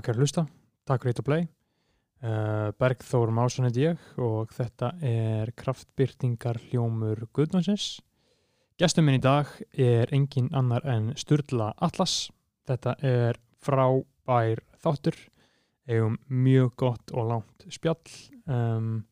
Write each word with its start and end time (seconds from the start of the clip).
Takk 0.00 0.14
fyrir 0.14 0.16
að 0.16 0.24
hlusta, 0.24 0.42
takk 0.88 1.02
fyrir 1.04 1.18
að 1.20 1.24
play. 1.26 1.42
Uh, 2.24 2.70
Bergþór 2.80 3.32
Másson 3.36 3.66
heit 3.68 3.76
ég 3.76 4.04
og 4.16 4.48
þetta 4.56 4.94
er 5.04 5.50
kraftbyrtingar 5.60 6.56
hljómur 6.70 7.26
Guðnánsins 7.36 7.98
Gestur 8.80 9.04
minn 9.04 9.18
í 9.18 9.20
dag 9.20 9.44
er 9.76 10.08
engin 10.16 10.46
annar 10.56 10.86
en 10.88 11.10
Sturla 11.20 11.74
Atlas. 11.84 12.30
Þetta 12.64 12.94
er 13.04 13.36
frábær 13.60 14.62
þáttur. 14.80 15.18
Eigum 15.84 16.14
mjög 16.32 16.70
gott 16.80 17.12
og 17.12 17.28
langt 17.28 17.66
spjall. 17.68 18.00
Um, 18.48 19.02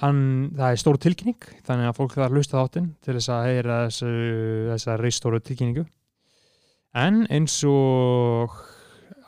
hann, 0.00 0.22
það 0.56 0.70
er 0.70 0.80
stór 0.80 1.00
tilkynning 1.04 1.50
þannig 1.68 1.90
að 1.90 1.98
fólk 1.98 2.16
þarf 2.16 2.38
hlusta 2.38 2.62
þáttinn 2.62 2.88
til 3.04 3.18
þess 3.18 3.34
að 3.36 3.50
heyra 3.50 3.76
þessa 3.90 4.96
reistóru 5.02 5.42
tilkynningu. 5.44 5.84
En 6.96 7.26
eins 7.28 7.58
og 7.68 8.56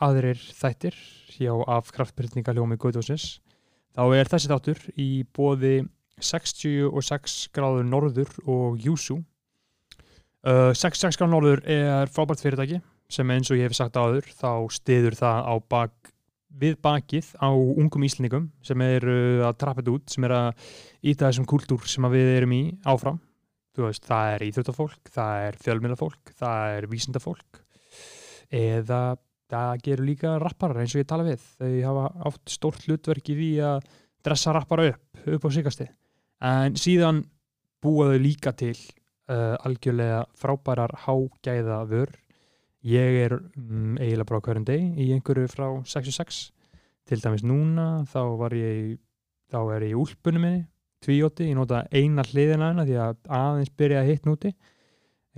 aðrir 0.03 0.39
þættir 0.55 0.97
hjá 1.35 1.53
af 1.67 1.91
kraftbyrningaljómi 1.95 2.77
Guðdósins 2.79 3.39
þá 3.95 4.03
er 4.15 4.29
þessi 4.31 4.51
þáttur 4.51 4.83
í 4.99 5.09
bóði 5.35 5.73
66 6.19 7.49
gráður 7.55 7.87
norður 7.87 8.31
og 8.43 8.79
Júsú. 8.83 9.19
Uh, 10.43 10.71
66 10.75 11.19
gráður 11.19 11.33
norður 11.33 11.63
er 11.67 12.11
frábært 12.11 12.43
fyrirtæki 12.43 12.79
sem 13.09 13.31
eins 13.33 13.49
og 13.49 13.59
ég 13.59 13.69
hef 13.69 13.77
sagt 13.77 13.97
áður 13.97 14.27
þá 14.37 14.69
stiður 14.71 15.17
það 15.19 15.47
á 15.49 15.53
bak 15.71 16.11
við 16.59 16.77
bakið 16.83 17.31
á 17.39 17.49
ungum 17.53 18.05
íslendingum 18.05 18.49
sem 18.65 18.81
eru 18.83 19.45
að 19.45 19.57
trappa 19.61 19.81
þetta 19.81 19.95
út 19.95 20.13
sem 20.13 20.25
er 20.25 20.35
að 20.35 20.69
íta 21.05 21.27
þessum 21.27 21.47
kultúr 21.49 21.87
sem 21.89 22.07
við 22.11 22.31
erum 22.37 22.55
í 22.55 22.63
áfram. 22.87 23.19
Veist, 23.79 24.03
það 24.03 24.33
er 24.33 24.43
íþjóttafólk, 24.49 25.11
það 25.13 25.41
er 25.45 25.57
fjölmjölafólk 25.63 26.31
það 26.35 26.73
er 26.75 26.87
vísindafólk 26.91 27.59
eða 28.51 28.99
það 29.49 29.81
gerur 29.85 30.07
líka 30.07 30.35
rapparar 30.41 30.83
eins 30.83 30.93
og 30.95 31.03
ég 31.03 31.09
tala 31.09 31.25
við. 31.27 31.43
Þau 31.59 31.73
hafa 31.87 32.05
átt 32.29 32.53
stórt 32.53 32.85
hlutverk 32.85 33.33
í 33.33 33.37
því 33.39 33.49
að 33.65 33.89
dressa 34.25 34.53
rappara 34.53 34.89
upp, 34.91 35.25
upp 35.25 35.47
á 35.47 35.49
sigasti 35.53 35.87
en 36.39 36.77
síðan 36.79 37.23
búa 37.83 38.09
þau 38.11 38.21
líka 38.21 38.53
til 38.57 38.75
uh, 38.75 39.55
algjörlega 39.65 40.23
frábærar 40.39 40.95
hágæða 41.05 41.83
vör 41.89 42.11
ég 42.87 43.19
er 43.25 43.35
um, 43.39 43.97
eiginlega 43.99 44.27
bara 44.27 44.41
hverjum 44.47 44.67
deg 44.67 44.99
í 44.99 45.11
einhverju 45.15 45.51
frá 45.51 45.67
66 45.83 46.41
til 47.09 47.21
dæmis 47.23 47.43
núna 47.43 48.05
þá 48.11 48.21
var 48.39 48.55
ég 48.55 48.99
þá 49.51 49.61
er 49.75 49.87
ég 49.87 49.95
í 49.95 49.99
úlpunum 49.99 50.45
minni 50.45 50.65
tvíóti, 51.03 51.47
ég 51.47 51.55
nota 51.55 51.85
eina 51.95 52.25
hliðina 52.27 52.73
hana 52.73 52.83
því 52.87 52.97
að 52.99 53.19
aðeins 53.31 53.71
byrja 53.79 54.01
að 54.01 54.09
hitt 54.11 54.27
núti 54.27 54.51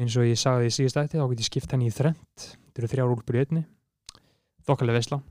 eins 0.01 0.15
og 0.17 0.25
ég 0.25 0.39
sagði 0.41 0.71
í 0.71 0.73
síðast 0.73 1.03
eftir 1.03 1.21
þá 1.21 1.29
get 1.29 1.43
ég 1.43 1.49
skipt 1.49 1.75
henni 1.75 1.89
í 1.89 1.93
þrent 1.93 2.47
þetta 2.47 2.81
eru 2.81 2.91
þrjár 2.95 3.13
úlpur 3.13 3.37
í 3.37 3.43
einni 3.43 3.63
þokkalega 4.67 4.99
veisla. 4.99 5.21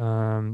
Um, 0.00 0.52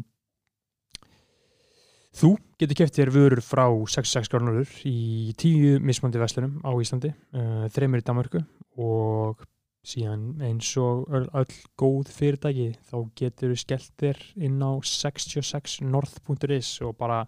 þú 2.16 2.36
getur 2.60 2.80
kæft 2.80 2.96
þér 2.96 3.12
vörur 3.14 3.42
frá 3.44 3.66
66 3.68 4.30
gráðnurur 4.32 4.70
í 4.88 5.34
tíu 5.38 5.76
mismöndi 5.84 6.20
veslunum 6.22 6.62
á 6.64 6.72
Íslandi 6.80 7.12
uh, 7.12 7.66
þreymur 7.72 8.00
í 8.00 8.06
Danmarku 8.06 8.40
og 8.80 9.44
síðan 9.86 10.40
eins 10.42 10.72
og 10.82 11.06
öll, 11.14 11.58
góð 11.78 12.10
fyrirtæki 12.14 12.72
þá 12.88 12.96
getur 13.18 13.52
við 13.52 13.62
skellt 13.62 13.92
þér 14.00 14.22
inn 14.48 14.58
á 14.58 14.72
66north.is 14.82 16.72
og 16.86 16.96
bara 16.98 17.20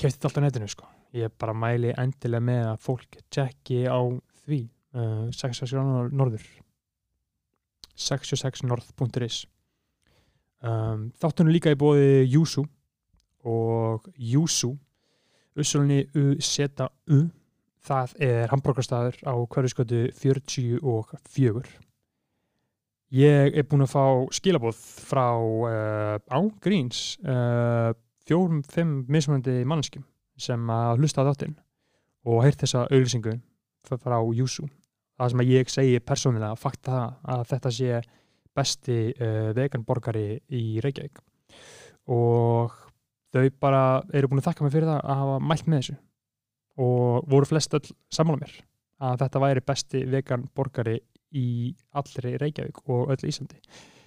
kæftið 0.00 0.28
allt 0.28 0.42
á 0.42 0.44
netinu 0.44 0.68
sko. 0.68 0.90
ég 1.14 1.32
bara 1.38 1.54
mæli 1.54 1.94
endilega 1.94 2.42
með 2.42 2.64
að 2.72 2.80
fólk 2.82 3.18
tjekki 3.30 3.84
á 3.86 4.02
því. 4.44 4.60
Uh, 4.94 5.30
66 5.34 5.74
norður. 6.14 6.44
66north.is 7.94 9.44
um, 10.64 11.06
þáttunum 11.20 11.54
líka 11.54 11.72
í 11.74 11.78
bóði 11.78 12.24
Júsú 12.32 12.64
og 13.44 14.08
Júsú 14.16 14.74
Ussulni 15.54 16.02
U-Z-U 16.16 17.20
það 17.84 18.14
er 18.24 18.50
hambúrgarstaður 18.50 19.20
á 19.28 19.34
hverjuskötu 19.36 20.06
44 20.16 21.74
ég 23.14 23.58
er 23.60 23.68
búin 23.68 23.84
að 23.84 23.92
fá 23.92 24.04
skilabóð 24.34 24.80
frá 25.06 25.28
uh, 25.36 26.16
á 26.18 26.38
Gríns 26.64 27.18
uh, 27.22 27.92
fjórum, 28.24 28.62
fimm 28.64 29.04
mismunandi 29.06 29.62
mannskim 29.68 30.06
sem 30.40 30.70
að 30.72 31.02
hlusta 31.04 31.22
á 31.22 31.28
þáttinn 31.28 31.58
og 32.24 32.40
heirt 32.42 32.64
þessa 32.64 32.88
auðlýsingu 32.88 33.36
frá 33.84 34.18
Júsú 34.34 34.66
það 35.14 35.30
sem 35.30 35.42
að 35.44 35.52
ég 35.52 35.70
segi 35.70 36.00
persónilega 36.02 36.58
fakt 36.58 36.88
það 36.88 37.18
að 37.36 37.44
þetta 37.52 37.74
sé 37.78 38.00
besti 38.56 38.98
uh, 39.12 39.52
veganborgari 39.56 40.38
í 40.54 40.64
Reykjavík. 40.84 41.22
Og 42.14 42.74
þau 43.34 43.46
bara 43.60 43.84
eru 44.14 44.30
búin 44.30 44.42
að 44.42 44.50
þakka 44.50 44.66
mig 44.66 44.74
fyrir 44.74 44.90
það 44.90 45.00
að 45.00 45.22
hafa 45.22 45.40
mælt 45.50 45.66
með 45.66 45.80
þessu. 45.80 45.96
Og 46.84 47.26
voru 47.30 47.48
flest 47.48 47.76
öll 47.78 47.88
samála 48.12 48.44
mér 48.44 48.54
að 49.04 49.18
þetta 49.24 49.42
væri 49.42 49.64
besti 49.66 50.04
vegan 50.10 50.46
borgari 50.54 50.98
í 51.34 51.48
allri 51.98 52.36
Reykjavík 52.40 52.84
og 52.86 53.10
öll 53.14 53.28
Íslandi. 53.28 53.58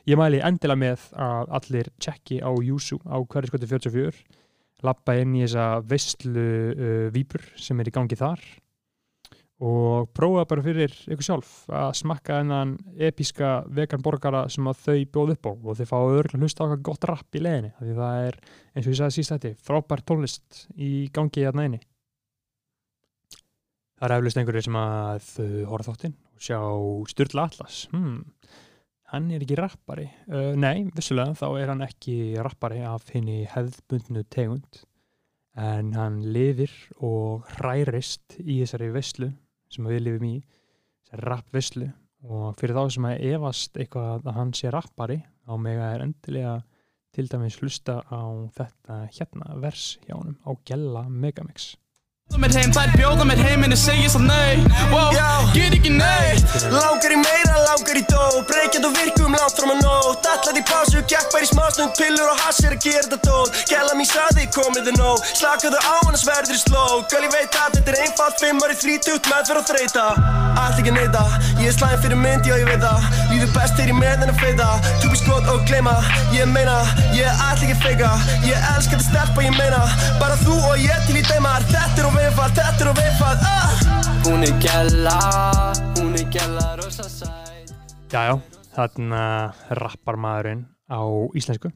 Ég 0.07 0.19
mæli 0.19 0.39
endilega 0.39 0.79
með 0.79 1.09
að 1.19 1.49
allir 1.59 1.89
tjekki 1.99 2.39
á 2.39 2.51
Júsú 2.63 3.01
á 3.03 3.19
hverju 3.19 3.51
skotu 3.51 3.67
44 3.67 4.45
lappa 4.85 5.17
inn 5.19 5.33
í 5.35 5.43
þessa 5.43 5.81
vestlu 5.89 6.47
uh, 6.71 7.07
výpur 7.13 7.43
sem 7.59 7.79
er 7.81 7.89
í 7.89 7.93
gangi 7.95 8.17
þar 8.19 8.43
og 9.57 10.11
prófa 10.13 10.45
bara 10.45 10.61
fyrir 10.61 10.93
ykkur 11.09 11.25
sjálf 11.25 11.51
að 11.73 11.95
smakka 11.97 12.41
þennan 12.41 12.75
episka 13.09 13.51
vegan 13.73 14.03
borgara 14.05 14.43
sem 14.53 14.69
að 14.69 14.83
þau 14.83 14.97
bjóð 15.15 15.33
upp 15.33 15.49
á. 15.49 15.51
Og 15.57 15.77
þau 15.79 15.87
fá 15.89 15.97
örgulega 15.97 16.43
hlusta 16.43 16.61
á 16.61 16.65
eitthvað 16.67 16.87
gott 16.91 17.07
rapp 17.09 17.37
í 17.37 17.41
leðinni 17.41 17.73
því 17.79 17.97
það 17.97 18.23
er, 18.27 18.39
eins 18.75 18.85
og 18.85 18.93
ég 18.93 18.99
sagði 19.01 19.17
síst 19.17 19.33
þetta, 19.33 19.53
frábær 19.65 20.05
tónlist 20.05 20.65
í 20.77 20.91
gangi 21.15 21.41
í 21.41 21.47
aðnæðinni 21.49 21.81
Það 23.97 24.11
er 24.11 24.19
eflust 24.19 24.37
einhverju 24.37 24.61
sem 24.67 24.75
að 24.77 25.29
horfa 25.71 25.93
þáttinn 25.93 26.15
og 26.37 26.43
sjá 26.45 26.57
Sturla 27.09 27.47
Atlas. 27.49 27.77
Hmm, 27.89 28.19
hann 29.09 29.31
er 29.33 29.41
ekki 29.41 29.57
rappari. 29.57 30.05
Uh, 30.29 30.51
nei, 30.53 30.85
vissulega 30.93 31.33
þá 31.39 31.47
er 31.57 31.71
hann 31.73 31.81
ekki 31.87 32.17
rappari 32.45 32.83
af 32.85 33.09
henni 33.15 33.39
hefðbundnu 33.49 34.21
tegund. 34.33 34.83
En 35.57 35.95
hann 35.97 36.21
lifir 36.29 36.69
og 37.01 37.49
hærist 37.57 38.37
í 38.37 38.59
þessari 38.59 38.91
visslu 38.93 39.31
sem 39.73 39.87
við 39.87 40.03
lifum 40.05 40.27
í, 40.27 40.35
þessari 41.07 41.27
rappvisslu 41.27 41.89
og 42.27 42.57
fyrir 42.59 42.75
þá 42.77 42.93
sem 42.95 43.07
að 43.09 43.25
evast 43.31 43.77
eitthvað 43.77 44.25
að 44.25 44.37
hann 44.39 44.53
sé 44.57 44.71
rappari 44.73 45.19
á 45.47 45.53
mig 45.59 45.79
er 45.79 46.03
endilega 46.03 46.55
til 47.15 47.27
dæmis 47.31 47.57
hlusta 47.61 48.01
á 48.09 48.23
þetta 48.57 49.01
hérna 49.15 49.57
vers 49.63 49.97
hjá 50.05 50.17
hann 50.17 50.37
á 50.43 50.51
Gjella 50.67 51.07
Megamix. 51.09 51.75
Þær 52.27 52.91
bjóða 52.93 53.25
mér 53.25 53.39
heiminn 53.39 53.71
en 53.71 53.79
segja 53.79 54.09
svo 54.11 54.19
nei. 54.19 54.59
Wow, 54.91 55.47
Get 55.55 55.73
ekki 55.73 55.89
nei. 55.95 56.35
Langar 56.69 57.13
í 57.15 57.17
meira, 57.21 57.55
langar 57.63 57.97
í 57.97 58.03
dó. 58.05 58.43
Breykjand 58.49 58.85
og 58.89 58.93
virkum 58.97 59.33
langt 59.33 59.55
fram 59.57 59.71
að 59.73 59.79
nót 59.85 60.27
Allar 60.27 60.59
í 60.59 60.63
pásu, 60.67 61.01
gekk 61.09 61.31
bær 61.33 61.45
í 61.45 61.49
smásnund 61.49 61.95
Pillur 61.97 62.27
og 62.29 62.41
hass 62.43 62.59
er 62.65 62.75
að 62.75 62.83
gera 62.83 63.05
þetta 63.07 63.19
dót. 63.23 63.57
Gæla 63.71 63.95
mín 63.97 64.09
saði, 64.11 64.45
komið 64.53 64.89
þið 64.89 64.99
nóg. 64.99 65.23
Slakaðu 65.39 65.79
á 65.79 65.93
hann 66.03 66.13
að 66.13 66.21
sverður 66.25 66.57
í 66.57 66.61
sló. 66.61 66.83
Gæl 67.07 67.23
ég 67.23 67.33
veit 67.33 67.57
að 67.63 67.79
þetta 67.79 67.93
er 67.95 67.99
einfalt. 68.05 68.43
Fimmar 68.43 68.75
í 68.75 68.77
þrítut, 68.83 69.31
meðferð 69.31 69.63
og 69.63 69.69
þreita 69.71 70.05
Allt 70.57 70.79
ekki 70.81 70.93
neyta, 70.93 71.21
ég 71.61 71.69
er 71.69 71.75
slæðin 71.75 72.01
fyrir 72.03 72.19
mynd, 72.21 72.47
já 72.49 72.55
ég 72.57 72.67
veit 72.69 72.81
það. 72.81 73.07
Líður 73.31 73.51
best 73.55 73.77
þegar 73.77 73.91
ég 73.91 73.97
með 73.97 74.13
henn 74.23 74.31
að 74.33 74.39
feita 74.41 74.67
Túpi 75.03 75.19
skot 75.19 75.49
og 75.53 75.63
gleyma, 75.69 75.93
ég 76.33 76.49
meina 76.49 76.77
Ég 77.13 77.27
er 77.29 77.43
allt 77.45 77.63
ekki 77.65 77.77
feika 77.83 78.09
Ég 78.45 78.67
elska 78.73 78.97
þetta 78.97 79.05
stelpa, 79.05 79.45
ég 79.45 79.57
meina. 79.57 79.83
Bara 80.21 80.37
þú 80.41 80.57
og 80.71 80.81
ég 80.81 81.05
til 81.07 81.19
í 81.21 81.25
deimar 81.29 81.65
Hún 84.37 84.45
er 84.45 84.59
gæla, 84.61 85.13
hún 85.97 86.13
er 86.13 86.27
gæla 86.29 86.75
rosa 86.77 87.07
sæt. 87.09 87.71
Jájá, 88.13 88.35
þarna 88.69 89.21
rappar 89.79 90.13
maðurinn 90.13 90.59
á 90.93 91.01
íslensku. 91.33 91.71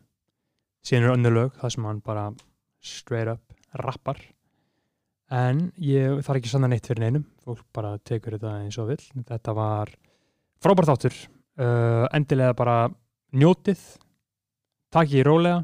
Síðan 0.86 1.08
eru 1.08 1.14
önnu 1.16 1.32
lög 1.34 1.56
það 1.58 1.72
sem 1.74 1.88
hann 1.90 2.02
bara 2.06 2.26
straight 2.78 3.32
up 3.34 3.56
rappar. 3.82 4.20
En 5.34 5.72
ég 5.82 6.22
þarf 6.22 6.38
ekki 6.38 6.52
sanna 6.52 6.70
neitt 6.70 6.86
fyrir 6.86 7.02
neinum. 7.02 7.24
Fólk 7.42 7.64
bara 7.74 7.96
tekur 7.98 8.36
þetta 8.38 8.52
eins 8.60 8.78
og 8.78 8.92
vill. 8.92 9.08
Þetta 9.32 9.56
var 9.58 9.90
frábært 10.62 10.92
áttur 10.94 11.18
uh, 11.18 12.06
endilega 12.14 12.54
bara 12.60 12.76
njótið 13.34 13.82
takk 14.94 15.16
ég 15.16 15.24
í 15.24 15.26
rólega 15.26 15.64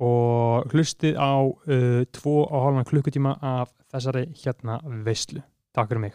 og 0.00 0.72
hlustið 0.72 1.20
á 1.20 1.36
uh, 1.36 2.00
tvo 2.16 2.38
og 2.46 2.64
hálfna 2.64 2.86
klukkutíma 2.88 3.36
af 3.44 3.76
þessari 3.92 4.24
hérna 4.40 4.78
veistlu. 5.04 5.44
Takk 5.76 5.88
fyrir 5.90 6.00
mig. 6.00 6.14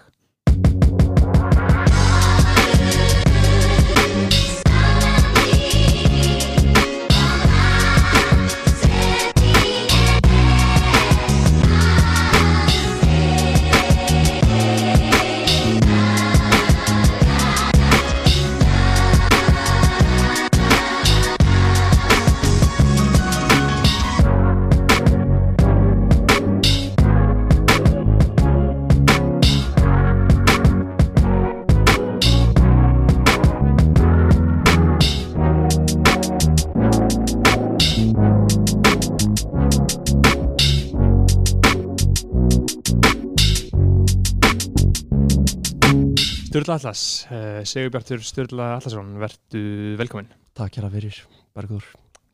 Sturla 46.72 46.80
Atlas, 46.88 47.28
uh, 47.28 47.64
Sigurbjartur 47.68 48.22
Sturla 48.24 48.66
Atlasson, 48.78 49.10
verðu 49.20 49.62
velkominn. 50.00 50.30
Takk 50.56 50.78
hérna 50.78 50.88
fyrir, 50.94 51.18
Bergur. 51.58 51.84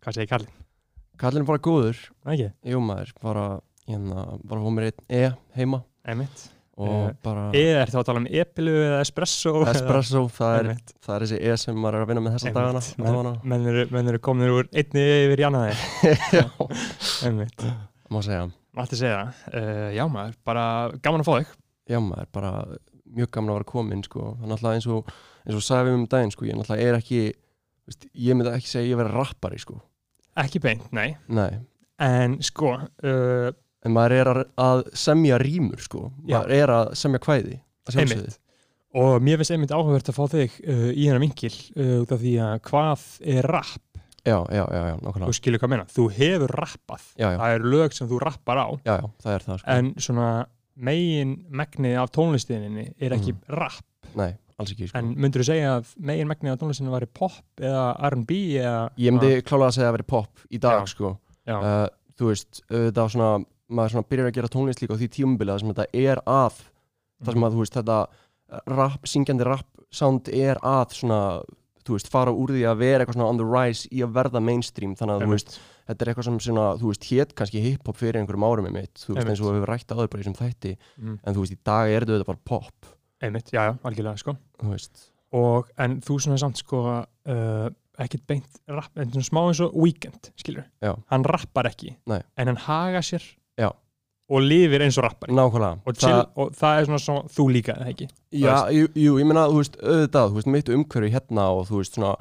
Hvað 0.06 0.14
segir 0.20 0.30
Karlin? 0.30 0.52
Kallin 1.18 1.42
er 1.42 1.48
bara 1.48 1.62
góður, 1.66 1.98
ekki? 2.30 2.52
jú 2.70 2.82
maður, 2.86 3.16
bara, 3.24 3.46
hérna, 3.90 4.28
bara 4.46 4.62
fóð 4.62 4.76
mér 4.78 4.86
einn 4.92 5.02
E 5.10 5.24
heima 5.58 5.80
Einmitt. 6.06 6.44
og 6.78 7.08
Eh, 7.10 7.16
bara 7.26 7.48
Eða 7.58 7.82
er 7.82 7.90
þá 7.90 7.98
að 7.98 8.06
tala 8.12 8.22
um 8.22 8.28
epilu 8.30 8.76
eða 8.86 9.02
espresso? 9.02 9.56
eða- 9.64 9.74
espresso, 9.74 10.22
það 10.38 10.60
er, 10.60 10.72
það 11.02 11.16
er 11.18 11.26
þessi 11.26 11.42
E 11.42 11.58
sem 11.58 11.76
maður 11.82 11.98
er 11.98 12.06
að 12.06 12.10
vinna 12.14 12.22
með 12.28 12.38
þessa 12.38 12.54
dagana. 12.54 12.86
Einmitt. 12.86 13.02
Menn, 13.02 13.50
menn, 13.50 13.68
eru, 13.74 13.88
menn 13.98 14.08
eru 14.14 14.20
komin 14.22 14.54
úr 14.54 14.70
einni 14.70 15.08
yfir 15.26 15.42
í 15.42 15.48
annaði. 15.50 15.78
Já, 16.38 16.46
Einmitt. 17.26 17.66
má 18.14 18.22
segja. 18.22 18.46
Mátti 18.78 19.02
segja 19.02 19.24
það. 19.26 19.48
Uh, 19.58 19.88
já 19.98 20.06
maður, 20.06 20.38
bara 20.46 20.68
gaman 21.02 21.26
að 21.26 21.32
fá 21.32 21.40
þig. 21.42 21.56
Já 21.88 21.98
maður, 22.04 22.28
bara 22.36 22.50
mjög 23.16 23.30
gaman 23.36 23.54
að 23.54 23.60
vera 23.60 23.70
komin, 23.72 24.04
sko. 24.08 24.24
Er 24.42 24.50
náttúrulega 24.52 24.80
eins 24.80 24.88
og, 24.92 25.12
eins 25.46 25.58
og 25.60 25.64
sagði 25.66 25.92
við 25.92 25.98
um 26.00 26.08
daginn, 26.12 26.34
sko, 26.36 26.48
ég 26.50 26.58
náttúrulega 26.60 26.90
er 26.92 26.98
ekki, 27.00 27.22
veist, 27.88 28.08
ég 28.28 28.38
myndi 28.40 28.52
ekki 28.54 28.72
segja 28.72 28.86
að 28.86 28.92
ég 28.92 29.00
verið 29.04 29.18
rappari, 29.22 29.62
sko. 29.64 29.80
Ekki 30.38 30.62
beint, 30.64 30.92
nei. 30.94 31.08
Nei, 31.34 31.52
En 31.98 32.36
sko, 32.46 32.76
uh, 32.78 33.48
en 33.88 33.94
maður 33.96 34.14
er 34.20 34.30
að, 34.30 34.42
að 34.62 34.84
semja 34.94 35.40
rýmur, 35.42 35.80
sko. 35.82 36.12
Já. 36.28 36.36
Maður 36.44 36.52
er 36.60 36.74
að 36.76 36.92
semja 37.00 37.22
kvæði, 37.24 37.56
að 37.88 37.96
sjálfsögðu. 37.96 38.28
einmitt. 38.28 38.44
Og 38.98 39.18
mér 39.26 39.38
finnst 39.42 39.54
einmitt 39.56 39.74
áhugavert 39.74 40.12
að 40.12 40.16
fá 40.18 40.24
þig 40.36 40.60
uh, 40.62 40.84
í 40.94 41.08
hennar 41.08 41.22
vinkil 41.24 41.54
uh, 41.54 41.96
út 42.04 42.14
af 42.14 42.22
því 42.22 42.36
að 42.46 42.54
hvað 42.70 43.08
er 43.34 43.50
rapp? 43.50 43.84
Já, 44.28 44.38
já, 44.52 44.62
já, 44.68 44.82
já, 44.92 44.96
nákvæmlega. 45.00 45.28
Þú 45.32 45.36
skilur 45.38 45.62
hvað 45.62 45.68
ég 45.70 45.74
meina. 45.74 45.88
Þú 45.96 46.06
hefur 46.18 46.54
rappað. 46.60 47.04
Það 47.18 47.54
eru 47.56 47.70
lög 47.72 47.94
sem 47.96 48.10
þú 48.10 48.18
rappar 48.20 48.60
á. 48.60 48.68
já, 48.84 48.94
já, 49.00 49.06
það 49.24 49.34
er 49.38 49.46
það, 49.46 49.60
sko. 49.62 49.76
En 49.78 49.92
svona 50.04 50.30
megin 50.78 51.38
megnið 51.50 51.98
af 52.02 52.12
tónlistininni 52.16 52.90
er 53.02 53.16
ekki 53.18 53.34
rapp. 53.50 53.86
Nei, 54.18 54.32
alls 54.58 54.74
ekki, 54.74 54.90
sko. 54.90 55.02
En 55.02 55.14
myndur 55.18 55.44
þú 55.44 55.50
segja 55.50 55.76
að 55.78 55.92
megin 56.10 56.30
megnið 56.30 56.56
af 56.56 56.62
tónlistinu 56.64 56.94
væri 56.94 57.10
pop 57.20 57.62
eða 57.62 57.86
R&B 58.12 58.40
eða... 58.62 58.80
Ég 59.02 59.16
myndi 59.16 59.44
klálega 59.48 59.72
að 59.72 59.78
segja 59.78 59.88
að 59.88 59.92
það 59.92 59.98
veri 59.98 60.10
pop 60.14 60.48
í 60.50 60.62
dag 60.64 60.82
Já. 60.82 60.92
sko. 60.94 61.14
Já, 61.48 61.58
uh, 61.58 61.86
Þú 62.18 62.32
veist, 62.32 62.64
þetta 62.72 63.04
var 63.04 63.14
svona 63.14 63.32
maður 63.68 63.94
svona 63.94 64.10
byrjar 64.10 64.30
að 64.30 64.38
gera 64.38 64.50
tónlist 64.52 64.82
líka 64.82 64.96
á 64.96 65.00
því 65.00 65.10
tímubili 65.14 65.54
þar 65.54 65.62
sem 65.62 65.74
þetta 65.74 65.88
er 66.02 66.22
að 66.24 66.62
þar 67.26 67.36
sem 67.36 67.46
að 67.48 67.56
þú 67.56 67.62
veist 67.62 67.78
þetta 67.78 67.98
rap, 68.78 69.08
syngjandi 69.12 69.48
rap 69.48 69.82
sound 69.94 70.30
er 70.34 70.60
að 70.66 70.96
svona 70.98 71.20
þú 71.88 71.96
veist, 71.96 72.12
fara 72.12 72.34
úr 72.36 72.54
því 72.56 72.66
að 72.68 72.82
vera 72.82 73.04
eitthvað 73.04 73.18
svona 73.18 73.32
on 73.32 73.40
the 73.40 73.48
rise 73.48 73.90
í 73.92 74.04
að 74.04 74.16
verða 74.18 74.44
mainstream. 74.44 74.96
Þannig 75.00 75.16
að 75.16 75.24
þú 75.24 75.34
veist, 75.34 75.58
þetta 75.88 76.04
er 76.06 76.12
eitthvað 76.12 76.28
sem 76.30 76.40
svona, 76.48 76.66
þú 76.82 76.92
veist, 76.92 77.08
hét 77.12 77.34
kannski 77.38 77.62
hip-hop 77.64 77.98
fyrir 77.98 78.20
einhverjum 78.22 78.46
árum 78.48 78.68
með 78.68 78.76
mitt, 78.78 78.94
þú 79.02 79.14
veist, 79.16 79.24
Einmitt. 79.24 79.32
eins 79.34 79.42
og 79.42 79.48
við 79.52 79.58
hefur 79.62 79.72
rætt 79.74 79.94
áður 79.96 80.10
bara 80.14 80.22
í 80.22 80.26
þessum 80.26 80.38
þætti, 80.42 80.76
mm. 81.02 81.18
en 81.24 81.34
þú 81.38 81.44
veist, 81.46 81.56
í 81.58 81.60
dag 81.72 81.90
er 81.98 82.06
þetta 82.08 82.28
bara 82.28 82.44
pop, 82.52 82.94
einmitt, 83.24 83.52
já, 83.56 83.62
já, 83.70 83.74
algjörlega, 83.84 84.18
sko. 84.24 84.38
þú 84.62 84.74
veist 84.76 85.08
Og, 85.38 85.68
en 85.84 85.98
þú 86.02 86.16
svona 86.24 86.38
samt, 86.40 86.62
sko, 86.62 86.78
uh, 87.28 87.66
ekkert 88.00 88.24
beint 88.30 88.62
rapp, 88.72 88.94
en 88.96 89.10
svona 89.12 89.26
smá 89.28 89.42
eins 89.50 89.60
og 89.66 89.74
Weekend, 89.76 90.30
skilur. 90.40 90.64
Já. 90.82 90.94
Hann 91.12 91.26
rappar 91.28 91.68
ekki, 91.68 91.98
Nei. 92.08 92.22
en 92.38 92.48
hann 92.48 92.60
haga 92.64 93.02
sér 93.04 93.26
Já. 93.60 93.68
og 94.32 94.42
lifir 94.46 94.86
eins 94.86 94.96
og 94.98 95.04
rappari. 95.04 95.36
Nákvæmlega, 95.36 95.82
Og, 95.86 95.98
chill, 96.00 96.24
og 96.40 96.54
það 96.56 96.80
er 96.80 96.88
svona 96.88 97.02
svo, 97.04 97.18
þú 97.36 97.48
líka, 97.52 97.76
eða 97.76 97.92
ekki? 97.92 98.08
Já, 98.40 98.56
jú, 98.72 98.88
jú, 98.96 99.18
ég 99.20 99.28
meina, 99.28 99.44
þú 99.52 99.60
veist, 99.60 99.76
auðvitað, 99.84 100.30
þú 100.32 100.40
veist, 100.40 100.52
mitt 100.56 100.72
umhverju 100.78 101.12
hérna 101.18 101.50
og 101.58 101.68
þú 101.68 101.82
veist, 101.82 102.00
svona 102.00 102.16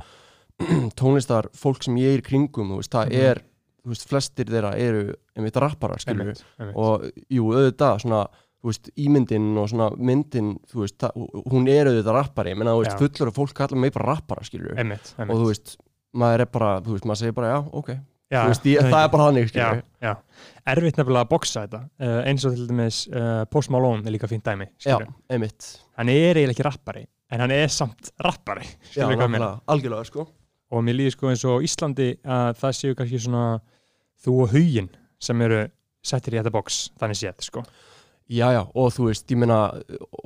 tónlistar, 0.98 1.48
fólk 1.54 1.84
sem 1.86 1.96
ég 2.00 2.16
er 2.16 2.22
í 2.22 2.26
kringum, 2.26 2.72
þú 2.74 2.80
veist, 2.80 2.90
það 2.94 3.06
Mhm. 3.12 3.22
er, 3.30 3.42
þú 3.86 3.92
veist, 3.94 4.08
flestir 4.10 4.48
þeirra 4.50 4.72
eru, 4.82 5.04
einmitt, 5.38 5.60
rapparar, 5.62 6.02
einmitt. 6.10 6.42
og, 6.74 7.06
jú, 7.30 7.46
auðvitað, 7.54 8.00
svona, 8.02 8.24
þú 8.58 8.72
veist, 8.72 8.90
ímyndin 8.98 9.46
og 9.62 9.68
svona 9.70 9.86
myndin, 9.94 10.48
þú 10.72 10.82
veist, 10.82 11.06
hún 11.52 11.68
er 11.70 11.86
auðvitað 11.92 12.18
rappari, 12.18 12.50
ég 12.54 12.58
meina, 12.58 12.74
þú 12.74 12.82
veist, 12.82 12.96
Já. 12.96 13.00
fullur 13.04 13.30
og 13.30 13.36
fólk 13.38 13.54
kalla 13.60 13.78
mig 13.78 13.94
bara 13.94 14.08
rappara, 14.16 14.42
einmitt. 14.74 15.12
og 15.22 15.32
þú 15.36 15.48
veist, 15.52 15.76
maður 16.16 16.44
er 16.46 16.52
bara, 16.58 16.70
þú 16.82 16.96
veist, 16.96 17.06
maður 17.06 17.22
segir 17.22 17.36
bara, 17.36 17.50
já, 17.54 17.58
ok, 17.80 17.90
já, 18.32 18.40
þú 18.40 18.52
veist, 18.52 18.66
ég, 18.72 18.88
það 18.90 19.02
er 19.04 19.12
bara 19.14 19.28
þannig, 19.30 19.46
já, 19.46 19.50
skilur 19.52 19.82
já. 20.08 20.14
Erfitt 20.66 20.96
nefnilega 20.98 21.22
að 21.22 21.30
boksa 21.30 21.62
þetta, 21.66 21.82
uh, 22.02 22.16
eins 22.26 22.46
og 22.48 22.56
til 22.56 22.66
dæmis 22.72 23.02
uh, 23.12 23.44
Post 23.52 23.70
Malone 23.70 24.02
er 24.02 24.16
líka 24.16 24.26
fínt 24.26 24.42
dæmi, 24.48 24.66
Já, 24.82 24.96
skilur. 24.96 25.12
einmitt, 25.30 25.68
Hann 25.96 26.10
er 26.10 26.34
eiginlega 26.40 26.56
ekki 26.56 26.66
rappari, 26.66 27.04
en 27.30 27.44
hann 27.44 27.54
er 27.54 27.70
samt 27.70 28.10
rappari, 28.18 28.66
já, 28.96 29.06
nákvæmlega, 29.06 29.52
algjörlega, 29.70 30.08
sko 30.10 30.26
og 30.74 30.82
mér 30.82 30.96
líður 30.98 31.14
sko 31.14 31.30
eins 31.30 31.44
og 31.46 31.62
Íslandi 31.66 32.08
að 32.26 32.56
það 32.58 32.72
séu 32.80 32.96
kannski 32.98 33.20
svona 33.22 33.42
þú 34.24 34.36
og 34.44 34.54
huginn 34.54 34.88
sem 35.18 35.40
eru 35.42 35.66
settir 36.06 36.36
í 36.36 36.40
þetta 36.40 36.52
box, 36.54 36.90
þannig 37.00 37.18
séð 37.18 37.40
sko. 37.42 37.62
Já, 38.26 38.48
já, 38.50 38.60
og 38.74 38.90
þú 38.90 39.04
veist, 39.06 39.26
ég 39.30 39.38
meina 39.38 39.56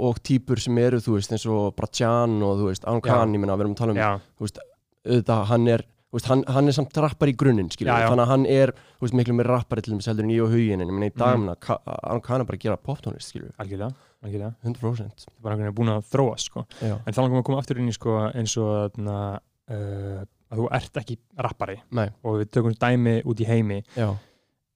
og 0.01 0.19
típur 0.25 0.61
sem 0.61 0.77
eru, 0.81 1.01
þú 1.05 1.19
veist, 1.19 1.33
eins 1.37 1.45
og 1.53 1.75
Bratjan 1.77 2.39
og 2.43 2.59
þú 2.61 2.69
veist. 2.71 2.85
Khan, 3.05 3.35
ég 3.37 3.41
meina, 3.43 3.57
við 3.57 3.67
erum 3.67 3.75
að 3.77 3.81
tala 3.83 3.93
um 3.93 4.01
já, 4.01 4.11
auðvitað, 4.41 5.43
hann 5.51 5.67
er, 5.69 5.85
þú 6.11 6.17
veist, 6.19 6.29
hann, 6.31 6.45
hann 6.49 6.69
er 6.73 6.77
samt 6.77 6.97
rappar 7.01 7.29
í 7.31 7.35
grunninn, 7.37 7.69
já. 7.77 7.93
þannig 8.09 8.25
að 8.25 8.31
hann 8.33 8.47
er 8.47 8.73
þú 8.73 9.05
veist, 9.07 9.17
miklu 9.21 9.37
meir 9.37 9.51
rappari 9.53 9.85
til 9.85 9.95
þess 9.99 10.11
heldur 10.11 10.25
en 10.27 10.33
ég 10.35 10.45
og 10.47 10.53
huginn 10.55 10.81
en 10.85 10.89
ég 10.89 10.97
meina, 10.97 11.11
í 11.13 11.17
dag, 11.17 11.37
Mhm. 11.37 11.49
mm. 11.49 11.61
Ka 11.61 11.79
Aron 11.87 12.21
Khan 12.25 12.41
er 12.41 12.49
bara 12.49 12.57
að 12.59 12.65
gera 12.65 12.77
poptónlist, 12.89 13.29
skiljum, 13.33 13.53
algjörlega, 13.61 13.95
algjörlega 14.25 14.55
100% 14.65 15.25
það 15.29 15.37
er 15.37 15.43
bara 15.43 15.73
búin 15.73 15.93
að 15.95 16.09
þróast 16.11 16.49
sko. 16.51 16.67
Já, 16.81 16.97
en 17.07 17.13
þá 17.15 17.21
langum 17.21 17.37
við 17.37 17.43
að 17.45 17.49
koma 17.51 17.59
aftur 17.61 17.79
inn 17.81 17.89
í 17.89 17.97
sko, 17.97 18.17
eins 18.35 18.57
og 18.57 18.93
þarna, 18.97 19.41
uh, 19.71 20.25
að 20.51 20.63
þú 20.63 20.69
ert 20.81 21.01
ekki 21.03 21.19
rappari. 21.47 21.79
Nei, 21.97 22.09
og 22.25 22.41
við 22.43 22.51
tökum 22.57 22.75
dæmi 22.75 23.21
út 23.25 23.41
í 23.41 23.49
heimi. 23.49 23.81
Já, 23.97 24.11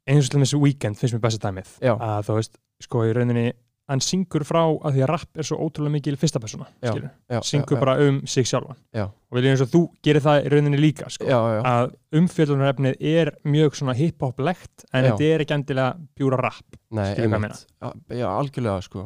eins 0.06 0.28
og 0.28 0.34
til 0.34 0.44
þessu 0.44 0.62
weekend 0.62 1.00
finnst 1.00 1.16
mér 1.16 1.24
besta 1.26 1.48
dæmið. 1.48 1.76
Já. 1.82 1.94
að 1.98 2.26
þú 2.28 2.38
veist, 2.40 2.58
sko 2.84 3.04
í 3.08 3.12
rauninni 3.16 3.52
hann 3.90 4.00
syngur 4.00 4.44
frá 4.48 4.62
að 4.64 4.94
því 4.96 5.02
að 5.04 5.10
rapp 5.10 5.40
er 5.40 5.44
svo 5.44 5.58
ótrúlega 5.60 5.92
mikil 5.92 6.16
fyrsta 6.16 6.40
persóna, 6.40 6.66
Já. 6.80 6.88
skilur 6.92 7.10
já 7.28 7.40
syngur 7.44 7.76
já, 7.76 7.80
bara 7.82 7.96
um 8.06 8.20
sig 8.26 8.46
sjálfan. 8.48 8.78
Já. 8.96 9.04
og 9.04 9.36
við 9.36 9.42
erum 9.42 9.52
eins 9.52 9.64
og 9.64 9.72
þú 9.74 9.82
gerir 10.06 10.24
það 10.24 10.38
í 10.46 10.52
rauninni 10.54 10.80
líka 10.80 11.10
sko. 11.12 11.26
Já, 11.28 11.36
já, 11.36 11.58
já, 11.58 11.60
að 11.72 12.20
umfjöldunarefnið 12.20 12.96
er 13.12 13.32
mjög 13.44 13.76
svona 13.76 13.96
hip-hop-legt 13.98 14.86
en 14.92 15.04
Já. 15.04 15.10
þetta 15.10 15.28
er 15.34 15.44
ekki 15.44 15.56
endilega 15.58 15.90
bjúra 16.16 16.40
rap 16.40 16.64
nei, 16.88 17.10
skilur 17.12 17.28
hvað 17.28 17.28
ég 17.28 17.34
einmitt. 17.34 17.66
Já, 17.84 17.92
já, 18.22 18.26
algjörlega, 18.30 18.86
sko. 18.88 19.04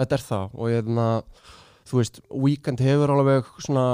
Þetta 0.00 0.16
er 0.18 0.24
það, 0.30 0.56
og 0.56 0.72
ég 0.72 0.80
er 0.80 0.88
þú 1.84 1.98
veist, 2.00 2.20
Weekend 2.30 2.80
hefur 2.80 3.10
alveg 3.12 3.44
svona 3.60 3.86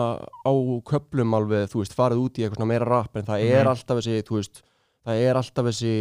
á 0.46 0.52
köplum 0.86 1.34
alveg, 1.34 1.68
þú 1.72 1.80
veist, 1.82 1.94
farið 1.98 2.20
út 2.24 2.38
í 2.38 2.44
eitthvað 2.44 2.60
svona 2.60 2.70
meira 2.70 2.86
rap 2.86 3.16
en 3.16 3.24
það 3.26 3.42
er 3.50 3.64
Mhm. 3.64 3.70
alltaf 3.72 3.96
þessi, 3.98 4.22
þú 4.22 4.36
veist 4.38 4.62
það 5.06 5.16
er 5.26 5.34
alltaf 5.40 5.64
þessi, 5.64 5.92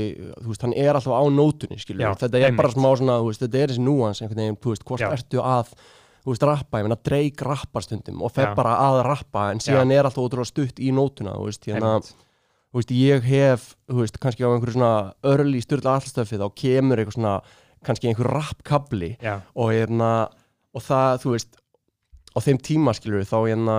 þú 0.44 0.48
veist, 0.52 0.62
hann 0.62 0.74
er 0.76 0.94
alltaf 0.94 1.14
á 1.16 1.24
nótunni, 1.32 1.78
skilur, 1.80 2.02
Já, 2.04 2.14
þetta 2.16 2.36
er 2.36 2.52
bara 2.52 2.68
einmitt. 2.70 2.76
smá 2.78 2.90
svona, 3.00 3.16
þú 3.22 3.28
veist, 3.32 3.42
þetta 3.42 3.56
er 3.64 3.68
þessi 3.70 3.86
núans 3.88 4.22
einhvern 4.22 4.36
veginn, 4.44 4.58
þú 4.58 4.70
veist, 4.74 4.84
hvort 4.86 5.00
Já. 5.00 5.10
ertu 5.16 5.40
að 5.42 5.68
þú 6.20 6.34
veist, 6.34 6.44
rappa, 6.44 6.78
ég 6.78 6.84
meina, 6.84 6.98
Drake 7.02 7.42
rappar 7.48 7.82
stundum 7.82 8.22
og 8.22 8.32
fer 8.34 8.48
Já. 8.48 8.56
bara 8.56 8.76
að 8.78 9.04
rappa, 9.06 9.52
en 9.52 9.58
síðan 9.60 9.92
er 9.92 10.04
alltaf 10.04 10.20
ótrúlega 10.30 10.46
stutt 10.52 10.76
í 10.84 10.92
nótuna, 10.92 11.34
þú 11.34 11.46
veist, 11.48 11.64
hérna 11.66 11.96
Einmitt. 11.96 12.14
þú 12.70 12.76
veist, 12.76 12.92
ég 12.92 13.24
hef, 13.24 13.76
þú 13.90 13.96
veist, 14.04 14.20
kannski 14.20 14.44
á 14.46 14.52
einhverju 14.52 14.76
svona 14.76 15.14
early 15.24 15.62
styrla 15.62 15.96
allstöfi 15.98 16.38
þá 16.38 16.54
kemur 16.54 16.98
eitthvað 17.00 17.18
svona, 17.18 17.42
kannski 17.84 18.10
einhver 18.14 18.30
rappkabli 18.30 19.18
Já, 19.24 19.42
og 19.56 19.72
hérna 19.72 20.30
og 20.76 20.82
það, 20.84 21.24
þú 21.24 21.32
veist 21.34 21.56
á 22.40 22.46
þeim 22.48 22.58
tíma 22.64 22.94
skilur 22.96 23.26
þá 23.28 23.38
hérna 23.50 23.78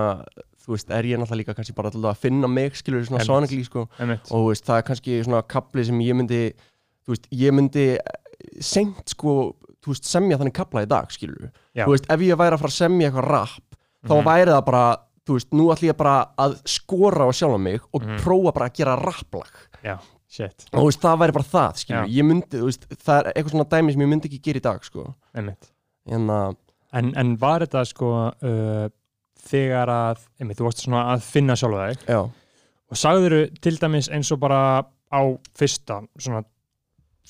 þú 0.61 0.75
veist, 0.75 0.91
er 0.93 1.03
ég 1.09 1.17
náttúrulega 1.17 1.41
líka 1.41 1.55
kannski 1.57 1.73
bara 1.73 1.89
að 1.89 2.17
finna 2.21 2.47
mig 2.47 2.75
skilur 2.77 3.01
svona 3.07 3.23
sonagli 3.25 3.63
sko. 3.65 3.87
Einmitt. 3.99 4.29
Og 4.31 4.51
veist, 4.51 4.63
það 4.67 4.77
er 4.77 4.85
kannski 4.91 5.23
svona 5.25 5.41
kapli 5.49 5.83
sem 5.87 5.97
ég 6.05 6.13
myndi 6.15 6.41
þú 7.01 7.15
veist, 7.15 7.25
ég 7.33 7.51
myndi 7.57 7.85
seint 8.61 9.09
sko, 9.15 9.55
þú 9.81 9.93
veist, 9.95 10.05
semja 10.09 10.37
þannig 10.37 10.53
kapla 10.57 10.83
í 10.85 10.89
dag 10.89 11.09
skilur, 11.13 11.49
Já. 11.75 11.85
þú 11.85 11.95
veist, 11.95 12.05
ef 12.13 12.19
ég 12.25 12.37
væri 12.37 12.55
að 12.57 12.61
fara 12.63 12.73
að 12.73 12.77
semja 12.77 13.09
eitthvað 13.09 13.29
rap, 13.31 13.75
þá 14.05 14.13
Mhm. 14.15 14.25
væri 14.25 14.51
það 14.51 14.65
bara 14.65 14.97
þú 15.25 15.33
veist, 15.37 15.49
nú 15.53 15.65
ætlum 15.73 15.89
ég 15.91 15.97
bara 15.97 16.15
að 16.37 16.55
skora 16.65 17.25
á 17.25 17.31
sjálfa 17.33 17.59
mig 17.59 17.81
og 17.93 18.01
Mhm. 18.03 18.17
prófa 18.19 18.53
bara 18.53 18.69
að 18.69 18.73
gera 18.73 18.95
rapplag 18.97 19.51
Já, 19.83 19.97
shit, 20.27 20.65
og 20.73 20.79
þú 20.81 20.85
veist, 20.85 21.01
það 21.01 21.19
væri 21.19 21.33
bara 21.33 21.43
það, 21.45 21.73
skilur, 21.77 22.05
Já. 22.05 22.21
ég 22.21 22.25
myndi 22.25 22.57
þú 22.57 22.65
veist, 22.65 22.87
það 22.89 23.19
er 23.25 23.33
eitthvað 23.33 23.51
svona 23.51 23.69
dæmi 23.69 23.91
sem 23.91 24.01
ég 24.01 24.09
myndi 24.09 24.25
ekki 24.29 24.41
gera 24.41 24.59
í 24.59 24.61
dag 24.61 24.83
sko, 24.83 25.15
einmitt. 25.35 25.71
En 26.07 26.27
að 26.27 26.55
En, 26.99 27.13
en 27.15 27.35
var 27.39 27.63
þetta 27.63 27.85
sko 27.87 28.07
uh, 28.29 28.87
þegar 29.47 29.91
að, 29.93 30.23
einmitt, 30.41 30.59
þú 30.59 30.67
varst 30.67 30.83
svona 30.83 31.05
að 31.13 31.23
finna 31.23 31.55
sjálfa 31.57 31.85
þig 31.93 32.09
já, 32.11 32.19
og 32.91 32.99
sagður 32.99 33.35
til 33.63 33.77
dæmis 33.79 34.09
eins 34.11 34.31
og 34.35 34.41
bara 34.41 34.59
á 35.11 35.21
fyrsta, 35.57 36.01
svona 36.19 36.43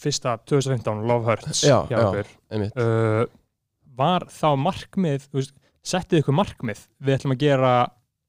fyrsta 0.01 0.35
2015 0.49 1.05
Love 1.07 1.29
Hurts 1.29 1.61
Já, 1.63 1.77
já. 1.91 1.99
ykkur, 2.01 2.31
einmitt 2.51 2.81
uh, 2.81 3.23
var 4.01 4.25
þá 4.33 4.49
markmið, 4.57 5.29
þú 5.29 5.41
veist, 5.41 5.55
settið 5.85 6.23
ykkur 6.23 6.37
markmið 6.41 6.83
við 7.01 7.17
ætlum 7.19 7.35
að 7.35 7.41
gera 7.45 7.71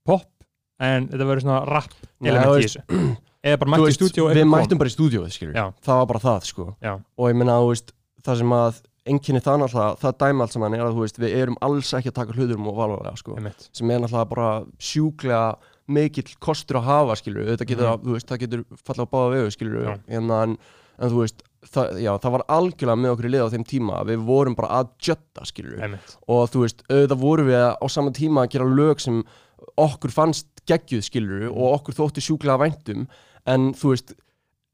pop 0.08 0.28
en 0.82 1.08
þetta 1.10 1.28
verður 1.28 1.44
svona 1.46 1.60
rap 1.68 1.92
Nei, 2.20 2.30
element 2.32 2.48
þú 2.48 2.54
í 2.54 2.62
veist, 2.62 2.78
þessu 2.80 3.10
eða 3.42 3.58
bara 3.58 3.68
Þú 3.68 3.72
mætti 3.72 3.82
í 3.82 3.88
veist, 3.88 4.00
stúdíu 4.00 4.28
við 4.30 4.48
mættum 4.52 4.80
bara 4.80 4.92
í 4.92 4.94
stúdíu 4.94 5.24
skilur, 5.32 5.56
Já. 5.56 5.64
það 5.82 6.00
var 6.00 6.08
bara 6.12 6.22
það 6.22 6.48
sko. 6.48 6.66
Já. 6.84 6.92
og 7.00 7.30
ég 7.32 7.38
meina, 7.40 7.58
þú 7.62 7.70
veist, 7.72 7.94
það 8.22 8.40
sem 8.42 8.54
að 8.58 8.82
enginni 9.06 9.40
það 9.42 9.62
náttúrulega, 9.64 9.98
það 9.98 10.16
dæmi 10.22 10.42
allt 10.44 10.52
saman 10.54 10.74
er 10.76 10.84
að 10.86 10.98
veist, 11.00 11.18
við 11.18 11.36
erum 11.42 11.56
alls 11.60 11.92
ekki 11.98 12.10
að 12.12 12.18
taka 12.20 12.36
hluturum 12.36 12.68
og 12.70 12.76
valvarlega 12.78 13.16
sko, 13.18 13.36
sem 13.72 13.90
er 13.90 13.98
náttúrulega 14.04 14.28
bara 14.30 14.50
sjúklega 14.78 15.56
mikill 15.92 16.36
kostur 16.40 16.78
að 16.78 16.86
hafa 16.86 17.16
skilur, 17.18 17.48
þetta 17.50 17.66
getur, 17.66 17.86
Mhm. 17.88 17.92
að, 17.92 18.04
þú 18.06 18.12
veist, 18.16 18.28
það 18.30 18.38
getur 18.44 18.64
falla 18.84 19.02
á 19.02 19.12
báða 19.12 19.32
vegu 19.34 19.50
skilur, 19.50 19.82
Já. 19.84 19.98
en, 20.08 20.30
en, 20.30 20.58
en 20.98 21.10
þú 21.10 21.18
veist 21.24 21.42
það, 21.66 21.98
já, 22.02 22.12
það 22.22 22.30
var 22.36 22.44
algjörlega 22.48 22.98
með 23.02 23.12
okkur 23.16 23.26
í 23.26 23.32
lið 23.34 23.42
á 23.42 23.52
þeim 23.52 23.66
tíma 23.66 24.04
við 24.06 24.24
vorum 24.26 24.54
bara 24.58 24.68
að 24.82 24.88
jötta 25.02 25.44
skilur 25.46 25.82
einmitt. 25.82 26.16
Og 26.28 26.48
þú 26.50 26.62
veist, 26.64 26.82
auðvitað 26.90 27.18
vorum 27.22 27.46
við 27.46 27.76
á 27.82 27.86
sama 27.90 28.10
tíma 28.10 28.42
að 28.46 28.50
gera 28.54 28.64
lög 28.70 29.00
sem 29.00 29.22
okkur 29.78 30.10
fannst 30.10 30.46
geggjuð 30.66 31.02
skilur 31.06 31.44
og 31.50 31.80
okkur 31.80 31.94
þótti 31.94 32.22
sjúklega 32.22 32.58
væntum. 32.58 33.06
En 33.46 33.72
þú 33.74 33.92
veist, 33.94 34.14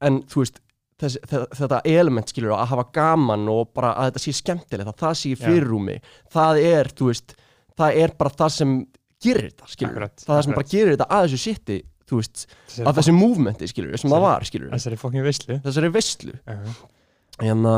en 0.01 0.21
þú 0.29 0.41
veist 0.43 0.59
þess, 0.99 1.17
þe- 1.31 1.47
þetta 1.59 1.81
element 1.85 2.31
skilur 2.31 2.53
að 2.57 2.67
hafa 2.73 2.85
gaman 2.93 3.47
og 3.51 3.69
bara 3.73 3.93
að 3.95 4.09
þetta 4.11 4.23
sé 4.25 4.33
skemmtilegt 4.39 4.89
að 4.91 4.97
það 5.03 5.13
sé 5.21 5.35
fyrirrúmi 5.39 5.99
það 6.33 6.59
er, 6.63 6.89
þú 6.99 7.07
veist, 7.11 7.35
það 7.79 8.01
er 8.03 8.15
bara 8.19 8.29
það 8.41 8.51
sem 8.57 8.73
gerir 9.23 9.49
þetta 9.51 9.69
skilur 9.73 9.93
Akkurat, 9.95 10.15
það 10.19 10.33
það 10.35 10.43
sem 10.43 10.51
akkurat. 10.53 10.59
bara 10.59 10.73
gerir 10.75 10.93
þetta 10.97 11.09
að 11.15 11.25
þessu 11.27 11.41
shiti 11.45 11.79
þú 12.09 12.19
veist, 12.19 12.45
Þessari 12.67 12.87
að 12.89 12.99
þessu 12.99 13.13
movementi 13.13 13.67
skilur 13.69 13.97
sem 14.01 14.09
það 14.15 14.21
var 14.25 14.45
skilur 14.49 14.71
Þessari 14.73 14.97
fokkin 14.97 15.23
veislu. 15.27 15.59
Þessari 15.65 15.91
veistlu 15.93 16.33
uh 16.47 16.77
hérna, 17.39 17.73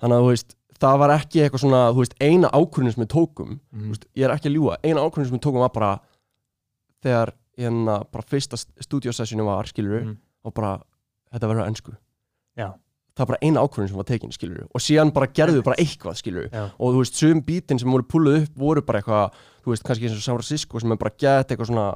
þannig 0.00 0.16
að 0.16 0.22
þú 0.22 0.28
veist 0.32 0.54
það 0.82 0.98
var 1.02 1.10
ekki 1.14 1.42
eitthvað 1.44 1.60
svona, 1.62 1.80
þú 1.92 2.00
veist, 2.02 2.14
eina 2.24 2.48
ákvörðin 2.56 2.94
sem 2.94 3.02
við 3.04 3.10
tókum, 3.12 3.50
þú 3.70 3.90
veist, 3.92 4.06
ég 4.18 4.24
er 4.26 4.32
ekki 4.34 4.48
að 4.48 4.54
ljúga 4.56 4.78
eina 4.82 5.02
ákvörðin 5.04 5.28
sem 5.28 5.36
við 5.36 5.42
tókum 5.44 5.60
var 5.62 5.72
bara 5.76 5.90
þegar, 7.04 7.32
hérna, 7.58 7.96
bara 8.10 8.24
fyrsta 8.26 8.56
stúdíosessinu 8.82 9.44
var, 9.46 9.68
skilur 9.70 10.00
Mhm. 10.02 10.16
og 10.44 10.54
bara, 10.54 10.72
þetta 11.34 11.50
verður 11.52 11.66
ennsku 11.68 11.92
Já. 12.56 12.68
það 13.12 13.22
var 13.22 13.26
bara 13.32 13.42
eina 13.44 13.60
ákvörðin 13.64 13.88
sem 13.92 13.96
var 14.00 14.08
tekin, 14.08 14.32
skilur 14.32 14.66
og 14.74 14.80
síðan 14.80 15.12
bara 15.12 15.26
gerðu 15.26 15.58
við 15.60 15.64
bara 15.68 15.76
eitthvað, 15.82 16.16
skilur 16.20 16.48
Já. 16.52 16.64
og 16.78 16.92
þú 16.94 16.98
veist, 17.02 17.14
sum 17.20 17.42
bítin 17.42 17.78
sem 17.80 17.90
voru 17.92 18.04
pulluð 18.08 18.42
upp 18.42 18.58
voru 18.58 18.82
bara 18.82 19.00
eitthvað, 19.02 19.38
þú 19.64 19.72
veist, 19.74 19.84
kannski 19.84 20.08
eins 20.08 20.16
og 20.16 20.22
San 20.24 20.36
Francisco 20.40 20.80
sem 20.80 20.92
er 20.92 20.96
bara 21.00 21.14
gett 21.18 21.52
eitthvað 21.52 21.70
svona 21.72 21.86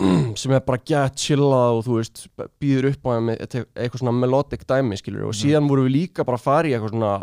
sem 0.40 0.52
er 0.56 0.62
bara 0.64 0.80
gett 0.86 1.16
chillað 1.20 1.76
og 1.78 1.84
þú 1.84 1.96
veist, 1.98 2.22
býður 2.62 2.90
upp 2.94 3.06
á 3.06 3.10
eitthvað 3.20 4.00
svona 4.00 4.14
melodic 4.16 4.62
dæmi, 4.70 4.96
skilur 5.00 5.26
og 5.28 5.34
Mhm. 5.34 5.40
síðan 5.42 5.68
voru 5.68 5.84
við 5.88 5.94
líka 5.98 6.24
bara 6.24 6.38
að 6.38 6.46
fara 6.46 6.68
í 6.68 6.72
eitthvað 6.76 6.94
svona 6.94 7.14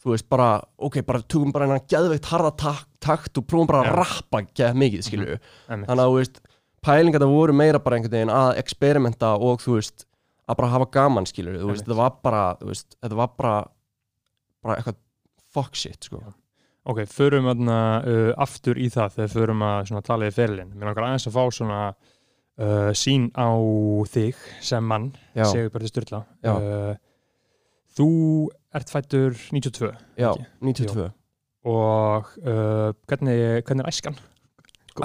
þú 0.00 0.10
veist, 0.14 0.28
bara, 0.32 0.48
ok, 0.80 1.02
bara 1.04 1.20
tökum 1.22 1.52
bara 1.52 1.66
einan 1.68 1.84
geðveikt 1.86 2.24
harða 2.32 2.52
takt, 3.00 3.36
og 3.38 3.44
prófum 3.46 3.66
bara 3.68 3.82
að 3.84 3.90
Já. 3.90 3.96
rappa 4.00 4.40
geð 4.56 4.74
mikið, 4.80 5.02
skilur 5.06 5.34
einmitt 5.68 5.88
þannig 5.88 6.04
að, 6.04 6.08
þú 6.10 6.16
veist, 6.18 6.40
pælingar 6.82 7.20
það 7.20 7.34
voru 7.36 7.52
meira 7.52 7.78
bara 7.84 7.96
einhvern 8.00 8.16
veginn 8.16 8.32
að 8.32 8.58
experimenta 8.64 9.34
og, 9.38 9.60
þú 9.60 9.76
veist, 9.76 10.06
að 10.50 10.58
bara 10.60 10.72
hafa 10.74 10.90
gaman, 10.98 11.28
skilur 11.30 11.58
þú 11.60 11.70
veist, 11.70 11.86
þetta 11.86 11.98
var 12.00 12.14
bara, 12.24 12.44
veist, 12.66 12.94
þetta 12.98 13.18
var 13.18 13.32
bara 13.38 13.56
bara 14.60 14.76
eitthvað 14.76 15.00
fuck 15.50 15.78
shit, 15.78 16.10
sko 16.10 16.22
Ok, 16.90 17.02
förum 17.12 17.44
þarna 17.44 17.76
uh, 18.08 18.30
aftur 18.40 18.78
í 18.80 18.86
það 18.90 19.18
þegar 19.18 19.32
förum 19.34 19.64
að 19.68 19.90
tala 20.06 20.30
í 20.30 20.32
ferilinn. 20.32 20.70
Mér 20.72 20.88
langar 20.88 21.10
aðeins 21.10 21.28
að 21.28 21.34
fá 21.36 21.42
svona 21.52 21.80
uh, 21.92 22.88
sín 22.96 23.26
á 23.36 23.52
þig 24.08 24.40
sem 24.64 24.88
mann, 24.88 25.10
segur 25.36 25.74
bara 25.74 25.84
til 25.84 25.92
Sturla. 25.92 26.22
Já. 26.40 26.54
Uh, 26.56 26.94
þú 28.00 28.08
ert 28.80 28.92
fættur 28.92 29.36
92 29.36 29.90
já, 30.16 30.30
ekki? 30.30 30.48
92 30.62 31.08
og 31.68 32.28
uh, 32.40 32.90
hvernig, 33.10 33.36
hvernig 33.66 33.84
er 33.84 33.90
æskan? 33.90 34.16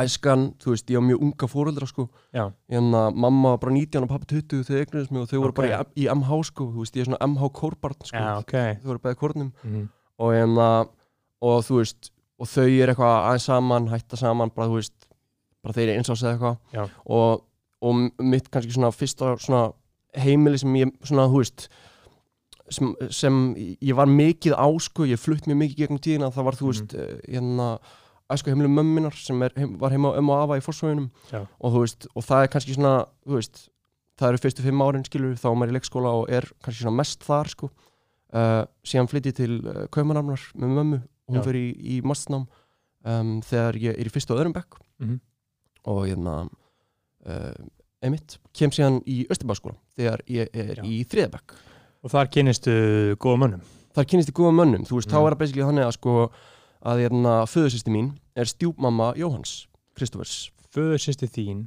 Æskan, 0.04 0.48
þú 0.62 0.74
veist, 0.74 0.90
ég 0.92 1.00
á 1.00 1.04
mjög 1.08 1.26
unga 1.28 1.48
fóreldra, 1.52 1.88
sko. 1.90 2.08
Já, 2.36 2.46
hérna, 2.72 3.10
mamma 3.16 3.56
var 3.56 3.62
bara 3.66 3.76
19 3.76 4.08
og 4.08 4.12
pappi 4.12 4.32
20 4.36 4.66
þau 4.68 4.80
eignuðist 4.80 5.12
mig 5.12 5.22
og 5.22 5.30
þau 5.32 5.38
voru 5.40 5.54
Ok. 5.54 5.60
bara 5.60 5.84
í, 5.96 6.06
í 6.06 6.08
MH, 6.12 6.40
sko, 6.52 6.72
þú 6.72 6.86
veist, 6.86 6.96
ég 6.96 7.06
er 7.06 7.12
svona 7.12 7.22
MH 7.28 7.52
kórbarn, 7.60 8.00
sko, 8.02 8.18
já 8.18 8.34
ok. 8.40 8.56
þau 8.82 8.90
voru 8.92 9.04
bæði 9.06 9.22
kórnum. 9.22 9.54
Mm 9.64 9.86
og 10.22 10.36
hérna 10.36 10.68
og 11.44 11.66
þú 11.68 11.82
veist 11.82 12.12
og 12.40 12.50
þau 12.52 12.68
er 12.68 12.92
eitthvað 12.92 13.16
aðeins 13.16 13.48
saman, 13.50 13.90
hætta 13.92 14.20
saman 14.20 14.54
bara 14.56 14.70
þú 14.72 14.80
veist, 14.80 15.10
bara 15.64 15.76
þeir 15.76 15.90
eru 15.90 15.98
eins 16.02 16.12
á 16.12 16.16
sig 16.16 16.30
eða 16.30 16.36
eitthvað 16.36 16.94
og, 17.18 17.44
og 17.82 18.24
mitt 18.24 18.50
kannski 18.52 18.76
svona 18.76 18.94
fyrsta 18.96 19.36
svona 19.42 19.66
heimili 20.16 20.60
sem 20.60 20.80
ég 20.80 20.94
svona 21.04 21.28
þú 21.32 21.42
veist 21.44 21.68
sem, 22.72 22.96
sem 23.14 23.42
ég 23.78 23.94
var 23.98 24.10
mikið 24.10 24.56
á 24.58 24.68
sko, 24.82 25.08
ég 25.08 25.22
flutt 25.22 25.48
mjög 25.48 25.62
mikið 25.62 25.84
gegnum 25.84 26.02
tíðina, 26.02 26.32
það 26.34 26.48
var 26.50 26.60
þú 26.60 26.72
veist 26.72 26.96
mm. 26.96 27.22
hérna 27.36 27.70
æsku 28.34 28.50
heimili 28.50 28.70
mömminar 28.72 29.14
sem 29.18 29.42
er, 29.46 29.54
heim, 29.58 29.78
var 29.78 29.92
heima 29.94 30.14
ömmu 30.18 30.32
og 30.34 30.44
afa 30.46 30.58
í 30.58 30.64
fórsvöginum 30.66 31.10
Já. 31.32 31.44
og 31.60 31.76
og 32.16 32.24
það 32.26 32.44
er 32.44 32.48
kannski 32.56 32.74
svona 32.74 33.06
veist, 33.26 33.70
það 34.18 34.30
eru 34.32 34.42
fyrstu 34.42 34.64
fimm 34.66 34.82
árin 34.82 35.06
skilur 35.06 35.36
þá 35.38 35.48
er 35.52 35.56
maður 35.60 35.74
í 35.74 35.78
leikskóla 35.78 36.14
og 36.22 36.30
er 36.30 36.48
kannski 36.64 36.82
svona 36.86 36.98
mest 36.98 37.24
þar 37.28 37.48
sko 37.52 37.70
uh, 38.34 38.64
síðan 38.86 39.10
flytti 39.12 39.30
ég 39.34 39.36
til 39.36 39.60
uh, 39.68 39.86
Kaumanarnar 39.94 40.42
með 40.56 40.74
mömmu 40.80 41.02
hún 41.30 41.44
fyrir 41.46 41.70
í, 41.74 41.98
í 41.98 42.02
mastnám 42.06 42.48
um, 43.06 43.42
þegar 43.46 43.78
ég 43.82 44.00
er 44.00 44.10
í 44.10 44.14
fyrstu 44.14 44.34
öðrum 44.38 44.54
bekk 44.56 44.82
Mhm. 45.00 45.20
og 45.86 46.06
hérna 46.08 46.48
uh, 47.28 47.54
emitt, 48.06 48.38
kem 48.56 48.72
síðan 48.72 49.02
í 49.10 49.26
Östurbæðskóla 49.30 49.76
þegar 49.98 50.22
ég 50.32 50.50
er 50.54 50.76
Já. 50.80 50.84
í 50.86 51.04
þriða 51.06 51.32
bekk 51.38 51.56
Og 52.06 52.12
þar 52.14 52.28
kynistu 52.30 52.74
góða 53.18 53.40
mönnum. 53.42 53.62
þar 53.96 54.06
kynist 54.06 54.30
ég 54.30 54.36
góða 54.38 54.54
mönnum, 54.54 54.84
þú 54.86 55.00
veist, 55.00 55.08
Mm. 55.10 55.14
þá 55.16 55.18
er 55.26 55.34
það 55.34 55.40
basically 55.40 55.64
þannig 55.66 55.86
að 55.88 55.94
sko 55.98 56.14
að 56.86 57.02
hérna 57.06 57.38
föðusisti 57.50 57.92
mín 57.94 58.12
er 58.38 58.50
stjúpmamma 58.50 59.14
Jóhanns 59.20 59.66
Kristófers 59.98 60.52
Föður 60.76 61.00
sýsti 61.00 61.28
þín 61.32 61.66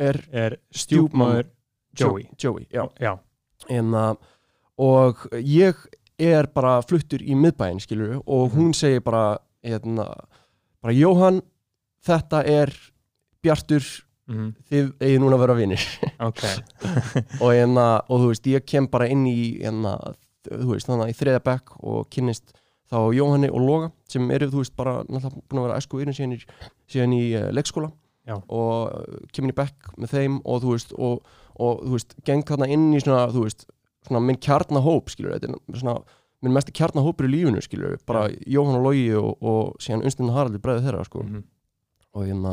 er 0.00 0.22
er 0.32 0.56
stjúpmaður 0.72 1.50
Joey. 1.98 2.28
Joey, 2.38 2.66
já 2.70 2.84
Já, 3.00 3.18
en, 3.68 3.94
uh, 3.94 4.14
og 4.78 5.24
ég 5.42 5.74
er 6.18 6.46
bara 6.54 6.78
fluttur 6.86 7.22
í 7.22 7.34
miðbæinn 7.38 7.80
skilur 7.82 8.20
og 8.26 8.50
Mhm. 8.52 8.56
hún 8.58 8.74
segir 8.74 9.00
bara 9.04 9.38
hérna, 9.64 10.06
bara 10.82 10.92
Jóhann 10.94 11.42
þetta 12.06 12.44
er 12.46 12.72
Bjartur 13.42 13.82
mm 14.28 14.54
þið 14.70 14.92
eigið 15.00 15.20
núna 15.22 15.36
að 15.36 15.40
vera 15.40 15.54
vinir 15.56 15.84
ok. 16.20 16.42
og, 17.42 17.50
hérna, 17.52 17.86
og 18.08 18.20
þú 18.20 18.26
veist, 18.32 18.46
ég 18.46 18.64
kem 18.66 18.86
bara 18.86 19.08
inn 19.08 19.26
í 19.26 19.60
hérna, 19.62 19.94
þú 20.44 20.72
veist, 20.74 20.88
í 20.88 21.14
þriða 21.16 21.40
bekk 21.44 21.76
og 21.82 22.08
kynnist 22.10 22.52
þá 22.88 22.98
Jóhanni 23.16 23.50
og 23.52 23.60
Loga 23.64 23.90
sem 24.08 24.30
eru, 24.34 24.48
þú 24.52 24.62
veist, 24.62 24.74
bara 24.78 24.98
náttúrulega 25.04 25.42
búin 25.48 25.60
að 25.62 25.66
vera 25.68 25.80
æsku 25.82 26.00
yfir 26.02 26.16
síðan 26.16 26.36
í, 26.36 26.38
síðan 26.88 27.16
í 27.18 27.22
uh, 27.36 27.48
leikskóla 27.52 27.90
Já. 28.28 28.36
og 28.48 28.92
uh, 28.92 29.18
kemur 29.32 29.52
í 29.52 29.56
bekk 29.58 29.90
með 29.96 30.14
þeim 30.14 30.38
og 30.44 30.62
þú 30.64 30.72
veist, 30.76 30.94
og, 30.96 31.20
og 31.60 31.82
þú 31.84 31.92
veist, 31.96 32.16
geng 32.28 32.44
þarna 32.48 32.70
inn 32.72 32.88
í 32.96 33.02
svona, 33.04 33.26
þú 33.34 33.44
veist, 33.46 33.66
svona 34.08 34.22
minn 34.24 34.40
kjarnahóp, 34.40 35.12
skilur, 35.12 35.36
þetta 35.36 35.52
er 35.56 35.80
svona 35.82 35.98
minn 36.44 36.54
mest 36.54 36.68
kjarnahópur 36.76 37.26
í 37.26 37.32
lífinu, 37.32 37.60
skilur, 37.64 37.96
bara 38.06 38.28
Jóhann 38.46 38.78
og 38.78 38.84
Logi 38.88 39.08
og, 39.18 39.30
og 39.42 39.72
síðan 39.82 40.04
Unstinn 40.06 40.30
Haraldur 40.32 40.62
bræði 40.62 40.84
þeirra, 40.86 41.04
sko 41.08 41.24
Mhm. 41.26 41.40
og 42.14 42.24
hérna 42.28 42.52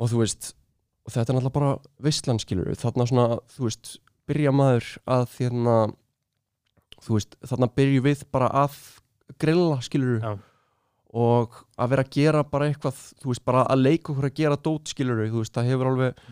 og 0.00 0.08
þú 0.10 0.20
veist 0.22 0.52
og 1.02 1.10
þetta 1.12 1.32
er 1.32 1.36
náttúrulega 1.36 1.56
bara 1.56 1.72
veistlan 2.06 2.38
skilur 2.38 2.70
þarna 2.78 3.06
svona, 3.10 3.26
þú 3.56 3.66
veist, 3.66 3.96
byrja 4.30 4.52
maður 4.54 4.86
að 5.10 5.24
hérna 5.40 5.76
þú 7.02 7.16
veist, 7.16 7.34
þarna 7.42 7.68
byrju 7.74 8.02
við 8.06 8.22
bara 8.30 8.48
að 8.62 8.76
grilla 9.40 9.80
skilur 9.84 10.20
Já. 10.22 10.32
og 11.12 11.58
að 11.76 11.94
vera 11.94 12.06
að 12.06 12.14
gera 12.18 12.44
bara 12.44 12.68
eitthvað 12.70 13.00
þú 13.22 13.32
veist, 13.32 13.44
bara 13.44 13.64
að 13.66 13.84
leika 13.86 14.12
okkur 14.12 14.28
að 14.28 14.38
gera 14.42 14.60
dót 14.60 14.92
skilur 14.92 15.24
þú 15.26 15.42
veist, 15.42 15.54
það 15.56 15.72
hefur 15.72 15.92
alveg 15.92 16.22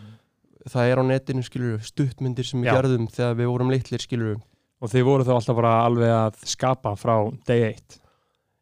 það 0.71 0.91
er 0.91 1.01
á 1.01 1.03
netinu 1.09 1.43
skilur, 1.45 1.81
stuttmyndir 1.85 2.45
sem 2.47 2.61
við 2.61 2.71
Já. 2.71 2.77
gerðum 2.77 3.09
þegar 3.09 3.37
við 3.39 3.53
vorum 3.53 3.73
litlir 3.73 4.03
skilur 4.03 4.39
Og 4.81 4.89
þið 4.89 5.03
voru 5.05 5.25
þá 5.27 5.35
alltaf 5.35 5.57
bara 5.59 5.71
alveg 5.85 6.09
að 6.09 6.37
skapa 6.49 6.95
frá 6.97 7.13
day 7.45 7.67
1. 7.67 7.99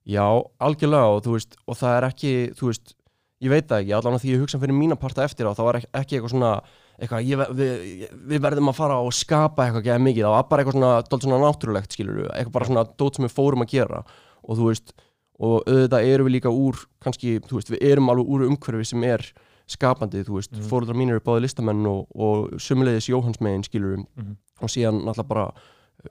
Já, 0.09 0.25
algjörlega 0.59 1.13
og 1.13 1.21
þú 1.23 1.35
veist 1.37 1.55
og 1.63 1.77
það 1.79 1.95
er 1.95 2.07
ekki, 2.09 2.31
þú 2.59 2.71
veist 2.71 2.93
ég 3.39 3.53
veit 3.53 3.69
það 3.69 3.83
ekki, 3.83 3.93
allan 3.95 4.17
að 4.17 4.23
því 4.25 4.33
ég 4.33 4.43
hugsa 4.43 4.59
fyrir 4.59 4.75
mína 4.75 4.97
parta 4.99 5.23
eftir 5.23 5.47
á 5.47 5.55
þá 5.55 5.61
var 5.63 5.79
ekki, 5.79 5.89
ekki 5.95 6.17
eitthvað 6.17 6.33
svona 6.33 6.53
eitthvað, 6.99 7.29
ég, 7.29 7.43
við, 7.55 8.07
við 8.33 8.41
verðum 8.43 8.71
að 8.73 8.79
fara 8.81 8.97
og 8.99 9.13
skapa 9.15 9.67
eitthvað 9.67 9.85
geða 9.85 10.03
mikið, 10.03 10.25
það 10.25 10.35
var 10.35 10.47
bara 10.49 10.65
eitthvað 10.65 10.75
svona 10.75 11.21
svona 11.23 11.39
náttúrulegt, 11.45 11.95
skilur 11.95 12.17
við, 12.19 12.27
eitthvað 12.33 12.55
bara 12.57 12.67
svona 12.67 12.83
dótt 12.99 13.19
sem 13.19 13.27
við 13.27 13.35
fórum 13.37 13.63
að 13.63 13.71
gera 13.77 14.01
og 14.43 14.57
þú 14.57 14.67
veist 14.71 14.93
og 15.39 15.63
auðvitað 15.69 16.03
erum 16.11 16.27
við 16.27 16.33
líka 16.35 16.51
úr 16.51 16.75
kannski, 16.99 17.37
þú 17.39 17.55
veist, 17.59 17.69
við 17.71 17.83
erum 17.91 18.09
alveg 18.11 18.27
úr 18.27 18.41
umhverfi 18.49 18.85
sem 18.89 19.03
er 19.07 19.23
skapandi, 19.69 20.23
þú 20.27 20.35
veist, 20.39 20.51
Mhm. 20.51 20.61
mm. 20.63 20.69
fóruldrar 20.69 20.97
mínir 20.97 21.15
eru 21.15 21.21
báði 21.23 21.41
listamenn 21.45 21.85
og, 21.87 22.07
og 22.15 22.49
sumulegis 22.59 23.07
Jóhanns 23.07 23.39
megin, 23.39 23.63
skilur 23.63 23.95
við 23.97 24.05
Mhm. 24.17 24.35
og 24.61 24.69
síðan 24.69 25.03
náttúrulega 25.05 25.27
bara 25.27 25.53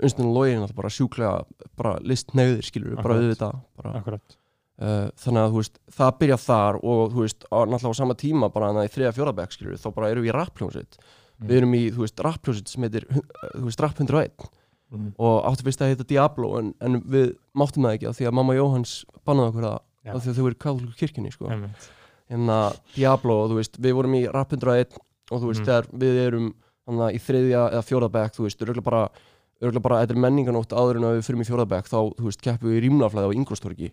unnstæðan 0.03 0.33
login 0.35 0.61
náttúrulega 0.63 0.77
bara 0.77 0.89
sjúklega 0.89 1.45
bara 1.77 1.99
listnegðir, 2.01 2.63
skilur 2.65 2.91
við, 2.97 3.03
bara 3.03 3.15
auðvitað 3.19 3.61
bara 3.77 3.95
Akkurat. 4.01 4.37
Uh, 4.81 5.11
þannig 5.19 5.43
að 5.43 5.51
þú 5.53 5.57
veist, 5.59 5.79
það 5.91 6.19
byrja 6.21 6.37
þar 6.39 6.75
og 6.85 7.13
þú 7.13 7.21
veist, 7.25 7.45
á, 7.51 7.59
náttúrulega 7.67 7.91
á 7.91 8.01
sama 8.01 8.15
tíma 8.15 8.49
bara 8.53 8.69
þannig 8.71 8.85
að 8.85 8.89
í 8.89 8.95
þriða 8.95 9.15
fjórðabæk 9.17 9.53
skilur 9.57 9.73
við, 9.75 9.81
þá 9.83 9.95
bara 9.95 10.11
erum 10.13 10.23
við 10.25 10.31
í 10.33 10.37
rappljónsitt 10.39 10.99
Mm. 11.39 11.47
við 11.49 11.57
erum 11.59 11.75
í, 11.75 11.91
þú 11.95 11.99
veist, 12.03 12.17
rappljónsitt 12.19 12.69
sem 12.69 12.83
heitir 12.83 13.05
uh, 13.11 13.21
þú 13.59 13.65
veist, 13.69 13.81
Rapp 13.81 13.99
101 13.99 14.49
Mhm. 14.91 15.13
og 15.19 15.45
áttu 15.45 15.63
fyrst 15.67 15.83
að 15.85 15.91
heita 15.93 16.05
Diablo 16.09 16.59
en, 16.59 16.75
en 16.81 17.01
við 17.03 17.35
máttum 17.55 17.85
það 17.85 17.95
ekki 17.99 18.09
af 18.09 18.17
því 18.17 18.27
að 18.31 18.37
mamma 18.39 18.55
Jóhanns 18.57 19.05
bannaði 19.27 19.51
okkur 19.53 19.67
það 19.69 19.79
Já. 20.05 20.13
af 20.15 20.23
því 20.25 20.29
að 20.31 20.37
þau 20.39 20.45
voru 20.47 20.59
káðlíku 20.65 20.95
kirkjunni 20.97 21.33
sko. 21.33 21.49
Einmitt. 21.53 21.89
hérna 22.31 22.57
Diablo 22.95 23.35
og 23.45 23.51
þú 23.51 23.55
veist, 23.61 23.77
við 23.81 23.95
vorum 23.97 24.15
í 24.17 24.23
Rapp 24.33 24.53
101 24.53 24.97
og 25.31 25.41
þú 25.43 25.47
veist, 25.51 25.61
Mhm. 25.61 25.67
þegar 25.69 25.85
við 25.99 26.27
erum 26.27 26.55
að 26.89 27.13
í 27.15 27.19
þriðja 27.21 27.63
eða 27.73 27.85
fjórðabæk 27.85 28.33
þú 28.37 28.43
veist, 28.49 28.61
örgulega 28.65 28.85
bara, 28.85 29.09
örgulega 29.61 29.83
bara 29.83 30.07
þetta 30.07 30.11
er 30.17 30.23
menninganótt 30.25 30.73
áður 30.73 30.97
en 30.97 31.03
að 31.09 31.17
við 31.19 31.25
fyrir 31.29 31.41
í 31.45 31.49
fjórðabæk 31.49 31.85
þá, 31.89 31.99
þú 32.17 32.25
veist, 32.25 32.41
keppum 32.41 32.69
við 32.71 32.79
í 32.81 32.85
rýmnaflæði 32.89 33.29
á 33.29 33.37
Ingolstorgi 33.37 33.91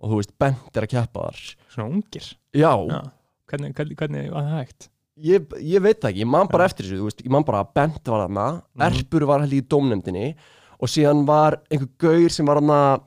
og 0.00 0.10
þú 0.10 0.16
veist, 0.20 0.32
Bent 0.38 0.76
er 0.76 0.82
að 0.82 0.88
keppa 0.94 1.20
þar 1.26 1.56
Svona 1.74 1.90
ungir. 1.90 2.34
Já, 2.54 2.72
Já. 2.86 3.02
Hvernig, 3.50 3.74
hvernig, 3.74 3.96
hvernig 3.96 4.30
var 4.32 4.42
það 4.42 4.58
hægt? 4.66 4.88
Ég, 5.16 5.46
ég 5.62 5.82
veit 5.82 6.00
það 6.00 6.10
ekki, 6.12 6.22
ég 6.24 6.30
man 6.30 6.48
bara 6.50 6.66
Já. 6.66 6.70
eftir 6.72 6.86
þessu 6.90 7.04
veist, 7.08 7.22
ég 7.24 7.30
man 7.32 7.44
bara 7.46 7.64
að 7.64 7.72
Bent 7.74 8.08
var 8.12 8.26
þarna 8.28 8.46
Mhm. 8.76 8.86
Erpur 8.88 9.26
var 9.26 9.40
held 9.40 9.52
í 9.56 9.62
dómnefndinni 9.62 10.34
og 10.80 10.88
síðan 10.92 11.24
var 11.26 11.60
einhver 11.70 11.88
gaur 11.98 12.28
sem 12.30 12.46
var 12.46 12.60
hann 12.60 12.68
að 12.68 13.00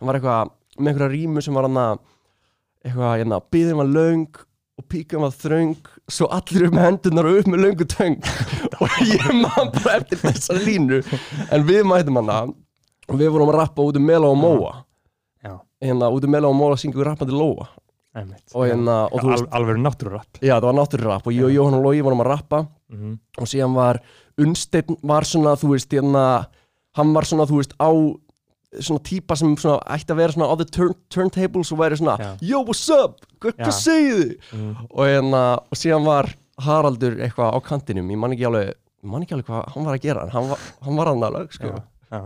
hann 0.00 0.08
var 0.08 0.18
eitthvað 0.18 0.50
með 0.78 0.88
einhverja 0.92 1.12
rímu 1.12 1.42
sem 1.42 1.54
var 1.54 1.68
hann 1.68 1.76
að 1.78 1.98
eitthvað, 2.84 3.18
hérna, 3.20 3.40
býðum 3.52 3.76
var 3.78 3.86
löng 3.86 4.26
og 4.78 4.86
píkum 4.88 5.20
var 5.22 5.30
þröng 5.30 5.76
svo 6.10 6.26
allir 6.32 6.66
upp 6.66 6.74
með 6.74 6.86
hendunar 6.88 7.26
og 7.28 7.38
upp 7.38 7.46
með 7.52 7.60
löngu 7.62 7.86
töng. 7.86 8.16
Og 8.82 8.88
ég 9.06 9.26
man 9.36 9.68
bara 9.76 9.98
eftir 10.00 10.18
þessa 10.18 10.56
línu. 10.58 11.02
En 11.52 11.62
við 11.68 11.84
mætum 11.86 12.16
hana 12.18 12.38
og 13.06 13.14
við 13.20 13.28
vorum 13.30 13.52
að 13.52 13.58
rappa 13.60 13.84
út 13.84 13.96
um 14.00 14.02
Mela 14.08 14.26
og 14.32 14.38
Móa. 14.40 14.72
Hérna, 15.82 16.08
út 16.10 16.24
um 16.24 16.30
Mela 16.32 16.48
og 16.48 16.56
Móa 16.56 16.76
syngjum 16.80 17.02
við 17.02 17.08
rappandi 17.12 17.34
Lóa 17.36 17.68
hérna, 18.12 18.96
Al, 19.08 19.46
Alveg 19.56 19.78
náttúrurapp 19.80 20.42
já 20.44 20.54
það 20.58 20.66
var 20.68 20.76
náttúrurapp 20.80 21.28
og 21.28 21.36
ég 21.36 21.46
og 21.48 21.54
Jóhann 21.54 21.78
og 21.78 21.86
Lói 21.86 22.02
vorum 22.04 22.24
að 22.24 22.32
rappa 22.34 22.66
mm 22.92 23.14
og 23.40 23.48
síðan 23.48 23.76
var 23.76 24.02
Unnsteinn 24.40 24.96
var 25.04 25.26
svona, 25.28 25.54
þú 25.60 25.74
veist, 25.74 25.92
hérna 25.92 26.24
hann 26.96 27.10
var 27.12 27.26
svona, 27.28 27.44
þú 27.48 27.58
veist, 27.60 27.74
á 27.76 27.90
svona 28.80 29.02
típa 29.04 29.36
sem 29.36 29.52
svona 29.60 29.80
ætti 29.92 30.14
að 30.14 30.20
vera 30.22 30.34
svona 30.34 30.48
á 30.48 30.54
the 30.56 30.66
turn, 30.72 30.94
turntables 31.12 31.72
og 31.74 31.80
væri 31.82 31.98
svona 32.00 32.16
Já. 32.20 32.30
yo, 32.40 32.62
what's 32.64 32.88
up, 32.92 33.20
hvað 33.42 33.72
segið 33.76 34.20
þið 34.22 34.30
mm. 34.56 34.86
og 34.88 35.02
hérna, 35.08 35.42
og 35.68 35.80
síðan 35.80 36.06
var 36.08 36.30
Haraldur 36.62 37.18
eitthvað 37.20 37.56
á 37.56 37.58
kantinum, 37.64 38.12
ég 38.12 38.20
man 38.20 38.36
ekki 38.36 38.46
alveg 38.48 38.72
man 39.02 39.24
ekki 39.24 39.36
alveg 39.36 39.50
hvað 39.50 39.68
hann 39.74 39.88
var 39.88 39.98
að 39.98 40.06
gera 40.06 40.28
hann 40.32 40.48
var, 40.52 40.64
hann 40.86 41.00
var 41.00 41.12
alveg, 41.12 41.52
sko 41.56 41.72
já, 41.72 41.82
já. 42.12 42.22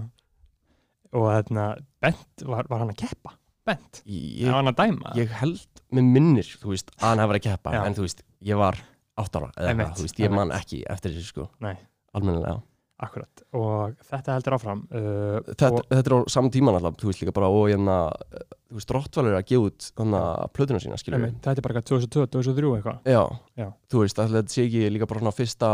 Og 1.16 1.28
hérna, 1.31 1.66
Bent, 2.02 2.45
var, 2.45 2.66
var 2.69 2.83
hann 2.83 2.93
að 2.93 3.02
keppa? 3.07 3.35
Bent, 3.66 4.02
ég, 4.05 4.47
var 4.50 4.61
hann 4.61 4.71
að 4.71 4.81
dæma? 4.83 5.14
ég 5.19 5.35
held 5.40 5.75
með 5.95 6.12
minnir, 6.16 6.52
þú 6.61 6.73
veist, 6.73 6.95
að 6.99 7.09
hann 7.09 7.23
hefði 7.23 7.33
verið 7.33 7.43
að 7.43 7.50
keppa 7.50 7.75
Já. 7.76 7.83
en 7.87 7.99
þú 7.99 8.07
veist, 8.07 8.25
ég 8.47 8.62
var 8.62 8.81
átt 9.16 9.37
ára 9.38 9.50
eða 9.52 9.69
Einmitt, 9.69 9.87
eitthvað, 9.87 9.99
þú 9.99 10.09
veist, 10.09 10.25
ég 10.25 10.35
man 10.35 10.57
ekki 10.57 10.81
eftir 10.97 11.14
þessu, 11.14 11.31
sko, 11.33 11.50
Nei, 11.64 11.76
almennilega 12.16 12.59
akkurat. 13.02 13.43
Og 13.57 13.96
þetta 14.09 14.37
heldur 14.37 14.57
áfram 14.57 14.79
uh, 14.88 15.40
þetta, 15.51 15.68
og, 15.68 15.83
þetta 15.90 16.11
er 16.11 16.14
á 16.16 16.20
saman 16.33 16.53
tíma 16.55 16.72
náttúrulega, 16.72 17.01
þú 17.03 17.11
veist 17.11 17.22
líka 17.22 17.35
bara 17.37 17.51
og 17.53 17.66
hérna, 17.68 17.96
eh, 18.33 18.46
þú 18.70 18.79
veist, 18.79 18.94
Rottvalur 18.96 19.35
er 19.35 19.40
að 19.42 19.51
gefa 19.51 19.68
út 19.68 19.88
þannig 20.01 20.25
að 20.31 20.53
plötuna 20.57 20.81
sína, 20.83 21.01
skilur 21.01 21.18
einmitt, 21.20 21.37
Þetta 21.44 21.61
er 21.61 21.66
bara 21.66 21.77
eitthvað 21.77 21.90
2002, 21.92 22.25
2003 22.38 22.72
eitthvað. 22.79 23.11
Já, 23.12 23.22
Já. 23.61 23.68
þú 23.92 24.03
veist, 24.03 24.22
ætli 24.25 24.38
þetta 24.40 24.55
sé 24.57 24.64
ekki 24.64 24.92
líka 24.94 25.11
bara 25.11 25.25
svona 25.25 25.37
fyrsta 25.37 25.70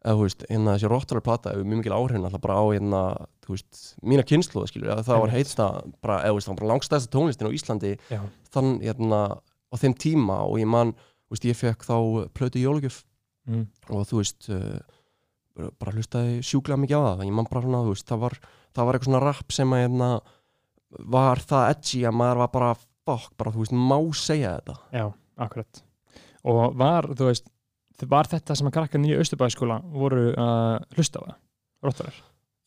eða 0.00 0.16
þú 0.16 0.26
veist, 0.26 0.44
hérna 0.48 0.74
þessi 0.76 0.90
Rottvalur 0.90 1.24
plata 1.24 1.52
hefur 1.52 1.68
mjög 1.68 1.82
mikil 1.82 1.96
áhrifin 1.96 2.24
alltaf 2.24 2.42
bara 2.44 2.56
á 2.56 2.64
hérna, 2.70 3.00
þú 3.44 3.54
veist, 3.56 3.80
mína 4.06 4.24
kynsluða, 4.26 4.70
skilur 4.70 4.92
eða 4.94 5.04
það 5.08 5.22
var 5.24 5.34
heitsta, 5.34 5.66
bara, 6.00 6.20
eða 6.24 6.32
þú 6.32 6.38
veist, 6.38 6.48
það 6.48 6.54
var 6.54 6.60
bara 6.62 6.70
langstæðsta 6.72 7.12
tónlistin 7.12 7.50
á 7.50 7.56
Íslandi 7.56 7.92
Já, 8.08 8.20
þann, 8.54 8.70
hérna, 8.84 9.20
á 9.40 9.74
þeim 9.82 9.96
tíma 10.00 10.38
og 10.46 10.56
ég 10.62 10.70
man, 10.70 10.94
þú 11.28 11.36
veist, 11.36 11.48
ég 11.50 11.60
fekk 11.60 11.84
þá 11.88 11.96
plötu 12.36 12.64
jólugjöf 12.64 13.02
mm. 13.50 13.66
og 13.92 14.08
þú 14.08 14.22
veist 14.22 14.50
uh, 14.54 14.80
bara 15.80 15.94
hlustaði 15.94 16.40
sjúklega 16.46 16.80
mikið 16.80 16.96
á 16.96 17.02
það. 17.04 17.24
Ég 17.28 17.36
man 17.36 17.48
bara 17.50 17.64
svona, 17.66 17.84
þú 17.84 17.94
veist, 17.94 18.08
það 18.08 18.24
var, 18.24 18.36
það 18.76 18.88
var 18.88 18.98
eitthvað 18.98 19.10
svona 19.10 19.22
rap 19.26 19.54
sem 19.54 19.76
að 19.76 19.84
hérna, 19.84 20.10
var 21.14 21.44
það 21.50 21.70
edgy 21.74 22.02
að 22.08 22.18
maður 22.18 22.42
var 22.42 22.52
bara 22.56 22.74
fuck, 22.80 23.32
bara 23.40 23.54
þú 23.54 23.64
veist, 23.64 23.76
má 23.76 23.98
segja 24.16 24.56
þetta. 24.58 24.76
Já, 24.96 25.06
akkurat. 25.46 25.82
Og 26.50 26.60
var, 26.80 27.10
þú 27.12 27.28
veist 27.28 27.50
Var 28.08 28.26
þetta 28.30 28.56
sem 28.56 28.66
að 28.70 28.72
krakka 28.78 28.98
nýja 28.98 29.20
Östubæðskóla 29.20 29.80
voru 29.92 30.34
að 30.38 30.84
hlusta 30.96 31.20
á 31.20 31.22
það? 31.26 31.38
Róttarar? 31.84 32.20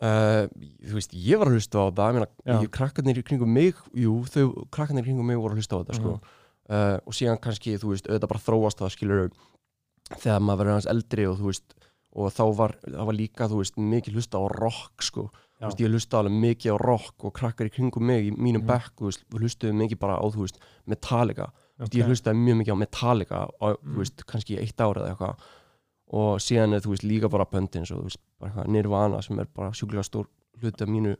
uh, 0.03 0.47
þú 0.83 0.97
veist, 0.97 1.13
ég 1.15 1.39
var 1.39 1.49
að 1.49 1.57
hlusta 1.57 1.79
á 1.79 1.85
það 1.95 2.19
ég 2.63 2.71
krakkarnir 2.73 3.19
í 3.21 3.25
kringum 3.25 3.53
mig 3.53 3.75
jú, 3.95 4.15
þau, 4.29 4.67
krakkarnir 4.73 5.05
í 5.05 5.07
kringum 5.09 5.29
mig 5.29 5.39
voru 5.39 5.55
að 5.55 5.61
hlusta 5.61 5.79
á 5.79 5.81
þetta 5.83 5.99
sko. 5.99 6.13
Mhm. 6.17 6.33
uh, 6.73 6.97
og 7.07 7.13
síðan 7.17 7.39
kannski, 7.43 7.77
þú 7.79 7.93
veist, 7.93 8.09
auðvitað 8.09 8.33
bara 8.33 8.45
þróast 8.47 8.81
það 8.83 8.93
skilur 8.97 9.31
þegar 10.19 10.43
maður 10.43 10.59
verður 10.63 10.77
hans 10.77 10.91
eldri 10.91 11.27
og 11.29 11.39
þú 11.39 11.49
veist, 11.51 11.75
og 12.13 12.29
þá 12.33 12.43
var 12.57 12.75
það 12.83 13.07
var 13.09 13.17
líka, 13.17 13.47
þú 13.49 13.61
veist, 13.63 13.79
mikið 13.79 14.17
hlusta 14.19 14.37
á 14.37 14.43
rock 14.53 15.01
sko, 15.07 15.27
þú 15.59 15.69
veist, 15.69 15.79
ég 15.83 15.93
hlusta 15.93 16.19
alveg 16.19 16.39
mikið 16.43 16.75
á 16.75 16.77
rock 16.83 17.25
og 17.25 17.33
krakkar 17.33 17.69
í 17.69 17.73
kringum 17.73 18.03
mig 18.05 18.27
í 18.27 18.31
mínum 18.35 18.63
Mhm. 18.63 18.67
bekk, 18.69 18.91
þú 18.99 19.09
veist, 19.09 19.23
hlustuðu 19.31 19.73
mikið 19.73 19.99
bara 19.99 20.19
á, 20.19 20.25
þú 20.29 20.43
veist, 20.45 20.59
Metallica, 20.85 21.51
Okay. 21.81 22.01
ég 22.01 22.05
hlustaði 22.07 22.37
mjög 22.37 22.57
mikið 22.61 22.75
á 22.75 22.81
Metallica 22.83 23.37
á, 23.49 23.67
Mm. 23.81 23.95
veist, 23.97 24.25
kannski 24.29 24.59
eitt 24.61 24.77
ár 24.81 24.99
eða 25.01 25.15
eitthvað 25.15 25.35
og 26.13 26.37
síðan 26.39 26.75
er, 26.75 26.81
þú 26.85 26.89
veist, 26.93 27.03
líka 27.03 27.29
bara 27.29 27.45
böndin 27.49 27.85
svo, 27.85 28.03
veist, 28.03 28.19
bara 28.39 28.63
Nirvana 28.67 29.21
sem 29.21 29.39
er 29.39 29.45
bara 29.45 29.71
sjúklega 29.71 30.03
stór 30.05 30.27
hluti 30.61 30.83
af 30.83 30.89
mínu 30.89 31.15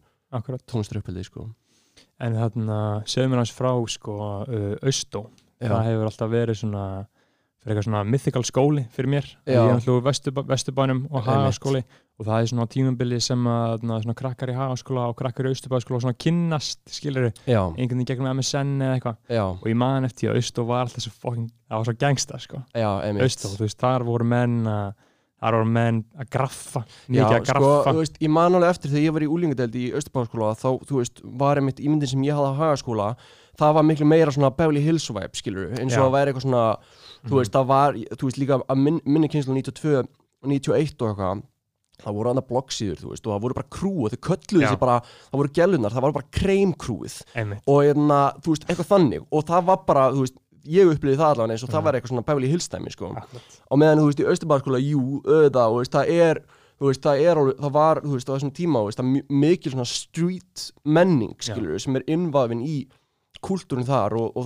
tónlistarupphildi, 0.67 1.23
sko 1.25 1.49
En 2.19 2.33
þarna, 2.33 3.03
segðu 3.05 3.29
mér 3.29 3.41
hans 3.41 3.51
frá 3.53 3.71
sko, 3.89 4.13
uh, 4.47 4.75
Austó 4.85 5.29
Já. 5.59 5.69
það 5.69 5.83
hefur 5.89 6.05
alltaf 6.09 6.29
verið 6.29 6.57
svona 6.61 6.85
fyrir 7.63 7.75
eitthvað 7.75 7.87
svona 7.87 8.03
mythical 8.05 8.43
skóli 8.43 8.85
fyrir 8.91 9.09
mér 9.09 9.25
Já. 9.45 9.57
ég 9.57 9.69
er 9.69 9.73
alltaf 9.73 9.87
úr 9.87 10.47
Vesturbænum 10.47 11.07
og. 11.11 11.23
Hagaskóli 11.23 11.83
og 12.19 12.27
það 12.27 12.39
er 12.43 12.49
svona 12.51 12.65
tímabili 12.69 13.17
sem 13.23 13.47
að 13.49 13.63
þarna, 13.73 13.95
svona 14.03 14.17
krakkar 14.19 14.51
í 14.53 14.57
Hagaskóla 14.57 15.07
og 15.09 15.15
krakkar 15.17 15.47
í 15.49 15.53
Austurbæðskóla 15.53 16.01
svona 16.03 16.17
kynnast, 16.21 16.81
skilur 16.93 17.31
einhvern 17.73 17.97
veginn 17.97 18.05
gegnum 18.11 18.29
MSN 18.37 18.75
eða 18.85 18.97
eitthvað. 18.99 19.17
Og 19.57 19.65
ég 19.71 19.79
man 19.81 20.05
eftir 20.05 20.29
að 20.29 20.37
Austó 20.41 20.65
var 20.69 20.85
alltaf 20.85 21.01
svo 21.07 21.11
fucking, 21.23 21.49
það 21.69 21.77
var 21.81 21.85
svo 21.89 21.95
gangsta 22.03 22.39
sko. 22.43 22.61
Austó, 23.25 23.49
þú 23.55 23.65
veist, 23.65 23.79
þar 23.81 24.05
voru 24.05 24.25
menn 24.29 24.61
að 24.69 24.93
þar 25.43 25.57
voru 25.57 25.67
menn 25.75 25.97
að 26.15 26.27
graffa 26.31 26.81
mikið 27.11 27.23
að 27.25 27.45
sko, 27.49 27.59
graffa. 27.59 27.91
þú 27.91 27.99
veist, 27.99 28.15
ég 28.23 28.31
man 28.31 28.55
alveg 28.55 28.69
eftir 28.69 28.93
þegar 28.93 29.03
ég 29.03 29.13
var 29.17 29.23
í 29.25 29.31
úlingadeld 29.33 29.75
í 29.75 29.91
Östurbáðskóla 29.99 30.53
þá, 30.55 30.69
þú 30.87 30.95
veist, 31.01 31.19
var 31.41 31.59
einmitt 31.59 31.81
ímyndin 31.83 32.07
sem 32.13 32.23
ég 32.23 32.37
hafði 32.37 32.53
á 32.55 32.59
hagaskóla 32.61 33.07
það 33.59 33.75
var 33.75 33.83
miklu 33.89 34.07
meira 34.07 34.31
svona 34.31 34.53
Beverly 34.55 34.79
Hills 34.85 35.09
vibe, 35.11 35.35
skilur 35.35 35.73
eins 35.75 35.97
og 35.97 36.05
að 36.07 36.15
væri 36.15 36.31
eitthvað 36.31 36.47
það 42.03 42.11
var 42.11 42.11
þú 42.11 42.11
veist, 42.11 42.11
líka 42.11 42.11
að 42.11 42.11
minn, 42.11 42.11
minni 42.11 42.11
kynslu 42.11 42.11
92 42.11 42.11
og 42.11 42.11
91 42.11 42.11
og 42.11 42.11
eitthvað 42.11 42.11
það 42.11 42.17
voru 42.17 42.29
annað 42.33 42.47
bloggsíður, 42.51 42.99
þú 43.03 43.09
veist, 43.13 43.25
og 43.27 43.33
það 43.33 43.41
voru 43.43 43.57
bara 43.57 43.71
krú 43.77 43.91
og 44.03 44.11
þau 44.13 44.21
kölluðu 44.27 44.63
Já. 44.63 44.69
sig 44.69 44.79
bara, 44.79 44.95
það 45.31 45.39
voru 45.41 45.53
gellunar 45.53 45.91
það 45.93 46.01
var 46.01 46.13
bara 46.13 46.31
kreimkrúið 46.39 47.15
og 47.67 47.77
hérna, 47.83 48.19
þú 48.43 48.49
veist, 48.53 48.65
eitthvað 48.69 48.89
þannig. 48.93 49.25
Og 49.31 49.45
það 49.45 49.65
var 49.69 49.77
bara, 49.87 50.05
þú 50.11 50.19
veist, 50.25 50.37
ég 50.63 50.87
upplýði 50.93 51.17
það 51.19 51.31
allavega 51.33 51.53
eins 51.53 51.63
og 51.63 51.69
það 51.69 51.79
Mhm. 51.79 51.83
var 51.83 51.93
eitthvað 51.93 52.11
svona 52.13 52.25
Beverly 52.25 52.47
Hills 52.47 52.67
dæmi, 52.69 52.91
sko. 52.91 53.05
Akkurat. 53.15 53.57
Og 53.71 53.77
meðan 53.79 53.99
þú 53.99 54.05
veist 54.07 54.19
í 54.19 54.29
Östurbæðarskóla, 54.31 54.79
jú, 54.79 55.21
auðvitað 55.27 55.67
og 55.71 55.77
veist, 55.81 55.91
það 55.91 56.09
er, 56.09 56.39
þú 56.79 56.85
veist, 56.87 57.01
það 57.03 57.19
er 57.23 57.35
það 57.59 57.71
var, 57.71 58.01
þú 58.01 58.11
veist, 58.15 58.29
á 58.29 58.35
þessum 58.37 58.53
tíma, 58.53 58.79
þú 58.79 58.87
veist, 58.87 58.99
það 58.99 59.23
mikil 59.29 59.71
svona 59.73 59.85
street 59.87 60.71
menning, 60.85 61.35
skilur 61.39 61.79
sem 61.81 61.95
er 61.95 62.03
innvafin 62.07 62.61
í 62.63 62.87
kúltúrin 63.43 63.83
þar 63.85 64.13
og, 64.15 64.31
og 64.37 64.45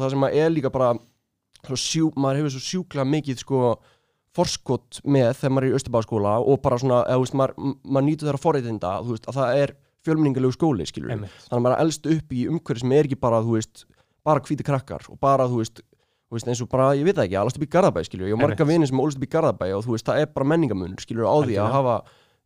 það 4.37 4.53
sem 4.53 4.61
að 4.61 4.85
er 4.87 4.87
líka 4.87 4.97
bara 4.97 4.97
svo 4.97 4.97
sjú, 4.97 4.97
maður 4.97 4.97
hefur 4.97 4.97
svo 4.97 4.97
sjúklega 4.97 4.97
mikið 4.97 4.97
sko 4.97 4.97
forskot 4.97 5.01
með 5.03 5.27
þegar 5.41 5.53
maður 5.53 5.67
er 5.67 5.73
í 5.73 5.77
Östurbæðarskóla 5.77 6.37
og 6.45 6.61
bara 6.61 6.79
svona, 6.81 7.01
eða, 7.07 7.17
þú 7.17 7.25
veist, 7.25 7.37
maður, 7.37 7.75
maður 7.83 8.07
nýtur 8.07 8.27
þeirra 8.27 8.43
forreitinda, 8.43 8.93
að 8.97 9.37
það 9.37 9.61
er 9.61 9.75
fjölmenningalegu 10.07 10.55
skóli, 10.55 10.87
skilur 10.87 11.13
einmitt, 11.13 11.33
þannig 11.47 11.57
að 11.57 11.65
maður 11.65 11.77
er 11.77 11.85
elst 11.85 12.09
upp 12.13 12.33
í 12.33 12.43
umhverfi 12.51 12.83
sem 12.83 12.95
er 12.95 13.09
ekki 13.09 13.19
bara, 13.19 13.41
þú 13.43 13.55
veist, 13.57 13.85
bara 14.27 14.43
hvíti 14.43 14.67
krakkar 14.67 15.07
og 15.11 15.19
bara, 15.23 15.47
þú 15.49 15.61
veist, 15.61 15.81
þú 16.27 16.37
veist 16.37 16.51
eins 16.51 16.61
og 16.63 16.69
bara, 16.71 16.91
ég 16.97 17.07
veit 17.07 17.19
ekki, 17.23 17.37
alast 17.39 17.59
upp 17.59 17.65
í 17.65 17.71
Garðabæ, 17.71 18.03
skilju, 18.07 18.29
ég 18.29 18.37
har 18.37 18.43
marga 18.43 18.67
vinir 18.67 18.89
sem 18.89 19.01
ólst 19.03 19.19
upp 19.19 19.25
í 19.27 19.31
Garðabæ 19.31 19.69
og 19.77 19.85
þú 19.85 19.95
veist, 19.95 20.07
það 20.07 20.23
er 20.23 20.31
bara 20.35 20.49
menningamunur, 20.53 21.03
skilju, 21.03 21.27
á 21.27 21.35
því 21.43 21.59
að 21.63 21.73
hafa, 21.75 21.97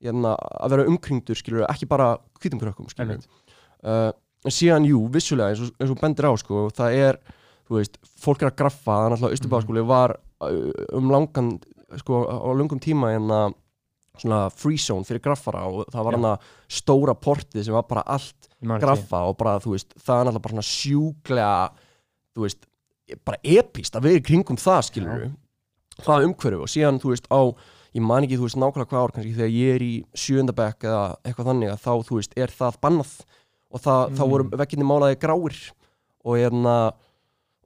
hérna, 0.05 0.33
að 0.37 0.75
vera 0.75 0.87
umkringdur, 0.89 1.37
skilju, 1.37 1.67
ekki 1.67 1.89
bara 1.89 2.15
hvítum 2.41 2.61
krökkum, 2.61 2.89
skilju. 2.93 3.17
Einmitt. 3.17 3.57
Uh, 3.81 4.09
en 4.45 4.53
síðan, 4.53 4.87
jú, 4.89 5.03
vissulega, 5.13 5.53
eins 5.53 5.63
og, 5.65 5.73
eins 5.81 5.93
og 5.93 6.01
bendir 6.01 6.29
á, 6.29 6.33
sko, 6.41 6.67
það 6.77 6.97
er, 7.01 7.21
þú 7.69 7.79
veist, 7.79 7.97
fólk 8.21 8.45
er 8.45 8.51
að 8.51 8.57
graffa, 8.61 8.93
það 8.93 9.07
er 9.07 9.15
náttúrulega 9.15 9.37
Östurbáskóli 9.39 9.85
var 9.89 10.15
uh, 10.45 10.71
um 10.97 11.09
langan, 11.13 11.55
sko, 11.99 12.21
á 12.29 12.49
langum 12.55 12.79
tíma, 12.79 13.11
hérna, 13.15 13.41
svona 14.21 14.49
free 14.51 14.77
zone 14.77 15.03
fyrir 15.07 15.21
graffara 15.23 15.63
og 15.67 15.85
það 15.91 16.03
var 16.07 16.13
hann 16.17 16.27
að 16.33 16.47
stóra 16.69 17.13
portið 17.15 17.63
sem 17.65 17.73
var 17.73 17.85
bara 17.89 18.03
allt 18.11 18.49
því. 18.61 18.79
graffa 18.83 19.21
og 19.29 19.37
bara, 19.39 19.57
þú 19.63 19.71
veist, 19.75 19.93
það 19.97 20.19
er 20.19 20.25
náttúrulega 20.27 20.41
bara 20.45 20.55
svona 20.55 20.67
sjúklega, 20.67 21.53
þú 22.35 22.43
veist, 22.45 22.65
bara 23.27 23.39
epíst 23.43 23.95
að 23.97 24.03
vera 24.07 24.23
kringum 24.23 24.59
það, 24.59 24.81
skilur 24.89 25.29
það 26.01 26.25
umhverfu 26.27 26.61
og 26.65 26.71
síðan, 26.71 26.99
þú 27.01 27.13
veist, 27.13 27.27
á, 27.31 27.41
ég 27.95 28.03
man 28.07 28.23
ekki, 28.27 28.37
þú 28.39 28.45
veist, 28.47 28.59
nákvæmlega 28.61 28.89
hvað 28.91 29.03
ár, 29.05 29.13
kannski 29.15 29.33
þegar 29.35 29.53
ég 29.55 29.75
er 29.75 29.83
í 29.87 29.93
sjöndabæk 30.15 30.85
eða 30.87 31.01
eitthvað 31.27 31.49
þannig 31.51 31.71
að 31.73 31.81
þá, 31.83 31.91
þú 32.07 32.19
veist, 32.19 32.35
er 32.39 32.53
það 32.55 32.79
bannað 32.85 33.13
og 33.71 33.79
það, 33.83 34.01
þá 34.17 34.23
Mm. 34.25 34.31
voru 34.31 34.49
vekkinni 34.61 34.87
málaði 34.87 35.19
gráir 35.23 35.57
og 36.25 36.35
hérna, 36.37 36.75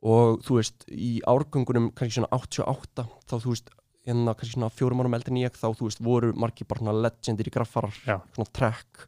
og 0.06 0.42
þú 0.46 0.60
veist, 0.60 0.86
í 0.94 1.22
árgöngunum 1.26 1.90
kannski 1.98 2.20
svona 2.22 2.30
88, 2.38 3.06
þá, 3.26 3.36
þú 3.42 3.50
veist, 3.54 3.70
hérna 4.06 4.36
kannski 4.38 4.56
svona 4.56 4.72
fjórum 4.74 5.04
árum 5.04 5.18
eldri 5.18 5.34
en 5.34 5.42
ég, 5.44 5.56
þá, 5.58 5.68
þú 5.78 5.90
veist, 5.90 6.02
voru 6.06 6.34
margir 6.38 6.70
bara 6.70 6.84
svona 6.84 6.98
legendir 7.06 7.50
í 7.50 7.54
graffarar, 7.54 7.96
svona 8.06 8.52
trekk, 8.56 9.06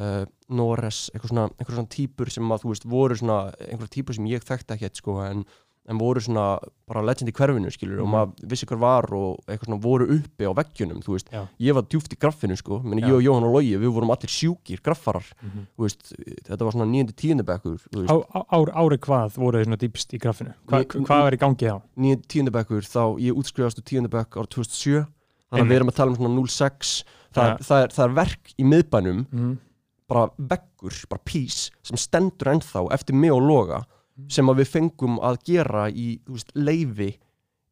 uh, 0.00 0.24
Norres, 0.58 1.06
eitthvað 1.12 1.32
svona, 1.32 1.46
eitthvað 1.56 1.78
svona 1.78 1.94
típur 1.96 2.32
sem 2.34 2.56
að 2.56 2.64
þú 2.64 2.72
veist 2.72 2.88
voru 2.96 3.18
svona, 3.20 3.38
einhverja 3.68 3.94
típur 3.98 4.18
sem 4.18 4.28
ég 4.30 4.46
þekkti 4.46 4.76
ekkert 4.76 5.02
sko 5.02 5.18
en, 5.24 5.46
en 5.88 5.98
voru 5.98 6.18
svona 6.20 6.58
bara 6.88 7.02
legend 7.02 7.28
í 7.30 7.32
hverfinu 7.32 7.70
skilur 7.70 8.00
og 8.02 8.08
Mhm. 8.08 8.12
maður 8.14 8.48
vissi 8.50 8.66
hver 8.66 8.78
var 8.78 9.04
og 9.14 9.38
eitthvað 9.46 9.66
svona 9.68 9.80
voru 9.82 10.06
uppi 10.18 10.44
á 10.44 10.52
veggjunum 10.54 11.02
ég 11.60 11.74
var 11.74 11.82
djúft 11.82 12.12
í 12.12 12.18
graffinu 12.18 12.56
sko. 12.56 12.80
Meni, 12.82 13.02
ég 13.02 13.14
og 13.14 13.22
Jóhann 13.22 13.44
og 13.44 13.52
Logi, 13.54 13.76
við 13.76 13.92
vorum 13.94 14.10
allir 14.10 14.28
sjúkir 14.28 14.80
graffarar, 14.82 15.24
þú 15.78 15.82
veist. 15.86 16.12
Þetta 16.44 16.58
var 16.64 16.72
svona 16.72 16.90
nýjandi 16.90 17.14
tíundabekkur 17.14 17.78
þú 17.90 18.06
Á, 18.06 18.14
veist, 18.14 18.30
á, 18.34 18.40
ár, 18.50 18.72
ári 18.74 18.98
hvað 18.98 19.36
voru 19.36 19.58
þið 19.58 19.64
svona 19.66 19.78
dýpst 19.78 20.12
í 20.14 20.18
graffinu? 20.18 20.54
Hva, 20.66 20.78
Ég- 20.84 21.06
hvað 21.06 21.22
var 21.22 21.32
í 21.32 21.38
gangi 21.38 21.66
þá? 21.70 21.82
nýjandi 21.96 22.26
tíundabekkur 22.26 22.82
þá 22.82 23.18
ég 23.20 23.32
útskrifast 23.36 23.78
úr 23.78 23.84
tíundabekk 23.84 24.30
ára 24.36 24.46
2007 24.48 25.06
þannig 25.52 25.62
að 25.62 25.70
við 25.70 25.76
erum 25.76 25.88
að 25.90 25.94
tala 25.94 26.10
um 26.10 26.16
svona 26.16 26.34
06 26.48 27.04
það, 27.32 27.46
Ja. 27.46 27.52
er, 27.52 27.58
það, 27.58 27.82
er, 27.84 27.88
það 27.88 28.04
er 28.04 28.14
verk 28.14 28.54
í 28.58 28.64
miðbænum 28.64 29.26
Mm. 29.32 29.58
bara 30.08 30.30
veggur, 30.38 31.06
bara 31.08 31.20
pís 31.24 31.70
sem 31.82 31.96
stendur 31.96 32.50
ennþá 32.52 32.90
eftir 32.92 33.14
mig 33.14 33.30
og 33.30 33.42
loga 34.16 34.34
sem 34.36 34.48
að 34.50 34.60
við 34.62 34.70
fengum 34.72 35.18
að 35.24 35.40
gera 35.46 35.86
í, 35.90 36.06
veist, 36.28 36.52
leifi 36.56 37.10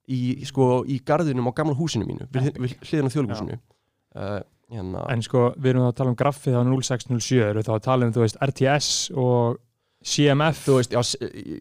í, 0.08 0.20
sko, 0.48 0.84
í 0.86 0.98
garðinum 1.06 1.48
á 1.48 1.56
gamla 1.56 1.76
húsinu 1.78 2.06
mínu 2.08 2.28
við, 2.32 2.50
við 2.60 2.74
hliðin 2.84 3.08
á 3.08 3.14
þjóðlúsinu 3.14 3.56
uh, 3.56 4.40
hérna, 4.72 5.04
En 5.12 5.24
sko, 5.24 5.46
við 5.56 5.74
erum 5.74 5.86
þá 5.86 5.90
að 5.90 5.98
tala 6.00 6.12
um 6.12 6.18
graffið 6.20 6.58
á 6.58 6.62
0607, 6.62 7.40
erum 7.46 7.62
við 7.62 7.68
þá 7.68 7.74
að 7.76 7.86
tala 7.88 8.08
um, 8.08 8.14
veist, 8.20 8.40
RTS 8.44 8.90
og 9.24 9.60
CMF 10.04 10.66
veist, 10.68 10.92
já, 10.92 11.02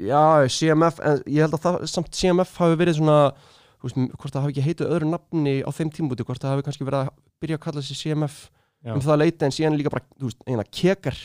já, 0.04 0.24
CMF 0.52 1.00
en 1.00 1.24
ég 1.32 1.46
held 1.46 1.56
að 1.56 1.64
það, 1.68 1.80
samt 1.94 2.12
CMF 2.20 2.58
hafi 2.60 2.80
verið 2.82 3.00
svona 3.00 3.20
veist, 3.84 4.02
hvort 4.20 4.36
það 4.36 4.44
hafi 4.44 4.56
ekki 4.56 4.68
heitið 4.68 4.92
öðru 4.98 5.14
nafni 5.14 5.56
á 5.64 5.70
þeim 5.72 5.94
tímbúti, 5.96 6.28
hvort 6.28 6.44
það 6.44 6.58
hafi 6.58 6.68
kannski 6.68 6.88
verið 6.88 7.06
að 7.06 7.16
byrja 7.44 7.60
að 7.60 7.66
kalla 7.70 7.86
sig 7.88 8.00
CMF 8.02 8.38
Já. 8.84 8.92
um 8.98 9.04
það 9.04 9.22
leiti 9.22 9.48
en 9.48 9.56
síðan 9.56 9.80
líka 9.80 9.94
bara, 9.94 10.04
veist, 10.20 10.44
eina 10.44 10.68
kekar 10.68 11.20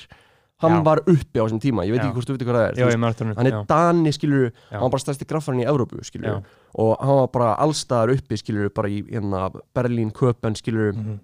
hann 0.58 0.72
Já. 0.78 0.82
var 0.84 0.98
uppi 1.06 1.38
á 1.38 1.44
þessum 1.46 1.60
tíma, 1.62 1.84
ég 1.86 1.92
veit 1.94 2.02
Já. 2.02 2.08
ekki 2.08 2.16
hvort 2.18 2.28
þú 2.30 2.34
veit 2.36 2.42
hvað 2.48 2.56
það 2.58 2.66
er 2.68 2.78
Já, 2.78 2.86
veist, 2.88 3.20
hann 3.38 3.46
er 3.46 3.64
Dani, 3.68 4.12
skilur 4.12 4.44
Já. 4.50 4.72
hann 4.74 4.82
var 4.82 4.90
bara 4.90 5.04
stærsti 5.04 5.28
graffarinn 5.30 5.62
í 5.62 5.68
Evrópu, 5.70 6.00
skilur 6.04 6.28
Já. 6.28 6.42
og 6.74 6.96
hann 7.00 7.16
var 7.22 7.28
bara 7.36 7.50
allstaðar 7.62 8.14
uppi, 8.16 8.36
skilur 8.40 8.70
bara 8.74 8.88
í 8.90 9.02
hérna, 9.06 9.44
Berlín, 9.74 10.10
Köpen, 10.12 10.56
skilur 10.58 10.92
Mhm. 10.96 11.20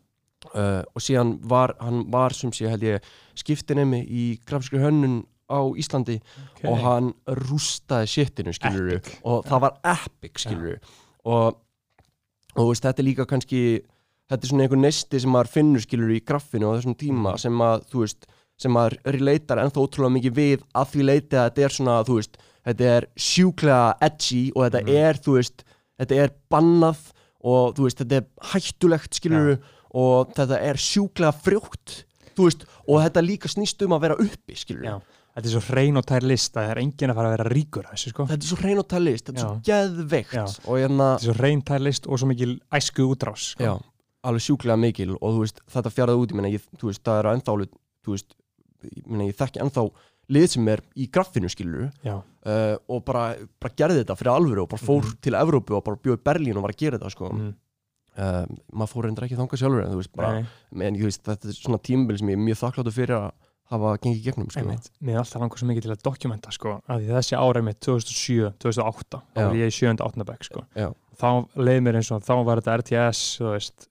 uh, 0.55 0.83
og 0.95 1.01
síðan 1.03 1.39
var 1.43 1.75
hann 1.81 2.05
var 2.11 2.31
sem 2.33 2.51
sé 2.53 2.69
held 2.69 2.83
ég 2.83 3.01
skiptinemi 3.35 4.05
í 4.07 4.39
grafskri 4.47 4.79
hönnun 4.79 5.25
á 5.51 5.61
Íslandi 5.77 6.21
okay. 6.21 6.71
og 6.71 6.79
hann 6.79 7.13
rústaði 7.27 8.07
shitinu 8.09 8.53
skilur 8.55 9.01
og 9.25 9.45
það 9.45 9.61
var 9.61 9.75
epic 9.85 10.39
skilur 10.41 10.79
og, 11.25 11.57
og 12.55 12.63
þú 12.63 12.69
veist, 12.71 12.83
þetta 12.87 13.03
er 13.03 13.09
líka 13.09 13.27
kannski 13.27 13.83
þetta 14.31 14.43
er 14.45 14.49
svona 14.49 14.65
einhver 14.65 14.81
nesti 14.81 15.21
sem 15.21 15.31
maður 15.35 15.51
finnur 15.53 15.81
skilur 15.85 16.15
í 16.15 16.23
graffinu 16.25 16.71
á 16.71 16.77
þessum 16.79 16.95
tíma 16.97 17.35
Mhm. 17.35 17.39
sem 17.39 17.59
að 17.61 17.85
þú 17.91 18.01
veist, 18.05 18.27
sem 18.59 18.71
maður 18.73 18.99
relatar 19.17 19.59
ennþá 19.59 19.83
ótrúlega 19.85 20.15
mikið 20.19 20.35
við 20.39 20.63
að 20.75 20.91
því 20.95 21.05
leiti 21.09 21.37
að 21.37 21.49
þetta 21.51 21.65
er 21.67 21.75
svona 21.75 21.97
þú 22.07 22.19
veist, 22.21 22.37
þetta 22.65 22.91
er 22.97 23.07
sjúklega 23.17 23.97
edgy 24.07 24.43
og 24.55 24.63
þetta 24.69 24.83
Mhm. 24.85 24.97
er, 25.09 25.15
þú 25.25 25.33
veist 25.39 25.65
þetta 26.01 26.15
er 26.25 26.31
bannað 26.51 27.01
og 27.45 27.75
þú 27.77 27.83
veist, 27.89 27.99
þetta 27.99 28.17
er 28.17 28.27
hættulegt 28.53 29.15
skilur 29.15 29.59
og 29.95 30.33
þetta 30.35 30.61
er 30.63 30.75
sjúklega 30.81 31.35
frjótt 31.35 32.05
þú 32.35 32.45
veist, 32.49 32.65
og 32.89 33.03
þetta 33.05 33.23
líka 33.27 33.49
snýst 33.49 33.83
um 33.85 33.93
að 33.93 34.01
vera 34.09 34.15
uppi 34.19 34.55
skilur 34.57 34.85
Já. 34.85 35.01
Þetta 35.35 35.49
er 35.51 35.51
svo 35.51 35.75
hrein 35.75 35.97
og 35.99 36.05
tær 36.07 36.23
list 36.23 36.55
að 36.55 36.63
það 36.63 36.71
er 36.71 36.79
enginn 36.79 37.11
að 37.11 37.17
fara 37.19 37.29
að 37.29 37.33
vera 37.37 37.51
ríkur 37.51 37.87
þessu 37.91 38.11
sko 38.13 38.27
þetta 38.31 38.45
er 38.45 38.51
svo 38.53 38.59
hrein 38.63 38.79
og 38.79 38.87
talist, 38.89 39.25
þetta 39.27 39.35
er 39.35 39.43
svo 39.43 39.55
Já. 40.31 40.45
og 40.71 40.79
hérna, 40.79 41.09
Þetta 41.19 41.25
er 41.25 41.27
svo 41.27 41.35
hrein 41.41 41.63
tær 41.67 41.83
list 41.83 42.07
og 42.07 42.19
svo 42.23 42.27
mikil 42.31 42.53
æsku 42.71 43.03
útrás 43.11 43.43
sko. 43.51 43.65
já, 43.67 43.73
alveg 44.25 44.41
sjúklega 44.47 44.79
mikil 44.79 45.11
og 45.21 45.35
þú 45.35 45.41
veist, 45.43 45.59
þetta 45.75 45.91
fjaraði 45.91 46.23
út, 46.23 46.33
meina, 46.39 46.49
ég, 46.55 46.63
þú 46.79 46.87
veist, 46.87 47.03
það 47.03 47.19
er 47.19 47.31
ennþá 47.35 47.51
alveg, 47.57 47.69
þú 48.07 48.11
veist, 48.15 48.35
meina, 49.07 49.25
ég 49.31 49.37
þekki 49.39 49.63
ennþá 49.65 49.85
lið 50.35 50.47
sem 50.55 50.69
er 50.73 50.81
í 50.97 51.09
graffinu, 51.13 51.51
skilur 51.53 51.91
uh, 52.47 52.77
og 52.89 53.05
bara, 53.05 53.35
bara 53.61 53.75
gerði 53.77 54.03
þetta 54.05 54.17
fyrir 54.17 54.33
alvöru 54.33 54.63
og 54.65 54.71
bara 54.73 54.81
fór 54.87 55.03
Mhm. 55.05 55.19
til 55.21 55.35
Evrópu 55.35 55.77
og 55.77 55.85
bara 55.85 55.97
bjóði 56.01 56.23
Berlín 56.25 56.57
og 56.57 56.63
var 56.63 56.73
að 56.73 56.81
gera 56.81 56.99
þetta, 56.99 57.11
sko 57.11 57.29
Mhm. 57.33 57.55
uh, 58.17 58.47
maður 58.73 58.93
fór 58.95 59.05
reyndar 59.05 59.25
ekki 59.29 59.37
þangað 59.37 59.61
sjálfur 59.61 59.85
en 59.85 59.93
þú 59.93 59.97
veist, 60.01 60.13
bara, 60.17 60.47
en 60.81 60.95
þú 60.97 61.05
veist, 61.11 61.23
þetta 61.25 61.49
er 61.49 61.59
svona 61.59 61.79
tímabil 61.83 62.19
sem 62.19 62.29
ég 62.29 62.39
er 62.39 62.45
mjög 62.47 62.61
þakkláttur 62.63 62.93
fyrir 62.97 63.17
að 63.19 63.33
hafa 63.71 63.97
gengið 63.99 64.23
gegnum, 64.25 64.49
sko. 64.53 64.61
Mér 65.03 65.15
er 65.15 65.19
alltaf 65.23 65.41
langar 65.41 65.57
svo 65.59 65.67
mikið 65.69 65.83
til 65.83 65.93
að 65.95 66.03
dokumenta 66.05 66.51
sko, 66.53 66.81
að 66.89 67.01
því 67.01 67.15
þessi 67.17 67.37
ára 67.41 67.63
mitt 67.65 67.81
2007, 67.81 68.53
2008 68.61 69.23
þá 69.35 69.41
var 69.49 69.55
ég 69.57 69.67
í 69.69 69.73
7. 69.73 70.01
8. 70.05 70.25
bekk 70.25 70.45
sko. 70.45 70.65
Þá 71.17 71.49
leið 71.57 71.81
mér 71.83 71.97
eins 71.97 72.11
og 72.13 72.23
þá 72.23 72.45
var 72.45 72.61
þetta 72.61 72.77
RTS 72.81 73.39
veist, 73.41 73.89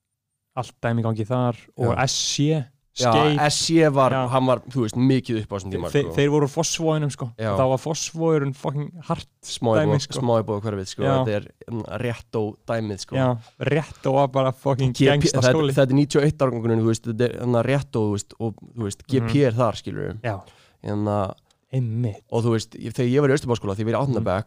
allt 0.56 0.74
dæmi 0.82 1.02
gangi 1.04 1.26
þar 1.26 1.58
og. 1.78 1.98
SC 2.08 2.66
Skate, 2.94 3.50
SC 3.50 3.90
var, 3.90 4.12
Já. 4.14 4.28
hann 4.30 4.46
var, 4.46 4.60
þú 4.70 4.84
veist, 4.84 4.98
mikið 5.02 5.40
upp 5.42 5.50
á 5.50 5.56
þessum 5.58 5.72
tíma, 5.74 5.90
þeir, 5.90 6.04
sko 6.06 6.14
þeir 6.14 6.30
voru 6.30 6.46
úr 6.46 6.52
fossvóinum 6.54 7.10
sko. 7.12 7.26
Já. 7.42 7.50
þá 7.58 7.64
var 7.72 7.80
fossvóirun 7.82 8.54
fucking 8.54 8.92
hart 9.08 9.30
smá 9.42 9.72
dæmi, 9.80 9.96
í 9.98 10.04
sko. 10.06 10.22
hverfið, 10.62 10.88
sko, 10.92 11.02
þetta 11.08 11.34
er 11.40 11.48
mm, 11.72 11.82
rétt 12.04 12.38
og 12.38 12.52
dæmið, 12.70 13.00
sko 13.08 13.16
já, 13.18 13.28
rétt 13.74 14.06
og 14.14 14.32
bara 14.32 14.52
fucking 14.54 14.94
gangsta 14.94 15.42
skóli 15.42 15.74
þetta 15.74 15.90
er 15.90 16.00
91 16.06 16.46
árgangunum, 16.46 16.84
þú 16.86 16.92
veist, 16.94 17.10
þetta 17.10 17.30
er 17.32 17.40
hann 17.42 17.56
að 17.64 17.66
rétt 17.72 17.96
og, 17.98 18.28
og 18.40 18.54
þú 18.78 18.84
veist, 18.86 19.04
GP 19.10 19.24
Mhm. 19.34 19.48
er 19.48 19.58
þar, 19.58 19.82
skilur 19.82 20.14
já, 20.22 20.36
en 20.84 21.06
að, 21.10 21.34
einmitt 21.74 22.22
og 22.30 22.44
þú 22.46 22.54
veist, 22.54 22.78
ég- 22.78 22.94
þegar 22.94 23.10
ég 23.10 23.22
var 23.26 23.30
í 23.34 23.38
Östubáskóla, 23.40 23.74
þegar 23.76 23.90
ég 23.90 23.90
var 23.90 23.98
í 23.98 24.06
Mhm. 24.06 24.22
Átnabæk 24.22 24.46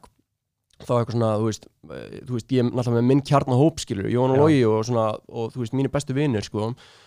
þá 0.84 0.90
eitthvað 1.00 1.14
svona, 1.16 1.30
þú 1.40 1.46
veist, 1.48 1.66
eh, 1.90 2.20
þú 2.26 2.32
veist, 2.36 2.48
ég 2.52 2.58
er 2.60 2.66
náttúrulega 2.70 2.96
með 3.00 3.06
minn 3.08 3.22
kjarnahóp, 3.22 3.78
skilur, 3.80 4.08
Jón 4.12 4.30
og 4.30 4.36
Já. 4.36 4.40
Logi 4.42 4.64
og 4.68 4.84
svona, 4.84 5.06
og 5.28 5.52
þú 5.54 5.62
veist, 5.62 5.72
mínu 5.72 5.88
bestu 5.94 6.12
vinir, 6.14 6.44
sko, 6.44 6.66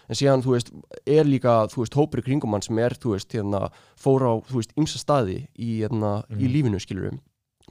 en 0.09 0.15
síðan, 0.17 0.41
þú 0.41 0.55
veist, 0.55 0.71
er 1.05 1.23
líka, 1.29 1.67
þú 1.69 1.83
veist, 1.83 1.93
hópur 1.99 2.19
í 2.19 2.25
kringum 2.25 2.51
hann 2.57 2.61
sem 2.65 2.79
er, 2.79 2.95
þú 2.97 3.13
veist, 3.13 3.29
hérna, 3.31 3.69
fór 3.95 4.25
á, 4.25 4.33
þú 4.49 4.55
veist, 4.57 4.73
ymsa 4.75 4.97
staði 4.97 5.47
í, 5.57 5.79
hérna, 5.83 6.23
í 6.33 6.47
Mhm. 6.47 6.53
lífinu, 6.55 6.79
skilur, 6.81 7.19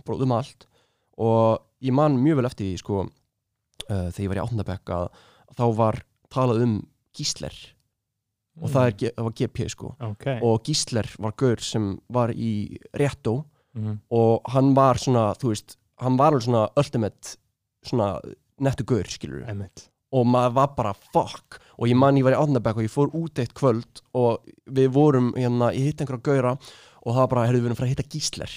bara 0.06 0.22
um 0.22 0.32
allt, 0.32 0.66
og 1.18 1.60
ég 1.82 1.92
man 1.92 2.16
mjög 2.22 2.36
vel 2.36 2.46
eftir 2.46 2.66
því, 2.66 2.78
sko, 2.78 3.00
uh, 3.90 4.10
þegar 4.14 4.22
ég 4.22 4.28
var 4.28 4.36
í 4.38 4.46
Átnabæk 4.46 4.84
að 4.94 5.08
þá 5.56 5.76
var 5.76 6.02
talað 6.30 6.62
um 6.62 6.86
gísler 7.16 7.54
og 8.62 8.70
það, 8.70 8.86
er, 8.86 8.92
G- 8.92 9.12
það 9.16 9.24
var 9.24 9.32
GP, 9.32 9.68
sko, 9.70 9.96
ok 10.00 10.26
og 10.42 10.62
gísler 10.64 11.06
var 11.18 11.32
gaur 11.32 11.56
sem 11.60 11.98
var 12.10 12.28
í 12.30 12.78
réttó 12.94 13.44
Mhm. 13.74 13.98
og 14.10 14.42
hann 14.48 14.74
var 14.74 14.94
svona, 14.94 15.34
þú 15.38 15.48
veist 15.50 15.76
hann 16.00 16.16
var 16.18 16.32
alveg 16.32 16.46
svona 16.46 16.68
ultimate 16.78 17.36
svona 17.86 18.08
nettu 18.60 18.84
gaur, 18.88 19.06
skilur 19.08 19.44
einmitt. 19.48 19.88
Og 20.12 20.24
maður 20.26 20.54
var 20.56 20.70
bara 20.76 20.94
fuck. 21.12 21.58
Og 21.78 21.86
ég 21.90 21.96
man 21.98 22.16
ég 22.16 22.24
var 22.24 22.32
í 22.34 22.38
Átnabæk 22.40 22.78
og 22.80 22.86
ég 22.86 22.92
fór 22.92 23.10
út 23.14 23.38
eitt 23.38 23.52
kvöld 23.54 24.00
og 24.16 24.40
við 24.66 24.88
vorum 24.94 25.34
hérna, 25.36 25.68
ég 25.76 25.90
hitt 25.90 26.00
einhverja 26.00 26.24
gaura 26.30 26.54
og 26.58 27.12
það 27.12 27.20
var 27.20 27.28
bara, 27.34 27.44
heyrðu 27.46 27.60
við 27.60 27.68
erum 27.68 27.76
fara 27.78 27.88
að 27.88 27.92
hitta 27.94 28.08
gísler. 28.16 28.54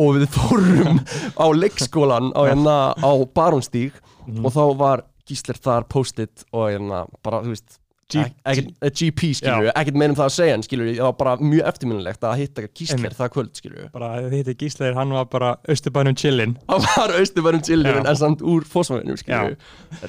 Og 0.00 0.14
við 0.16 0.28
fórum 0.32 1.00
á 1.36 1.46
leikskólan 1.52 2.30
á, 2.32 2.40
hérna, 2.48 2.76
á 2.96 3.10
Barónstíg 3.34 3.92
Mhm. 4.26 4.44
og 4.46 4.52
þá 4.52 4.62
var 4.78 5.02
gísler 5.26 5.58
þar 5.58 5.88
post-it 5.88 6.44
og 6.52 6.70
hérna, 6.70 7.06
bara, 7.22 7.42
þú 7.42 7.50
veist 7.56 7.79
G- 8.10 8.20
ek- 8.24 8.34
ekkert- 8.52 8.76
eh, 8.82 8.90
GP 9.00 9.20
skilur, 9.38 9.70
ekkert 9.74 9.98
meira 10.00 10.10
um 10.14 10.16
það 10.18 10.26
að 10.28 10.34
segja 10.36 10.54
en 10.58 10.62
skilur, 10.66 10.88
það 10.96 11.06
var 11.08 11.16
bara 11.20 11.34
mjög 11.40 11.68
eftirminnilegt 11.70 12.20
að 12.26 12.36
hitta 12.40 12.62
Einmitt. 12.64 13.16
það 13.18 13.32
kvöld 13.36 13.52
skilur 13.60 13.90
bara 13.92 14.08
þetta 14.30 14.54
gísleir, 14.62 14.94
hann 14.94 15.10
var 15.16 15.24
bara 15.32 15.50
austurbænum 15.68 16.16
chillin. 16.16 16.56
Hann 16.70 16.86
var 16.96 17.14
austurbænum 17.20 17.62
chillurinn 17.66 18.04
Já. 18.04 18.10
en 18.10 18.16
samt 18.16 18.40
úr 18.42 18.64
fósmæðinum 18.66 19.18
skilur 19.20 19.56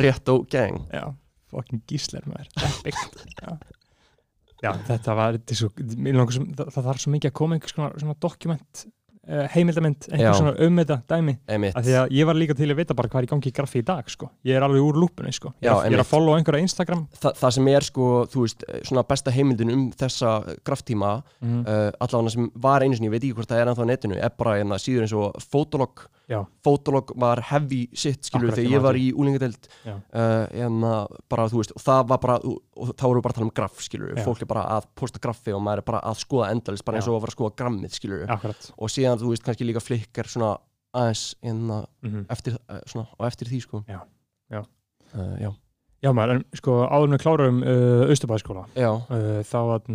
rétt 0.02 0.30
og 0.34 0.48
gang 0.50 0.82
já, 0.94 1.06
fucking 1.52 1.82
gísleir 1.88 2.26
maður. 2.26 2.48
Já. 3.42 3.58
já, 4.64 4.72
þetta 4.88 5.16
var 5.18 5.38
það, 5.42 6.82
þarf 6.86 7.00
svo 7.02 7.12
mikið 7.16 7.32
að 7.32 7.38
koma 7.40 7.56
einhvers 7.58 7.74
konar 7.78 7.96
dokument 8.22 8.86
heimildamind, 9.22 10.08
Já. 10.08 10.16
einhvers 10.16 10.40
svona 10.40 10.54
um 10.66 10.80
þetta 10.82 10.96
dæmi 11.12 11.36
af 11.70 11.84
því 11.86 11.94
að 12.00 12.14
ég 12.18 12.26
var 12.26 12.38
líka 12.40 12.56
til 12.58 12.70
að 12.72 12.80
vita 12.80 12.96
bara 12.98 13.10
hvað 13.12 13.20
er 13.22 13.28
í 13.28 13.30
gangi 13.30 13.52
í 13.52 13.54
graffi 13.54 13.82
í 13.82 13.86
dag 13.86 14.08
sko. 14.10 14.32
ég 14.50 14.58
er 14.58 14.64
alveg 14.66 14.82
úr 14.82 14.98
lúpunni 14.98 15.34
sko. 15.36 15.52
ég, 15.62 15.68
Já, 15.68 15.76
er, 15.76 15.92
ég 15.92 15.98
er 16.00 16.02
að 16.02 16.10
followa 16.10 16.40
einhverja 16.40 16.66
Instagram 16.66 17.04
Þa, 17.14 17.34
það 17.38 17.54
sem 17.54 17.70
er 17.70 17.86
sko, 17.86 18.08
þú 18.34 18.46
veist, 18.48 18.66
svona 18.90 19.04
besta 19.12 19.34
heimildin 19.36 19.74
um 19.76 19.84
þessa 19.94 20.32
graftíma 20.66 21.12
mm. 21.38 21.60
uh, 21.62 21.92
allavega 22.02 22.34
sem 22.34 22.48
var 22.66 22.82
einu 22.82 22.98
sinni, 22.98 23.12
ég 23.12 23.14
veit 23.14 23.22
ekki 23.28 23.38
hvort 23.38 23.52
það 23.52 23.62
er 23.62 23.72
ennþá 23.76 23.88
netinu, 23.92 24.18
er 24.18 24.34
bara 24.42 24.56
hérna 24.58 24.82
síður 24.82 25.06
eins 25.06 25.14
og 25.14 25.38
Fotolog, 25.52 26.08
Já. 26.32 26.40
Fotolog 26.66 27.14
var 27.20 27.44
heavy 27.52 27.84
shit, 27.94 28.26
skilur, 28.26 28.50
Akkurat, 28.50 28.58
þegar 28.58 28.74
ég 28.74 28.86
var 28.88 28.98
í 28.98 29.06
úlingadelt 29.14 29.70
Já. 29.86 30.00
uh, 30.00 30.50
hérna, 30.50 30.96
bara, 31.30 31.46
þú 31.52 31.62
veist, 31.62 31.76
og 31.78 31.86
það 31.86 32.10
var 32.10 32.22
bara 32.26 32.40
þá 32.42 33.06
voru 33.06 33.20
við 33.20 33.26
bara 33.28 33.36
að 33.36 33.38
tala 33.38 33.50
um 33.50 33.54
graff, 33.62 33.86
skilur 33.86 34.16
Já. 34.16 34.24
fólk 34.26 34.42
er 34.42 34.50
bara 34.50 34.66
að 34.80 34.90
posta 34.98 35.22
graffi 35.22 35.54
og 35.54 35.62
maður 35.62 35.84
er 35.84 35.90
bara 35.92 36.02
að 36.10 36.22
skoða 36.24 36.50
endalist, 36.56 36.88
bara 36.88 36.98
eins 36.98 37.06
Já. 37.06 37.14
og 37.14 38.90
að 39.12 39.21
að 39.22 39.26
þú 39.28 39.34
veist, 39.36 39.46
kannski 39.48 39.68
líka 39.70 39.84
flikkar 39.84 40.28
svona 40.32 40.56
aðeins, 40.98 41.26
hérna, 41.46 41.84
mm 42.04 42.26
eftir, 42.34 42.58
uh, 42.68 42.82
svona, 42.90 43.08
og 43.18 43.28
eftir 43.30 43.48
því, 43.48 43.62
sko 43.64 43.84
Já. 43.88 44.02
Já. 44.52 44.62
Uh, 45.16 45.36
já, 45.40 45.50
já 46.04 46.12
maður, 46.16 46.36
en 46.40 46.44
sko 46.60 46.76
áður 46.88 47.14
við 47.14 47.22
klárum 47.24 47.62
uh, 47.64 48.04
austurbæðskóla 48.12 48.66
já, 48.76 48.90
uh, 48.92 49.40
þá 49.48 49.58
að 49.78 49.90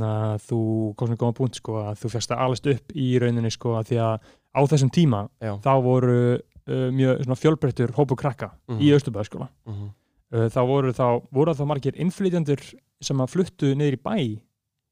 þú 0.47 0.59
komst 0.97 1.13
með 1.15 1.21
góða 1.23 1.37
punkt 1.41 1.61
sko 1.61 1.79
að 1.83 2.01
þú 2.03 2.11
fjast 2.15 2.33
að 2.33 2.43
alast 2.47 2.67
upp 2.73 2.93
í 2.97 3.07
rauninni 3.23 3.51
sko 3.53 3.77
að 3.81 3.91
því 3.93 4.01
að 4.07 4.27
á 4.57 4.61
þessum 4.73 4.93
tíma 4.97 5.23
já 5.41 5.53
þá 5.65 5.73
voru 5.85 6.19
uh, 6.37 6.89
mjög 6.97 7.23
svona 7.27 7.41
fjölbreyttur 7.41 7.95
hópu 7.97 8.17
krakka 8.17 8.51
Mhm. 8.69 8.81
í 8.81 8.93
austurbæðskóla 8.97 9.49
mhm. 9.69 9.89
uh, 10.37 10.49
þá 10.53 10.61
voru 10.69 10.93
þá, 10.97 11.07
voru 11.33 11.55
þá 11.57 11.65
margir 11.73 11.97
innflytjandur 12.01 12.63
sem 13.01 13.21
að 13.21 13.33
fluttu 13.33 13.75
niður 13.77 13.97
í 13.99 14.03
bæ 14.05 14.17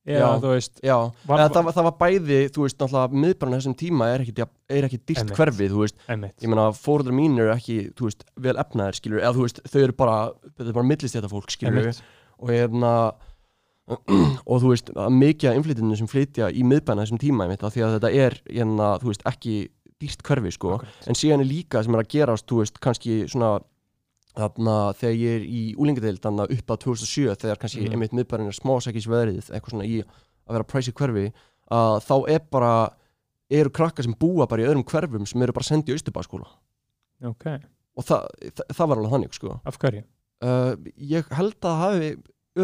Já. 0.05 0.25
þú 0.37 0.51
veist 0.53 0.81
Já, 0.85 0.97
Var- 1.25 1.41
eða, 1.41 1.51
það, 1.55 1.69
það 1.77 1.87
var 1.89 1.95
bæði, 2.03 2.39
þú 2.53 2.65
veist, 2.67 2.79
náttúrulega 2.83 3.21
miðbæran 3.25 3.55
þessum 3.57 3.77
tíma 3.81 4.09
er 4.13 4.25
ekki, 4.25 4.47
er 4.69 4.87
ekki 4.89 4.99
dýrt 5.09 5.31
hverfið, 5.39 5.71
þú 5.73 5.81
veist, 5.81 5.97
einmitt, 6.13 6.35
ég 6.45 6.51
meina 6.53 6.67
fóruðar 6.77 7.17
mín 7.17 7.39
eru 7.41 7.55
ekki, 7.55 7.77
þú 7.97 8.09
veist, 8.11 8.27
vel 8.37 8.57
efnaðir, 8.61 8.99
skilur, 9.01 9.23
eða 9.23 9.33
þú 9.39 9.47
veist, 9.47 9.63
þau 9.73 9.81
eru 9.81 9.97
bara, 9.97 10.17
þetta 10.59 10.69
er 10.69 10.77
bara 10.77 10.91
millist 10.91 11.17
þetta 11.17 11.33
fólk, 11.33 11.55
skilur, 11.57 11.79
einmitt. 11.89 12.03
og 12.37 12.53
hérna, 12.53 12.93
og 14.51 14.61
þú 14.63 14.71
veist, 14.75 14.93
mikið 14.93 15.51
af 15.51 15.59
innflytjunum 15.59 15.97
sem 16.01 16.09
flytja 16.11 16.51
í 16.53 16.65
miðbæna 16.69 17.05
þessum 17.05 17.21
tíma, 17.25 17.45
einmitt, 17.49 17.65
af 17.65 17.73
því 17.75 17.87
að 17.89 17.97
þetta 17.99 18.13
er, 18.27 18.39
hérna, 18.53 18.91
þú 19.01 19.11
veist, 19.13 19.25
ekki 19.33 19.57
dýrt 20.05 20.25
hverfið, 20.27 20.57
sko, 20.57 20.77
Akkurat. 20.79 21.09
en 21.09 21.17
síðan 21.17 21.45
er 21.45 21.49
líka 21.49 21.81
sem 21.85 21.97
er 21.97 22.03
að 22.05 22.13
gerast, 22.13 22.47
þú 22.51 22.61
veist, 22.61 22.81
kannski 22.85 23.23
svona, 23.31 23.55
þarna, 24.35 24.75
þegar 24.99 25.15
ég 25.21 25.37
er 25.39 25.45
í 25.47 25.63
úlingadeild, 25.79 26.21
þarna 26.25 26.47
upp 26.51 26.71
á 26.71 26.75
2007, 26.83 27.37
þegar 27.39 27.61
kannski 27.63 27.85
Mhm. 27.85 27.93
einmitt 27.95 28.13
miðbærin 28.19 28.49
er 28.51 28.57
smásækis 28.57 29.07
veðrið, 29.07 29.51
eitthvað 29.51 29.71
svona 29.71 29.87
í 29.87 30.01
að 30.03 30.53
vera 30.59 30.65
præsi 30.65 30.93
hverfi 30.93 31.33
að 31.71 32.01
þá 32.05 32.15
er 32.35 32.41
bara 32.51 32.73
eru 33.51 33.71
krakkar 33.71 34.05
sem 34.05 34.15
búa 34.19 34.47
bara 34.49 34.63
í 34.63 34.67
öðrum 34.67 34.85
hverfum 34.85 35.27
sem 35.27 35.43
eru 35.43 35.53
bara 35.53 35.65
sendið 35.65 35.95
í 35.95 35.97
Austurbæðskóla 35.99 36.49
ok, 37.31 37.47
og 37.97 38.05
það, 38.05 38.27
það, 38.53 38.67
það 38.75 38.89
var 38.89 38.97
alveg 38.99 39.13
þannig 39.15 39.35
sko. 39.39 39.61
af 39.65 39.79
hverju? 39.79 40.03
uh, 40.43 40.75
ég 40.99 41.29
held 41.33 41.55
að 41.55 41.65
það 41.65 41.83
hafi 41.85 42.11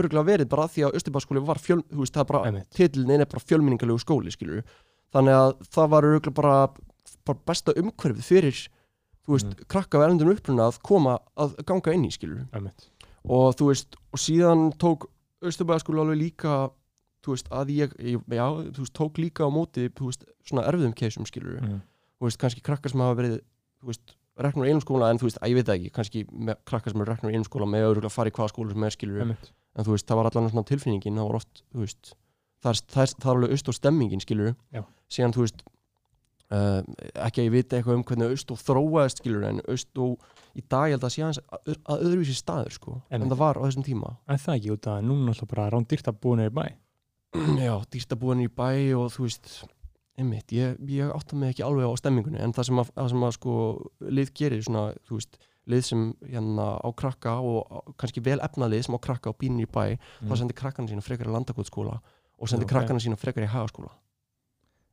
örgulega 0.01 0.27
verið 0.27 0.49
bara 0.49 0.67
því 0.71 0.85
að 0.87 0.95
Austurbæðskóli 0.99 1.45
var 1.47 1.59
fjöl, 1.63 1.81
þú 1.91 2.03
veist, 2.03 2.15
það 2.15 2.21
er 2.25 2.31
bara, 2.33 2.65
titlinn 2.77 3.21
er 3.21 3.27
bara 3.31 3.45
fjölminningalegu 3.47 4.03
skóli, 4.03 4.31
skilur 4.35 4.63
þannig 5.15 5.35
að 5.39 5.55
það 5.71 5.89
var 5.95 6.03
örgulega 6.11 6.35
bara, 6.35 6.59
bara 7.27 7.39
besta 7.47 7.73
umhverfið 7.79 8.27
fyrir 8.27 8.61
þú 9.27 9.33
veist, 9.37 9.47
Mhm. 9.47 9.69
krakka 9.69 9.99
af 9.99 10.05
erlendum 10.09 10.31
uppruna 10.35 10.69
að 10.71 10.79
koma 10.83 11.19
að 11.37 11.57
ganga 11.67 11.93
inn 11.95 12.05
í, 12.05 12.11
skilur 12.13 12.47
Einmitt. 12.53 12.89
og 13.25 13.55
þú 13.57 13.67
veist, 13.71 13.97
og 14.13 14.19
síðan 14.19 14.73
tók 14.79 15.07
Austurbæðaskóli 15.43 16.01
alveg 16.01 16.19
líka 16.21 16.71
þú 17.23 17.33
veist, 17.35 17.49
að 17.51 17.67
ég, 17.77 17.93
ég 18.01 18.21
já, 18.29 18.47
þú 18.73 18.79
veist, 18.81 18.93
tók 18.95 19.19
líka 19.19 19.45
á 19.45 19.51
móti, 19.53 19.89
þú 19.89 20.07
veist, 20.09 20.25
svona 20.45 20.65
erfiðum 20.69 20.95
keisum 20.95 21.27
skilur, 21.27 21.61
Mm. 21.61 21.81
þú 22.21 22.25
veist, 22.27 22.39
kannski 22.39 22.63
krakkar 22.63 22.91
sem 22.91 23.01
hafa 23.01 23.21
verið, 23.23 23.41
þú 23.83 23.87
veist, 23.87 24.15
reknur 24.39 24.65
í 24.67 24.71
einum 24.71 24.81
skóla 24.81 25.11
en 25.11 25.19
þú 25.19 25.29
veist, 25.29 25.39
að 25.43 25.51
ég 25.51 25.55
veit 25.55 25.69
ekki, 25.69 25.91
kannski 25.93 26.25
með, 26.33 26.57
krakkar 26.65 26.93
sem 26.93 27.01
eru 27.01 27.13
reknur 27.13 27.31
í 27.31 27.35
einum 27.37 27.45
skóla 27.45 27.67
með 27.69 27.85
öðrulega 27.95 28.11
fara 28.11 28.31
í 28.31 28.33
hvaða 28.33 28.53
skóla 28.55 28.73
sem 28.73 28.85
er 28.85 28.91
skilur, 28.91 29.21
Einmitt. 29.21 29.51
en 29.77 29.85
þú 29.85 29.91
veist, 29.93 30.07
það 30.07 30.17
var 30.17 30.31
allan 30.31 30.51
svona 30.51 30.65
tilfinningin, 30.67 31.15
það 31.17 31.27
var 31.29 31.35
oft, 31.37 31.63
þú 31.75 31.79
veist 31.85 32.15
það 32.63 32.71
er, 32.71 32.81
það 32.89 33.03
er, 33.03 33.07
það 33.21 33.31
er 33.31 33.37
alveg 33.37 33.51
aust 33.53 33.69
og 33.69 33.75
stemmingin, 33.75 34.21
skilur 34.21 34.57
Já. 34.73 34.85
síðan, 35.11 35.33
þú 35.33 35.41
veist 35.45 35.63
uh, 36.55 36.81
ekki 37.27 37.43
að 37.43 37.49
ég 37.49 37.55
viti 37.55 37.79
eitthvað 37.79 37.99
um 37.99 38.05
hvernig 38.09 38.45
og 38.55 38.61
þróaðist, 38.67 39.23
skilur, 39.23 39.47
en 39.49 39.61
og 39.65 40.29
í 40.59 40.65
dag 40.67 40.91
ég 40.91 40.97
held 40.97 41.07
að 41.07 41.15
sé 41.15 41.25
aðeins 41.25 41.43
að, 41.47 41.75
að 41.85 42.07
öðruvísi 42.09 42.37
staður, 42.39 42.77
sko, 42.77 42.95
en 43.09 43.19
Einmitt. 43.21 43.33
það 43.33 43.43
var 43.45 43.61
á 43.61 43.63
þessum 43.67 43.87
tíma 43.87 44.15
En 44.27 44.41
það 44.45 44.57
ekki 44.59 44.73
út 44.77 44.89
að 44.91 45.03
núna 45.09 45.35
alltaf 45.35 45.51
bara 45.53 45.69
rándýrt 45.75 46.11
að 46.11 46.21
búa 46.23 46.39
niður 46.41 46.51
í 46.51 46.57
bæ 46.61 46.65
já, 47.69 47.75
dýrstabúin 47.95 48.43
í 48.43 48.49
bæ 48.51 48.71
og 48.99 49.13
þú 49.15 49.27
veist 49.29 49.53
einmitt, 50.21 50.51
ég, 50.53 50.75
ég 50.91 51.13
átta 51.15 51.37
mig 51.39 51.55
ekki 51.55 51.63
alveg 51.65 51.87
á 51.87 51.95
stemmingunni 52.01 52.41
en 52.43 52.53
það 52.57 52.67
sem 52.69 52.81
að, 52.83 52.91
það 52.99 53.13
sem 53.13 53.23
að 53.29 53.37
sko 53.39 53.55
lið 54.19 54.33
gerir 54.37 54.65
svona, 54.67 54.83
þú 55.09 55.21
veist 55.21 55.39
lið 55.71 55.85
sem 55.87 56.03
hérna 56.27 56.67
á 56.83 56.89
krakka 56.99 57.37
og 57.47 57.95
kannski 58.01 58.23
vel 58.27 58.41
efnað 58.43 58.73
lið 58.75 58.83
sem 58.89 58.97
á 58.99 59.01
krakka 59.07 59.31
og 59.31 59.39
býnir 59.41 59.69
í 59.69 59.71
bæ 59.71 59.85
þá 60.27 60.35
sendir 60.41 60.59
krakkana 60.59 60.91
sína 60.91 61.05
frekar 61.05 61.31
í 61.31 61.35
landakotskóla 61.37 62.01
og 62.41 62.51
sendir 62.51 62.67
Ok. 62.67 62.73
krakkana 62.75 63.03
sína 63.03 63.19
frekar 63.21 63.47
í 63.47 63.51
hagaskóla 63.53 63.93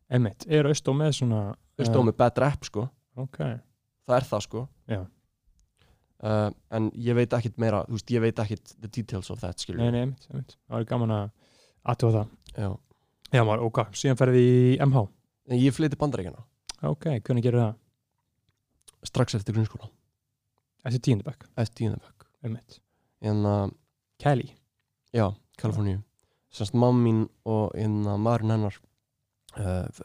Einmitt, 0.07 0.45
er 0.47 0.69
Austó 0.69 0.93
með 0.95 1.13
svona 1.19 1.41
Þú 1.77 1.83
veist, 1.83 1.99
með 2.07 2.17
bad 2.17 2.41
rap 2.41 2.65
sko, 2.67 2.87
Ok, 3.17 3.39
það 4.07 4.15
er 4.17 4.27
það 4.29 4.43
sko. 4.45 4.63
Uh, 6.17 6.49
en 6.73 6.87
ég 6.97 7.13
veit 7.17 7.33
ekkit 7.37 7.59
meira, 7.61 7.83
þú 7.85 7.97
veist, 7.97 8.11
ég 8.15 8.23
veit 8.23 8.39
ekkit 8.41 8.71
the 8.81 8.89
details 8.89 9.29
of 9.33 9.41
that, 9.43 9.59
skilur 9.61 9.83
nei, 9.83 9.91
nei, 9.93 10.05
einmitt, 10.05 10.23
einmitt. 10.31 10.55
Það 10.65 10.79
er 10.79 10.87
gaman 10.89 11.13
að 11.13 11.25
aðtúa 11.93 12.13
það. 12.15 12.31
Já. 12.57 12.69
Já, 13.35 13.41
maður, 13.43 13.65
ok, 13.67 13.81
síðan 13.99 14.17
ferði 14.17 14.45
í 14.47 14.55
MH 14.85 15.03
en 15.51 15.59
ég 15.59 15.75
flytti 15.75 15.99
bandaríkjana 15.99 16.45
Ok, 16.87 17.09
hvernig 17.25 17.43
gerir 17.43 17.61
það? 17.65 17.75
strax 19.05 19.37
eftir 19.37 19.55
grunnskóla, 19.55 19.89
Þessi 20.87 20.99
tíundabæk, 21.03 21.45
eftir 21.59 21.95
einmitt. 22.43 22.79
En 23.21 23.45
uh, 23.45 23.67
Kelly. 24.21 24.51
Já, 25.13 25.31
Kaliforníu. 25.57 26.01
Sannst 26.53 26.75
mamma 26.77 27.01
mín 27.01 27.23
og 27.45 27.73
einna 27.75 28.15
maðurinn 28.21 28.53
hennar 28.55 28.77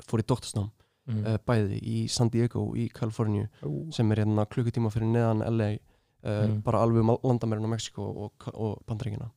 fór 0.08 0.22
í 0.22 0.26
doktorsnám 0.26 0.68
mm. 0.68 1.22
uh, 1.22 1.38
bæði 1.46 1.80
í 1.82 1.96
San 2.12 2.30
Diego 2.32 2.68
í 2.78 2.88
Kaliforníu 2.94 3.48
sem 3.94 4.12
er 4.12 4.24
hérna 4.24 4.46
klukkutíma 4.46 4.92
fyrir 4.94 5.10
neðan 5.12 5.44
LA 5.48 5.72
uh, 5.74 5.80
Mm. 6.22 6.60
bara 6.62 6.78
alveg 6.84 7.02
um 7.02 7.16
landamærin 7.26 7.66
á 7.66 7.72
Mexiko 7.72 8.04
og, 8.06 8.44
og 8.54 8.76
Bandaríkina 8.86 9.32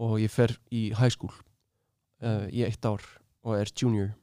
og 0.00 0.14
ég 0.16 0.32
fer 0.32 0.54
í 0.72 0.86
high 0.96 1.12
school 1.12 1.34
í 2.48 2.62
eitt 2.64 2.86
ár 2.88 3.02
og 3.44 3.58
er 3.58 3.68
junior 3.76 4.14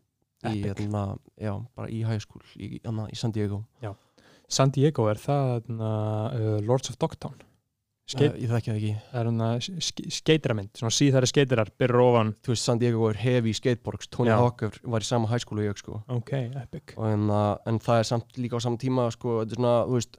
í, 0.47 0.63
hérna, 0.63 1.19
já, 1.37 1.53
bara 1.75 1.91
í 1.91 1.99
high 2.07 2.21
school 2.23 2.41
í, 2.55 2.79
hérna, 2.79 3.05
í 3.11 3.17
San 3.19 3.33
Diego. 3.35 3.65
San 4.49 4.71
Diego 4.73 5.05
er 5.11 5.19
það 5.21 5.69
uh, 5.75 6.57
Lords 6.65 6.89
of 6.89 6.97
Dogtown 6.97 7.37
Skeit, 8.09 8.33
uh, 8.33 8.37
ég 8.41 8.49
þekki 8.49 8.71
það 8.71 8.77
ekki. 8.79 8.91
Það 9.11 9.19
er 9.21 9.27
hann 9.29 10.13
skeitiramind, 10.19 10.69
svona 10.79 10.93
síðari 10.95 11.29
skeitirar 11.29 11.69
byrjar 11.77 12.01
ofan, 12.07 12.31
þú 12.41 12.53
veist 12.55 12.65
San 12.65 12.79
Diego 12.81 13.09
er 13.11 13.19
heavy 13.21 13.53
skateboards. 13.53 14.09
Tony 14.09 14.31
Já. 14.31 14.37
Hawk 14.41 14.63
er- 14.65 14.79
var 14.83 15.01
í 15.05 15.05
sama 15.05 15.39
school 15.39 15.59
og 15.61 15.65
ég 15.69 15.77
sko. 15.77 16.03
Ok, 16.09 16.31
epic. 16.63 16.95
Og 16.97 17.05
en, 17.11 17.29
uh, 17.29 17.57
en 17.69 17.77
það 17.79 17.99
er 17.99 18.07
samt 18.09 18.33
líka 18.41 18.57
á 18.57 18.61
saman 18.65 18.79
tíma 18.81 19.11
sko, 19.13 19.43
þetta 19.45 19.53
er 19.53 19.61
svona, 19.61 19.75
veist 19.93 20.17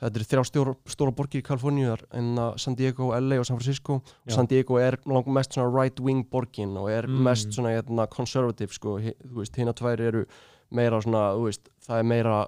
þetta 0.00 0.16
er 0.20 0.24
þrjá 0.28 0.42
stóra, 0.44 0.74
stóra 0.92 1.12
borgir 1.16 1.40
í 1.40 1.44
Kaliforníu 1.46 1.88
þar, 1.92 2.02
en 2.18 2.38
uh, 2.38 2.54
San 2.56 2.74
Diego, 2.76 3.12
LA 3.16 3.38
og 3.40 3.46
San 3.48 3.56
Francisco. 3.56 3.94
Og. 4.02 4.32
San 4.32 4.46
Diego 4.46 4.76
er 4.80 4.96
langt 5.06 5.26
mest 5.28 5.52
svona 5.56 5.70
right 5.72 6.00
wing 6.00 6.24
borgin 6.28 6.76
og 6.76 6.90
er 6.90 7.06
Mm. 7.06 7.22
mest 7.22 7.48
svona 7.52 7.72
hérna, 7.76 8.06
conservative 8.08 8.72
sko, 8.72 8.98
hina 8.98 9.72
tvær 9.72 10.00
eru 10.00 10.24
meira 10.70 11.00
svona, 11.00 11.32
veist, 11.40 11.68
það 11.86 11.98
er 12.00 12.02
meira 12.04 12.46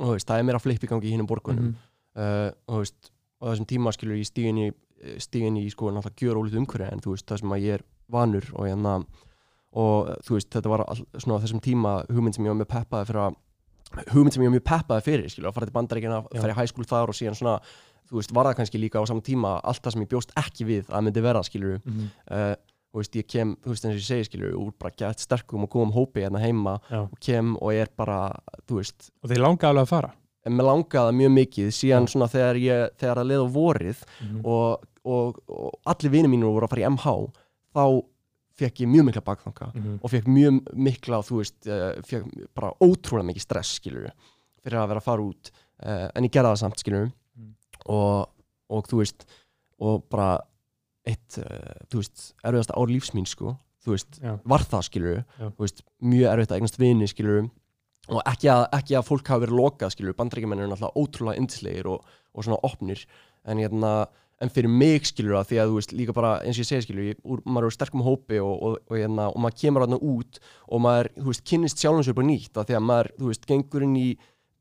veist, 0.00 0.26
það 0.28 0.38
er 0.40 0.42
meira 0.44 0.60
flip 0.60 0.82
í 0.84 0.88
gangi 0.90 1.08
í 1.08 1.12
hinnum 1.14 1.26
borgunum. 1.28 1.74
Uh, 2.16 2.50
og 2.68 2.74
þú 2.74 2.80
veist, 2.84 3.10
á 3.40 3.44
þessum 3.50 3.66
tíma 3.68 3.92
skilur 3.94 4.16
ég 4.20 4.28
stíðin 4.28 4.58
í 4.64 4.68
stíðin 5.20 5.58
í 5.60 5.66
sko 5.70 5.90
náttúrulega 5.92 6.22
gjör 6.24 6.38
ólítið 6.40 6.60
umhverju 6.62 6.86
en 6.92 7.02
þú 7.04 7.14
veist, 7.14 7.26
það 7.28 7.40
sem 7.42 7.52
að 7.56 7.64
ég 7.66 7.74
er 7.78 7.82
vanur 8.08 8.46
og 8.56 8.66
hérna 8.68 8.94
og 9.76 10.08
uh, 10.08 10.14
þú 10.24 10.36
veist, 10.38 10.48
þetta 10.54 10.70
var 10.72 10.84
all, 10.86 11.02
svona 11.20 11.42
þessum 11.42 11.60
tíma 11.64 11.96
hugmynd 12.08 12.34
sem 12.38 12.46
ég 12.46 12.54
var 12.54 12.60
með 12.62 12.70
peppaði 12.72 13.10
fyrir 13.10 13.24
að 13.26 13.36
hugmynd 14.14 14.32
sem 14.34 14.42
ég 14.42 14.48
var 14.48 14.54
mjög 14.56 14.64
peppaði 14.70 15.04
fyrir 15.10 15.28
skilur, 15.32 15.50
að 15.50 15.58
fara 15.58 15.68
til 15.68 15.74
bandaríkina, 15.76 16.22
fara 16.32 16.64
í 16.64 16.70
school 16.72 16.88
þar 16.88 17.12
og 17.12 17.18
síðan 17.18 17.36
svona, 17.38 17.58
þú 18.08 18.18
veist, 18.20 18.32
var 18.34 18.48
það 18.48 18.56
kannski 18.62 18.80
líka 18.80 19.02
á 19.02 19.08
saman 19.10 19.22
tíma 19.26 19.52
allt 19.62 19.84
það 19.84 19.92
sem 19.96 20.06
ég 20.06 20.10
bjóst 20.14 20.32
ekki 20.40 20.66
við 20.72 20.88
að 20.90 21.04
myndi 21.06 21.22
vera 21.28 21.42
skilur, 21.46 21.78
Mhm. 21.84 22.08
uh, 22.32 22.54
þú 22.96 23.02
veist, 23.02 23.16
ég 23.20 23.26
kem 23.28 23.56
þú 23.60 23.68
veist, 23.74 23.84
eins 23.84 23.92
og 23.94 24.00
ég 24.00 24.08
segi 24.08 24.24
skilur, 24.30 24.54
úr 24.56 24.72
bara 24.80 24.94
gett 24.96 25.20
sterkum 25.20 25.66
og 25.66 25.70
góðum 25.76 25.92
hópi 25.92 26.24
hérna 26.24 26.40
heima 26.40 26.78
Já. 26.88 27.02
og 27.04 27.18
kem 27.20 27.56
og 27.60 27.72
er 27.74 27.90
bara, 27.96 28.32
þú 28.66 28.80
veist 28.80 29.10
og 29.22 29.28
þeir 29.30 29.42
langa 29.44 29.68
alveg 29.68 29.84
að 29.84 29.92
fara 29.92 30.14
en 30.46 30.54
mér 30.56 30.66
langaði 30.68 31.06
það 31.10 31.16
mjög 31.20 31.32
mikið 31.36 31.70
síðan 31.76 32.06
svona 32.12 32.28
þegar 32.32 32.60
ég, 32.62 32.90
þegar 33.00 33.20
að 33.22 33.30
leiða 33.32 33.48
vorið 33.56 34.02
Mhm. 34.22 34.40
og, 34.44 34.84
og, 35.04 35.40
og 35.48 35.72
allir 35.86 36.10
vinir 36.14 36.30
mínur 36.32 36.52
voru 36.54 36.66
að 36.68 36.70
fara 36.74 36.84
í 36.84 36.90
MH 36.90 37.16
þá 37.76 37.84
fekk 38.56 38.80
ég 38.80 38.88
mjög 38.88 39.04
mikla 39.10 39.20
bakþanga 39.26 39.66
Mhm. 39.74 39.98
og 40.02 40.10
fekk 40.10 40.26
mjög 40.32 40.60
mikla, 40.74 41.18
þú 41.26 41.36
veist 41.42 41.66
uh, 41.68 41.92
fekk 42.02 42.48
bara 42.54 42.72
ótrúlega 42.80 43.28
mikið 43.32 43.44
stress 43.44 43.74
skilur 43.80 44.10
fyrir 44.64 44.78
að 44.80 44.88
vera 44.88 45.00
að 45.00 45.08
fara 45.10 45.22
út 45.22 45.50
uh, 45.84 46.08
en 46.14 46.24
ég 46.24 46.30
gerði 46.32 46.52
það 46.54 46.62
samt 46.64 46.78
skilur 46.80 47.12
Mm. 47.36 47.52
og, 47.92 48.28
og 48.70 48.86
þú 48.88 48.96
veist 49.02 49.26
og 49.78 50.06
bara 50.08 50.40
eitt, 51.06 51.36
uh, 51.38 51.84
þú 51.92 52.00
veist, 52.00 52.32
erfiðasta 52.42 52.74
ár 52.74 52.88
lífs 52.88 53.12
mín 53.14 53.26
sko, 53.28 53.58
þú 53.84 53.92
veist, 53.92 54.16
Já. 54.22 54.38
var 54.44 54.64
það 54.64 54.82
skilur 54.88 55.24
veist, 55.60 55.82
mjög 56.02 56.32
erfitt 56.32 56.50
að 56.50 56.56
eignast 56.56 56.78
vini 56.80 57.06
skilur 57.06 57.50
og 58.12 58.20
ekki 58.22 58.50
að, 58.52 58.66
ekki 58.78 58.98
að 58.98 59.08
fólk 59.08 59.32
hafi 59.32 59.44
verið 59.46 59.58
lokað 59.60 59.94
skilur, 59.94 60.16
bandaríkjumenn 60.18 60.62
eru 60.62 60.70
náttúrulega 60.70 61.02
ótrúlega 61.02 61.42
yndislegir 61.42 61.90
og, 61.90 62.14
og 62.36 62.46
svona 62.46 62.60
opnir. 62.66 63.02
En 63.46 63.62
hérna, 63.62 63.92
en 64.42 64.52
fyrir 64.52 64.70
mig 64.70 65.08
skilur 65.08 65.38
það 65.38 65.48
því 65.50 65.60
að 65.62 65.70
þú 65.70 65.78
veist, 65.80 65.94
líka 65.96 66.16
bara 66.16 66.34
eins 66.42 66.58
og 66.58 66.64
ég 66.64 66.68
segi 66.70 66.86
skilur 66.86 67.08
ég, 67.08 67.22
úr, 67.24 67.42
maður 67.46 67.66
er 67.66 67.70
úr 67.70 67.76
sterkum 67.76 68.04
hópi 68.06 68.40
og, 68.42 68.54
og, 68.54 68.76
og, 68.84 68.94
hérna, 68.98 69.30
og 69.32 69.42
maður 69.42 69.58
kemur 69.62 69.86
þarna 69.86 70.00
út 70.12 70.40
og 70.66 70.84
maður, 70.84 71.10
veist, 71.30 71.44
kynnist 71.48 71.82
sjálfum 71.82 72.06
sér 72.06 72.18
bara 72.18 72.30
nýtt 72.30 72.60
að 72.60 72.70
því 72.70 72.78
að 72.78 72.86
maður, 72.90 73.10
veist, 73.30 73.48
gengur 73.48 73.86
inn 73.86 73.98
í 73.98 74.06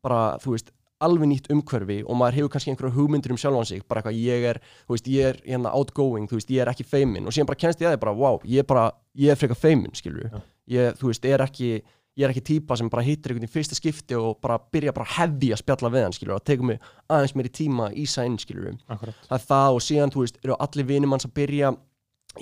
bara, 0.06 0.22
þú 0.42 0.56
veist, 0.56 0.72
alveg 1.04 1.28
nýtt 1.30 1.50
umhverfi 1.52 1.98
og 2.06 2.18
maður 2.18 2.40
hefur 2.40 2.54
kannski 2.54 2.72
einhverja 2.72 2.96
hugmyndir 2.96 3.34
um 3.36 3.40
sjálfan 3.40 3.68
sig 3.68 3.84
bara 3.90 4.02
eitthvað, 4.02 4.20
ég 4.22 4.46
er, 4.52 4.62
þú 4.86 4.96
veist, 4.96 5.10
ég 5.12 5.32
er 5.32 5.40
hérna 5.44 5.74
outgoing, 5.76 6.30
þú 6.32 6.40
veist, 6.40 6.54
ég 6.56 6.64
er 6.64 6.72
ekki 6.72 6.88
feimin 6.88 7.28
og 7.28 7.36
síðan 7.36 7.50
bara 7.50 7.60
kennst 7.66 7.84
ég 7.84 7.90
að 7.90 7.98
því 7.98 8.02
bara, 8.06 8.16
wow, 8.22 8.40
ég 8.48 8.64
er 8.64 8.70
bara, 8.70 8.86
ég 9.20 9.34
er 9.34 9.40
frekar 9.40 9.60
feimin, 9.60 9.92
skilur 9.98 10.30
Já. 10.32 10.40
ég, 10.78 10.96
þú 11.02 11.12
veist, 11.12 11.28
er 11.28 11.44
ekki 11.44 11.72
ég 12.16 12.24
er 12.24 12.32
ekki 12.32 12.46
típa 12.48 12.78
sem 12.80 12.88
bara 12.90 13.04
hittir 13.04 13.34
einhvern 13.34 13.48
í 13.50 13.52
fyrsta 13.52 13.76
skipti 13.76 14.16
og 14.16 14.38
bara 14.44 14.56
byrja 14.72 14.94
bara 14.96 15.10
hefi 15.18 15.50
að 15.52 15.60
spjalla 15.64 15.90
við 15.92 16.06
hann, 16.08 16.14
skilur, 16.16 16.38
að 16.38 16.46
tekur 16.48 16.70
mig 16.70 16.80
aðeins 17.12 17.36
meiri 17.36 17.50
tíma 17.52 17.90
í 17.92 18.06
sæn, 18.08 18.38
skilur 18.40 18.78
það 18.88 19.36
er 19.40 19.44
það 19.50 19.74
og 19.76 19.84
síðan, 19.84 20.14
þú 20.16 20.24
veist, 20.24 20.40
eru 20.46 20.56
allir 20.64 20.88
vinir 20.88 21.12
manns 21.12 21.28
að 21.28 21.36
byrja 21.42 21.74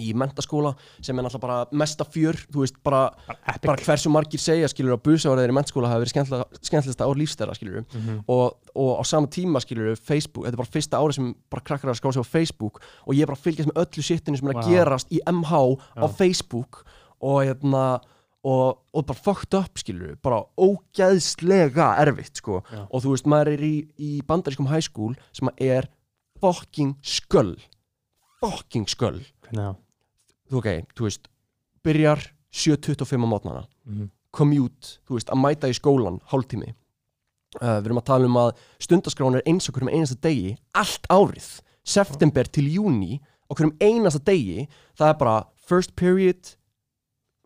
í 0.02 0.08
mentaskóla 0.18 0.72
sem 1.06 1.18
er 1.20 1.22
náttúrulega 1.26 1.42
bara 1.44 1.78
mesta 1.78 2.06
fjör, 2.10 2.38
þú 2.50 2.64
veist, 2.64 2.78
bara, 2.86 3.02
Bara 3.62 3.76
hversu 3.78 4.10
margir 4.10 4.42
segja, 4.42 4.66
skilur, 4.72 4.96
að 4.96 5.04
busaðurðir 5.06 5.52
í 5.54 5.58
mentaskóla 5.58 5.90
hafi 5.92 6.02
verið 6.02 6.14
skemmtilegasta 6.66 7.06
ár 7.06 7.20
lífstæra, 7.20 7.54
skilur 7.58 7.84
Mhm. 7.94 8.24
og, 8.28 8.56
og 8.74 9.02
á 9.02 9.04
sama 9.06 9.28
tíma 9.28 9.62
skilur 9.62 9.96
Facebook, 9.98 10.46
þetta 10.48 10.54
er 10.58 10.62
bara 10.64 10.74
fyrsta 10.74 10.98
ári 11.02 11.14
sem 11.14 11.36
bara 11.50 11.62
krakkar 11.62 11.90
að 11.94 12.00
skrá 12.02 12.14
sig 12.14 12.22
á 12.26 12.34
Facebook 12.34 12.82
og 13.06 13.14
ég 13.14 13.22
er 13.22 13.30
bara 13.30 13.38
að 13.38 13.46
fylgjast 13.46 13.70
með 13.70 13.82
öllu 13.86 14.04
sittinu 14.04 14.38
sem 14.38 14.48
er 14.50 14.54
að 14.56 14.64
Vá. 14.64 14.70
gerast 14.70 15.14
í 15.14 15.20
MH 15.30 15.54
á 15.98 16.06
Já. 16.06 16.10
Facebook 16.18 16.86
og 17.22 17.44
hérna 17.46 17.86
og, 18.44 18.80
og 18.94 19.06
bara 19.08 19.20
fucked 19.24 19.54
up 19.58 19.78
skilur 19.80 20.16
bara 20.24 20.42
ógæðslega 20.60 21.92
erfitt 22.04 22.42
sko. 22.42 22.62
Og 22.90 23.04
þú 23.04 23.14
veist 23.14 23.28
maður 23.32 23.54
er 23.56 23.64
í, 23.66 23.74
í 23.98 24.12
bandarískum 24.28 24.68
high 24.72 24.84
school 24.84 25.14
sem 25.36 25.50
er 25.64 25.88
fucking 26.44 26.96
sköll. 27.04 27.56
Fucking 28.44 28.88
sköll. 28.92 29.22
Það? 29.54 29.76
þú 30.52 30.60
ok, 30.60 30.70
þú 30.98 31.06
veist 31.08 31.28
byrjar 31.86 32.20
7.25 32.54 33.24
á 33.26 33.28
mótnana 33.28 33.64
Mhm. 33.88 34.10
commute, 34.34 34.98
þú 35.08 35.16
veist, 35.18 35.30
að 35.30 35.40
mæta 35.42 35.70
í 35.70 35.74
skólan 35.78 36.20
hálftími. 36.32 36.74
Uh, 37.62 37.80
við 37.82 37.86
erum 37.86 38.00
að 38.02 38.06
tala 38.06 38.26
um 38.26 38.38
að 38.42 38.52
stundaskráin 38.82 39.36
er 39.38 39.44
eins 39.46 39.70
og 39.70 39.76
hverjum 39.76 39.92
einasta 39.94 40.18
degi 40.26 40.56
allt 40.74 41.06
árið, 41.10 41.62
september 41.86 42.44
til 42.50 42.66
júni 42.66 43.20
og 43.50 43.58
hverjum 43.58 43.76
einasta 43.80 44.20
degi 44.26 44.68
það 44.98 45.10
er 45.10 45.18
bara 45.20 45.36
first 45.68 45.96
period 45.96 46.56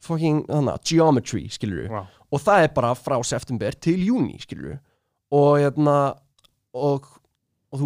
fucking, 0.07 0.45
þannig, 0.49 0.81
geometry, 0.87 1.43
skilur 1.53 1.91
wow. 1.91 2.07
og 2.31 2.43
það 2.43 2.65
er 2.65 2.73
bara 2.75 2.93
frá 2.97 3.17
september 3.27 3.77
til 3.83 3.99
júni, 4.07 4.39
skilur 4.41 4.79
og 5.35 5.59
hérna 5.59 5.97
og, 6.77 7.07
og 7.75 7.85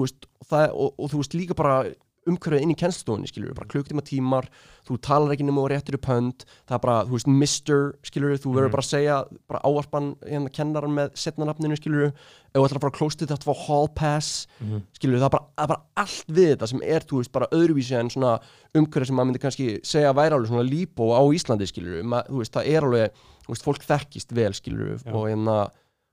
og, 0.51 0.89
og 0.97 1.11
þú 1.11 1.21
veist 1.21 1.37
líka 1.37 1.57
bara 1.57 1.83
umhverfið 2.29 2.61
inn 2.61 2.71
í 2.73 2.77
kennstofunni, 2.77 3.25
skilur, 3.29 3.53
bara 3.57 3.65
klukktíma 3.71 4.03
tímar 4.05 4.45
þú 4.85 4.97
talar 5.01 5.31
ekki 5.33 5.45
nema 5.47 5.63
og 5.63 5.71
réttur 5.71 5.95
upp 5.97 6.05
hönd 6.05 6.43
það 6.69 6.75
er 6.75 6.81
bara, 6.83 6.97
þú 7.07 7.15
veist, 7.15 7.27
mister, 7.27 7.95
skilur 8.05 8.35
þú 8.37 8.51
verður 8.53 8.67
Mhm. 8.69 8.75
bara 8.75 8.83
að 8.85 8.91
segja, 8.91 9.15
bara 9.49 9.61
ávarpan 9.65 10.15
hérna 10.21 10.51
kennaran 10.53 10.93
með 10.93 11.15
setnanafninu, 11.17 11.77
skilur 11.79 12.05
ef 12.11 12.13
þú 12.53 12.65
ætlar 12.67 12.77
að 12.77 12.85
fara 12.85 12.91
að 12.93 13.17
til 13.17 13.27
þetta 13.27 13.37
að 13.39 13.47
fá 13.49 13.65
hall 13.67 13.87
pass 13.89 14.47
Mhm. 14.61 14.81
skilur, 14.93 15.17
það 15.19 15.25
er 15.25 15.29
bara, 15.29 15.45
það 15.57 15.63
er 15.63 15.67
bara 15.67 15.83
allt 15.97 16.27
við 16.29 16.49
þetta 16.55 16.67
sem 16.67 16.81
er, 16.83 16.99
þú 16.99 17.17
veist, 17.17 17.31
bara 17.31 17.47
öðruvísi 17.51 17.99
en 17.99 18.09
svona 18.09 18.39
umhverfið 18.75 19.07
sem 19.07 19.15
maður 19.15 19.27
myndi 19.31 19.41
kannski 19.41 19.81
segja 19.81 20.13
að 20.13 20.17
væri 20.21 20.33
alveg 20.37 20.47
svona 20.49 20.69
líbó 20.69 21.05
á 21.17 21.21
Íslandi, 21.33 21.65
skilur 21.67 22.03
Ma, 22.03 22.21
þú 22.23 22.37
veist, 22.37 22.51
það 22.53 22.67
er 22.67 22.81
alveg, 22.83 23.09
þú 23.45 23.49
veist, 23.49 23.63
fólk 23.65 23.81
þekkist 23.89 24.31
vel, 24.31 24.51
skilur, 24.53 25.01
Já. 25.03 25.11
og 25.11 25.25
hérna 25.27 25.71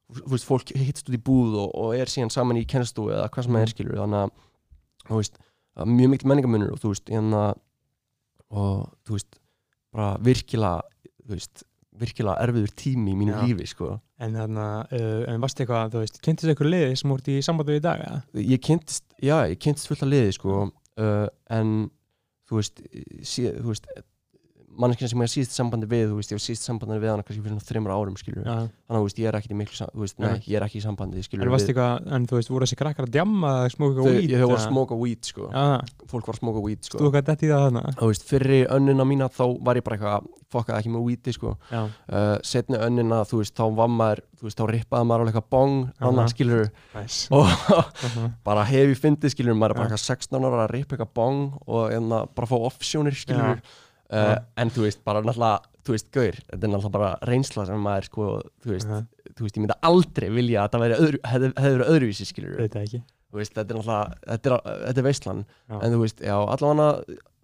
þú 0.09 0.31
veist, 0.33 0.47
fólk 0.49 0.73
hittst 0.73 1.05
út 1.11 1.15
í 1.15 1.21
búð 1.21 1.53
og, 1.55 1.71
og 1.75 1.95
er 1.95 2.07
síðan 2.07 2.33
saman 2.33 2.57
í 2.57 2.65
kennstói 2.65 3.13
eða 3.13 3.29
hvað 3.29 3.45
sem 3.45 3.53
það 3.53 3.61
er, 3.61 3.73
skilur 3.75 3.99
þannig 4.01 4.23
að, 4.25 4.31
þú 5.09 5.17
veist, 5.21 5.37
mjög 5.87 6.15
mikil 6.15 6.31
menningamunur 6.31 6.75
og 6.75 6.83
þú 6.83 6.93
veist, 6.95 7.11
hérna 7.13 7.43
og 8.49 8.89
þú 9.07 9.17
veist, 9.19 9.41
bara 9.95 10.11
virkilega 10.25 10.83
veist, 11.29 11.65
virkilega 11.99 12.39
erfiður 12.47 12.75
tími 12.79 13.13
í 13.13 13.19
mínu 13.19 13.37
Já. 13.37 13.43
lífi, 13.47 13.71
sko 13.75 13.97
En 14.19 14.35
þannig 14.35 14.65
að, 14.65 14.95
uh, 14.99 15.21
en 15.31 15.43
varst 15.45 15.61
eitthvað, 15.63 15.93
þú 15.93 16.01
veist, 16.03 16.17
kynntist 16.25 16.51
eitthvað 16.51 16.73
liði 16.73 16.95
sem 16.99 17.13
voru 17.13 17.35
í 17.37 17.43
sambandi 17.47 17.75
við 17.77 17.79
í 17.79 17.83
dag, 17.85 18.01
eða? 18.03 18.23
ég 18.49 18.63
kynntist, 18.67 19.05
já, 19.23 19.37
ég 19.47 19.61
kynntist 19.63 19.87
fullt 19.87 20.03
af 20.03 20.11
liði 20.11 20.33
sko, 20.35 20.57
uh, 20.99 21.27
en 21.55 21.75
þú 22.49 22.59
veist, 22.59 22.83
sí, 23.23 23.45
þú 23.47 23.69
veist 23.71 23.87
manneskina 24.79 25.11
sem 25.11 25.23
ég 25.25 25.31
síðast 25.33 25.57
sambandi 25.59 25.89
við 25.91 26.05
þú 26.13 26.19
veist, 26.21 26.33
ég 26.33 26.39
var 26.39 26.45
síðast 26.45 26.67
sambandi 26.69 26.99
við 27.03 27.11
hana 27.13 27.25
kannski 27.27 27.43
fyrir 27.45 27.65
þreymur 27.69 27.95
árum 27.95 28.17
skilur, 28.21 28.45
Já. 28.47 28.55
þannig 28.69 28.95
að 28.95 28.99
þú 29.03 29.09
veist, 29.09 29.21
ég 29.23 29.29
er 29.31 29.39
ekkert 29.39 29.55
í 29.55 29.59
miklu 29.59 29.79
þú 29.93 30.03
veist, 30.05 30.19
nei, 30.23 30.29
Nei. 30.29 30.43
ég 30.47 30.59
er 30.61 30.67
ekki 30.69 30.79
í 30.79 30.85
sambandi 30.85 31.25
skilur 31.27 31.49
En 31.49 31.57
eitthvað, 31.59 32.09
en 32.17 32.27
þú 32.31 32.39
veist, 32.39 32.53
voru 32.55 32.69
þessi 32.69 32.79
krakkar 32.79 33.09
að 33.09 33.15
djamma 33.19 33.53
eða 33.59 33.73
smóka 33.75 34.07
weed? 34.07 34.35
þau 34.39 34.47
voru 34.47 34.59
að 34.59 34.67
smóka 34.69 34.99
weed 35.03 35.31
sko, 35.33 35.49
Já, 35.51 35.65
fólk 36.13 36.31
var 36.31 36.39
að 36.39 36.43
smóka 36.43 36.65
weed 36.65 36.83
þú 36.85 36.91
sko, 36.93 37.03
eitthvað 37.09 37.29
dætt 37.33 37.43
í 37.43 37.51
það 37.53 37.65
þarna? 37.67 37.85
þú 37.99 38.11
veist, 38.13 38.27
fyrri 38.31 38.61
önnina 38.79 39.09
mína 39.09 39.31
þá 39.35 39.45
var 39.67 39.81
ég 39.81 39.87
bara 39.89 39.99
eitthvað, 39.99 40.31
fokkað 40.49 40.79
ekki 40.79 40.93
með 40.95 41.03
weedi 41.09 41.35
sko, 41.37 41.55
uh, 41.75 42.37
setni 42.47 42.79
önnina 42.81 43.19
þú 43.29 43.43
veist, 43.43 43.57
þá 43.59 43.65
var 43.77 43.91
maður, 43.93 44.23
þú 44.39 44.47
veist, 44.49 44.61
þá 44.63 44.71
rippaði 44.73 45.09
maður 45.11 45.25
alveg 45.27 45.35
eitthvað 45.35 45.51
bong, 45.53 45.75
annað 46.09 46.31
skilur 46.33 46.71
næs. 46.95 47.19
og 47.37 47.51
bara 48.47 48.65
hef 48.71 48.95
ég 48.95 49.03
fyndið 49.03 49.35
skilur 49.35 49.59
maður 49.59 49.77
bara 49.81 49.91
eitthvað 49.91 50.07
16 50.07 50.49
ára 50.49 50.63
að 50.65 50.73
ripa 50.73 50.97
eitthvað 50.97 51.13
bong 51.19 51.59
og 51.67 51.93
enna, 51.93 52.23
bara 52.33 52.49
fá 52.49 52.57
offsjónir 52.71 53.19
skilur. 53.19 53.61
Uh, 54.13 54.33
Já. 54.35 54.39
en 54.63 54.73
þú 54.75 54.87
veist 54.87 55.05
bara 55.07 55.23
náttúrulega 55.25 55.79
þú 55.89 55.95
veist 55.97 56.11
gaur, 56.15 56.39
þetta 56.49 56.59
er 56.67 56.73
náttúrulega 56.73 56.97
bara 56.97 57.29
reynsla 57.31 57.65
sem 57.69 57.85
maður 57.85 58.09
sko, 58.11 58.27
þú 58.65 58.75
veist, 58.75 58.91
þú 59.39 59.47
veist 59.47 59.59
ég 59.59 59.65
myndi 59.65 59.79
aldrei 59.91 60.29
vilja 60.35 60.65
að 60.65 60.75
það 60.75 60.97
öðru, 60.99 61.21
hefði, 61.33 61.53
hefði 61.57 61.79
verið 61.79 61.93
öðruvísi 61.95 62.29
skilur 62.29 62.59
Veit 62.61 62.75
það 62.75 62.87
ekki. 62.89 63.01
þú 63.29 63.41
veist, 63.41 63.55
þetta 63.57 63.75
er 63.75 63.81
náttúrulega, 63.81 64.19
þetta 64.33 64.51
er, 64.51 64.67
þetta 64.89 65.03
er 65.03 65.09
veistlan 65.09 65.45
Já. 65.49 65.77
en 65.79 65.95
þú 65.95 66.01
veist, 66.03 66.25
já, 66.25 66.35
allavega 66.37 66.89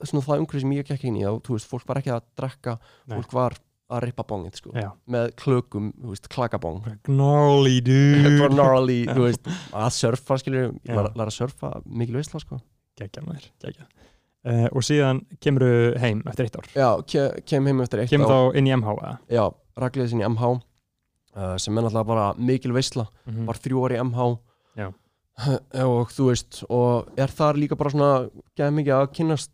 svona 0.05 0.27
það 0.27 0.43
umhverfið 0.43 0.65
sem 0.67 0.75
ég 0.77 0.91
gekk 0.91 1.07
inn 1.09 1.21
í, 1.21 1.25
þá, 1.25 1.33
þú 1.47 1.57
veist, 1.57 1.71
fólk 1.71 1.89
var 1.89 2.03
ekki 2.03 2.13
að 2.15 2.27
drekka, 2.41 2.77
fólk 3.15 3.37
var 3.39 3.59
að 3.95 4.07
ripa 4.07 4.25
bongið 4.29 4.61
sko, 4.61 4.73
Já. 4.77 4.91
með 5.13 5.33
klökum, 5.41 5.91
þú 6.01 6.13
veist, 6.13 6.29
klakabong 6.33 6.85
Gnarly, 7.09 7.81
dude. 7.85 8.37
gnarly, 8.55 9.01
þú 9.15 9.27
veist, 9.29 9.51
að 9.73 9.91
surfa 9.97 10.41
Já. 10.41 10.69
læra, 10.89 11.11
læra 11.13 11.29
að 11.31 11.37
surfa 11.39 11.75
mikil 11.85 12.21
veistla 12.21 12.43
sko 12.43 12.61
Gekja 12.95 13.25
maður, 13.27 13.49
gekja. 13.59 13.89
Uh, 14.45 14.67
og 14.77 14.83
síðan 14.85 15.23
kemur 15.41 15.63
þú 15.65 15.77
heim 16.03 16.19
eftir 16.29 16.45
eitt 16.45 16.57
ár. 16.61 16.67
Já, 16.77 16.89
ke 17.09 17.23
kem 17.49 17.65
heim 17.71 17.79
eftir 17.81 18.03
eitt 18.03 18.11
Kemur 18.13 18.29
ár 18.29 18.35
þá 18.53 18.59
inn 18.61 18.67
í 18.69 18.73
MH, 18.77 18.93
eða? 19.01 19.13
Já, 19.33 19.45
ragliðið 19.81 20.11
sinni 20.11 20.25
í 20.27 20.29
MH 20.29 20.51
uh, 20.51 21.55
sem 21.57 21.79
er 21.81 21.87
náttúrulega 21.87 22.09
bara 22.11 22.27
mikil 22.37 22.75
veisla 22.77 23.07
Mm. 23.25 23.47
var 23.49 23.57
þrjú 23.65 23.85
ári 23.87 23.97
í 23.97 24.03
MH 24.05 24.27
Já. 24.77 24.89
og 25.89 26.13
þú 26.13 26.27
veist 26.29 26.61
og 26.69 27.09
er 27.17 27.33
þar 27.33 27.57
líka 27.63 27.79
bara 27.81 27.91
svona 27.95 28.11
geða 28.55 28.75
mikið 28.77 28.95
að 28.99 29.07
kynnast 29.17 29.51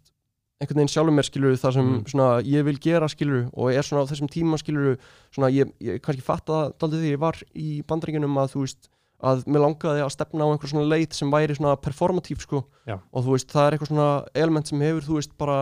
einhvern 0.60 0.80
veginn 0.82 0.90
sjálfur 0.92 1.14
mér 1.16 1.28
skilur 1.30 1.54
það 1.62 1.72
sem 1.78 1.86
Mm. 1.94 2.02
svona 2.10 2.28
ég 2.44 2.64
vil 2.66 2.78
gera 2.82 3.08
skilur 3.08 3.46
og 3.54 3.70
er 3.72 3.86
svona 3.86 4.02
á 4.04 4.10
þessum 4.10 4.28
tíma 4.28 4.58
skilur 4.60 4.98
svona 5.30 5.48
ég, 5.54 5.70
ég 5.80 6.02
kannski 6.02 6.26
fatta 6.26 6.52
það 6.52 6.74
daldið 6.82 7.04
því 7.06 7.12
ég 7.14 7.22
var 7.22 7.38
í 7.54 7.68
bandringunum 7.86 8.42
að 8.42 8.56
þú 8.56 8.66
veist 8.66 8.90
að 9.22 9.42
mér 9.46 9.64
langaði 9.66 10.04
að 10.04 10.12
stefna 10.14 10.46
á 10.46 10.50
einhver 10.52 10.70
svona 10.72 10.88
leit 10.88 11.16
sem 11.16 11.30
væri 11.32 11.56
svona 11.58 11.74
performatív 11.80 12.40
sko 12.44 12.62
Já. 12.88 12.96
og 13.12 13.24
þú 13.26 13.34
veist 13.36 13.50
það 13.52 13.66
er 13.66 13.76
eitthvað 13.76 13.90
svona 13.92 14.08
element 14.44 14.70
sem 14.70 14.80
hefur 14.86 15.06
þú 15.08 15.18
veist 15.18 15.34
bara 15.40 15.58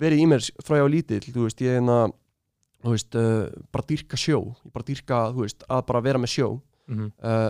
verið 0.00 0.22
í 0.22 0.30
mér 0.30 0.46
frá 0.64 0.78
ég 0.80 0.86
á 0.86 0.94
lítill 0.94 1.20
þú 1.28 1.44
veist 1.48 1.60
ég 1.64 1.74
er 1.74 1.78
hérna 1.80 1.98
þú 2.86 2.94
veist 2.94 3.16
uh, 3.18 3.46
bara 3.72 3.86
dýrka 3.88 4.16
sjó 4.20 4.40
bara 4.72 4.86
dýrka 4.88 5.20
þú 5.36 5.44
veist 5.46 5.64
að 5.68 5.86
bara 5.92 6.04
vera 6.08 6.22
með 6.22 6.34
sjó 6.38 6.50
Mm. 6.86 7.08
uh, 7.18 7.48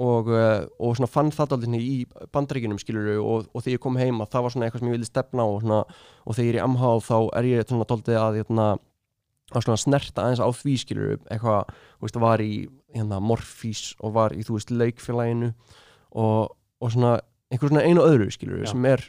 og, 0.00 0.28
uh, 0.32 0.62
og 0.80 0.94
svona 0.96 1.08
fann 1.12 1.28
það 1.36 1.50
aldrei 1.52 1.80
í 1.84 1.96
bandaríkinum 2.32 2.78
skilur 2.80 3.10
og, 3.20 3.50
og 3.52 3.60
þegar 3.60 3.74
ég 3.74 3.82
kom 3.84 3.98
heima 4.00 4.24
það 4.24 4.46
var 4.46 4.54
svona 4.54 4.64
eitthvað 4.70 4.80
sem 4.80 4.88
ég 4.88 4.94
vildi 4.96 5.08
stefna 5.10 5.44
á 5.44 5.48
og, 5.52 5.58
svona, 5.60 5.80
og 6.24 6.38
þegar 6.38 6.46
ég 6.48 6.54
er 6.54 6.60
í 6.62 6.70
MH 6.70 6.92
þá 7.04 7.16
er 7.36 7.48
ég 7.50 7.66
svona 7.68 7.88
daldið 7.90 8.16
að, 8.22 8.38
hérna, 8.40 8.68
að 9.52 9.66
svona 9.66 9.82
snerta 9.82 10.24
aðeins 10.24 10.40
á 10.40 10.48
því 10.48 10.76
skilur 10.80 11.12
eitthvað, 11.28 11.74
þú 12.00 12.06
veist, 12.08 12.18
var 12.24 12.40
í 12.40 12.54
hérna, 12.94 13.20
Morfís 13.22 13.94
og 14.00 14.14
var 14.16 14.34
í, 14.36 14.42
þú 14.46 14.56
veist, 14.58 14.70
leikfélaginu 14.74 15.52
og, 16.18 16.52
og 16.80 16.92
svona 16.92 17.16
einhver 17.50 17.72
svona 17.72 17.84
einu 17.86 18.02
og 18.04 18.12
öðru 18.12 18.28
skilur 18.34 18.62
Já. 18.64 18.70
sem 18.72 18.84
er 18.90 19.02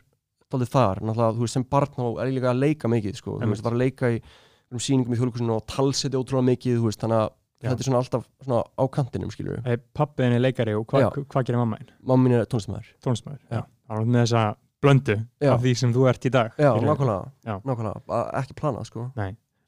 daldið 0.51 0.71
þar, 0.73 1.01
náttúrulega, 1.05 1.35
þú 1.37 1.45
veist, 1.45 1.57
sem 1.57 1.65
barn 1.71 1.93
þá 1.95 2.01
er 2.21 2.31
ég 2.31 2.37
líka 2.39 2.49
að 2.51 2.61
leika 2.65 2.89
mikið, 2.91 3.19
sko, 3.21 3.37
þú 3.41 3.51
veist, 3.53 3.63
var 3.65 3.77
að 3.77 3.83
leika 3.85 4.09
í 4.11 4.17
einhverjum 4.19 4.85
sýningum 4.87 5.13
í 5.15 5.19
þjóðleikusinu 5.19 5.53
og 5.55 5.63
talseti 5.71 6.19
ótrúlega 6.19 6.47
mikið, 6.49 6.79
þú 6.81 6.89
veist, 6.89 7.01
þannig 7.05 7.21
að 7.21 7.29
Já. 7.61 7.69
þetta 7.69 7.77
er 7.83 7.87
svona 7.87 7.99
alltaf 8.01 8.23
svona 8.41 8.61
á 8.73 8.83
kantinum, 8.89 9.31
skilur 9.31 9.61
Hey, 9.67 9.77
Pappiðin 9.93 10.33
er 10.33 10.41
leikari 10.41 10.73
og 10.73 10.87
hva, 10.89 11.11
hvað 11.13 11.45
gerir 11.45 11.59
mamma 11.61 11.77
einn? 11.77 11.91
mamma 12.01 12.25
mín 12.25 12.33
er 12.39 12.47
tónlistamæður 12.49 12.87
Tónlismæður. 13.05 13.41
Já. 13.51 13.61
Það 13.85 13.99
er 14.01 14.09
með 14.15 14.23
þessa 14.25 14.43
blöndu 14.81 15.17
af 15.53 15.61
því 15.61 15.73
sem 15.77 15.93
þú 15.93 16.07
ert 16.09 16.25
í 16.25 16.31
dag. 16.33 16.55
Já, 16.57 16.71
nákvæmlega, 16.81 17.31
Já. 17.45 17.55
nákvæmlega, 17.69 18.21
ekki 18.41 18.57
planað 18.57 18.87
sko 18.89 19.05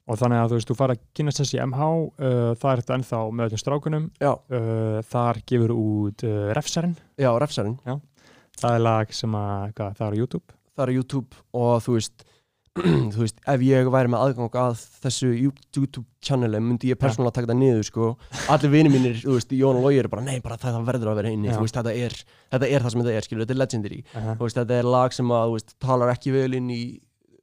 Og 0.04 0.18
þannig 0.20 0.42
að 0.42 0.50
þú 0.50 0.56
veist, 0.58 0.68
þú 0.68 0.76
fara 0.76 0.96
að 0.96 1.04
kynast 1.16 1.40
þessi 1.40 1.60
MH, 1.64 1.86
uh, 2.20 2.50
það 2.60 2.70
er 2.70 2.82
þetta 2.82 2.96
ennþá 2.98 3.20
með 3.32 3.46
öllum 3.46 3.62
strákunum, 3.62 4.10
uh, 4.20 4.98
þar 5.14 5.40
gefur 5.48 5.72
út 5.72 6.26
uh, 6.28 6.50
refsarinn, 6.58 6.98
já, 7.16 7.30
refsarinn, 7.40 7.78
það 8.60 8.76
er 8.76 8.84
lag 8.84 9.16
sem 9.16 9.40
að, 9.40 9.72
hvað, 9.78 9.96
það 9.98 10.06
er 10.06 10.12
á 10.12 10.20
YouTube. 10.20 10.58
það 10.74 10.84
er 10.84 10.94
YouTube 10.98 11.42
og 11.54 11.74
þú 11.86 11.96
veist 11.96 12.26
þú 13.14 13.20
veist, 13.20 13.36
ef 13.46 13.62
ég 13.62 13.88
væri 13.94 14.10
með 14.10 14.22
aðgang 14.24 14.56
að 14.58 14.80
þessu 15.04 15.28
YouTube 15.30 16.02
channeli 16.26 16.58
myndi 16.58 16.90
ég 16.90 16.98
persónulega 16.98 17.36
taka 17.36 17.46
þetta 17.46 17.58
niður 17.60 17.84
sko. 17.86 18.08
Allir 18.50 18.72
vinir 18.72 18.90
mínir, 18.90 19.20
þú 19.22 19.36
veist, 19.36 19.54
Jón 19.54 19.78
og 19.78 19.86
Lógi 19.86 20.00
eru 20.02 20.10
bara 20.10 20.24
nei, 20.26 20.40
bara 20.42 20.58
það 20.58 20.80
verður 20.88 21.12
að 21.12 21.20
vera 21.20 21.30
inni, 21.36 21.52
Já. 21.52 21.54
þú 21.54 21.68
veist, 21.68 21.78
þetta 21.78 21.92
er 21.94 22.16
þetta 22.50 22.70
er 22.70 22.82
það 22.84 22.94
sem 22.94 23.04
þetta 23.04 23.14
er, 23.14 23.26
skilur, 23.28 23.44
þetta 23.44 23.54
er 23.54 23.60
legendary. 23.60 24.00
Uh 24.02 24.16
-huh. 24.18 24.38
þú 24.40 24.48
veist, 24.48 24.58
þetta 24.58 24.78
er 24.80 24.90
lag 24.96 25.14
sem 25.14 25.30
að, 25.30 25.44
þú 25.46 25.58
veist, 25.60 25.76
talar 25.86 26.14
ekki 26.16 26.34
vel 26.34 26.58
inn 26.58 26.70
í 26.74 26.82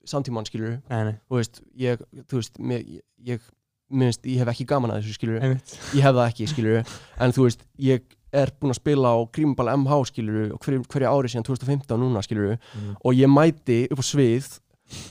samtímann, 0.08 0.46
skilur 0.50 0.78
Nei, 0.90 1.04
nei, 1.10 1.16
þú 1.30 1.38
veist, 1.42 1.62
ég, 1.78 2.02
þú 2.32 2.40
veist, 2.42 2.58
mér, 2.60 2.86
ég, 3.28 3.44
minnst, 3.92 4.24
ég 4.26 4.40
hef 4.42 4.48
ekki 4.54 4.66
gaman 4.70 4.94
að 4.96 5.02
þessu, 5.04 5.18
skilur 5.20 5.44
ég 5.44 6.02
hef 6.06 6.16
það 6.16 6.26
ekki, 6.30 6.48
skilur 6.54 6.82
en 7.22 7.36
þú 7.36 7.46
veist, 7.50 7.66
ég 7.84 8.06
er 8.32 8.52
búinn 8.62 8.72
að 8.72 8.80
spila 8.80 9.10
á 9.12 9.18
Grímubal 9.36 9.74
MH, 9.76 9.98
skilur 10.14 10.54
og 10.56 10.60
hverju, 10.64 10.86
hverju 10.88 11.10
ári 11.12 11.32
síðan 11.34 11.48
2015 11.50 12.00
núna, 12.00 12.22
skilur 12.24 12.54
Mm. 12.72 12.94
og 13.04 13.14
ég 13.20 13.28
mæti 13.28 13.82
upp 13.92 14.00
á 14.00 14.06
svið 14.08 14.48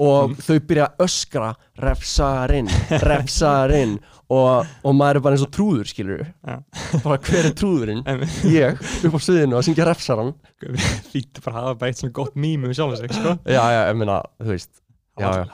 og 0.01 0.34
þau 0.45 0.57
byrja 0.68 0.86
að 0.91 1.05
öskra 1.07 1.51
refsarinn, 1.80 2.68
refsarinn 3.05 3.95
og, 4.30 4.66
og 4.84 4.95
maður 4.97 5.20
er 5.20 5.24
bara 5.24 5.36
eins 5.36 5.45
og 5.47 5.53
trúður, 5.55 5.88
skilur 5.88 6.22
Já. 6.24 6.57
bara 7.05 7.16
hver 7.24 7.49
er 7.49 7.55
trúðurinn? 7.57 8.03
Ég, 8.49 8.80
upp 9.09 9.16
á 9.16 9.20
sviðinu 9.20 9.57
að 9.59 9.64
syngja 9.68 9.86
refsarann. 9.88 10.34
Fýtt 11.12 11.41
bara 11.45 11.62
að 11.62 11.68
hafa 11.70 11.88
eitt 11.91 12.01
svona 12.03 12.16
gott 12.20 12.36
mím 12.41 12.64
um 12.68 12.74
sjálf 12.76 12.99
sig, 13.01 13.12
sko. 13.16 13.36
já, 13.45 13.61
já, 13.61 13.80
ég 13.91 13.99
meina, 14.01 14.20
þú 14.41 14.53
veist 14.55 14.80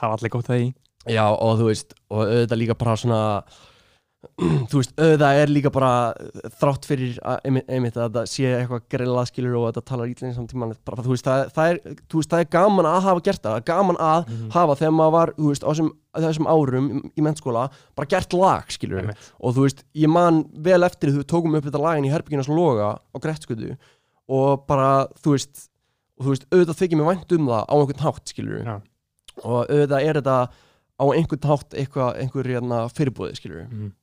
Hafa 0.01 0.13
allir 0.17 0.29
gott 0.29 0.47
það 0.47 0.61
í. 0.65 0.73
Já, 1.07 1.23
og 1.31 1.57
þú 1.59 1.65
veist, 1.71 1.93
og 2.11 2.23
auðvitað 2.25 2.57
líka 2.59 2.75
bara 2.77 2.95
svona 2.99 3.21
þú 4.69 4.79
veist, 4.81 4.91
auðvitað 4.97 5.39
er 5.39 5.51
líka 5.53 5.69
bara 5.71 5.89
þrátt 6.57 6.87
fyrir 6.89 7.19
að, 7.21 7.37
einmitt, 7.69 7.95
að 7.97 8.07
þetta 8.09 8.23
sé 8.31 8.47
eitthvað 8.57 8.81
grilla 8.91 9.23
skilur 9.29 9.55
og 9.59 9.67
þetta 9.69 9.83
talar 9.91 10.09
ítlinn 10.11 10.33
samtíman 10.35 10.73
bara, 10.87 11.05
þú 11.05 11.13
veist, 11.13 11.27
það, 11.27 11.43
það 11.55 11.69
er, 11.71 11.79
þú 12.09 12.19
veist, 12.21 12.31
það 12.33 12.43
er 12.43 12.49
gaman 12.57 12.89
að 12.89 12.97
hafa 13.07 13.23
gert 13.27 13.43
það, 13.45 13.53
það 13.53 13.61
er 13.61 13.67
gaman 13.69 13.99
að 14.07 14.25
Mhm. 14.33 14.49
hafa 14.57 14.75
þegar 14.81 14.95
maður 14.97 15.15
var, 15.17 15.33
þú 15.37 15.51
veist, 15.53 15.63
á 15.63 15.69
þessum, 15.71 15.91
þessum 16.17 16.49
árum 16.51 16.89
í, 17.13 17.21
mennskóla, 17.29 17.63
bara 17.95 18.11
gert 18.15 18.33
lag 18.33 18.73
skilur, 18.73 18.99
Einmitt. 19.05 19.31
og 19.39 19.55
þú 19.55 19.65
veist, 19.67 19.83
ég 19.95 20.09
man 20.09 20.43
vel 20.65 20.81
eftir 20.83 21.13
þú 21.13 21.23
tókum 21.23 21.55
upp 21.55 21.63
þetta 21.69 21.83
lagin 21.85 22.09
í 22.09 22.11
herbyggina 22.11 22.43
sem 22.43 22.57
loga 22.57 22.97
á 22.99 23.17
Grettskutu 23.21 23.77
og 24.27 24.65
bara, 24.67 25.07
þú 25.23 25.37
veist 25.37 25.67
og 26.17 26.25
þú 26.25 26.33
veist, 26.33 26.47
auðvitað 26.51 26.79
þykir 26.81 26.97
mér 26.97 27.09
vænt 27.13 27.31
um 27.37 27.47
það 27.47 27.63
á 27.69 27.73
einhvern 27.77 28.05
hátt 28.09 28.33
skilur 28.33 28.63
Já. 28.65 28.81
Og 29.43 29.67
auðvitað 29.67 30.07
er 30.07 30.19
þetta 30.21 30.37
á 30.97 31.05
einhvern 31.13 31.51
eitthvað, 31.77 32.09
einhver 32.23 32.51
hérna, 32.53 32.83
fyrirbúði, 32.93 33.37
skilur 33.37 33.67
Mm. 33.67 33.93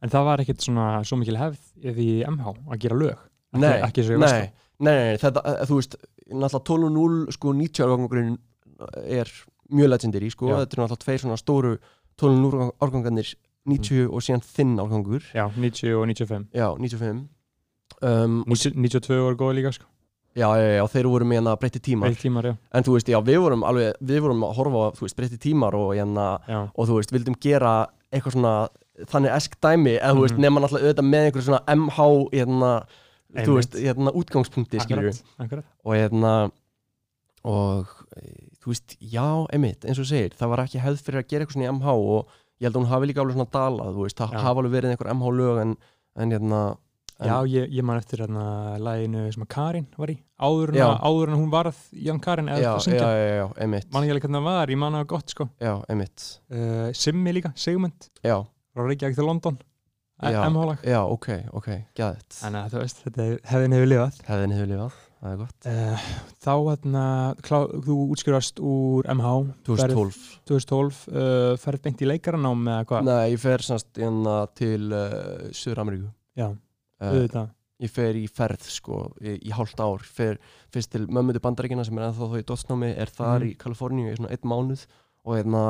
En 0.00 0.08
það 0.12 0.24
var 0.24 0.40
ekkert 0.42 0.62
svona 0.62 1.02
svo 1.04 1.16
mikil 1.20 1.36
hefð 1.36 1.98
í 2.00 2.10
MH 2.28 2.52
að 2.70 2.78
gera 2.80 2.96
lög. 2.96 3.22
Ekki, 3.50 3.60
Nei, 3.64 3.80
ekki 3.82 4.04
svo 4.04 4.16
í 4.16 4.20
nei, 4.20 4.50
nei, 4.78 4.94
nei, 4.94 5.16
þetta, 5.20 5.42
eh, 5.44 5.64
þú 5.66 5.78
veist 5.80 5.96
náttúrulega 6.30 6.60
12.0, 6.70 7.32
sko 7.34 7.54
90 7.58 7.84
ára 7.84 7.96
gangurinn 7.96 8.38
er 9.04 9.32
mjög 9.70 9.90
legendary, 9.90 10.30
sko, 10.30 10.48
Já. 10.48 10.56
þetta 10.60 10.76
er 10.76 10.82
náttúrulega 10.84 11.04
tveir 11.04 11.24
svona 11.24 11.40
stóru 11.40 11.72
12 12.20 12.70
árgangarnir 12.80 13.34
90 13.68 14.08
og 14.08 14.24
síðan 14.24 14.44
þinn 14.44 14.78
árgangur. 14.80 15.26
Já, 15.34 15.48
90 15.56 15.96
og 15.98 16.06
95 16.08 16.48
já, 16.54 16.68
95 16.78 17.28
um, 18.02 18.44
90, 18.46 18.76
92 18.76 19.20
voru 19.20 19.36
góða 19.40 19.56
líka 19.58 19.72
sko 19.76 19.89
já, 20.36 20.46
já, 20.56 20.68
já, 20.78 20.84
þeir 20.92 21.06
voru 21.10 21.24
með 21.24 21.40
hérna 21.40 21.56
breytti 21.60 21.80
tímar. 21.80 22.08
Eitt 22.10 22.20
tímar, 22.22 22.44
já, 22.44 22.56
en 22.74 22.84
þú 22.86 22.92
veist, 22.96 23.08
já, 23.08 23.18
við 23.26 23.40
vorum 23.42 23.64
alveg 23.64 23.94
við 24.02 24.20
vorum 24.20 24.44
að 24.46 24.54
horfa 24.60 24.84
á, 24.86 24.88
þú 24.98 25.06
veist, 25.06 25.16
breytti 25.16 25.38
tímar 25.38 25.74
og 25.74 25.94
hérna, 25.96 26.26
og 26.74 26.86
þú 26.88 26.98
veist, 27.00 27.12
vildum 27.12 27.34
gera 27.40 27.74
eitthvað 28.12 28.36
svona, 28.36 28.54
þannig 29.10 29.34
esk 29.36 29.56
dæmi 29.62 29.94
eða 29.98 30.14
þú 30.14 30.20
veist, 30.26 30.34
Mhm. 30.36 30.42
nema 30.44 30.60
náttúrulega 30.60 30.86
auðvitað 30.90 31.10
með 31.10 31.24
einhver 31.30 31.42
svona 31.42 31.62
MH, 31.66 31.98
hérna 32.32 32.72
þú 33.30 33.38
Einmitt. 33.38 33.56
veist, 33.56 33.74
hérna 33.80 34.10
útgangspunkti, 34.14 34.80
skilur 34.80 35.08
akkurat, 35.08 35.22
akkurat. 35.38 35.64
Og 35.84 35.94
hérna 35.94 36.50
og 37.44 37.86
þú 38.60 38.72
veist, 38.74 38.96
já, 39.00 39.46
einmitt 39.54 39.84
eins 39.86 39.98
og 39.98 40.04
þú 40.04 40.10
segir, 40.10 40.34
það 40.36 40.48
var 40.52 40.62
ekki 40.66 40.80
hefð 40.84 41.02
fyrir 41.06 41.22
að 41.22 41.28
gera 41.30 41.44
eitthvað 41.46 41.56
svona 41.56 41.68
í 41.68 41.72
MH 41.72 41.88
og 41.94 42.26
ég 42.60 42.66
held 42.68 42.74
að 42.76 42.82
hún 42.82 42.90
hafi 42.90 43.06
líka 43.08 43.22
alveg 43.22 43.36
svona 43.38 43.50
dalað, 43.54 43.94
þú 43.96 44.02
veist, 44.04 44.18
það 44.20 44.34
hafa 44.44 44.60
alveg 44.60 44.74
verið 44.74 44.90
einhver 44.92 45.12
MH 45.14 45.30
lög 45.38 45.60
en, 45.62 45.76
en 46.20 46.30
hérna 46.34 46.60
Já, 47.20 47.34
ég, 47.52 47.72
ég 47.76 47.84
man 47.84 48.00
eftir 48.00 48.22
hérna 48.24 48.44
læginu 48.80 49.26
sem 49.34 49.44
að 49.44 49.50
Karin 49.52 49.88
var 50.00 50.12
í. 50.12 50.16
Áður 50.40 50.72
en, 50.72 50.82
að, 50.86 51.34
hún 51.36 51.50
varð 51.52 51.80
Jan 52.06 52.20
Karin 52.24 52.48
eða 52.48 52.62
já, 52.62 52.70
að 52.70 52.78
já, 52.78 52.84
syngja. 52.86 53.08
já, 53.12 53.32
já, 53.40 53.46
einmitt. 53.60 53.90
Man 53.92 54.06
ekki 54.06 54.14
alveg 54.14 54.24
hvernig 54.26 54.40
það 54.40 54.46
var, 54.48 54.72
ég 54.72 54.80
man 54.80 54.96
það 54.96 55.08
gott 55.14 55.34
sko. 55.34 55.48
Já, 55.60 55.72
einmitt, 55.92 56.28
uh, 56.54 56.86
Simmi 56.96 57.34
líka, 57.36 57.52
Sigmund. 57.60 58.08
Já, 58.24 58.38
frá 58.72 58.86
Reykjavík 58.86 59.18
til 59.20 59.28
London. 59.28 59.60
MH-lag 60.20 60.82
já, 60.84 61.00
ok, 61.08 61.28
ok, 61.56 61.68
gæðið. 61.96 62.24
Þannig 62.36 62.60
að 62.60 62.74
þú 62.74 62.80
veist, 62.82 62.98
þetta 63.06 63.26
hefðin 63.50 63.74
hefur 63.76 63.88
lifað. 63.88 64.18
Hefðin 64.26 64.52
hefur 64.52 64.68
lifað, 64.68 64.96
það 65.20 65.30
er 65.30 65.38
gott. 65.40 65.68
Uh, 65.70 66.08
Þá 66.44 66.52
hérna, 66.66 67.04
þú 67.86 67.96
útskjörast 68.14 68.60
úr 68.60 69.08
MH 69.14 69.30
2012 69.68 69.94
ferð 69.94 70.18
2012, 70.50 70.98
uh, 71.14 71.52
ferð 71.62 71.84
beint 71.86 72.04
í 72.04 72.10
leikaranám 72.10 72.68
eða 72.74 72.88
hvað? 72.90 73.08
Nei, 73.08 73.22
ég 73.32 73.40
fer 73.40 73.64
semst 73.64 74.00
hérna 74.00 74.36
til 74.60 74.90
uh, 74.92 75.48
Suður 75.56 75.82
Ameríku 75.86 76.12
Já, 76.36 76.50
uh, 77.00 77.46
ég 77.80 77.90
fer 77.90 78.14
í 78.14 78.26
ferð 78.28 78.62
sko 78.68 79.12
í, 79.20 79.38
í 79.48 79.50
hálft 79.56 79.80
ár, 79.80 80.02
fer 80.04 80.38
fyrst 80.72 80.90
til 80.92 81.06
mömmu 81.08 81.32
til 81.32 81.40
bandaríkina 81.40 81.84
sem 81.84 81.96
er 81.98 82.10
ennþá 82.10 82.26
þó 82.28 82.36
í 82.40 82.44
dótsnámi 82.44 82.90
er 82.96 83.06
þar 83.08 83.40
Mhm. 83.40 83.48
í 83.50 83.56
Kaliforníu 83.56 84.10
í 84.12 84.16
svona 84.18 84.30
einn 84.30 84.44
mánuð 84.52 84.86
og 85.24 85.36
hérna 85.36 85.62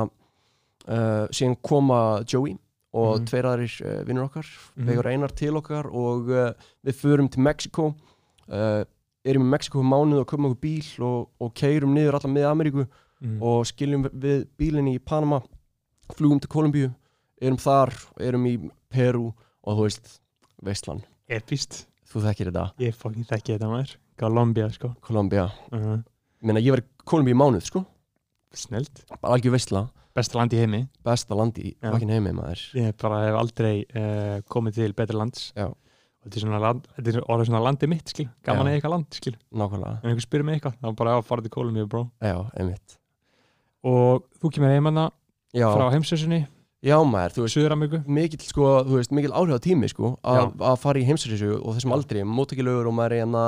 uh, 0.88 1.26
síðan 1.30 1.56
koma 1.62 2.22
Joey 2.26 2.56
og 2.92 3.20
Mhm. 3.20 3.26
tveir 3.30 3.46
aðrir 3.46 3.74
uh, 3.86 4.04
vinnur 4.04 4.24
okkar 4.28 4.46
Mhm. 4.76 4.86
vegur 4.86 5.06
einar 5.06 5.28
til 5.34 5.54
okkar 5.54 5.86
og 5.86 6.26
við 6.84 6.94
förum 6.98 7.30
til 7.30 7.42
Mexiko 7.42 7.94
erum 8.50 9.44
í 9.46 9.50
Mexiko 9.52 9.78
um 9.80 9.90
mánuð 9.92 10.20
og 10.24 10.26
komum 10.26 10.50
okkur 10.50 10.60
bíl 10.64 11.00
og, 11.04 11.28
og 11.40 11.54
keirum 11.54 11.94
niður 11.94 12.14
alla 12.18 12.30
með 12.32 12.48
Ameríku 12.50 12.86
mm. 13.20 13.42
og 13.42 13.66
skiljum 13.68 14.08
við 14.10 14.46
bílinni 14.58 14.96
í 14.96 15.04
Panama 15.04 15.42
flugum 16.16 16.40
til 16.40 16.48
Kolumbíu 16.50 16.90
erum 17.40 17.56
þar, 17.60 17.92
erum 18.18 18.46
í 18.46 18.56
Peru 18.90 19.28
og 19.62 19.76
þú 19.78 19.82
veist, 19.86 20.20
Veistland 20.64 21.04
Epist, 21.30 21.84
þú 22.10 22.24
þekkir 22.24 22.48
þetta, 22.50 22.62
ég 22.82 22.96
fokkin 22.98 23.26
þekki 23.28 23.54
þetta 23.54 23.68
maður. 23.70 23.92
Colombia 24.18 24.66
sko. 24.74 24.88
Kolumbía 25.06 25.44
uh 25.46 25.78
-huh. 25.78 26.00
Meina, 26.42 26.60
ég 26.60 26.74
var 26.74 26.80
í 26.80 26.86
Kolumbíu 27.04 27.34
í 27.34 27.38
mánuð, 27.38 27.62
sko. 27.68 27.84
Snelt, 28.52 29.04
bara 29.20 29.34
algjör 29.36 29.52
veistla, 29.54 29.90
besta 30.14 30.38
land 30.38 30.52
í 30.52 30.58
heimi. 30.58 30.88
Besta 31.04 31.34
landi 31.36 31.62
í 31.62 31.76
Já. 31.76 31.92
vakinn 31.92 32.10
heimi 32.10 32.32
maður. 32.32 32.64
Ég 32.74 32.96
bara 32.98 33.26
hef 33.26 33.36
aldrei 33.38 33.84
uh, 33.94 34.42
komið 34.48 34.74
til 34.74 34.92
betra 34.92 35.18
lands. 35.18 35.52
Já. 35.54 35.72
þetta 36.24 36.36
er 36.36 36.40
svona, 36.40 36.58
land, 36.58 36.88
þetta 36.96 37.10
er 37.10 37.20
orðið 37.22 37.46
svona 37.46 37.62
landi 37.64 37.86
mitt 37.86 38.08
skil, 38.08 38.28
gaman 38.42 38.66
eða 38.66 38.74
eitthvað 38.74 38.90
land 38.90 39.14
skil. 39.14 39.36
Nákvæmlega, 39.52 40.00
en 40.02 40.10
einhver 40.10 40.26
spyrir 40.26 40.44
mig 40.44 40.54
eitthvað, 40.58 40.74
þá 40.82 40.96
bara 40.96 41.14
að 41.16 41.24
fara 41.24 41.42
til 41.42 41.50
Kolumbíu 41.50 41.86
bró 41.86 42.10
já, 42.20 42.50
einmitt. 42.58 42.98
Og 43.84 44.26
þú 44.42 44.50
kemur 44.50 44.74
heimanna 44.74 45.10
já, 45.54 45.70
frá 45.70 45.90
heimsessunni, 45.94 46.46
já 46.84 46.96
maður, 47.04 47.34
þú 47.36 47.44
veist 47.44 48.06
mikill, 48.08 48.44
sko, 48.46 48.68
þú 48.88 48.98
veist, 48.98 49.14
mikill 49.16 49.34
áhrif 49.36 49.60
á 49.60 49.66
tími, 49.66 49.90
sko 49.92 50.14
að 50.24 50.76
fara 50.80 51.00
í 51.00 51.06
heimsærisu 51.08 51.52
og 51.58 51.76
þessum 51.76 51.94
aldri 51.96 52.24
mótækilegur 52.24 52.88
og 52.88 52.96
maður 52.96 53.16
er 53.16 53.24
hérna, 53.24 53.44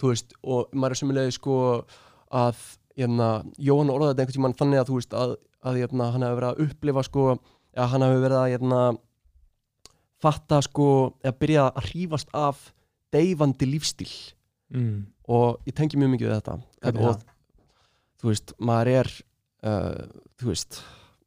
þú 0.00 0.12
veist 0.12 0.36
og 0.42 0.76
maður 0.76 0.96
er 0.96 1.00
sumulegið, 1.02 1.34
sko 1.38 1.58
að, 2.42 2.62
hérna, 2.96 3.30
Jóhann 3.58 3.92
orðaði 3.94 4.22
einhvern 4.22 4.38
tímann 4.38 4.56
þannig 4.60 4.82
að, 4.82 4.88
þú 4.92 5.00
veist, 5.00 5.18
að, 5.18 5.34
að 5.66 5.82
hérna, 5.82 6.12
hann 6.14 6.26
hefur 6.26 6.40
verið 6.40 6.52
að 6.52 6.64
upplifa, 6.66 7.06
sko 7.06 7.26
að 7.76 7.92
hann 7.92 8.06
hefur 8.06 8.24
verið 8.24 8.40
að, 8.40 8.52
hérna 8.54 8.80
fatta, 10.22 10.62
sko, 10.64 10.88
eða 11.22 11.38
byrja 11.42 11.68
að 11.68 11.90
hrífast 11.90 12.32
af 12.36 12.70
deyfandi 13.14 13.68
lífstíl. 13.68 14.10
Mm. 14.66 15.06
og 15.30 15.62
ég 15.66 15.74
tengi 15.78 15.98
mjög 15.98 16.12
mikið 16.14 16.26
við 16.26 16.36
þetta. 16.40 16.54
Hvernig 16.82 17.04
og 17.06 17.20
þú 18.20 18.30
veist, 18.32 18.52
maður 18.58 18.90
er 18.92 19.10
uh, 19.66 20.22
þú 20.40 20.50
veist 20.50 20.78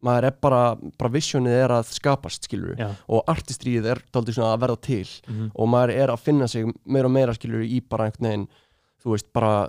maður 0.03 0.23
er 0.29 0.35
bara, 0.41 0.61
bara 0.97 1.09
visionið 1.11 1.55
er 1.65 1.69
að 1.75 1.89
skapast 1.91 2.43
skilur 2.47 2.75
Já. 2.79 2.89
og 3.09 3.23
artistríð 3.27 3.85
er 3.91 3.99
dálítið 4.13 4.37
svona 4.39 4.53
að 4.55 4.61
verða 4.63 4.81
til 4.81 5.07
Mm 5.27 5.51
og 5.55 5.67
maður 5.67 5.91
er 5.95 6.09
að 6.13 6.19
finna 6.23 6.47
sig 6.47 6.65
meira 6.85 7.05
og 7.09 7.11
meira 7.11 7.33
skilur 7.35 7.63
í 7.65 7.81
bara 7.81 8.05
einhvern 8.07 8.29
veginn 8.29 8.47
þú 9.03 9.11
veist, 9.15 9.27
bara, 9.33 9.67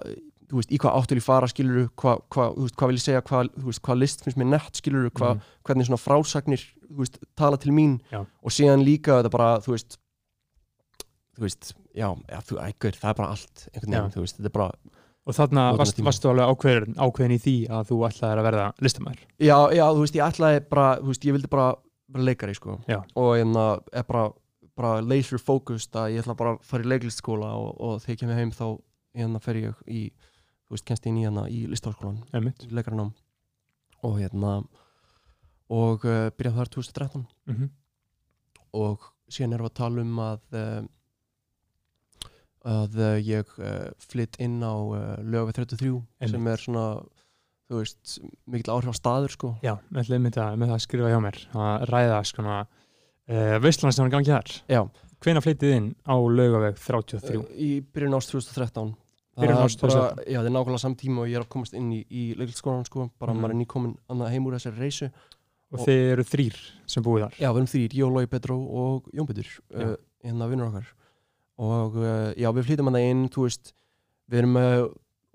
þú 0.50 0.56
veist, 0.60 0.70
í 0.70 0.78
hvað 0.78 0.96
áttul 1.00 1.16
ég 1.18 1.22
fara 1.26 1.46
skilur, 1.50 1.88
hvað, 1.96 2.22
hva, 2.34 2.46
þú 2.54 2.62
veist, 2.66 2.76
hvað 2.76 2.88
vil 2.92 2.96
ég 3.00 3.04
segja 3.06 3.22
hvað, 3.22 3.50
þú 3.58 3.66
veist, 3.70 3.82
hvað 3.82 3.98
list 4.00 4.22
finnst 4.24 4.38
mér 4.38 4.50
nett 4.54 4.74
skilur 4.80 5.10
hvað, 5.10 5.34
Mhm. 5.34 5.42
hvernig 5.64 5.86
svona 5.86 6.02
frásagnir, 6.04 6.62
þú 6.90 6.98
veist, 7.02 7.18
tala 7.36 7.56
til 7.56 7.72
mín 7.72 8.00
Já. 8.12 8.20
og 8.42 8.50
síðan 8.50 8.84
líka 8.86 9.18
þetta 9.22 9.30
bara, 9.30 9.58
þú 9.60 9.74
veist 9.74 9.98
þú 11.36 11.46
veist, 11.46 11.72
já, 11.96 12.08
já 12.28 12.40
þú, 12.46 12.58
ægur, 12.68 12.96
það 12.98 13.10
er 13.10 13.14
bara 13.20 13.30
allt 13.34 13.68
einhvern 13.74 13.90
veginn, 13.94 14.10
Já. 14.10 14.14
þú 14.14 14.20
veist, 14.24 14.36
þetta 14.38 14.50
er 14.50 14.56
bara 14.58 14.70
og 15.30 15.36
þarna 15.36 15.68
varst, 15.78 16.00
varstu 16.04 16.32
alveg 16.32 16.50
ákveðin, 16.50 16.96
ákveðin 16.98 17.36
í 17.36 17.42
því 17.44 17.56
að 17.70 17.92
þú 17.92 18.00
ætlaðir 18.08 18.42
að 18.42 18.48
verða 18.48 18.66
listamæður 18.84 19.22
Já, 19.38 19.58
já, 19.76 19.84
þú 19.86 20.02
veist, 20.02 20.18
ég 20.18 20.26
ætlaði 20.26 20.64
bara, 20.72 20.88
þú 20.98 21.12
veist, 21.12 21.26
ég 21.28 21.36
vildi 21.36 21.52
bara 21.52 21.68
vera 22.10 22.26
leikari, 22.26 22.54
sko. 22.54 22.78
Já. 22.88 23.00
Og 23.18 23.34
hérna, 23.38 23.64
er 23.92 24.04
bara, 24.08 24.30
bara 24.78 25.00
laser 25.04 25.40
focused 25.42 25.96
að 25.96 26.16
ég 26.16 26.24
ætla 26.24 26.36
bara 26.38 26.56
að 26.56 26.66
fara 26.66 26.86
í 26.86 26.90
leiklistskóla 26.90 27.50
og, 27.58 27.72
og 27.78 28.02
þegar 28.02 28.14
ég 28.14 28.20
kemur 28.22 28.40
heim 28.40 28.52
þá, 28.54 28.66
hérna, 29.18 29.42
fer 29.44 29.60
ég 29.60 29.82
í, 29.86 30.04
þú 30.66 30.76
veist, 30.76 30.86
kennst 30.88 31.08
inn 31.10 31.18
í 31.20 31.26
hérna 31.26 31.46
í 31.50 31.64
listáskólan, 31.70 32.22
einmitt 32.34 32.64
í 32.66 32.70
leikaranám. 32.74 33.12
Og 34.06 34.16
hérna, 34.18 34.60
og 35.70 36.06
uh, 36.08 36.30
byrjaði 36.34 36.56
þar 36.56 36.72
2013 36.76 37.26
mm 37.46 37.54
-hmm. 37.56 37.70
og 38.72 39.10
síðan 39.30 39.54
erum 39.54 39.68
við 39.68 39.70
að 39.70 39.80
tala 39.82 40.02
um 40.02 40.18
að, 40.24 40.40
uh, 40.52 40.82
að 42.68 42.96
uh, 43.00 43.16
ég 43.24 43.48
uh, 43.58 43.88
flytt 43.98 44.36
inn 44.42 44.58
á 44.60 44.74
lögafið 45.24 45.60
33 45.62 45.92
sem 46.28 46.34
Einmitt. 46.36 46.52
er 46.52 46.64
svona, 46.64 46.84
þú 47.70 47.78
veist, 47.80 48.16
mikill 48.50 48.74
áhrif 48.74 48.92
á 48.92 48.96
staður, 48.98 49.32
sko. 49.32 49.52
Já, 49.64 49.76
með 49.90 50.10
það, 50.34 50.56
með 50.60 50.66
það 50.68 50.74
að 50.76 50.84
skrifa 50.84 51.12
hjá 51.12 51.20
mér 51.24 51.38
að 51.54 51.86
ræða 51.92 52.18
skona 52.28 52.58
uh, 52.66 53.58
veistlan 53.64 53.92
sem 53.94 54.04
hann 54.04 54.12
gangi 54.12 54.32
þar 54.34 54.56
Já. 54.68 54.82
Hvenær 55.20 55.44
flyttið 55.44 55.74
inn 55.76 55.88
á 56.08 56.16
laugaveg 56.16 56.78
33? 56.80 57.36
Uh, 57.38 57.48
í 57.60 57.70
byrjun 57.92 58.16
ást 58.16 58.32
2013 58.32 58.94
Byrjun 59.40 59.56
bara, 59.56 59.68
2013. 59.72 60.24
já, 60.28 60.38
það 60.40 60.46
er 60.50 60.52
nákvæmlega 60.52 60.82
samtíma 60.82 61.20
og 61.22 61.28
ég 61.30 61.36
er 61.38 61.44
að 61.44 61.50
komast 61.54 61.76
inn 61.78 61.90
í, 61.96 62.00
í 62.12 62.22
leiklisskólan 62.36 62.84
sko, 62.84 63.06
bara 63.20 63.32
Mhm. 63.32 63.40
maður 63.40 63.54
er 63.54 63.58
nýkomin 63.62 63.92
annað 64.10 64.32
heim 64.34 64.48
úr 64.50 64.56
þessari 64.58 64.82
reysu 64.82 65.06
og 65.06 65.78
og- 65.78 65.86
þið 65.86 66.00
eru 66.12 66.24
þrýr 66.26 66.56
sem 66.90 67.04
búið 67.06 67.22
þar 67.24 67.36
Já, 67.40 67.48
við 67.52 67.56
erum 67.60 67.70
þrýr, 67.72 67.94
ég 68.00 68.04
og 68.04 68.12
Lói 68.16 68.26
Petró 68.26 68.56
og 68.58 69.06
Jón 69.14 69.28
Petur 69.30 69.48
uh, 69.76 69.94
hérna 70.24 70.48
vinnur 70.50 70.68
okkar 70.72 70.90
og 71.60 71.96
uh, 72.00 72.30
já, 72.40 72.48
við 72.56 72.66
flytjum 72.70 72.88
hann 72.90 73.00
inn, 73.02 73.24
þú 73.32 73.44
veist 73.46 73.72
við 74.30 74.42
erum 74.42 74.56
uh, 74.60 74.86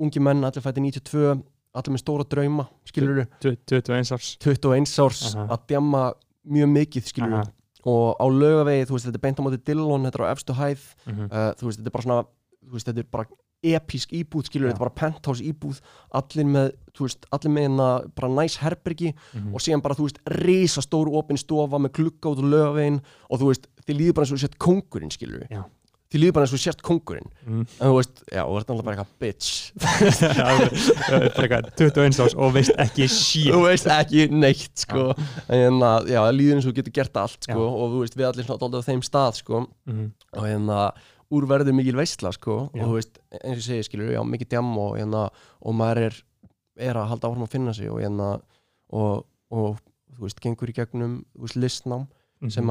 ungi 0.02 0.22
menn, 0.24 0.44
allir 0.48 0.64
fætti 0.66 0.82
92 0.82 1.36
allir 1.76 1.92
með 1.96 2.02
stóra 2.02 2.26
drauma, 2.32 2.66
skilur 2.88 3.26
Tu- 3.44 3.56
21 3.68 4.14
árs 4.16 4.30
21 4.42 4.96
árs 5.06 5.24
Aha. 5.36 5.48
að 5.58 5.66
djamma 5.74 6.04
mjög 6.48 6.70
mikið, 6.72 7.10
skilur 7.12 7.40
Aha. 7.42 7.48
og 7.86 8.16
á 8.18 8.26
lögavegi, 8.32 8.88
þú 8.90 8.96
veist, 8.98 9.08
þetta 9.10 9.20
er 9.20 9.26
beint 9.28 9.40
á 9.40 9.46
móti 9.46 9.60
Dillon, 9.68 10.06
þetta 10.08 10.20
er 10.22 10.26
á 10.26 10.34
efstu 10.34 10.54
hæð 10.58 10.86
Mhm. 11.06 11.26
uh, 11.32 11.52
þú 11.60 11.68
veist, 11.70 11.80
þetta 11.82 11.92
er 11.92 11.96
bara 11.98 12.06
svona 12.08 12.22
þú 12.66 12.72
veist, 12.80 12.88
þetta 12.90 13.04
er 13.04 13.12
bara 13.12 13.28
episk 13.66 14.12
íbúð 14.14 14.46
skilur, 14.50 14.68
Já. 14.70 14.74
þetta 14.74 14.82
er 14.82 14.86
bara 14.86 15.00
penthouse 15.02 15.42
íbúð 15.44 15.80
allir 16.14 16.46
með, 16.46 16.72
þú 16.96 17.06
veist, 17.08 17.26
allir 17.34 17.52
með 17.56 17.64
hérna 17.68 17.88
bara 18.16 18.30
næs 18.40 18.58
herbergi 18.62 19.14
Mhm. 19.34 19.54
og 19.54 19.60
síðan 19.62 19.82
bara, 19.82 19.96
þú 19.96 20.06
veist, 20.08 20.20
risa 20.28 20.82
stóru 20.82 21.14
opin 21.18 21.38
stofa 21.38 21.78
með 21.82 21.92
glugga 22.00 22.30
út 22.32 22.40
á 22.40 22.46
lögavegin 22.46 23.02
og 23.30 23.40
þú 23.40 23.48
veist, 23.52 23.68
þið 23.86 23.98
líður 24.00 24.14
bara 24.14 24.26
eins 24.26 24.32
og 24.32 24.38
þú 24.38 24.42
sért 24.48 24.58
kongurinn 24.60 25.12
skilur 25.12 25.48
Já. 25.50 25.64
Þið 26.16 26.22
líður 26.24 26.36
bara 26.38 26.46
eins 26.48 26.54
og 26.56 26.60
þú 26.60 26.64
sért 26.66 26.82
kongurinn 26.88 27.30
Mm. 27.46 27.66
en 27.68 27.90
þú 27.92 27.96
veist, 28.00 28.22
já, 28.32 28.42
og 28.48 28.56
þetta 28.58 28.72
er 28.72 28.76
alltaf 28.76 28.86
bara 28.86 28.96
eitthvað 28.96 29.18
bitch 29.22 29.50
Já, 30.40 30.48
frekar, 31.36 31.68
21 31.78 32.20
árs 32.26 32.36
og 32.40 32.54
veist 32.56 32.72
ekki 32.82 33.08
shit 33.12 33.52
þú 33.54 33.60
veist 33.68 33.90
ekki 33.92 34.28
neitt, 34.34 34.72
sko 34.86 35.04
en 35.14 35.60
hérna, 35.60 35.92
já, 36.10 36.20
það 36.24 36.38
líður 36.40 36.56
eins 36.58 36.66
og 36.66 36.72
þú 36.72 36.78
getur 36.80 36.96
gert 37.00 37.20
allt, 37.22 37.38
sko, 37.46 37.60
Já. 37.60 37.68
og 37.76 37.92
þú 37.94 38.00
veist, 38.06 38.18
við 38.20 38.28
allir 38.30 38.48
svona 38.48 38.62
dálítið 38.64 38.82
á 38.82 38.88
þeim 38.90 39.04
stað, 39.06 39.40
sko 39.44 39.62
Mhm. 39.86 40.08
og 40.40 40.44
hérna 40.50 40.80
úrverður 41.36 41.74
mikil 41.76 41.96
veistla 41.98 42.32
sko 42.34 42.70
Já. 42.74 42.82
og 42.82 42.88
þú 42.90 42.94
veist, 43.00 43.20
eins 43.44 43.58
og 43.58 43.62
ég 43.62 43.68
segi 43.70 43.84
skilur 43.90 44.14
já, 44.14 44.22
mikið 44.24 44.50
djam 44.56 44.78
og 44.78 44.98
hérna 44.98 45.30
og 45.62 45.74
maður 45.76 46.06
er, 46.10 46.20
er 46.78 46.94
að 47.02 47.08
halda 47.10 47.28
áfram 47.30 47.46
að 47.48 47.52
finna 47.56 47.74
sig 47.74 47.90
og 47.92 48.00
hérna 48.02 48.42
og, 48.94 49.26
og 49.52 49.80
þú 50.16 50.22
veist, 50.28 50.40
gengur 50.42 50.70
í 50.70 50.74
gegnum 50.78 51.26
þú 51.36 51.42
veist, 51.48 51.58
listnám 51.60 52.08
Mhm. 52.42 52.52
sem 52.52 52.68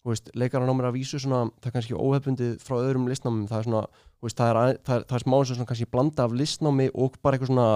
að 0.00 0.06
er 0.06 0.06
þú 0.06 0.10
veist, 0.14 0.30
leikaranámir 0.34 0.86
að 0.88 0.94
vísu 0.96 1.18
svona 1.20 1.50
það 1.60 1.66
er 1.66 1.72
kannski 1.76 1.94
óhefbundið 2.00 2.52
frá 2.64 2.76
öðrum 2.80 3.08
listnámum 3.10 3.46
það 3.50 3.58
er 3.58 3.66
svona, 3.68 3.82
veist, 4.24 4.36
það 4.40 4.50
er, 4.50 4.56
að- 4.56 4.78
það 4.86 4.94
er, 4.96 5.04
það 5.10 5.16
er 5.18 5.24
smá 5.24 5.34
eins 5.38 5.50
og 5.50 5.56
svona 5.58 5.68
kannski 5.70 5.90
blanda 5.92 6.24
af 6.24 6.32
listnámi 6.32 6.90
og 6.94 7.18
bara 7.22 7.36
eitthvað 7.36 7.50
svona 7.52 7.66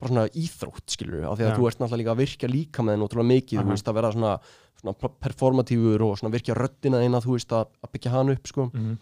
bara 0.00 0.08
svona 0.08 0.28
íþrótt 0.32 0.88
skilur 0.88 1.24
af 1.28 1.36
því 1.36 1.44
að 1.44 1.50
Já. 1.50 1.56
þú 1.60 1.66
ert 1.68 1.78
náttúrulega 1.82 2.00
líka 2.00 2.12
að 2.14 2.20
virkja 2.22 2.48
líka 2.48 2.82
með 2.82 2.94
þeim 2.96 3.04
ótrúlega 3.04 3.28
mikið, 3.34 3.58
Aha. 3.58 3.64
þú 3.66 3.70
veist, 3.74 3.88
að 3.90 3.94
vera 4.00 4.12
svona, 4.14 4.30
svona 4.80 4.94
performatífur 5.20 6.00
og 6.06 6.14
svona 6.16 6.32
virkja 6.32 6.54
röddina 6.56 7.02
eina, 7.04 7.20
þú 7.20 7.34
veist, 7.36 7.52
að, 7.52 7.66
að 7.84 7.92
byggja 7.92 8.10
hann 8.14 8.30
upp 8.32 8.46
sko. 8.48 8.70
Mhm. 8.72 8.96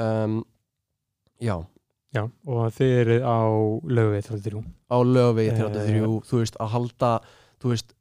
um, 0.00 0.44
já, 1.40 1.58
Já, 2.10 2.24
og 2.48 2.72
þið 2.74 2.90
eru 3.04 3.16
á 3.22 3.38
lögvið 3.86 4.24
33 4.26 4.64
á 4.90 4.96
lögvegi 4.98 5.50
Eh. 5.52 5.58
33, 5.60 6.00
þú 6.26 6.40
veist, 6.40 6.56
að 6.58 6.68
halda 6.72 7.10
þú 7.62 7.68
veist, 7.70 7.92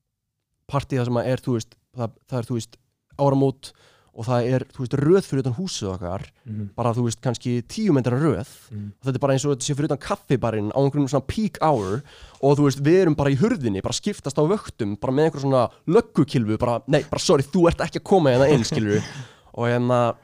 partíða 0.71 1.05
sem 1.05 1.13
að 1.19 1.27
er 1.29 1.37
þú 1.45 1.53
veist, 1.59 1.75
það, 1.93 2.15
það 2.25 2.39
er, 2.39 2.47
þú 2.49 2.55
veist, 2.57 2.77
áramót 3.19 3.71
og 4.15 4.25
það 4.25 4.47
er, 4.53 4.63
þú 4.73 4.79
veist, 4.83 4.95
röð 4.99 5.25
fyrir 5.29 5.43
utan 5.43 5.55
húsið 5.59 5.89
okkar, 5.93 6.23
Mhm. 6.45 6.69
bara, 6.75 6.93
þú 6.93 7.03
veist, 7.05 7.21
kannski 7.21 7.61
tíu 7.63 7.91
myndar 7.93 8.13
röð 8.19 8.47
Mhm. 8.71 8.91
og 8.99 9.05
þetta 9.07 9.15
er 9.15 9.19
bara 9.19 9.33
eins 9.33 9.45
og 9.45 9.55
þetta 9.57 9.65
sé 9.67 9.75
fyrir 9.75 9.89
utan 9.91 9.97
kaffibarinn 9.97 10.71
á 10.71 10.79
einhverjum 10.81 11.07
svona 11.09 11.27
peak 11.27 11.57
hour 11.61 12.01
og 12.41 12.57
þú 12.57 12.63
veist, 12.67 12.79
við 12.81 13.01
erum 13.05 13.15
bara 13.15 13.29
í 13.29 13.37
hurðinni, 13.37 13.81
bara 13.81 13.93
skiptast 13.93 14.37
á 14.37 14.43
vöktum 14.43 14.99
bara 14.99 15.13
með 15.13 15.29
einhver 15.31 15.41
svona 15.41 15.69
löggukilfu 15.87 16.57
bara, 16.59 16.81
nei, 16.87 17.03
bara 17.03 17.19
sorry, 17.19 17.43
þú 17.43 17.67
ert 17.69 17.77
ekki 17.79 17.99
að 17.99 18.03
koma 18.03 18.29
hérna 18.31 18.49
inn, 18.51 18.63
skilur 18.63 19.01
og 19.53 19.65
hérna 19.67 20.15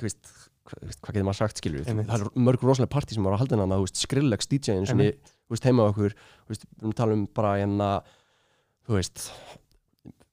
veist, 0.00 0.18
hvað, 0.66 0.78
þú 0.82 0.86
veist, 0.86 1.00
hvað 1.00 1.14
getur 1.14 1.24
maður 1.24 1.36
sagt, 1.36 1.60
Einmitt. 1.66 2.06
það 2.06 2.20
er 2.20 2.30
mörg 2.36 2.60
rosalega 2.62 2.90
partí 2.90 3.14
sem 3.14 3.22
var 3.24 3.32
að 3.34 3.38
halda 3.38 3.56
hérna, 3.56 3.76
þú 3.78 3.86
veist, 3.86 3.96
Skrillex 3.96 4.46
DJ-in 4.46 4.86
sem 4.86 4.98
Einmitt. 4.98 5.18
þú 5.48 5.50
veist, 5.56 5.64
heima 5.64 5.88
okkur 5.92 6.10
þú 6.12 6.48
veist, 6.50 6.64
við 6.66 6.82
erum 6.82 6.92
að 6.92 6.96
tala 6.96 7.12
um 7.12 7.26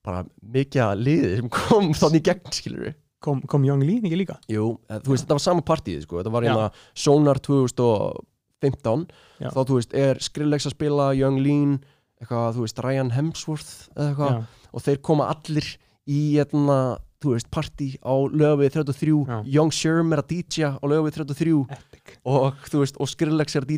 bara 0.03 0.23
mikið 0.55 0.83
að 0.85 1.03
liði 1.07 1.31
sem 1.39 1.49
kom 1.53 1.91
þannig 2.01 2.21
í 2.21 2.27
gegn, 2.31 2.53
skilur 2.55 2.93
Kom, 3.23 3.39
kom 3.47 3.63
Young 3.63 3.79
Lean 3.87 4.03
ekki 4.03 4.17
líka? 4.19 4.35
Jú, 4.51 4.73
eh, 4.91 4.97
þú 4.99 5.13
veist, 5.13 5.23
þetta 5.23 5.37
var 5.37 5.43
sama 5.45 5.63
partíð 5.63 6.01
sko. 6.03 6.17
þetta 6.19 6.31
var 6.33 6.43
hérna 6.43 6.65
Sonar 6.91 7.39
2015 7.39 9.05
Já. 9.39 9.47
þá 9.53 9.59
þú 9.69 9.77
veist, 9.77 9.95
er 9.95 10.19
Skrillex 10.23 10.67
að 10.67 10.75
spila 10.75 11.05
Young 11.15 11.39
Lean, 11.43 11.77
eitthvað, 12.19 12.57
þú 12.57 12.65
veist, 12.65 12.81
Ryan 12.83 13.11
Hemsworth 13.15 13.71
eða 13.95 14.09
eitthvað, 14.09 14.43
og 14.73 14.83
þeir 14.87 15.01
koma 15.07 15.29
allir 15.31 15.69
í 16.03 16.19
hérna, 16.35 16.77
þú 17.23 17.35
veist, 17.37 17.47
partí 17.53 17.89
á 18.03 18.11
lögavið 18.27 18.75
33, 18.81 19.15
Já. 19.31 19.37
Young 19.55 19.71
Sherm 19.71 20.11
er 20.11 20.19
að 20.23 20.31
DJ 20.33 20.73
á 20.75 20.83
lögavið 20.83 21.21
33 21.21 21.55
epic 21.77 21.92
og 22.23 22.55
veist, 22.71 22.97
og 22.99 23.09
Skrillex 23.11 23.55
er 23.57 23.65
að 23.65 23.71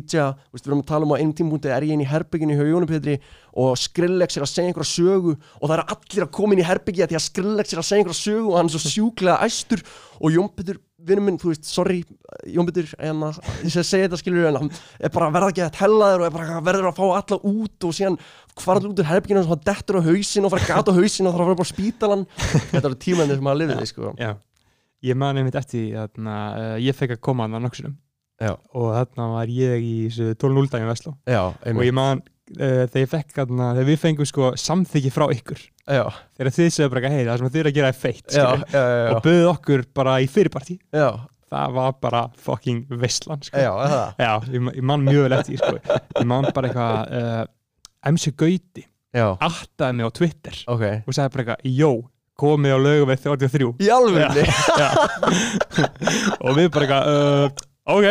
veist, 0.52 0.64
við 0.66 0.70
erum 0.70 0.82
að 0.82 0.88
tala 0.90 1.06
um 1.06 1.14
á 1.14 1.18
einum 1.18 1.34
tímpunkti 1.36 1.70
er 1.72 1.86
ég 1.86 1.94
inn 1.96 2.04
í 2.04 2.08
herbygginu 2.08 2.56
hjá 2.58 2.66
Jóni 2.68 2.88
Petri 2.90 3.16
og 3.56 3.76
Skrillex 3.80 4.36
er 4.38 4.46
að 4.46 4.52
segja 4.52 4.70
einhverja 4.70 4.90
sögu 4.92 5.32
og 5.36 5.64
það 5.64 5.76
eru 5.76 5.86
allir 5.94 6.26
að 6.26 6.34
koma 6.38 6.54
inn 6.54 6.62
í 6.62 6.66
herbyggja 6.66 7.08
því 7.10 7.18
að 7.18 7.26
Skrillex 7.26 7.74
er 7.74 7.82
að 7.82 7.88
segja 7.88 8.02
einhverja 8.02 8.22
sögu 8.22 8.50
og 8.50 8.58
hann 8.58 8.70
er 8.70 8.74
svo 8.74 8.92
sjúklega 8.92 9.38
æstur 9.46 9.84
og 10.16 10.28
Jón 10.32 10.50
Petur, 10.56 10.80
vinnum 11.06 11.28
minn, 11.28 11.38
þú 11.42 11.52
veist, 11.52 11.66
sorry 11.68 12.00
Jón 12.50 12.66
Petur, 12.70 12.86
en 12.98 13.26
að 13.28 13.40
ég 13.66 13.70
að 13.82 13.90
segja 13.90 14.08
þetta 14.08 14.20
skilur 14.22 14.50
en 14.50 14.60
hann 14.62 14.72
er 14.98 15.14
bara 15.14 15.28
að 15.28 15.36
verða 15.38 15.52
ekki 15.52 15.66
að 15.66 15.76
tella 15.78 16.10
þér 16.12 16.20
og 16.22 16.26
er 16.26 16.34
bara 16.38 16.56
að 16.56 16.66
verður 16.70 16.90
að 16.90 16.98
fá 16.98 17.06
alla 17.06 17.36
út 17.52 17.86
og 17.86 17.96
síðan 17.98 18.18
allir 18.56 18.90
út 18.90 19.02
úr 19.02 19.10
herbygginu 19.10 19.42
og 19.44 19.52
hann 19.52 19.66
dettur 19.68 20.00
á 20.00 20.06
hausin 20.06 20.46
og 20.46 20.54
fara 20.54 20.64
að 20.64 20.72
gata 20.72 20.94
á 20.94 20.98
hausin 20.98 21.28
og 21.28 21.36
þarf 21.36 21.44
að 21.44 21.48
fara 21.50 21.60
bara 21.60 21.70
ég 25.04 25.18
man 25.18 25.36
einmitt 25.36 25.58
eftir 25.58 25.82
því 25.82 25.86
þarna, 26.00 26.36
uh, 26.56 26.76
ég 26.82 26.96
fekk 26.96 27.16
að 27.16 27.24
koma 27.28 27.46
hann 27.46 27.58
á 27.58 27.60
nokksunum 27.60 27.96
Já. 28.36 28.52
og 28.52 28.88
þarna 28.92 29.28
var 29.32 29.52
ég 29.52 29.84
í 29.84 29.94
þessu 30.10 30.34
12.0 30.36 30.72
daginn 30.72 30.90
Vestló. 30.90 31.14
Og 31.72 31.84
ég 31.86 31.94
man 31.96 32.20
uh, 32.20 32.82
þegar 32.84 33.00
ég 33.04 33.12
fekk 33.14 33.38
þarna, 33.38 33.70
þegar 33.78 33.88
við 33.88 34.02
fengum 34.02 34.28
sko 34.28 34.50
samþykki 34.60 35.14
frá 35.14 35.26
ykkur. 35.32 35.62
Já, 35.86 36.02
þegar 36.34 36.52
þið 36.56 36.68
segðu 36.74 36.90
bara 36.96 37.10
hei 37.12 37.22
það 37.22 37.38
sem 37.38 37.48
þið 37.54 37.60
eru 37.60 37.70
að 37.70 37.76
gera 37.76 37.88
er 37.92 37.98
feitt 38.00 38.36
og 38.42 39.18
bauðu 39.22 39.48
okkur 39.52 39.84
bara 39.94 40.16
í 40.18 40.26
fyrirparti 40.30 40.74
já, 40.90 41.06
það 41.52 41.76
var 41.76 41.92
bara 42.02 42.22
fucking 42.42 42.96
veistlan 42.98 43.44
sko. 43.46 43.62
já, 43.62 43.70
það? 43.70 44.24
Já, 44.24 44.32
ég, 44.50 44.66
ég 44.80 44.88
man 44.90 45.06
mjög 45.06 45.28
vel 45.28 45.36
eftir 45.38 45.62
sko. 45.62 46.00
ég 46.18 46.26
man 46.26 46.48
bara 46.56 46.72
eitthvað 46.72 47.14
uh, 47.20 47.40
MC 48.10 48.34
Gauti 48.34 48.86
Já, 49.16 49.28
attaði 49.46 49.96
mig 49.96 50.10
á 50.10 50.16
Twitter 50.18 50.58
ok. 50.74 50.84
og 51.06 51.14
sagði 51.14 51.34
bara 51.36 51.44
eitthvað, 51.44 51.70
jó, 51.78 51.90
komið 52.42 52.74
á 52.74 52.78
lögum 52.82 53.12
við 53.12 53.22
33 53.30 53.70
Í 53.86 53.92
alveg 53.94 54.40
og 56.44 56.58
við 56.58 56.68
bara 56.74 56.82
eitthvað 56.82 57.12
uh, 57.14 57.66
ok 57.86 58.06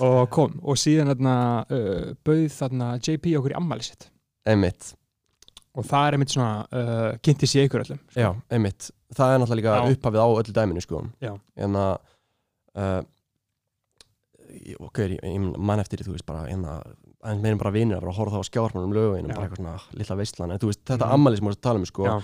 og, 0.00 0.28
kom 0.34 0.58
og 0.62 0.76
síðan 0.80 1.10
þarna, 1.14 1.34
uh, 1.72 2.12
bauð 2.26 2.46
þarna 2.58 2.90
JP 3.00 3.32
okkur 3.40 3.54
í 3.54 3.58
ammæli 3.58 3.86
sitt 3.88 4.08
einmitt 4.46 4.92
og 5.76 5.84
það 5.84 6.06
er 6.10 6.16
einmitt 6.16 6.32
svona 6.32 6.52
uh, 6.72 7.16
kynnti 7.24 7.48
sér 7.50 7.66
ykkur 7.68 7.82
öllum 7.84 7.98
sko. 8.08 8.20
Já, 8.20 8.30
einmitt 8.52 8.90
Það 9.16 9.32
er 9.32 9.38
náttúrulega 9.38 9.72
Já. 9.76 9.82
líka 9.86 9.96
upphafið 9.96 10.18
á 10.18 10.28
öllu 10.40 10.52
dæminu 10.56 10.80
sko 10.82 11.00
Já. 11.22 11.32
En 11.62 11.76
að 11.78 11.92
uh, 12.76 13.02
ég- 14.66 14.80
Ok, 14.82 14.98
ég, 14.98 15.20
ég 15.22 15.58
man 15.58 15.80
eftir 15.82 16.00
því, 16.00 16.08
þú 16.08 16.14
veist 16.16 16.26
bara 16.26 16.46
en 16.50 16.64
að 16.66 16.82
aðeins 17.26 17.42
meirinn 17.42 17.58
bara 17.60 17.72
vinir 17.74 17.96
að 17.96 18.02
vera 18.04 18.12
að 18.12 18.18
horfa 18.20 18.36
þá 18.36 18.40
á 18.42 18.48
skjármanum 18.50 18.92
lögin 18.94 19.26
og 19.26 19.30
Já. 19.30 19.36
bara 19.36 19.46
eitthvað 19.46 19.62
svona 19.62 20.00
lilla 20.00 20.16
veistlan 20.20 20.52
en 20.54 20.60
þú 20.62 20.70
veist, 20.70 20.82
þetta 20.84 21.06
Mhm. 21.06 21.08
mm. 21.10 21.14
ammali 21.16 21.36
sem 21.36 21.46
við 21.46 21.50
erum 21.50 21.56
að 21.56 21.64
tala 21.68 21.78
um 21.82 21.86
sko 21.86 22.04
Já. 22.06 22.16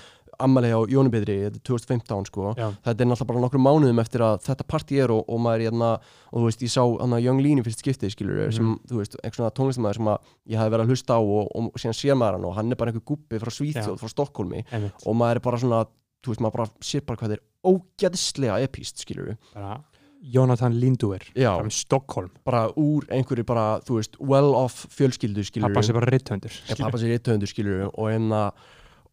Ammali 0.44 0.70
á 0.74 0.80
þetta 0.82 1.34
er 1.34 1.56
2015 1.62 2.26
sko. 2.30 2.52
Já. 2.58 2.68
þetta 2.84 3.04
er 3.04 3.08
náttúrulega 3.10 3.28
bara 3.30 3.42
nokkrum 3.44 3.64
mánuðum 3.66 4.00
eftir 4.02 4.24
að 4.26 4.40
þetta 4.46 4.66
partí 4.68 5.00
er 5.02 5.12
og, 5.14 5.24
og 5.28 5.40
maður 5.40 5.60
er 5.60 5.66
hérna 5.70 5.90
og 6.32 6.36
þú 6.40 6.44
veist, 6.48 6.62
ég 6.66 6.72
sá 6.74 6.82
hann 6.84 7.16
að 7.16 7.24
Young 7.26 7.42
Lean 7.44 7.62
í 7.62 7.64
fyrst 7.66 7.82
skiptið 7.84 8.14
skilur 8.14 8.42
Mhm. 8.42 8.52
sem, 8.56 8.72
þú 8.90 9.00
veist, 9.00 9.16
einhvern 9.22 9.38
svona 9.40 9.54
tónlistamæður 9.58 9.98
sem 10.00 10.10
að 10.12 10.18
ég 10.52 10.58
hafi 10.58 10.74
verið 10.74 10.84
að 10.86 10.92
hlusta 10.92 11.14
á 11.16 11.20
og, 11.22 11.48
og, 11.54 11.72
síðan 11.78 11.98
sér 11.98 12.16
maður 12.18 12.38
hann 12.38 12.44
og 12.50 12.54
hann 12.56 12.72
er 12.72 12.76
bara 12.76 12.90
einhver 12.92 13.06
gubbi 13.06 13.38
frá 13.42 13.50
Svíþjóð, 13.52 13.98
frá 14.02 14.08
Stokkólmi 14.12 14.64
og 15.06 15.16
maður 15.16 15.36
er 15.36 15.44
bara 15.46 15.58
svona, 15.62 15.86
þú 16.22 16.32
veist, 16.32 16.40
maður 16.42 16.56
bara 16.58 16.68
sér 16.82 17.06
bara 17.06 17.20
hvað 17.22 17.34
þeir 17.36 17.42
ógæðislega 17.72 18.60
epíst, 18.66 19.02
skilur 19.02 19.36
bara 19.54 19.80
Jonathan 20.22 20.74
Linduer 20.78 21.24
frá 21.34 21.70
Stockholm 21.74 22.30
bara 22.46 22.68
úr 22.78 23.06
einhverju 23.10 23.44
bara, 23.46 23.80
þú 23.82 23.98
veist, 23.98 24.18
well-off 24.20 24.86
fjölskyldu, 24.94 25.42
skilur 25.46 25.68
pappa 25.68 25.82
sé 25.82 25.94
bara 25.96 26.10
rithöndur 26.12 26.54
Já, 26.68 26.76
pappa 26.78 27.00
sér 27.00 27.16
eitthvað 27.16 27.46
skilur 27.50 27.88
og, 27.90 28.06
enna, 28.12 28.52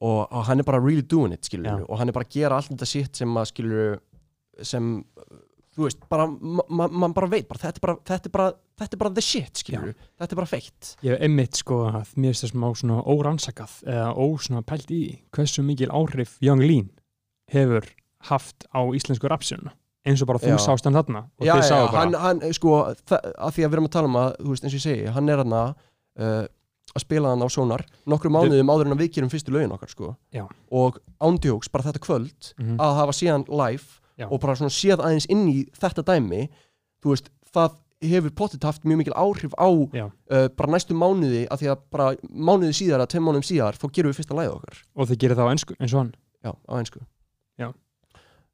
og, 0.02 0.20
og 0.32 0.46
hann 0.48 0.60
er 0.60 0.68
bara 0.68 0.80
really 0.80 1.02
doing 1.04 1.34
it 1.36 1.44
skilur 1.48 1.66
Já. 1.82 1.86
og 1.90 1.98
hann 2.00 2.10
er 2.10 2.16
bara 2.16 2.26
að 2.28 2.36
gera 2.38 2.56
allt 2.60 2.72
þetta 2.72 2.88
sitt 2.88 3.16
sem 3.20 3.36
að 3.40 3.50
skilur 3.52 4.00
sem 4.64 5.04
þú 5.80 5.86
veist, 5.86 6.02
bara, 6.12 6.26
ma- 6.28 6.66
ma- 6.68 6.88
mann 6.92 7.14
bara 7.16 7.28
veit 7.32 7.48
bara, 7.48 7.60
þetta, 7.62 7.78
er 7.80 7.84
bara, 7.86 7.96
þetta, 8.10 8.28
er 8.28 8.34
bara, 8.36 8.48
þetta 8.82 8.96
er 8.98 9.02
bara 9.04 9.14
the 9.16 9.24
shit 9.24 9.62
skilur 9.62 9.94
þetta 10.20 10.34
er 10.36 10.40
bara 10.42 10.50
feitt. 10.50 10.90
Ég 11.06 11.14
hef 11.16 11.22
einmitt 11.28 11.60
sko 11.62 11.78
að 11.88 12.14
mér 12.20 12.34
finnst 12.34 12.46
þessum 12.48 12.66
á 12.68 12.70
svona 12.82 12.98
órannsakað 13.14 13.76
eða 13.88 14.10
ó 14.16 14.26
svona 14.44 14.64
pælt 14.68 14.92
í 14.92 15.02
hversu 15.36 15.64
mikil 15.64 15.92
áhrif 15.96 16.36
Young 16.44 16.64
Lean 16.66 16.90
hefur 17.54 17.88
haft 18.30 18.68
á 18.76 18.82
íslensku 18.92 19.30
rapsinu 19.32 19.72
eins 20.08 20.22
og 20.24 20.28
bara 20.32 20.40
þú 20.42 20.52
Já. 20.56 20.60
sást 20.64 20.88
hann 20.88 20.96
þarna 20.96 21.26
og 21.40 21.46
já, 21.46 21.54
þið 21.56 21.64
já, 21.64 21.68
sáu 21.70 21.86
bara. 21.88 22.00
hann, 22.02 22.14
hann, 22.24 22.54
sko 22.56 22.76
að 22.88 23.52
því 23.56 23.64
að 23.64 23.70
við 23.70 23.76
erum 23.78 23.88
að 23.90 23.96
tala 23.96 24.10
um 24.10 24.20
að, 24.20 24.30
þú 24.40 24.54
veist, 24.54 24.64
eins 24.66 24.74
og 24.76 24.80
ég 24.80 24.86
segi 24.88 25.14
hann 25.16 25.30
er 25.32 25.42
hann 25.44 25.56
uh, 25.60 26.46
að 26.96 27.04
spila 27.06 27.30
hann 27.34 27.44
á 27.44 27.48
Sonar 27.50 27.84
nokkru 28.08 28.30
mánuðum 28.34 28.70
áður 28.72 28.86
en 28.90 28.96
að 28.98 29.02
við 29.04 29.12
gerum 29.18 29.30
fyrstu 29.34 29.52
lögin 29.54 29.72
okkar, 29.76 29.90
sko 29.90 30.16
og 30.72 30.98
ándjóks, 31.22 31.70
bara 31.72 31.84
þetta 31.90 32.00
kvöld 32.06 32.54
Mhm. 32.60 32.78
að 32.80 32.96
hafa 33.00 33.12
síðan 33.14 33.46
live 33.50 34.00
Já. 34.20 34.28
og 34.32 34.40
bara 34.42 34.56
svona 34.56 34.70
séð 34.74 35.00
aðeins 35.00 35.26
inn 35.30 35.48
í 35.48 35.70
þetta 35.72 36.04
dæmi 36.04 36.50
þú 37.04 37.14
veist, 37.14 37.30
það 37.54 37.76
hefur 38.02 38.32
pottit 38.32 38.64
haft 38.64 38.84
mjög 38.84 38.98
mikil 38.98 39.14
áhrif 39.14 39.52
á 39.60 39.68
uh, 40.32 40.48
bara 40.56 40.72
næstu 40.72 40.94
mánuði, 40.96 41.48
að 41.52 41.60
því 41.60 41.68
að 41.72 41.80
bara 41.92 42.16
mánuði 42.32 42.74
síðar 42.78 43.02
að 43.04 43.10
tveim 43.12 43.24
mánuðum 43.28 43.44
síðar, 43.48 43.76
þá 43.76 43.88
gerum 43.92 44.12
við 44.14 44.20
fyrsta 44.22 44.36
læð 44.40 44.54
okkar 44.56 44.78
og 44.96 45.08
þið 45.10 45.18
gerir 45.20 45.36
það 45.36 45.48
á 45.48 45.52
ennsku 45.52 45.76
eins 45.80 45.94
og 45.94 46.00
hann 46.00 46.14
já, 46.44 46.52
á 46.56 46.74
einsku 46.80 47.00
Já. 47.60 47.74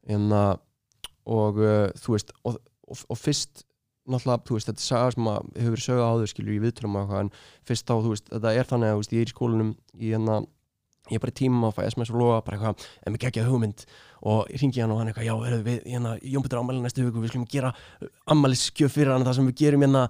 en 0.07 0.29
að 0.33 0.59
og 1.25 1.57
uh, 1.57 1.89
þú 1.97 2.13
veist 2.13 2.31
og, 2.45 2.57
og, 2.87 2.97
og 3.09 3.17
fyrst 3.17 3.64
náttúrulega, 4.05 4.45
þú 4.45 4.57
veist, 4.57 4.69
þetta 4.69 4.81
er 4.81 4.87
saga 4.87 5.13
sem 5.15 5.29
hefur 5.29 5.73
verið 5.75 5.85
sögða 5.85 6.09
áður 6.11 6.31
skilur 6.31 6.55
í 6.55 6.59
eitthvað 7.01 7.21
en 7.23 7.31
fyrst 7.65 7.87
þá, 7.87 7.95
þú 7.95 8.13
veist, 8.13 8.27
þetta 8.31 8.53
er 8.53 8.69
þannig 8.71 8.93
að 8.93 9.15
ég 9.15 9.25
er 9.25 9.31
í 9.31 9.35
skólanum 9.35 9.71
í 9.97 10.11
hérna 10.11 10.37
ég 11.11 11.15
er 11.19 11.23
bara 11.25 11.31
í 11.33 11.39
tíma 11.39 11.69
að 11.69 11.75
fæ 11.77 11.85
SMS 11.91 12.09
og 12.13 12.19
loga 12.21 12.41
bara 12.45 12.57
eitthvað, 12.57 12.85
en 13.05 13.13
mér 13.13 13.23
geggjaði 13.25 13.49
hugmynd. 13.51 13.85
Og 14.25 14.47
ég 14.49 14.57
ringi 14.61 14.81
hann 14.81 14.89
og 14.89 14.97
hann 14.97 15.09
eitthvað, 15.11 15.27
já, 15.27 15.33
erum 15.45 15.63
við 15.67 15.83
hérna, 15.85 16.15
Jónbjörn 16.23 16.61
ámæli 16.65 16.81
næstu 16.81 17.03
hugu, 17.05 17.21
við 17.21 17.29
skulum 17.29 17.45
gera 17.51 17.73
ammæliskjöf 18.31 18.95
fyrir 18.95 19.11
hann, 19.13 19.25
það 19.27 19.35
sem 19.37 19.49
við 19.51 19.57
gerum 19.59 19.83
hérna 19.85 20.05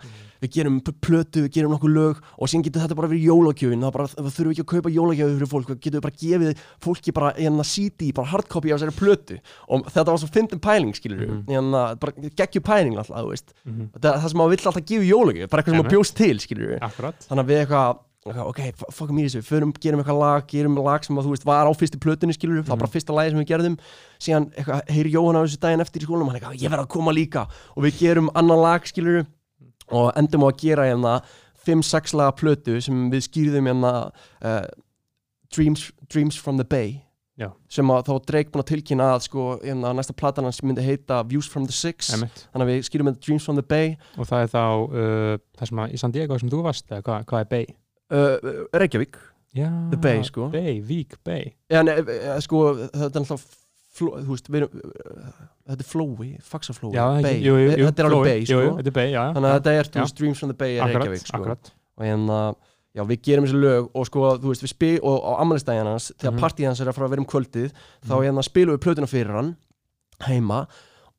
við 0.45 0.51
gerum 0.55 0.77
plötu, 1.03 1.41
við 1.45 1.51
gerum 1.57 1.73
nokkuð 1.73 1.91
lög. 1.95 2.21
Og 2.39 2.47
síðan 2.51 2.63
getur 2.67 2.83
þetta 2.85 2.95
bara 2.99 3.09
verið 3.11 3.25
jólagjöfin 3.27 3.83
það, 3.83 3.91
bara, 3.97 4.07
þurfum 4.13 4.47
við 4.47 4.53
ekki 4.55 4.63
að 4.63 4.69
kaupa 4.71 4.93
jólagjöfi 4.95 5.35
fyrir 5.35 5.51
fólk 5.51 5.71
við 5.73 5.81
getum 5.83 5.97
við 5.99 6.05
bara 6.05 6.19
gefið 6.21 6.63
fólki 6.85 7.15
bara 7.17 7.33
hérna 7.35 7.65
CD, 7.67 8.11
bara 8.15 8.31
hardcopy 8.31 8.71
á 8.71 8.75
þessari 8.77 8.95
plötu. 9.01 9.39
Og 9.67 9.83
þetta 9.89 10.07
var 10.13 10.21
svo 10.23 10.31
fyndin 10.31 10.63
pæling, 10.63 10.95
skilur 10.95 11.25
Mhm. 11.25 11.43
hérna, 11.49 11.83
bara 11.99 12.11
geggju 12.39 12.61
pæling 12.63 12.95
alltaf, 12.95 13.19
þú 13.19 13.29
veist. 13.33 13.53
Mm 13.65 13.89
það, 13.99 14.21
það 14.21 14.29
sem 14.29 14.39
maður 14.39 14.49
vill 14.55 14.65
alltaf 14.69 14.85
gefa 14.85 15.05
jólagjöf 15.11 15.49
bara 15.49 15.61
eitthvað 15.63 15.75
sem 15.75 15.83
maður 15.83 15.95
bjóst 15.95 16.15
til, 16.15 16.35
skilur 16.39 16.77
akkurat. 16.79 17.15
Þannig 17.27 17.43
að 17.43 17.49
við 17.51 17.65
eitthvað, 17.65 17.99
ok, 18.25 18.59
f- 18.73 18.87
fokkum 18.97 19.19
í 19.21 19.25
þessu, 19.27 19.41
við 19.43 19.49
förum, 19.51 19.71
gerum 19.83 20.01
eitthvað 20.01 20.17
lag 20.23 20.47
gerum 20.49 20.77
lag 20.81 21.03
sem 21.05 21.17
að 21.19 21.27
þú 21.27 21.33
veist 21.35 21.45
var 21.45 21.69
á 21.69 21.71
fyrstu 21.77 21.99
plötunni 22.01 22.33
skilur 22.33 22.63
það 22.63 22.71
var 22.73 22.79
bara 22.81 22.89
fyrsta 22.95 23.13
lagi 23.13 23.33
sem 23.35 23.41
við 23.43 23.49
gerðum 23.51 23.75
síðan 24.25 24.47
heyri 24.89 25.11
Jóhann 25.13 25.37
á 25.37 25.45
þessu 25.45 25.59
daginn 25.61 25.83
eftir 25.85 26.01
í 26.01 26.07
skólanum 26.07 26.31
hann 26.31 26.39
eitthvað, 26.39 26.57
ég 26.63 26.73
verð 26.73 26.85
að 26.87 26.93
koma 26.95 27.13
líka 27.13 27.43
og 27.75 27.85
við 27.85 27.99
gerum 28.01 28.31
annan 28.33 28.63
lag 28.63 28.87
skilur 28.89 29.25
og 29.93 30.09
endum 30.17 30.45
á 30.45 30.49
að 30.49 30.57
gera 30.63 30.87
hérna 30.89 31.13
5-6 31.65 32.15
laga 32.17 32.33
plötu 32.41 32.79
sem 32.81 33.05
við 33.13 33.27
skýrðum 33.27 33.69
hérna 33.69 33.93
uh, 34.41 34.65
Dreams, 35.53 35.91
Dreams 36.09 36.37
from 36.41 36.57
the 36.57 36.65
Bay 36.65 37.01
Já. 37.37 37.49
sem 37.69 37.89
að 37.91 38.05
þá 38.07 38.13
Drake 38.31 38.49
búin 38.53 38.63
að 38.63 38.69
tilkynna 38.71 39.07
að 39.11 39.23
sko, 39.27 39.45
hérna, 39.61 39.89
næsta 39.97 40.13
platan 40.15 40.45
hans 40.47 40.61
myndi 40.63 40.81
heita 40.85 41.17
Views 41.27 41.49
from 41.51 41.65
the 41.67 41.75
Six 41.75 42.13
Einmitt. 42.15 42.45
þannig 42.53 42.65
að 42.65 42.71
við 42.73 42.85
skýrum 42.87 43.09
með 43.11 43.17
Dreams 43.25 43.45
from 43.45 43.57
the 43.59 43.65
Bay 43.67 43.97
og 44.15 44.29
það 44.29 44.45
er 44.45 44.53
þá 44.53 44.61
uh, 44.65 45.33
það 45.59 45.69
sem 45.69 45.81
að 45.85 45.93
í 45.97 45.99
San 46.01 46.13
Diego 46.15 46.37
sem 46.39 46.49
þú 46.53 46.61
varst 46.65 46.87
hvað, 46.95 47.25
hvað 47.29 47.43
er 47.43 47.49
Bay? 47.51 47.67
Uh, 48.11 48.65
Reykjavík, 48.73 49.17
Já, 49.55 49.69
The 49.91 49.97
Bay, 49.97 50.23
sko. 50.27 50.49
Bay, 50.51 50.81
Vík, 50.83 51.15
Bay 51.23 51.53
Já, 51.71 51.81
nei, 51.83 51.95
eh, 52.01 52.39
sko, 52.43 52.75
þetta 52.91 53.07
er 53.15 53.21
alltaf 53.23 53.45
fló, 53.95 54.09
þú 54.19 54.33
veist, 54.33 54.49
við 54.51 54.57
erum 54.65 54.81
uh, 54.83 55.29
þetta 55.71 55.85
er 55.85 55.87
flói, 55.87 56.29
faxaflói, 56.43 56.91
Bay 57.23 57.37
jú, 57.39 57.55
jú, 57.55 57.69
jú, 57.79 57.85
þetta 57.87 58.03
er 58.03 58.09
alveg. 58.09 58.27
Bay, 58.33 58.45
sko 58.49 58.61
þetta 58.81 58.91
er 58.91 58.97
Bay, 58.99 59.11
já, 59.15 59.23
þannig 59.37 59.49
að 59.53 59.57
þetta 59.61 59.75
er, 59.79 59.89
þú 59.95 60.03
veist, 60.03 60.17
Dreams 60.19 60.39
from 60.43 60.51
the 60.51 60.57
Bay 60.59 60.75
er 60.75 60.83
akkurat, 60.83 61.07
Reykjavík, 61.07 61.27
sko 61.29 61.37
akkurat. 61.39 61.71
og 61.95 62.03
hérna, 62.03 62.39
já, 62.95 63.03
við 63.13 63.21
gerum 63.29 63.47
þessi 63.47 63.61
lög 63.63 63.87
og 63.95 64.05
sko, 64.11 64.25
þú 64.43 64.51
veist, 64.51 64.65
við 64.67 64.73
spil 64.75 64.99
og 65.03 65.17
á 65.23 65.31
ammælistæðin 65.45 65.89
hans, 65.93 66.11
þegar 66.19 66.33
Mhm. 66.35 66.43
partíð 66.43 66.65
hans 66.67 66.81
er 66.83 66.87
að 66.91 66.95
fara 66.99 67.07
að 67.07 67.15
vera 67.15 67.23
um 67.23 67.31
kvöldið 67.31 67.71
þá 68.03 68.13
Mhm. 68.15 68.23
hérna 68.27 68.43
spilum 68.43 68.75
við 68.75 68.83
plötuna 68.83 69.07
fyrir 69.07 69.31
hann 69.35 69.55
heima 70.27 70.67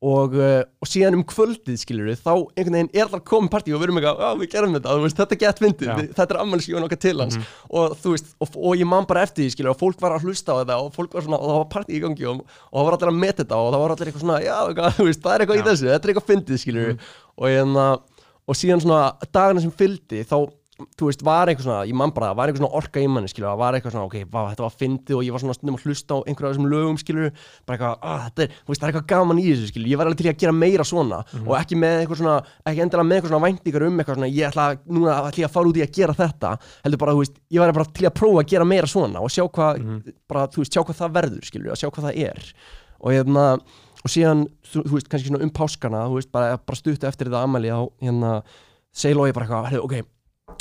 og, 0.01 0.35
uh, 0.37 0.61
og 0.83 0.85
síðan 0.87 1.15
um 1.17 1.23
kvöldið 1.25 1.77
skilur 1.81 2.05
við 2.11 2.19
þá 2.21 2.33
einhvern 2.53 2.75
veginn 2.77 2.89
er 3.01 3.07
það 3.09 3.23
komið 3.25 3.49
partí 3.49 3.73
og 3.73 3.79
við 3.81 3.87
erum 3.87 3.97
eitthvað, 3.97 4.19
já 4.21 4.29
við 4.41 4.51
gerum 4.51 4.75
þetta, 4.77 4.97
veist, 5.01 5.17
þetta 5.17 5.33
er 5.33 5.39
gett 5.41 5.61
við- 5.63 6.11
þetta 6.13 6.27
er 6.35 6.41
ammælskjóðan 6.43 6.85
okkar 6.85 6.99
til 7.01 7.15
hans 7.23 7.37
Mhm. 7.37 7.45
og 7.71 7.95
þú 7.97 8.11
veist, 8.13 8.27
og, 8.39 8.47
og 8.57 8.75
ég 8.77 8.85
man 8.87 9.05
bara 9.09 9.23
eftir 9.25 9.43
því 9.47 9.55
skilur 9.55 9.71
og 9.73 9.79
fólk 9.79 9.99
var 10.01 10.11
að 10.19 10.21
hlusta 10.27 10.53
á 10.53 10.59
þetta 10.61 10.77
og 10.85 10.93
fólk 10.93 11.13
var 11.17 11.21
svona 11.25 11.39
og 11.41 11.49
það 11.49 11.57
var 11.63 11.71
partí 11.73 11.97
í 11.97 12.01
gangi 12.05 12.25
og, 12.29 12.45
og 12.45 12.77
það 12.77 12.85
var 12.85 12.97
allir 12.99 13.09
að 13.13 13.19
meta 13.25 13.43
þetta 13.43 13.57
og 13.57 13.73
það 13.73 13.81
var 13.81 13.89
allir 13.95 14.07
eitthvað 14.11 14.25
svona, 14.27 14.39
já, 14.45 14.57
eitthvað, 14.69 15.01
veist, 15.09 15.21
það 15.25 15.33
er 15.33 15.39
eitthvað 15.47 15.57
í 15.57 15.63
Já. 15.63 15.67
þessu, 15.71 15.89
þetta 15.89 16.05
er 16.05 16.13
eitthvað 16.13 16.29
fyndið 16.29 16.61
skilur 16.61 16.87
Mhm. 16.93 16.99
og, 17.37 17.47
hérna, 17.49 17.87
og 18.47 18.55
síðan 18.55 18.79
svona 18.85 19.01
dagana 19.33 19.59
sem 19.61 19.71
fylgdi 19.71 20.21
þá 20.23 20.37
þú 20.77 21.07
veist, 21.09 21.23
var 21.25 21.49
eitthvað 21.49 21.65
svona, 21.65 21.85
ég 21.89 21.95
man 21.97 22.11
bara, 22.13 22.27
það 22.31 22.37
var 22.37 22.47
eitthvað 22.51 22.61
svona 22.61 22.77
orka 22.77 23.01
í 23.01 23.07
manni, 23.09 23.29
skilur, 23.31 23.47
það 23.49 23.57
var 23.63 23.73
eitthvað 23.77 23.93
svona, 23.95 24.05
ok, 24.05 24.17
vá, 24.29 24.41
þetta 24.51 24.63
var 24.67 24.73
fyndið 24.77 25.15
og 25.17 25.23
ég 25.25 25.31
var 25.33 25.41
svona 25.41 25.55
stundum 25.57 25.77
að 25.79 25.85
hlusta 25.87 26.13
á 26.13 26.17
einhverja 26.27 26.49
af 26.49 26.53
þessum 26.53 26.67
lögum, 26.69 26.97
skilur, 27.01 27.31
bara 27.65 27.77
eitthvað, 27.77 27.95
ah, 28.05 28.19
þetta 28.27 28.43
er, 28.45 28.51
þú 28.61 28.69
veist, 28.69 28.81
það 28.81 28.87
er 28.87 28.91
eitthvað 28.93 29.07
gaman 29.13 29.41
í 29.41 29.45
þessu, 29.47 29.69
skilur, 29.71 29.87
ég 29.89 29.97
var 29.97 30.05
alveg 30.11 30.19
til 30.21 30.29
að 30.29 30.37
gera 30.43 30.53
meira 30.53 30.85
svona 30.85 31.19
og 31.47 31.53
ekki 31.57 31.79
með 31.81 31.95
eitthvað 32.03 32.21
svona, 32.21 32.35
ekki 32.69 32.83
endilega 32.85 33.07
með 33.09 33.17
eitthvað 33.17 33.33
svona 33.33 33.47
væntingar 33.47 33.87
um 33.87 33.97
eitthvað 34.03 34.19
svona, 34.19 34.29
ég 34.37 34.47
ætla, 34.51 34.67
að- 34.69 34.79
núna 34.97 35.17
ætla 35.17 35.41
ég 35.41 35.49
að 35.49 35.55
fara 35.57 35.67
út 35.73 35.77
í 35.81 35.85
að 35.87 35.93
gera 35.97 36.13
þetta, 36.21 36.53
heldur 36.85 37.01
bara, 37.01 37.11
þú 37.17 37.23
veist, 37.25 37.35
ég 37.57 37.59
var 37.65 37.73
bara 37.73 37.85
til 37.97 38.05
að 38.05 38.13
prófa 38.21 38.43
að 38.43 38.47
gera 38.53 38.65
meira 38.65 38.87
svona 38.87 39.19
og 39.25 39.29
sjá 39.33 39.43
hvað, 39.49 39.81
Mhm. 39.81 40.13
bara, 40.29 40.47
þú 40.47 40.61
veist, 40.61 40.73
sjá 40.77 40.83
hvað 40.85 40.99
það 41.01 41.13
verður, 41.17 41.41
skilur, 41.49 41.73
sjá 41.73 41.89
hvað 41.89 42.05
það 42.11 42.21
er. 42.29 42.53
Og 43.01 43.11
hérna, 43.13 43.45
og 43.57 44.09
síðan, 44.13 44.45
þú, 44.61 44.83
þú 44.85 44.93
veist, 44.93 45.09
kannski 45.09 45.29
svona 45.29 45.41
um 45.43 45.49
páskana, 45.49 46.05
þú 46.09 46.15
veist, 46.21 46.31
bara, 46.31 46.57
bara 46.57 46.75
stuttu 46.77 47.07
eftir 47.07 47.27
þetta 47.29 47.43
ammæli 47.45 47.69
á, 47.73 47.81
hérna, 48.01 48.43
segir 48.93 49.15
Lói 49.17 49.33
bara 49.33 49.45
eitthvað, 49.45 49.69
"Heyrðu, 49.71 49.83
ok, 49.83 50.05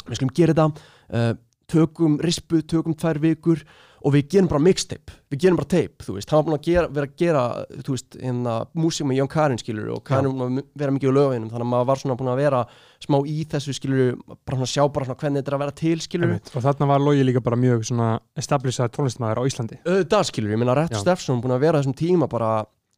við 0.05 0.20
skulum 0.20 0.36
gera 0.36 0.55
þetta 0.55 0.68
uh, 1.16 1.34
tökum 1.70 2.20
rispu, 2.22 2.62
tökum 2.62 2.94
tvær 2.99 3.20
vikur 3.22 3.64
og 4.07 4.12
við 4.14 4.28
gerum 4.36 4.49
bara 4.51 4.62
mixtape. 4.62 5.14
Við 5.32 5.40
gerum 5.42 5.57
bara 5.59 5.68
tape, 5.72 6.05
þú 6.07 6.14
veist, 6.14 6.30
hann 6.30 6.38
var 6.38 6.47
búin 6.47 6.57
að 6.57 6.66
gera, 6.68 6.90
vera 6.94 7.09
að 7.09 7.14
gera 7.18 7.42
þú 7.82 7.94
veist, 7.97 8.18
hérna, 8.20 8.55
músík 8.78 9.09
með 9.09 9.18
Jón 9.18 9.30
Karin 9.32 9.59
skilur 9.59 9.88
og 9.97 10.03
Karin 10.07 10.28
var 10.30 10.36
búin 10.36 10.61
að 10.61 10.68
vera 10.78 10.94
mikið 10.94 11.11
á 11.11 11.16
löginum 11.16 11.51
þannig 11.51 11.66
að 11.66 11.72
maður 11.72 11.88
var 11.90 12.03
svona 12.03 12.18
búin 12.20 12.30
að 12.30 12.42
vera 12.44 12.61
smá 13.03 13.18
í 13.26 13.36
þessu 13.51 13.74
skilur, 13.74 14.12
bara 14.47 14.61
svona 14.61 14.70
sjá 14.70 14.82
bara 14.84 15.09
svona 15.09 15.20
hvernig 15.24 15.42
þetta 15.42 15.53
er 15.53 15.59
að 15.59 15.64
vera 15.64 15.76
til 15.82 15.97
skilur, 16.05 16.36
og 16.38 16.66
þarna 16.68 16.90
var 16.92 17.03
Logi 17.03 17.26
líka 17.26 17.42
bara 17.49 17.59
mjög 17.59 17.86
svona 17.90 18.11
establishað 18.38 18.92
tónlistmaður 18.94 19.42
á 19.42 19.49
Íslandi. 19.51 19.80
Auðvitað 19.82 20.28
skilur, 20.30 20.55
ég 20.55 20.62
meina 20.62 20.78
Rett. 20.78 20.99
Steffsson 21.03 21.42
búin 21.42 21.57
að 21.57 21.66
vera 21.66 21.82
þessum 21.82 21.99
tíma 21.99 22.30
bara, 22.30 22.53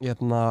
hérna 0.05 0.43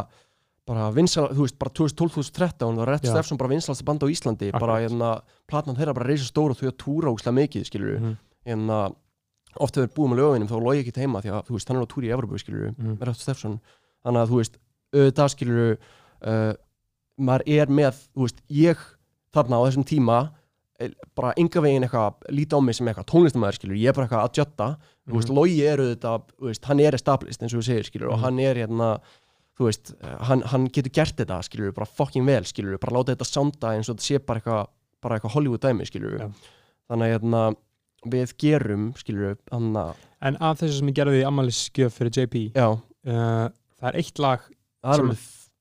bara 0.68 0.89
vinsal, 0.91 1.30
þú 1.32 1.45
veist, 1.45 1.57
bara 1.61 1.72
2012-2013 1.80 2.78
og 2.82 2.88
Rett. 2.89 3.05
Steffsson 3.07 3.38
bara 3.39 3.49
vinsalast 3.53 3.86
band 3.88 4.03
á 4.03 4.07
Íslandi 4.11 4.51
bara, 4.51 4.78
Akkurat. 4.78 4.84
hérna, 4.84 5.11
platnan 5.47 5.78
þeirra 5.78 5.93
bara 5.95 6.09
reysa 6.09 6.28
stór 6.28 6.51
og 6.51 6.57
þau 6.59 6.68
að 6.72 6.78
túra 6.84 7.13
úslega 7.13 7.38
mikið, 7.39 7.65
skilur 7.70 7.99
Mhm. 7.99 8.18
hérna, 8.45 8.93
oft 9.59 9.76
hefur 9.76 9.88
búið 9.95 10.11
með 10.11 10.20
löginum 10.22 10.47
þá 10.51 10.57
logi 10.63 10.84
ekki 10.84 11.01
heima 11.01 11.22
því 11.24 11.32
að, 11.32 11.45
þú 11.47 11.53
veist, 11.55 11.68
hann 11.70 11.78
er 11.78 11.84
á 11.86 11.88
túri 11.88 12.07
í 12.07 12.13
Evropu, 12.13 12.38
skilur 12.38 12.76
Mhm. 12.78 12.97
með 12.97 13.05
Rett 13.07 13.18
Steffsson 13.24 13.59
þannig 14.05 14.22
að, 14.24 14.30
þú 14.30 14.38
veist, 14.41 14.57
auðvitað 14.93 15.30
skilur 15.36 15.78
uh, 16.22 16.53
maður 17.20 17.43
er 17.47 17.65
með, 17.68 17.93
þú 18.15 18.22
veist, 18.28 18.41
ég 18.49 18.78
þarna 19.34 19.55
á 19.57 19.65
þessum 19.70 19.86
tíma 19.86 20.32
eh, 20.80 20.89
bara 21.15 21.34
enga 21.38 21.59
veginn 21.61 21.82
eitthvað 21.84 22.13
líta 22.30 22.53
á 22.53 22.61
mig 22.61 22.76
sem 22.76 22.86
eitthvað 22.88 23.05
tónlistamæður 23.09 23.55
skilur, 23.57 23.78
ég 23.82 23.88
er 23.89 23.93
bara 23.93 24.07
eitthvað 24.07 24.26
að 24.30 24.34
jötta 24.38 24.78
þú 25.09 25.13
veist, 25.18 25.30
Mhm. 25.30 25.36
Logi 25.36 25.61
er 25.65 25.78
auðvitað, 25.78 26.22
þú 26.39 26.45
veist, 26.45 26.65
hann 26.65 26.80
er 26.80 26.91
established 26.93 27.41
eins 27.41 27.53
og 27.53 27.59
þú 27.61 27.65
segir, 27.65 27.84
skilur, 27.89 28.11
og 28.11 28.20
Mhm. 28.20 28.22
hann 28.22 28.39
er 28.39 28.55
hérna, 28.55 28.99
þú 29.58 29.70
veist, 29.70 29.93
eh, 30.01 30.18
hann, 30.30 30.43
hann 30.51 30.68
getur 30.74 30.93
gert 30.99 31.18
þetta, 31.20 31.39
skilur, 31.45 31.74
bara 31.76 31.89
fucking 31.89 32.28
vel, 32.28 32.43
skilur 32.47 32.78
bara 32.82 32.97
láta 32.99 33.16
þetta 33.16 33.30
sounda 33.30 33.74
eins 33.76 33.89
og 33.89 33.97
þetta 33.97 34.08
sé 34.10 34.20
bara 34.26 34.41
eitthvað 34.41 34.68
bara 35.01 35.18
eitthvað 35.18 35.34
Hollywood 35.38 35.64
dæmi, 35.64 35.88
skilur 35.89 36.20
Já. 36.20 36.28
þannig 36.89 37.08
að 37.08 37.16
hérna, 37.16 37.41
við 38.08 38.36
gerum, 38.41 38.91
skilur, 38.97 39.38
hann 39.51 39.72
að 39.78 40.05
en 40.28 40.38
af 40.41 40.62
þessu 40.62 40.80
sem 40.80 40.91
ég 40.91 40.97
gerði 40.97 41.22
í 41.22 41.26
ammælisgjöf 41.30 41.97
fyrir 41.97 42.14
JP 42.18 42.45
uh, 42.58 43.49
það 43.78 43.89
er 43.91 43.99
eitt 44.01 44.22
lag 44.22 44.45
það 44.82 45.03
er 45.12 45.18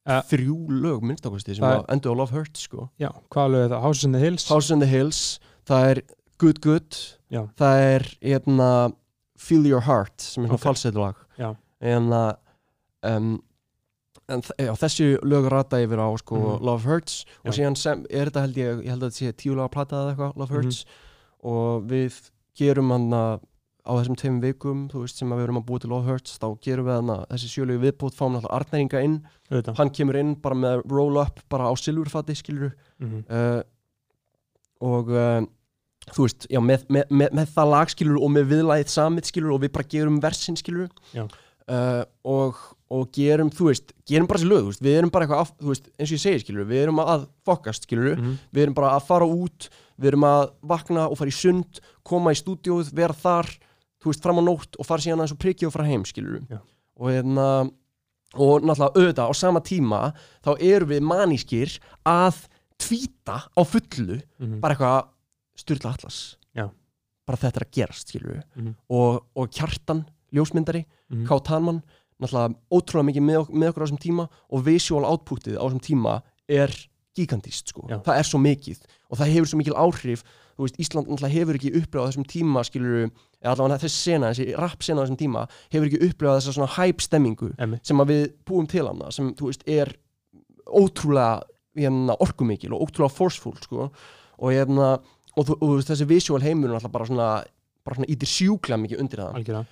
Eh, 0.06 0.20
þrjú 0.30 0.68
lög 0.70 1.02
minnstakosti 1.02 1.56
sem 1.56 1.64
að 1.66 1.80
endur 1.90 2.14
á 2.14 2.18
Love 2.20 2.36
Hurts, 2.36 2.68
sko 2.68 2.84
já, 3.02 3.08
hvað 3.34 3.48
lög 3.50 3.64
er 3.64 3.72
það? 3.72 3.80
Houses 3.82 4.06
in 4.06 4.12
the 4.14 4.20
Hills 4.22 4.44
House 4.46 4.74
in 4.74 4.82
the 4.82 4.86
Hills, 4.86 5.22
það 5.66 5.86
er 5.88 6.00
Good 6.38 6.60
Good, 6.62 6.98
Já. 7.34 7.40
það 7.58 7.78
er 7.88 8.04
hérna 8.20 8.68
Feel 9.34 9.66
Your 9.66 9.82
Heart 9.82 10.22
sem 10.22 10.44
er 10.44 10.52
svona 10.52 10.54
Ok. 10.54 10.60
okay. 10.60 10.66
falsetlag 10.68 11.18
Já. 11.40 11.48
en, 11.90 12.06
uh, 12.14 12.30
um, 13.02 13.32
en 14.28 14.40
já, 14.42 14.72
þessi 14.74 15.04
lög 15.22 15.48
rata 15.52 15.76
yfir 15.84 15.98
á 16.02 16.08
sko, 16.18 16.36
Mhm. 16.36 16.62
Love 16.66 16.82
Hurts 16.84 17.24
og 17.44 17.52
Já. 17.52 17.58
síðan 17.60 17.76
sem, 17.76 18.06
er 18.10 18.26
þetta 18.30 18.40
held 18.46 18.56
ég, 18.56 18.80
ég 18.84 18.88
held 18.90 19.02
að 19.02 19.10
þetta 19.10 19.20
sé 19.20 19.32
tíu 19.36 19.54
laga 19.54 19.70
plata 19.70 19.96
eða 19.96 20.14
eitthvað, 20.16 20.36
Love. 20.36 20.54
Hurts 20.54 20.84
og 21.44 21.84
við 21.86 22.30
gerum 22.58 22.90
hann 22.90 23.10
að 23.10 23.40
á 23.86 23.92
þessum 24.02 24.16
tveim 24.18 24.40
vikum, 24.42 24.88
þú 24.90 25.02
veist, 25.04 25.16
sem 25.20 25.30
við 25.30 25.44
erum 25.44 25.60
að 25.60 25.66
búa 25.68 25.78
til 25.78 25.90
Love 25.90 26.06
Hurts, 26.10 26.38
þá 26.42 26.58
gerum 26.60 26.86
við 26.88 26.96
hann 26.96 27.10
að 27.14 27.26
þessi 27.30 27.50
sjölegu 27.54 27.80
viðbútt, 27.84 28.16
fáum 28.18 28.34
náttúrulega 28.34 28.58
Arnæringa 28.58 29.02
inn 29.04 29.22
auðvitað 29.50 29.76
hann 29.78 29.90
kemur 29.90 30.16
inn 30.18 30.34
bara 30.34 30.54
með 30.58 30.82
roll 30.90 31.16
up 31.22 31.38
bara 31.48 31.70
á 31.70 31.72
silfurfati, 31.78 32.34
skilur 32.34 32.72
Mhm. 32.98 33.24
uh, 33.30 33.62
og 34.82 35.08
uh, 35.10 35.46
þú 36.12 36.26
veist, 36.26 36.46
já, 36.50 36.58
með, 36.60 36.84
með, 36.90 37.04
með, 37.10 37.30
með 37.32 37.46
það 37.54 37.70
lag 37.70 37.88
skilur 37.94 38.18
og 38.22 38.30
með 38.34 38.50
viðlæðið 38.50 38.90
samið 38.92 39.30
skilur 39.30 39.54
og 39.54 39.60
við 39.62 39.72
bara 39.72 39.88
gerum 39.94 40.20
versin 40.20 40.56
skilur 40.58 40.90
uh, 41.68 42.04
og, 42.24 42.56
og 42.90 43.08
gerum, 43.12 43.50
þú 43.50 43.66
veist, 43.70 43.92
gerum 44.06 44.26
bara 44.28 44.38
þessi 44.38 44.48
lög, 44.50 44.66
veist, 44.68 44.82
við 44.82 44.98
erum 44.98 45.10
bara 45.10 45.26
eitthvað, 45.26 45.52
þú 45.58 45.66
veist, 45.72 45.88
eins 45.98 46.10
og 46.12 46.16
ég 46.16 46.22
segi 46.22 46.40
skilur, 46.44 46.66
við 46.70 46.82
erum 46.84 47.00
að 47.02 47.26
fokast 47.44 47.82
skilur, 47.88 48.16
Mhm. 48.16 48.38
við 48.54 48.62
erum 48.62 48.74
bara 48.74 48.90
að 48.98 49.06
fara 49.06 49.24
út 49.26 49.68
við 49.98 50.06
erum 50.12 50.24
að 50.24 50.50
vakna 50.62 51.10
og 51.10 51.16
fara 51.18 51.30
í 51.30 51.32
sund 51.32 51.80
koma 52.04 52.30
í 52.30 52.34
stúdíóð, 52.36 52.92
vera 52.92 53.12
þar 53.14 53.46
þú 54.00 54.04
veist, 54.12 54.22
fram 54.22 54.36
á 54.38 54.42
nótt 54.44 54.76
og 54.78 54.86
fara 54.86 55.00
síðan 55.00 55.18
aðeins 55.24 55.32
og 55.32 55.38
prikja 55.38 55.66
og 55.66 55.72
fara 55.72 55.86
heim 55.88 56.04
skilur 56.04 56.46
Já. 56.50 56.58
og 57.00 57.08
hérna 57.10 57.70
og 58.34 58.62
náttúrulega 58.62 58.94
auðvitað 58.94 59.30
á 59.30 59.34
sama 59.34 59.60
tíma 59.60 60.14
þá 60.44 60.56
erum 60.60 60.88
við 60.88 61.00
manískir 61.00 61.78
að 62.04 62.46
tvíta 62.78 63.48
á 63.56 63.60
fullu 63.64 64.20
Mhm. 64.38 64.60
bara 64.60 64.74
eitthvað 64.74 65.06
styrla 65.56 65.94
atlas 65.94 66.36
Já. 66.54 66.70
bara 67.26 67.38
þetta 67.38 67.56
er 67.56 67.64
að 67.64 67.72
gerast 67.72 68.08
skilur 68.12 68.42
Mhm. 68.54 68.74
og, 68.90 69.24
og 69.34 69.50
kjartan, 69.50 70.04
ljósmyndari 70.32 70.84
Mhm. 71.10 71.26
Náttúrulega 72.22 72.54
ótrúlega 72.72 73.08
mikið 73.10 73.24
með, 73.28 73.48
með 73.52 73.68
okkur 73.72 73.82
á 73.82 73.86
þessum 73.86 74.00
tíma 74.00 74.24
og 74.50 74.62
visual 74.64 75.04
outputið 75.04 75.58
á 75.60 75.64
þessum 75.66 75.82
tíma 75.84 76.14
er 76.48 76.72
gigantist 77.16 77.68
sko, 77.72 77.86
Já. 77.88 77.98
það 78.04 78.18
er 78.20 78.26
svo 78.28 78.38
mikið 78.40 78.80
og 79.10 79.18
það 79.20 79.30
hefur 79.34 79.48
svo 79.50 79.58
mikil 79.60 79.76
áhrif. 79.76 80.22
Þú 80.56 80.64
veist, 80.64 80.78
Ísland 80.80 81.08
náttúrulega 81.10 81.34
hefur 81.36 81.56
ekki 81.58 81.70
upplifað 81.76 82.00
á 82.00 82.08
þessum 82.08 82.24
tíma 82.32 82.62
skilur, 82.64 83.10
eða 83.44 83.50
allavega 83.52 83.82
þessi 83.82 84.00
sena, 84.06 84.30
þessi 84.32 84.54
rap 84.56 84.80
sena 84.86 85.00
á 85.00 85.04
þessum 85.04 85.18
tíma, 85.20 85.42
hefur 85.72 85.86
ekki 85.90 86.00
upplifað 86.08 86.38
þessa 86.40 86.54
svona 86.56 86.70
hype 86.78 87.04
stemmingu 87.04 87.50
sem 87.84 88.00
að 88.00 88.08
við 88.14 88.22
búum 88.48 88.66
til 88.72 88.86
hana, 88.88 89.10
sem 89.12 89.28
þú 89.36 89.50
veist 89.50 89.66
er 89.68 89.92
ótrúlega 90.66 91.42
hérna, 91.76 92.16
orkumikil 92.24 92.72
og 92.72 92.86
ótrúlega 92.86 93.12
forceful 93.12 93.52
sko. 93.60 93.90
og, 94.38 94.50
hérna, 94.52 94.98
og, 95.36 95.46
þú- 95.46 95.58
veist, 95.76 95.88
þessi 95.92 96.06
visual 96.08 96.40
heimur 96.40 96.72
alltaf 96.74 96.92
bara 96.92 97.06
svona, 97.06 97.28
bara 97.84 97.96
svona 97.96 98.08
ítir 98.12 98.28
sjúklega 98.28 98.80
mikið 98.80 99.00
undir 99.00 99.18
það. 99.22 99.34
Algjörlega 99.34 99.66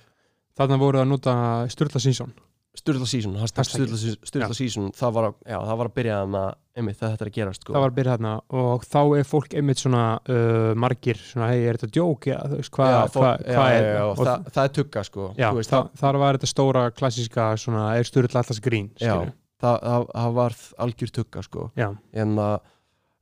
þarna 0.57 0.81
voru 0.81 1.01
að 1.03 1.09
nota 1.13 1.37
Sturla 1.71 2.01
Sísson 2.03 2.35
Sturla 2.75 3.07
Hashtagið. 3.39 3.93
Sturla, 4.25 4.55
season 4.55 4.89
það 4.95 5.13
var, 5.15 5.27
að, 5.29 5.35
já, 5.47 5.55
það 5.63 5.77
var 5.79 5.89
að 5.89 5.93
byrja 5.95 6.17
með 6.27 6.47
einmitt 6.75 6.97
þegar 6.99 7.13
þetta 7.13 7.23
er 7.23 7.29
að 7.29 7.37
gerast 7.37 7.63
sko. 7.63 7.71
það 7.75 7.83
var 7.85 7.93
að 7.93 7.97
byrja 7.99 8.15
þarna 8.15 8.33
og 8.61 8.85
þá 8.85 8.99
er 9.05 9.29
fólk 9.29 9.55
einmitt 9.55 9.81
svona 9.81 10.03
uh, 10.19 10.71
margir 10.83 11.21
svona, 11.21 11.47
hei, 11.53 11.63
er 11.63 11.79
þetta 11.79 11.95
djók? 11.95 12.27
Þú 12.27 12.59
veist, 12.59 12.73
hvað 12.75 12.91
já, 12.91 12.97
hva, 12.99 13.07
fólk, 13.15 13.47
hva 13.47 13.65
já, 13.69 13.77
er 13.77 13.87
já, 13.87 13.95
já, 13.95 14.03
og 14.09 14.21
það, 14.21 14.51
það 14.57 14.61
er 14.67 14.75
tugga 14.79 15.05
sko. 15.07 15.31
já, 15.39 15.47
veist, 15.55 15.73
það, 15.73 15.89
þar 16.03 16.21
var 16.25 16.39
þetta 16.39 16.51
stóra 16.51 16.85
klassíska 16.99 17.49
svona, 17.63 17.87
er 17.95 18.11
Sturla 18.11 18.43
alltaf 18.43 18.63
grín 18.67 18.91
það, 18.99 19.27
það, 19.63 20.07
það 20.11 20.39
var 20.41 20.61
algjör 20.85 21.17
tugga 21.21 21.45
sko. 21.47 21.69
en 21.79 22.39
að 22.49 22.57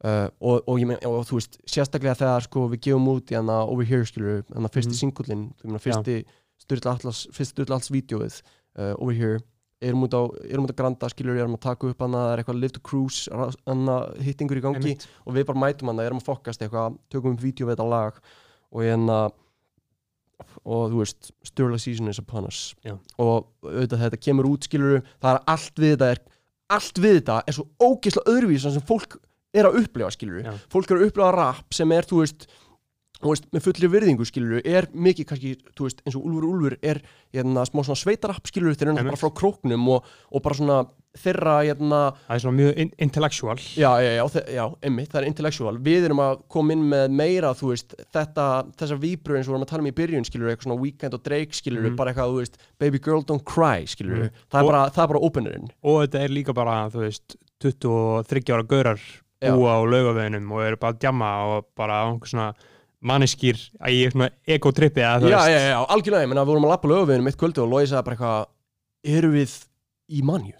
Uh, 0.03 0.27
og, 0.43 0.65
og, 0.67 0.81
meina, 0.83 0.97
og 1.07 1.21
þú 1.23 1.37
veist, 1.37 1.53
sérstaklega 1.63 2.17
þegar 2.19 2.43
sko, 2.43 2.65
við 2.73 2.81
gefum 2.89 3.05
út 3.07 3.29
í 3.31 3.37
hana 3.37 3.61
Over 3.71 3.87
Here 3.87 4.03
skilur, 4.03 4.41
hana 4.51 4.67
fyrsti 4.67 4.91
mm. 4.91 4.97
singullin 4.99 5.45
fyrsti 5.79 6.17
Sturla 6.63 6.95
Atlas 6.97 7.25
fyrsti 7.35 7.57
Sturla 7.57 7.79
Atlas 7.79 7.93
vídeoið 7.93 8.39
uh, 8.41 8.93
Over 8.97 9.17
Here 9.17 9.41
erum 9.83 10.05
út 10.07 10.15
á, 10.15 10.21
erum 10.47 10.67
út 10.67 10.73
á 10.73 10.79
Granda 10.79 11.09
skilur, 11.11 11.37
erum 11.37 11.57
að 11.57 11.65
taka 11.65 11.89
upp 11.91 12.03
hana, 12.05 12.25
það 12.25 12.33
er 12.33 12.41
eitthvað 12.41 12.59
Live 12.61 12.75
to 12.77 12.83
Cruise 12.87 13.27
hana, 13.67 13.97
hittingur 14.23 14.59
í 14.59 14.63
gangi 14.63 14.79
einmitt 14.79 15.07
og 15.25 15.37
við 15.37 15.47
bara 15.49 15.63
mætum 15.65 15.91
hana, 15.91 16.05
erum 16.07 16.21
að 16.21 16.29
fokast 16.29 16.63
eitthvað 16.63 16.99
tökum 17.11 17.35
upp 17.35 17.43
vídeo 17.43 17.67
við 17.67 17.75
þetta 17.75 17.89
lag 17.91 18.19
og 18.73 18.85
hérna 18.85 19.17
og 20.63 20.87
þú 20.91 21.01
veist, 21.01 21.31
Sturla 21.45 21.79
season 21.81 22.11
is 22.11 22.21
upon 22.21 22.47
us 22.49 22.73
Já. 22.85 22.95
og 23.21 23.49
auðvitað 23.65 24.05
þetta 24.05 24.21
kemur 24.27 24.49
út 24.49 24.67
skilur 24.67 25.03
það 25.21 25.29
er 25.33 25.43
allt 25.55 25.83
við 25.83 25.93
þetta 25.95 26.09
er, 26.15 26.23
allt 26.77 27.03
við 27.03 27.19
þetta 27.19 27.37
er 27.47 27.57
svo 27.57 27.67
ógeðslega 27.83 28.33
öðruvísan 28.33 28.75
sem 28.75 28.87
fólk 28.87 29.17
er 29.53 29.69
að 29.69 29.79
upplifa 29.83 30.11
skilur 30.15 30.43
Já. 30.43 30.53
fólk 30.73 30.91
er 30.91 30.99
að 30.99 31.07
upplifa 31.09 31.31
rap 31.35 31.75
sem 31.75 31.95
er 31.95 32.07
þú 32.09 32.23
veist, 32.23 32.47
veist 33.31 33.45
með 33.53 33.63
fullri 33.63 33.87
virðingu 33.93 34.25
skilur 34.25 34.61
er 34.65 34.87
mikið 34.93 35.25
kannski, 35.29 35.55
þú 35.77 35.83
veist, 35.87 36.01
eins 36.05 36.15
og 36.19 36.25
Úlfur 36.27 36.43
Úlfur 36.49 36.75
er 36.83 36.99
hérna, 37.33 37.63
smá 37.65 37.83
svona 37.83 37.95
sveitarapp 37.95 38.45
skilur 38.47 38.75
þeir 38.75 38.91
eru 38.91 39.03
bara 39.07 39.15
frá 39.21 39.31
króknum 39.33 39.87
og, 39.95 40.03
og 40.31 40.41
bara 40.43 40.55
svona 40.55 40.83
þeirra 41.13 41.59
hérna, 41.61 41.99
það 42.25 42.35
er 42.35 42.41
svona 42.41 42.57
mjög 42.57 42.77
in 42.81 42.91
intellectual. 43.05 43.57
Já, 43.77 43.89
já, 44.01 44.11
já, 44.17 44.41
já, 44.49 44.63
einmitt, 44.81 45.11
það 45.13 45.21
er 45.21 45.27
intellectual. 45.29 45.77
Við 45.85 46.07
erum 46.07 46.21
að 46.23 46.39
koma 46.49 46.73
inn 46.73 46.87
með 46.89 47.11
meira, 47.13 47.51
þú 47.53 47.69
veist 47.69 47.93
þetta, 48.15 48.47
þessar 48.81 48.97
víbrur 49.03 49.37
eins 49.37 49.45
og 49.47 49.53
við 49.53 49.57
erum 49.59 49.67
að 49.67 49.71
tala 49.75 49.85
um 49.85 49.91
í 49.91 49.95
byrjun 49.99 50.25
skilur, 50.25 50.49
eitthvað 50.49 50.67
svona 50.71 50.81
Weekend 50.81 51.13
og 51.13 51.23
Drake 51.23 51.53
skilur 51.53 51.85
Mhm. 51.85 51.95
bara 51.95 52.11
eitthvað, 52.13 52.33
þú 52.33 52.39
veist, 52.41 52.57
Baby 52.79 52.97
Girl 52.99 53.21
Don't 53.21 53.45
Cry 53.45 53.85
skilur, 53.85 54.31
það, 54.49 54.57
er 54.57 54.63
Og- 54.65 54.71
bara, 54.71 54.89
það 54.89 55.03
er 55.03 55.07
bara 55.13 55.19
openerinn. 55.29 55.69
Og 55.83 56.01
þetta 56.07 56.23
er 56.23 56.29
líka 56.29 56.53
bara, 56.53 56.89
þú 56.89 57.05
veist 57.05 57.37
23 57.61 58.49
ára 58.53 58.63
gaurar 58.67 58.99
búa 59.43 59.75
á 59.75 59.79
laugaveginum 59.85 60.51
og 60.55 60.61
eru 60.65 60.77
bara 60.79 60.93
að 60.95 60.99
djamma 61.03 61.29
og 61.45 61.65
bara 61.77 61.97
svona 62.25 62.53
manneskýr 63.03 63.59
er 64.07 64.13
svona 64.13 64.29
þú 65.23 65.31
Já, 65.33 65.41
já, 65.51 65.59
já, 65.73 65.79
algjörlega, 65.95 66.23
ég 66.25 66.29
menna, 66.31 66.45
við 66.45 66.53
vorum 66.53 66.67
að 66.67 66.73
lappa 66.73 66.87
lögum 66.91 67.07
mitt 67.27 67.37
kvöldu 67.41 67.63
og 67.65 67.71
Lói 67.73 67.83
sagði 67.89 68.05
bara 68.07 68.15
eitthvað 68.17 69.17
Eru 69.17 69.31
við 69.33 69.55
í 70.15 70.21
manju? 70.23 70.55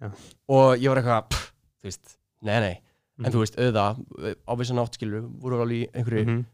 Já. 0.00 0.10
Og 0.48 0.76
ég 0.78 0.88
var 0.92 1.00
eitthvað, 1.02 1.24
pff, 1.32 1.50
þú 1.82 1.90
veist, 1.90 2.16
nei, 2.46 2.60
nei 2.60 2.76
En 3.20 3.26
Mhm. 3.26 3.32
þú 3.34 3.40
veist, 3.42 3.56
auðvitað, 3.60 3.98
á 4.48 4.52
vissan 4.56 4.78
átt 4.80 4.94
skilur 4.96 5.26
voru 5.42 5.58
alveg 5.60 5.82
í 5.82 5.90
einhverju 5.92 6.24
Mhm, 6.24 6.44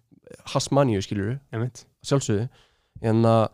hasmanju 0.51 1.03
skilur 1.05 1.39
einmitt. 1.53 1.85
sjálfsögðu 2.05 2.49
en 3.03 3.23
að 3.23 3.49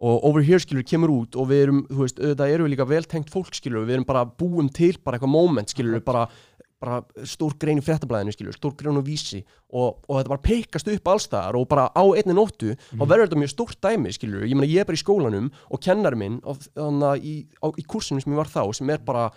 og 0.00 0.24
over 0.24 0.42
here 0.42 0.58
skilur 0.58 0.82
kemur 0.86 1.10
út 1.10 1.34
og 1.36 1.48
við 1.50 1.62
erum, 1.66 1.86
þú 1.90 2.02
veist, 2.04 2.18
auðvitað 2.18 2.52
erum 2.54 2.66
við 2.68 2.72
líka 2.76 2.86
vel 2.88 3.02
tengt 3.04 3.30
fólk 3.30 3.50
skilur, 3.54 3.84
við 3.86 3.94
erum 3.98 4.04
bara 4.06 4.24
búum 4.24 4.68
til 4.72 4.94
bara 5.04 5.18
eitthvað 5.18 5.28
moment 5.32 5.68
skilur, 5.68 6.00
bara, 6.04 6.28
bara 6.78 7.00
stór 7.26 7.56
grein 7.58 7.80
í 7.80 7.82
fréttablaðinu 7.82 8.32
skilur, 8.34 8.54
stór 8.54 8.74
grein 8.78 8.98
á 8.98 9.02
vísi 9.02 9.40
og, 9.74 9.98
og 10.06 10.20
þetta 10.20 10.30
bara 10.30 10.44
peikast 10.46 10.90
upp 10.92 11.10
allstaðar 11.10 11.58
og 11.58 11.66
bara 11.70 11.88
á 11.90 12.04
einni 12.14 12.36
nóttu 12.36 12.70
Mhm. 12.76 13.00
og 13.02 13.08
verður 13.10 13.26
þetta 13.28 13.40
mjög 13.42 13.52
stórt 13.54 13.80
dæmi 13.82 14.12
skilur, 14.14 14.44
ég 14.46 14.54
meina 14.54 14.70
ég 14.70 14.80
er 14.80 14.84
bara 14.86 14.94
í 14.98 15.02
skólanum 15.02 15.50
og 15.70 15.80
kennar 15.82 16.14
minn 16.14 16.38
á, 16.46 16.54
í, 17.18 17.46
í 17.50 17.84
kursinu 17.86 18.22
sem 18.22 18.32
ég 18.32 18.36
var 18.38 18.46
þá 18.46 18.62
sem 18.74 18.90
er 18.90 18.98
bara, 18.98 19.30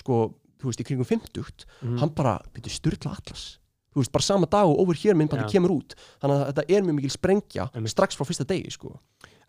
sko, 0.00 0.34
þú 0.58 0.70
veist, 0.70 0.80
í 0.80 0.84
kringum 0.88 1.04
50 1.04 1.66
Mhm. 1.82 1.98
hann 2.00 2.08
bara 2.16 2.40
byrju 2.54 2.70
styrla 2.72 3.12
atlas 3.12 3.58
þú 3.94 4.00
veist, 4.00 4.12
bara 4.12 4.22
sama 4.22 4.46
dag 4.46 4.64
og 4.66 4.80
over 4.80 4.94
here 4.94 5.14
minn 5.14 5.28
bara 5.28 5.42
Já. 5.44 5.52
kemur 5.52 5.70
út 5.76 5.94
þannig 6.20 6.40
að 6.40 6.52
þetta 6.54 6.64
er 6.76 6.82
mjög 6.82 6.94
mikil 6.96 7.10
sprengja 7.10 7.70
Einmitt. 7.74 7.90
strax 7.92 8.16
frá 8.16 8.24
fyrsta 8.24 8.44
degi, 8.46 8.70
sko 8.72 8.98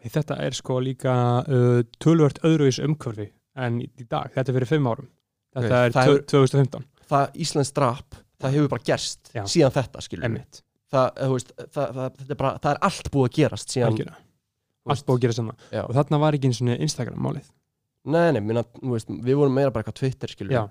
Þetta 0.04 0.38
er 0.40 0.52
sko 0.52 0.80
líka 0.80 1.44
uh, 1.48 1.82
tölvört 2.00 2.38
öðruvis 2.46 2.78
umhverfi 2.84 3.32
en 3.56 3.80
í, 3.82 3.90
dag, 4.08 4.30
þetta 4.36 4.50
er 4.50 4.54
fyrir 4.60 4.68
fimm 4.68 4.86
árum 4.86 5.08
þetta 5.56 5.66
Ok, 5.66 5.72
er 5.72 5.92
það 5.92 6.06
tvö- 6.06 6.20
hefur- 6.22 6.26
2015 6.28 6.84
það 7.12 7.42
Íslands 7.46 7.74
drap, 7.76 8.18
það 8.42 8.58
hefur 8.58 8.72
bara 8.74 8.88
gerst 8.92 9.32
Já. 9.34 9.44
síðan 9.50 9.76
þetta, 9.76 10.06
skilur 10.06 10.28
einmitt, 10.30 10.62
það, 10.94 11.12
eh, 11.12 11.28
þú 11.28 11.38
veist, 11.38 11.54
það, 11.60 11.94
það, 12.00 12.18
þetta 12.22 12.36
er 12.36 12.42
bara, 12.42 12.56
það 12.64 12.72
er 12.74 12.82
allt 12.90 13.12
búið 13.14 13.30
að 13.30 13.38
gerast 13.42 13.76
síðan, 13.76 13.94
algjörlega. 13.94 14.24
Allt 14.88 15.08
búið 15.08 15.18
að 15.18 15.24
gera 15.26 15.36
saman 15.36 15.64
Já. 15.74 15.84
og 15.84 15.96
þarna 15.98 16.20
var 16.24 16.36
ekki 16.38 16.48
eins 16.48 16.60
og 16.64 16.84
Instagram 16.88 17.24
málið. 17.26 17.48
Nei, 18.08 18.28
nei, 18.32 18.40
minna, 18.40 18.64
veist, 18.80 19.10
við 19.12 19.36
vorum 19.36 19.58
meira 19.58 19.72
bara 19.74 19.84
eitthvað 19.84 20.00
Twitter, 20.00 20.32
skilur 20.32 20.54
Já. 20.56 20.62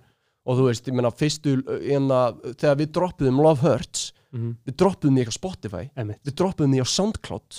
og 0.47 0.61
þú 0.61 0.69
veist, 0.71 0.87
ég 0.89 0.97
meina, 0.97 1.11
fyrstu 1.13 1.57
enna, 1.93 2.21
þegar 2.55 2.79
við 2.81 2.93
droppuðum 2.97 3.43
Love 3.45 3.65
Hurts 3.67 4.13
mm 4.37 4.55
við 4.67 4.77
droppuðum 4.83 5.17
því 5.17 5.23
eitthvað 5.23 5.37
á 5.37 5.41
Spotify 5.41 5.83
einmitt, 5.97 6.21
við 6.27 6.35
droppuðum 6.41 6.75
því 6.75 6.83
á 6.83 6.89
Soundcloud 6.93 7.59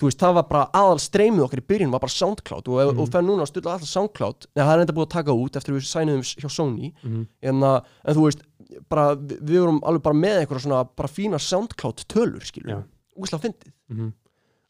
þú 0.00 0.08
veist, 0.08 0.18
það 0.22 0.34
var 0.38 0.46
bara 0.48 0.62
aðal 0.80 1.00
streymið 1.04 1.44
okkar 1.44 1.60
í 1.60 1.66
byrjun 1.68 1.90
var 1.92 2.00
bara 2.00 2.14
Soundcloud 2.16 2.68
og, 2.68 2.78
Mhm. 2.94 3.00
og 3.00 3.08
fer 3.12 3.22
núna 3.26 3.44
að 3.44 3.50
stilla 3.52 3.74
alltaf 3.74 3.90
Soundcloud 3.90 4.46
neða 4.56 4.66
það 4.66 4.74
er 4.76 4.80
enda 4.86 4.94
búið 4.96 5.06
að 5.08 5.14
taka 5.16 5.32
út 5.36 5.56
eftir 5.60 5.74
við 5.76 5.84
sæniðum 5.90 6.24
hjá 6.40 6.48
Sony 6.50 6.92
mm 7.04 7.26
en, 7.42 7.60
að, 7.60 7.84
en 8.04 8.14
þú 8.16 8.24
veist, 8.24 8.42
bara, 8.88 9.14
við, 9.16 9.58
vorum 9.60 9.80
alveg 9.84 10.02
bara 10.02 10.14
með 10.16 10.40
eitthvað 10.46 10.62
svona 10.64 10.84
bara 10.96 11.08
fína 11.08 11.38
Soundcloud 11.42 12.04
tölur, 12.08 12.40
skilur 12.46 12.70
Já. 12.70 12.82
úslega 13.18 13.42
fyndið 13.44 13.72
-hmm. 13.92 14.12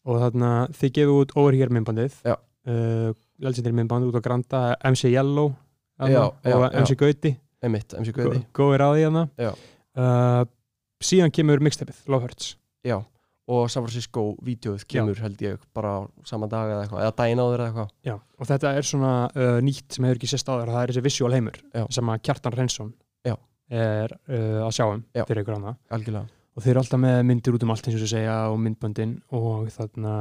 og 0.06 0.20
þarna 0.20 0.50
þið 0.72 0.92
gefið 0.98 1.20
út 1.22 1.36
over 1.36 1.52
here 1.52 1.68
myndbandið 1.70 2.12
Já. 2.24 2.36
uh, 2.66 3.12
legendary 3.38 3.74
myndband 3.76 4.04
út 4.10 4.16
á 4.18 4.20
Granda 4.20 4.76
MC 4.84 5.04
Yellow 5.12 5.54
Já, 6.00 6.32
já, 6.44 6.56
og. 6.56 6.72
MC 6.74 6.94
Gauti 6.96 7.36
einmitt, 7.62 7.92
MC 7.98 8.12
Guði 8.12 8.44
góðir 8.54 8.80
hana 9.04 9.28
Já. 9.38 9.52
uh, 9.96 10.44
síðan 11.02 11.30
kemur 11.30 11.60
mixtapið, 11.60 11.96
Love 12.08 12.22
Hurts 12.22 12.56
já, 12.84 13.04
og 13.50 13.70
San 13.72 13.82
Francisco 13.86 14.36
vídeoð 14.46 14.84
kemur 14.86 15.18
held 15.22 15.40
ég 15.42 15.62
bara 15.74 16.06
sama 16.28 16.46
dag 16.50 16.70
eða 16.70 16.82
eitthvað, 16.84 17.04
eða 17.06 17.14
daginn 17.18 17.42
áður 17.42 17.62
eða 17.64 17.68
eitthvað 17.70 17.88
Já, 18.06 18.14
og 18.38 18.50
þetta 18.50 18.74
er 18.78 18.86
svona 18.86 19.12
uh, 19.34 19.58
nýtt 19.64 19.96
sem 19.96 20.04
hefur 20.04 20.20
ekki 20.20 20.30
sést 20.30 20.48
áður 20.52 20.70
það 20.74 20.82
er 20.82 20.92
þessi 20.92 21.04
visual 21.08 21.32
heimur 21.34 21.60
Já. 21.74 21.86
sem 21.90 22.12
að 22.12 22.22
Kjartan 22.28 22.56
Reynsson 22.58 22.92
Já. 23.26 23.36
er 23.70 24.14
uh, 24.28 24.66
að 24.68 24.74
sjá 24.76 24.86
um 24.86 25.04
Já. 25.16 25.24
fyrir 25.24 25.42
ykkur 25.42 25.58
annað 25.58 25.78
algjörlega, 25.90 26.30
og 26.54 26.62
þeir 26.64 26.72
eru 26.74 26.84
alltaf 26.84 27.02
með 27.06 27.20
myndir 27.32 27.58
út 27.58 27.66
um 27.66 27.74
allt 27.74 27.88
eins 27.90 27.98
og 27.98 28.04
þau 28.06 28.12
segja 28.14 28.38
og 28.52 28.58
myndböndin 28.66 29.16
og 29.40 29.70
þarna 29.74 30.14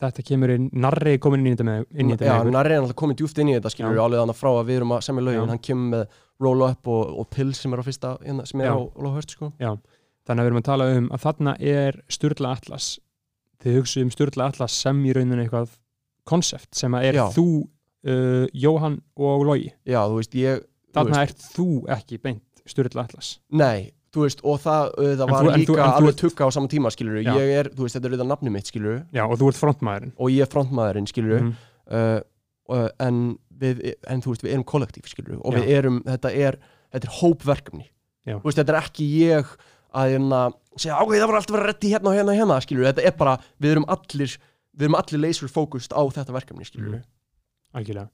þetta 0.00 0.22
kemur 0.24 0.54
inn, 0.54 0.70
narri 0.80 1.12
er 1.18 1.20
komin 1.20 1.42
inn 1.44 1.50
í 1.50 1.54
þetta 1.56 1.64
með, 1.68 1.82
inn 1.92 2.08
í 2.08 2.14
þetta 2.14 2.24
já, 2.24 2.32
með 2.32 2.40
ykkur. 2.40 2.54
Narri 2.56 2.72
er 2.72 2.80
alltaf 2.80 2.96
komið 3.02 3.18
djúft 3.20 3.40
inn 3.42 3.50
í 3.50 3.56
þetta 3.58 3.72
skilur 3.74 3.90
Já. 3.90 3.96
við 3.98 4.04
alveg 4.06 4.22
þannig 4.22 4.38
frá 4.38 4.48
að 4.54 4.62
við 4.70 4.78
erum 4.78 4.94
að 4.96 5.02
semja 5.04 5.24
lögin, 5.26 5.42
Já. 5.42 5.50
hann 5.50 5.60
kemur 5.66 5.90
með 5.92 6.14
Roll 6.40 6.64
Up 6.64 6.88
og, 6.88 7.10
og 7.20 7.28
Pills 7.34 7.60
sem 7.60 7.74
er 7.76 7.82
á 7.82 7.84
fyrsta, 7.84 8.12
hérna, 8.24 8.46
sem 8.48 8.62
er 8.64 8.70
Já. 8.70 8.72
á 8.72 8.78
Love 8.96 9.12
Hurts 9.18 9.36
sko 9.36 9.50
þannig 10.30 10.40
að 10.40 10.46
við 10.46 10.50
erum 10.52 10.62
að 10.62 10.68
tala 10.70 10.88
um 10.96 11.10
að 11.16 11.22
þarna 11.26 11.54
er 11.74 12.00
Sturla 12.16 12.54
Atlas. 12.56 12.88
Þið 13.60 13.78
hugsu 13.80 14.02
um 14.06 14.10
Sturla 14.14 14.46
Atlas 14.48 14.78
sem 14.86 15.02
í 15.04 15.12
rauninu 15.16 15.42
eitthvað 15.44 15.74
konsept 16.30 16.74
sem 16.78 16.94
að 16.96 17.08
er 17.10 17.18
Já. 17.18 17.24
þú 17.34 17.46
uh, 18.06 18.44
Jóhann 18.56 19.00
og 19.20 19.42
Logi. 19.48 19.72
Já, 19.88 20.00
þú 20.08 20.20
veist, 20.20 20.36
ég, 20.38 20.62
þarna 20.94 21.24
veist, 21.24 21.34
ert 21.42 21.56
þú 21.56 21.66
ekki 21.96 22.20
beint 22.22 22.62
Sturla 22.70 23.04
Atlas. 23.08 23.34
Nei 23.50 23.90
þú 24.10 24.24
veist, 24.24 24.40
og 24.42 24.56
það, 24.58 24.88
uh, 24.98 25.10
það 25.20 25.28
var 25.30 25.44
þú- 25.44 25.50
líka 25.54 25.70
þú- 25.70 25.82
alveg 25.86 26.08
ert- 26.10 26.20
tugga 26.24 26.46
á 26.46 26.50
sama 26.50 26.66
tíma 26.72 26.90
skilur 26.90 27.20
Já. 27.22 27.30
ég 27.38 27.50
er, 27.60 27.68
þú 27.70 27.84
veist, 27.86 27.94
þetta 27.94 28.08
er 28.08 28.14
auðvitað 28.16 28.30
nafni 28.32 28.50
mitt 28.50 28.66
skilur 28.66 28.96
Já, 29.14 29.22
og 29.22 29.36
þú 29.38 29.50
ert 29.52 29.60
frontmaðurinn. 29.60 30.12
Og 30.18 30.32
ég 30.34 30.42
er 30.42 30.50
frontmaðurinn 30.50 31.06
skilur 31.06 31.40
Mhm. 31.44 31.52
uh, 31.94 32.88
en 32.98 33.20
við, 33.60 33.94
en 34.08 34.20
þú 34.22 34.32
veist, 34.34 34.42
við 34.42 34.52
erum 34.56 34.64
kollektív 34.66 35.06
skilur 35.06 35.38
og 35.44 35.54
Já. 35.54 35.58
við 35.60 35.68
erum, 35.78 36.00
þetta 36.06 36.32
er 36.34 36.58
þetta 36.92 37.06
er 37.06 37.14
hópverkefni. 37.20 37.86
Veist, 38.42 38.58
þetta 38.58 38.74
er 38.74 38.80
ekki 38.82 39.06
ég 39.30 39.46
að 39.94 40.12
hérna, 40.14 40.40
segja, 40.76 40.98
ok, 41.02 41.12
það 41.16 41.26
var 41.30 41.38
alltaf 41.40 41.56
að 41.58 41.66
reddi 41.66 41.90
hérna 41.94 42.10
og 42.12 42.16
hérna 42.18 42.32
og 42.34 42.38
hérna, 42.40 42.60
skilur, 42.64 42.86
þetta 42.90 43.04
er 43.10 43.16
bara 43.18 43.36
við 43.60 43.70
erum 43.74 43.86
allir, 43.88 44.36
við 44.76 44.86
erum 44.86 44.98
allir 45.00 45.20
laser 45.24 45.48
focused 45.48 45.92
á 45.96 46.02
þetta 46.14 46.32
verkefni, 46.36 46.64
skilur 46.68 46.94
Mhm. 46.94 47.04
algjörlega. 47.74 48.08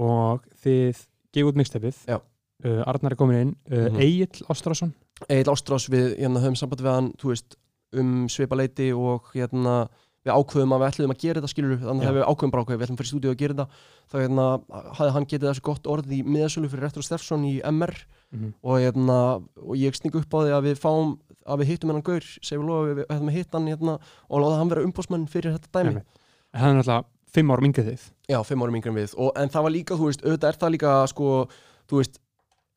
Og 0.00 0.44
þið 0.64 1.06
gefið 1.34 1.48
út 1.50 1.58
mixtapið 1.60 1.96
uh, 2.08 2.82
Arnar 2.86 3.12
er 3.12 3.16
komin 3.16 3.40
inn. 3.40 3.56
Uh, 3.70 3.88
Mhm. 3.90 4.00
Egil 4.00 4.46
Ástrásson 4.48 4.92
Egil 5.28 5.50
Ástrás, 5.52 5.88
við 5.90 6.16
hérna, 6.18 6.40
höfum 6.40 6.56
samband 6.56 6.80
við 6.80 6.94
hann, 6.94 7.12
þú 7.20 7.28
veist, 7.34 7.56
um 7.92 8.26
svipaleiti 8.28 8.92
og 8.96 9.26
hérna, 9.34 9.88
við 10.24 10.32
ákveðum 10.36 10.72
að 10.76 10.80
við 10.80 10.88
ætluðum 10.90 11.14
að 11.14 11.18
gera 11.20 11.40
þetta, 11.40 11.50
skilur, 11.52 11.76
þannig 11.80 12.06
að 12.08 12.14
við 12.16 12.24
ákveðum 12.30 12.50
bara 12.52 12.62
ákveð, 12.64 12.78
við 12.78 12.84
ætlum 12.86 12.96
að 12.96 13.00
fara 13.00 13.08
í 13.08 13.12
stúdíu 13.12 13.30
að 13.30 13.36
gera 13.40 13.54
þetta. 13.54 13.66
Þá 14.10 14.16
hérna, 14.20 14.46
hafði 14.96 15.12
hann 15.12 15.26
getið 15.26 15.48
þessu 15.50 15.62
gott 15.62 15.86
orð 15.86 16.12
í 16.12 16.22
miðasölu 16.24 16.68
fyrir 16.70 16.82
Retro 16.86 17.02
Steffsson 17.02 17.44
í 17.44 17.60
MR 17.64 17.94
og, 18.62 18.74
hérna, 18.78 19.18
og 19.58 19.74
ég 19.78 19.96
sning 19.98 20.14
upp 20.20 20.34
á 20.34 20.38
því 20.44 20.54
að 20.56 20.66
við 20.68 20.80
fáum 20.82 21.14
að 21.50 21.62
við 21.62 21.72
hittum 21.72 21.90
hennan 21.90 22.06
gaur, 22.06 22.26
segjum 22.46 22.68
lofa 22.68 22.88
við, 22.90 23.00
við 23.02 23.14
að 23.16 23.36
hitta 23.36 23.58
hann 23.58 23.70
hérna, 23.70 23.96
og 24.28 24.42
láta 24.44 24.58
hann 24.60 24.70
vera 24.70 24.84
umbósmenn 24.86 25.28
fyrir 25.30 25.56
þetta 25.56 25.80
dæmi. 25.80 26.02
Hann 26.54 26.76
er 26.76 26.82
alltaf 26.84 27.08
fimm 27.30 27.52
árum 27.54 27.70
yngið 27.70 27.92
þið. 27.92 28.08
Já, 28.30 28.40
fimm 28.46 28.64
árum 28.64 28.76
yngri 28.78 28.90
en 28.92 28.98
við. 28.98 29.14
Og, 29.18 29.30
en 29.38 29.52
það 29.52 29.66
var 29.66 29.74
líka, 29.74 29.98
þú 29.98 30.10
veist, 30.10 30.24
auðvitað 30.26 30.50
er 30.50 30.60
það 30.62 30.74
líka 30.76 30.94
sko, 31.10 31.30
þú 31.90 32.00
veist, 32.00 32.20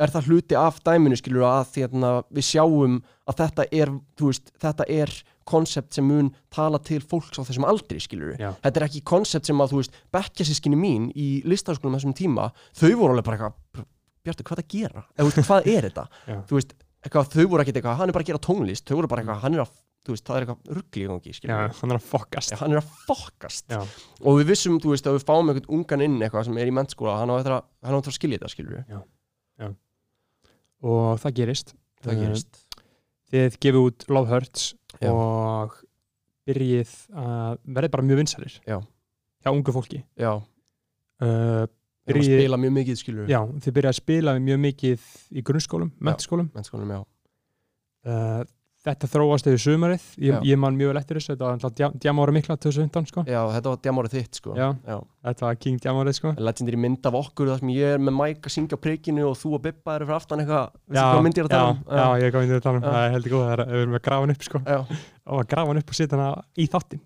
er 0.02 0.14
það 0.14 0.30
hluti 0.30 0.58
af 0.58 0.80
dæminu, 0.86 1.18
skilur 1.20 1.46
að 1.48 1.78
hérna, 1.78 2.12
við 2.34 2.48
sjáum 2.50 2.98
að 3.30 3.40
þetta 3.44 3.68
er 3.70 3.94
þú 4.20 4.32
veist, 4.32 4.52
þetta 4.62 4.88
er 4.90 5.14
konsept 5.50 5.96
sem 5.96 6.08
mun 6.08 6.32
tala 6.54 6.80
til 6.82 7.02
fólks 7.04 7.38
á 7.38 7.44
þessum 7.44 7.68
aldri, 7.68 8.00
skilur 8.02 8.38
Já. 8.40 8.54
þetta 8.64 8.80
er 8.80 8.86
ekki 8.88 9.04
konsept 9.06 9.50
sem 9.50 9.60
að, 9.62 9.74
þú 9.74 9.82
veist, 9.82 9.98
bekkjasískinni 10.16 10.80
mín 10.80 11.10
í 11.20 11.28
listaskólum 11.48 11.98
þessum 11.98 12.16
tíma, 12.18 12.50
þau 12.74 12.94
voru 13.00 13.14
alveg 13.14 13.28
bara 13.28 13.38
eitthvað, 13.38 13.88
Bjartur, 14.24 14.48
hvað 14.48 14.60
er 14.60 14.64
að 14.64 14.74
gera? 14.74 15.06
Eða, 15.18 15.28
veist, 15.30 15.48
hvað 15.50 15.70
er 15.74 15.88
þetta? 15.90 16.06
Já. 16.32 16.38
veist, 16.52 16.76
eitthvað, 17.04 17.32
þau 17.34 17.48
voru 17.52 17.66
ekkert 17.66 17.80
eitthvað, 17.82 17.98
hann 18.00 18.12
er 18.12 18.18
bara 18.18 18.26
að 18.28 18.32
gera 18.32 18.44
tónlist, 18.48 18.86
þau 18.88 19.00
voru 19.00 19.12
bara 19.12 19.24
eitthvað, 19.24 19.42
hann 19.44 19.58
er 19.58 19.64
að, 19.66 19.74
veist, 20.10 20.26
það 20.28 20.38
er 20.38 20.46
eitthvað 20.46 20.78
ruggli 20.80 21.04
í 21.04 21.10
gangi, 21.12 21.36
Já, 21.44 21.58
hann 21.82 21.94
er 21.96 22.00
að 22.00 22.08
fokast 22.08 22.54
Já, 22.54 22.60
er 22.68 22.80
að 22.80 22.94
fokast 23.08 23.76
Já. 23.76 23.82
og 24.24 24.40
við 24.40 24.54
vissum, 24.54 24.80
þú 24.84 24.94
veist, 24.94 25.10
að 25.12 25.18
við 25.20 25.28
fáum 25.28 25.52
einhvern 25.52 25.74
ungan 25.80 26.06
inn 26.08 26.20
eitthvað 26.24 26.48
sem 26.48 26.60
er 26.64 26.72
í 26.72 26.76
mennskóla, 26.80 27.18
hann 27.20 27.34
á 27.34 27.36
eftir 27.42 27.58
að, 27.58 27.68
að 27.84 28.12
skilja 28.16 28.40
þetta, 28.40 28.54
skilur 28.56 28.80
við, 28.80 29.04
og 30.84 31.20
það 31.24 31.38
gerist 31.40 31.76
það 32.04 32.14
Uh, 32.14 32.22
gerist 32.24 32.60
þið 33.34 33.58
gefið 33.64 33.86
út 33.88 34.06
Love 34.12 34.32
Hurts 34.34 34.66
Já. 35.00 35.10
og 35.10 35.78
byrjið 36.48 36.92
að 37.24 37.62
verði 37.78 37.92
bara 37.94 38.06
mjög 38.10 38.20
vinsalir 38.20 38.58
Já. 38.68 38.78
hjá 39.44 39.52
ungu 39.54 39.76
fólki 39.76 40.02
já, 40.20 40.34
uh, 41.24 41.64
að 42.04 42.14
Byrjið- 42.14 42.42
spila 42.42 42.58
mjög 42.60 42.74
mikið, 42.80 43.00
skilur 43.00 43.30
já, 43.32 43.40
þið 43.64 43.76
byrjið 43.78 43.92
að 43.94 44.00
spila 44.02 44.36
mjög 44.40 44.60
mikið 44.68 45.08
í 45.32 45.44
grunnskólum, 45.48 45.92
mennskólum 46.04 46.50
uh, 48.04 48.44
þetta 48.84 49.08
þróast 49.08 49.48
yfir 49.48 49.62
sumarið. 49.64 50.06
Ég, 50.20 50.42
ég 50.50 50.60
man 50.60 50.76
mjög 50.76 50.90
vel 50.92 51.00
eftir 51.00 51.16
þessu, 51.20 51.32
þetta 51.34 51.46
var 51.48 51.54
alltaf 51.56 51.94
djamára 52.04 52.34
mikla 52.36 52.58
2015 52.60 53.08
sko, 53.12 53.24
Já, 53.30 53.40
þetta 53.54 53.72
var 53.72 53.80
djamárið 53.86 54.16
þitt 54.18 54.40
sko. 54.42 54.56
Já. 54.60 54.66
Já. 54.84 54.98
þetta 55.30 55.46
var 55.48 55.60
King 55.64 55.78
djamárið 55.86 56.18
sko. 56.20 56.34
Legendary 56.50 56.80
mynd 56.84 57.08
af 57.08 57.18
okkur 57.22 57.52
þar 57.54 57.62
sem 57.64 57.72
ég 57.78 57.96
er 57.96 58.04
með 58.04 58.18
mæk 58.18 58.50
að 58.50 58.56
syngja 58.58 58.80
prikinu 58.84 59.24
og 59.30 59.38
þú 59.40 59.54
og 59.56 59.64
Bibba 59.64 59.96
eru 59.96 60.10
fyrir 60.10 60.18
aftan 60.20 60.44
eitthvað. 60.44 60.76
Veistu 60.92 61.06
hvað 61.08 61.24
mynd 61.30 61.40
ég 61.40 61.46
er 61.46 61.48
að 61.48 61.56
tala 61.56 61.72
um? 61.72 61.80
já, 61.88 62.04
já, 62.04 62.26
ég 62.26 62.36
kom 62.36 62.44
inn 62.44 62.52
í 62.52 62.58
að 62.58 62.66
tala 62.68 62.82
um. 62.82 62.86
Það 62.90 63.00
er 63.08 63.16
heldur 63.16 63.36
góð, 63.38 63.46
það 63.48 63.54
er 63.56 63.64
við 63.72 63.86
erum 63.86 63.96
að 64.00 64.04
grafa 64.10 64.26
hann 64.28 64.36
upp 64.36 64.44
sko. 64.50 64.64
Og 65.24 65.40
að 65.40 65.48
grafa 65.56 65.72
hann 65.72 65.80
upp 65.84 65.94
og 65.96 66.00
setja 66.02 66.20
hana 66.20 66.28
í 66.60 66.68
þáttin 66.68 67.04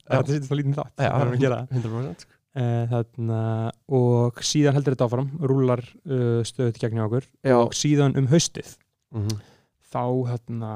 þetta 1.78 2.37
setja 2.58 2.88
það 2.88 3.06
lítið 3.08 3.08
þátt, 3.08 3.18
Já, 3.18 3.38
það 3.78 4.08
erum 4.08 4.18
að 4.18 4.18
gera 4.18 4.18
það 4.18 4.18
100% 4.18 4.28
uh, 4.28 4.28
þarna, 4.28 4.32
og 4.34 4.42
síðan 4.42 4.78
heldur 4.78 4.96
þetta 4.96 5.08
áfram 5.08 5.30
rúlar 5.52 5.84
uh, 6.08 6.42
stöðut 6.48 6.82
gegn 6.82 7.04
okkur. 7.06 7.30
Já, 7.46 7.58
og 7.60 7.74
síðan 7.78 8.18
um 8.18 8.30
haustið 8.32 8.74
mhm, 9.14 9.40
þá 9.88 10.04
hérna, 10.32 10.74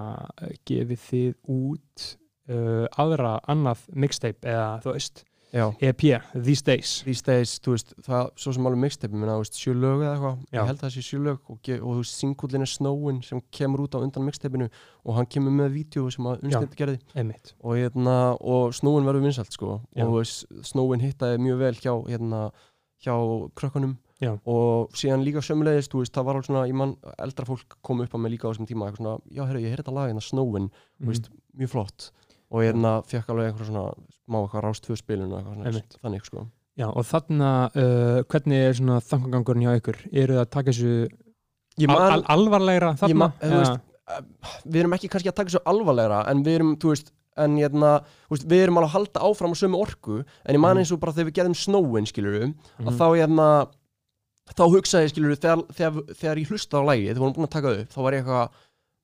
gefið 0.69 1.03
þið 1.09 1.33
út 1.51 2.07
uh, 2.51 2.85
aðra 3.01 3.35
annað 3.51 3.85
mixtape 3.93 4.47
eða 4.47 4.79
þú 4.83 4.95
veist 4.95 5.25
EP, 5.53 6.01
These 6.33 6.61
Days. 6.63 6.91
These 7.03 7.21
days, 7.27 7.57
þú 7.59 7.73
veist, 7.75 7.89
það 8.05 8.29
svo 8.39 8.53
sem 8.55 8.67
alveg 8.69 8.79
mixtape, 8.85 9.11
minna, 9.13 9.33
þú 9.35 9.43
veist, 9.43 9.57
sjö 9.59 9.73
lög 9.75 10.03
eða 10.05 10.13
eitthvað. 10.15 10.37
Ég 10.55 10.67
held 10.69 10.77
að 10.77 10.83
það 10.85 10.93
sé 10.95 11.03
sjö 11.03 11.19
lög 11.25 11.39
og, 11.51 11.57
og 11.59 11.89
þú 11.91 11.95
veist, 11.99 12.15
singullin 12.21 12.61
er 12.65 12.71
Snowin 12.71 13.21
sem 13.27 13.41
kemur 13.51 13.83
út 13.83 13.97
á 13.97 13.99
undan 13.99 14.23
mixtapeinu 14.29 14.69
og 15.03 15.15
hann 15.17 15.27
kemur 15.27 15.51
með 15.51 15.73
vídeo 15.75 16.05
sem 16.13 16.23
að 16.31 16.45
unnstend 16.47 16.77
gerði. 16.79 16.99
Einmitt. 17.15 17.53
og, 17.59 17.75
hérna, 17.75 18.15
og 18.39 18.71
Snowin 18.73 19.05
verður 19.09 19.27
vinsalt 19.27 19.51
sko. 19.51 19.81
Já. 19.95 20.05
og 20.07 20.23
Snowin 20.63 21.03
hittaði 21.03 21.41
mjög 21.43 21.59
vel 21.65 21.75
hjá, 21.83 21.93
hérna, 22.07 22.45
hjá 23.03 23.15
krökkunum. 23.59 23.97
Já. 24.21 24.35
og 24.45 24.91
síðan 24.93 25.23
líka 25.25 25.41
sömulegist, 25.41 25.89
þú 25.89 26.03
veist, 26.03 26.13
það 26.13 26.25
var 26.27 26.35
alveg 26.37 26.45
svona, 26.45 26.67
ég 26.69 26.75
mann, 26.77 26.91
eldra 27.17 27.43
fólk 27.47 27.73
kom 27.81 28.03
upp 28.03 28.11
að 28.13 28.21
mig 28.21 28.31
líka 28.35 28.45
á 28.45 28.53
þessum 28.53 28.67
tíma, 28.69 28.85
eitthvað 28.85 29.01
svona, 29.01 29.13
já, 29.33 29.41
herru, 29.49 29.61
ég 29.63 29.71
heyrði 29.73 29.81
þetta 29.81 29.93
lag 29.97 30.11
hérna 30.11 30.21
Snowin, 30.21 30.67
Mhm. 31.01 31.07
veist, 31.09 31.29
mjög 31.57 31.71
flott 31.73 32.11
og 32.51 32.61
hérna 32.65 32.91
fekk 33.07 33.29
alveg 33.31 33.51
eitthvað 33.51 33.69
svona 33.71 33.85
má 34.31 34.37
eitthvað 34.43 34.63
rást 34.65 34.85
tvö 34.85 34.95
Einmitt. 35.65 35.97
þannig 36.03 36.25
sko 36.25 36.47
Já, 36.79 36.87
og 36.87 37.03
þarna, 37.05 37.49
uh, 37.75 38.23
hvernig 38.31 38.61
er 38.69 38.73
svona 38.73 38.99
þangangangurinn 39.03 39.65
hjá 39.67 39.73
ykkur? 39.81 39.97
Eru 40.13 40.33
það 40.37 40.45
að 40.45 40.49
taka 40.55 40.71
þessu 40.71 41.09
ég 41.81 41.89
al 41.89 41.99
man, 41.99 42.11
al 42.13 42.23
alvarlegra 42.35 42.93
þarna? 42.97 43.15
man- 43.19 43.33
Eða- 43.41 43.57
veist, 43.59 43.81
við 44.65 44.79
erum 44.81 44.93
ekki 44.95 45.09
kannski 45.11 45.29
að 45.29 45.35
taka 45.35 45.49
svo 45.51 45.61
alvarlegra 45.65 46.21
en 46.31 46.43
við 46.43 46.55
erum, 46.59 46.71
þú 46.77 46.93
veist, 46.93 47.11
en 47.37 47.57
hérna 47.57 47.91
veist, 48.31 48.47
við 48.47 48.63
erum 48.63 48.77
alveg 48.79 48.89
að 48.89 48.95
halda 48.95 49.19
áfram 49.27 49.51
á 49.51 49.57
sömu 49.61 49.81
orku 49.83 50.23
en 50.45 50.55
ég 50.55 50.59
man 50.59 50.75
Mhm. 50.77 50.79
eins 50.81 50.91
og 50.91 50.99
bara 50.99 51.11
þegar 51.11 51.29
við 51.29 51.37
gerðum 51.39 51.55
snowin 51.59 52.07
skilur 52.07 52.41
Mhm. 52.79 52.87
að 52.87 52.97
þá 52.97 53.07
hérna 53.19 53.67
þá 54.51 54.63
hugsaði 54.71 55.05
ég 55.05 55.11
skilur 55.13 55.35
þegar, 55.37 55.59
þegar, 55.75 55.93
þegar 56.15 56.37
ég 56.41 56.47
hlusta 56.49 56.75
á 56.79 56.83
lægi, 56.87 57.05
þegar 57.07 57.15
við 57.15 57.23
vorum 57.23 57.35
búin 57.35 57.47
að 57.47 57.55
taka 57.55 57.67
það 57.67 57.81
upp 57.81 57.89
þá 57.91 58.01
var 58.01 58.11
ég 58.13 58.23
eitthvað, 58.23 58.49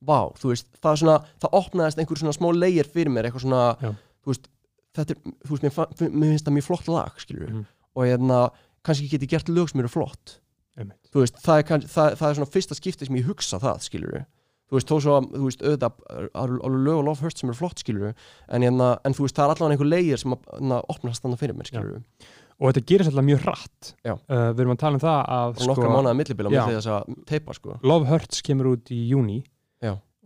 vá, 0.02 0.20
þú 0.38 0.52
veist 0.54 0.68
það 0.82 0.92
er 0.92 1.02
svona, 1.02 1.18
það 1.42 1.58
opnaðist 1.62 1.98
einhver 2.04 2.18
svona 2.22 2.36
smá 2.38 2.48
leigir 2.54 2.86
fyrir 2.94 3.10
mér, 3.14 3.26
eitthvað 3.30 3.46
svona, 3.48 3.64
Já. 3.82 3.92
þú 4.24 4.34
veist 4.34 4.48
þetta 4.98 5.16
er, 5.16 5.20
þú 5.46 5.56
veist, 5.56 5.64
mér, 5.68 6.12
mér 6.14 6.32
finnst 6.34 6.46
það 6.48 6.56
mjög 6.58 6.68
flott 6.70 6.88
lag 6.88 7.20
skilur 7.22 7.50
Mhm. 7.52 7.66
og 7.96 8.04
hérna, 8.06 8.52
kannski 8.84 9.10
get 9.10 9.22
ég 9.22 9.30
gert 9.30 9.50
lög 9.50 9.70
sem 9.70 9.80
eru 9.82 9.88
flott 9.90 10.40
Einmitt. 10.78 10.98
þú 11.14 11.22
veist, 11.24 11.36
það 11.42 11.58
er, 11.60 11.64
kann, 11.64 11.82
það, 11.82 12.16
það 12.18 12.30
er 12.30 12.36
svona 12.36 12.54
fyrsta 12.54 12.76
skipti 12.78 13.06
sem 13.08 13.16
ég 13.16 13.26
hugsa 13.26 13.60
það, 13.60 13.82
skilur 13.82 14.26
þú 14.70 14.76
veist, 14.78 14.88
þó 14.88 14.96
svo 15.02 15.14
að, 15.18 15.28
þú 15.34 15.44
veist, 15.48 15.62
auðvitað 15.62 15.94
er- 16.10 16.24
er 16.24 16.30
alveg 16.36 16.84
lög 16.86 16.98
og 16.98 17.06
Love 17.06 17.22
Hurts 17.24 17.40
sem 17.40 17.50
eru 17.50 17.56
flott, 17.58 17.80
skilur 17.80 18.14
en, 18.50 18.62
hérna, 18.62 19.00
en 19.06 19.14
þú 19.14 19.24
veist, 19.26 19.36
það 19.36 19.46
er 19.46 19.56
allavega 19.56 19.74
einhver 19.78 19.90
leigir 19.90 20.18
sem 20.20 20.32
að 20.34 20.84
opnast 20.90 21.24
þannig 21.24 21.40
fyrir 21.40 21.56
mér, 21.56 21.68
skilur 21.72 22.04
Og 22.60 22.74
þetta 22.74 22.86
gerist 22.90 23.10
alltaf 23.12 23.26
mjög 23.26 23.42
Já. 24.04 24.14
uh, 24.18 24.50
Við 24.54 24.60
erum 24.64 24.72
að 24.74 24.80
tala 24.82 24.94
um 24.98 25.00
það 25.00 25.20
að 25.30 25.58
að 26.90 27.26
teipa, 27.30 27.54
sko 27.54 27.80
Love 27.84 28.06
Hurts 28.10 28.42
kemur 28.42 28.66
út 28.76 28.90
í 28.90 29.08
júni. 29.12 29.44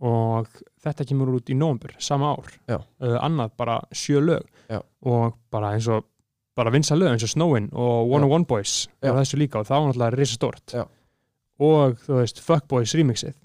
Og 0.02 0.48
þetta 0.82 1.06
kemur 1.06 1.30
út 1.36 1.50
í 1.52 1.56
nómbur 1.58 1.94
sama 2.02 2.32
ár. 2.34 2.54
Uh, 2.68 3.18
annað 3.22 3.54
bara 3.60 3.78
sjö 3.94 4.22
lög. 4.22 4.48
Já. 4.72 4.80
og 5.04 5.34
bara 5.52 5.74
eins 5.76 5.88
og 5.90 6.06
bara 6.56 6.70
vinsa 6.72 6.96
lög 6.96 7.12
eins 7.12 7.24
og 7.26 7.32
Snowin 7.32 7.68
og 7.72 8.12
One 8.12 8.24
on 8.24 8.32
One 8.38 8.48
Boys 8.48 8.86
Já. 9.02 9.10
og 9.10 9.18
þessu 9.18 9.40
líka 9.40 9.60
og 9.60 9.66
það 9.68 9.80
var 9.82 9.90
náttúrulega 9.90 10.16
risa 10.16 10.38
stort 10.38 10.72
Já. 10.72 10.84
og 11.60 11.98
þú 12.06 12.20
veist 12.20 12.40
Fuckboys 12.40 12.94
remixið. 12.96 13.36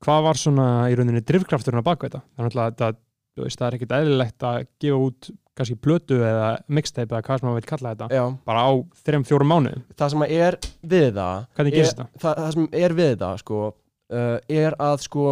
Hvað 0.00 0.24
var 0.24 0.40
svona 0.40 0.66
í 0.90 0.96
rauninni 0.96 1.22
drifkrafturinn 1.22 1.84
á 1.84 1.86
baku 1.86 2.08
þetta? 2.08 2.22
Það 2.24 2.42
er 2.42 2.48
náttúrulega 2.48 2.92
þú 3.36 3.46
veist, 3.46 3.60
það 3.60 3.66
er 3.66 3.76
ekkert 3.76 3.94
eðlilegt 3.98 4.46
að 4.48 4.58
gefa 4.82 5.00
út 5.06 5.30
kannski 5.60 5.76
plötu 5.76 6.18
eða 6.24 6.48
mixtape 6.72 7.12
eða 7.12 7.24
hvað 7.26 7.40
sem 7.40 7.48
maður 7.48 7.60
vil 7.60 7.68
kalla 7.68 7.92
þetta. 7.92 8.08
Já, 8.16 8.24
bara 8.48 8.64
á 8.64 8.70
þrejum 9.04 9.26
fjórum 9.28 9.50
mánuðum. 9.52 9.84
Það 9.98 10.12
sem 10.14 10.24
að 10.24 10.34
er 10.38 10.56
við 10.80 11.10
það 11.18 11.62
er, 11.66 11.90
það, 12.22 12.40
það 12.40 12.50
sem 12.56 12.68
er 12.80 12.96
við 12.96 13.14
það, 13.20 13.42
sko 13.42 13.60
uh, 13.68 14.36
er 14.48 14.76
að, 14.80 15.04
sko 15.04 15.26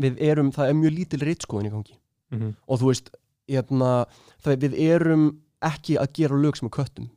við 0.00 0.18
erum, 0.20 0.50
það 0.52 0.68
er 0.68 0.74
mjög 0.74 0.96
lítil 0.98 1.20
reitskoðin 1.26 1.66
í 1.70 1.74
gangi 1.76 1.96
Mm 2.32 2.38
-hmm. 2.40 2.54
og 2.68 2.78
þú 2.80 2.86
veist, 2.90 3.10
hérna 3.48 4.06
það, 4.42 4.56
við 4.58 4.74
erum 4.90 5.40
ekki 5.62 5.94
að 5.96 6.12
gera 6.12 6.34
lög 6.36 6.56
sem 6.56 6.66
er 6.66 6.70
köttum 6.70 7.08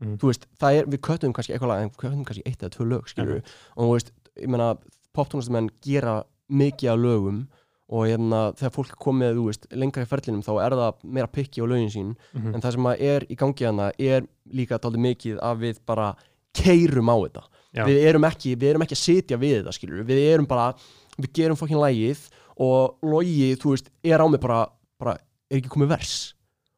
Mhm. 0.00 0.16
þú 0.18 0.26
veist, 0.28 0.46
það 0.60 0.74
er, 0.78 0.84
við 0.86 1.00
köttum 1.00 1.32
kannski 1.32 1.52
eitthvað 1.54 1.68
lag 1.68 1.82
en 1.82 1.88
við 1.88 1.96
köttum 1.96 2.24
kannski 2.24 2.42
eitt 2.44 2.62
eða 2.62 2.70
tvö 2.76 2.84
lög, 2.88 3.08
skilur 3.08 3.42
og 3.76 3.84
þú 3.84 3.92
veist, 3.94 4.10
ég 4.42 4.48
meina, 4.48 4.76
poptónlistamenn 5.14 5.70
gera 5.82 6.22
mikið 6.52 6.90
af 6.92 6.98
lögum 6.98 7.46
og 7.88 8.06
hérna, 8.06 8.52
þegar 8.58 8.72
fólk 8.74 8.90
er 8.90 9.00
komið, 9.00 9.34
þú 9.38 9.44
veist, 9.46 9.66
lengra 9.72 10.02
í 10.02 10.06
ferlinum 10.06 10.42
þá 10.42 10.52
er 10.66 10.70
það 10.76 10.94
meira 11.04 11.26
pikki 11.32 11.62
á 11.62 11.66
lögin 11.66 11.90
sín 11.90 12.14
Mhm. 12.34 12.54
en 12.54 12.60
það 12.60 12.72
sem 12.72 12.86
er 12.86 13.20
í 13.30 13.36
gangi 13.36 13.64
hana 13.64 13.92
er 13.98 14.26
líka 14.52 14.78
dálítið 14.78 15.00
mikið 15.08 15.38
að 15.40 15.56
við 15.60 15.78
bara 15.86 16.14
keirum 16.52 17.08
á 17.08 17.16
þetta 17.24 17.42
Já. 17.74 17.84
við 17.86 18.04
erum, 18.08 18.22
ekki, 18.24 18.54
við 18.56 18.68
erum 18.70 18.82
ekki 18.82 18.96
að 18.96 19.04
sitja 19.06 19.36
við 19.38 19.62
þetta 19.64 19.72
skilur 19.72 20.04
við 20.04 20.34
erum 20.34 20.46
bara, 20.46 20.74
við 21.20 21.32
gerum 21.40 21.56
fokkin 21.58 21.80
lægið 21.82 22.26
og 22.62 22.96
logi, 23.04 23.54
þú 23.60 23.74
veist, 23.74 23.90
er 24.04 24.20
á 24.22 24.26
mig 24.28 24.40
bara, 24.40 24.66
bara 25.00 25.16
er 25.50 25.58
ekki 25.60 25.72
komið 25.72 25.88
vers? 25.96 26.14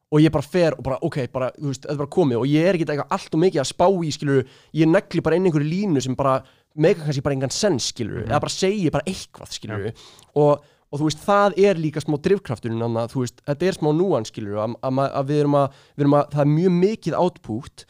Og 0.08 0.22
ég 0.24 0.32
bara 0.32 0.42
fer 0.48 0.72
og 0.72 0.82
bara, 0.86 0.96
ok, 1.04 1.18
bara, 1.32 1.50
þú 1.58 1.68
veist, 1.68 1.82
þetta 1.84 1.92
er 1.92 2.00
bara 2.00 2.14
komið 2.16 2.38
og 2.40 2.46
ég 2.48 2.64
er 2.64 2.78
ekki 2.78 2.86
eitthvað 2.88 3.12
allt 3.18 3.34
og 3.36 3.42
mikið 3.44 3.60
að 3.60 3.68
spá 3.68 3.86
í 4.08 4.12
skilur, 4.16 4.46
ég 4.80 4.88
negli 4.88 5.20
bara 5.20 5.36
inn 5.36 5.44
einhverju 5.50 5.68
línu 5.68 6.00
sem 6.02 6.16
bara, 6.16 6.38
mega 6.74 7.04
kannski 7.04 7.22
bara 7.26 7.36
engan 7.36 7.52
sens 7.52 7.90
skilur, 7.92 8.22
Mhm. 8.22 8.30
eða 8.30 8.40
bara 8.40 8.54
segi 8.54 8.90
bara 8.90 9.04
eitthvað 9.04 9.52
skilur, 9.52 9.92
og, 10.34 10.64
og 10.90 10.98
þú 11.00 11.04
veist, 11.10 11.20
það 11.26 11.58
er 11.60 11.74
líka 11.76 12.00
smá 12.00 12.16
drifkrafturinn, 12.24 12.80
þannig 12.80 13.02
að 13.04 13.12
þú 13.12 13.20
veist, 13.26 13.42
þetta 13.44 13.66
er 13.68 13.72
smá 13.76 13.90
núan 13.92 14.24
skilur, 14.24 14.56
að, 14.64 14.76
að, 14.82 15.00
að 15.20 15.26
við 15.28 15.40
erum 15.44 15.54
að, 15.60 15.78
við 15.96 16.06
erum 16.06 16.14
að 16.22 16.30
það 16.32 16.40
er 16.46 16.52
mjög 16.56 16.72
mikið 16.80 17.18
output 17.20 17.84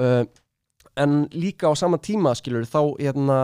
uh, 0.00 0.24
en 0.96 1.28
líka 1.30 1.70
á 1.70 1.74
sama 1.78 1.98
tíma 2.02 2.34
skilur, 2.34 2.66
þá 2.66 2.80
hérna 2.98 3.38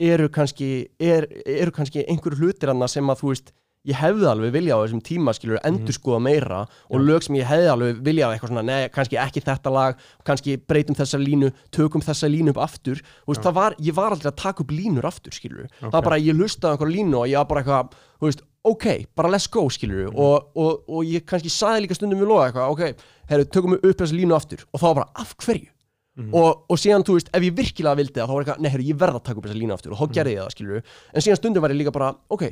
eru 0.00 0.28
kannski, 0.28 0.88
er, 1.00 1.26
eru 1.46 1.70
kannski 1.74 2.02
einhverju 2.10 2.40
hlutir 2.48 2.72
annað 2.72 2.88
sem 2.96 3.10
að 3.12 3.20
þú 3.22 3.28
veist 3.34 3.52
ég 3.84 3.98
hefði 4.00 4.24
alveg 4.30 4.52
viljað 4.54 4.80
á 4.80 4.82
þessum 4.86 5.00
tíma 5.04 5.32
skilur 5.36 5.58
endur 5.68 5.92
skoða 5.92 6.20
meira 6.24 6.62
og 6.88 6.96
Já. 6.96 7.04
lög 7.04 7.22
sem 7.26 7.36
ég 7.36 7.44
hefði 7.50 7.66
alveg 7.68 7.98
viljað 8.06 8.32
eitthvað 8.32 8.48
svona, 8.54 8.62
nei, 8.64 8.88
kannski 8.88 9.18
ekki 9.20 9.42
þetta 9.44 9.72
lag 9.74 9.98
kannski 10.24 10.54
breytum 10.56 10.96
þessa 10.96 11.20
línu, 11.20 11.50
tökum 11.70 12.00
þessa 12.00 12.30
línu 12.32 12.54
upp 12.54 12.62
aftur, 12.64 13.02
þú 13.26 13.34
veist, 13.34 13.44
það 13.44 13.54
var 13.60 13.76
ég 13.84 13.94
var 13.98 14.16
aldrei 14.16 14.30
að 14.32 14.38
taka 14.40 14.64
upp 14.64 14.72
línur 14.72 15.04
aftur, 15.04 15.36
skilur 15.36 15.68
það 15.68 15.90
Ok. 15.90 15.92
var 15.98 16.02
bara, 16.08 16.16
ég 16.24 16.32
lustaði 16.38 16.72
á 16.72 16.74
einhverja 16.78 16.96
línu 16.96 17.20
og 17.20 17.28
ég 17.28 17.36
var 17.42 17.50
bara 17.52 17.60
eitthvað 17.62 17.92
þú 18.24 18.30
veist, 18.30 18.42
ok, 18.64 18.86
bara 19.14 19.28
let's 19.36 19.50
go, 19.52 19.68
skilur 19.68 20.08
Mhm. 20.08 20.16
og, 20.16 20.48
og, 20.56 20.88
og 20.88 21.04
ég 21.04 21.26
kannski 21.28 21.52
saði 21.52 21.84
líka 21.84 21.94
stundum 22.00 22.24
við 22.24 22.32
loða 22.32 22.48
eitthvað, 22.48 22.72
ok, 22.72 23.04
herru, 23.28 23.44
tökum 23.44 23.76
við 23.76 23.84
upp 23.90 23.98
þessa 24.00 24.16
línu 24.16 24.34
aftur 24.34 24.64
og 24.72 24.80
þá 24.80 24.86
var 24.88 24.94
bara, 24.94 25.10
af 25.20 25.36
hverju? 25.36 25.68
Mhm. 26.14 26.30
og, 26.38 26.64
og 26.70 26.78
síðan, 26.78 27.02
þú 27.02 27.16
veist, 27.16 27.30
ef 27.34 27.42
ég 27.42 27.54
virkilega 27.58 27.98
vildi 27.98 28.20
það 28.20 28.28
þá 28.28 28.34
var 28.34 28.44
eitthvað, 28.44 28.58
nei, 28.62 28.70
herru, 28.70 28.84
ég 28.86 28.98
verð 29.00 29.16
að 29.18 29.24
taka 29.26 29.40
upp 29.40 29.46
þessa 29.48 29.58
línu 29.58 29.74
aftur. 29.74 29.94
Og 29.94 29.98
þá 29.98 30.14
gerði 30.14 30.34
ég 30.34 30.42
það, 30.44 30.52
skilur 30.54 30.82
en 31.10 31.24
síðan 31.24 31.40
stundum 31.40 31.64
var 31.64 31.74
ég 31.74 31.80
líka 31.80 31.94
bara, 31.94 32.10
ok, 32.30 32.44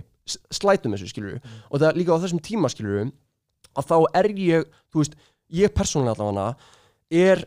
slætum 0.50 0.96
þessu, 0.96 1.10
skilur 1.12 1.36
og 1.70 1.78
það 1.78 2.00
líka 2.00 2.16
á 2.18 2.22
þessum 2.24 2.42
tíma, 2.42 2.70
skilur 2.72 3.12
að 3.78 3.86
þá 3.86 3.96
er 4.18 4.30
ég, 4.34 4.66
þú 4.90 5.04
veist 5.04 5.14
ég 5.52 5.74
persónulega 5.76 6.18
allavega 6.18 6.56
er, 7.22 7.44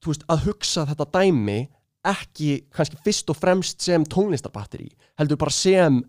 þú 0.00 0.14
veist, 0.14 0.24
að 0.32 0.46
hugsa 0.48 0.86
þetta 0.88 1.08
dæmi 1.18 1.58
ekki 2.08 2.50
kannski 2.72 2.96
fyrst 3.04 3.28
og 3.28 3.36
fremst 3.36 3.84
sem 3.84 4.04
tónlistarbatteri 4.08 4.88
heldur 5.18 5.36
bara 5.40 5.52
sem 5.52 6.00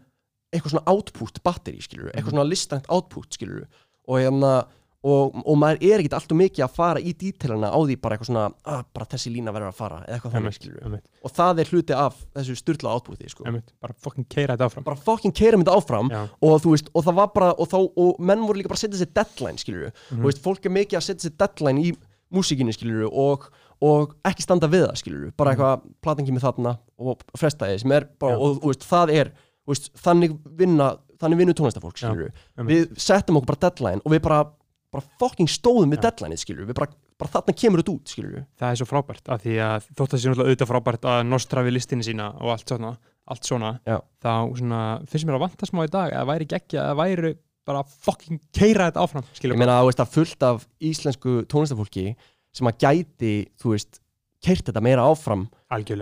eitthvað 0.53 0.75
svona 0.75 0.89
output 0.93 1.41
batteri, 1.43 1.81
skilur 1.83 2.11
eitthvað 2.13 2.33
svona 2.33 2.47
listrænt 2.47 2.89
output, 2.89 3.33
skilur 3.35 3.65
og 4.09 4.21
hérna 4.21 4.53
og, 5.03 5.35
og 5.47 5.55
maður 5.55 5.77
er 5.87 6.01
ekkert 6.01 6.15
alltaf 6.17 6.35
mikið 6.37 6.63
að 6.65 6.73
fara 6.75 6.99
í 6.99 7.13
dítilana 7.15 7.69
á 7.71 7.79
því 7.79 7.95
bara 8.03 8.15
eitthvað 8.17 8.29
svona 8.31 8.45
að 8.67 8.81
bara 8.97 9.05
þessi 9.13 9.31
lína 9.31 9.53
verður 9.55 9.69
að 9.71 9.77
fara, 9.79 9.99
eða 10.07 10.17
eitthvað 10.17 10.33
þannig, 10.35 10.55
skilur 10.57 10.81
Einmitt, 10.83 11.05
og 11.23 11.31
það 11.37 11.61
er 11.63 11.71
hluti 11.71 11.95
af 11.95 12.17
þessu 12.35 12.55
styrla 12.59 12.91
outputi, 12.97 13.29
sko. 13.31 13.45
Bara 13.79 13.95
fucking 14.03 14.27
keira 14.27 14.57
þetta 14.57 14.67
áfram. 14.67 14.83
Bara 14.89 14.99
fucking 15.07 15.35
keirum 15.39 15.63
þetta 15.63 15.77
áfram 15.79 16.11
og 16.41 16.67
veist, 16.67 16.91
og 16.93 17.05
það 17.07 17.15
var 17.21 17.31
bara 17.33 17.53
og, 17.55 17.69
þá, 17.71 17.77
og 17.95 18.19
menn 18.19 18.43
voru 18.43 18.59
líka 18.59 18.67
bara 18.73 18.81
að 18.81 18.83
setja 18.87 18.99
sér 19.05 19.13
deadline 19.15 19.57
skilur 19.63 19.91
Mhm. 20.11 20.19
og 20.19 20.25
veist, 20.27 20.43
fólk 20.43 20.65
er 20.65 20.75
mikið 20.75 20.99
að 20.99 21.07
setja 21.07 21.29
sér 21.29 21.37
deadline 21.37 21.79
í 21.79 21.95
músíkinni 22.35 22.73
skilur 22.75 23.07
og, 23.09 23.47
og 23.81 24.15
ekki 24.27 24.43
standa 24.43 24.67
við 24.67 24.83
það 24.89 24.97
skilur 24.99 25.31
bara 25.39 25.55
eitthvað, 25.55 25.81
platan 26.03 26.25
kemur 26.27 26.43
þarna 26.43 26.75
og 26.99 27.23
frestaði 27.39 27.79
sem 27.79 27.91
er 27.95 28.09
bara, 28.19 28.35
Mhm. 28.35 28.39
Já. 28.39 28.43
og 28.43 28.61
þú 28.61 28.67
veist, 28.73 28.83
það 28.91 29.13
er 29.15 29.31
veist, 29.65 29.89
þannig 29.95 30.37
vinna, 30.59 30.97
þannig 31.19 31.37
vinnu 31.39 31.53
tónlistafólk 31.55 31.95
skilur 31.97 32.31
einmitt. 32.57 32.67
við 32.91 32.97
settum 32.99 33.37
okkur 33.39 33.45
bara 33.55 33.69
deadline 33.69 34.01
og 34.05 34.11
við 34.11 34.21
bara, 34.21 34.43
bara 34.93 35.05
fucking 35.21 35.51
stóðum 35.51 35.93
við 35.93 35.99
Já. 35.99 36.05
deadlineið 36.07 36.41
skilur 36.43 36.69
við 36.69 36.77
bara, 36.79 36.89
bara 37.21 37.33
þarna 37.35 37.55
kemur 37.61 37.83
þetta 37.83 37.93
út 37.95 38.13
skilur 38.13 38.39
það 38.59 38.71
er 38.71 38.79
svo 38.79 38.87
frábært 38.89 39.29
af 39.35 39.43
því 39.43 39.59
að 39.65 39.89
þótt 39.89 40.01
að 40.07 40.15
það 40.15 40.23
sé 40.23 40.31
náttúrulega 40.31 40.49
auðvitað 40.49 40.71
frábært 40.71 41.07
að 41.13 41.19
nostrafi 41.29 41.75
listinni 41.75 42.07
sína 42.07 42.31
og 42.39 42.55
allt 42.55 42.73
svona, 42.73 42.95
allt 43.29 43.51
svona 43.51 43.71
Já. 43.85 43.99
þá 44.25 44.33
svona, 44.61 44.81
finnst 45.11 45.29
mér 45.29 45.37
að 45.37 45.45
vanta 45.45 45.69
smá 45.69 45.85
í 45.85 45.93
dag 45.93 46.17
að 46.17 46.33
væri 46.33 46.49
ekki 46.59 46.81
að 46.81 46.97
væri 47.03 47.33
bara 47.69 47.85
fucking 47.85 48.41
keira 48.55 48.89
þetta 48.89 49.05
áfram 49.05 49.29
skilur 49.37 49.57
ég 49.57 49.61
meina, 49.61 49.79
veist, 49.85 50.01
það 50.01 50.13
fullt 50.17 50.45
af 50.49 50.67
íslensku 50.89 51.39
tónlistafólki 51.51 52.07
sem 52.55 52.69
að 52.69 52.79
gæti, 52.81 53.33
þú 53.61 53.75
veist 53.75 53.99
keirt 54.43 54.69
þetta 54.69 54.81
meira 54.83 55.03
áfram. 55.09 55.45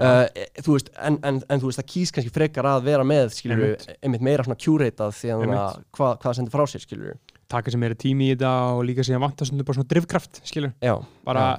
Uh, 0.05 0.61
þú 0.63 0.75
veist, 0.75 0.91
en, 1.01 1.17
en, 1.25 1.39
en 1.49 1.61
þú 1.61 1.71
veist, 1.71 1.79
það 1.81 1.88
kýs 1.93 2.13
kannski 2.15 2.33
frekar 2.33 2.67
að 2.69 2.85
vera 2.88 3.05
með, 3.07 3.31
skilur 3.35 3.63
Einmitt. 3.65 3.88
einmitt 4.05 4.25
meira 4.27 4.45
svona 4.45 4.59
curatað 4.61 5.15
því 5.17 5.31
að 5.33 5.43
hvað, 5.47 5.81
hvað 5.97 6.13
það 6.23 6.38
sendir 6.38 6.53
frá 6.53 6.63
sér, 6.69 6.83
skilur 6.85 7.15
taka 7.52 7.74
sem 7.74 7.82
meira 7.82 7.98
tími 7.98 8.32
í 8.32 8.36
þetta 8.36 8.54
og 8.76 8.86
líka 8.88 9.06
síðan 9.08 9.24
vanta 9.24 9.48
sem 9.48 9.60
bara 9.62 9.78
svona 9.78 9.91
drifkraft 9.91 10.41
skilur 10.48 10.74
já, 10.84 10.95
bara 11.28 11.50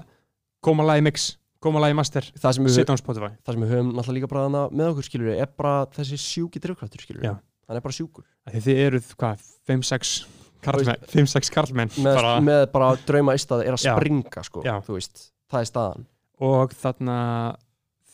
koma 0.65 0.87
lagi 0.87 1.05
mix 1.07 1.31
koma 1.63 1.81
lagi 1.83 1.97
master 1.99 2.27
sem 2.39 2.69
sit 2.71 2.91
on 2.91 2.99
Spotify. 3.01 3.33
það 3.43 3.57
sem 3.57 3.65
við 3.65 3.73
höfum 3.75 3.93
náttúrulega 3.95 4.19
líka 4.19 4.31
bara 4.31 4.67
með 4.71 4.91
okkur, 4.93 5.07
skilur 5.09 5.31
er 5.35 5.51
bara 5.59 5.87
þessi 5.95 6.19
sjúki 6.23 6.63
drifkraftur, 6.63 7.03
skilur 7.03 7.25
Já. 7.27 7.33
hann 7.69 7.79
er 7.79 7.85
bara 7.85 7.97
sjúkur. 7.97 8.27
Því 8.49 8.63
þið 8.67 8.83
eruð 8.85 9.09
hvað 9.19 9.49
5-6 9.69 10.13
karlmenn 10.65 11.09
5-6 11.13 11.53
karlmenn 11.55 11.95
með 11.99 12.21
bara, 12.21 12.37
með 12.45 12.63
bara 12.75 12.93
drauma 13.09 13.35
ístað 13.39 13.65
er 13.67 13.75
að 13.75 13.87
Já. 13.89 13.95
springa, 13.97 14.45
sko, 14.47 14.63
Já. 14.67 14.77
þú 14.87 14.99
veist 14.99 15.25
það 15.51 15.65
er 15.65 15.71
staðan. 15.73 16.07
Og 16.49 16.75
þarna 16.79 17.19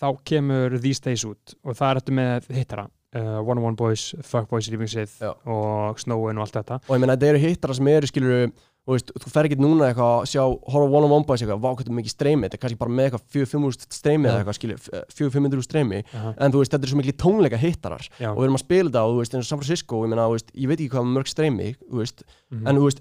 þá 0.01 0.09
kemur 0.25 0.79
These 0.81 1.05
Days 1.05 1.27
út 1.29 1.57
og 1.63 1.77
það 1.77 1.91
er 1.91 2.01
þetta 2.01 2.19
með 2.21 2.51
hittara 2.57 2.89
uh, 3.15 3.41
One 3.43 3.59
on 3.61 3.65
One 3.71 3.77
Boys, 3.79 4.15
Fuck 4.23 4.49
Boys 4.51 4.69
Já. 4.69 5.33
og 5.47 5.99
Snowin 6.01 6.39
og 6.39 6.47
allt 6.47 6.57
þetta 6.61 6.81
og 6.89 6.95
ég 6.97 7.01
meina, 7.03 7.17
þetta 7.17 7.33
eru 7.33 7.39
hittara 7.45 7.75
sem 7.75 7.89
eru, 7.89 8.07
skilur 8.11 8.49
þú 8.85 8.93
veist, 8.93 9.13
þú 9.17 9.31
fer 9.33 9.47
ekki 9.49 9.57
núna 9.57 9.87
eitthvað 9.89 10.11
að 10.21 10.27
sjá 10.29 10.43
horfa 10.45 10.89
one 10.99 11.07
on 11.07 11.13
one 11.17 11.25
boys 11.25 11.41
eitthvað, 11.41 11.63
vákvæmtum 11.65 11.97
mikið 11.97 12.13
streymi 12.13 12.45
þetta 12.45 12.59
er 12.59 12.63
kannski 12.67 12.81
bara 12.83 12.93
með 12.93 13.07
eitthvað 13.07 13.23
4-5 13.33 13.87
streymi 13.97 14.29
eða 14.29 14.43
eitthvað, 14.43 14.59
skilur, 14.59 14.83
4-500 15.17 15.65
streymi 15.65 16.03
Aha. 16.13 16.35
en 16.37 16.53
þú 16.53 16.61
veist, 16.61 16.75
þetta 16.75 16.85
er 16.85 16.93
svo 16.93 17.01
mikið 17.01 17.17
tónleika 17.23 17.61
hittarar 17.63 18.05
Já. 18.21 18.29
og 18.35 18.43
við 18.43 18.45
erum 18.51 18.59
að 18.59 18.65
spila 18.67 18.91
þetta 18.91 19.05
og 19.09 19.15
þú 19.15 19.23
veist, 19.23 19.35
eins 19.39 19.47
og 19.47 19.49
San 19.55 19.63
Francisco 19.63 20.03
ég 20.05 20.13
meina, 20.13 20.27
þú 20.29 20.37
veist, 20.37 20.53
ég 20.53 20.69
veit 20.69 20.81
ekki 20.85 20.93
hvað 20.99 21.09
mörg 21.17 21.33
streymi 21.33 21.71
þú 21.81 22.03
veist, 22.03 22.25
Mhm. 22.53 22.67
en 22.69 22.77
þú 22.77 22.85
veist 22.91 23.01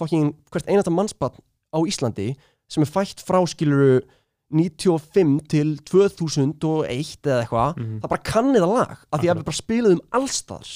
fucking 0.00 0.32
hvert 0.50 0.66
einasta 0.72 0.90
mannspann 0.90 1.36
á 1.70 1.78
Íslandi 1.86 2.30
sem 2.70 2.82
er 2.82 2.90
fætt 2.90 3.20
frá 3.26 3.40
skiluru 3.46 4.00
95 4.50 5.40
til 5.48 5.76
2001 5.86 7.26
eða 7.26 7.42
eitthvað, 7.44 7.76
Mhm. 7.78 8.00
það 8.02 8.08
bara 8.14 8.22
kann 8.24 8.54
eða 8.56 8.68
lag 8.74 8.96
af 9.12 9.20
því 9.20 9.28
að 9.30 9.38
við 9.40 9.44
bara 9.44 9.60
spiluðum 9.62 10.00
allstæðars 10.12 10.74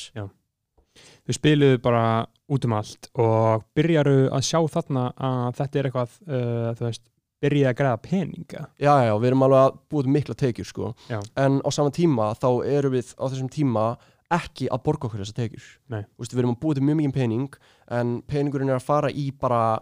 þau 1.24 1.32
spiluðu 1.38 1.80
bara 1.82 2.26
út 2.52 2.64
um 2.68 2.72
allt 2.76 3.08
og 3.16 3.64
byrjaru 3.74 4.28
að 4.30 4.42
sjá 4.44 4.60
þarna 4.68 5.04
að 5.16 5.54
þetta 5.58 5.78
er 5.80 5.88
eitthvað 5.88 6.16
uh, 6.28 6.74
þú 6.76 6.84
veist, 6.88 7.02
byrjaði 7.44 7.70
að 7.70 7.78
græða 7.80 8.02
peninga 8.04 8.60
já, 8.78 8.92
já, 9.00 9.04
já, 9.08 9.14
við 9.20 9.26
erum 9.30 9.42
alveg 9.46 9.62
að 9.64 9.78
búið 9.90 10.06
mikla 10.14 10.34
tekjur 10.34 10.66
sko. 10.68 10.94
Já. 11.08 11.20
en 11.36 11.60
á 11.64 11.68
sama 11.72 11.90
tíma 11.90 12.34
þá 12.36 12.48
erum 12.68 12.92
við 12.92 13.14
á 13.16 13.24
þessum 13.28 13.50
tíma 13.52 13.86
ekki 14.34 14.68
að 14.72 14.82
borga 14.84 15.08
okkur 15.08 15.20
þessar 15.24 15.36
tekjur 15.42 15.66
Nei. 15.92 16.04
Veist, 16.18 16.32
við 16.32 16.38
erum 16.44 16.54
að 16.54 16.60
búið 16.64 16.80
mjög 16.84 16.96
mikið 17.00 17.12
pening 17.14 17.48
en 17.90 18.14
peningurinn 18.28 18.70
er 18.72 18.78
að 18.80 18.86
fara 18.86 19.10
í 19.12 19.30
bara 19.32 19.80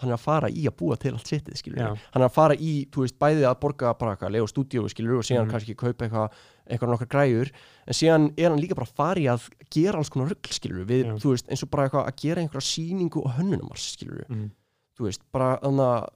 hann 0.00 0.10
er 0.10 0.16
að 0.18 0.24
fara 0.26 0.48
í 0.52 0.66
að 0.68 0.74
búa 0.76 0.96
til 1.00 1.14
allt 1.16 1.30
Já. 1.32 1.88
hann 2.12 2.22
er 2.22 2.26
að 2.28 2.34
fara 2.34 2.54
í, 2.54 2.72
þú 2.92 3.04
veist, 3.04 3.16
bæði 3.18 3.46
að 3.48 3.60
borga 3.62 3.94
bara 3.96 4.12
eitthvað, 4.16 4.32
lega 4.34 4.50
stúdíu 4.50 4.88
skilur 4.92 5.18
og 5.20 5.24
síðan 5.24 5.46
Mhm. 5.46 5.52
kannski 5.54 5.74
kaupa 5.76 6.04
eitthvað, 6.04 6.30
eitthvað 6.68 6.92
nokkar 6.92 7.08
græjur 7.14 7.50
en 7.86 7.94
síðan 7.94 8.28
er 8.36 8.50
hann 8.50 8.60
líka 8.60 8.74
bara 8.76 8.86
að 8.86 8.94
fara 8.96 9.20
í 9.20 9.26
að 9.32 9.48
gera 9.70 9.98
alls 9.98 10.10
konar 10.10 10.28
rugl 10.28 10.52
skilur 10.52 10.84
við, 10.84 11.04
Já. 11.06 11.16
þú 11.16 11.32
veist, 11.32 11.48
eins 11.48 11.62
og 11.62 11.70
bara 11.70 11.88
eitthvað 11.88 12.06
að 12.06 12.16
gera 12.16 12.40
einhverja 12.42 12.68
sýningu 12.70 13.24
og 13.24 13.32
hönnunumars 13.38 13.92
skilur 13.96 14.24
mm. 14.28 14.50
þú 14.98 15.04
veist, 15.08 15.22
bara 15.32 15.58
þannig 15.62 15.86
að 15.86 16.08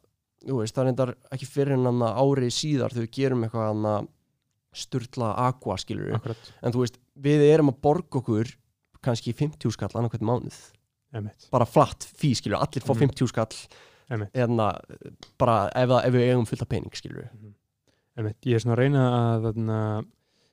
þú 0.47 0.57
veist, 0.61 0.75
það 0.75 0.85
er 0.85 0.89
endar 0.89 1.15
ekki 1.33 1.47
fyrir 1.47 1.73
en 1.77 1.85
þannig 1.85 2.21
árið 2.25 2.53
síðar 2.57 2.93
þegar 2.95 3.07
við 3.07 3.15
gerum 3.17 3.45
eitthvað 3.45 3.71
þannig 3.71 3.95
að 3.97 4.09
sturla 4.73 5.31
aqua 5.49 5.77
skilur 5.81 6.15
akkurat, 6.15 6.53
en 6.63 6.73
þú 6.73 6.85
veist, 6.85 6.99
við 7.19 7.41
erum 7.49 7.73
að 7.73 7.81
borga 7.83 8.21
okkur 8.21 8.53
kannski 9.03 9.33
50 9.35 9.73
skall 9.75 9.91
annað 9.95 10.15
hvern 10.15 10.29
mánuð 10.29 10.61
emitt 11.15 11.49
bara 11.51 11.67
flatt 11.67 12.07
fí 12.17 12.33
skilur, 12.39 12.59
allir 12.61 12.83
fá 12.85 12.95
Mhm. 12.95 13.09
50 13.11 13.29
skall. 13.29 13.57
Einmitt. 14.11 14.33
eða 14.35 14.71
bara 15.39 15.69
ef, 15.75 15.91
ef 16.05 16.13
við 16.15 16.25
eigum 16.33 16.47
fullt 16.49 16.63
af 16.63 16.69
pening 16.69 16.91
skilur 16.99 17.29
Einmitt, 18.19 18.41
ég 18.45 18.55
er 18.59 18.59
svona 18.65 18.75
að 18.75 18.81
reyna 18.83 19.03
að 19.11 19.45
þarna, 19.47 19.77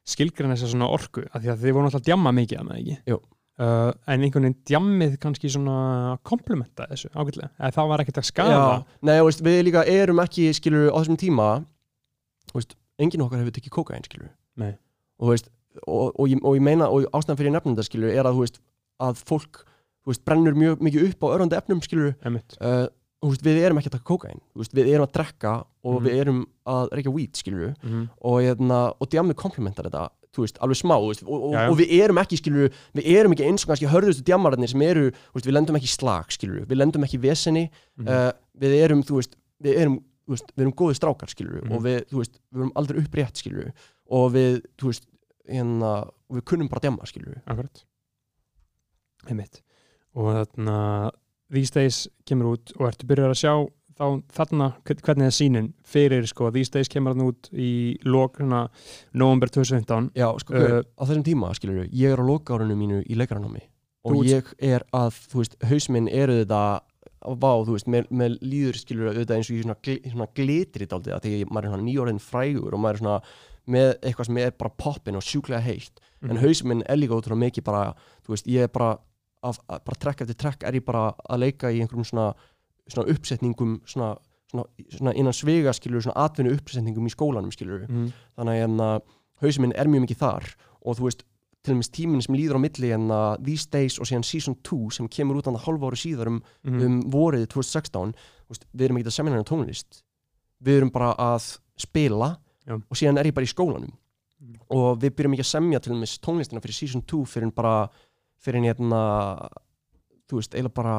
skilgræna 0.07 0.53
þessa 0.55 0.69
svona 0.71 0.89
orku 0.93 1.23
af 1.33 1.41
því 1.41 1.49
að 1.51 1.63
þið 1.63 1.73
voru 1.73 1.87
náttúrulega 1.87 2.03
að 2.03 2.05
djamma 2.11 2.33
mikið 2.37 2.59
að 2.61 2.67
með 2.67 2.77
ekki? 2.83 2.97
Jú. 3.09 3.17
uh, 3.59 3.91
en 4.07 4.21
einhvern 4.21 4.45
veginn 4.45 4.59
djammið 4.69 5.15
kannski 5.23 5.49
svona 5.49 6.19
komplementa 6.23 6.85
þessu 6.91 7.09
ágætlega. 7.17 7.49
Eða 7.57 7.73
það 7.73 7.87
var 7.89 8.03
ekkert 8.03 8.19
að 8.21 8.27
skada 8.29 8.51
Já, 8.53 8.85
nei, 9.01 9.15
veist, 9.25 9.41
við 9.41 9.63
líka 9.65 9.83
erum 9.89 10.19
ekki 10.21 10.53
skilur 10.53 10.91
á 10.93 10.97
þessum 11.01 11.17
tíma 11.17 11.47
veist, 12.53 12.75
enginn 13.01 13.25
okkar 13.25 13.41
hefur 13.41 13.55
tekið 13.57 13.73
kókain 13.73 14.05
skilur 14.05 14.29
og 15.19 15.31
veist, 15.33 15.49
og, 15.87 16.13
og, 16.13 16.29
og 16.45 16.53
ég 16.55 16.61
meina 16.61 16.87
og 16.93 17.09
ástæðan 17.11 17.37
fyrir 17.41 17.51
nefnum 17.57 17.73
þetta 17.75 17.89
skilur 17.89 18.13
er 18.13 18.29
að 18.29 18.37
að 19.01 19.19
fólk, 19.25 19.63
veist, 20.07 20.23
brennur 20.25 20.53
mjög 20.55 20.79
mikið 20.87 21.09
upp 21.11 21.23
á 21.23 21.27
örandi 21.37 21.57
efnum 21.57 21.81
skilur 21.81 22.13
uh, 22.61 22.87
þú 23.23 23.31
veist, 23.33 23.41
við 23.43 23.63
erum 23.65 23.77
ekki 23.81 23.89
að 23.91 23.97
taka 23.97 24.03
veist, 24.55 24.73
við 24.77 24.91
erum 24.93 25.07
að 25.07 25.13
drekka 25.17 25.53
og 25.83 26.01
Mhm. 26.01 26.05
við 26.07 26.13
erum 26.21 26.45
að 26.67 26.89
reykja 26.91 27.13
weed 27.13 27.33
skilur 27.35 27.75
Mm 27.83 28.09
og, 28.21 28.41
hérna, 28.41 28.93
og 28.99 29.09
djamið 29.09 29.35
komplementar 29.35 29.85
þetta 29.89 30.09
veist, 30.37 30.57
alveg 30.61 30.77
smá, 30.77 30.93
veist, 31.01 31.23
og, 31.25 31.43
og, 31.49 31.55
og 31.71 31.77
við 31.79 31.89
erum 32.03 32.17
ekki, 32.21 32.37
skilur, 32.37 32.69
við 32.93 33.07
erum 33.17 33.31
ekki 33.33 33.45
eins 33.47 33.63
og 33.65 33.71
kannski 33.71 33.87
hörðustu 33.89 34.21
djamararnir 34.27 34.69
sem 34.69 34.81
eru, 34.85 35.07
veist, 35.33 35.47
við 35.47 35.53
lendum 35.55 35.75
ekki 35.79 35.87
slag, 35.89 36.29
skilur, 36.29 36.65
við 36.69 36.77
lendum 36.77 37.01
ekki 37.07 37.17
veseni, 37.19 37.71
Mhm. 37.97 38.07
uh, 38.07 38.31
við 38.61 38.75
erum, 38.83 39.01
þú 39.01 39.15
veist, 39.17 39.33
við 39.63 39.79
erum, 39.81 39.95
við 40.29 40.61
erum 40.61 40.73
góði 40.77 40.93
strákar, 40.99 41.29
skilur, 41.33 41.63
Mhm. 41.63 41.71
og 41.73 41.81
við, 41.81 42.05
þú 42.11 42.17
veist, 42.21 42.37
við 42.53 42.59
erum 42.61 42.71
aldrei 42.75 43.01
upprétt, 43.01 43.33
skilur, 43.41 43.73
og 44.11 44.31
við, 44.33 44.61
þú 44.77 44.85
veist, 44.91 45.07
hérna, 45.49 46.11
við 46.29 46.41
kunnum 46.43 46.69
bara 46.69 46.81
djama, 46.85 47.01
skilur, 47.09 47.41
Akkurat. 47.47 47.83
Einmitt. 49.27 49.61
Og 50.17 50.31
þarna 50.33 50.77
These 51.53 51.73
Days 51.77 51.97
kemur 52.27 52.55
út 52.57 52.73
og 52.79 52.89
ertu 52.89 53.07
byrjar 53.07 53.31
að 53.31 53.39
sjá 53.39 53.53
þá, 53.97 54.05
þarna 54.35 54.65
hvern- 54.85 55.03
hvernig 55.05 55.29
er 55.29 55.35
sínin 55.37 55.69
fyrir 55.87 56.27
sko, 56.29 56.49
These 56.53 56.73
Days 56.75 56.89
kemur 56.91 57.13
hann 57.15 57.27
út 57.29 57.49
í 57.53 57.69
lok 58.05 58.37
hérna, 58.41 58.65
november 59.13 59.47
2015 59.53 60.11
Já, 60.17 60.27
sko, 60.41 60.53
Uh, 60.57 60.81
á 60.97 61.03
þessum 61.05 61.23
tíma, 61.25 61.53
skilur 61.55 61.87
ég 61.87 62.11
er 62.13 62.19
á 62.19 62.25
lokárunu 62.25 62.75
mínu 62.77 63.03
í 63.07 63.15
leikaranámi. 63.15 63.61
Og 64.05 64.23
ert- 64.25 64.53
ég 64.61 64.73
er 64.75 64.83
að, 64.93 65.15
þú 65.31 65.41
veist, 65.41 65.55
haus 65.67 65.89
minn 65.89 66.07
eru 66.07 66.43
þetta 66.45 66.81
vá, 67.27 67.51
þú 67.65 67.73
veist, 67.75 67.87
með, 67.91 68.05
með 68.11 68.37
líður 68.41 68.77
skilur 68.79 69.09
auðvitað 69.11 69.35
eins 69.35 69.49
og 69.51 69.57
í 69.57 69.63
svona, 69.63 69.75
gl 69.83 69.97
svona 70.11 70.27
glitri 70.37 70.85
dálítið 70.87 71.15
að 71.15 71.21
því 71.25 71.45
maður 71.49 71.65
er 71.65 71.71
svona 71.73 71.87
nýjórðin 71.87 72.21
frægur 72.23 72.73
og 72.73 72.79
maður 72.79 72.93
er 72.93 73.01
svona 73.01 73.21
með 73.67 73.89
eitthvað 73.99 74.25
sem 74.29 74.37
er 74.37 74.51
bara 74.51 74.71
poppin 74.77 75.15
og 75.19 75.23
sjúklega 75.27 75.59
heitt. 75.65 75.99
En 76.23 76.37
Mhm. 76.37 76.39
haus 76.45 76.63
minn 76.63 76.83
er 76.87 76.95
líka 76.95 77.17
ótrúlega 77.17 77.43
mikið 77.51 77.63
bara, 77.65 77.95
þú 78.23 78.29
veist, 78.31 78.45
ég 78.47 78.63
er 78.63 78.67
bara 78.69 78.97
af, 79.43 79.59
að, 79.69 79.83
bara 79.85 79.99
trekk 79.99 80.21
eftir 80.21 80.35
trekk 80.35 80.63
er 80.63 80.73
ég 80.73 80.85
bara 80.85 81.13
að 81.29 81.39
leika 81.39 81.71
í 81.71 81.79
einhverjum 81.81 82.05
svona, 82.05 82.33
svona 82.87 83.09
uppsetningum 83.13 83.81
svona, 83.85 84.15
svona, 84.51 84.65
svona 84.89 85.13
innan 85.15 85.33
svega 85.33 85.73
skilur 85.73 86.01
svona 86.01 86.25
atvinnu 86.25 86.55
uppsetningum 86.57 87.05
í 87.07 87.13
skólanum 87.13 87.51
skilur 87.53 87.85
Mhm. 87.87 88.11
þannig 88.37 88.53
að 88.53 88.61
hérna, 88.63 89.01
hausinn 89.41 89.61
minn 89.61 89.75
er 89.77 89.85
mjög 89.87 90.07
mikið 90.07 90.17
þar 90.17 90.55
og 90.85 90.97
þú 90.97 91.03
veist, 91.09 91.23
til 91.63 91.73
dæmis 91.75 91.89
tíminn 91.91 92.21
sem 92.23 92.35
líður 92.35 92.55
á 92.57 92.61
milli 92.63 92.91
en 92.93 93.07
að 93.11 93.43
These 93.43 93.67
Days 93.69 93.99
og 93.99 94.05
síðan 94.07 94.23
Season 94.25 94.55
2 94.63 94.89
sem 94.91 95.07
kemur 95.09 95.35
út 95.41 95.47
annað 95.51 95.65
hálfa 95.67 95.89
ári 95.91 95.99
síðar 95.99 96.27
um, 96.27 96.41
Mhm. 96.63 96.81
um 96.81 97.01
vorið 97.11 97.47
2016 97.47 98.13
þú 98.13 98.49
veist, 98.49 98.65
við 98.75 98.85
erum 98.85 98.97
ekki 98.97 99.07
að 99.07 99.17
semja 99.17 99.31
hennar 99.33 99.43
tónlist 99.45 100.01
við 100.63 100.77
erum 100.77 100.89
bara 100.91 101.13
að 101.15 101.59
spila 101.77 102.37
Já. 102.65 102.73
og 102.75 102.95
síðan 102.97 103.19
er 103.19 103.25
ég 103.25 103.33
bara 103.33 103.45
í 103.45 103.53
skólanum 103.53 103.91
Mhm. 104.39 104.55
og 104.69 104.99
við 104.99 105.09
byrjum 105.15 105.33
ekki 105.33 105.43
að 105.45 105.53
semja 105.55 105.79
til 105.81 105.93
dæmis 105.93 106.19
tónlistina 106.19 106.61
fyrir 106.61 106.73
Season 106.73 107.01
2 107.01 107.25
fyrir 107.25 107.43
en 107.43 107.51
bara 107.51 107.89
fyrir 108.43 108.61
en 108.61 108.67
hérna 108.69 109.01
þú 110.29 110.39
veist, 110.41 110.53
eiginlega 110.55 110.75
bara 110.75 110.97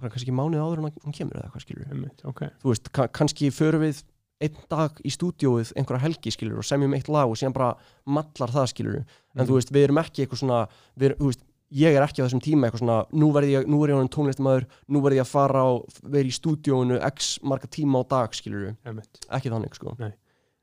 bara 0.00 0.12
kannski 0.14 0.32
mánuð 0.32 0.62
áður 0.64 0.80
en 0.80 0.94
hún 1.04 1.12
kemur 1.16 1.36
eða 1.36 1.50
hvað 1.52 1.64
skilur 1.66 1.90
Einmitt, 1.92 2.22
ok. 2.24 2.40
Þú 2.62 2.70
veist, 2.72 2.88
ka 2.96 3.06
kannski 3.12 3.50
förum 3.52 3.82
við 3.84 4.02
einn 4.40 4.56
dag 4.72 4.96
í 5.04 5.10
stúdíóið 5.12 5.74
einhverja 5.76 6.00
helgi 6.06 6.32
skilur 6.32 6.62
og 6.62 6.64
semjum 6.64 6.94
eitt 6.96 7.10
lag 7.12 7.28
og 7.28 7.36
síðan 7.36 7.52
bara 7.52 7.74
mallar 8.08 8.48
það 8.54 8.70
skilur 8.72 8.96
en 8.96 9.04
Mhm. 9.36 9.46
þú 9.46 9.54
veist, 9.58 9.70
við 9.72 9.84
erum 9.84 9.98
ekki 10.00 10.24
eitthvað 10.24 10.40
svona 10.40 10.60
við, 10.98 11.16
þú 11.20 11.26
veist, 11.28 11.42
ég 11.70 11.94
er 11.94 12.02
ekki 12.02 12.22
á 12.22 12.26
þessum 12.26 12.40
tíma 12.42 12.66
eitthvað 12.70 12.80
svona 12.82 13.06
nú, 13.12 13.28
verð 13.36 13.50
ég, 13.52 13.66
nú 13.68 13.84
er 13.84 13.90
ég 13.92 13.98
honum 14.00 14.08
tónlistamæður 14.08 14.64
nú 14.88 15.02
verð 15.04 15.14
ég 15.20 15.26
að 15.26 15.30
fara 15.30 15.62
og 15.68 15.84
vera 16.02 16.24
í 16.24 16.32
stúdíóinu 16.32 16.96
x 17.12 17.38
marga 17.44 17.68
tíma 17.68 18.00
á 18.00 18.08
dag 18.08 18.30
skilur 18.32 18.74
Einmitt. 18.86 19.20
ekki 19.30 19.50
þannig 19.52 19.74
sko. 19.76 19.92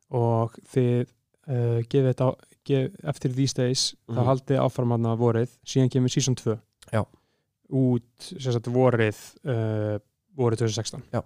Og 0.09 0.51
þið 0.73 1.05
uh, 1.47 1.79
gefið 1.87 2.09
þetta 2.11 2.29
gef, 2.67 2.91
eftir 3.13 3.33
These 3.37 3.53
Days 3.57 3.85
þá 4.09 4.17
Mhm. 4.21 4.27
haldið 4.31 4.61
áfram 4.65 4.91
hann 4.95 5.05
að 5.13 5.17
vorið 5.23 5.55
síðan 5.65 5.89
kemur 5.93 6.09
Season 6.13 6.35
2 6.35 6.57
Já. 6.93 7.03
út 7.69 8.29
sagt 8.39 8.69
vorið 8.71 9.17
uh, 9.47 9.97
vorið 10.37 10.61
2016 10.63 11.03
Já. 11.13 11.21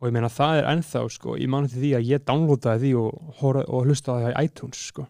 og 0.00 0.08
ég 0.08 0.14
meina 0.16 0.28
það 0.32 0.60
er 0.62 0.70
ennþá 0.72 1.02
sko, 1.12 1.36
ég 1.40 1.48
mani 1.52 1.68
til 1.68 1.82
því 1.82 1.90
að 1.98 2.08
ég 2.12 2.24
downloadaði 2.28 2.80
því 2.86 2.94
og, 3.00 3.44
og 3.66 3.84
hlustaði 3.88 4.24
það 4.28 4.32
í 4.32 4.44
iTunes 4.48 4.82
sko. 4.92 5.06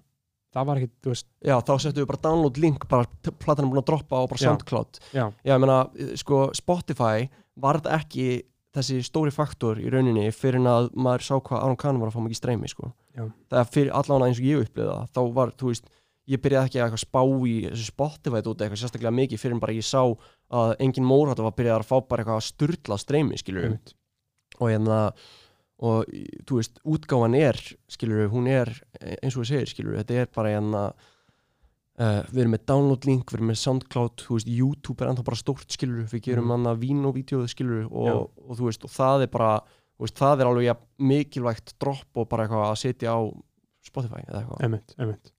það 0.56 0.66
var 0.70 0.78
ekkit, 0.80 0.92
þú 1.04 1.12
veist 1.12 1.26
já, 1.44 1.56
þá 1.60 1.72
settum 1.84 2.02
við 2.02 2.10
bara 2.10 2.22
download 2.26 2.58
link 2.62 2.86
bara 2.88 3.06
platan 3.44 3.66
er 3.66 3.70
búin 3.70 3.82
að 3.82 3.88
droppa 3.90 4.16
á 4.18 4.22
bara 4.30 4.40
Já. 4.40 4.46
Soundcloud 4.48 5.00
já, 5.12 5.26
ég 5.44 5.60
meina, 5.62 5.78
sko, 6.16 6.38
Spotify 6.56 7.28
var 7.56 7.78
þetta 7.80 7.98
ekki 8.00 8.28
þessi 8.76 9.02
stóri 9.06 9.32
faktor 9.34 9.80
í 9.80 9.90
rauninni 9.92 10.26
fyrir 10.36 10.66
að 10.68 10.90
maður 10.92 11.26
sá 11.26 11.34
hvað 11.36 11.62
Aron 11.62 11.78
Kahn 11.80 12.00
var 12.00 12.10
að 12.10 12.16
fá 12.16 12.24
mikið 12.24 12.40
streymi 12.40 12.70
sko. 12.70 12.90
Það 13.16 13.60
er 13.62 13.70
fyrir 13.72 13.94
allan 13.96 14.26
eins 14.26 14.40
og 14.42 14.48
ég 14.48 14.66
upplifði 14.66 14.90
það 14.90 15.14
þá 15.16 15.20
var, 15.38 15.54
þú 15.56 15.70
veist, 15.72 15.88
ég 16.26 16.42
byrjaði 16.42 16.68
ekki 16.68 16.82
að 16.84 16.98
spá 17.00 17.20
í 17.22 17.54
þessu 17.68 17.88
Spotify 17.88 18.42
út 18.42 18.60
eitthvað 18.60 18.82
sérstaklega 18.82 19.14
mikið 19.14 19.42
fyrir 19.42 19.56
en 19.56 19.62
bara 19.62 19.76
ég 19.76 19.86
sá 19.86 20.02
að 20.02 20.74
engin 20.82 21.06
mór 21.06 21.32
var 21.32 21.56
byrjað 21.56 21.80
að 21.80 21.88
fá 21.88 21.96
bara 22.10 22.24
eitthvað 22.24 22.46
sturla 22.48 22.98
streymi 23.00 23.40
skilur 23.40 23.68
einmitt. 23.68 23.94
og 24.58 24.70
hérna 24.72 25.00
og 25.76 26.08
þú 26.48 26.58
veist, 26.58 26.80
útgáfan 26.88 27.36
er 27.36 27.58
skilur 27.92 28.30
hún 28.32 28.48
er 28.48 28.72
eins 29.20 29.36
og 29.36 29.44
við 29.44 29.52
segir 29.52 29.72
skilur 29.72 29.98
þetta 30.00 30.22
er 30.22 30.30
bara 30.34 30.54
hérna 30.54 30.82
uh, 32.00 32.22
við 32.32 32.42
erum 32.44 32.54
með 32.56 32.64
download 32.70 33.06
link, 33.08 33.30
við 33.30 33.38
erum 33.40 33.50
með 33.52 33.60
Soundcloud 33.62 34.24
þú 34.26 34.36
veist, 34.38 34.50
YouTube 34.52 35.02
er 35.04 35.10
ennþá 35.12 35.24
bara 35.30 35.40
stórt 35.40 35.68
skilur 35.76 36.04
við 36.12 36.22
gerum 36.30 36.44
Mhm. 36.46 36.50
hann 36.56 36.70
að 36.72 36.82
vín 36.84 37.04
og 37.08 37.14
vídeoð 37.16 37.48
skilur 37.52 37.86
og, 37.90 38.30
og, 38.48 38.56
þú 38.58 38.68
veist, 38.70 38.84
og 38.84 38.90
það 38.90 39.22
er 39.26 39.32
bara 39.32 39.52
veist, 40.00 40.16
það 40.18 40.40
er 40.40 40.46
alveg 40.50 40.64
ja, 40.68 40.74
mikilvægt 40.98 41.74
dropp 41.80 42.16
og 42.20 42.28
bara 42.28 42.44
eitthvað 42.46 42.66
að 42.70 42.76
setja 42.82 43.14
á 43.16 43.20
Spotify 43.86 44.22
eða 44.28 44.42
eitthvað 44.42 44.62
Einmitt, 44.66 44.94
einmitt. 44.98 45.32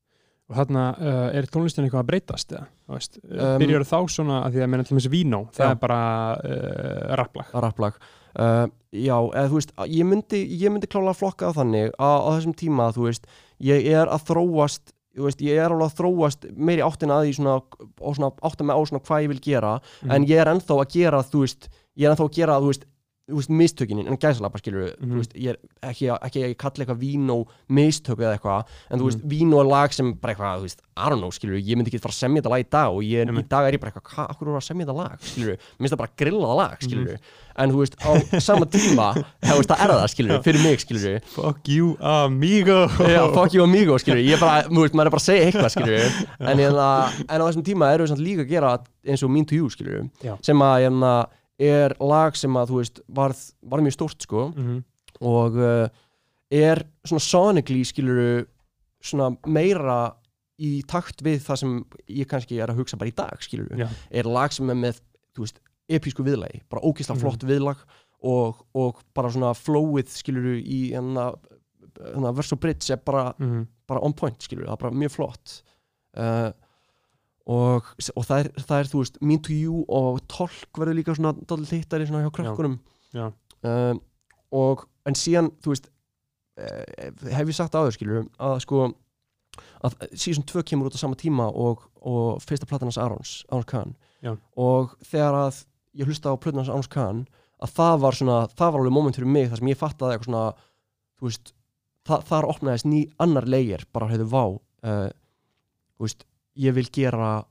Og 0.47 0.55
þarna 0.55 0.83
uh, 0.95 1.25
er 1.35 1.43
tónlistin 1.51 1.83
eitthvað 1.83 2.05
að 2.05 2.09
breytast 2.13 2.51
eða? 2.55 2.67
Veist, 2.87 3.17
Um, 3.27 3.57
byrjar 3.59 3.83
þá 3.83 3.97
svona 4.07 4.37
að 4.47 4.53
því 4.55 4.61
að 4.63 4.69
menn 4.71 4.83
til 4.87 4.95
þessi 4.97 5.09
Vino, 5.11 5.41
það 5.51 5.65
Já. 5.65 5.71
er 5.73 5.79
bara 5.81 5.97
uh, 6.39 7.15
rapplag. 7.19 7.49
að 7.51 7.61
rapplag 7.67 7.97
já, 8.37 9.15
eða 9.17 9.49
þú 9.49 9.57
veist, 9.57 9.71
ég 9.91 10.05
myndi, 10.07 10.39
ég 10.61 10.69
myndi 10.71 10.87
klálega 10.87 11.17
flokka 11.17 11.49
það 11.49 11.57
þannig 11.57 11.87
að 11.97 12.17
á 12.21 12.29
þessum 12.37 12.53
tíma, 12.61 12.85
þú 12.93 13.07
veist, 13.07 13.25
ég 13.65 13.87
er 13.91 14.07
að 14.13 14.25
þróast 14.29 14.93
veist, 15.23 15.41
ég 15.41 15.57
er 15.57 15.71
alveg 15.71 15.87
að 15.89 15.97
þróast 15.97 16.45
meiri 16.55 16.81
áttina 16.81 17.17
að 17.19 17.25
því 17.27 17.33
svona, 17.37 17.61
svona 18.13 18.31
átta 18.43 18.63
mig 18.63 18.75
á 18.75 18.81
svona 18.85 19.03
hvað 19.07 19.23
ég 19.23 19.27
vil 19.27 19.39
gera, 19.39 19.79
Mhm. 20.03 20.11
en 20.11 20.25
ég 20.25 20.37
er 20.37 20.47
ennþá 20.53 20.75
að 20.81 20.91
gera, 20.93 21.23
þú 21.23 21.39
veist, 21.45 21.69
ég 21.97 22.05
er 22.05 22.11
ennþá 22.15 22.25
að 22.29 22.35
gera, 22.35 22.59
þú 22.61 22.67
veist 22.71 22.85
veist, 23.35 23.49
mistökin, 23.51 23.99
en 24.07 24.15
gæsalapa 24.17 24.57
skilur 24.61 24.93
þú 25.01 25.17
veist, 25.19 25.33
ég 25.35 25.49
er 25.49 25.57
ekki, 25.83 26.07
að- 26.07 26.21
að 26.23 26.55
kalli 26.57 26.85
eitthvað 26.85 26.99
vín 27.01 27.29
og 27.29 27.49
mistök 27.69 28.17
eða 28.23 28.37
eitthvað, 28.39 28.63
en 28.89 28.99
þú 28.99 29.03
veist, 29.09 29.19
Mhm. 29.23 29.29
vín 29.29 29.53
og 29.53 29.65
lag 29.67 29.91
sem 29.91 30.13
bara 30.13 30.33
eitthvað, 30.33 30.59
þú 30.59 30.63
veist, 30.63 30.79
I 30.97 31.09
don't 31.09 31.19
know, 31.19 31.29
skilur 31.29 31.59
ég 31.59 31.75
myndi 31.75 31.91
ekki 31.91 31.99
fara 31.99 32.13
að 32.13 32.21
semja 32.23 32.41
þetta 32.41 32.49
lag 32.49 32.59
í 32.63 32.69
dag 32.69 32.87
og 32.93 33.01
ég, 33.03 33.25
í 33.25 33.27
Einmitt. 33.27 33.49
dag 33.49 33.67
er 33.67 33.77
ég 33.77 33.81
bara 33.81 33.91
eitthvað, 33.91 34.07
hvað, 34.15 34.29
akkur 34.31 34.47
voru 34.47 34.57
að 34.57 34.63
semja 34.69 34.85
þetta 34.85 34.95
lag 34.95 35.19
skilur, 35.19 35.57
mér 35.57 35.83
finnst 35.83 35.93
það 35.93 35.97
bara 35.97 36.15
grillað 36.17 36.55
lag, 36.57 36.79
skilur 36.79 37.11
Mhm. 37.11 37.19
en 37.57 37.71
þú 37.71 37.77
veist, 37.77 37.95
á 37.99 38.39
sama 38.39 38.65
tíma 38.65 39.13
þú 39.43 39.57
veist, 39.59 39.69
það 39.69 39.79
er 39.83 39.89
það, 39.91 40.07
skilur, 40.15 40.43
fyrir 40.43 40.63
mig, 40.63 40.79
skilur 40.79 41.21
Fuck 41.23 41.67
you 41.67 41.97
amigo. 41.99 42.87
Já, 42.87 43.33
fuck 43.33 43.53
you 43.53 43.63
amigo, 43.63 43.97
skilur, 43.99 44.23
ég 44.23 44.33
er 44.35 44.39
bara, 44.39 44.63
þú 44.69 44.81
veist, 44.87 44.93
maður 44.93 45.05
er 45.07 45.11
bara 45.11 45.19
að 45.19 45.27
segja 45.27 45.51
eitthvað, 45.51 45.71
skilur 45.75 46.47
en, 46.47 46.57
hérna, 46.57 47.11
en 47.29 47.41
á 47.41 47.45
þessum 47.51 47.63
tíma 47.63 47.93
erum 47.93 48.07
við 48.07 48.15
samt 48.15 48.23
líka 48.25 48.45
að 48.45 48.49
gera 48.49 48.79
eins 49.05 49.23
og 49.23 49.29
Mean 49.29 49.45
to 49.45 49.55
You, 49.55 49.67
skilur 49.69 50.09
sem 50.41 50.57
að, 50.57 50.81
hérna, 50.87 51.27
er 51.59 51.95
lag 51.99 52.35
sem 52.37 52.53
að, 52.53 52.69
þú 52.69 52.77
veist, 52.81 52.99
varð, 53.09 53.39
var 53.63 53.79
mjög 53.81 53.95
stórt, 53.97 54.21
sko 54.21 54.47
Mhm. 54.55 54.83
og 55.21 55.55
uh, 55.57 55.87
er 56.51 56.83
svona 57.05 57.19
sonically, 57.23 57.83
skilur 57.83 58.45
svona 59.01 59.35
meira 59.47 60.13
í 60.59 60.81
takt 60.85 61.21
við 61.21 61.39
það 61.45 61.57
sem 61.57 61.85
ég 62.09 62.27
kannski 62.27 62.59
er 62.61 62.67
að 62.69 62.77
hugsa 62.81 62.97
bara 62.97 63.09
í 63.09 63.15
dag, 63.15 63.37
skilur 63.41 63.69
Já. 63.77 63.87
er 64.11 64.23
lag 64.23 64.51
sem 64.51 64.69
er 64.69 64.75
með, 64.75 65.01
þú 65.35 65.45
veist, 65.45 65.59
episku 65.89 66.23
viðlagi, 66.23 66.61
bara 66.69 66.81
ógislega 66.83 67.15
Mhm. 67.17 67.21
flott 67.21 67.43
viðlag 67.43 67.77
og, 68.23 68.65
og 68.75 69.01
bara 69.13 69.29
svona 69.29 69.53
flowið, 69.53 70.09
skilur 70.09 70.57
í 70.61 70.91
hérna, 70.91 71.35
hérna 71.97 72.33
vers 72.35 72.51
og 72.53 72.59
bridge 72.59 72.91
er 72.91 72.97
bara 72.97 73.33
Mhm. 73.39 73.67
bara 73.87 74.01
on 74.03 74.13
point, 74.13 74.37
skilur, 74.39 74.65
það 74.65 74.73
er 74.73 74.77
bara 74.77 74.91
mjög 74.91 75.11
flott 75.11 75.61
uh, 76.17 76.51
og, 77.47 77.91
og 78.13 78.27
það, 78.27 78.39
er, 78.43 78.49
það 78.59 78.81
er, 78.81 78.89
þú 78.91 79.01
veist, 79.01 79.19
Mean 79.23 79.41
to 79.43 79.55
You 79.55 79.83
og 79.87 80.19
Tolk 80.31 80.79
verður 80.79 80.99
líka 80.99 81.15
svona 81.15 81.33
dálítið 81.37 81.81
hittari 81.81 82.07
svona 82.09 82.25
hjá 82.25 82.33
krakkunum 82.35 82.79
Já. 83.15 83.29
Uh, 83.63 83.95
og, 84.53 84.83
en 85.07 85.15
síðan, 85.17 85.49
þú 85.63 85.73
veist 85.73 85.87
uh, 86.59 87.31
hef 87.33 87.51
ég 87.53 87.57
sagt 87.57 87.77
áður, 87.77 87.95
skilur 87.95 88.27
að 88.35 88.59
sko 88.65 88.89
að 89.85 89.97
season 90.17 90.45
2 90.47 90.63
kemur 90.67 90.89
út 90.89 90.97
á 90.97 91.01
sama 91.01 91.17
tíma 91.17 91.47
og, 91.49 91.85
og 92.01 92.43
fyrsta 92.43 92.67
platan 92.69 92.89
hans 92.89 92.99
Arons, 93.01 93.33
Arons 93.49 93.69
Khan 93.69 93.95
Já. 94.25 94.35
og 94.57 94.95
þegar 95.05 95.37
að 95.45 95.61
ég 95.97 96.09
hlusta 96.09 96.33
á 96.33 96.35
platan 96.35 96.61
hans 96.61 96.71
Arons 96.73 96.91
Khan 96.91 97.25
að 97.63 97.73
það 97.77 97.99
var 98.03 98.17
svona, 98.17 98.39
það 98.53 98.73
var 98.73 98.81
alveg 98.81 98.95
moment 98.97 99.17
fyrir 99.17 99.33
mig 99.33 99.49
þar 99.49 99.61
sem 99.61 99.71
ég 99.71 99.79
fattaði 99.79 100.17
eitthvað 100.17 100.29
svona 100.29 100.45
þú 101.17 101.29
veist, 101.29 101.53
það, 102.05 102.25
þar 102.29 102.49
opnaðist 102.53 102.89
ný 102.89 103.03
annar 103.23 103.49
leigir, 103.49 103.85
bara 103.93 104.09
hefðu 104.11 104.27
vá 104.33 104.43
uh, 104.45 105.07
þú 105.97 106.05
veist, 106.05 106.27
ég 106.57 106.73
vil 106.73 106.89
gera 106.91 107.45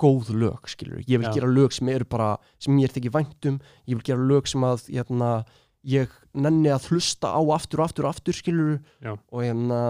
góð 0.00 0.30
lög, 0.32 0.66
skilur 0.66 1.02
ég 1.04 1.18
vil 1.20 1.28
Já. 1.28 1.34
gera 1.34 1.46
lög 1.52 1.72
sem 1.76 1.88
eru 1.92 2.04
bara 2.08 2.36
sem 2.58 2.72
mér 2.76 2.88
þykir 2.94 3.12
væntum, 3.12 3.58
ég 3.86 3.94
vil 3.98 4.02
gera 4.06 4.18
lög 4.24 4.46
sem 4.48 4.60
að 4.64 4.86
hérna, 4.88 5.44
ég 5.84 6.08
nenni 6.34 6.68
að 6.72 6.88
hlusta 6.90 7.28
á 7.36 7.40
aftur 7.54 7.80
og 7.80 7.88
aftur 7.90 8.04
og 8.08 8.14
aftur, 8.14 8.32
skilur 8.36 8.78
Já. 9.04 9.12
og 9.30 9.42
hérna 9.44 9.80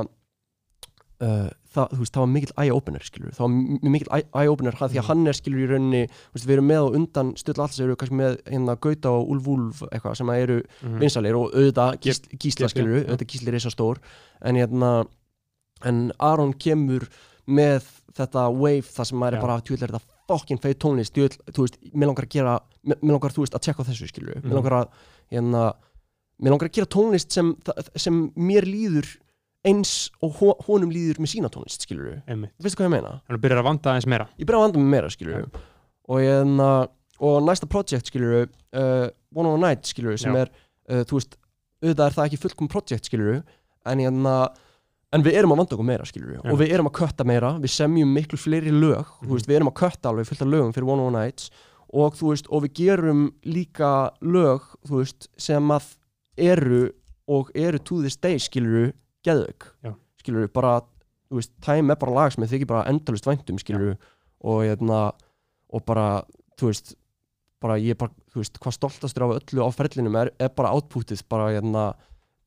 uh, 1.22 1.48
það, 1.70 1.92
þú 1.94 1.98
veist, 2.00 2.14
það 2.16 2.22
var 2.24 2.30
mikill 2.34 2.54
eye-opener, 2.64 3.04
skilur 3.06 3.34
það 3.36 3.44
var 3.46 3.90
mikill 3.94 4.10
eye- 4.16 4.28
eye-opener, 4.42 4.74
hann- 4.80 4.90
því 4.90 4.98
að 4.98 5.02
Mhm. 5.04 5.06
hann 5.12 5.26
er 5.26 5.32
skilur 5.38 5.60
í 5.62 5.68
rauninni, 5.70 6.02
þú 6.08 6.34
veist, 6.34 6.46
við 6.48 6.54
erum 6.56 6.66
með 6.70 6.82
og 6.88 6.94
undan 6.98 7.32
stöðla 7.34 7.62
alls 7.68 7.80
eru 7.80 7.96
kannski 7.96 8.16
með 8.20 8.42
hérna 8.50 8.76
Gauta 8.80 9.10
og 9.10 9.28
Úlf 9.30 9.46
Úlf 9.46 9.82
eitthvað 9.92 10.16
sem 10.16 10.26
að 10.26 10.42
eru 10.42 10.62
Mhm. 10.82 10.98
vinsalir 10.98 11.36
og 11.36 11.52
auðvitað 11.54 12.00
gís, 12.00 12.20
gísla 12.34 12.66
Gísli, 12.66 12.68
skilur, 12.70 13.04
auðvitað 13.06 13.26
gísli 13.30 13.48
er 13.54 13.60
svo 13.60 13.70
stór 13.70 13.96
en 14.42 14.54
hérna 14.56 15.06
en 15.82 16.12
Aron 16.20 16.52
kemur 16.54 17.08
með 17.48 17.86
þetta 18.16 18.48
wave 18.52 18.86
það 18.90 19.04
sem 19.10 19.18
maður 19.18 19.36
er 19.36 19.40
bara 19.40 19.60
tjóðlega 19.60 19.86
þetta 19.98 20.18
fokkin 20.30 20.60
feit 20.62 20.78
tónlist 20.78 21.14
djöfull, 21.14 21.38
þú 21.54 21.64
veist, 21.66 21.78
mér 21.94 22.06
langar 22.10 22.24
að 22.26 22.34
gera 22.36 22.58
mér 22.86 23.12
langar, 23.14 23.32
þú 23.34 23.42
veist, 23.44 23.54
að 23.54 23.64
tjekka 23.66 23.86
þessu 23.88 24.08
skilur 24.10 24.36
Mhm. 24.36 24.46
mér 24.50 24.54
langar 24.60 24.72
að, 24.72 24.88
hérna 25.32 25.62
mér 26.40 26.50
langar 26.54 26.68
að 26.68 26.72
gera 26.72 26.86
tónlist 26.86 27.32
sem, 27.32 27.56
sem 27.96 28.30
mér 28.36 28.62
líður 28.64 29.08
eins 29.64 30.10
og 30.22 30.32
ho- 30.40 30.56
honum 30.66 30.90
líður 30.90 31.18
með 31.20 31.34
sína 31.34 31.50
tónlist 31.52 31.82
skilur 31.84 32.22
veistu 32.26 32.76
hvað 32.80 32.86
ég 32.88 32.94
meina? 32.94 33.20
Þannig 33.28 33.40
byrjar 33.42 33.58
að 33.60 33.64
vanda 33.68 33.90
aðeins 33.92 34.06
meira. 34.06 34.28
ég 34.38 34.46
byrja 34.46 34.56
að 34.60 34.64
vanda 34.64 34.78
mig 34.78 34.90
meira 34.94 35.10
skilur 35.10 35.50
og, 36.08 36.18
hérna, 36.18 36.88
og 37.20 37.42
næsta 37.44 37.68
project 37.68 38.06
skilur 38.06 38.48
uh, 38.72 39.08
One 39.34 39.46
on 39.48 39.62
a 39.62 39.68
Night 39.68 39.82
skilur 39.84 40.16
sem 40.18 40.32
Já. 40.32 40.40
er, 40.46 40.50
uh, 40.88 41.04
þú 41.04 41.18
veist 41.20 41.36
auðvitað 41.82 42.06
er 42.06 42.16
það 42.16 42.26
ekki 42.30 42.38
fullkom 42.40 42.68
project 42.68 43.04
skilur 43.10 43.42
en, 43.86 43.98
hérna, 43.98 44.48
en 45.12 45.24
við 45.26 45.34
erum 45.40 45.52
að 45.54 45.58
vanda 45.62 45.74
okkur 45.76 45.86
meira 45.88 46.04
skilur 46.06 46.36
Já. 46.36 46.40
og 46.52 46.58
við 46.60 46.72
erum 46.74 46.86
að 46.90 46.96
kötta 47.00 47.24
meira 47.26 47.52
við 47.58 47.72
semjum 47.74 48.12
miklu 48.14 48.38
fleiri 48.38 48.70
lög 48.70 49.06
Mhm. 49.20 49.26
þú 49.28 49.32
veist, 49.34 49.46
við 49.50 49.56
erum 49.56 49.68
að 49.72 49.78
kötta 49.82 50.08
alveg 50.10 50.26
fullt 50.26 50.42
af 50.42 50.48
lögum 50.48 50.72
fyrir 50.74 50.88
One 50.88 51.02
on 51.02 51.14
a 51.16 51.24
Nights 51.24 51.50
og 51.92 52.14
veist, 52.14 52.46
og 52.50 52.62
við 52.62 52.72
gerum 52.74 53.32
líka 53.44 54.10
lög, 54.22 54.60
veist, 54.88 55.28
sem 55.36 55.62
að 55.70 55.96
eru 56.38 56.90
og 57.28 57.50
eru 57.54 57.78
to 57.78 58.00
this 58.02 58.16
day 58.16 58.36
skilur 58.38 58.92
geðveik 59.26 59.66
Já. 59.84 59.94
skilur 60.22 60.48
bara, 60.52 60.80
þú 61.30 61.36
veist, 61.40 61.50
Time 61.60 61.90
er 61.90 61.96
bara 61.96 62.12
lag 62.12 62.32
sem 62.32 62.44
þykir 62.44 62.66
bara 62.66 62.88
endalust 62.88 63.24
væntum 63.26 63.58
skilur 63.58 63.96
og 64.42 64.62
hérna 64.62 65.12
og 65.72 65.84
bara, 65.86 66.22
þú 66.58 66.70
veist 66.70 66.94
bara 67.60 67.74
ég 67.78 67.90
er 67.90 67.94
bara, 68.00 68.10
þú 68.32 68.40
veist, 68.40 68.58
hvað 68.58 68.72
stoltastur 68.78 69.22
af 69.26 69.42
öllu 69.42 69.60
á 69.66 69.68
ferlinum 69.74 70.16
er, 70.16 70.30
er 70.40 70.48
bara 70.48 70.70
outputið 70.72 71.22
bara 71.28 71.50
hérna 71.60 71.94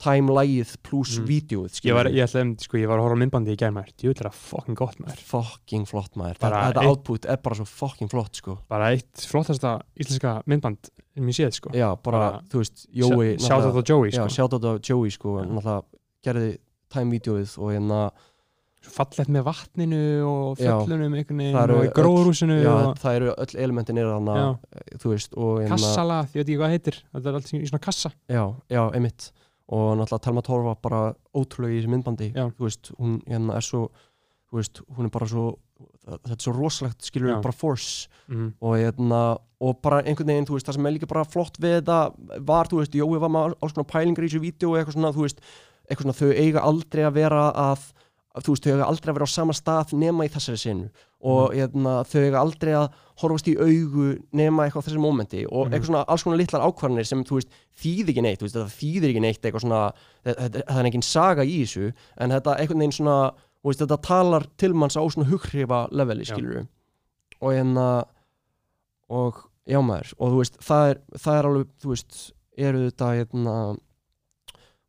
time-lægið 0.03 0.73
pluss 0.83 1.17
Mm. 1.19 1.25
vídeoið 1.29 1.77
Ég 1.87 1.95
ég, 2.11 2.23
ætlaði, 2.27 2.59
sko, 2.65 2.77
ég 2.77 2.87
var 2.91 2.99
að 2.99 3.05
horfa 3.07 3.15
á 3.15 3.21
myndbandi 3.23 3.53
í 3.55 3.59
maður. 3.73 3.93
Ég 4.03 4.09
vil 4.11 4.13
það 4.27 4.33
fucking 4.33 4.75
gott 4.77 4.97
maður. 4.99 5.21
fucking 5.31 5.85
flott 5.87 6.15
Bara 6.43 6.61
þetta, 6.73 6.83
output 6.89 7.25
er 7.25 7.37
bara 7.37 7.55
svo 7.55 7.65
fucking 7.65 8.09
flott 8.11 8.35
sko 8.35 8.57
Bara 8.69 8.91
eitt 8.91 9.25
flottasta 9.29 9.81
íslenska 9.97 10.43
myndband 10.45 10.89
sem 11.15 11.27
ég 11.27 11.39
séð, 11.39 11.53
sko. 11.53 11.69
já, 11.73 11.95
bara, 12.03 12.19
Bara- 12.19 12.41
þú 12.49 12.57
veist, 12.63 12.87
Jói 12.93 13.37
Sjátt 13.39 13.63
á 13.73 13.83
Joey, 13.87 14.09
já, 14.11 14.27
sko. 14.27 14.29
shoutout 14.29 14.63
á 14.63 14.71
Joey 14.81 15.09
sko, 15.09 15.39
náttúrulega 15.45 15.83
gerði 16.23 16.57
time-vídeoið 16.89 17.57
og 17.59 17.71
hérna 17.73 18.11
Svo 18.83 18.91
fallegt 18.99 19.29
með 19.31 19.45
vatninu 19.47 19.99
og 20.27 20.57
fjöllunum 20.59 21.13
Það 21.55 21.71
og 21.71 21.85
í 21.85 21.91
gróðrúsinu 21.95 22.57
og 22.67 22.97
það 22.99 23.15
eru 23.15 23.29
öll 23.39 23.55
elementin 23.63 23.97
er 24.01 24.09
þarna 24.11 24.33
Já. 24.35 24.49
þú 24.99 25.07
veist, 25.13 25.31
hérna 25.63 25.69
kassala, 25.71 26.17
ég 26.27 26.33
veit 26.33 26.49
ekki 26.49 26.57
hvað 26.59 26.67
það 26.67 26.75
heitir. 26.75 26.97
Þetta 27.13 27.29
er 27.31 27.37
allt 27.39 27.53
í 27.53 27.61
svona 27.69 27.79
kassa. 27.79 28.11
já, 28.27 28.43
já, 28.69 28.81
einmitt 28.91 29.31
og 29.71 29.93
náttúrulega 29.97 30.25
Telma 30.25 30.43
Torfa 30.43 30.75
bara 30.83 31.01
ótrúlega 31.35 31.73
í 31.73 31.79
þessu 31.81 31.91
myndbandi 31.93 32.31
veist, 32.59 32.91
hún 32.99 33.21
hérna 33.27 33.55
er 33.57 33.63
svo 33.65 33.85
veist, 34.53 34.83
hún 34.97 35.07
er 35.07 35.13
bara 35.13 35.27
svo 35.29 35.53
þetta 36.03 36.35
er 36.35 36.43
svo 36.43 36.53
rosalegt, 36.55 37.03
skilur 37.07 37.31
við 37.31 37.41
bara 37.43 37.55
force. 37.55 38.09
Mm. 38.27 38.53
og 38.61 38.75
hérna 38.77 39.21
og 39.63 39.79
bara 39.83 40.01
einhvern 40.03 40.27
veginn, 40.27 40.47
veist, 40.49 40.67
það 40.67 40.77
sem 40.77 40.87
er 40.87 40.95
líka 40.95 41.09
bara 41.09 41.23
flott 41.27 41.59
við 41.59 41.77
þetta 41.79 41.97
var, 42.43 42.67
þú 42.67 42.81
veist, 42.81 42.95
Jói 42.95 43.19
var 43.19 43.31
með 43.31 43.55
alls 43.59 43.75
konar 43.75 43.89
pælingar 43.91 44.25
í 44.25 44.29
þessu 44.29 44.43
vídeo 44.43 44.71
og 44.71 44.79
eitthvað 44.79 44.97
svona, 44.97 45.13
þú 45.15 45.25
veist 45.25 45.43
eitthvað 45.87 46.07
svona, 46.07 46.17
þau 46.19 46.43
eiga 46.43 46.65
aldrei 46.67 47.03
að 47.07 47.17
vera 47.17 47.43
að, 47.63 47.87
þú 48.43 48.55
veist, 48.55 48.67
þau 48.67 48.73
eiga 48.73 48.89
aldrei 48.91 49.11
að 49.11 49.17
vera 49.19 49.27
á 49.27 49.35
sama 49.35 49.55
stað 49.55 49.95
nema 49.99 50.27
í 50.27 50.31
þessari 50.33 50.59
sinu 50.59 50.91
og 51.23 51.53
hérna, 51.55 51.93
þau 52.03 52.19
eiga 52.25 52.39
aldrei 52.43 52.73
að 52.75 52.89
horfast 53.21 53.47
í 53.47 53.53
augu 53.55 54.07
nema 54.35 54.65
eitthvað 54.65 54.83
á 54.83 54.85
þessu 54.89 54.99
mómenti 55.03 55.43
og 55.47 55.67
Mhm. 55.69 55.73
eitthvað 55.73 55.87
svona 55.89 56.05
alls 56.07 56.23
konar 56.25 56.37
litlar 56.41 56.65
ákvarðanir 56.67 57.05
sem, 57.07 57.23
þú 57.23 57.37
veist, 57.39 57.49
þýð 57.79 58.09
ekki 58.11 58.23
neitt, 58.25 58.41
veist, 58.43 58.55
þetta 58.57 58.77
þýðir 58.79 59.09
ekki 59.13 59.21
neitt 59.23 59.41
eitthvað 59.47 59.63
svona, 59.63 59.81
það 60.25 60.79
er 60.79 60.89
engin 60.89 61.05
saga 61.07 61.43
í 61.47 61.55
þessu 61.63 61.93
en 62.17 62.29
þetta 62.35 62.57
einhvern 62.59 62.83
veginn 62.83 62.97
svona 62.97 63.17
veist, 63.63 63.79
þetta 63.79 64.01
talar 64.03 64.47
til 64.57 64.73
manns 64.73 64.97
á 64.99 65.03
svona 65.07 65.29
hugrifa 65.31 65.87
leveli, 65.91 66.25
skilur 66.27 66.67
og 67.41 67.51
hérna 67.55 67.87
og 69.09 69.43
já 69.69 69.79
maður, 69.79 70.13
og 70.19 70.31
þú 70.33 70.37
veist, 70.41 70.57
það 70.59 70.89
er, 70.91 71.01
það 71.23 71.37
er 71.39 71.47
alveg, 71.49 71.67
þú 71.83 71.93
veist, 71.93 72.17
eru 72.57 72.81
þetta 72.89 73.11
hérna 73.17 73.55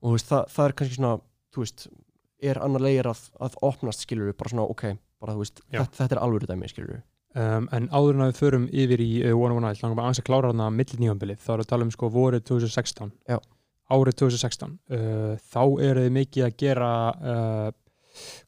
og 0.02 0.08
þú 0.08 0.14
veist, 0.16 0.28
það, 0.32 0.48
það 0.56 0.66
er 0.68 0.72
kannski 0.80 0.98
svona, 0.98 1.14
þú 1.54 1.62
veist 1.64 1.86
er 2.44 2.58
annar 2.60 2.82
leir 2.84 3.06
að, 3.08 3.20
að 3.40 3.54
opnast 3.62 4.02
skilur 4.04 4.34
bara 4.36 4.50
svona, 4.52 4.66
ok, 4.68 4.84
bara, 5.24 5.34
þú 5.34 5.42
veist, 5.44 5.64
þetta, 5.72 5.98
þetta 5.98 6.16
er 6.18 6.22
alvöru 6.26 6.48
dæmi, 6.50 6.70
skilur 6.70 7.00
um, 7.00 7.68
en 7.74 7.88
áður 7.90 8.14
en 8.18 8.24
að 8.26 8.32
við 8.32 8.40
förum 8.42 8.66
yfir 8.84 9.02
í 9.04 9.10
uh, 9.24 9.34
One 9.34 9.56
One 9.56 9.66
Night, 9.66 9.82
langum 9.82 9.98
bara 9.98 10.10
aðeins 10.10 10.22
að 10.22 10.28
klára 10.28 10.52
hana 10.52 10.70
milli 10.74 11.00
nýjumbilið, 11.00 11.40
þá 11.42 11.52
erum 11.54 11.62
við 11.62 11.66
að 11.66 11.72
tala 11.72 11.88
um 11.88 11.92
sko 11.94 12.10
vorið 12.14 12.44
2016 12.50 13.12
Já. 13.32 13.38
árið 13.96 14.18
2016 14.22 14.74
uh, 14.74 15.32
þá 15.54 15.62
eru 15.88 16.04
þið 16.06 16.14
mikið 16.18 16.46
að 16.48 16.58
gera 16.64 16.90
uh, 17.14 17.70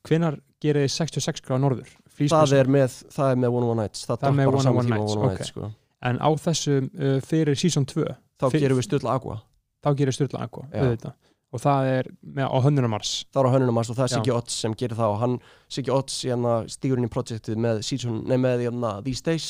hvenar 0.07 0.39
gerir 0.63 0.87
þið 0.87 0.95
66 0.99 1.45
gráða 1.47 1.63
norður 1.65 1.97
það 2.17 2.55
er, 2.57 2.71
með, 2.77 3.01
það 3.13 3.33
er 3.33 3.43
með 3.43 3.59
One 3.59 3.67
on 3.67 3.75
One 3.75 3.83
Nights 3.87 4.07
það, 4.07 4.23
Það 4.23 4.31
er 4.31 4.39
með 4.39 4.53
One 4.53 4.77
One 4.77 4.89
Nights, 4.93 5.17
One 5.17 5.21
on 5.21 5.27
ok. 5.27 5.35
Nights 5.35 5.53
sko. 5.53 5.73
en 6.11 6.21
á 6.23 6.29
þessum 6.47 6.87
uh, 6.95 7.19
fyrir 7.27 7.59
season 7.61 7.89
2 7.91 8.07
þá 8.41 8.47
gerum 8.57 8.81
við 8.81 8.89
Sturla 8.89 9.17
Aqua 9.19 9.41
þá 9.85 9.91
gerir 9.99 10.17
Sturla 10.17 10.47
Aqua 10.47 10.65
Já. 10.71 10.83
auðvitað. 10.85 11.17
Og 11.55 11.61
það 11.63 11.87
er 11.93 12.09
með, 12.23 12.49
á 12.51 12.59
hönnunumars 12.67 13.13
það 13.33 13.41
er 13.43 13.47
á 13.49 13.55
hönnunumars 13.55 13.91
og 13.93 13.97
það 14.01 14.07
er. 14.09 14.13
Siggi 14.17 14.33
Odds 14.35 14.57
sem 14.65 14.75
gerir 14.75 14.97
það 14.99 15.13
og 15.15 15.21
hann, 15.23 15.37
Siggi 15.73 15.93
Odds 15.95 16.17
hérna, 16.27 16.57
stígur 16.69 16.99
inn 16.99 17.07
í 17.07 17.13
projektið 17.13 17.57
með, 17.63 17.81
season, 17.87 18.19
nei, 18.27 18.37
með 18.43 18.67
hérna, 18.67 18.97
These 19.07 19.23
Days. 19.25 19.47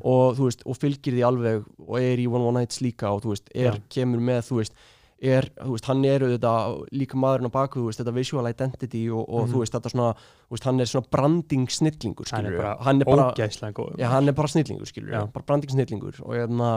Og, 0.00 0.36
veist, 0.48 0.62
og 0.64 0.78
fylgir 0.78 1.16
því 1.18 1.26
alveg 1.26 1.66
og 1.88 1.98
er 2.00 2.22
í 2.22 2.28
One 2.30 2.44
on 2.44 2.48
One 2.54 2.62
Nights 2.62 2.80
líka 2.80 3.10
og 3.12 3.24
veist, 3.34 3.50
er, 3.54 3.80
kemur 3.92 4.22
með 4.30 4.46
þú 4.48 4.60
veist, 4.62 4.78
er, 5.20 5.50
þú 5.58 5.74
veist, 5.74 5.84
hann 5.90 6.04
er 6.08 6.22
auðvitað 6.24 6.78
líka 6.96 7.18
maðurinn 7.20 7.50
á 7.52 7.56
baku, 7.58 7.82
þetta 8.00 8.14
visual 8.16 8.46
identity 8.48 9.02
og, 9.10 9.26
og 9.28 9.42
Mhm. 9.44 9.52
þú 9.52 9.58
veist, 9.60 9.74
þetta 9.76 9.90
svona 9.92 10.14
hann 10.64 10.80
er 10.80 10.88
svona 10.88 11.10
branding 11.10 11.66
snillingur 11.68 12.30
hann 12.32 12.46
er 12.46 12.56
bara, 12.56 12.76
hann 12.86 13.00
er 13.02 13.04
bara 13.04 13.26
Já, 13.98 14.06
hann 14.08 14.28
er 14.28 14.32
bara 14.32 14.48
snillingur, 14.48 14.86
bara 15.34 15.44
branding 15.44 15.70
snillingur 15.74 16.22
og, 16.24 16.32
hérna, 16.38 16.70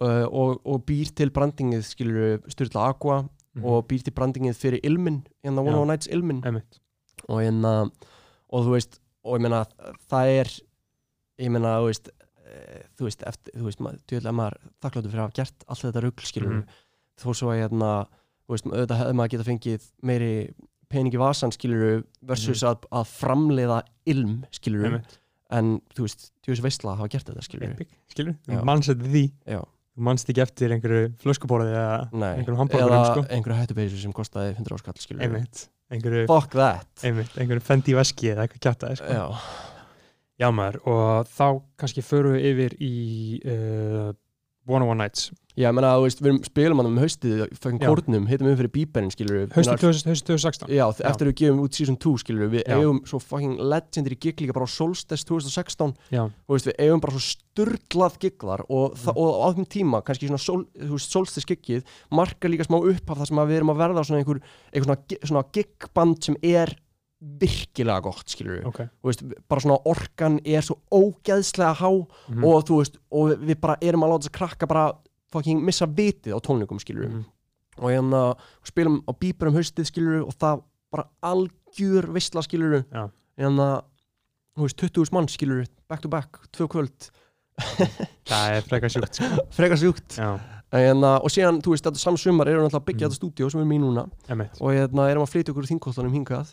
uh, 0.00 0.24
og, 0.30 0.60
og 0.64 0.86
býr 0.86 1.12
til 1.14 1.28
brandingið, 1.30 1.84
skilur 1.84 2.40
Sturla 2.48 2.94
Aqua 3.56 3.60
Mhm. 3.60 3.64
og 3.66 3.88
býr 3.88 4.02
til 4.04 4.12
brandingið 4.14 4.54
fyrir 4.56 4.80
Ilmin, 4.84 5.22
hérna 5.44 5.60
One 5.66 5.74
on 5.76 5.88
Nights 5.88 6.06
Ilmin 6.06 6.42
og 7.28 7.40
hérna 7.42 7.90
og 8.50 8.64
þú 8.64 8.70
veist, 8.76 9.00
og 9.24 9.38
ég 9.38 9.42
meina 9.42 9.66
það 10.08 10.26
er, 10.40 10.50
ég 11.40 11.50
meina, 11.50 11.72
þú 11.80 11.86
veist 11.90 12.08
eh, 12.46 12.82
þú 12.98 13.04
veist, 13.08 13.22
eftir, 13.26 13.52
þú 13.54 13.64
veist, 13.64 13.78
djöðlega 14.06 14.34
maður 14.34 14.56
þakkláttur 14.82 15.10
fyrir 15.10 15.20
að 15.20 15.26
hafa 15.26 15.36
gert 15.40 15.64
allt 15.68 15.82
þetta 15.82 16.02
rugl, 16.02 16.22
skilur 16.26 16.52
Mhm. 16.52 16.64
þó 17.18 17.34
svo 17.34 17.48
að, 17.50 17.60
hérna, 17.68 18.06
þú 18.46 18.54
veist, 18.54 18.64
auðvitað 18.66 18.98
hefði 19.00 19.14
maður 19.14 19.30
geta 19.30 19.44
fengið 19.50 19.90
meiri 20.02 20.54
peningi 20.90 21.18
vasan, 21.18 21.50
skilur 21.52 22.04
versus 22.22 22.62
að, 22.62 22.82
að 22.90 23.06
framleiða 23.06 23.82
ilm, 24.06 24.44
skilur 24.52 25.02
en 25.50 25.80
þú 25.94 26.02
veist, 26.06 26.30
djúðis 26.46 26.62
veistla 26.62 26.96
hafa 26.96 27.08
gert 27.10 27.26
þetta 27.26 27.42
skilur 27.42 27.70
Epic, 27.72 27.88
skilur, 28.08 28.36
eftir 28.94 29.10
því. 29.10 29.32
Já. 29.46 29.64
Þú 29.96 30.04
manst 30.06 30.30
ekki 30.32 30.42
eftir 30.44 30.72
einhverju 30.76 31.10
flöskubóraði 31.24 31.74
eða 31.74 31.98
Nei, 32.12 32.30
einhverjum 32.38 32.54
eða 32.54 32.62
hambúrgurum 32.62 33.04
sko. 33.10 33.24
einhverju 33.36 33.58
hættupeysu 33.60 34.00
sem 34.04 34.14
kostaði 34.16 34.54
100 34.56 34.76
áskall 34.78 35.02
skilur 35.02 35.26
einmitt, 35.26 35.64
einhverju, 35.90 36.24
fuck 36.30 36.54
that. 36.56 36.88
Einmitt, 37.04 37.34
einhverju 37.36 37.64
fendi 37.66 37.96
veski 37.98 38.30
eða 38.34 38.46
eitthvað 38.46 38.64
kjátaði 38.68 39.00
sko. 39.02 39.12
já, 39.18 39.26
Já 40.40 40.48
maður, 40.56 40.78
og 40.88 41.26
þá 41.28 41.44
kannski 41.82 42.00
förum 42.00 42.32
við 42.38 42.46
yfir 42.48 42.74
í 42.80 42.92
uh, 43.44 44.06
One 44.70 44.86
on 44.86 44.94
One 44.94 45.02
Nights 45.02 45.26
já, 45.60 45.68
þú 45.98 46.04
veist, 46.06 46.20
við 46.24 46.38
spilum 46.48 46.80
hann 46.80 46.88
um 46.90 46.98
haustið 47.02 47.42
Já. 47.82 47.88
kórnum, 47.90 48.26
hittum 48.30 48.48
við 48.48 48.56
fyrir 48.60 48.72
bíberinn 48.74 49.12
Haustu 49.54 49.76
2016 49.76 50.72
já, 50.72 50.84
þ- 50.96 51.04
eftir 51.10 51.30
við 51.30 51.36
gefum 51.42 51.60
út 51.64 51.76
season 51.76 51.98
2 52.00 52.14
skilur 52.24 52.48
við 52.54 52.64
Já. 52.64 52.78
eigum 52.78 53.00
svo 53.04 53.20
fucking 53.20 53.58
legendary 53.60 54.16
gig 54.16 54.40
líka 54.40 54.56
bara 54.56 54.64
á 54.66 54.70
Solstice 54.72 55.24
2016 55.28 55.94
Já, 56.14 56.24
þú 56.48 56.56
veist, 56.56 56.70
við 56.70 56.80
eigum 56.86 57.00
bara 57.04 57.14
svo 57.18 57.24
sturglað 57.28 58.18
gig 58.24 58.38
þar 58.40 58.64
og, 58.68 58.94
mm. 58.96 59.16
og 59.16 59.30
á 59.44 59.46
þeim 59.58 59.68
tíma, 59.76 60.02
kannski 60.06 60.30
svona 60.30 60.40
sol, 60.42 60.64
Solstice 60.98 61.46
gigið 61.50 61.84
marka 62.10 62.48
líka 62.48 62.64
smá 62.68 62.78
upp 62.80 63.10
af 63.10 63.18
það 63.20 63.26
sem 63.32 63.42
við 63.44 63.58
erum 63.60 63.74
að 63.74 63.82
verða 63.84 64.04
svona 64.08 64.22
einhver, 64.24 64.40
einhver 64.72 64.88
svona, 64.94 65.20
svona 65.28 65.44
gigband 65.52 66.22
sem 66.24 66.36
er 66.42 66.72
virkilega 67.20 68.00
gott 68.06 68.32
skilur 68.32 68.54
við 68.62 68.66
ok 68.70 68.78
Þú 69.02 69.10
veist, 69.10 69.22
bara 69.50 69.60
svona 69.60 69.76
orkan 69.90 70.38
er 70.48 70.64
svo 70.64 70.78
ógeðslega 70.88 71.74
há 71.76 71.90
Mhm. 72.30 72.44
og 72.48 72.64
veist, 72.78 72.96
og 73.12 73.34
við 73.44 73.60
bara 73.60 73.76
erum 73.82 74.04
að 74.06 74.12
láta 74.14 74.24
þess 74.24 74.30
að 74.32 74.38
krakka 74.38 74.66
bara 74.70 74.84
fucking 75.32 75.62
missa 75.64 75.86
vitið 75.86 76.34
á 76.34 76.38
tónleikum 76.40 76.80
skilur 76.82 77.08
Mhm. 77.08 77.24
og 77.78 77.90
hérna 77.90 78.36
spilum 78.64 79.02
á 79.08 79.12
bíber 79.18 79.48
um 79.48 79.54
haustið 79.54 79.86
skilur 79.86 80.26
og 80.26 80.34
það 80.34 80.62
bara 80.92 81.04
algjör 81.22 82.06
veistla 82.12 82.42
skilur 82.42 82.84
Já. 82.92 83.10
hérna, 83.38 83.82
þú 84.58 84.62
veist, 84.66 84.76
20.000 84.76 85.12
mann 85.12 85.28
skilur 85.28 85.66
back 85.88 86.02
to 86.02 86.08
back, 86.08 86.36
tvö 86.52 86.66
kvöld. 86.68 87.10
Það 88.28 88.54
er 88.56 88.62
frekar 88.66 88.88
sjúkt 88.92 89.14
sko. 89.18 89.44
frekar 89.58 89.76
sjúkt. 89.80 90.16
Hérna, 90.70 91.16
og 91.18 91.30
síðan, 91.34 91.58
þú 91.64 91.72
veist, 91.74 91.84
þetta 91.86 91.98
saman 92.00 92.18
sumar 92.22 92.46
erum 92.48 92.62
við 92.64 92.68
alltaf 92.70 92.82
að 92.82 92.88
byggja 92.90 93.06
Mhm. 93.06 93.10
þetta 93.10 93.20
stúdíó 93.20 93.50
sem 93.50 93.60
við 93.60 93.64
erum 93.64 93.74
í 93.74 93.80
núna. 93.82 94.04
Einmitt. 94.30 94.60
Og 94.60 94.70
hérna, 94.76 95.08
erum 95.10 95.24
að 95.26 95.32
flytja 95.32 95.52
okkur 95.52 95.66
þingkostunum 95.70 96.14
hingað. 96.14 96.52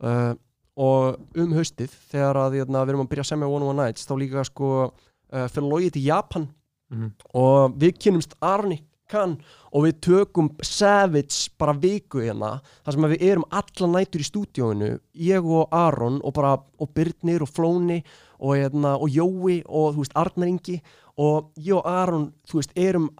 Uh, 0.00 0.34
og 0.78 1.18
um 1.36 1.52
haustið 1.52 1.90
þegar 2.12 2.36
að 2.36 2.52
hérna, 2.60 2.84
við 2.86 2.88
erum 2.94 3.04
að 3.06 3.10
byrja 3.10 3.24
að 3.26 3.30
semja 3.32 3.48
One 3.50 3.64
on 3.66 3.70
One 3.74 3.82
Nights 3.84 4.06
þá 4.06 4.14
líka 4.18 4.44
sko 4.46 4.68
uh, 5.32 5.48
fyrir 5.48 5.68
logið 5.68 5.92
til 5.92 6.02
Japan 6.06 6.48
Mhm. 6.90 7.12
og 7.34 7.74
við 7.78 7.98
kynnumst 7.98 8.34
Arni 8.40 8.82
Khan 9.08 9.38
og 9.72 9.84
við 9.86 10.00
tökum 10.04 10.50
Savage 10.64 11.48
bara 11.58 11.72
viku 11.72 12.20
hérna 12.20 12.60
þar 12.84 12.92
sem 12.92 13.06
við 13.12 13.22
erum 13.30 13.44
alla 13.50 13.88
nætur 13.94 14.20
í 14.20 14.28
stúdíóinu 14.28 14.90
ég 15.14 15.44
og 15.44 15.68
Aron 15.72 16.20
og 16.22 16.34
bara 16.34 16.56
og 16.78 16.92
Byrnir 16.94 17.42
og 17.42 17.48
Flóni 17.48 18.02
og, 18.38 18.56
hérna, 18.56 18.96
og 19.00 19.08
Jói 19.08 19.62
og 19.66 19.94
þú 19.96 20.04
veist 20.04 20.16
Arnar 20.16 20.48
Ingi 20.48 20.80
og 21.18 21.50
ég 21.56 21.76
og 21.76 21.86
Aron 21.86 22.32
þú 22.48 22.60
veist 22.60 22.76
erum 22.76 23.10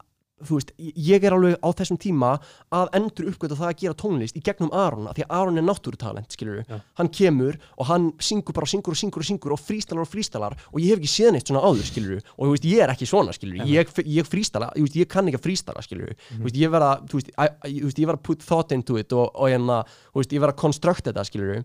þú 0.45 0.59
veist, 0.59 0.73
ég 0.79 1.25
er 1.25 1.35
alveg 1.35 1.57
á 1.59 1.69
þessum 1.79 1.99
tíma 2.01 2.31
að 2.75 2.93
endur 2.99 3.31
uppgöta 3.33 3.59
það 3.59 3.71
að 3.71 3.81
gera 3.83 3.99
tónlist 4.03 4.39
í 4.39 4.43
gegnum 4.45 4.71
Aron, 4.77 5.09
því 5.17 5.27
að 5.27 5.35
Aron 5.39 5.61
er 5.61 5.67
náttúrutalent 5.67 6.37
skilur 6.37 6.63
Já. 6.63 6.79
hann 7.01 7.11
kemur 7.19 7.59
og 7.77 7.91
hann 7.91 8.09
syngur 8.23 8.57
bara 8.57 8.71
syngur 8.71 8.95
og 8.95 9.01
syngur 9.01 9.25
og 9.25 9.29
syngur 9.29 9.57
og 9.57 9.63
frístalar 9.63 10.05
og 10.05 10.11
frístalar 10.13 10.57
og 10.71 10.81
ég 10.83 10.93
hef 10.93 11.03
ekki 11.03 11.13
séð 11.13 11.35
neitt 11.35 11.51
svona 11.51 11.65
áður 11.67 11.91
skilur 11.91 12.23
og 12.23 12.43
þú 12.47 12.51
veist, 12.55 12.71
ég 12.71 12.85
er 12.85 12.95
ekki 12.95 13.11
svona 13.11 13.37
skilur 13.37 13.67
ég, 13.67 13.95
ég 14.07 14.31
frístala, 14.31 14.73
ég, 14.77 14.87
veist, 14.87 14.99
ég 15.03 15.11
kann 15.11 15.31
ekki 15.31 15.41
að 15.41 15.47
frístala 15.49 15.85
skilur 15.85 16.15
þú 16.31 16.43
veist, 16.47 16.59
ég 16.59 16.75
verða, 16.75 16.95
þú 17.09 17.23
veist, 17.23 18.03
ég 18.03 18.11
verða 18.11 18.25
put 18.31 18.45
thought 18.45 18.75
into 18.77 18.99
it 19.01 19.15
og, 19.17 19.31
og 19.35 19.53
hérna, 19.53 19.83
þú 20.13 20.23
veist, 20.23 20.37
ég 20.37 20.45
verða 20.45 20.61
construct 20.63 21.09
þetta 21.11 21.27
skilur 21.29 21.65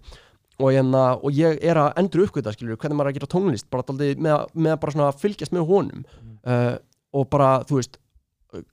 og, 0.59 0.69
hérna, 0.69 1.03
og 1.17 1.33
ég 1.35 1.59
er 1.65 1.79
að 1.81 1.99
endur 2.01 2.27
uppgöta 2.27 2.53
skilur 2.53 2.77
hvernig 2.77 2.97
maður 2.99 3.09
er 3.09 3.13
að 3.13 3.19
gera 3.19 3.31
tónlist 3.33 3.69
bara 3.73 3.95
með, 3.97 4.43
með 4.53 5.05
að 5.07 5.21
fylgjast 5.21 5.55
með 5.55 5.69
honum. 5.69 6.03
Uh, 6.45 6.75
og 7.13 7.29
bara, 7.29 7.61
þú 7.67 7.79
veist 7.79 7.99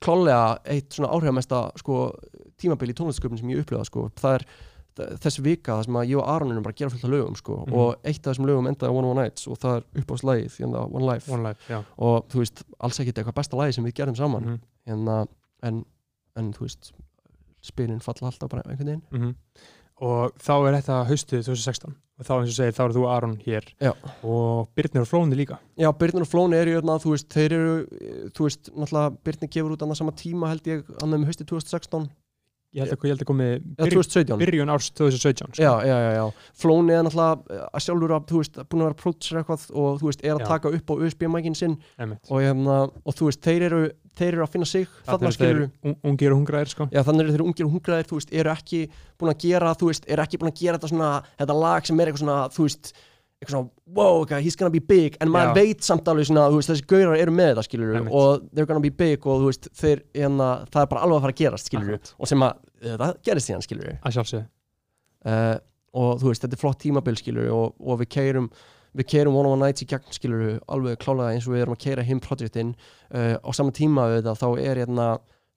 klálega 0.01 0.59
eitt 0.65 0.93
svona 0.93 1.09
áhrifamesta 1.15 1.71
sko, 1.81 2.11
tímabili 2.61 2.93
í 2.93 2.97
tónlistsköpun 2.99 3.39
sem 3.39 3.49
ég 3.49 3.63
upplifa 3.63 3.85
sko. 3.85 4.09
það 4.15 4.35
er 4.39 4.45
þessi 5.23 5.41
vika 5.41 5.77
það 5.79 5.85
sem 5.85 5.95
að 6.01 6.09
ég 6.11 6.17
og 6.19 6.27
Aron 6.27 6.51
erum 6.51 6.63
bara 6.63 6.73
að 6.73 6.77
gera 6.81 6.89
fullt 6.91 7.05
af 7.07 7.09
lögum 7.13 7.35
sko. 7.39 7.53
Mhm. 7.65 7.73
og 7.73 7.95
eitt 8.03 8.27
af 8.27 8.33
þessum 8.35 8.45
lögum 8.49 8.67
endaði 8.67 8.91
á 8.91 8.97
One 8.97 9.07
One 9.07 9.21
Nights 9.23 9.47
og 9.47 9.57
það 9.57 9.77
er 9.77 10.01
uppáðslægið 10.01 10.57
hérna 10.59 10.81
One 10.93 11.05
Life 11.13 11.31
One 11.31 11.43
Life, 11.49 11.83
og 11.97 12.27
þú 12.29 12.37
veist, 12.43 12.63
alls 12.79 12.99
ekkert 12.99 13.17
eitthvað 13.23 13.33
besta 13.39 13.57
lagi 13.57 13.73
sem 13.73 13.85
við 13.85 13.93
gerum 13.95 14.15
saman 14.15 14.43
Mhm. 14.43 14.59
hérna, 14.87 15.27
en, 15.63 15.85
en 16.35 16.53
þú 16.53 16.59
veist 16.67 16.91
spilin 17.61 17.99
falla 18.01 18.27
alltaf 18.31 18.49
bara 18.49 18.63
einhvern 18.67 18.85
veginn 18.87 19.01
Mhm. 19.11 19.35
Og 20.01 20.37
þá 20.41 20.53
er 20.55 20.77
þetta 20.79 21.01
haustið 21.09 21.43
2016 21.49 21.93
og 22.21 22.27
þá 22.27 22.33
eins 22.35 22.51
og 22.51 22.57
segir, 22.57 22.75
þá 22.77 22.81
eru 22.83 22.95
þú 22.97 23.03
Aron 23.09 23.35
hér. 23.41 23.67
Já. 23.81 23.91
og 24.21 24.69
Byrnir 24.77 25.01
og 25.01 25.09
Flóni 25.09 25.37
líka. 25.37 25.57
Já, 25.79 25.89
Byrnir 25.97 26.25
og 26.25 26.29
Flóni 26.29 26.59
eru 26.59 26.75
hérna, 26.75 26.99
þú 27.01 27.15
veist, 27.15 27.29
þeir 27.33 27.55
eru 27.57 27.71
eh, 27.97 28.25
þú 28.35 28.45
veist, 28.45 28.69
náttúrulega 28.75 29.13
Byrnir 29.25 29.51
gefur 29.55 29.73
út 29.73 29.85
annað 29.85 30.01
sama 30.01 30.13
tíma 30.17 30.51
held 30.51 30.69
ég, 30.69 30.83
annað 31.01 31.17
um 31.17 31.25
haustið 31.29 31.49
2016 31.55 32.09
ég 32.73 32.83
held 32.85 32.93
að, 32.95 33.05
ég 33.05 33.11
held 33.13 33.23
að 33.23 33.27
komi 33.31 33.47
eða 33.51 33.85
byrj, 33.85 33.95
2017 33.97 34.41
byrjun 34.41 34.71
árs 34.73 34.89
2017 34.95 35.55
sko. 35.55 35.63
Já, 35.63 35.71
já, 35.87 35.95
já, 36.05 36.11
já. 36.17 36.25
Flóni 36.61 36.93
er 36.95 37.03
náttúrulega 37.03 37.57
eh, 37.57 37.65
að 37.75 37.83
sjálfur 37.85 38.13
að, 38.17 38.27
þú 38.31 38.41
veist, 38.41 38.59
búin 38.71 38.83
að 38.83 38.87
vera 38.89 38.99
prótsir 39.01 39.39
eitthvað 39.41 39.65
og 39.83 39.99
þú 40.01 40.09
veist, 40.11 40.23
er 40.23 40.33
að 40.37 40.43
Já. 40.45 40.47
taka 40.53 40.71
upp 40.77 40.91
á 40.91 40.93
USB-mækin 41.01 41.57
sinn 41.59 41.75
og, 41.99 42.37
hérna, 42.39 42.77
og 43.03 43.17
þú 43.19 43.27
veist, 43.29 43.41
þeir 43.43 43.67
eru, 43.67 43.81
þeir 44.21 44.31
eru 44.37 44.45
að 44.47 44.53
finna 44.55 44.69
sig 44.71 44.87
eru 45.07 45.21
þeir 45.25 45.35
skilur 45.37 45.63
un- 45.83 45.97
ungir 46.11 46.31
og 46.35 46.39
hungraðir 46.41 46.71
sko. 46.73 46.87
Já, 46.91 47.01
þannig 47.07 47.25
eru 47.27 47.35
þeir 47.37 47.45
ungir 47.47 47.67
og 47.67 47.75
hungraðir, 47.75 48.07
þú 48.11 48.19
veist, 48.21 48.33
eru 48.41 48.53
ekki 48.55 48.81
búin 49.19 49.33
að 49.35 49.39
gera, 49.45 49.75
þú 49.75 49.91
veist, 49.91 50.07
eru 50.07 50.25
ekki 50.25 50.39
búin 50.41 50.51
að 50.51 50.59
gera 50.63 50.79
þetta 50.79 50.91
svona, 50.95 51.11
þetta 51.43 51.59
lag 51.61 51.85
sem 51.91 51.99
er 51.99 52.07
eitthvað 52.11 52.23
svona, 52.25 52.39
þú 52.55 52.67
veist, 52.69 52.93
eitthvað 53.41 53.55
svona, 53.55 53.69
wow, 53.97 54.19
okay, 54.21 54.41
he's 54.45 54.55
gonna 54.55 54.73
be 54.73 54.79
big, 54.79 55.15
en 55.23 55.31
maður 55.33 55.55
veit 55.57 55.85
samt 55.85 56.07
alveg 56.11 56.27
svona, 56.29 56.45
þú 56.53 56.59
veist, 56.59 56.69
þessi 56.69 56.85
gaurar 56.91 57.17
eru 57.17 57.33
með 57.33 57.47
þetta, 57.51 57.63
skilur 57.65 57.95
Einmitt. 57.97 58.13
og 58.13 58.43
they're 58.53 58.69
gonna 58.69 58.83
be 58.83 58.91
big 58.93 59.25
og 59.25 59.41
þú 59.41 59.47
veist, 59.49 59.69
þeir, 59.79 60.03
hérna, 60.13 60.49
það 60.69 60.83
er 60.83 60.91
bara 60.91 61.05
alveg 61.07 61.17
að 61.17 61.25
fara 61.25 61.35
að 61.35 61.41
gerast, 61.41 61.71
Akkurat. 61.73 62.11
og 62.17 62.29
sem 62.29 62.45
að, 62.45 62.61
það 62.85 63.15
gerist 63.25 63.49
síðan, 63.49 63.65
skilur 63.65 63.89
að 63.97 64.15
sjálfsögðu. 64.17 64.45
Uh, 65.21 65.57
og 66.01 66.21
þú 66.21 66.29
veist, 66.29 66.45
þetta 66.45 66.57
er 66.57 66.61
flott 66.61 66.79
tímabil 66.81 67.17
skilur 67.19 67.49
og, 67.55 67.73
og 67.81 67.99
við 68.03 68.11
keirum 68.13 68.51
við 68.97 69.07
keirum 69.07 69.35
One 69.39 69.49
on 69.49 69.57
One 69.57 69.65
Nights 69.65 69.85
í 69.85 69.87
gegn 69.87 70.15
skilur 70.15 70.57
alveg 70.71 70.99
klálega 71.01 71.35
eins 71.35 71.45
og 71.47 71.55
við 71.55 71.63
erum 71.63 71.75
að 71.77 71.83
keira 71.85 72.03
hinn 72.03 72.21
projektinn 72.23 72.73
uh, 73.15 73.37
á 73.39 73.49
sama 73.55 73.71
tíma 73.75 74.07
við 74.11 74.21
þetta 74.21 74.33
þá 74.41 74.47
er 74.59 74.81
hérna, 74.83 75.05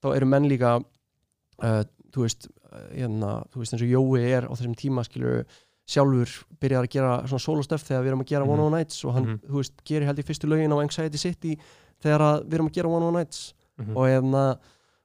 þá 0.03 0.07
eru 0.13 0.29
menn 0.31 0.47
líka 0.47 0.77
uh, 0.79 1.81
þú 2.15 2.23
veist 2.23 2.47
hérna, 2.93 3.31
þú 3.51 3.61
veist 3.61 3.75
eins 3.75 3.83
og 3.83 3.91
Jói 3.91 4.23
er 4.23 4.47
á 4.47 4.51
þessum 4.53 4.75
tíma 4.79 5.03
skilur 5.07 5.43
sjálfur 5.87 6.31
byrjar 6.59 6.83
að 6.87 6.89
gera 6.95 7.11
svona 7.27 7.43
sólostöf 7.45 7.83
þegar 7.85 8.03
við 8.03 8.07
erum 8.11 8.21
að 8.23 8.29
gera 8.31 8.43
One 8.45 8.59
on 8.61 8.71
One 8.71 8.77
Nights 8.79 9.03
og 9.05 9.13
hann, 9.13 9.25
Mhm. 9.25 9.39
þú 9.49 9.55
veist, 9.61 9.73
gerir 9.85 10.05
held 10.05 10.17
í 10.19 10.23
fyrstu 10.25 10.47
lögin 10.49 10.73
á 10.73 10.81
Anxiety 10.81 11.17
City 11.17 11.57
þegar 12.01 12.43
við 12.45 12.53
erum 12.53 12.69
að 12.69 12.73
gera 12.73 12.89
One 12.89 13.05
on 13.05 13.13
Nights 13.13 13.53
Mhm. 13.77 13.95
og 13.97 14.03
hérna 14.07 14.57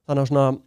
þannig 0.09 0.23
að 0.23 0.29
svona 0.29 0.61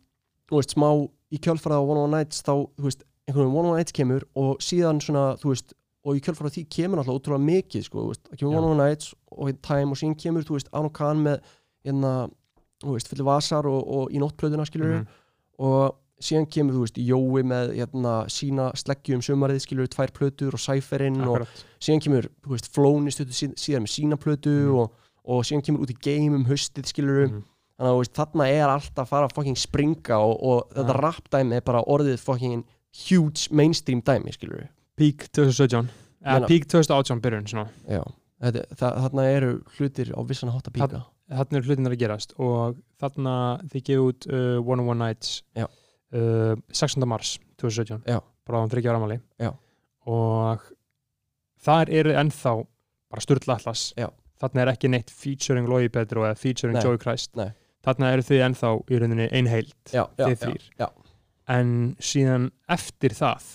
þú 0.49 0.57
veist, 0.59 0.73
smá 0.75 1.09
í 1.31 1.39
kjölfara 1.39 1.75
á 1.79 1.81
One 1.81 1.99
on 1.99 2.11
Nights 2.11 2.41
þá, 2.43 2.51
þú 2.77 2.83
veist, 2.83 3.03
einhvern 3.27 3.45
veginn 3.47 3.57
One 3.57 3.67
on 3.69 3.77
Nights 3.77 3.91
kemur 3.91 4.23
og 4.35 4.57
síðan 4.59 4.99
svona, 5.01 5.37
þú 5.39 5.49
veist 5.49 5.73
og 6.05 6.15
í 6.15 6.19
kjölfara 6.21 6.51
því 6.51 6.67
kemur 6.69 6.97
alltaf 6.99 7.15
ótrúlega 7.15 7.47
mikið 7.47 7.83
sko, 7.85 7.97
þú 8.03 8.07
veist, 8.11 8.23
það 8.29 8.37
kemur 8.37 8.51
Já. 8.53 8.57
One 8.57 8.67
One 8.67 8.77
Nights 8.89 9.15
og 9.31 9.61
Time 9.61 9.89
og 9.91 9.97
síðan 9.97 10.15
kemur, 10.19 10.43
þú 10.43 10.53
veist, 10.59 10.67
Anu 10.73 10.89
Khan 10.89 11.23
með 11.23 11.39
hérna, 11.85 12.29
þú 12.83 12.91
veist, 12.93 13.07
fyllir 13.07 13.23
vasar 13.25 13.65
og, 13.65 13.87
og 13.87 14.09
í 14.11 14.19
nóttplöðuna 14.19 14.65
skilur 14.67 14.99
Mhm. 14.99 15.07
og 15.59 15.95
síðan 16.23 16.45
kemur, 16.49 16.73
þú 16.77 16.81
veist, 16.85 16.97
Jói 17.03 17.43
með 17.43 17.71
hérna, 17.77 18.13
sína 18.31 18.69
sleggju 18.79 19.17
um 19.17 19.23
sumarið 19.25 19.61
skilur 19.65 19.89
tvær 19.91 20.11
plötur 20.15 20.55
og 20.57 20.61
Cypherinn 20.63 21.21
og 21.27 21.43
síðan 21.83 22.01
kemur, 22.05 22.27
veist, 22.47 22.69
Flóni 22.73 23.11
stötu 23.13 23.35
síð, 23.35 23.55
síðan 23.59 23.83
með 23.87 23.93
sína 23.97 24.17
plötu 24.17 24.53
Mhm. 24.53 24.75
og, 24.79 24.91
og 25.25 25.43
síðan 25.43 25.63
kemur 25.67 25.83
út 25.85 25.91
í 25.91 25.97
game 26.01 26.35
um 26.35 26.45
haustið 26.45 26.85
skilur 26.87 27.27
Mhm. 27.27 27.43
þannig 27.79 27.91
að 27.91 27.99
veist, 27.99 28.13
þarna 28.13 28.47
er 28.49 28.67
alltaf 28.69 29.03
að 29.05 29.07
fara 29.09 29.27
að 29.27 29.33
fucking 29.35 29.57
springa 29.57 30.17
og, 30.17 30.35
og 30.43 30.69
þetta 30.73 30.95
Já. 30.95 31.01
rap 31.01 31.29
dæmi 31.29 31.55
er 31.55 31.61
bara 31.61 31.83
orðið 31.83 32.19
fucking 32.19 32.63
huge 33.09 33.49
mainstream 33.51 34.01
dæmi 34.01 34.31
skilur 34.33 34.67
Peak 34.95 35.27
2017 35.33 35.89
eða 36.23 36.47
Peak 36.47 36.67
2018 36.67 37.19
byrjun 37.21 37.47
þarna 38.77 39.23
eru 39.31 39.51
hlutir 39.77 40.11
á 40.13 40.19
vissan 40.27 40.51
hátt 40.51 40.67
að 40.67 40.73
píka 40.77 41.03
þarna 41.33 41.57
eru 41.57 41.67
hlutinir 41.69 41.93
að 41.95 41.99
gerast 42.03 42.33
og 42.37 42.75
þarna 43.01 43.35
þið 43.71 43.83
gefið 43.87 44.03
út 44.09 44.27
uh, 44.29 44.59
One 44.61 44.81
on 44.83 44.89
One 44.91 44.99
Nights 44.99 45.41
Já. 45.55 45.65
Uh, 46.13 46.55
16. 46.71 47.07
mars 47.09 47.35
2017 47.61 48.03
Já. 48.07 48.19
bara 48.47 48.59
á 48.59 48.63
um 48.65 48.69
þryggja 48.71 48.91
ára 48.93 49.01
ámali 49.01 49.19
Já. 49.41 49.51
og 50.09 50.65
þar 51.63 51.89
eru 52.01 52.13
ennþá 52.19 52.53
bara 53.13 53.23
Sturla 53.23 53.57
Atlas 53.59 53.93
Já. 53.97 54.09
þarna 54.41 54.65
er 54.65 54.73
ekki 54.73 54.91
neitt 54.91 55.11
featuring 55.13 55.69
Logi 55.69 55.89
Petro 55.93 56.25
eða 56.27 56.37
featuring 56.39 56.75
Nei. 56.77 56.83
Joey 56.83 56.99
Christ 57.01 57.35
Nei. 57.39 57.51
þarna 57.85 58.13
eru 58.15 58.25
þið 58.29 58.45
ennþá 58.49 58.71
í 58.91 59.01
rauninni 59.03 59.27
einheilt 59.31 59.93
þið 59.93 60.69
já, 60.79 60.87
en 61.53 61.75
síðan 61.99 62.49
eftir 62.71 63.15
það 63.17 63.49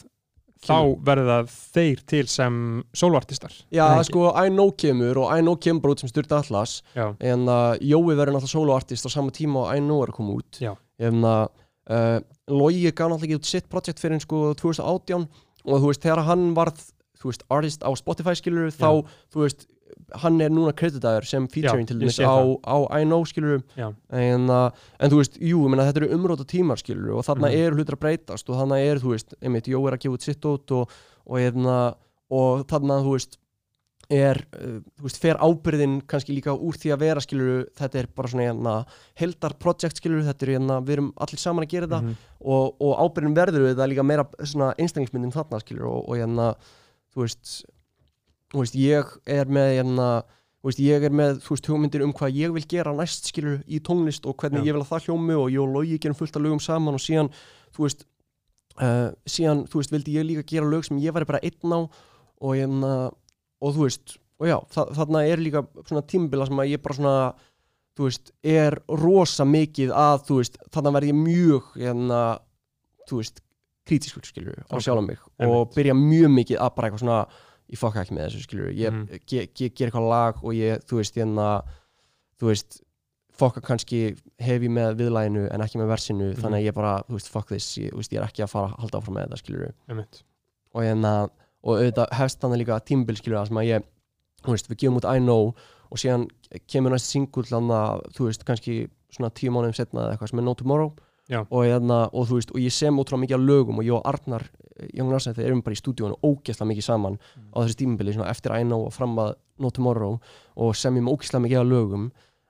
þá 0.59 0.75
Kemur- 0.75 0.97
verða 1.07 1.37
þeir 1.47 2.01
til 2.11 2.25
sem 2.27 2.55
soloartistar 2.99 3.53
já 3.71 3.85
sko, 4.03 4.33
I 4.35 4.49
know 4.51 4.73
kemur 4.75 5.21
og 5.23 5.31
I 5.37 5.41
know 5.45 5.55
kemur 5.57 5.85
bara 5.85 5.95
út 5.95 6.03
sem 6.03 6.11
styrta 6.11 6.41
allas 6.43 6.81
Já. 6.97 7.13
en 7.21 7.45
uh, 7.47 7.77
Jói 7.79 8.17
verður 8.19 8.35
náttúrulega 8.35 8.51
soloartist 8.57 9.07
á 9.07 9.11
sama 9.13 9.31
tíma 9.31 9.63
og 9.69 9.77
I 9.77 9.85
know 9.85 10.03
er 10.03 10.11
að 10.11 10.17
koma 10.19 10.35
út 10.41 10.59
Já. 10.59 10.73
en 10.99 11.23
uh, 11.23 11.47
uh, 11.91 12.19
Logi 12.49 12.91
gaf 12.93 13.11
náttúrulega 13.11 13.27
ekki 13.29 13.39
út 13.41 13.49
sitt 13.49 13.69
projekt 13.69 14.01
fyrir 14.01 14.21
sko 14.25 14.55
2018 14.59 15.27
og 15.69 15.83
þú 15.83 15.87
veist, 15.91 16.05
þegar 16.05 16.25
hann 16.29 16.55
varð 16.57 16.79
veist, 17.25 17.43
artist 17.51 17.83
á 17.85 17.91
Spotify 17.99 18.35
skilur 18.39 18.71
þá, 18.73 19.03
þú 19.35 19.43
veist, 19.43 19.67
hann 20.23 20.37
er 20.41 20.53
núna 20.55 20.71
kreditaður 20.77 21.27
sem 21.27 21.49
featuring 21.51 21.85
Já, 21.85 21.89
til 21.91 21.99
dæmis 22.01 22.19
á, 22.23 22.31
á 22.63 22.77
I 23.01 23.05
know 23.05 23.25
skilur 23.27 23.63
Já. 23.77 23.89
en, 24.15 24.47
uh, 24.49 24.71
en 25.01 25.11
þú 25.11 25.19
veist, 25.21 25.37
jú, 25.41 25.65
ég 25.67 25.73
meina, 25.73 25.87
þetta 25.89 26.05
eru 26.05 26.11
umróta 26.17 26.47
tímar 26.49 26.79
skilur 26.81 27.17
og 27.19 27.25
þarna 27.27 27.49
Mhm. 27.51 27.59
eru 27.67 27.77
hlutir 27.81 27.97
að 27.97 28.03
breytast 28.05 28.49
og 28.49 28.57
þarna 28.61 28.79
er, 28.85 29.01
þú 29.03 29.13
veist, 29.17 29.35
einmitt, 29.43 29.67
Jó 29.69 29.81
er 29.89 29.97
að 29.97 30.03
gefa 30.05 30.15
út 30.15 30.23
sitt 30.29 30.45
út 30.45 30.71
og, 30.79 30.91
og, 31.27 31.37
hérna, 31.41 31.95
og 32.31 32.65
þarna, 32.69 33.03
þú 33.03 33.17
veist 33.17 33.39
er, 34.11 34.39
uh, 34.57 34.79
þú 34.97 35.05
veist, 35.05 35.19
fer 35.21 35.37
ábyrðin 35.37 35.99
kannski 36.09 36.33
líka 36.33 36.55
úr 36.57 36.79
því 36.81 36.93
að 36.95 37.03
vera 37.03 37.21
skilur 37.21 37.67
þetta 37.77 37.99
er 38.01 38.07
bara 38.17 38.29
svona 38.33 38.47
hérna 38.49 38.75
heldar 39.21 39.55
project 39.61 40.01
skilur, 40.01 40.23
þetta 40.25 40.47
er 40.47 40.53
hérna, 40.57 40.79
við 40.81 40.95
erum 40.97 41.11
allir 41.21 41.43
saman 41.43 41.67
að 41.67 41.75
gera 41.75 41.87
þetta 41.91 42.01
Mhm. 42.07 42.15
og, 42.41 42.77
og 42.81 42.95
ábyrðin 43.05 43.37
verður 43.37 43.67
við 43.69 43.77
það 43.77 43.91
líka 43.93 44.07
meira 44.09 44.25
svona 44.45 44.71
einstaklingsmyndin 44.79 45.35
þarna 45.37 45.61
skilur 45.61 45.91
og, 45.91 46.09
og 46.09 46.17
hérna, 46.17 46.49
þú 47.15 47.25
veist 47.27 47.53
þú 48.53 48.63
veist, 48.65 48.75
ég 48.81 49.05
er 49.29 49.45
með 49.53 49.69
hérna, 49.77 50.09
þú 50.63 50.71
veist, 50.71 50.81
ég 50.81 51.05
er 51.05 51.11
með 51.13 51.43
þú 51.45 51.53
veist, 51.53 51.67
hugmyndir 51.69 52.05
um 52.07 52.13
hvað 52.17 52.33
ég 52.41 52.53
vil 52.57 52.65
gera 52.65 52.95
næst 52.97 53.29
skilur 53.29 53.61
í 53.69 53.79
tónlist 53.85 54.25
og 54.25 54.39
hvernig 54.41 54.65
Já. 54.65 54.71
ég 54.71 54.73
vil 54.73 54.83
að 54.87 54.89
það 54.95 55.05
hljómi 55.11 55.37
og 55.37 55.51
ég 55.53 55.61
og 55.61 55.75
Logi 55.77 55.99
gerum 56.01 56.17
fullt 56.17 56.37
af 56.41 56.43
lögum 56.47 56.63
saman 56.65 56.97
og 56.97 57.05
síðan, 57.05 57.29
þú 57.77 57.85
veist 57.85 58.07
uh, 58.81 59.13
síðan, 59.29 59.67
þú 59.69 59.83
veist, 59.83 59.93
vildi 59.93 60.17
ég 60.17 60.25
líka 60.31 60.47
gera 60.49 60.65
lög 60.73 60.89
sem 60.89 60.97
ég 61.05 61.13
væri 61.13 61.29
bara 61.29 61.43
einn 61.45 61.77
á 61.77 61.81
og 62.41 62.55
hérna, 62.57 63.11
og 63.61 63.75
þú 63.75 63.87
veist 63.89 64.17
og 64.39 64.47
já, 64.47 64.57
þa 64.71 64.85
þarna 64.95 65.23
er 65.27 65.37
líka 65.43 65.65
svona 65.89 66.03
tímabila 66.07 66.47
sem 66.47 66.61
að 66.63 66.71
ég 66.71 66.83
bara 66.83 66.95
svona 66.95 67.35
þú 67.99 68.05
veist, 68.07 68.33
er 68.47 68.77
rosa 68.89 69.45
mikið 69.45 69.91
að 69.91 70.21
þú 70.29 70.37
veist, 70.39 70.59
þarna 70.71 70.93
verð 70.95 71.09
ég 71.11 71.17
mjög 71.19 71.73
hérna, 71.83 72.21
þú 73.11 73.17
veist 73.23 73.41
kritískur 73.89 74.23
skilur 74.29 74.61
á 74.69 74.77
Ok, 74.77 74.83
sjálf 74.85 75.03
mig 75.07 75.19
og 75.19 75.33
einmitt. 75.43 75.75
byrja 75.75 75.95
mjög 75.99 76.31
mikið 76.37 76.59
að 76.63 76.75
bara 76.77 76.89
eitthvað 76.91 77.03
svona 77.03 77.21
ég 77.73 77.79
fokka 77.81 78.03
ekki 78.05 78.15
með 78.15 78.27
þessu 78.29 78.43
skilur 78.47 78.71
ég 78.73 78.93
Mhm. 78.93 79.19
ge, 79.27 79.47
ge, 79.55 79.69
ger 79.75 79.89
eitthvað 79.91 80.09
lag 80.09 80.45
og 80.45 80.53
ég, 80.55 80.79
þú 80.87 80.97
veist, 81.01 81.15
hérna 81.17 81.49
þú 82.39 82.47
veist, 82.53 82.81
fokka 83.39 83.61
kannski 83.61 84.17
hef 84.39 84.63
ég 84.63 84.71
með 84.71 84.97
viðlæginu 84.99 85.49
en 85.51 85.61
ekki 85.61 85.79
með 85.79 85.89
versinu 85.91 86.31
Mhm. 86.35 86.41
þannig 86.43 86.59
að 86.63 86.67
ég 86.71 86.75
bara, 86.75 87.03
þú 87.09 87.13
veist, 87.19 87.29
fuck 87.29 87.49
this 87.49 87.77
ég, 87.79 87.91
ég 87.93 88.19
er 88.21 88.27
ekki 88.29 88.43
að 88.45 88.51
fara 88.51 88.69
að 88.69 88.79
halda 88.79 88.99
áfram 89.01 89.15
með 89.17 89.29
þetta 89.35 89.73
Einmitt. 89.89 90.23
og 90.75 90.83
hérna 90.83 91.31
og 91.69 91.77
auðvitað 91.77 92.15
hefst 92.17 92.41
þannig 92.43 92.63
líka 92.63 92.81
tímbil 92.89 93.19
skilur 93.19 93.43
það 93.43 93.51
sem 93.51 93.61
að 93.61 93.69
ég 93.69 93.89
þú 94.45 94.55
veist, 94.55 94.71
við 94.71 94.81
gefum 94.83 95.01
út 95.01 95.09
I 95.09 95.21
Know 95.21 95.51
og 95.89 96.01
síðan 96.01 96.29
kemur 96.71 96.95
næst 96.95 97.11
singull 97.13 97.45
þú 97.49 98.29
veist, 98.29 98.47
kannski 98.49 98.87
svona 99.13 99.31
tíu 99.35 99.53
mánuðum 99.53 99.77
setna 99.77 100.05
eða 100.05 100.17
eitthvað 100.17 100.33
sem 100.33 100.41
er 100.43 100.47
No 100.47 100.55
Tomorrow. 100.57 100.91
Og, 101.53 101.65
hérna, 101.67 101.99
og 102.17 102.29
þú 102.29 102.39
veist, 102.39 102.53
og 102.55 102.63
ég 102.63 102.73
sem 102.73 102.97
ótrúlega 102.97 103.25
mikið 103.27 103.37
af 103.37 103.45
lögum 103.45 103.81
og 103.81 103.85
ég 103.85 103.97
og 103.97 104.07
Arnar, 104.09 104.47
Jón 104.97 105.11
Narsson 105.13 105.35
þeir 105.37 105.51
erum 105.51 105.61
bara 105.65 105.77
í 105.77 105.81
stúdíónu 105.81 106.17
ógeðslega 106.25 106.71
mikið 106.71 106.87
saman 106.87 107.19
á 107.53 107.57
þessu 107.59 107.79
tímabili, 107.83 108.15
svona 108.17 108.31
eftir 108.33 108.55
I 108.57 108.65
Know 108.65 108.87
og 108.87 108.95
fram 108.97 109.17
að 109.21 109.35
No 109.61 109.71
Tomorrow 109.75 110.17
og 110.57 110.77
semjum 110.79 111.11
ógeðslega 111.13 111.45
mikið 111.45 111.61
af 111.61 111.69
lögum. 111.69 112.09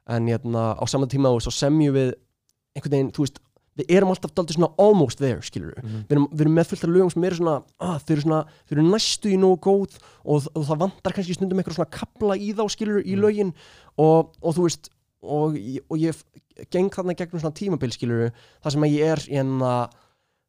En 0.09 0.31
hérna, 0.31 0.65
á 0.79 0.85
saman 0.87 1.11
tíma 1.11 1.33
og 1.35 1.43
semjum 1.43 1.97
við 1.97 2.15
einhvern 2.77 2.95
veginn, 2.95 3.13
þú 3.17 3.27
veist, 3.27 3.43
við 3.79 3.93
erum 3.97 4.11
alltaf 4.13 4.33
daldið 4.35 4.59
svona 4.59 4.71
almost 4.83 5.19
there, 5.23 5.41
skilur 5.47 5.73
við 5.77 5.85
Mhm. 5.85 6.03
við 6.09 6.15
erum, 6.17 6.27
við 6.33 6.41
erum 6.45 6.55
með 6.59 6.69
fullt 6.73 6.85
af 6.85 6.91
lögum 6.91 7.13
sem 7.15 7.25
eru 7.29 7.37
svona 7.39 7.57
ah, 7.81 7.99
þau 7.99 8.11
eru 8.17 8.25
svona, 8.27 8.41
þau 8.69 8.73
eru 8.77 8.87
næstu 8.91 9.31
í 9.33 9.39
nógu 9.39 9.59
góð 9.69 9.99
og, 10.25 10.49
og 10.55 10.65
það 10.69 10.79
vantar 10.85 11.13
kannski 11.17 11.35
stundum 11.39 11.59
eitthvað 11.63 11.79
svona 11.79 11.91
kapla 11.99 12.37
í 12.37 12.53
þá 12.55 12.65
skilur 12.75 13.03
í 13.07 13.15
Mm. 13.15 13.23
lögin 13.23 13.53
og, 13.99 14.33
og 14.43 14.55
þú 14.59 14.67
veist 14.69 14.91
og, 15.23 15.57
og 15.91 15.97
ég 15.99 16.15
geng 16.71 16.91
þarna 16.91 17.15
gegnum 17.19 17.41
svona 17.41 17.55
tímabil 17.55 17.91
skilur 17.95 18.31
það 18.63 18.73
sem 18.75 18.83
að 18.83 18.95
ég 18.99 19.13
er 19.15 19.41
en 19.41 19.59
að 19.63 19.91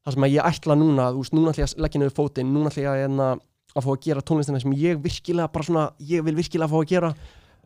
það 0.06 0.14
sem 0.16 0.24
að 0.26 0.34
ég 0.34 0.46
ætla 0.50 0.76
núna, 0.80 1.06
þú 1.14 1.22
veist, 1.24 1.34
núna 1.38 1.52
ætla 1.54 1.64
ég 1.66 1.70
að 1.76 1.82
leggja 1.86 2.00
niður 2.02 2.16
fótinn, 2.18 2.54
núna 2.54 2.70
ætla 2.72 2.82
ég 2.82 2.90
að, 2.90 3.02
hérna, 3.04 3.28
að 3.76 3.84
fá 3.86 3.90
að 3.94 4.02
gera 4.06 4.22
tónlistina 4.26 4.62
sem 4.64 4.74
ég 4.74 5.02
virkilega 5.04 5.52
bara 5.54 5.64
svona, 5.68 5.84
ég 6.02 6.24
vil 6.26 6.36
virkilega 6.40 6.70
fá 6.72 6.78
að 6.82 6.88
gera 6.90 7.12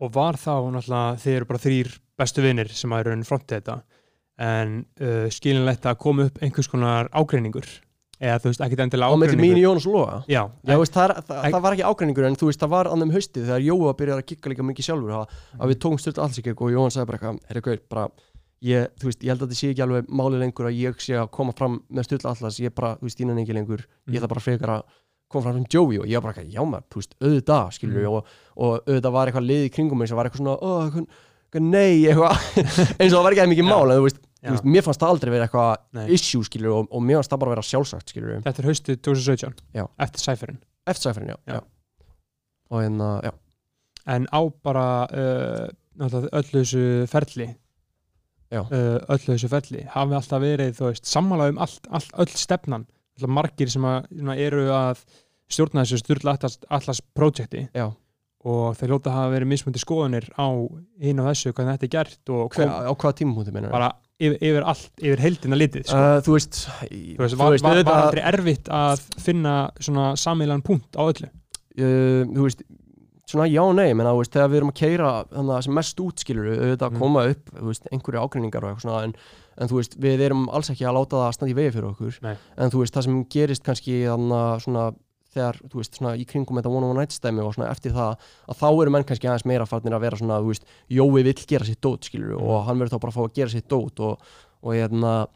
og 0.02 0.10
var 0.12 0.34
þá 0.36 0.52
náttúrulega 0.74 1.20
þið 1.22 1.36
eru 1.38 1.46
bara 1.48 1.62
þrýr 1.62 1.92
bestu 2.18 2.42
vinnir 2.44 2.68
sem 2.74 2.90
að 2.92 3.04
raunin 3.06 3.24
frontið 3.24 3.60
þetta 3.62 3.76
en 4.38 4.84
uh, 5.00 5.26
skilinlegt 5.30 5.86
að 5.86 5.98
koma 6.02 6.28
upp 6.28 6.40
einhvers 6.42 6.68
konar 6.72 7.10
ágreiningur. 7.14 7.66
Eða 8.24 8.38
þú 8.40 8.50
veist 8.52 8.62
ekkit 8.64 8.80
endilega 8.84 9.10
á 9.10 9.14
melli 9.18 9.34
mín, 9.34 9.40
ágreiningur 9.42 9.64
Jónas 9.64 9.86
og 9.90 9.94
Loga 9.96 10.18
já, 10.30 10.42
Já, 10.64 10.76
veist, 10.78 10.94
það, 10.94 11.12
það, 11.26 11.40
það 11.50 11.62
var 11.64 11.74
ekki 11.76 11.86
ágreiningur 11.90 12.26
en 12.28 12.36
þú 12.38 12.46
veist, 12.48 12.60
það 12.62 12.72
var 12.74 12.90
annum 12.92 13.10
haustið 13.14 13.48
þegar 13.48 13.64
Jóa 13.66 13.94
byrjaði 13.98 14.22
að 14.22 14.28
kikka 14.30 14.52
líka 14.52 14.66
mikið 14.68 14.86
sjálfur 14.86 15.16
að, 15.18 15.34
að 15.58 15.72
við 15.72 15.80
tókum 15.82 15.98
styrta 16.00 16.22
alls 16.24 16.38
ekki 16.40 16.54
og 16.54 16.70
Jóhann 16.72 16.94
sagði 16.94 17.08
bara 17.10 17.18
eitthvað, 17.18 17.40
herri 17.50 17.64
gaur, 17.66 17.82
bara 17.90 18.06
ég, 18.64 18.86
þú 19.02 19.10
veist, 19.10 19.24
ég 19.26 19.34
held 19.34 19.42
að 19.42 19.50
þetta 19.50 19.58
sé 19.60 19.72
ekki 19.74 19.84
alveg 19.84 20.08
máli 20.22 20.40
lengur 20.40 20.70
að 20.70 20.78
ég 20.78 21.02
sé 21.04 21.18
að 21.20 21.28
koma 21.34 21.56
fram 21.58 21.80
með 21.90 22.08
styrta 22.08 22.30
allas 22.32 22.60
ég 22.62 22.74
bara, 22.78 22.94
þú 23.02 23.10
veist, 23.10 23.18
dínan 23.20 23.42
ekki 23.42 23.58
lengur 23.58 23.82
ég 23.82 24.20
ætla 24.22 24.30
bara 24.30 24.44
frekar 24.46 24.74
að 24.78 24.86
koma 25.34 25.48
fram 25.48 25.58
sem 25.58 25.68
Joey. 25.74 25.98
Og 25.98 26.06
ég 26.08 26.20
var 26.22 26.28
bara 26.30 26.36
eitthvað, 26.38 26.54
já 26.54 26.62
maður, 26.70 26.86
þú 26.94 27.00
veist, 27.02 27.14
auðvitað 27.20 27.70
skilur 27.74 28.04
Mm. 28.04 28.14
og, 28.14 28.34
og 28.54 28.74
auðvitað 28.86 29.14
var 29.18 29.28
eitthvað 29.30 29.48
lið 29.50 29.62
í 29.66 29.70
kringum 29.74 29.98
mig 29.98 30.08
sem 30.08 30.16
var 30.16 30.28
eitthvað 30.30 30.44
svona, 30.44 31.06
nei, 31.62 32.04
eitthvað 32.08 32.34
eins 33.00 33.12
og 33.12 33.18
það 33.18 33.24
var 33.26 33.36
ekki 33.36 33.48
mikið 33.52 33.64
Já. 33.64 33.70
mál 33.70 33.90
en 33.92 33.98
þú 34.00 34.06
veist, 34.08 34.20
þú 34.44 34.54
veist, 34.56 34.68
mér 34.74 34.84
fannst 34.86 35.04
það 35.04 35.14
aldrei 35.14 35.32
vera 35.34 35.46
eitthvað 35.48 36.10
issue 36.16 36.44
skilur 36.48 36.74
og, 36.80 36.88
og 36.90 37.04
mér 37.04 37.20
fannst 37.20 37.34
það 37.34 37.42
bara 37.44 37.54
vera 37.54 37.66
sjálfsagt 37.70 38.12
skilur 38.14 38.42
þetta 38.44 38.62
er 38.64 38.68
haustið 38.70 39.00
2017 39.08 39.64
Já. 39.78 39.84
eftir 40.06 40.26
Cypherin 40.26 40.60
eftir 40.84 41.08
sæfrin, 41.08 41.30
já, 41.32 41.38
Já. 41.48 41.60
og 42.70 42.82
hérna, 42.82 43.10
já 43.24 43.32
en 44.04 44.26
á 44.28 44.40
bara 44.62 44.86
uh, 45.08 45.68
náttúrulega 45.96 46.40
öllu 46.40 46.60
þessu 46.60 46.82
ferli 47.08 47.46
Já. 48.52 48.60
uh, 48.60 48.98
öllu 49.14 49.30
þessu 49.32 49.48
ferli 49.48 49.84
hafi 49.94 50.18
alltaf 50.18 50.42
verið 50.42 50.74
þú 50.78 50.90
veist 50.90 51.08
sammála 51.08 51.48
um 51.52 51.60
allt, 51.64 51.88
allt, 51.90 52.10
öll 52.20 52.34
stefnan 52.36 52.84
alltaf 53.16 53.32
margir 53.32 53.72
sem 53.72 53.86
að, 53.88 54.10
sem 54.12 54.32
að 54.34 54.42
eru 54.44 54.66
að 54.74 55.04
stjórna 55.54 55.84
þessu 55.84 56.02
styrla 56.02 56.36
allas, 56.36 56.58
allas 56.68 57.00
projekti 57.16 57.64
Já. 57.72 57.88
Og 58.44 58.74
þeir 58.76 58.90
hljóta 58.92 59.10
að 59.10 59.16
hafa 59.18 59.32
verið 59.34 59.48
mismundi 59.54 59.80
skoðunir 59.82 60.26
á 60.36 60.46
hinn 61.00 61.20
og 61.22 61.28
þessu 61.30 61.52
hvernig 61.56 61.78
þetta 61.78 61.86
er 61.88 61.92
gert 61.96 62.32
og 62.36 62.56
Hver, 62.58 62.68
á 62.68 62.92
hvaða 62.92 63.16
tímapunkti 63.22 63.54
meina 63.56 63.70
bara 63.72 63.88
yfir, 64.20 64.36
yfir 64.44 64.66
allt, 64.68 64.90
yfir 65.00 65.22
heildina 65.24 65.56
litið 65.58 65.86
sko. 65.88 65.96
uh, 65.98 66.18
þú 66.26 66.36
veist, 66.36 66.60
þú 66.90 67.24
veist, 67.24 67.38
var, 67.40 67.56
var, 67.64 67.80
var 67.88 68.02
aldrei 68.08 68.22
erfitt 68.30 68.68
að 68.68 69.02
finna 69.24 69.54
svona 69.80 70.10
sameilan 70.20 70.62
punkt 70.66 70.94
á 70.94 71.02
öllu 71.08 71.28
uh, 71.30 72.24
þú 72.34 72.46
veist 72.48 72.64
svona 73.24 73.46
já 73.48 73.62
og 73.64 73.72
nei, 73.78 73.94
menna, 73.96 74.12
veist, 74.18 74.34
þegar 74.36 74.50
við 74.52 74.58
erum 74.60 74.70
að 74.74 74.76
keira 74.82 75.12
þannig 75.32 75.54
að 75.56 75.62
sem 75.64 75.74
mest 75.80 76.02
útskilur 76.04 76.50
auðvitað 76.52 76.84
að 76.84 76.92
Mm. 76.92 77.00
koma 77.00 77.22
upp 77.32 77.54
veist, 77.70 77.88
einhverju 77.90 78.20
ágreiningar 78.20 78.66
og 78.66 78.74
eitthvað 78.74 78.84
svona 78.84 79.04
en, 79.08 79.14
en 79.64 79.70
þú 79.70 79.78
veist, 79.80 79.96
við 80.04 80.24
erum 80.26 80.44
alls 80.52 80.68
ekki 80.74 80.84
að 80.84 80.96
láta 80.98 81.16
það 81.16 81.24
að 81.30 81.34
standa 81.38 81.54
í 81.54 81.56
vegi 81.56 81.72
fyrir 81.78 81.88
okkur 81.88 82.18
Nei. 82.26 82.34
en 82.60 82.70
þú 82.74 82.82
veist, 82.84 82.94
það 82.98 83.06
sem 83.08 83.16
gerist 83.32 83.64
kannski 83.64 83.96
þannig 84.04 84.36
að 84.44 84.60
svona 84.66 84.84
þegar, 85.34 85.60
þú 85.68 85.80
veist, 85.82 85.94
svona 85.98 86.14
í 86.16 86.24
kringum 86.24 86.56
þetta 86.60 86.70
one 86.72 86.84
on 86.86 86.90
one 86.94 87.00
night 87.04 87.12
stæmi 87.12 87.42
og 87.44 87.54
svona 87.54 87.70
eftir 87.70 87.92
það 87.92 88.16
að 88.48 88.58
þá 88.62 88.66
eru 88.82 88.90
menn 88.94 89.04
kannski 89.04 89.28
aðeins 89.28 89.44
meira 89.50 89.66
farnir 89.66 89.92
að 89.98 90.04
vera 90.06 90.16
svona, 90.22 90.40
þú 90.40 90.52
veist, 90.54 90.64
Jói 90.90 91.22
vill 91.24 91.34
gera 91.46 91.64
sitt 91.64 91.80
dót, 91.82 92.04
skilur 92.08 92.36
Mm. 92.38 92.42
og 92.48 92.64
hann 92.66 92.78
verður 92.78 92.94
þá 92.96 93.00
bara 93.00 93.12
að 93.12 93.18
fá 93.18 93.24
að 93.28 93.34
gera 93.34 93.50
sitt 93.50 93.68
dót 93.68 94.00
og, 94.00 94.18
og 94.62 94.72
hérna 94.74 95.26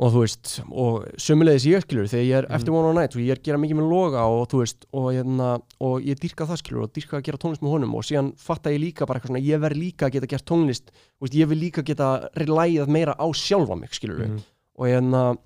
og 0.00 0.14
þú 0.14 0.20
veist, 0.24 0.62
og 0.72 1.04
sömulegis 1.20 1.66
ég 1.68 1.82
skilur 1.84 2.06
þegar 2.08 2.24
ég 2.24 2.36
er 2.38 2.46
Mhm. 2.48 2.54
eftir 2.56 2.72
One 2.72 2.88
on 2.88 2.94
Night 2.96 3.12
og 3.16 3.20
ég 3.20 3.30
er 3.32 3.36
að 3.36 3.42
gera 3.44 3.58
mikið 3.60 3.76
með 3.76 3.90
loga 3.90 4.22
og 4.24 4.48
þú 4.48 4.60
veist 4.62 4.86
og, 4.94 5.12
hérna, 5.12 5.60
og 5.78 6.00
ég 6.00 6.16
dýrka 6.16 6.46
það 6.48 6.56
skilur 6.62 6.82
og 6.86 6.92
dýrka 6.94 7.18
að 7.20 7.24
gera 7.26 7.36
tónlist 7.36 7.60
með 7.60 7.70
honum 7.74 7.94
og 7.94 8.02
síðan 8.08 8.32
fatta 8.38 8.70
ég 8.72 8.80
líka 8.80 9.04
bara 9.06 9.20
eitthvað 9.20 9.34
svona, 9.36 9.44
ég 9.44 9.60
verð 9.60 9.76
líka 9.76 10.06
að 10.08 10.12
geta 10.16 10.26
gert 10.32 10.46
tónlist 10.48 10.88
veist, 11.20 11.34
ég 11.36 11.46
vil 11.48 11.58
líka 11.60 11.84
geta 11.84 12.30
relæðað 12.34 12.88
meira 12.88 13.12
á 13.20 13.26
sjálfa 13.36 13.76
mig 13.78 13.90
skilur 13.92 14.24
Mhm. 14.24 14.40
og 14.78 14.86
hérna 14.88 15.36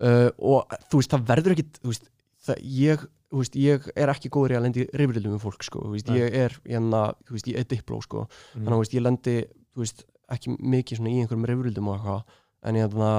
uh, 0.00 0.30
og 0.38 0.68
þú 0.90 1.00
veist, 1.00 1.10
það 1.10 1.26
verður 1.26 1.54
ekki 1.56 1.66
þú 1.82 1.90
veist, 1.90 2.08
það, 2.46 2.60
ég 2.80 3.06
veist, 3.36 3.56
ég 3.58 3.88
er 3.96 4.08
ekki 4.12 4.30
góður 4.32 4.54
í 4.54 4.56
að 4.58 4.62
lendi 4.66 4.84
rifrildum 4.94 5.34
með 5.36 5.42
fólk 5.44 5.62
sko, 5.66 5.82
veist, 5.92 6.08
ég 6.14 6.34
er 6.34 6.54
hérna, 6.64 7.00
þú 7.26 7.36
veist, 7.36 7.48
ég 7.50 7.58
er 7.60 7.64
dipló 7.64 7.98
sko, 8.02 8.26
Mhm. 8.54 8.64
þannig 8.64 8.78
að 8.78 8.94
ég 8.96 9.02
lendi 9.02 9.36
ekki 10.30 10.56
mikið 10.58 11.00
í 11.06 11.20
einhverjum 11.22 11.46
rifrildum 11.50 11.88
og 11.88 11.98
eitthvað, 11.98 12.22
en 12.66 12.74
hérna 12.80 13.10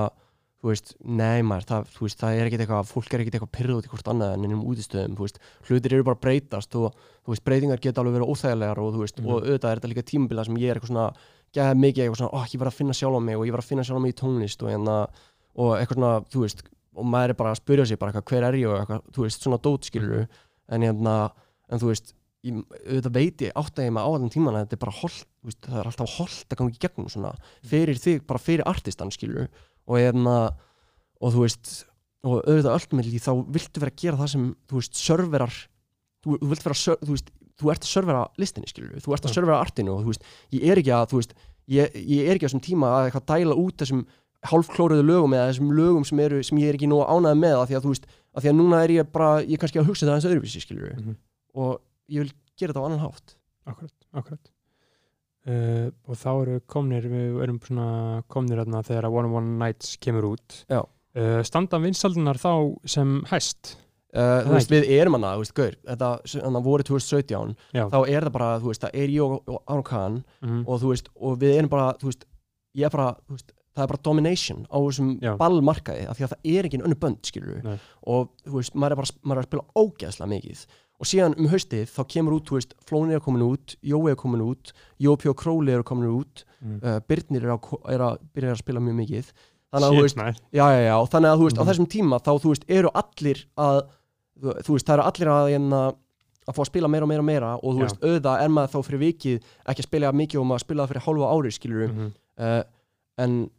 þú 0.57 0.71
veist, 0.71 0.95
nei 1.05 1.41
maður, 1.45 1.65
það, 1.69 1.91
veist, 2.01 2.17
það 2.19 2.37
er 2.39 2.47
ekkit 2.49 2.61
eitthvað 2.65 2.87
fólk 2.89 3.13
er 3.13 3.19
ekkit 3.21 3.35
eitthvað 3.37 3.51
út 3.77 3.85
í 3.85 3.91
hvort 3.91 4.07
annað 4.09 4.33
en 4.33 4.43
innum 4.47 4.63
útistöðum, 4.65 5.13
þú 5.15 5.23
veist, 5.27 5.37
hlutir 5.69 5.93
eru 5.93 6.03
bara 6.03 6.17
að 6.17 6.23
breytast 6.25 6.75
og 6.75 6.95
þú 7.23 7.29
veist, 7.35 7.43
breytingar 7.45 7.79
geta 7.79 8.01
alveg 8.01 8.17
verið 8.17 8.31
óþægilegar 8.33 8.77
og 8.81 8.93
þú 8.95 8.99
veist, 9.05 9.19
Mhm. 9.21 9.27
og 9.29 9.43
auðvitað 9.43 9.71
er 9.71 9.79
þetta 9.79 9.91
líka 9.93 10.03
tímabila 10.09 10.45
sem 10.45 10.55
ég 10.57 10.71
er 10.71 10.79
eitthvað 10.79 10.87
svona, 10.91 11.13
geða 11.53 11.77
mikið 11.77 12.01
eitthvað 12.03 12.17
svona, 12.17 12.33
ó, 12.33 12.39
ég 12.47 12.59
var 12.59 12.67
að 12.67 12.73
finna 12.73 12.93
sjálf 12.93 13.15
á 13.15 13.21
mig 13.21 13.35
og 13.37 13.45
ég 13.45 13.51
var 13.51 13.61
að 13.61 13.69
finna 13.69 13.83
sjálf 13.83 13.97
á 13.97 14.01
mig 14.01 14.15
í 14.15 14.19
tónlist 14.19 14.63
og 14.63 14.69
hérna, 14.73 15.07
og 15.55 15.69
eitthvað 15.77 15.95
svona, 15.95 16.25
þú 16.25 16.39
veist 16.41 16.63
og 16.97 17.07
maður 17.07 17.33
er 17.33 17.39
bara 17.39 17.53
að 17.53 17.61
spyrja 17.61 17.87
sig 17.89 17.99
bara 18.01 18.13
eitthvað, 18.13 18.27
hver 18.31 18.47
er 18.47 18.59
ég 18.59 18.69
og 18.71 18.79
eitthvað, 18.81 19.09
þú 19.15 19.25
veist, 19.25 19.43
svona 19.43 19.59
dót 19.63 19.87
skilur 19.87 20.23
en 20.67 20.85
hérna, 20.85 21.15
en 21.71 21.81
þú 21.81 21.91
veist 21.91 22.13
ég, 22.47 22.59
auðvitað 22.87 23.17
veit 23.17 23.43
ég 23.45 23.59
átt 23.61 23.79
að 23.79 23.87
ég 23.87 23.95
með 23.95 24.07
á 24.07 24.09
allan 24.11 24.33
tíman 24.33 24.57
að 24.57 24.65
þetta 24.65 24.77
er 24.77 24.83
bara 24.83 24.95
holt, 25.01 25.25
þú 25.27 25.51
veist, 25.51 25.61
það 25.67 25.81
er 25.81 25.91
alltaf 25.91 26.15
holt 26.17 26.55
að 26.55 26.61
ganga 26.61 26.75
í 26.75 26.81
gegnum 26.85 27.09
svona, 27.13 27.33
fyrir 27.67 28.01
þig, 28.01 28.23
bara 28.29 28.43
fyrir 28.43 28.69
artistan 28.69 29.13
skilur, 29.13 29.49
og 29.87 29.99
hérna 30.01 30.37
og 31.17 31.33
þú 31.33 31.43
veist, 31.45 31.73
og 32.27 32.39
auðvitað 32.43 32.77
ultimately 32.77 33.23
þá 33.23 33.31
viltu 33.55 33.83
vera 33.83 33.93
að 33.93 34.01
gera 34.03 34.21
það 34.21 34.31
sem 34.33 34.47
þú 34.69 34.81
veist, 34.81 35.01
serverar 35.01 35.59
þú, 36.23 36.39
þú 36.41 36.49
vilt 36.51 36.65
vera, 36.67 36.79
þú 37.03 37.13
veist, 37.13 37.33
þú 37.57 37.71
ert 37.73 37.85
að 37.85 37.91
servera 37.91 38.23
listinni 38.41 38.69
skilur, 38.69 39.01
þú 39.01 39.13
ert 39.15 39.25
að 39.25 39.31
Já. 39.31 39.37
servera 39.39 39.61
artinu 39.63 39.95
og 39.95 40.03
þú 40.03 40.13
veist, 40.13 40.27
ég 40.53 40.73
er 40.73 40.81
ekki 40.81 40.93
að, 40.93 41.07
þú 41.11 41.21
veist 41.21 41.37
ég, 41.73 41.97
ég 41.97 42.27
er 42.27 42.37
ekki 42.37 42.47
á 42.47 42.49
þessum 42.49 42.63
tíma 42.67 42.91
að 42.93 43.07
eitthvað 43.07 43.27
dæla 43.33 43.57
út 43.57 43.81
þessum 43.81 44.03
hálfklóruðu 44.45 45.03
lögum 45.07 45.33
eða 45.33 45.47
þessum 45.51 45.71
lögum 45.73 46.03
sem, 46.05 46.19
eru, 46.19 46.43
sem 46.43 46.57
ég 46.61 46.69
er 46.69 46.77
ekki 46.77 46.87
nú 46.91 46.99
ánæði 47.01 47.39
með 47.41 47.55
að 47.57 47.65
því 47.71 47.77
að 47.79 47.83
þú 47.87 47.93
veist, 47.93 48.05
að 48.37 48.41
því 48.45 48.49
að 48.51 48.57
núna 48.59 48.83
er 48.83 48.93
ég 48.97 49.09
bara 49.11 49.31
ég 49.41 49.53
er 49.57 49.61
kannski 49.63 49.79
að 49.81 49.87
hugsa 49.89 50.05
það 50.05 50.13
eins 50.19 50.27
öðruvísi 50.29 50.61
skilur 50.61 50.93
Mhm. 50.97 51.15
og 51.55 51.81
ég 52.09 52.19
vil 52.21 52.31
gera 52.57 52.73
þetta 52.73 52.81
á 52.81 52.87
annan 52.87 52.99
hátt 53.05 53.35
Akkurat, 53.67 53.93
akkurat 54.13 54.51
uh, 55.47 55.89
og 56.07 56.15
þá 56.21 56.29
eru 56.43 56.59
komnir 56.69 57.07
við 57.09 57.41
erum 57.43 57.59
svona 57.63 58.23
komnir 58.31 58.61
hérna 58.61 58.83
þegar 58.85 59.09
að 59.09 59.17
One 59.17 59.27
on 59.31 59.35
One 59.41 59.57
Nights 59.65 59.97
kemur 60.03 60.29
út 60.35 60.61
Já. 60.69 60.83
uh, 61.17 61.41
standa 61.43 61.79
vinstaldunar 61.83 62.37
þá 62.41 62.53
sem 62.85 63.19
hæst 63.31 63.75
Uh, 64.17 64.39
þú 64.47 64.53
veist, 64.55 64.69
við 64.71 64.85
erum 64.95 65.13
hana, 65.17 65.33
þú 65.35 65.41
veist, 65.43 65.53
gaur 65.53 65.73
þetta, 65.83 66.07
þannig 66.31 66.57
að 66.57 66.63
voru 66.65 66.83
2017 66.87 67.49
Já. 67.75 67.83
þá 67.91 67.97
er 68.07 68.23
það 68.25 68.31
bara, 68.37 68.47
þú 68.63 68.69
veist, 68.71 68.81
það 68.85 68.93
er 69.03 69.11
ég 69.13 69.33
og, 69.35 69.49
Aron 69.67 69.83
Kahn 69.83 70.15
mm. 70.41 70.61
og 70.63 70.79
þú 70.81 70.91
veist, 70.93 71.09
og 71.27 71.35
við 71.43 71.57
erum 71.57 71.69
bara, 71.69 71.89
þú 71.99 72.07
veist 72.07 72.23
ég 72.79 72.87
er 72.87 72.93
bara, 72.95 73.09
þú 73.27 73.35
veist, 73.35 73.51
það 73.77 73.83
er 73.85 73.91
bara 73.93 74.03
domination 74.09 74.65
á 74.67 74.77
þessum 74.81 75.13
ballmarkaði, 75.39 76.07
af 76.09 76.17
því 76.17 76.25
að 76.27 76.33
það 76.33 76.51
er 76.57 76.67
ekki 76.69 76.81
önnu 76.83 76.97
bönd, 77.05 77.21
skilur 77.29 77.63
Nei. 77.63 77.77
og 78.07 78.29
þú 78.47 78.57
veist, 78.57 78.75
maður 78.75 78.91
er 78.97 79.01
bara, 79.03 79.15
maður 79.23 79.37
er 79.37 79.45
að 79.45 79.49
spila 79.51 79.65
ógeðslega 79.83 80.29
mikið 80.33 80.65
og 80.97 81.05
síðan 81.05 81.35
um 81.37 81.47
haustið 81.51 81.91
þá 81.93 81.99
kemur 82.09 82.33
út, 82.39 82.47
þú 82.49 82.55
veist, 82.57 82.71
Flóni 82.89 83.13
er 83.13 83.21
komin 83.21 83.43
út 83.45 83.75
Jói 83.85 84.09
er 84.11 84.15
komin 84.17 84.41
út, 84.41 84.71
Jópi 84.99 85.29
og 85.29 85.37
Króli 85.37 85.71
eru 85.77 85.83
komin 85.85 86.09
út, 86.09 86.43
Mm. 86.57 86.79
uh, 86.81 86.99
Birnir 87.05 87.43
er 87.45 87.51
að, 87.53 87.67
er 87.93 88.01
að 88.01 88.15
byrja 88.33 88.55
að 88.55 88.57
spila 88.63 88.79
mjög 88.81 88.95
mikið 88.97 89.27
þannig 89.69 89.85
að, 89.85 89.93
þú 89.93 90.01
veist, 90.01 90.17
já, 90.57 90.65
já, 90.73 90.79
já, 90.87 90.95
þannig 91.13 91.29
að, 91.29 91.37
þú 91.37 91.45
veist, 91.45 91.57
á 91.57 91.61
Mhm. 91.61 91.69
þessum 91.69 91.87
tíma 91.93 92.17
þá, 92.25 92.31
þú 92.41 92.49
veist, 92.49 92.63
eru 92.67 92.89
allir 92.97 93.43
að 93.57 93.77
þú, 94.41 94.71
veist, 94.73 94.85
það 94.87 94.93
eru 94.97 95.03
allir 95.05 95.29
að 95.35 95.49
hérna, 95.53 95.81
að 96.47 96.55
fá 96.57 96.61
að 96.63 96.69
spila 96.71 96.87
meira 96.89 97.03
og 97.05 97.09
meira 97.11 97.19
og 97.21 97.25
meira 97.29 97.51
og 97.61 97.75
þú 97.75 97.77
Já. 97.77 97.83
veist, 97.85 98.01
auðvitað 98.01 98.41
er 98.41 98.49
maður 98.49 98.71
þá 98.73 98.79
fyrir 98.87 99.01
vikið 99.05 99.37
ekki 99.67 99.81
að 99.83 99.89
spila 99.91 100.11
mikið 100.17 100.39
og 100.41 100.45
maður 100.49 100.63
spila 100.65 100.81
það 100.87 100.89
fyrir 100.95 101.05
hálfa 101.05 101.29
ári 101.37 101.51
skilur 101.53 101.87
Mhm. 101.93 102.11
uh, 102.39 102.63
en 103.19 103.49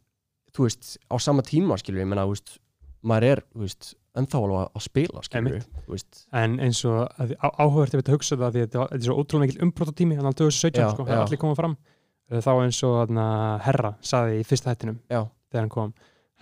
þú 0.59 0.67
veist, 0.67 0.89
á 1.07 1.15
sama 1.23 1.45
tíma 1.47 1.77
skilur 1.79 2.03
ég 2.03 2.09
menna, 2.11 2.25
þú 2.27 2.35
veist, 2.35 2.57
maður 3.07 3.27
er 3.31 3.41
veist, 3.63 3.93
ennþá 4.19 4.39
alveg 4.43 4.59
að- 4.65 4.83
spila 4.83 5.21
skilur 5.23 5.61
veist, 5.87 6.25
en 6.35 6.57
eins 6.65 6.81
og 6.89 7.07
áhugavert 7.39 7.93
ef 7.95 8.01
þetta 8.03 8.15
hugsa 8.17 8.35
það 8.41 8.57
því 8.57 8.63
að 8.65 8.67
þetta 8.73 8.87
er 8.97 9.05
svo 9.07 9.15
ótrúlega 9.21 9.45
mikil 9.47 9.63
umbrotatími 9.69 10.17
þannig 10.19 10.33
að 10.33 10.39
2017 10.43 10.83
Já, 10.83 10.89
sko, 10.91 11.05
það 11.07 11.15
er 11.15 11.23
allir 11.23 11.41
komað 11.45 11.61
fram. 11.61 11.77
Uh, 12.29 12.41
þá 12.45 12.51
eins 12.65 12.79
og 12.85 12.93
þarna, 12.99 13.25
Herra 13.65 13.93
saði 14.05 14.35
í 14.41 14.45
fyrsta 14.45 14.73
hættinum 14.75 14.99
já, 15.09 15.21
þegar 15.49 15.63
hann 15.63 15.71
kom 15.73 15.93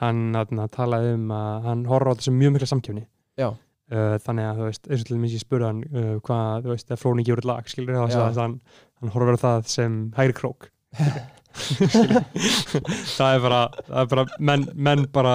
hann 0.02 0.20
þarna, 0.36 0.66
talaði 0.74 1.14
um 1.16 1.30
að 1.32 1.64
hann 1.70 1.86
horfði 1.90 2.12
á 2.12 2.24
sem 2.26 2.36
mjög 2.42 2.52
mikla 2.58 2.68
samkjöfni 2.74 3.06
já, 3.40 3.48
uh, 3.54 4.18
þannig 4.26 4.50
að 4.50 4.60
þú 4.60 4.66
veist, 4.68 4.90
eins 4.92 5.02
og 5.06 5.08
til 5.08 5.16
dæmis 5.16 5.38
ég 5.38 5.46
spurði 5.46 5.70
hann 5.70 5.80
uh, 5.88 6.12
hvað, 6.28 6.66
þú 6.66 6.74
veist, 6.74 6.92
að 6.92 7.02
Flóni 7.02 7.24
gefur 7.30 7.48
lag 7.48 7.72
skilur 7.72 7.96
það, 8.02 8.12
Já. 8.18 8.20
að 8.28 8.42
hann, 8.44 8.58
hann 9.00 9.14
horfir 9.16 9.40
á 9.40 9.46
það 9.46 9.72
sem 9.78 9.96
hægri 10.18 10.36
krók? 10.42 10.68
það 13.18 13.32
er 13.34 13.42
bara, 13.44 13.62
það 13.88 14.00
er 14.04 14.12
bara 14.14 14.26
menn, 14.50 14.68
menn 14.76 15.06
bara, 15.14 15.34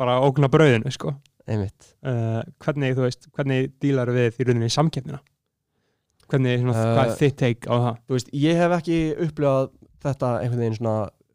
bara 0.00 0.18
ógna 0.24 0.50
brauðinu 0.52 0.92
sko. 0.94 1.14
uh, 2.08 2.40
hvernig, 2.64 2.94
þú 2.96 3.04
veist, 3.06 3.28
hvernig 3.36 3.72
dílar 3.82 4.10
við 4.14 4.38
í 4.40 4.46
rauninni 4.48 4.70
samkeppnina 4.72 5.20
hvernig, 6.30 6.62
svona, 6.62 6.72
Uh, 6.74 6.94
hvað 6.96 7.10
er 7.10 7.18
þitt 7.20 7.36
teik 7.42 7.66
á 7.68 7.74
það 7.76 8.14
veist, 8.14 8.30
ég 8.32 8.56
hef 8.62 8.76
ekki 8.78 8.98
upplifað 9.26 9.66
þetta 10.04 10.30
einhvern 10.40 10.62
veginn 10.64 10.78
svona 10.78 10.94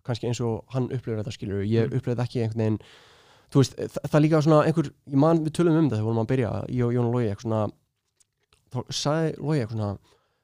kannski 0.09 0.29
eins 0.31 0.41
og 0.41 0.63
hann 0.73 0.89
upplifir 0.89 1.19
þetta 1.21 1.35
skilur 1.35 1.61
ég 1.65 1.85
Mm. 1.85 1.99
upplifið 1.99 2.23
ekki 2.25 2.41
einhvern 2.41 2.63
veginn 2.63 2.79
veist, 3.53 3.75
það, 3.77 4.09
það 4.09 4.23
líka 4.25 4.41
svona 4.45 4.63
einhver 4.65 4.89
ég 4.89 5.21
man, 5.25 5.43
við 5.45 5.53
tölum 5.59 5.77
um 5.77 5.85
þetta 5.89 5.99
þegar 5.99 6.09
vorum 6.09 6.23
að 6.23 6.31
byrja 6.33 6.51
ég 6.69 6.85
og 6.85 6.93
Jón 6.97 7.11
svona 7.45 7.61
þá 8.69 8.79
sagði 8.89 9.31
Lógi 9.37 9.61
eitthvað 9.63 9.79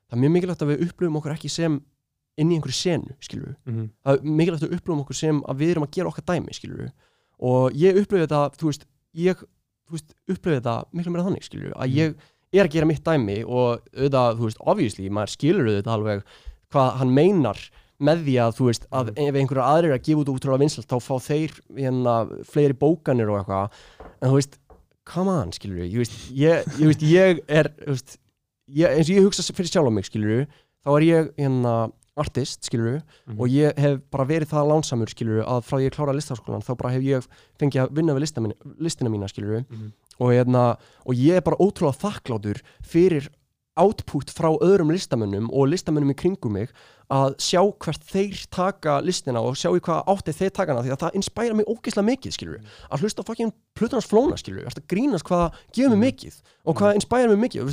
það 0.05 0.15
er 0.15 0.21
mjög 0.21 0.33
mikilvægt 0.35 0.61
að 0.65 0.71
við 0.73 0.85
upplifum 0.85 1.19
okkur 1.19 1.35
ekki 1.35 1.49
sem 1.49 1.81
inn 2.37 2.51
í 2.51 2.57
einhverju 2.57 2.75
senu, 2.77 3.15
skilur 3.23 3.47
við 3.51 3.73
mm 3.73 3.89
það 4.05 4.17
er 4.17 4.29
mikilvægt 4.39 4.63
að 4.65 4.69
við 4.69 4.77
upplifum 4.79 5.03
okkur 5.05 5.15
sem 5.21 5.41
að 5.47 5.59
við 5.61 5.69
erum 5.75 5.85
að 5.87 5.91
gera 5.95 6.09
okkar 6.11 6.25
dæmi, 6.31 6.55
skilur 6.57 6.81
við 6.83 6.91
og 7.51 7.77
ég 7.79 7.99
upplifið 8.01 8.25
þetta, 8.25 8.41
þú 8.59 8.69
veist 8.71 8.85
ég, 9.15 9.43
upplifið 10.31 10.57
þetta 10.59 10.75
miklu 10.95 11.13
meira 11.13 11.25
þannig, 11.29 11.45
skilur 11.47 11.69
við, 11.69 11.75
að 11.75 11.87
Mm. 11.87 11.95
ég 12.55 12.59
er 12.61 12.65
að 12.67 12.71
gera 12.75 12.85
mitt 12.89 13.03
dæmi 13.03 13.37
og 13.45 13.81
auðvitað, 13.95 14.37
þú 14.39 14.45
veist, 14.49 14.61
obviously 14.65 15.09
maður 15.09 15.33
skilur 15.35 15.67
auðvitað 15.71 15.95
alveg 15.95 16.23
hvað 16.71 16.93
hann 16.99 17.13
meinar 17.15 17.59
með 17.99 18.23
því 18.25 18.35
að, 18.43 18.53
þú 18.57 18.65
veist, 18.69 18.85
að 18.91 19.09
Mm. 19.15 19.27
ef 19.27 19.35
einhverja 19.39 19.67
aðrir 19.71 19.91
er 19.91 19.97
að 19.99 20.05
gefa 20.09 20.21
út 20.25 20.31
útrúlega 20.35 20.59
vinsalt, 20.65 20.87
þá 20.91 20.97
fá 20.99 21.15
þeir 21.23 21.51
hérna, 21.77 22.15
fleiri 22.43 22.73
bókanir 22.75 23.29
og 23.31 23.39
eitthvað 23.39 23.71
en 24.21 24.29
þú 24.29 24.35
veist, 24.35 24.57
come 25.05 25.29
on, 25.31 25.51
skilur 25.55 25.79
við 25.79 25.91
ég 25.93 25.97
veist, 26.03 26.15
ég, 26.31 26.65
ég, 26.79 26.87
veist, 26.89 27.03
ég 27.05 27.39
er 27.47 27.69
veist, 27.87 28.17
ég, 28.67 28.89
eins 28.89 29.09
og 29.09 29.15
ég 29.15 29.23
hugsa 29.29 29.53
fyrir 29.53 29.69
sjálf 29.71 29.87
á 29.87 29.93
mig, 29.95 30.05
skilur 30.09 30.31
við 30.33 30.47
þá 30.83 30.89
er 30.97 31.05
ég 31.07 31.31
hérna 31.39 31.75
artist, 32.17 32.63
skilur 32.63 32.85
við 32.95 33.01
Mhm. 33.27 33.39
og 33.41 33.47
ég 33.49 33.77
hef 33.77 33.99
bara 34.11 34.25
verið 34.25 34.47
það 34.53 34.69
lánsamur 34.71 35.09
skilur 35.09 35.43
að 35.45 35.63
frá 35.67 35.77
ég 35.83 35.91
kláraði 35.91 36.15
listaháskólan 36.21 36.63
þá 36.63 36.77
bara 36.77 36.93
hef 36.93 37.01
ég 37.03 37.27
fengið 37.59 37.81
að 37.87 37.91
vinna 37.91 38.13
við 38.15 38.19
lista 38.23 38.41
mín, 38.41 38.53
listina 38.79 39.09
mína 39.09 39.27
skilur 39.27 39.65
Mhm. 39.69 39.91
og, 40.19 40.29
hérna, 40.31 40.77
og 41.05 41.13
ég 41.15 41.35
er 41.35 41.41
bara 41.41 41.57
ótrúlega 41.57 41.99
þakklátur 41.99 42.61
fyrir 42.81 43.27
output 43.75 44.31
frá 44.31 44.49
öðrum 44.63 44.91
listamönnum 44.93 45.49
og 45.51 45.67
listamönnum 45.71 46.13
í 46.13 46.15
kringum 46.19 46.53
mig 46.55 46.69
að 47.11 47.35
sjá 47.43 47.59
hvert 47.61 48.05
þeir 48.09 48.39
taka 48.49 48.95
listina 49.05 49.41
og 49.45 49.57
sjá 49.59 49.67
í 49.75 49.81
hvað 49.83 50.07
átti 50.09 50.33
þeir 50.33 50.53
taka 50.55 50.73
hana 50.73 50.81
því 50.85 50.93
að 50.95 51.01
það 51.03 51.17
inspæra 51.19 51.57
mig 51.59 51.67
ógeðslega 51.69 52.07
mikið 52.07 52.33
skilur 52.33 52.63
að 52.89 53.03
hlusta 53.03 53.25
fucking 53.27 53.51
Plutarnas 53.77 54.07
flóna 54.09 54.39
skilur 54.39 54.65
að 54.65 54.79
grínast 54.89 55.27
hvað 55.27 55.43
það 55.43 55.59
gefur 55.77 55.93
mig 55.93 56.01
mikið 56.07 56.39
og 56.65 56.79
hvað 56.79 56.97
inspæra 56.97 57.29
mig 57.29 57.41
mikið? 57.43 57.61
Og 57.61 57.69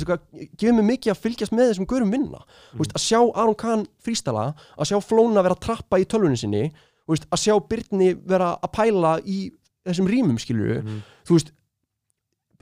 gefur 0.59 0.77
mig 0.77 0.87
mikið 0.91 1.13
að 1.15 1.23
fylgjast 1.23 1.55
með 1.55 1.71
þessum 1.71 1.87
görum 1.89 2.11
vinna? 2.13 2.43
Mm. 2.75 2.85
að 2.93 3.01
sjá 3.07 3.19
Aron 3.33 3.55
Kahn 3.63 3.87
frístala 4.03 4.45
að 4.77 4.91
sjá 4.91 4.99
flóna 5.01 5.41
vera 5.41 5.55
að 5.57 5.63
trappa 5.65 5.97
í 5.97 6.05
tölvunni 6.05 6.37
sinni 6.37 6.63
að 7.07 7.39
sjá 7.41 7.55
Byrni 7.57 8.13
vera 8.27 8.53
að 8.61 8.73
pæla 8.75 9.17
í 9.25 9.49
þessum 9.87 10.07
rýmum 10.11 10.37
skilur 10.39 10.83
Mhm. 10.83 11.01
þú 11.25 11.39
veist 11.39 11.51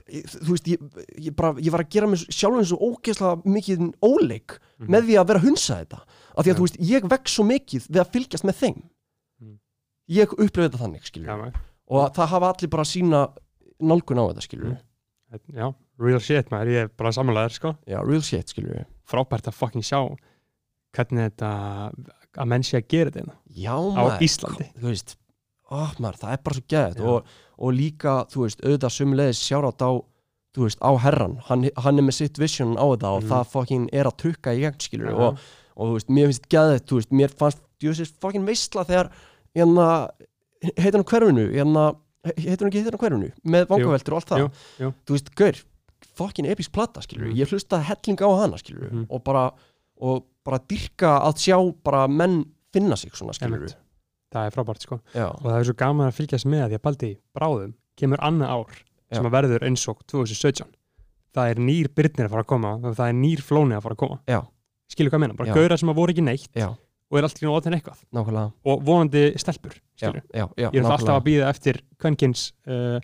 þú 0.08 0.48
veist, 0.50 0.66
ég, 0.68 0.78
ég, 1.18 1.34
bara, 1.36 1.52
ég 1.60 1.70
var 1.72 1.82
að 1.84 1.90
gera 1.94 2.06
mig 2.10 2.18
sjálf 2.28 2.58
eins 2.58 2.72
og 2.72 2.80
ógeðslega 2.80 3.42
mikið 3.44 3.84
óleik 4.02 4.58
Mhm. 4.78 4.88
með 4.90 5.02
því 5.06 5.14
að 5.20 5.26
vera 5.28 5.38
að 5.40 5.46
hunsa 5.46 5.74
þetta 5.84 6.00
af 6.02 6.44
því 6.44 6.50
að 6.50 6.54
Já. 6.54 6.58
þú 6.58 6.64
veist, 6.66 6.78
ég 6.80 7.08
vex 7.08 7.32
svo 7.36 7.44
mikið 7.46 7.86
við 7.88 8.00
að 8.02 8.12
fylgjast 8.12 8.44
með 8.44 8.56
þeim 8.62 8.82
Mhm. 9.40 9.58
ég 10.10 10.26
upplifði 10.32 10.68
þetta 10.70 10.82
þannig, 10.82 11.02
skilur 11.06 11.26
Já, 11.28 11.36
maður. 11.36 11.54
og 11.88 11.98
að 12.10 12.14
það 12.16 12.28
hafa 12.28 12.52
allir 12.54 12.68
bara 12.70 12.84
sína 12.84 13.32
nálgun 13.80 14.18
á 14.18 14.24
þetta, 14.32 14.42
skilur 14.48 14.68
Mhm. 14.72 15.56
já, 15.56 15.74
real 15.98 16.20
shit 16.20 16.50
maður, 16.50 16.66
ég 16.68 16.82
er 16.82 16.88
bara 16.88 17.10
samanlegaður 17.10 17.52
sko 17.52 17.76
já, 17.86 18.00
real 18.04 18.20
shit, 18.22 18.46
skilur 18.48 18.84
frábært 19.06 19.46
að 19.46 19.54
fucking 19.54 19.82
sjá 19.82 20.16
hvernig 20.94 21.30
þetta 21.30 21.92
að 22.38 22.46
menn 22.48 22.62
sé 22.62 22.78
að 22.80 22.88
gera 22.88 23.10
þetta 23.10 23.32
hérna 23.54 23.96
á 23.96 24.18
Íslandi 24.20 24.72
þú 24.78 24.88
veist 24.88 25.16
oh, 25.72 25.92
maður, 26.02 26.18
það 26.22 26.32
er 26.36 26.40
bara 26.46 26.56
svo 26.58 26.64
geðið 26.74 27.00
Já. 27.02 27.08
og, 27.12 27.32
og 27.62 27.74
líka, 27.78 28.14
þú 28.32 28.44
veist, 28.46 28.60
auðvitað 28.66 28.94
sumulegis 28.96 29.40
sjárat 29.46 29.84
á, 29.86 29.90
þú 30.52 30.66
veist, 30.66 30.80
á 30.84 30.90
herran 31.00 31.36
hann, 31.48 31.66
hann 31.80 31.98
er 32.02 32.06
með 32.08 32.16
sitt 32.18 32.38
vision 32.42 32.74
á 32.76 32.84
þetta 32.92 33.08
og 33.16 33.22
Mhm. 33.22 33.28
það 33.32 33.50
fucking 33.54 33.88
er 33.92 34.04
að 34.10 34.16
trukka 34.22 34.52
í 34.56 34.60
gegn, 34.66 34.78
skilur 34.84 35.14
og, 35.16 35.38
og 35.76 35.88
þú 35.88 35.92
veist, 35.96 36.08
mér 36.12 36.26
finnst 36.30 36.48
geðið, 36.52 36.80
þú 36.88 37.00
veist, 37.00 37.12
mér 37.22 37.34
fannst 37.40 37.62
djúsins 37.80 38.12
fucking 38.20 38.44
veistla 38.46 38.84
þegar 38.84 39.10
hérna 39.56 39.86
heitir 40.78 40.98
hann 41.00 41.04
hverfinu 41.08 41.46
hérna, 41.52 41.86
heitir 42.36 42.60
hann 42.62 42.70
ekki 42.70 42.82
heitir 42.82 42.94
hann 42.96 43.02
hverfinu 43.02 43.30
með 43.44 43.66
vangaveltur 43.72 44.14
og 44.14 44.20
allt 44.20 44.30
það 44.32 44.42
jú, 44.44 44.50
jú. 44.84 44.92
þú 45.06 45.16
veist, 45.16 45.30
gaur, 45.40 45.62
fokkin 46.18 46.46
episk 46.52 46.72
plata 46.72 47.00
skilur, 47.02 47.30
Mhm. 47.32 47.36
ég 47.40 47.48
hlusta 47.48 47.80
helling 47.82 48.18
á 48.20 48.28
hana 48.42 48.56
skilur 48.60 48.90
Mhm. 48.92 49.06
og 49.10 49.24
bara 49.24 49.52
og 50.02 50.24
bara 50.44 50.58
dyrka 50.58 51.20
að 51.22 51.36
sjá 51.38 51.56
bara 51.84 52.08
menn 52.08 52.44
finna 52.72 52.96
sig 52.96 53.12
svona 53.12 53.32
skilur. 53.32 53.72
Það 54.32 54.48
er 54.48 54.54
frábært 54.56 54.86
sko. 54.86 54.98
Já, 55.14 55.26
og 55.28 55.46
það 55.46 55.58
er 55.58 55.68
svo 55.68 55.76
gaman 55.82 56.10
að 56.10 56.18
fylgjast 56.18 56.48
með 56.48 56.64
því 56.66 56.78
að 56.78 56.84
Baldi 56.86 57.10
bráðum 57.36 57.74
kemur 58.00 58.22
annað 58.24 58.54
ár 58.56 58.78
sem 59.12 59.20
Já. 59.20 59.28
að 59.28 59.34
verður 59.36 59.66
eins 59.68 59.84
og 59.92 60.00
2017 60.10 60.70
það 61.32 61.52
er 61.52 61.60
nýr 61.68 61.90
byrnir 61.96 62.28
að 62.28 62.34
fara 62.34 62.44
að 62.44 62.50
koma 62.52 62.72
það 62.90 63.06
er 63.06 63.18
nýr 63.18 63.44
flóni 63.44 63.76
að 63.76 63.84
fara 63.86 63.96
að 63.96 64.02
koma. 64.04 64.20
Já, 64.28 64.40
skilur 64.92 65.12
hvað 65.12 65.18
ég 65.20 65.24
meina, 65.26 65.38
bara 65.38 65.56
gauðra 65.56 65.80
sem 65.80 65.92
að 65.92 66.00
voru 66.00 66.14
ekki 66.14 66.24
neitt 66.26 66.60
já, 66.60 66.68
og 66.72 67.18
er 67.18 67.28
alltaf 67.28 67.44
í 67.44 67.48
nótin 67.48 67.76
eitthvað. 67.76 68.04
Nákvæmlega. 68.16 68.52
Og 68.68 68.84
vonandi 68.88 69.24
stelpur 69.40 69.76
ég 70.02 70.22
er 70.36 70.84
alltaf 70.84 71.16
að 71.16 71.26
býða 71.28 71.50
eftir 71.52 71.80
kvenkins 72.00 72.50
uh, 72.68 72.98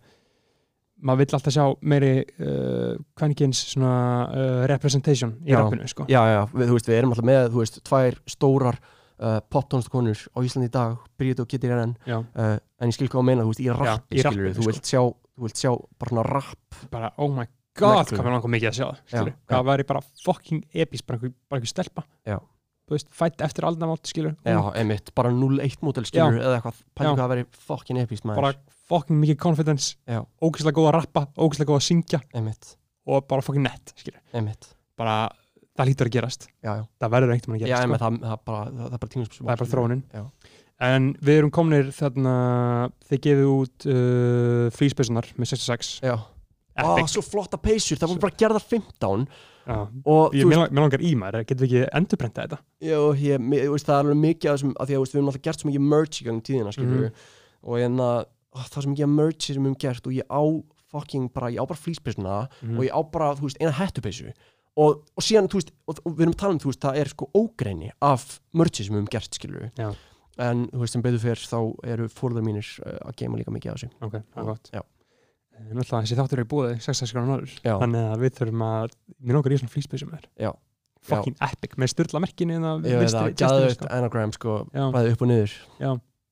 maður 0.99 1.23
vill 1.23 1.39
alltaf 1.39 1.55
sjá 1.55 1.65
meiri 1.93 2.13
uh, 2.43 2.95
kvenkins 3.19 3.61
svona 3.73 3.95
uh, 4.29 4.63
representation 4.71 5.37
í 5.47 5.55
rappinu 5.55 5.89
sko. 5.91 6.09
já, 6.11 6.21
já, 6.27 6.41
við, 6.53 6.71
þú 6.71 6.79
veist, 6.79 6.91
við 6.91 6.99
erum 6.99 7.15
alltaf 7.15 7.29
með 7.29 7.51
þú 7.53 7.63
veist, 7.63 7.81
tvær 7.87 8.19
stórar 8.29 8.81
uh, 9.19 9.39
poptónlistakonur 9.53 10.25
á 10.35 10.39
Íslandi 10.47 10.71
í 10.71 10.75
dag, 10.75 10.99
Bríði 11.19 11.45
og 11.45 11.51
Kitty 11.51 11.71
Renn 11.71 11.95
Já, 12.09 12.19
uh, 12.23 12.57
en 12.79 12.93
ég 12.93 12.97
skil 12.97 13.09
hvað 13.11 13.23
að 13.23 13.29
meina, 13.31 13.47
þú 13.47 13.53
veist, 13.53 13.63
í 13.65 13.71
rappi 13.75 14.19
í 14.19 14.23
skilur 14.23 14.49
rappinu, 14.49 14.57
þú 14.59 14.69
vilt 14.69 14.91
sjá, 14.93 15.01
þú 15.09 15.47
vilt 15.47 15.63
sjá 15.63 15.73
bara 16.03 16.27
rapp. 16.29 16.83
Bara 16.93 17.11
oh 17.19 17.33
my 17.35 17.47
god 17.79 18.13
hvað 18.13 18.31
langar 18.33 18.55
mikið 18.55 18.71
að 18.71 18.79
sjá 18.79 18.87
það. 18.87 19.03
Já, 19.33 19.35
hvað 19.51 19.67
væri 19.73 19.89
bara 19.89 20.05
fucking 20.25 20.65
episk 20.85 21.09
bara 21.09 21.21
einhver, 21.29 21.71
stelpa. 21.71 22.07
Já. 22.27 22.39
þú 22.89 22.97
veist, 22.97 23.11
fætt 23.13 23.43
eftir 23.45 23.67
aldamátt 23.69 24.09
skilur 24.09 24.35
já, 24.49 24.59
einmitt, 24.73 25.13
bara 25.19 25.31
0-1 25.35 25.83
mótel 25.85 26.07
skilur 26.09 26.39
eða 26.41 26.57
eitthvað, 26.57 26.79
Já. 26.81 26.91
pæli 26.97 27.11
hvað 27.13 27.25
að 27.27 27.33
veri 27.35 28.03
epist 28.03 28.25
maður, 28.25 28.41
bara 28.41 28.53
fucking 28.89 29.21
mikið 29.21 29.39
confidence 29.43 29.97
Já. 30.09 30.23
ógeðslega 30.41 30.79
góð 30.79 30.89
að 30.89 30.97
rappa, 30.97 31.27
ógeðslega 31.37 31.69
góð 31.69 31.81
að 31.83 31.87
syngja. 31.91 32.23
Einmitt, 32.33 32.73
og 33.09 33.27
bara 33.29 33.45
fucking 33.45 33.67
nett 33.67 33.93
skilur. 33.95 34.23
einmitt. 34.33 34.71
Bara, 34.99 35.29
það 35.79 35.89
lítur 35.91 36.09
að 36.11 36.15
gerast. 36.19 36.49
Já, 36.65 36.73
já, 36.79 36.85
það 37.01 37.13
verður 37.15 37.35
einhvern 37.35 37.55
veginn 37.55 37.67
að 37.67 37.71
já, 37.71 37.77
gerast 37.77 37.87
einmitt, 37.89 38.01
sko. 38.01 38.09
það, 38.09 38.31
það, 38.31 38.41
bara, 38.49 38.63
það, 38.65 38.89
það 38.89 38.97
er 38.97 39.03
bara 39.05 39.13
tímum 39.15 39.29
það 39.29 39.53
er 39.55 39.63
bara 39.63 39.73
þróunin. 39.75 40.03
Já. 40.15 40.25
en 40.89 41.07
við 41.27 41.39
erum 41.41 41.51
komnir 41.55 41.89
þarna 41.97 42.35
þið 43.09 43.21
gefið 43.27 43.49
út 43.53 43.87
uh, 43.91 44.67
flýspessunar 44.79 45.27
með 45.39 45.53
66 45.55 45.93
já, 46.07 46.15
Á, 46.79 46.87
epic 46.95 47.11
svo 47.11 47.23
flotta 47.27 47.59
peysur, 47.59 47.99
það 47.99 48.13
voru 48.13 48.23
bara 48.23 48.37
gerðar 48.39 48.63
15 48.63 49.25
Já. 49.69 49.79
og 50.09 50.33
Ég, 50.39 50.47
veist, 50.49 50.71
mér 50.73 50.81
langar 50.85 51.03
í 51.05 51.11
maður, 51.19 51.43
getur 51.45 51.67
við 51.67 51.73
ekki 51.83 51.97
endurbrenda 51.99 52.45
þetta? 52.47 52.59
Já, 52.87 53.01
ég, 53.21 53.43
mér, 53.43 53.65
þú 53.67 53.73
veist, 53.75 53.89
það 53.91 53.97
er 53.99 54.07
alveg 54.07 54.21
mikið 54.23 54.49
af 54.49 54.55
þessum, 54.55 54.71
því 54.79 54.95
að 54.97 55.03
við 55.03 55.17
erum 55.19 55.29
alltaf 55.33 55.43
gert 55.49 55.61
svo 55.65 55.69
mikið 55.69 55.85
merch 55.91 56.21
í 56.23 56.25
gang 56.29 56.39
tíðina, 56.47 56.73
Mhm. 56.79 57.11
og 57.69 57.79
en 57.83 57.99
að 58.07 58.21
það 58.55 58.79
er 58.79 58.87
svo 58.87 58.93
mikið 58.95 59.11
merch 59.19 59.43
sem 59.45 59.59
við 59.59 59.67
höfum 59.67 59.79
gert 59.83 60.07
og 60.09 60.13
ég 60.15 60.27
á 60.31 60.43
fucking 60.95 61.27
bara, 61.35 61.51
ég 61.53 61.59
á 61.61 61.65
bara 61.69 61.83
flýspeysuna 61.83 62.39
Mhm. 62.63 62.79
og 62.79 62.85
ég 62.87 62.93
á 62.97 63.01
bara, 63.13 63.35
þú 63.35 63.43
veist, 63.45 63.59
eina 63.61 63.73
hættupeysu 63.77 64.33
og, 64.79 65.01
og 65.19 65.25
síðan, 65.25 65.49
þú 65.51 65.61
veist, 65.61 65.73
og, 65.89 66.03
og 66.05 66.13
við 66.15 66.27
erum 66.27 66.35
að 66.37 66.43
tala 66.43 66.57
um, 66.57 66.61
þú 66.63 66.71
veist, 66.71 66.83
það 66.85 67.01
er 67.01 67.11
sko 67.13 67.29
ógreini 67.39 67.91
af 68.05 68.29
merchi 68.59 68.87
sem 68.87 68.95
við 68.95 69.03
höfum 69.03 69.11
gert, 69.15 69.39
skilur 69.39 69.67
Já. 69.79 69.89
en, 70.45 70.63
þú 70.73 70.83
veist, 70.83 70.95
sem 70.95 71.05
betur 71.05 71.25
fyrr 71.25 71.43
þá 71.51 71.59
eru 71.95 72.07
fórðar 72.13 72.47
mínir 72.47 72.71
uh, 72.85 72.95
að 73.09 73.19
geima 73.23 73.41
líka 73.41 73.55
mikið 73.55 73.73
af 73.73 73.81
þessu. 73.81 73.91
Ok, 74.07 74.17
það 74.21 74.43
er 74.43 74.49
gott. 74.53 74.71
Já. 74.75 74.83
En 75.59 75.73
náttúrulega 75.75 76.05
þessi 76.05 76.19
þáttur 76.21 76.43
er 76.43 76.49
búið 76.53 76.75
66 76.85 77.15
grána 77.17 77.33
norður 77.33 77.55
Já. 77.65 77.73
þannig 77.83 78.11
að 78.13 78.21
við 78.25 78.37
þurfum 78.39 78.67
að 78.69 78.93
mér 79.19 79.39
langar 79.39 79.55
í 79.55 79.61
svona 79.63 79.75
flýspesum 79.75 80.13
er. 80.19 80.29
Já. 80.39 80.53
fucking 81.09 81.39
epic, 81.47 81.75
með 81.79 81.93
styrla 81.95 82.21
merkinu 82.21 82.59
Ég 82.59 83.01
veit 83.01 83.17
að, 83.17 83.33
gæðveitt 83.39 83.85
anagram, 83.89 84.35
sko, 84.35 84.61
Já. 84.75 84.85
bæði 84.95 85.15
upp 85.15 85.25
og 85.25 85.31
niður. 85.33 85.57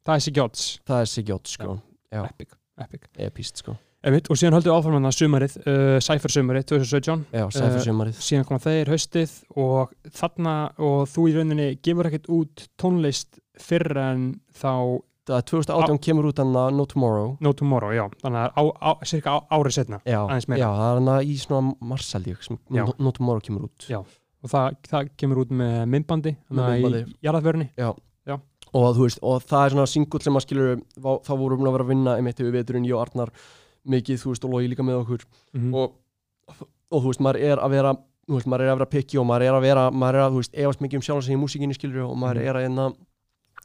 Það 0.06 0.14
er 0.14 0.22
Sigjóts, 0.26 0.68
það 0.86 1.02
er 1.02 1.10
sigjótt, 1.10 1.50
sko, 1.50 1.78
Já. 2.14 2.22
epic, 2.28 2.54
epic. 2.84 3.10
Epíst, 3.26 3.62
sko 3.64 3.74
Einmitt, 4.06 4.28
og 4.30 4.38
síðan 4.38 4.54
höldum 4.54 4.70
við 4.70 4.76
áfram 4.76 5.08
að 5.08 5.16
sumarið 5.16 5.54
uh, 5.66 5.96
Cypher 6.04 6.32
sumarið 6.32 6.66
2017 6.70 7.24
Já, 7.34 7.42
Eh, 7.46 7.78
sumarið 7.82 8.20
síðan 8.22 8.46
koma 8.46 8.62
þeir 8.62 8.90
haustið 8.92 9.32
og 9.58 9.94
þarna 10.14 10.54
og 10.78 11.08
þú 11.10 11.24
í 11.26 11.34
rauninni 11.34 11.68
gefur 11.82 12.08
ekkert 12.10 12.30
út 12.36 12.66
tónlist 12.78 13.40
fyrr 13.58 13.90
en 14.04 14.24
þá 14.54 15.02
Það 15.26 15.40
er 15.40 15.46
2018 15.50 15.98
kemur 16.06 16.28
út 16.28 16.38
hann 16.38 16.52
No 16.54 16.84
Tomorrow. 16.86 17.32
No 17.42 17.50
Tomorrow, 17.50 17.90
já, 17.90 18.04
þannig 18.22 18.44
að 18.44 18.52
á, 18.54 18.62
á, 18.78 18.90
cirka 19.10 19.32
árið 19.50 19.74
setna 19.74 19.98
Já, 20.06 20.20
Aðeins 20.22 20.46
meira. 20.46 20.60
já 20.62 20.68
það 20.70 20.86
er 20.86 21.00
hann 21.00 21.26
í 21.26 21.34
svona 21.42 21.72
mars 21.82 22.12
held 22.14 22.28
ég 22.30 22.44
sem 22.46 22.60
Já. 22.70 22.84
no, 22.84 22.94
no 23.02 23.10
Tomorrow 23.16 23.42
kemur 23.42 23.66
út. 23.66 23.88
Já. 23.90 23.98
og 24.06 24.52
það, 24.52 24.76
það 24.86 25.10
kemur 25.18 25.42
út 25.42 25.50
með 25.50 25.74
myndbandi 25.96 26.36
þannig 26.46 26.86
að 26.86 27.00
í 27.00 27.16
jarðaförni 27.26 27.68
og 28.76 28.96
þú 28.96 29.04
veist, 29.06 29.20
og 29.24 29.44
það 29.46 29.64
er 29.64 29.74
svona 29.74 29.90
singull 29.90 30.22
sem 30.22 30.36
að 30.38 30.44
skilur 30.44 30.80
þá, 30.98 31.32
vorum 31.32 31.62
við 31.62 31.68
að 31.70 31.76
vera 31.76 31.86
að 31.86 31.90
vinna 31.92 32.16
einmitt 32.18 32.42
við 32.42 32.56
veturinn, 32.58 32.86
ég 32.88 32.96
og 32.98 33.04
Arnar 33.06 33.30
mikið, 33.86 34.20
þú 34.22 34.32
veist, 34.34 34.44
og 34.44 34.52
logi 34.56 34.68
líka 34.72 34.86
með 34.86 35.00
okkur. 35.04 35.24
Mm 35.56 35.74
og, 35.74 35.96
og 36.92 37.02
þú 37.02 37.06
veist, 37.10 37.20
maður 37.26 37.40
er 37.48 37.58
að 37.62 37.74
vera 37.76 37.94
þú 38.26 38.34
veist, 38.38 38.46
maður 38.50 38.64
er 38.66 38.70
að 38.72 38.78
vera 38.80 38.90
pikki 38.90 39.18
og 39.22 39.26
maður 39.26 39.44
er 39.48 39.56
að 39.56 39.64
vera 39.66 39.82
maður 39.90 40.16
er 40.20 40.24
að, 40.26 40.32
þú 40.36 40.40
veist, 40.42 40.54
efast 40.62 40.80
mikið 40.82 40.98
um 41.00 41.04
sjálf 41.06 41.24
sig 41.26 41.34
í 41.36 41.40
músíkinni 41.42 41.74
skilur 41.78 42.06
og 42.10 42.16
maður 42.18 42.40
Mhm. 42.42 42.48
er 42.48 42.54
að 42.60 42.64
einna 42.66 42.86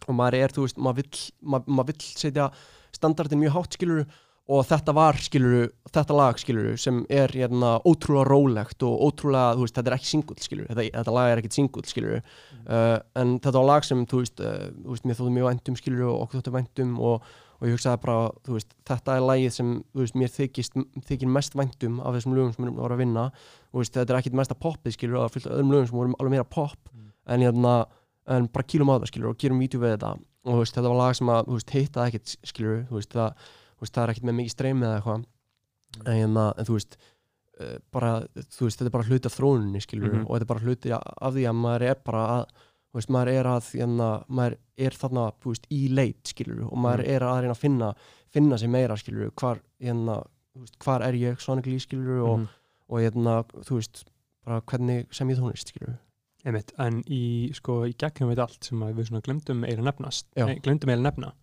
og 0.07 0.15
maður 0.17 0.35
er, 0.41 0.49
þú 0.53 0.65
veist, 0.65 0.77
maður 0.77 0.95
vill 1.01 1.21
maður, 1.53 1.65
maður 1.77 1.87
vill 1.91 2.01
setja 2.21 2.51
standardin 2.93 3.39
mjög 3.41 3.53
hátt 3.57 3.73
skilur 3.77 4.05
og 4.51 4.65
þetta 4.67 4.93
var, 4.93 5.13
skilur 5.21 5.69
þetta 5.93 6.15
lag, 6.17 6.35
skilur, 6.41 6.77
sem 6.77 7.05
er 7.09 7.29
hérna, 7.29 7.79
ótrúlega 7.85 8.25
rólegt 8.27 8.83
og 8.83 8.97
ótrúlega, 9.05 9.53
þú 9.55 9.61
veist, 9.65 9.75
þetta 9.77 9.91
er 9.91 9.95
ekki 9.97 10.09
singull, 10.09 10.39
skilur, 10.41 10.65
þetta, 10.67 10.87
þetta 10.97 11.13
lag 11.13 11.29
er 11.31 11.37
ekkit 11.41 11.53
singull, 11.55 11.83
skilur 11.87 12.17
uh, 12.67 12.97
en 13.15 13.37
þetta 13.39 13.53
var 13.61 13.65
lag 13.69 13.85
sem, 13.87 14.01
þú 14.05 14.17
veist, 14.23 14.41
uh, 14.41 14.65
þú 14.81 14.89
veist 14.95 15.05
mér 15.05 15.15
þóttu 15.21 15.35
mjög 15.37 15.47
væntum, 15.51 15.77
skilur 15.79 16.09
og 16.09 16.25
okkur 16.25 16.41
þóttu 16.41 16.55
væntum 16.57 16.97
og, 16.99 17.29
og 17.61 17.67
ég 17.69 17.75
hugsaði 17.77 18.01
bara, 18.01 18.31
þú 18.47 18.55
veist, 18.57 18.71
þetta 18.89 19.15
er 19.15 19.21
lagið 19.27 19.51
sem, 19.53 19.71
þú 19.93 20.01
veist, 20.01 20.15
mér 20.17 20.31
þykist, 20.33 20.77
þykir 21.07 21.29
mest 21.29 21.53
væntum 21.55 21.99
af 22.01 22.15
þessum 22.17 22.33
lögum 22.33 22.53
sem 22.55 22.65
við 22.65 22.79
vorum 22.81 22.95
að 22.97 23.03
vinna. 23.03 23.25
Þú 23.69 23.81
veist, 23.83 23.93
þetta 23.93 24.13
er 24.15 24.19
ekkit 24.19 24.37
mesta 24.39 24.57
poppið, 24.57 24.95
skilur 24.97 25.19
og 25.19 25.21
það 25.21 25.29
er 25.29 25.35
fullt 25.35 25.45
af 25.51 25.53
öðrum 25.59 25.71
lögum 25.75 25.87
sem 25.91 25.97
voru 25.99 26.15
alveg 26.17 26.33
meira 26.35 26.47
pop 26.57 26.89
en, 27.27 27.45
hérna, 27.45 27.73
en 28.33 28.47
bara 28.49 28.65
kýlum 28.65 28.89
á 28.89 28.95
það, 28.97 29.07
skilur 29.11 29.29
og 29.29 29.37
gerum 29.37 29.61
vídeo 29.61 29.79
við 29.83 29.93
þetta. 29.95 30.11
Og 30.49 30.57
veist, 30.63 30.73
þetta 30.73 30.89
var 30.89 30.97
lag 31.03 31.15
sem 31.19 31.29
að, 31.29 31.53
hittaði 31.75 32.07
ekkit, 32.15 32.35
skilur 32.49 32.81
það, 33.13 33.37
það 33.85 34.03
er 34.03 34.13
ekkit 34.15 34.25
með 34.25 34.37
mikið 34.41 34.55
streymi 34.55 34.85
eða 34.87 34.97
eitthvað. 34.97 35.25
En, 36.01 36.15
hérna, 36.17 36.47
en 36.57 36.65
þú 36.65 36.79
veist 36.79 36.97
uh, 37.61 37.77
bara, 37.93 38.11
þú 38.57 38.65
veist, 38.65 38.79
þetta 38.81 38.89
er 38.89 38.95
bara 38.97 39.07
hluti 39.11 39.29
af 39.29 39.37
þróuninni, 39.37 39.81
skilur 39.85 40.13
Mhm. 40.15 40.25
og 40.25 40.33
þetta 40.33 40.45
er 40.47 40.51
bara 40.55 40.65
hluti 40.65 40.91
af 40.97 41.33
því 41.35 41.45
að 41.45 41.59
maður 41.61 41.85
er 41.91 42.01
bara 42.05 42.25
að 42.39 42.45
veist, 42.93 43.09
maður 43.09 43.27
er 43.33 43.45
að, 43.45 43.71
hérna, 43.79 44.23
maður 44.29 44.57
er 44.77 44.91
þarna, 44.91 45.31
veist, 45.53 45.67
í 45.71 45.87
leit, 45.93 46.23
skilur 46.27 46.63
og 46.67 46.77
maður 46.77 47.05
Mhm. 47.05 47.09
er 47.15 47.21
að 47.21 47.41
reyna 47.41 47.53
að 47.55 47.63
finna, 47.63 47.95
finna 48.29 48.57
sig 48.57 48.69
meira, 48.69 48.95
skilur 48.97 49.31
hvar, 49.31 49.59
hérna, 49.81 50.23
þú 50.55 50.59
veist, 50.65 50.77
hvar 50.79 51.01
er 51.07 51.13
ég 51.13 51.39
sonically, 51.39 51.79
skilur 51.79 52.21
og, 52.27 52.39
Mhm. 52.39 52.47
og 52.89 52.99
hérna, 52.99 53.43
þú 53.63 53.75
veist, 53.79 54.03
bara 54.45 54.61
hvernig 54.61 55.07
sem 55.13 55.29
ég 55.29 55.37
skilur 55.57 55.97
Einmitt, 56.43 56.71
en 56.79 57.03
í, 57.03 57.53
sko, 57.53 57.85
í 57.85 57.93
gegnum 57.95 58.33
við 58.33 58.39
allt 58.41 58.63
sem 58.63 58.79
við 58.79 59.05
svona 59.11 59.21
glemdum 59.21 59.63
eiginlega 59.63 59.93
nefnast 59.93 60.25
nei, 60.35 60.55
glemdum 60.59 60.89
eiginlega 60.89 61.11
nefna 61.11 61.33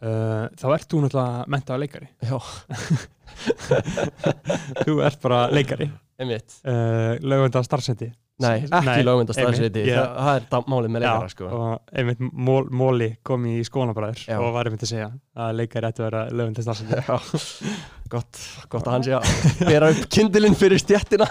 uh, 0.00 0.48
þá 0.56 0.72
ert 0.72 0.88
þú 0.88 1.02
náttúrulega 1.04 1.46
mentaður 1.46 1.80
leikari. 1.82 2.08
Já, 2.24 2.38
þú 4.84 5.02
ert 5.04 5.20
bara 5.20 5.50
leikari. 5.52 5.90
Uh, 6.20 7.18
lögvenda 7.20 7.62
starfsendi 7.64 8.10
Nei, 8.40 8.62
ekki 8.64 9.02
lögumendast 9.04 9.38
einmitt, 9.40 9.56
staðsveiti, 9.58 9.82
ég- 9.84 9.96
það, 9.98 10.12
það 10.24 10.36
er 10.40 10.44
da- 10.54 10.60
málið 10.72 10.92
með 10.94 11.02
leikara, 11.04 11.28
sko. 11.34 11.48
og 11.58 11.96
einmitt 12.00 12.20
mól, 12.48 12.68
Móli 12.82 13.08
kom 13.26 13.44
í 13.50 13.56
skónabræður 13.68 14.22
og 14.38 14.52
var 14.54 14.70
einmitt 14.70 14.84
að 14.86 14.92
segja 14.94 15.10
að 15.44 15.56
leikari 15.60 15.90
ætti 15.90 16.00
að 16.04 16.08
vera 16.08 16.22
lögvenda 16.30 16.64
starfsendi 16.64 17.02
Já, 17.04 17.18
gott, 18.14 18.40
gott 18.72 18.86
að 18.88 18.94
hann 18.96 19.04
sé 19.08 19.16
að 19.18 19.34
bera 19.70 19.90
upp 19.92 20.06
kindilinn 20.16 20.56
fyrir 20.58 20.80
stjettina 20.82 21.28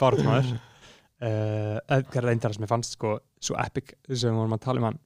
bártumæður 0.00 0.54
uh, 0.54 1.76
Edgar 1.98 2.26
reyndar 2.28 2.54
sem 2.56 2.64
ég 2.66 2.70
fannst 2.70 2.96
sko 2.98 3.16
svo 3.42 3.58
epic 3.62 3.94
sem 4.08 4.30
við 4.32 4.38
vorum 4.40 4.56
að 4.56 4.64
tala 4.66 4.82
um 4.82 4.88
hann 4.90 4.98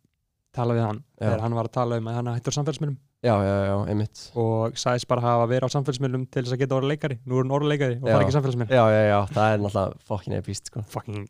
tala 0.52 0.74
við 0.76 0.84
hann, 0.84 0.98
þegar 1.16 1.40
hann 1.46 1.54
var 1.56 1.68
að 1.70 1.74
tala 1.78 1.98
um 2.00 2.08
að 2.12 2.16
hann 2.20 2.32
hættur 2.36 2.54
samfélagsmiðlum 2.58 2.98
Já, 3.22 3.36
já, 3.46 3.56
já, 3.68 3.74
einmitt. 3.92 4.20
Og 4.34 4.78
sagðist 4.82 5.06
bara 5.10 5.22
hafa 5.22 5.44
verið 5.46 5.70
á 5.70 5.74
samfélagsmiðlum 5.76 6.24
til 6.26 6.42
þess 6.42 6.56
að 6.56 6.62
geta 6.64 6.78
vera 6.80 6.88
leikari, 6.90 7.18
nú 7.22 7.36
er 7.38 7.44
hann 7.44 7.54
orða 7.54 7.68
leikari 7.70 7.98
og 8.00 8.08
fara 8.08 8.24
ekki 8.24 8.34
samfélagsmiðl 8.34 8.74
Já, 8.74 8.82
já, 8.90 9.02
já, 9.06 9.18
það 9.36 9.52
er 9.52 9.62
náttúrulega 9.62 10.08
fokkin 10.08 10.34
epíst, 10.40 10.72
sko. 10.72 10.82
Fucking 10.90 11.28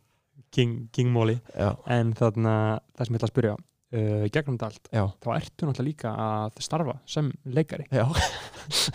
king, 0.53 0.73
king 0.95 1.13
Móli 1.13 1.37
en 1.53 2.15
þarna, 2.17 2.55
það 2.97 3.09
sem 3.09 3.13
ég 3.13 3.21
ætla 3.21 3.29
að 3.29 3.33
spyrja 3.35 3.53
uh, 3.59 4.25
gegnum 4.33 4.57
þetta 4.57 4.69
allt, 4.71 4.89
já, 4.89 5.03
þá 5.21 5.29
ertu 5.37 5.69
náttúrulega 5.69 5.89
líka 5.91 6.15
að 6.25 6.61
starfa 6.65 6.97
sem 7.13 7.29
leikari. 7.45 7.85
Já. 7.93 8.07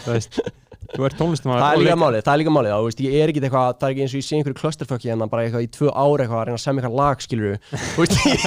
Þú 0.03 0.17
veist, 0.17 0.41
þú 0.89 1.05
ert 1.05 1.19
tónlistumar 1.19 1.61
Það 1.61 1.75
er 1.75 1.83
líka 1.83 1.97
málið, 2.01 2.23
það 2.25 2.33
er 2.33 2.41
líka 2.41 2.53
málið, 2.55 2.75
veist, 2.87 3.01
ég 3.05 3.17
er 3.19 3.31
ekki 3.33 3.43
eitthvað, 3.43 3.75
það 3.77 3.87
er 3.89 3.95
ekki 3.95 4.05
eins 4.05 4.15
og 4.15 4.19
ég 4.19 4.25
sé 4.25 4.39
einhverju 4.39 4.59
klösterfökki 4.59 5.13
en 5.13 5.25
bara 5.29 5.45
eitthvað 5.45 5.67
í 5.67 5.69
tvö 5.75 5.93
ári 5.93 6.25
eitthvað 6.25 6.41
að 6.41 6.47
reyna 6.49 6.57
að 6.57 6.63
semja 6.63 6.83
eitthvað 6.83 6.97
lag, 7.03 7.25
skilur 7.25 7.59
þú 7.69 8.05
veist, 8.05 8.17
ég, 8.25 8.41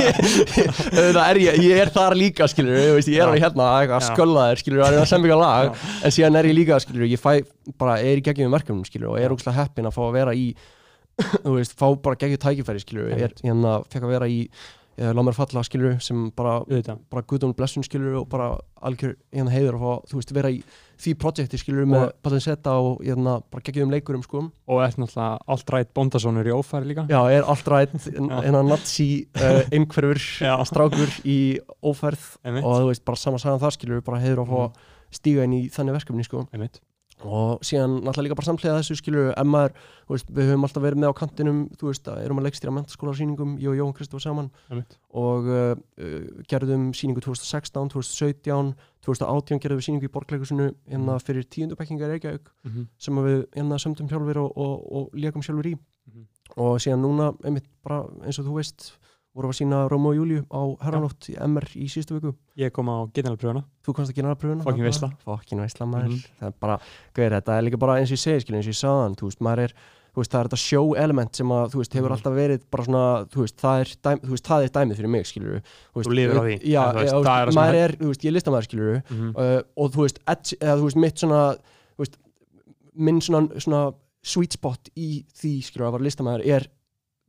það 1.17 1.21
er 1.27 1.41
ég, 1.43 1.59
ég 1.67 1.83
er 1.83 1.93
þar 1.93 2.17
líka, 2.17 2.49
skilur 2.49 2.81
þú 2.81 2.97
veist, 2.97 3.13
ég 3.13 3.21
er 3.21 3.29
alveg 3.29 3.45
hérna 3.45 3.69
að 3.77 3.93
Já. 3.93 3.97
skölda 4.09 4.47
þér, 4.49 4.63
skilur 4.63 4.85
að 4.87 4.93
reyna 4.95 5.05
að 5.05 5.13
semja 5.13 5.29
eitthvað 5.29 5.45
lag, 5.45 5.69
Já. 5.69 5.95
en 6.01 6.17
síðan 6.17 6.41
er 6.41 6.49
ég 6.49 6.57
líka, 6.57 6.81
skilur 6.81 7.13
ég 7.13 7.21
fæ, 7.21 7.31
bara 7.77 8.01
er 8.01 8.21
í 8.21 8.25
geggjum 8.25 8.57
verkefnum, 8.57 8.83
skilur 8.89 9.13
og 9.13 9.21
er 9.21 9.37
ógslag 9.37 9.59
heppin 9.61 9.89
að 9.91 9.97
fá 9.99 10.03
að 10.07 10.13
vera 10.17 10.37
í 10.37 10.51
þú 11.45 11.57
veist, 11.59 11.77
fá 11.77 11.87
bara 12.01 12.17
geggjum 12.25 12.41
tækifæri, 12.41 12.81
skilur 12.81 13.13
er, 13.13 13.35
hérna, 13.45 13.81
fekk 13.91 14.07
að 14.07 14.15
vera 14.17 14.29
í 14.31 14.41
uh, 15.01 15.11
lág 15.13 15.25
mér 15.27 15.37
falla 15.37 15.63
skilur 15.67 15.99
sem 16.03 16.29
bara, 16.37 16.59
bara 17.11 17.25
guðdónu 17.27 17.57
blessun 17.57 17.85
skilur 17.85 18.21
og 18.21 18.29
bara 18.31 18.53
algjör 18.81 19.15
hérna 19.33 19.53
heiður 19.53 19.77
að 19.77 19.85
fá, 19.85 20.09
þú 20.11 20.19
veist, 20.19 20.33
vera 20.35 20.53
í 20.53 20.61
því 21.01 21.13
projekti 21.21 21.57
skilur 21.61 21.87
með 21.89 22.03
Og- 22.05 22.13
Balancetta 22.25 22.75
og 22.77 23.01
hérna, 23.05 23.39
bara 23.51 23.65
geggjum 23.65 23.89
leikurum 23.93 24.21
sko. 24.25 24.43
Og 24.69 24.81
ert 24.85 24.99
náttúrulega 25.01 25.39
alltrætt 25.47 25.91
bóndasónur 25.97 26.45
í 26.47 26.53
ófæri 26.53 26.91
líka. 26.91 27.07
Já, 27.09 27.19
er 27.33 27.47
allt 27.49 27.67
rætt 27.73 27.95
hérna 28.05 28.61
nazi 28.67 29.09
uh, 29.41 29.63
einhverfur 29.73 30.21
strákur 30.69 31.17
í 31.25 31.39
ófærð. 31.81 32.29
Og 32.61 32.71
þú 32.83 32.87
veist, 32.91 33.05
bara 33.07 33.17
saman 33.17 33.41
sagan 33.41 33.61
það 33.63 33.75
skilur 33.79 34.05
bara 34.05 34.21
heiður 34.21 34.45
að 34.45 34.53
fá 34.53 34.57
að 34.67 34.87
stíga 35.11 35.43
inn 35.49 35.57
í 35.57 35.61
þannig 35.73 35.97
verkefni 35.99 36.23
sko. 36.27 36.45
Einmitt. 36.53 36.79
Og 37.23 37.59
síðan 37.65 37.99
náttúrulega 38.01 38.25
líka 38.27 38.35
bara 38.39 38.47
samhliða 38.49 38.79
þessu 38.81 38.95
skilur 38.97 39.27
þú 40.07 40.15
veist, 40.15 40.29
við 40.33 40.47
höfum 40.51 40.63
alltaf 40.67 40.83
verið 40.83 41.01
með 41.03 41.11
á 41.13 41.19
kantinum 41.21 41.59
þú 41.77 41.89
veist, 41.91 42.07
að 42.09 42.21
erum 42.25 42.39
að 42.41 42.47
leikstýra 42.47 42.73
mentaskóla 42.73 43.13
sýningum 43.17 43.51
ég 43.61 43.69
og 43.69 43.77
Jóhann 43.77 43.93
Kristof 43.97 44.21
saman 44.23 44.49
Einmitt. 44.71 44.97
og 45.13 45.45
uh, 45.45 45.75
uh, 46.01 46.41
gerðum 46.49 46.89
sýningu 46.97 47.21
2016, 47.21 47.89
2017 47.93 48.73
2018 49.05 49.61
gerðum 49.61 49.79
við 49.81 49.87
sýningu 49.89 50.09
í 50.09 50.13
borgleikusinu 50.13 50.71
hérna 50.89 51.19
fyrir 51.21 51.45
tíundubekkingar 51.49 52.09
Reykjavík 52.15 52.49
Mhm. 52.65 52.87
sem 52.97 53.15
að 53.17 53.27
við 53.29 53.39
hérna 53.55 53.77
sömdum 53.81 54.09
sjálfur 54.09 54.37
og, 54.45 54.57
og, 54.57 54.91
og 54.91 55.09
leikum 55.13 55.41
sjálfur 55.45 55.71
í 55.71 55.75
Mhm. 56.11 56.25
og 56.57 56.79
síðan 56.81 57.01
núna, 57.05 57.31
einmitt 57.45 57.65
bara 57.83 58.03
eins 58.25 58.39
og 58.39 58.45
þú 58.49 58.57
veist 58.57 58.91
vorum 59.35 59.51
við 59.51 59.55
að 59.55 59.59
sína 59.61 59.89
Róma 59.91 60.09
og 60.11 60.15
Júliu 60.19 60.41
á 60.51 60.61
Herranótt 60.83 61.29
í 61.31 61.37
MR 61.39 61.67
í 61.79 61.85
síðustu 61.87 62.17
viku 62.19 62.33
ég 62.59 62.71
kom 62.75 62.89
á 62.91 62.97
generalpröfuna 63.15 63.63
þú 63.85 63.93
komst 63.95 64.11
að 64.11 64.15
gera 64.19 64.35
pröfuna 64.35 64.63
Fucking 64.65 64.83
veisla. 64.83 65.11
fokkin 65.23 65.59
veisla 65.63 65.85
maður 65.87 66.09
Mhm. 66.11 66.25
það 66.41 66.47
er 66.47 66.53
bara, 66.59 66.79
gauðir, 67.15 67.31
þetta 67.39 67.57
er 67.57 67.61
líka 67.63 67.79
bara 67.79 67.95
eins 67.99 68.11
og 68.11 68.17
ég 68.17 68.23
segi 68.25 68.41
skilur, 68.43 68.57
eins 68.59 68.67
og 68.67 68.73
ég 68.75 68.81
sagðan, 68.83 69.15
þú 69.15 69.25
veist, 69.29 69.39
maður 69.41 69.59
er 69.63 69.73
þú 70.11 70.19
veist, 70.19 70.31
það 70.31 70.39
er 70.41 70.47
þetta 70.49 70.57
show 70.59 70.93
element 70.99 71.35
sem 71.35 71.47
að, 71.47 71.69
þú 71.71 71.77
veist, 71.79 71.93
hefur 71.95 72.09
Mhm. 72.09 72.15
alltaf 72.17 72.33
verið 72.35 72.61
bara 72.69 72.83
svona, 72.83 73.25
þú 73.31 73.39
veist, 73.45 73.55
það 73.57 73.79
er, 73.79 73.85
dæm, 74.03 74.19
þú 74.19 74.29
veist, 74.35 74.43
það 74.43 74.63
er 74.63 74.69
dæmið 74.75 74.95
fyrir 74.99 75.09
mig, 75.09 75.25
skilur 75.25 75.61
þú, 75.95 76.03
Þú 76.03 76.11
lifir 76.11 76.35
á 76.35 76.43
því, 76.43 76.55
já, 76.67 76.89
en 76.89 76.95
veist, 76.95 77.13
það 77.13 77.39
er 77.41 77.47
það 77.47 77.53
sem 77.53 77.61
maður 77.63 77.75
er, 77.79 77.91
þú 77.95 78.07
veist, 78.11 78.21
ég 78.21 78.27
er 78.27 78.35
listamæður, 78.35 78.67
skilur 78.67 79.03
Mhm. 79.09 79.29
uh, 79.37 79.61
og 79.77 79.91
þú 79.91 79.99
veist, 80.03 80.19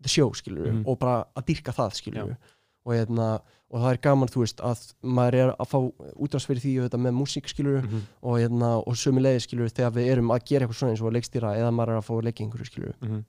the 0.03 0.09
show, 0.09 0.31
skilur, 0.33 0.67
Mhm. 0.73 0.85
og 0.87 0.99
bara 0.99 1.25
að 1.37 1.47
dyrka 1.47 1.73
það, 1.73 1.91
skilur 2.01 2.29
Já. 2.29 2.37
og, 2.85 2.93
hérna, 2.95 3.41
og 3.71 3.81
það 3.81 3.93
er 3.93 3.97
gaman, 4.03 4.29
þú 4.29 4.41
veist, 4.43 4.61
að 4.61 4.93
maður 5.03 5.35
er 5.35 5.51
að 5.57 5.69
fá 5.71 5.79
útráðs 6.21 6.47
fyrir 6.47 6.61
því 6.61 6.73
auðvitað, 6.83 7.01
með 7.07 7.15
músík, 7.21 7.47
skilur 7.49 7.83
Mhm. 7.83 8.01
og, 8.23 8.39
hérna, 8.39 8.71
og 8.87 8.95
sömu 8.95 9.21
leiði, 9.23 9.41
skilur, 9.47 9.71
þegar 9.71 9.93
við 9.93 10.11
erum 10.13 10.29
að 10.31 10.45
gera 10.45 10.67
eitthvað 10.67 10.79
svona 10.81 10.93
eins 10.93 11.01
og 11.03 11.13
að 11.13 11.17
leikstýra 11.17 11.57
eða 11.57 11.71
maður 11.73 11.89
er 11.89 11.99
að 12.01 12.05
fá 12.09 12.15
að 12.19 12.25
leika 12.25 12.45
einhverju, 12.45 12.67
skilur 12.71 12.95
Mhm. 13.03 13.25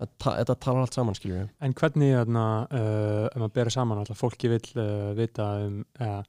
þetta, 0.00 0.30
þetta 0.44 0.56
talar 0.60 0.80
allt 0.80 0.94
saman, 0.94 1.14
skilur 1.14 1.50
En 1.60 1.72
hvernig, 1.74 2.14
þarna, 2.26 2.66
uh, 2.72 3.26
ef 3.26 3.36
maður 3.36 3.52
bera 3.54 3.70
saman 3.70 3.98
alltaf, 3.98 4.18
fólki 4.18 4.48
vill 4.48 4.82
uh, 4.82 5.14
vita 5.14 5.42
um 5.66 5.84
uh, 6.00 6.22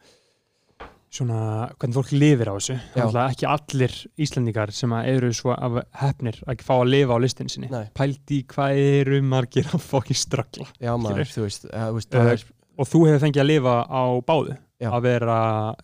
svona, 1.13 1.39
hvernig 1.79 1.95
fólk 1.95 2.11
lifir 2.15 2.49
á 2.51 2.55
þessu 2.57 2.75
Já. 2.75 3.03
alltaf 3.05 3.31
ekki 3.31 3.47
allir 3.49 3.95
Íslendingar 4.25 4.73
sem 4.75 4.93
að 4.95 5.09
eru 5.13 5.31
svo 5.37 5.53
af 5.55 5.77
hefnir 6.01 6.39
að 6.49 6.63
fá 6.65 6.73
að 6.75 6.91
lifa 6.91 7.15
á 7.15 7.23
listin 7.23 7.51
sinni 7.51 7.69
Nei. 7.71 7.85
pældi 7.95 8.41
í 8.41 8.45
hvað 8.51 8.81
eru 8.81 9.21
margir 9.23 9.69
að 9.71 9.85
fokkin 9.85 10.19
ströggla 10.19 10.67
já, 10.81 10.91
maður, 10.99 11.29
þú 11.31 11.45
veist, 11.45 11.67
þú 11.69 11.97
veist 11.99 12.15
Uh, 12.15 12.31
er, 12.33 12.45
og 12.75 12.89
þú 12.91 13.03
hefur 13.07 13.23
fengið 13.23 13.43
að 13.45 13.51
lifa 13.51 13.75
á 13.87 14.03
báðu 14.27 14.57
Já. 14.81 14.89
að 14.91 15.05
vera 15.07 15.37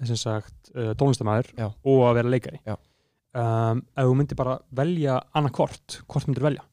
sem 0.03 0.19
sagt 0.19 0.73
uh, 0.75 0.91
tónlistamæður 0.99 1.53
Já. 1.55 1.67
og 1.69 2.01
að 2.09 2.17
vera 2.19 2.33
leikari 2.33 2.59
um, 2.67 3.79
ef 3.95 4.09
þú 4.09 4.17
myndir 4.19 4.39
bara 4.41 4.57
velja 4.81 5.21
annað 5.31 5.55
hvort, 5.59 6.01
hvort 6.11 6.27
myndir 6.27 6.47
velja 6.49 6.65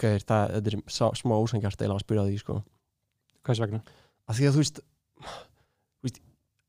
gauðir, 0.00 0.24
það, 0.26 0.56
þetta 0.56 0.74
er 0.74 1.18
smá 1.20 1.36
ósangjart 1.36 1.82
eða 1.84 1.98
að 1.98 2.04
spyrja 2.06 2.26
því, 2.26 2.40
sko 2.40 2.58
hvers 3.46 3.62
vegna? 3.62 3.80
að 4.30 4.38
því 4.40 4.48
að 4.48 4.56
þú 4.56 4.64
veist 4.64 4.82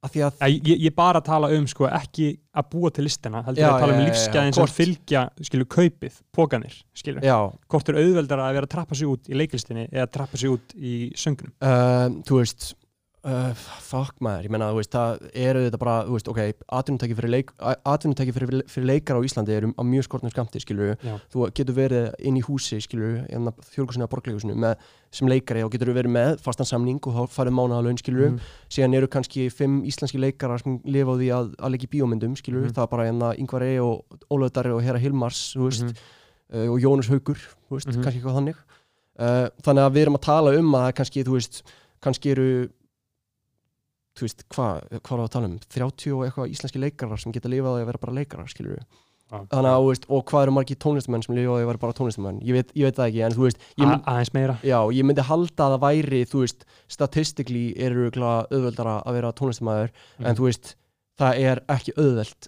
að 0.02 0.14
því 0.16 0.24
að 0.26 0.44
Ég, 0.48 0.60
ég, 0.72 0.84
ég 0.88 0.96
bara 0.98 1.22
tala 1.26 1.52
um 1.56 1.68
sko 1.70 1.88
ekki 1.90 2.32
að 2.58 2.68
búa 2.74 2.92
til 2.94 3.06
listina 3.06 3.44
heldur 3.46 3.64
Já, 3.64 3.70
að 3.70 3.84
tala 3.84 3.96
um 3.96 4.04
lífsgæðin 4.08 4.58
sem 4.58 4.72
fylgja 4.76 5.24
skilu 5.48 5.68
kaupið, 5.78 6.20
pókanir 6.36 6.78
hvort 7.72 7.92
er 7.92 8.02
auðveldara 8.02 8.48
að 8.48 8.60
vera 8.60 8.70
að 8.70 8.74
trappa 8.76 8.98
sig 8.98 9.12
út 9.12 9.30
í 9.32 9.38
leiklistinni 9.38 9.88
eða 9.92 10.10
trappa 10.18 10.42
sig 10.42 10.54
út 10.54 10.76
í 10.78 10.96
söngnum? 11.18 11.54
Uh, 11.62 12.22
þú 12.28 12.42
veist 12.42 12.72
uh, 13.24 13.54
fuck 13.84 14.16
maður, 14.24 14.48
ég 14.48 14.52
menna, 14.54 14.70
það 14.74 15.20
eru 15.38 15.60
þetta 15.68 15.80
bara, 15.82 15.96
þú 16.08 16.16
veist, 16.16 16.30
ok, 16.32 16.40
atvinnutæki 16.80 17.16
fyrir, 17.18 17.30
leik, 17.36 17.52
fyrir, 18.34 18.64
fyrir 18.72 18.88
leikar 18.90 19.20
á 19.20 19.22
Íslandi 19.28 19.54
eru 19.56 19.70
á 19.78 19.84
mjög 19.86 20.08
skortnum 20.08 20.32
skamti, 20.34 20.62
skilur 20.64 20.96
Já. 21.06 21.20
þú 21.34 21.46
getur 21.54 21.76
verið 21.78 22.08
inn 22.20 22.38
í 22.40 22.44
húsi, 22.46 22.80
skilur 22.82 23.22
þjóðlugusinu 23.30 24.06
eða 24.06 24.10
borgleigusinu 24.16 24.56
með, 24.58 24.76
sem 25.12 25.28
leikari 25.30 25.64
og 25.66 25.72
getur 25.76 25.94
verið 25.94 26.12
með 26.16 26.40
fastan 26.42 26.66
samning 26.66 27.00
og 27.06 27.14
þá 27.14 27.36
farið 27.38 27.56
mánaðalögn, 27.60 28.02
skilur 28.02 28.32
Mhm. 28.32 28.40
síðan 28.70 28.96
eru 28.98 29.08
kannski 29.08 29.50
fimm 29.52 29.82
íslenski 29.84 30.18
leikarar 30.20 30.60
sem 30.64 30.80
lifa 30.86 31.12
á 31.14 31.16
því 31.22 31.30
að, 31.36 31.56
að 31.62 31.72
leika 31.76 31.86
í 31.88 31.92
bíómyndum, 31.94 32.36
skilur 32.38 32.66
Mhm. 32.66 32.74
það 32.74 32.84
er 32.84 32.88
bara 32.88 33.06
hérna 33.12 33.36
Ingvar 33.38 33.64
E. 33.64 33.78
og 33.80 34.06
Ólöf 34.32 34.52
Darri 34.54 34.72
og 34.72 34.82
Hera 34.82 34.98
Hilmars, 35.00 35.54
þú 35.56 35.70
veist 35.70 35.84
Mhm. 35.84 35.96
uh, 36.54 36.74
og 36.74 36.80
Jónus 36.82 37.10
Haugur, 37.10 37.38
þú 37.70 37.78
veist, 37.78 37.88
Mhm. 37.88 38.04
kannski 38.04 38.20
eitthvað 38.22 38.38
þannig 38.40 38.56
uh, 39.20 39.50
þannig 39.62 39.84
að 39.86 39.94
við 39.94 40.02
erum 40.08 40.16
að 40.18 40.22
tala 40.22 40.58
um 40.58 40.72
að 40.74 40.94
kannski, 40.96 41.24
þú 41.24 41.34
veist, 41.38 41.62
kannski 42.02 42.32
eru 42.32 42.70
þú 44.18 44.28
veist, 44.28 44.44
hvað 44.52 44.82
hvað 45.02 45.18
er 45.18 45.24
að 45.26 45.32
tala 45.36 45.48
um, 45.52 45.60
30 45.72 46.12
og 46.18 46.26
eitthvað 46.28 46.52
íslenski 46.56 46.80
leikarar 46.84 47.20
sem 47.22 47.32
geta 47.36 47.50
lifað 47.52 47.80
að 47.82 47.86
vera 47.92 48.02
bara 48.02 48.14
leikarar, 48.20 48.50
skilur 48.52 48.76
við 48.76 48.84
Já. 49.32 49.38
þannig 49.48 49.72
að, 49.72 49.78
þú 49.82 49.90
veist, 49.92 50.06
og 50.12 50.24
hvað 50.28 50.42
eru 50.44 50.52
margir 50.58 50.80
tónlistamenn 50.84 51.24
sem 51.24 51.36
lifa 51.38 51.52
á 51.52 51.56
því 51.56 51.64
að 51.64 51.70
vera 51.72 51.82
bara 51.86 51.96
tónlistamenn, 51.96 52.42
ég 52.44 52.58
veit, 52.58 52.72
ég 52.76 52.84
veit 52.90 52.98
það 52.98 53.08
ekki 53.08 53.22
en 53.24 53.36
þú 53.38 53.46
veist, 53.48 53.62
mynd, 53.80 54.02
aðeins 54.12 54.34
meira 54.36 54.56
já, 54.68 54.78
ég 54.92 55.08
myndi 55.08 55.24
halda 55.30 55.64
að 55.68 55.76
það 55.78 55.84
væri, 55.86 56.20
þú 56.28 56.42
veist 56.44 56.66
statistically 56.92 57.64
eru 57.80 58.10
auðveldara 58.12 58.98
að 59.08 59.14
vera 59.20 59.32
tónlistamæður, 59.40 59.94
Mhm. 60.20 60.26
en 60.28 60.36
þú 60.36 60.44
veist 60.50 60.76
það 61.22 61.40
er 61.48 61.62
ekki 61.70 61.94
auðveld 61.96 62.48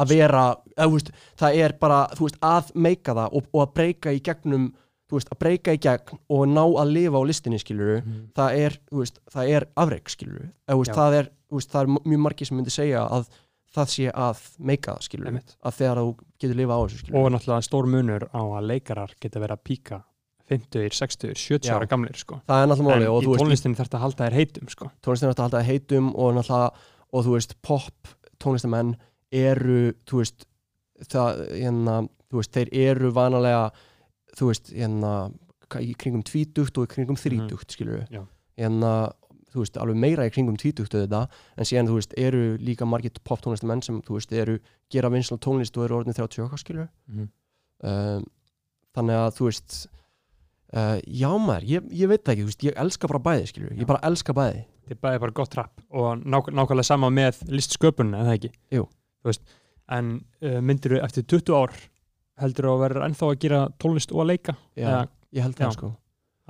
að 0.00 0.08
vera, 0.14 0.44
þú 0.78 0.92
veist, 0.94 1.10
það 1.36 1.56
er 1.64 1.72
bara 1.82 1.98
þú 2.14 2.28
veist, 2.28 2.38
að 2.40 2.70
meika 2.74 3.14
það 3.18 3.34
og, 3.34 3.44
og 3.52 3.60
að 3.66 3.74
breyka 3.74 4.14
í 4.14 4.20
gegnum, 4.22 4.70
þú 5.10 5.18
veist, 5.18 5.30
að 5.34 5.38
breyka 5.42 5.74
í 5.74 5.80
gegn 5.82 6.18
og 6.30 6.46
ná 6.48 6.62
að 6.62 6.92
lifa 6.94 7.18
á 7.18 7.22
listinni, 7.26 7.58
skilur 7.58 8.00
Mhm. 8.04 8.32
það 8.36 8.58
er, 8.64 8.78
þú 8.90 8.98
veist, 9.02 9.18
það 9.34 9.48
er 9.56 9.66
afreg, 9.76 10.04
skilur 10.08 10.42
eða, 10.46 10.74
þú 10.74 10.78
veist, 10.84 10.90
Já. 10.94 10.98
það 11.00 11.18
er, 11.20 11.30
þú 11.50 11.54
veist, 11.58 11.70
það 11.72 11.80
er 11.82 11.86
mjög 12.10 12.20
margir 12.26 12.46
sem 12.46 12.56
myndi 12.60 12.70
segja 12.70 13.02
að 13.10 13.28
það 13.74 13.86
sé 13.94 14.10
að 14.12 14.38
meika 14.58 14.94
það, 14.94 15.02
skilur 15.08 15.26
Einmitt. 15.30 15.56
að 15.64 15.74
þegar 15.78 15.96
þú 16.02 16.14
getur 16.40 16.56
lifa 16.56 16.74
á 16.74 16.80
þessu, 16.86 16.98
skilur 17.02 17.18
og 17.20 17.32
náttúrulega 17.32 17.66
stór 17.68 17.86
munur 17.86 18.22
á 18.34 18.40
að 18.42 18.66
leikarar 18.70 19.10
geta 19.20 19.40
verið 19.40 19.56
að 19.58 19.64
píka 19.64 20.02
50, 20.50 20.90
60, 20.90 21.34
70 21.38 21.68
Já. 21.70 21.74
ára 21.78 21.86
gamlir 21.86 22.16
sko. 22.18 22.40
það 22.48 22.62
er 22.62 22.66
náttúrulega 22.66 22.96
en 22.96 23.02
máli 23.06 23.22
í 23.22 23.38
tónlistinni 23.38 23.76
þarf 23.78 23.94
að 23.94 24.00
halda 24.00 24.24
þér 24.26 24.34
heitum 24.40 24.68
sko. 24.68 24.90
tónlistin 25.02 25.28
er 25.28 25.34
að 25.34 25.42
halda 25.44 25.60
það 25.60 25.68
heitum 25.70 26.08
og 26.16 26.34
náttúrulega, 26.34 26.70
og 27.12 27.24
þú 27.24 27.30
veist, 27.36 27.54
pop 27.62 28.08
tónlistamenn 28.42 28.96
eru 29.30 29.92
þú 30.06 30.18
veist, 30.18 30.46
það, 31.06 31.44
hérna 31.54 32.08
þú 32.30 32.40
veist, 32.40 32.52
þeir 32.52 32.68
eru 32.72 33.12
vanalega 33.12 33.70
þú 34.38 34.50
veist, 34.50 34.70
hérna 34.74 35.14
í 35.80 35.92
kringum 35.94 36.22
tvítugt 36.26 36.78
og 36.78 36.86
í 36.88 36.92
kringum 36.94 37.18
þrítugt, 37.20 37.70
skilur 37.76 38.04
Já. 38.10 38.24
hérna, 38.58 39.12
þú 39.52 39.62
veist, 39.64 39.76
alveg 39.82 39.96
meira 40.02 40.26
í 40.26 40.32
kringum 40.34 40.56
tvítugt 40.58 40.94
auðvitað, 40.94 41.28
en 41.56 41.68
síðan, 41.68 41.88
þú 41.90 41.98
veist, 42.00 42.12
eru 42.18 42.42
líka 42.62 42.86
margir 42.86 43.12
pop 43.26 43.40
tónlistamenn 43.42 43.82
sem, 43.86 44.00
þú 44.06 44.18
veist, 44.18 44.32
eru 44.32 44.58
gera 44.90 45.10
vinsla 45.10 45.38
tónlist 45.42 45.76
og 45.78 45.86
eru 45.86 46.00
orðin 46.00 46.14
30 46.18 46.44
okkar, 46.46 46.58
skilur 46.62 46.88
Mhm. 47.10 47.28
um, 47.82 48.24
þannig 48.94 49.16
að, 49.20 49.30
þú 49.38 49.48
veist 49.50 49.78
uh, 50.74 50.98
já 51.06 51.30
maður, 51.38 51.66
ég, 51.70 51.88
ég 52.02 52.10
veit 52.10 52.24
það 52.24 52.32
ekki, 52.34 52.42
þú 52.46 52.50
veist, 52.52 52.66
ég 52.68 52.80
elska 52.84 53.10
bara 53.10 53.22
bæði, 53.30 53.46
skilur, 53.50 53.72
ég 53.78 53.86
bara 53.90 54.02
elska 54.10 54.34
bæði. 54.36 54.64
Þetta 54.90 54.96
er 54.96 55.02
bæði 55.06 55.20
bara 55.22 55.36
gott 55.38 55.54
rapp 55.58 55.80
og 55.90 56.22
nák 56.26 56.50
nákvæmlega 56.50 56.86
sama 56.90 57.10
með 57.14 57.42
listsköpun 57.50 58.14
eða 58.18 58.34
ekki? 58.38 58.50
Jú. 58.74 58.88
Þú 59.22 59.30
veist, 59.30 59.42
en 59.90 60.12
uh, 60.42 60.58
myndir 60.62 60.96
þú 60.96 61.02
eftir 61.06 61.26
20 61.30 61.54
ár 61.58 61.74
heldur 62.40 62.66
þú 62.68 62.74
að 62.74 62.82
vera 62.84 63.06
ennþá 63.08 63.26
að 63.30 63.38
gera 63.44 63.60
tónlist 63.82 64.12
og 64.14 64.22
að 64.24 64.30
leika 64.32 64.54
já, 64.76 64.86
Eða, 64.88 65.02
ég 65.36 65.42
held 65.46 65.56
það, 65.60 65.74
sko 65.78 65.90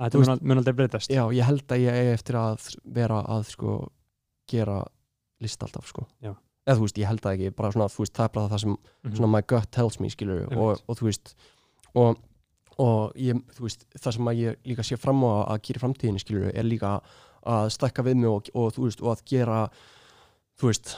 að 0.01 0.13
Þú 0.15 0.21
þetta 0.25 0.47
mun, 0.49 0.57
aldrei 0.61 0.73
breytast 0.79 1.11
Já, 1.13 1.23
ég 1.37 1.45
held 1.45 1.65
að 1.75 1.83
ég 1.83 1.97
eigi 1.99 2.13
eftir 2.17 2.37
að 2.41 2.69
vera 2.97 3.19
að 3.35 3.43
sko 3.51 3.75
gera 4.49 4.79
list 5.41 5.61
alltaf 5.63 5.87
sko 5.91 6.05
Já. 6.23 6.33
eða 6.65 6.77
þú 6.79 6.85
veist, 6.87 6.97
ég 7.01 7.07
held 7.11 7.21
það 7.21 7.35
ekki, 7.37 7.53
bara 7.57 7.71
svona, 7.75 7.87
veist, 7.97 8.13
það 8.17 8.25
er 8.29 8.33
bara 8.37 8.49
það 8.55 8.59
sem 8.65 8.75
Mhm. 9.03 9.15
svona 9.17 9.31
my 9.35 9.41
gut 9.41 9.71
tells 9.71 9.99
me, 9.99 10.09
skilur 10.09 10.41
Einmitt. 10.47 10.57
og, 10.57 10.81
og 10.87 10.97
þú 10.97 11.07
veist 11.09 11.35
og, 11.95 12.17
og 12.79 13.13
ég, 13.15 13.41
þú 13.57 13.61
veist, 13.67 13.85
það 13.99 14.13
sem 14.17 14.25
að 14.31 14.41
ég 14.41 14.55
líka 14.65 14.83
sé 14.83 14.97
fram 14.97 15.21
á 15.27 15.45
að 15.53 15.61
gera 15.67 15.79
í 15.79 15.83
framtíðinni, 15.85 16.19
skilur 16.23 16.51
er 16.55 16.63
líka 16.63 17.01
að 17.45 17.69
stækka 17.73 18.03
við 18.05 18.15
mig 18.21 18.29
og, 18.29 18.49
og 18.55 18.73
þú 18.73 18.85
veist, 18.87 19.01
og 19.01 19.11
að 19.17 19.23
gera 19.25 19.69
þú 20.61 20.69
veist, 20.69 20.95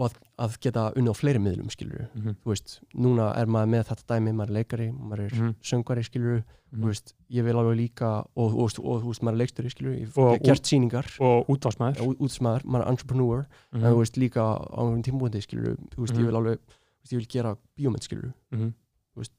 og 0.00 0.06
að, 0.08 0.14
að 0.46 0.54
geta 0.64 0.82
unnið 0.96 1.12
á 1.12 1.16
fleiri 1.20 1.40
miðlum, 1.44 1.68
skilur 1.72 2.06
Mhm. 2.14 2.36
þú 2.40 2.52
veist, 2.54 2.78
núna 2.96 3.26
er 3.36 3.46
maður 3.52 3.68
með 3.74 3.84
þetta 3.90 4.06
dæmi 4.14 4.32
maður 4.32 4.48
er 4.50 4.56
leikari, 4.56 4.86
maður 4.96 5.24
er 5.26 5.34
Mhm. 5.36 5.54
söngvari, 5.62 6.04
skilur 6.06 6.38
Mhm. 6.72 6.80
þú 6.82 6.86
veist, 6.86 7.12
ég 7.30 7.44
vil 7.44 7.54
alveg 7.56 7.76
líka 7.76 8.24
og, 8.36 8.54
og, 8.54 8.70
og, 8.80 9.02
þú 9.02 9.06
veist, 9.10 9.22
maður 9.22 9.34
er 9.36 9.40
leiksturi, 9.44 9.70
skilur 9.74 9.94
ég 9.98 10.06
hef 10.06 10.42
gert 10.42 10.62
sýningar, 10.64 11.06
og 11.20 11.46
útvarsmaður 11.48 12.16
útsmaður, 12.16 12.64
maður 12.64 12.86
er 12.86 12.90
entrepreneur 12.94 13.46
Mhm. 13.72 13.84
en 13.84 13.92
þú 13.92 13.98
veist, 13.98 14.16
líka 14.16 14.40
á 14.40 14.78
einhvern 14.80 15.02
tímúndi, 15.04 15.42
skilur 15.44 15.76
þú 15.76 15.98
veist, 16.00 16.14
Mhm. 16.14 16.20
ég 16.22 16.26
vil 16.26 16.34
alveg, 16.40 16.56
þú 16.56 17.02
veist, 17.02 17.12
ég 17.12 17.18
vil 17.18 17.26
gera 17.28 17.56
bíómynd, 17.78 18.02
skilur 18.08 18.32
Mhm. 18.52 18.72
þú 19.14 19.16
veist, 19.20 19.32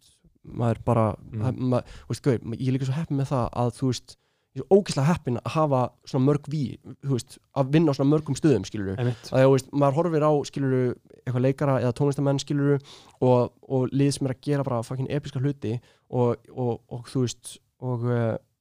maður 0.46 0.72
er 0.76 0.82
bara 0.86 1.16
Mhm. 1.32 1.42
mm. 1.42 1.70
maður, 1.70 1.84
þú 1.84 2.10
veist, 2.10 2.22
gauð, 2.22 2.40
ég 2.60 2.68
er 2.68 2.78
líka 2.78 2.86
svo 2.86 2.94
heppin 2.94 3.18
með 3.18 3.28
það 3.30 3.50
að, 3.54 3.72
þú 3.80 3.88
veist, 3.90 4.18
ég 4.56 4.62
er 4.62 4.66
svo 4.66 4.78
ógeðslega 4.82 5.08
heppin 5.14 5.38
að 5.40 5.52
hafa 5.56 5.82
svona 6.12 6.26
mörg 6.28 6.48
ví, 6.52 6.62
veist, 7.08 7.38
að 7.56 7.70
vinna 7.76 7.92
á 7.92 7.98
svona 7.98 8.12
mörgum 8.16 8.36
stöðum 8.36 8.66
skilur 8.68 8.98
einmitt, 9.00 9.30
að 9.32 9.46
þú 9.46 9.52
veist, 9.56 9.70
maður 9.72 9.98
horfir 10.02 10.26
á 10.28 10.32
skilur 10.50 10.76
eitthvað 11.22 11.46
leikara 11.46 11.78
eða 11.84 11.94
tónlistamenn 12.00 12.42
skilur 12.44 12.80
og, 13.22 13.52
og 13.70 13.88
lið 13.96 14.12
sem 14.18 14.28
er 14.28 14.34
að 14.36 14.42
gera 14.50 14.64
bara 14.68 14.82
fucking 14.84 15.08
episka 15.14 15.40
hluti 15.40 15.78
og, 16.10 16.36
og, 16.52 16.82
og 16.92 17.08
þú 17.08 17.24
veist 17.28 17.56
og, 17.82 18.04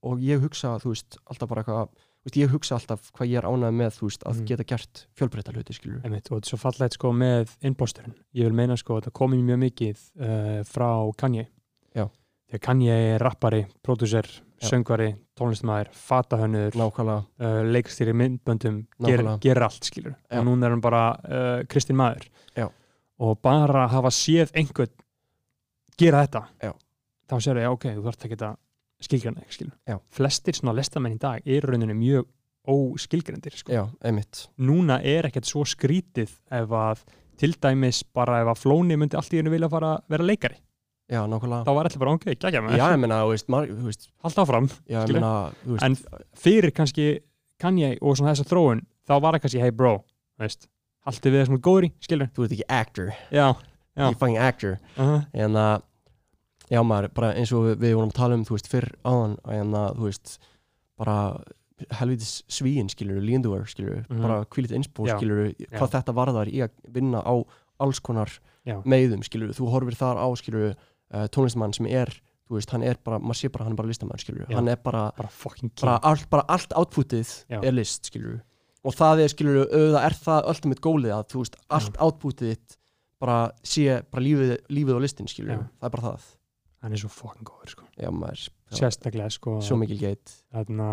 og 0.06 0.22
ég 0.24 0.40
hugsa, 0.44 0.76
þú 0.80 0.94
veist, 0.94 1.18
alltaf 1.26 1.50
bara 1.50 1.64
eitthvað 1.64 1.90
veist, 2.24 2.36
ég 2.38 2.50
hugsa 2.54 2.76
alltaf 2.78 3.10
hvað 3.16 3.30
ég 3.32 3.40
er 3.42 3.48
ánægð 3.50 3.76
með 3.82 3.94
þú 3.98 4.06
veist, 4.10 4.24
að 4.28 4.36
Mhm. 4.40 4.46
geta 4.52 4.64
gert 4.74 5.06
fjölbreyta 5.18 5.52
hluti 5.56 5.74
skilur 5.74 6.02
einmitt 6.04 6.30
og 6.30 6.36
þetta 6.38 6.46
er 6.46 6.52
svo 6.54 6.60
fallegt 6.62 6.94
sko 7.00 7.10
með 7.16 7.56
innbósturinn 7.66 8.14
ég 8.36 8.44
vil 8.46 8.52
meina 8.62 8.76
sko 8.78 8.94
að 8.98 9.02
þetta 9.08 9.18
komið 9.18 9.42
mjög 9.50 9.60
mikið 9.66 10.04
uh, 10.20 10.60
frá 10.70 10.90
Kanye 11.18 11.48
Já. 12.50 12.56
þegar 12.56 12.62
Kanye 12.66 12.94
er 13.14 13.22
rappari, 13.22 13.60
pródúser 13.84 14.26
söngvari, 14.60 15.14
tónlistamæður, 15.38 15.90
fatahönnur 15.96 16.74
uh, 16.76 17.62
leikstýri 17.64 18.12
myndböndum 18.12 18.82
ger, 19.06 19.22
gerir 19.40 19.64
allt 19.64 19.86
skilur 19.86 20.16
Já. 20.28 20.40
og 20.40 20.48
núna 20.48 20.66
er 20.66 20.74
hann 20.74 20.82
bara 20.84 21.04
uh, 21.14 21.62
Kristinn 21.70 21.96
maður 21.96 22.26
Já. 22.56 22.68
og 23.18 23.38
bara 23.40 23.86
hafa 23.88 24.10
séð 24.12 24.52
einhvern 24.54 24.92
gera 25.96 26.24
þetta 26.26 26.44
Já. 26.60 26.74
þá 27.30 27.36
sér 27.40 27.62
ég, 27.62 27.70
ok, 27.70 27.88
þú 27.96 28.04
þarft 28.08 28.28
ekki 28.28 28.40
að 28.42 28.58
skilgrana 29.00 29.44
ekki 29.46 29.56
skilur 29.60 30.02
flestir 30.12 30.58
svona 30.58 30.76
lestamenn 30.76 31.16
í 31.16 31.20
dag 31.22 31.46
eru 31.46 31.72
rauninni 31.72 31.96
mjög 31.96 32.28
óskilgrendir 32.68 33.56
sko. 33.56 33.72
já, 33.72 33.86
einmitt 34.04 34.48
núna 34.60 35.00
er 35.00 35.30
ekkert 35.30 35.48
svo 35.48 35.64
skrítið 35.64 36.34
ef 36.52 36.74
að 36.76 37.06
til 37.40 37.54
dæmis 37.56 38.02
bara 38.04 38.42
ef 38.42 38.50
að 38.52 38.60
Flóni 38.60 38.98
myndi 39.00 39.16
allt 39.16 39.32
í 39.32 39.40
hennu 39.40 39.52
vilja 39.54 39.70
fara 39.72 39.94
að 39.96 40.12
vera 40.12 40.26
leikari 40.28 40.60
já, 41.10 41.20
nákvæmlega 41.26 41.64
þá 41.66 41.72
var 41.74 41.88
allir 41.90 41.98
bara, 42.04 42.12
ok, 42.16 42.24
gækja 42.38 42.62
með 42.62 42.76
já, 42.78 42.84
ég 42.92 43.00
meina, 43.02 43.18
þú 43.24 43.32
veist, 43.34 43.48
maður, 43.52 43.72
þú 43.80 43.88
veist, 43.90 44.08
halda 44.24 44.42
áfram 44.44 44.68
já, 44.70 44.98
ég 45.00 45.02
Skilur. 45.08 45.20
meina 45.20 45.32
þú 45.64 45.74
veist, 45.76 45.84
en 45.84 46.30
fyrir 46.46 46.70
kannski 46.76 47.08
Kanye 47.60 47.90
og 48.00 48.16
svona 48.16 48.32
þessa 48.32 48.48
þróun 48.48 48.84
þá 49.08 49.14
var 49.20 49.34
það 49.36 49.42
kannski, 49.44 49.60
hey 49.60 49.70
bro, 49.74 49.94
veist 50.40 50.68
haldið 51.06 51.32
við 51.34 51.40
það 51.42 51.46
sem 51.50 51.54
er 51.58 51.64
góður 51.66 51.84
í, 51.88 51.92
skilur 52.00 52.30
þú 52.36 52.44
ert 52.46 52.52
ekki 52.56 52.68
actor 52.80 53.10
já, 53.32 53.46
Já. 53.96 54.04
ekki 54.06 54.18
fucking 54.20 54.38
actor 54.38 54.76
uh 54.96 55.04
-huh. 55.06 55.26
en 55.34 55.52
að 55.56 55.82
já 56.70 56.82
maður, 56.86 57.08
bara 57.14 57.32
eins 57.34 57.52
og 57.52 57.64
við, 57.66 57.76
við 57.82 57.94
vorum 57.98 58.10
að 58.10 58.14
tala 58.20 58.34
um 58.34 58.44
þú 58.44 58.54
veist, 58.56 58.68
fyrr 58.70 58.88
áðan 59.04 59.36
en 59.50 59.72
að 59.74 59.96
þú 59.96 60.04
veist, 60.06 60.38
bara 60.98 61.16
helvitis 61.96 62.42
svíin, 62.48 62.88
skilur, 62.92 63.20
líndúar, 63.24 63.64
skilur 63.66 64.04
Mhm. 64.08 64.22
bara 64.22 64.44
kvílit 64.44 64.70
innspó, 64.76 65.06
Já. 65.08 65.16
skilur 65.16 65.54
hvað 65.72 65.90
þetta 65.90 66.12
varðar 66.14 66.48
í 66.48 66.60
að 66.62 66.70
vinna 66.92 67.22
á 67.24 67.34
alls 67.80 67.98
konar 68.00 68.28
Já. 68.66 68.82
meiðum, 68.84 69.22
skilur, 69.24 69.48
þú 69.56 69.70
horfir 69.72 69.96
þar 69.96 70.16
á 70.20 70.28
skilur, 70.36 70.76
uh, 71.14 71.26
tónlistamann 71.34 71.74
sem 71.76 71.88
er 71.90 72.12
þú 72.50 72.58
veist, 72.58 72.72
hann 72.74 72.82
er 72.82 72.98
bara, 73.06 73.20
maður 73.22 73.38
sé 73.38 73.50
bara, 73.54 73.68
hann 73.68 73.76
er 73.76 73.78
bara 73.78 73.90
listamann, 73.92 74.18
skilur 74.18 74.48
Já. 74.48 74.56
hann 74.58 74.68
er 74.72 74.80
bara, 74.82 75.04
bara 75.16 75.30
bara 75.80 75.98
allt, 76.02 76.26
bara 76.32 76.46
allt 76.50 76.74
outputið 76.74 77.30
Já. 77.50 77.60
er 77.62 77.76
list, 77.76 78.10
skilur 78.10 78.40
og 78.82 78.96
það 78.96 79.24
er, 79.24 79.32
skilur, 79.32 79.62
auðvitað 79.68 80.04
er 80.08 80.18
það 80.24 80.50
ultimate 80.54 80.84
goalið 80.86 81.14
að, 81.14 81.24
þú 81.30 81.44
veist, 81.44 81.58
allt 81.68 82.00
outputið 82.02 82.54
þitt 82.54 82.76
bara 83.20 83.38
sé, 83.62 84.00
bara 84.10 84.24
lífið, 84.24 84.52
lífið 84.72 84.98
á 84.98 85.00
listin, 85.04 85.30
skilur, 85.30 85.60
Já. 85.60 85.66
það 85.78 85.90
er 85.90 85.94
bara 85.96 86.06
það 86.08 86.28
hann 86.80 86.96
er 86.96 87.02
svo 87.02 87.10
fucking 87.12 87.46
góður 87.46 87.74
sko. 87.74 87.86
já, 88.00 88.08
maður, 88.08 88.48
sérstaklega 88.72 89.30
sko 89.34 89.58
svo 89.64 89.76
mikil 89.80 89.98
geit 90.00 90.32
þarna 90.52 90.90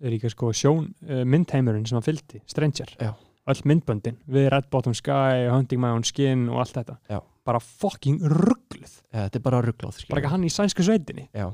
er 0.00 0.12
líka 0.12 0.30
sko 0.32 0.52
sjón 0.56 0.90
uh, 1.06 1.22
myndheimurinn 1.28 1.86
sem 1.88 1.98
hann 1.98 2.06
fylgdi, 2.06 2.42
Stranger 2.48 2.92
Já. 2.96 3.12
öll 3.52 3.62
myndböndin, 3.68 4.18
við 4.26 4.50
Red 4.52 4.70
Bottom 4.72 4.96
Sky 4.96 5.46
Hunting 5.52 5.82
My 5.82 5.92
Own 5.96 6.06
Skin 6.08 6.48
og 6.50 6.64
allt 6.64 6.76
þetta 6.80 6.98
Já. 7.12 7.20
bara 7.46 7.60
fucking 7.62 8.24
ruggluð 8.24 8.64
ja, 8.64 8.65
þetta 9.24 9.40
er 9.40 9.44
bara 9.48 9.62
ruggláð, 9.64 10.02
bara 10.10 10.20
ekki 10.22 10.32
hann 10.34 10.44
í 10.46 10.52
sænsku 10.52 10.84
sveitinni? 10.86 11.28
Já, 11.34 11.48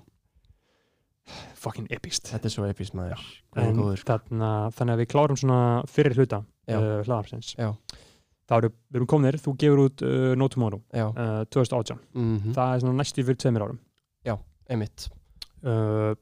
fucking 1.62 1.86
epist 1.94 2.30
þetta 2.32 2.48
er 2.48 2.54
svo 2.54 2.66
epist 2.68 2.96
maður. 2.98 3.20
Þannig 3.54 4.94
að 4.96 5.02
við 5.04 5.10
klárum 5.12 5.38
svona 5.38 5.58
fyrir 5.90 6.16
hluta 6.18 6.42
Já. 6.68 6.78
uh, 6.78 6.98
hlaðarsins 7.06 7.52
Já. 7.58 7.70
þá 8.50 8.54
erum 8.58 8.74
við 8.90 8.98
erum 9.00 9.08
komnir, 9.10 9.38
þú 9.42 9.54
gefur 9.62 9.82
út 9.86 10.02
uh, 10.06 10.32
No 10.38 10.48
Tomorrow 10.50 10.82
já, 10.94 11.06
uh, 11.10 11.42
2018, 11.50 12.02
mhm, 12.18 12.52
það 12.56 12.74
er 12.76 12.82
svona 12.84 12.98
næstu 13.02 13.24
fyrir 13.26 13.40
tveimur 13.42 13.66
árum. 13.68 13.80
Emitt 14.72 15.08
uh, 15.66 16.14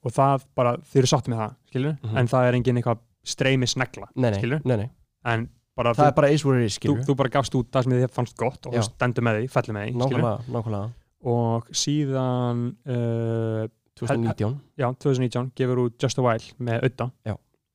og 0.00 0.12
það 0.14 0.44
bara, 0.56 0.76
þið 0.88 1.00
eru 1.02 1.08
sátt 1.10 1.26
með 1.28 1.40
það 1.42 1.54
skilur, 1.68 1.96
Mhm. 2.06 2.16
en 2.22 2.28
það 2.30 2.46
er 2.48 2.56
engin 2.56 2.78
eitthvað 2.80 3.00
streymi 3.26 3.66
snegla, 3.68 4.06
nei, 4.16 4.30
nei, 4.30 4.60
nei, 4.64 4.76
nei, 4.80 4.86
en 5.28 5.42
bara 5.80 5.96
það 5.96 6.04
þú, 6.04 6.12
er 6.12 6.16
bara 6.20 6.30
eins 6.30 6.44
og 6.44 6.52
það 6.52 6.62
er, 6.68 6.78
þú, 6.84 6.94
þú 7.08 7.18
bara 7.18 7.34
gafst 7.36 7.58
út 7.58 7.72
það 7.74 7.86
sem 7.86 7.96
þið 7.96 8.14
fannst 8.16 8.38
gott 8.40 8.70
og 8.70 8.78
stendur 8.86 9.26
með 9.26 9.40
því, 9.40 9.50
fellir 9.56 9.76
með 9.76 9.86
því 9.88 10.00
nákvæmlega, 10.04 10.54
nákvæmlega. 10.56 10.96
Og 11.30 11.68
síðan 11.76 12.62
uh, 12.88 13.64
2019, 14.00 14.60
já, 14.80 14.88
2019 14.96 15.50
gefur 15.56 15.82
út 15.84 15.96
Just 16.00 16.18
a 16.18 16.22
While 16.24 16.54
með 16.58 16.86
Auða 16.86 17.10
Já. 17.28 17.34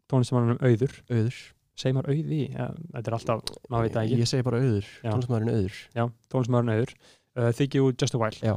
tónlistamannum 0.09 0.57
Auður. 0.61 0.95
Auður. 1.11 1.37
Segir 1.75 1.97
maður 1.97 2.15
Auði, 2.15 2.41
ja, 2.53 2.69
þetta 2.95 3.11
er 3.11 3.17
alltaf 3.17 3.53
maður 3.69 3.85
veit 3.85 3.95
það 3.95 4.05
ekki, 4.05 4.19
ég 4.21 4.31
segi 4.31 4.45
bara 4.47 4.61
auður, 4.63 4.89
tónlistamæðurinn 5.03 5.53
auður. 5.53 5.79
Já, 5.93 6.03
tónlistamannum 6.31 6.75
Auður. 6.75 6.93
Uh, 7.35 7.83
út 7.83 8.01
Just 8.05 8.15
a 8.15 8.21
While. 8.21 8.39
Já. 8.41 8.55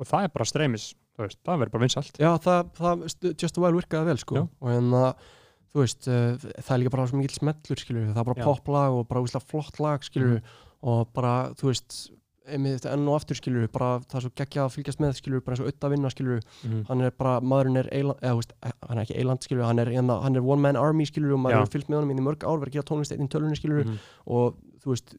og 0.00 0.08
það 0.08 0.26
er 0.26 0.32
bara 0.34 0.48
streymis, 0.48 0.86
það 1.16 1.62
verður 1.62 1.72
bara 1.74 1.84
vinsalt 1.86 2.20
já, 2.20 2.30
það, 2.44 2.70
það 2.76 3.04
Just 3.32 3.56
a 3.58 3.64
While 3.64 3.80
virkaði 3.80 4.10
vel, 4.10 4.20
sko. 4.20 4.42
Já. 4.42 4.44
og 4.60 4.72
en 4.76 4.94
að, 5.00 5.30
þú 5.74 5.80
veist, 5.84 6.08
uh, 6.08 6.36
það 6.60 6.70
er 6.74 6.80
líka 6.82 6.90
bara 6.96 7.06
svo 7.06 7.18
mikil 7.20 7.36
smellur, 7.38 7.78
skilur, 7.78 8.08
það 8.14 8.22
er 8.24 8.24
bara 8.34 8.44
poplag 8.46 8.92
og 8.98 9.08
bara 9.08 9.20
úslega 9.22 9.44
flott 9.46 9.78
lag, 9.80 10.00
skilur 10.02 10.40
Mhm. 10.40 10.42
og 10.82 11.12
bara, 11.12 11.50
þú 11.54 11.68
veist 11.70 12.10
einmitt 12.50 12.82
enn 12.88 13.06
og 13.06 13.14
aftur, 13.20 13.36
skilur, 13.38 13.68
bara 13.70 14.00
það 14.00 14.16
er 14.16 14.20
svo 14.24 14.30
geggjað 14.34 14.64
að 14.66 14.74
fylgjast 14.74 14.98
með, 14.98 15.12
skilur, 15.20 15.40
bara 15.44 15.54
eins 15.54 15.60
og 15.62 15.66
auðvitað 15.70 15.90
vinna, 15.94 16.10
skilur 16.10 16.40
mm. 16.64 16.86
hann 16.88 17.00
er 17.02 17.10
bara, 17.10 17.40
maðurinn 17.40 17.76
er 17.78 17.88
eiland, 17.92 18.18
eða, 18.18 18.32
þú 18.32 18.40
veist, 18.40 18.52
hann 18.88 18.98
er 18.98 19.02
ekki 19.04 19.18
eiland, 19.20 19.40
skilur, 19.46 19.62
hann 19.68 19.78
er, 19.78 19.86
hérna, 19.86 20.16
hann 20.24 20.34
er 20.36 20.42
one 20.42 20.60
man 20.60 20.76
army, 20.76 21.04
skilur, 21.06 21.34
og 21.36 21.38
maður 21.44 21.54
Já. 21.54 21.60
hefur 21.60 21.72
fylgt 21.78 21.88
með 21.92 22.00
honum 22.00 22.16
í 22.18 22.24
mörg 22.26 22.42
ár, 22.42 22.58
verið 22.58 22.72
að 22.72 22.76
gera 22.80 22.88
tónlist 22.90 23.12
einn 23.14 23.28
í 23.28 23.30
tölunni, 23.30 23.56
skilur, 23.60 23.84
Mm. 23.84 23.98
og 24.26 24.56
þú 24.82 24.90
veist, 24.90 25.14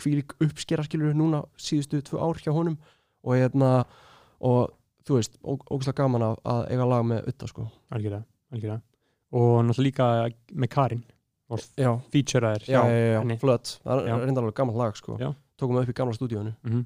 hvílík 0.00 0.32
uppskera, 0.40 0.84
skilur, 0.86 1.12
núna 1.12 1.44
síðustu 1.58 2.00
tvö 2.00 2.16
ár 2.22 2.38
hjá 2.40 2.52
honum. 2.54 2.78
Og 3.24 3.34
hérna, 3.36 3.84
og 4.40 4.70
þú 5.04 5.18
veist, 5.18 5.36
ó- 5.44 5.60
og 9.32 9.64
náttúrulega 9.64 9.86
líka 9.86 10.06
með 10.54 10.68
Karin 10.74 11.02
og 11.50 11.58
Já, 11.78 11.90
featureaðir 12.12 12.64
já, 12.70 12.80
já, 12.86 13.20
já, 13.26 13.36
flött, 13.42 13.76
það 13.84 14.00
Já. 14.06 14.14
er 14.14 14.24
reynda 14.26 14.40
alveg 14.44 14.54
gaman 14.60 14.76
lag, 14.78 14.96
sko. 14.96 15.16
Já. 15.18 15.32
Tókum 15.58 15.76
við 15.76 15.82
upp 15.82 15.90
í 15.92 15.96
gamla 15.98 16.14
stúdíónu. 16.16 16.52
Mhm. 16.64 16.84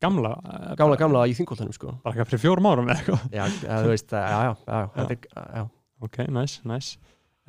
gamla 0.00 0.30
eh, 0.40 0.74
Gamla, 0.78 0.96
gamla 0.96 1.24
í 1.28 1.34
þingoltanum, 1.36 1.72
sko. 1.76 1.94
bara 2.04 2.14
eitthvað 2.14 2.30
fyrir 2.30 2.40
fjórum 2.44 2.66
árum 2.70 2.86
eða 2.88 3.00
eitthvað 3.02 3.24
Já, 3.34 3.42
eða, 3.46 3.80
þú 3.84 3.90
veist, 3.92 4.10
já, 4.14 4.28
já, 4.30 4.52
já, 4.66 4.86
þetta 4.94 5.16
er, 5.16 5.18
já. 5.58 5.64
ok, 6.06 6.16
nice, 6.32 6.60
nice 6.64 6.96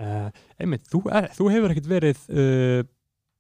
uh, 0.02 0.28
einmitt, 0.60 0.84
þú, 0.92 1.00
er, 1.16 1.30
þú 1.38 1.48
hefur 1.54 1.72
ekkert 1.76 1.88
verið 1.94 2.26
uh, 2.34 2.82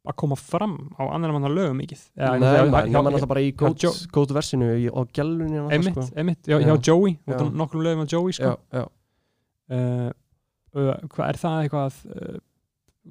að 0.07 0.15
koma 0.21 0.37
fram 0.39 0.77
á 0.95 1.03
annar 1.11 1.33
manna 1.35 1.49
lögum 1.51 1.75
mikið 1.81 2.05
Eða, 2.15 2.37
Nei, 2.39 2.47
hjá- 2.47 2.69
maður, 2.71 2.87
hjá- 2.87 2.95
hjá, 2.95 3.11
alltaf 3.11 3.27
bara 3.33 3.41
í 3.43 3.51
hjá 3.51 3.57
góð, 3.65 3.75
Joe- 3.83 4.07
góð 4.15 4.31
versinu 4.39 4.69
í- 4.79 4.87
á 4.93 5.01
gælunni 5.11 5.59
og 5.65 5.73
einmitt, 5.75 5.97
sko. 5.99 6.07
einmitt, 6.15 6.47
já, 6.47 6.57
hjá 6.61 6.71
Já. 6.71 6.81
Joey 6.87 7.17
Já. 7.27 7.41
nokkrum 7.51 7.83
lögum 7.83 8.05
á 8.05 8.07
Joey 8.15 8.31
sko. 8.39 8.55
Já, 8.71 8.79
já. 8.79 8.87
uh, 9.75 10.09
hvað 10.71 11.27
er 11.31 11.39
það 11.41 11.59
eitthvað 11.65 11.99
uh, 12.15 12.39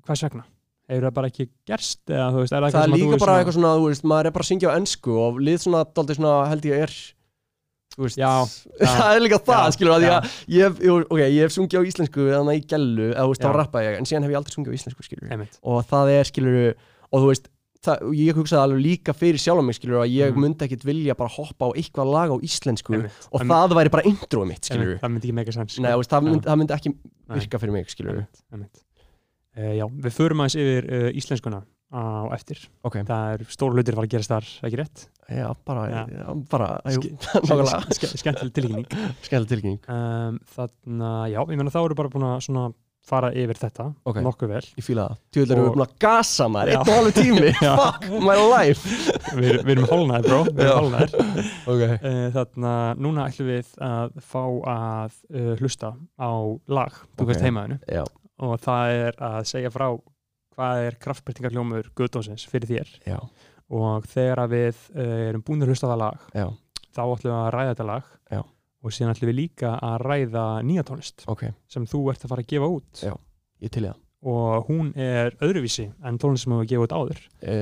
hvers 0.06 0.24
vegna? 0.28 0.44
hefur 0.90 1.04
það 1.06 1.14
bara 1.20 1.28
ekki 1.30 1.44
gerst 1.70 2.10
eða 2.10 2.28
þú 2.34 2.40
veist, 2.42 2.52
er 2.56 2.64
það, 2.64 2.72
Það 2.74 2.80
er 2.80 2.82
sem 2.82 2.90
að 2.90 2.96
þú 2.96 2.98
líka 2.98 3.10
veist 3.10 3.20
bara 3.20 3.30
svona- 3.30 3.40
eitthvað 3.44 3.56
svona, 3.60 3.72
þú 3.78 3.84
veist, 3.90 4.04
maður 4.10 4.26
er 4.30 4.34
bara 4.34 4.44
að 4.46 4.48
syngja 4.50 4.70
á 4.70 4.76
ennsku 4.80 5.12
og 5.22 5.36
lið 5.46 5.58
svona, 5.62 5.82
daldið 5.98 6.18
svona, 6.18 6.32
held 6.50 6.66
ég 6.70 6.80
er 6.86 6.94
þú 7.94 8.02
veist, 8.06 8.18
Já, 8.18 8.32
það 8.96 9.12
er 9.14 9.22
líka 9.22 9.38
það, 9.46 9.60
Já, 9.68 9.74
skilur, 9.76 9.94
að 9.94 10.06
já. 10.06 10.10
ég, 10.10 10.34
ég, 10.56 10.64
hef- 10.66 11.06
ok, 11.14 11.20
ég 11.22 11.40
hef 11.44 11.54
sungið 11.54 11.78
á 11.78 11.88
íslensku 11.92 12.26
þannig 12.32 12.58
í 12.58 12.66
gellu, 12.72 13.06
eða 13.12 13.22
þú 13.28 13.34
veist, 13.34 13.44
þá 13.46 13.54
rappa 13.60 13.84
ég 13.86 13.98
en 14.00 14.08
síðan 14.10 14.26
hef 14.26 14.34
ég 14.34 14.40
aldrei 14.40 14.56
sungið 14.56 14.70
á 14.70 14.76
íslensku, 14.80 15.06
skilur 15.06 15.46
og 15.62 15.80
það 15.92 16.12
er, 16.16 16.30
skilur, 16.32 16.58
og 17.10 17.22
þú 17.22 17.30
veist 17.30 17.49
það, 17.86 18.04
ég 18.20 18.36
hugsaði 18.36 18.60
alveg 18.62 18.82
líka 18.84 19.14
fyrir 19.16 19.40
sjálf 19.40 19.64
mig, 19.64 19.76
skilur, 19.78 20.02
að 20.04 20.12
ég 20.12 20.32
Mhm. 20.34 20.40
myndi 20.44 20.66
ekkit 20.66 20.84
vilja 20.84 21.14
bara 21.16 21.30
hoppa 21.32 21.68
á 21.68 21.70
eitthvað 21.74 22.12
lag 22.12 22.28
á 22.30 22.36
íslensku 22.44 22.94
einmitt. 22.94 23.28
og 23.32 23.40
Einmitt, 23.40 23.56
það 23.56 23.76
væri 23.80 23.90
bara 23.90 24.02
introið 24.10 24.48
mitt, 24.48 24.64
skilur 24.64 24.86
einmitt, 24.86 25.00
það 25.02 25.10
myndi 25.14 25.26
ekki 25.26 25.36
mega 25.40 25.50
þú 25.50 25.98
veist, 26.00 26.10
það, 26.10 26.22
myndi, 26.28 26.44
það 26.50 26.58
myndi 26.60 26.74
ekki 26.76 26.94
virka 27.40 27.58
fyrir 27.58 27.72
mig, 27.72 27.86
skilur. 27.88 28.26
Uh, 29.56 29.74
já, 29.74 29.84
við 29.90 30.12
förum 30.14 30.40
aðeins 30.44 30.56
yfir 30.62 30.84
uh, 30.94 31.10
íslenskuna 31.18 31.62
á 31.90 32.30
eftir. 32.36 32.60
Ok, 32.86 33.00
það 33.02 33.32
er 33.34 33.40
stór 33.50 33.72
hlutir 33.74 33.96
að 33.96 33.98
fara 33.98 34.06
að 34.06 34.12
gerast 34.14 34.30
þar, 34.30 34.46
ekki 34.68 34.78
rétt? 34.78 35.02
Já, 35.30 35.48
bara, 35.66 35.82
Já. 35.90 36.06
já. 36.06 36.26
bara, 36.50 36.68
skemmtileg 38.20 38.52
tilkynning 38.54 38.86
skemmtileg 39.26 39.48
tilkynning 39.50 39.80
um, 39.90 40.38
þannig 40.54 41.02
að 41.10 41.26
já, 41.34 41.40
ég 41.50 41.58
meina 41.58 41.70
þá 41.74 41.80
eru 41.82 41.98
bara 41.98 42.12
búin 42.14 42.26
að 42.30 42.40
svona 42.46 42.64
fara 43.10 43.30
yfir 43.34 43.58
þetta 43.60 43.86
Ok. 44.06 44.20
nokkuð 44.24 44.52
vel. 44.54 44.62
Ég 44.78 44.86
fíla 44.86 45.04
það. 45.10 45.18
Tjóðlega 45.34 45.56
erum 45.56 45.66
við 45.66 45.74
búin 45.76 45.84
að 45.86 45.94
gasa 46.04 46.46
maður, 46.54 46.70
einn 46.70 46.80
og 46.80 46.90
halvu 46.94 47.12
tími, 47.16 47.50
fuck 47.80 48.06
my 48.30 48.36
life. 48.52 48.94
við, 49.40 49.56
við 49.66 49.72
erum 49.74 49.88
hálnaðir 49.90 50.28
bro, 50.30 50.38
við 50.50 50.62
erum 50.66 50.78
hálnaðir 50.78 51.16
Ok. 51.74 51.82
uh, 51.82 52.22
þannig 52.36 52.68
að 52.70 53.02
núna 53.06 53.26
ætlum 53.30 53.50
við 53.50 53.74
að 53.90 54.16
fá 54.30 54.42
að 54.76 55.18
uh, 55.34 55.52
hlusta 55.60 55.92
á 56.16 56.30
lag, 56.70 57.00
þú 57.18 57.26
Ok. 57.26 57.32
veist 57.32 57.44
heimaðinu 57.48 57.80
Já, 57.90 58.04
og 58.46 58.54
það 58.64 58.96
er 59.02 59.20
að 59.30 59.40
segja 59.50 59.74
frá 59.74 59.88
hvað 60.56 60.86
er 60.86 60.96
kraftbyrtingarljómur 61.00 61.90
Guðdónsins 61.96 62.46
fyrir 62.50 62.68
þér. 62.70 62.88
Já, 63.08 63.18
og 63.70 64.06
þegar 64.10 64.46
við 64.50 64.80
uh, 64.96 65.28
erum 65.30 65.44
búin 65.46 65.62
að 65.64 65.70
hlusta 65.74 65.86
á 65.88 65.92
það 65.94 66.00
lag 66.02 66.24
já, 66.36 66.46
þá 66.90 67.00
ætlum 67.04 67.30
við 67.30 67.36
að 67.38 67.50
ræða 67.54 67.70
þetta 67.74 67.86
lag. 67.90 68.08
Og 68.80 68.94
síðan 68.94 69.14
ætlum 69.14 69.30
við 69.30 69.38
líka 69.38 69.74
að 69.84 69.96
ræða 70.06 70.44
nýja 70.66 70.84
tónlist 70.88 71.26
ok, 71.30 71.46
sem 71.68 71.86
þú 71.88 72.04
ert 72.12 72.24
að 72.24 72.32
fara 72.32 72.44
að 72.44 72.52
gefa 72.54 72.70
út. 72.76 73.02
Já. 73.04 73.14
ég 73.60 73.74
til 73.74 73.84
í 73.84 73.88
það. 73.88 73.98
Og 74.30 74.66
hún 74.68 74.90
er 75.00 75.36
öðruvísi 75.40 75.90
en 76.04 76.18
tónlist 76.20 76.44
sem 76.44 76.56
við 76.58 76.72
gefa 76.74 76.88
út 76.88 76.96
áður. 76.96 77.22
E, 77.40 77.54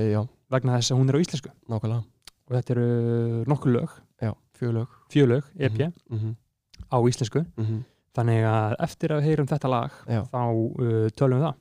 vegna 0.50 0.78
þess 0.78 0.94
að 0.94 1.00
hún 1.02 1.10
er 1.10 1.18
á 1.18 1.22
íslensku. 1.22 1.52
Nákvæmlega. 1.70 2.02
Og 2.48 2.56
þetta 2.56 2.74
eru 2.74 3.44
nokkur 3.50 3.74
lög, 3.74 3.94
já, 4.22 4.32
fjölög 4.56 4.98
fjölög, 5.12 5.44
EP 5.58 5.78
mm 5.78 6.18
-hmm. 6.18 6.34
á 6.88 6.98
íslensku. 7.08 7.44
Mm 7.56 7.84
þannig 8.18 8.46
að 8.48 8.76
eftir 8.86 9.14
að 9.14 9.20
við 9.20 9.28
heyrum 9.28 9.50
þetta 9.50 9.72
lag 9.72 9.98
Já. 10.08 10.22
þá 10.32 10.42
uh, 10.42 11.06
tölum 11.14 11.38
við 11.38 11.46
það. 11.46 11.60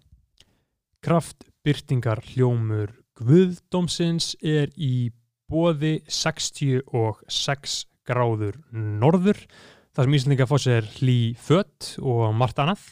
Kraftbyrtingar 1.08 2.24
hljómur 2.32 2.96
Guðdómsins 3.18 4.36
er 4.46 4.74
í 4.78 5.10
bóði 5.50 6.00
66 6.12 7.86
gráður 8.08 8.58
norður 8.72 9.44
þar 9.96 10.08
sem 10.08 10.18
Íslandinga 10.18 10.48
fór 10.50 10.64
sér 10.64 10.90
hlý 10.98 11.20
fött 11.40 11.96
og 12.02 12.32
margt 12.38 12.60
annað 12.64 12.84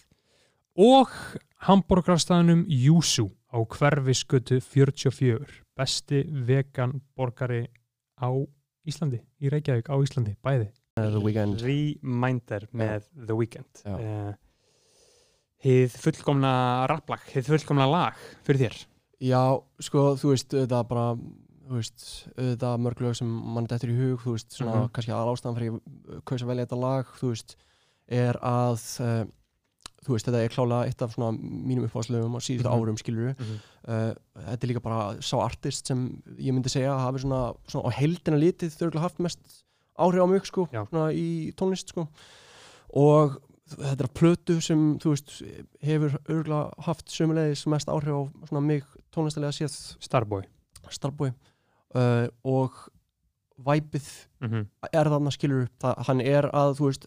og 0.75 1.11
hambúrgarstæðanum 1.65 2.65
Júsú 2.67 3.29
á 3.49 3.57
hverfiskötu 3.63 4.59
44 4.61 5.61
besti 5.75 6.23
vegan 6.47 6.99
borgari 7.15 7.65
á 8.19 8.29
Íslandi, 8.85 9.17
í 9.41 9.49
Reykjavík 9.49 9.87
á 9.89 9.95
Íslandi, 9.97 10.35
bæði. 10.45 10.69
Reminder 11.65 12.67
með 12.71 13.07
The 13.17 13.35
Weeknd. 13.35 13.81
Uh, 13.89 14.35
Hið 15.65 15.95
fullkomna 15.97 16.51
rapplag, 16.91 17.23
hið 17.33 17.47
fullkomna 17.49 17.87
lag 17.89 18.19
fyrir 18.45 18.67
þér? 18.67 18.75
Já, 19.25 19.41
sko, 19.81 20.11
þú 20.19 20.33
veist, 20.35 20.53
auðvitað 20.53 20.83
bara 20.91 21.05
þú 21.65 21.79
veist, 21.79 22.27
auðvitað 22.37 22.81
mörg 22.85 23.01
lög 23.01 23.15
sem 23.15 23.27
mann 23.55 23.65
dettur 23.69 23.89
í 23.89 23.97
hug, 23.97 24.19
þú 24.21 24.35
veist, 24.35 24.51
svona 24.53 24.75
Mhm. 24.75 24.91
kannski 24.93 25.11
að 25.11 25.31
ástæðan 25.33 25.57
fyrir 25.57 25.81
að 26.25 26.47
velja 26.47 26.65
þetta 26.65 26.79
lag, 26.81 27.05
þú 27.19 27.29
veist 27.33 27.55
er 28.07 28.33
að 28.41 28.81
uh, 29.01 29.25
þú 30.05 30.13
veist, 30.13 30.25
þetta 30.27 30.43
er 30.45 30.49
klálega 30.53 30.85
eitt 30.85 31.01
af 31.01 31.15
svona 31.15 31.31
mínum 31.39 31.87
uppáðslögum 31.89 32.35
á 32.37 32.39
síðustu 32.45 32.69
Mhm. 32.69 32.75
árum, 32.77 32.97
skilur 32.97 33.35
Mhm. 33.39 33.59
uh, 33.87 34.13
þetta 34.45 34.63
er 34.63 34.67
líka 34.69 34.81
bara 34.83 35.17
sá 35.21 35.37
artist 35.41 35.87
sem 35.87 36.21
ég 36.37 36.53
myndi 36.53 36.69
segja 36.69 36.93
að 36.93 37.01
hafi 37.05 37.19
svona, 37.25 37.55
svona 37.67 37.89
á 37.89 37.91
heildina 37.97 38.37
litið 38.37 38.77
þau 38.77 38.85
örugglega 38.89 39.01
haft 39.01 39.19
mest 39.19 39.63
áhrif 39.97 40.21
á 40.21 40.27
mig, 40.29 40.45
sko, 40.45 40.67
Já. 40.71 40.85
svona 40.89 41.11
í 41.13 41.53
tónlist, 41.55 41.89
sko 41.89 42.07
og 42.93 43.41
þetta 43.67 43.99
er 44.03 44.07
að 44.07 44.13
plötu 44.13 44.61
sem, 44.61 44.99
þú 44.99 45.09
veist, 45.15 45.41
hefur 45.81 46.19
örgulega 46.29 46.73
haft 46.85 47.07
sömulegis 47.09 47.65
mest 47.65 47.87
áhrif 47.87 48.13
á 48.13 48.47
svona 48.47 48.61
mig 48.61 48.83
tónlistilega 49.11 49.49
séð 49.55 49.97
Starboy 49.99 50.43
Starboy 50.91 51.31
uh, 51.95 52.27
og 52.43 52.71
væpið 53.55 54.07
mm 54.41 54.47
-hmm. 54.51 54.65
er 54.91 55.07
þarna 55.07 55.31
skilur 55.31 55.67
það, 55.81 55.93
hann 56.07 56.21
er 56.21 56.43
að 56.51 56.73
þú 56.75 56.85
veist, 56.89 57.05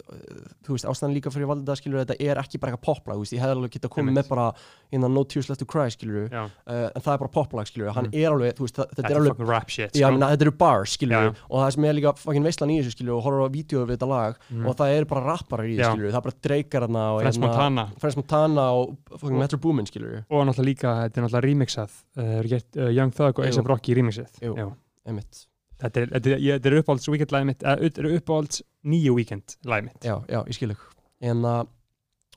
veist 0.68 0.84
ástæðan 0.88 1.12
líka 1.14 1.30
fyrir 1.30 1.46
valda 1.46 1.74
skilur 1.76 2.00
þetta 2.04 2.16
er 2.20 2.38
ekki 2.40 2.58
bara 2.58 2.72
eitthvað 2.72 2.86
poplag 2.88 3.18
ég 3.18 3.40
hefði 3.42 3.54
alveg 3.56 3.70
getað 3.74 3.90
komið 3.92 4.08
Einmitt. 4.08 4.24
með 4.24 4.28
bara 4.28 4.52
innan 4.92 5.12
No 5.14 5.24
Tears 5.24 5.48
Left 5.50 5.60
to 5.60 5.66
Cry 5.66 5.90
skilur 5.90 6.32
uh, 6.32 6.48
en 6.66 7.02
það 7.04 7.12
er 7.14 7.18
bara 7.18 7.28
poplag 7.28 7.66
skilur 7.68 7.92
hann 7.92 8.06
Mm. 8.08 8.14
er 8.14 8.30
alveg, 8.32 8.54
veist, 8.58 8.74
það, 8.78 8.86
þetta 8.96 9.10
er 9.10 9.10
er 9.10 9.20
alveg 9.20 9.48
rap 9.48 9.68
shit 9.70 9.92
Já, 9.94 10.06
sko. 10.08 10.12
menna, 10.12 10.30
þetta 10.32 10.42
eru 10.42 10.50
bars, 10.56 10.92
skilur 10.96 11.12
Já. 11.12 11.34
og 11.50 11.56
það 11.60 11.70
sem 11.74 11.84
er 11.84 11.92
líka 11.94 12.12
fucking 12.16 12.44
veistlan 12.44 12.70
í 12.70 12.78
þessu, 12.80 12.90
skilur 12.96 13.14
og 13.18 13.24
horfður 13.24 13.44
á 13.44 13.48
vídeo 13.52 13.84
við 13.86 13.96
þetta 13.98 14.08
lag 14.08 14.34
Mhm. 14.50 14.66
og 14.66 14.76
það 14.76 14.88
eru 14.96 15.04
bara 15.06 15.20
rapparar 15.26 15.66
í 15.68 15.76
þessu, 15.76 15.92
skilur 15.92 16.10
það 16.12 16.16
er 16.16 16.20
bara 16.20 16.34
dreikar 16.42 16.82
þarna 16.82 17.04
og 17.12 17.20
Frans 17.22 17.36
hérna- 17.36 17.46
Montana 17.46 17.92
Montana 18.16 18.72
og 18.72 18.96
fucking 19.18 19.38
Metro 19.38 19.58
Boomin, 19.58 19.86
skilur 19.86 20.24
og 20.30 20.46
náttúrulega 20.46 20.64
líka, 20.64 20.88
þetta 21.08 21.16
er 21.18 21.22
náttúrulega 21.24 21.44
remixað 21.44 21.90
uh, 22.16 22.22
er 22.78 22.92
Young 22.92 23.12
Thug 23.12 23.38
og. 23.38 23.44
A$AP 23.44 23.66
Rocky 23.68 23.94
remixið 23.94 24.28
Jú. 24.40 24.54
Já. 24.56 24.72
Þetta 25.78 26.00
er, 26.02 26.06
þetta 26.14 26.30
er, 26.34 26.38
ég- 26.42 26.58
þetta 26.58 26.70
er 26.72 26.76
uppáhalds 26.82 27.08
weekend 27.12 27.30
lagið 27.34 27.46
mitt, 27.52 27.62
eða 27.62 27.82
þetta 27.84 28.02
er 28.02 28.16
uppáhalds 28.18 28.62
nýju 28.84 29.14
weekend 29.14 29.56
lagið 29.64 29.84
mitt 29.88 30.02
Já, 30.08 30.14
já, 30.28 30.40
ég 30.48 30.54
skil 30.58 30.70
ekki 30.74 30.94
En 31.20 31.42
að 31.42 31.68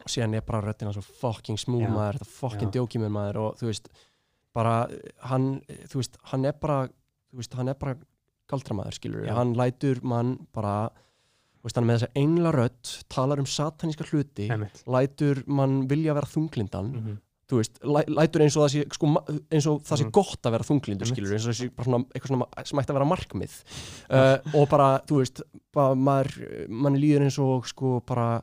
síðan 0.09 0.35
er 0.35 0.41
bara 0.41 0.61
röddina 0.65 0.93
svo 0.93 1.01
fucking 1.05 1.57
Já. 1.57 1.89
maður, 1.93 2.19
þetta 2.19 2.29
fucking 2.39 2.69
Já. 2.71 2.75
djóki 2.79 2.99
með 3.01 3.11
maður 3.17 3.37
og 3.43 3.57
þú 3.59 3.67
veist, 3.69 3.89
bara 4.53 4.75
hann, 5.29 5.61
þú 5.89 5.95
veist, 6.01 6.17
hann 6.31 6.45
er 6.45 6.53
bara 6.53 6.87
þú 7.31 7.37
veist, 7.41 7.53
hann 7.53 7.69
er 7.69 7.73
bara 7.75 7.95
galdramaður 8.51 8.97
skilur, 8.97 9.25
Já. 9.27 9.33
hann 9.37 9.53
lætur 9.55 10.01
mann 10.03 10.33
bara, 10.53 10.89
þú 11.61 11.63
veist, 11.69 11.75
hann 11.77 11.85
er 11.85 11.91
með 11.93 11.99
þessa 12.01 12.11
engla 12.23 12.51
rödd 12.57 12.93
talar 13.09 13.39
um 13.39 13.45
sataníska 13.45 14.03
hluti 14.09 14.49
Einmitt. 14.51 14.83
lætur 14.85 15.43
mann 15.47 15.87
vilja 15.87 16.13
vera 16.17 16.27
þunglindan 16.27 16.91
Mhm. 16.93 17.17
Þú 17.51 17.59
veist, 17.59 17.77
læ, 17.83 17.99
lætur 18.15 18.43
eins 18.45 18.55
og 18.57 18.63
það 18.63 18.71
sé 18.73 18.83
sko, 18.95 19.11
eins 19.51 19.67
og 19.67 19.81
það 19.83 19.99
sé 19.99 20.05
Mhm. 20.07 20.11
gott 20.15 20.47
að 20.47 20.55
vera 20.55 20.67
þunglindur 20.69 21.09
skilur, 21.11 21.33
eins 21.35 21.45
og 21.45 21.51
það 21.51 21.59
sé 21.59 21.69
bara 21.75 21.87
svona 21.89 22.01
eitthvað 22.15 22.31
svona 22.31 22.65
sem 22.71 22.79
ætti 22.81 22.93
að 22.93 22.97
vera 23.01 23.09
markmið 23.11 23.59
uh, 24.09 24.37
og 24.55 24.69
bara, 24.71 24.89
þú 25.11 25.19
veist, 25.21 25.41
bara 25.75 25.95
maður 25.95 26.67
manni 26.69 27.01
líður 27.03 27.27
eins 27.27 27.39
og 27.43 27.67
sko 27.67 27.99
bara 28.07 28.41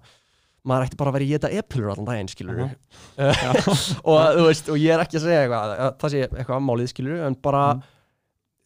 maður 0.69 0.89
ætti 0.91 0.99
bara 1.01 1.11
að 1.11 1.17
vera 1.17 1.25
í 1.25 1.31
geta 1.33 1.49
epilur 1.57 1.93
allan 1.95 2.05
daginn 2.11 2.29
skilur 2.29 2.59
Aha. 3.17 3.63
og 4.11 4.19
þú 4.37 4.47
veist, 4.51 4.69
og 4.69 4.77
ég 4.83 4.93
er 4.93 5.01
ekki 5.05 5.17
að 5.21 5.25
segja 5.25 5.45
eitthvað 5.47 5.77
að 5.79 5.95
það 6.03 6.13
sé 6.15 6.25
eitthvað 6.29 6.59
ammálið 6.61 6.91
skilur 6.93 7.23
en 7.29 7.39
bara, 7.49 7.63
Mm. 7.79 7.87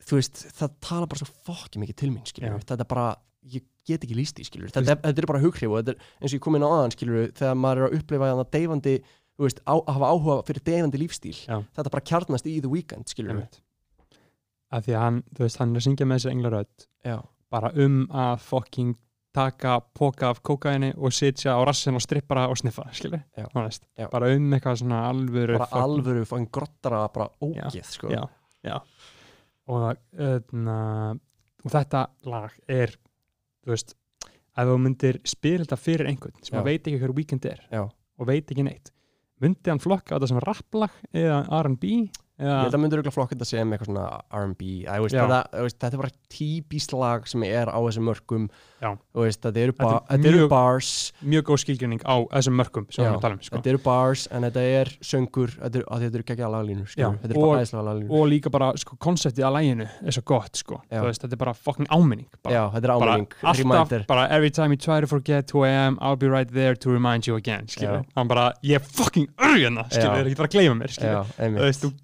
þú 0.08 0.16
veist, 0.18 0.40
það 0.58 0.72
tala 0.82 1.06
bara 1.06 1.20
svo 1.22 1.28
fokki 1.46 1.78
mikið 1.78 1.96
til 2.02 2.10
mín 2.10 2.26
skilur, 2.26 2.56
Já. 2.58 2.64
þetta 2.72 2.80
er 2.82 2.90
bara 2.90 3.04
ég 3.52 3.62
get 3.86 4.02
ekki 4.06 4.14
líst 4.18 4.38
í 4.38 4.44
skilur, 4.46 4.70
þetta, 4.74 4.96
þetta 5.02 5.22
er 5.22 5.26
bara 5.30 5.40
hughrif 5.42 5.70
og 5.70 5.78
þetta 5.84 5.94
er 5.94 6.02
eins 6.22 6.32
og 6.32 6.36
ég 6.38 6.42
kom 6.42 6.54
inn 6.58 6.62
á 6.66 6.70
aðan 6.74 6.92
skilur 6.94 7.30
þegar 7.38 7.56
maður 7.58 7.78
er 7.82 7.86
að 7.88 7.96
upplifa 8.00 8.28
þannig 8.32 8.50
deyfandi 8.56 8.96
veist, 9.46 9.60
á, 9.66 9.74
að 9.76 9.92
hafa 9.96 10.10
áhuga 10.14 10.36
fyrir 10.48 10.64
deyfandi 10.64 10.98
lífstíl 11.02 11.36
Já. 11.46 11.58
þetta 11.76 11.90
bara 11.94 12.06
kjarnast 12.10 12.46
í 12.46 12.60
The 12.60 12.68
Weeknd 12.72 13.08
skilur 13.12 13.30
Einmitt. 13.36 13.60
að 14.72 14.86
því 14.88 14.94
að 14.96 15.02
hann, 15.06 15.22
þú 15.36 15.44
veist, 15.46 15.58
hann 15.62 15.72
er 15.74 15.80
að 15.80 15.86
syngja 15.86 16.06
með 16.08 16.20
þessi 16.20 16.32
englarödd 16.34 16.86
já, 17.04 17.16
bara 17.50 17.72
um 17.84 17.96
að 18.10 18.36
fucking 18.48 18.94
taka 19.32 19.78
póka 19.96 20.28
af 20.28 20.42
kókaini 20.44 20.90
og 20.96 21.12
sitja 21.16 21.54
á 21.56 21.60
rassin 21.64 21.96
og 21.96 22.02
strippara 22.04 22.48
og 22.52 22.58
sniffa, 22.60 22.84
skilur 22.92 23.22
Já. 23.36 23.46
Já. 23.96 24.08
bara 24.12 24.28
um 24.36 24.50
eitthvað 24.52 24.82
svona 24.82 24.98
alvöru 25.08 25.56
bara 25.58 25.66
fucking- 25.70 25.82
alvöru 25.86 26.24
fangin 26.28 26.50
grottara 26.52 27.08
bara 27.14 27.28
ógeð 27.40 27.84
sko. 27.88 28.08
já, 28.12 28.28
já. 28.64 28.80
og, 29.68 29.96
öðna, 30.18 31.18
og 31.64 31.70
þetta 31.72 32.06
lag 32.28 32.52
er 32.68 32.92
þú 33.64 33.72
veist 33.72 33.94
ef 34.52 34.68
þú 34.68 34.76
myndir 34.84 35.18
spila 35.24 35.64
þetta 35.64 35.78
fyrir 35.80 36.08
einhvern 36.10 36.34
sem 36.44 36.56
Já. 36.56 36.60
að 36.60 36.64
veit 36.68 36.82
ekki 36.90 36.98
hver 37.00 37.14
weekend 37.16 37.46
er 37.48 37.60
Já. 37.72 37.82
og 38.18 38.26
veit 38.28 38.50
ekki 38.52 38.64
neitt 38.66 38.90
myndi 39.42 39.72
hann 39.72 39.82
flokka 39.82 40.16
þetta 40.16 40.30
sem 40.30 40.42
rapplag 40.42 40.98
eða 41.12 41.42
R&B 41.62 41.94
ég 42.42 42.48
eða 42.48 42.62
held 42.64 42.74
að 42.74 42.82
myndur 42.82 43.00
auðvitað 43.00 43.14
flokk 43.14 43.32
þetta 43.34 43.48
sem 43.48 43.72
eitthvað 43.74 43.90
svona 43.90 44.06
R&B 44.40 44.68
þetta, 44.88 45.90
er 45.92 46.00
bara 46.00 46.14
típist 46.32 46.94
lag 46.96 47.26
sem 47.30 47.44
er 47.46 47.70
á 47.70 47.78
þessum. 47.78 48.08
Þú 48.08 48.40
veist, 49.14 49.40
þetta 49.44 49.60
eru, 49.62 49.72
er 49.72 49.76
ba 49.78 49.90
þetta 50.10 50.28
eru 50.28 50.38
mjög- 50.42 50.48
bars. 50.50 51.12
mjög 51.22 51.42
góð 51.48 51.58
skilgjörning 51.62 52.02
á 52.02 52.16
þessum 52.32 52.56
mörkum 52.58 52.86
sem 52.90 53.04
við 53.04 53.08
erum 53.08 53.18
að 53.18 53.22
tala 53.22 53.34
um 53.34 53.42
sko. 53.42 53.56
þetta 53.56 53.70
eru 53.72 53.78
bars 53.84 54.24
en 54.32 54.42
þetta 54.48 54.64
er 54.80 54.86
söngur 55.00 55.50
þetta 55.58 55.76
eru, 55.80 55.86
eru 56.18 56.26
geggja 56.32 56.48
laglínur 56.52 56.86
Já, 56.86 56.92
skilur. 56.92 57.18
þetta 57.22 57.30
eru 57.36 57.44
bara 57.46 57.60
æðislega 57.62 57.84
laglínur. 57.88 58.10
og 58.18 58.28
líka 58.32 58.50
bara 58.50 58.72
sko, 58.76 58.96
konseptið 58.96 59.44
að 59.46 59.54
læginu 59.58 59.88
er 60.06 60.12
svo 60.12 60.22
gott 60.32 60.56
sko. 60.56 60.80
Veist, 60.90 61.22
þetta 61.22 61.32
er 61.32 61.42
bara 61.44 61.54
fucking 61.54 61.86
áminning 61.90 62.28
bara, 62.42 62.54
já, 62.54 62.62
þetta 62.72 62.84
er 62.84 62.98
bara 62.98 63.12
áminning, 63.12 63.28
alltaf 63.42 63.58
reminder. 63.62 64.04
bara 64.08 64.26
every 64.30 64.50
time 64.50 64.70
you 64.72 64.76
try 64.76 65.00
to 65.00 65.06
forget 65.06 65.50
who 65.52 65.62
I 65.64 65.70
am 65.70 65.98
I'll 66.00 66.16
be 66.16 66.28
right 66.28 66.48
there 66.52 66.74
to 66.74 66.90
remind 66.90 67.26
you 67.26 67.36
again 67.36 67.66
hann 68.16 68.28
bara, 68.28 68.52
ég 68.64 68.74
er 68.76 68.80
fucking 68.80 69.28
skilur, 69.90 70.16
Já. 70.16 70.20
er 70.20 70.26
ekki 70.26 70.36
bara 70.36 70.48
að 70.48 70.56
gleyma 70.58 70.74
mér 70.82 70.90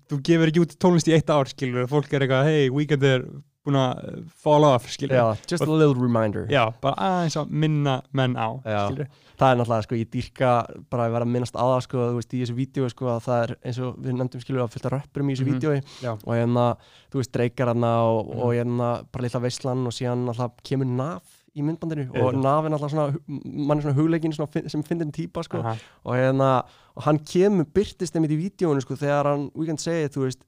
þú 0.09 0.23
gefur 0.23 0.47
ekki 0.53 0.61
út 0.65 0.77
tónlist 0.79 1.09
í 1.09 1.15
eitt 1.17 1.29
ár 1.29 1.45
fólk 1.89 2.13
er 2.13 2.21
eitthvað, 2.27 2.45
hey, 2.45 2.69
weekend 2.71 3.03
er 3.03 3.25
búin 3.69 3.79
að 3.79 4.03
uh, 4.09 4.19
fall 4.43 4.65
off 4.65 4.89
skilur. 4.91 5.15
já, 5.15 5.27
just 5.51 5.63
a 5.65 5.71
little 5.71 5.95
reminder 5.95 6.47
Já, 6.51 6.67
bara 6.83 6.95
aðeins 6.97 7.37
að 7.41 7.51
minna 7.51 8.03
menn 8.13 8.35
á 8.37 8.49
Já. 8.65 8.81
skilur. 8.89 9.09
það 9.39 9.53
er 9.53 9.59
náttúrulega, 9.61 9.85
sko, 9.87 9.95
ég 10.01 10.09
dýrka 10.11 10.53
bara 10.91 11.05
að 11.07 11.13
vera 11.15 11.25
að 11.29 11.33
minnast 11.37 11.55
á 11.55 11.63
það, 11.63 11.83
sko, 11.87 11.99
þú 12.11 12.17
veist, 12.19 12.33
í 12.35 12.41
þessu 12.43 12.57
vídeo 12.59 12.89
sko, 12.91 13.07
að 13.13 13.21
það 13.29 13.43
er 13.45 13.53
eins 13.71 13.79
og 13.87 13.97
við 14.03 14.17
nefndum 14.19 14.43
skilur 14.43 14.65
að 14.65 14.73
fylgta 14.75 14.91
röppurum 14.97 15.29
í 15.31 15.37
þessu 15.37 15.47
Mhm. 15.47 15.53
vídeo 15.55 15.83
Já. 16.03 16.13
og 16.19 16.33
hérna, 16.35 16.65
þú 17.13 17.21
veist, 17.23 17.33
dreikar 17.33 17.69
hana 17.71 17.93
og, 18.03 18.27
Mhm. 18.27 18.41
og 18.43 18.55
hérna, 18.57 18.89
bara 19.13 19.23
litla 19.23 19.41
veislan 19.47 19.87
og 19.87 19.93
síðan 19.95 20.27
alltaf 20.29 20.53
kemur 20.65 20.87
naf 20.91 21.23
í 21.57 21.63
myndbandinu 21.63 22.11
og 22.11 22.35
Auðvitað. 22.35 22.43
naf 22.43 22.65
er 22.67 22.71
alltaf 22.71 22.91
svona, 22.91 23.17
mann 23.47 23.79
er 23.79 23.83
svona 23.83 23.95
hugleikin 23.97 24.33
svona, 24.35 24.49
fin- 24.51 24.69
sem 24.69 24.83
fyndin 24.83 25.13
típa, 25.13 25.43
sko 25.45 25.59
Aha. 25.59 25.77
og 26.05 26.15
hérna, 26.15 26.65
og 26.97 27.03
hann 27.05 27.19
kemur, 27.19 27.65
byrtist 27.65 28.13
þeim 28.13 28.27
í 28.27 28.51
vídeoinu, 28.51 28.81
sko, 28.83 28.95
þegar 28.97 29.25
hann, 29.25 29.51
we 29.55 29.67
can 29.67 29.79
say 29.79 30.03
it, 30.05 30.13
þú 30.13 30.25
veist, 30.27 30.39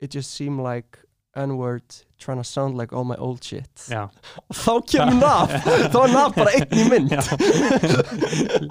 it 0.00 0.10
just 0.10 0.30
seemed 0.34 0.60
like 0.64 0.98
n-word 1.36 1.82
trying 2.18 2.36
to 2.38 2.44
sound 2.44 2.76
like 2.76 2.92
all 2.92 3.04
my 3.04 3.16
old 3.16 3.42
shit. 3.44 3.70
Já. 3.88 4.08
og 4.50 4.56
þá 4.56 4.72
kemur 4.90 5.20
naf, 5.20 5.52
þá 5.92 5.98
er 6.04 6.12
naf 6.14 6.34
bara 6.36 6.54
einn 6.58 6.74
í 6.74 6.86
mynd. 6.90 7.14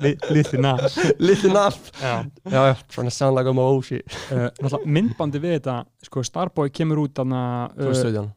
Li- 0.04 0.18
Litli 0.30 0.60
nas 0.62 0.98
litli 1.28 1.52
naf. 1.54 1.80
Já. 2.02 2.26
já, 2.46 2.62
já, 2.70 2.76
trying 2.90 3.08
to 3.10 3.16
sound 3.16 3.36
like 3.36 3.48
all 3.48 3.54
my 3.58 3.62
old 3.66 3.86
shit. 3.88 4.04
Uh, 4.32 4.50
náttúrulega 4.60 4.94
myndbandi 5.00 5.42
við 5.44 5.58
þetta 5.60 5.78
sko, 6.06 6.24
Starboy 6.28 6.70
kemur 6.70 7.06
út 7.08 7.16
þarna 7.18 7.42
uh, 7.74 8.28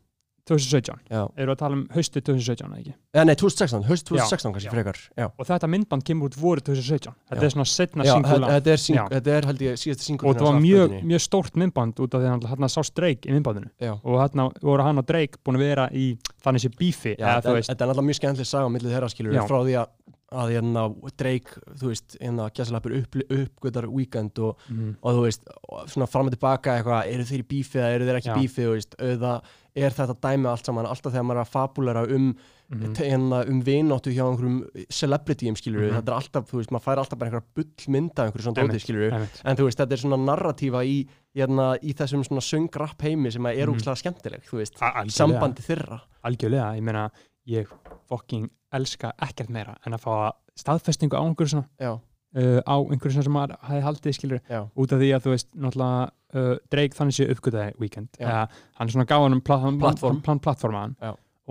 2017 0.48 0.82
2017 0.82 0.98
já, 1.12 1.22
við 1.36 1.50
að 1.52 1.58
tala 1.60 1.76
um 1.76 1.82
haustu 1.94 2.20
2017 2.20 2.66
eða 2.66 2.78
ekki? 2.80 2.94
eða 3.14 3.24
nei, 3.28 3.34
2016, 3.38 3.84
haust 3.86 4.06
2016 4.08 4.54
kannski 4.56 4.72
frekar 4.72 4.98
já, 5.18 5.26
Og 5.38 5.46
þetta 5.48 5.68
myndband 5.70 6.04
kemur 6.08 6.30
út 6.30 6.38
voru 6.40 6.64
2017 6.66 7.14
Þetta 7.30 7.46
er 7.46 7.54
svona 7.54 7.68
setna 7.70 8.06
singula 8.08 8.50
þetta, 8.56 8.72
er 8.74 8.82
sing, 8.82 8.98
er 9.32 9.48
held 9.50 9.62
ég 9.62 9.78
síðasta 9.82 10.06
singul 10.08 10.30
og 10.32 10.38
það 10.40 10.48
var 10.48 10.60
mjög, 10.64 10.96
mjög 11.12 11.24
stórt 11.26 11.58
myndband 11.62 12.02
út 12.02 12.16
af 12.18 12.24
því 12.24 12.32
að 12.32 12.48
hann 12.54 12.72
sást 12.72 12.94
Drake 12.98 13.28
í 13.28 13.36
myndbandinu. 13.36 13.70
Og 14.02 14.18
þarna 14.18 14.48
voru 14.62 14.86
hann 14.88 14.98
og 15.02 15.06
Drake 15.06 15.38
búin 15.44 15.58
að 15.60 15.66
vera 15.68 15.86
í 15.94 16.06
þannig 16.42 16.64
sé 16.66 16.72
bífi 16.74 17.14
þetta, 17.16 17.54
er- 17.62 17.86
alltaf 17.86 18.06
mjög 18.08 18.18
skemmtileg 18.20 18.48
saga 18.50 18.66
á 18.66 18.74
millið 18.74 18.96
þeirra 18.96 19.12
skilur 19.12 19.38
frá 19.46 19.60
því 19.62 19.78
að 19.84 19.94
að 20.32 20.48
hérna 20.54 20.82
Drake, 21.20 21.58
þú 21.76 21.90
veist, 21.90 22.14
hérna 22.16 22.46
gæsalappur 22.56 22.94
upp, 23.02 23.16
uppgötar 23.28 23.84
weekend 23.92 24.38
og, 24.40 24.56
mm, 24.72 24.94
og 25.04 25.18
þú 25.18 25.24
veist, 25.26 25.42
og 25.68 25.90
svona 25.92 26.08
fram 26.08 26.30
og 26.30 26.32
tilbaka 26.32 26.78
eitthvað, 26.78 27.10
eru 27.12 27.26
þeir 27.28 27.42
í 27.42 27.48
bífið 27.50 27.82
eða 27.82 27.90
eru 27.98 28.06
þeir 28.08 28.20
ekki 28.20 28.30
í 28.32 28.38
bífið, 28.40 28.64
þú 28.64 28.72
veist, 28.78 28.96
auða 28.98 29.34
er 29.74 29.90
þetta 29.90 30.14
dæmi 30.20 30.46
allt 30.50 30.66
saman, 30.66 30.84
alltaf 30.86 31.12
þegar 31.14 31.24
maður 31.24 31.40
er 31.40 31.46
að 31.46 31.52
fabulera 31.52 32.02
um, 32.12 32.34
mm, 32.72 32.94
hérna, 32.98 33.38
um 33.48 33.60
vináttu 33.64 34.12
hjá 34.12 34.24
einhverjum 34.26 34.58
celebrityum, 34.92 35.56
skilur 35.56 35.86
Mhm. 35.86 35.94
þetta 35.96 36.12
er 36.12 36.16
alltaf, 36.18 36.44
þú 36.50 36.58
veist, 36.60 36.70
maður 36.70 36.84
fær 36.84 36.98
alltaf 37.02 37.18
bara 37.18 37.30
einhverja 37.30 37.46
bullmynda 37.56 38.26
einhverju 38.26 38.42
svona 38.46 38.58
Einmitt. 38.60 38.76
dóti, 38.76 38.84
skilur 38.84 39.12
einmitt. 39.12 39.40
en 39.44 39.56
þú 39.56 39.64
veist, 39.68 39.78
þetta 39.80 39.92
er 39.92 40.02
svona 40.02 40.18
narratífa 40.26 40.84
í, 40.84 41.08
hérna, 41.34 41.66
í 41.82 41.94
þessum 41.94 42.24
svona 42.28 42.44
söngrapp 42.44 43.00
heimi 43.02 43.32
sem 43.32 43.46
er 43.46 43.66
Mhm. 43.66 43.74
úkslega 43.76 43.96
skemmtileg, 44.02 44.42
þú 44.44 44.58
veist 44.60 44.76
sambandi 45.08 45.62
þeirra 45.62 46.00
algjörlega, 46.24 46.76
ég 46.76 46.82
meina 46.82 47.10
ég 47.48 47.66
fucking 48.08 48.50
elska 48.72 49.12
ekkert 49.20 49.48
meira 49.50 49.76
en 49.86 49.92
að 49.94 50.00
fá 50.00 50.32
staðfestingu 50.56 51.16
á 51.16 51.24
einhverju 51.24 51.48
svona 51.48 51.66
já, 51.80 51.98
uh, 52.36 52.60
á 52.64 52.74
einhverju 52.80 53.12
svona 53.16 53.26
sem 53.28 53.34
maður 53.36 53.56
hafi 53.68 53.82
haldið 53.86 54.16
skilur 54.18 54.40
já, 54.48 54.60
út 54.76 54.92
af 54.96 55.02
því 55.02 55.10
að 55.16 55.26
þú 55.26 55.34
veist 55.34 55.48
náttúrulega 55.54 56.06
uh, 56.38 56.54
Drake 56.72 56.98
þannig 56.98 57.16
sé 57.18 57.28
uppgötaði 57.34 57.74
weekend. 57.82 58.08
Eða 58.20 58.46
hann 58.78 58.88
er 58.88 58.94
svona 58.96 59.08
hann 59.22 59.36
um 59.38 59.44
pla 59.44 59.58
hann- 59.64 59.78
Plattform. 59.82 60.16
hann, 60.20 60.24
hann 60.30 60.42
plattformaðan 60.46 60.96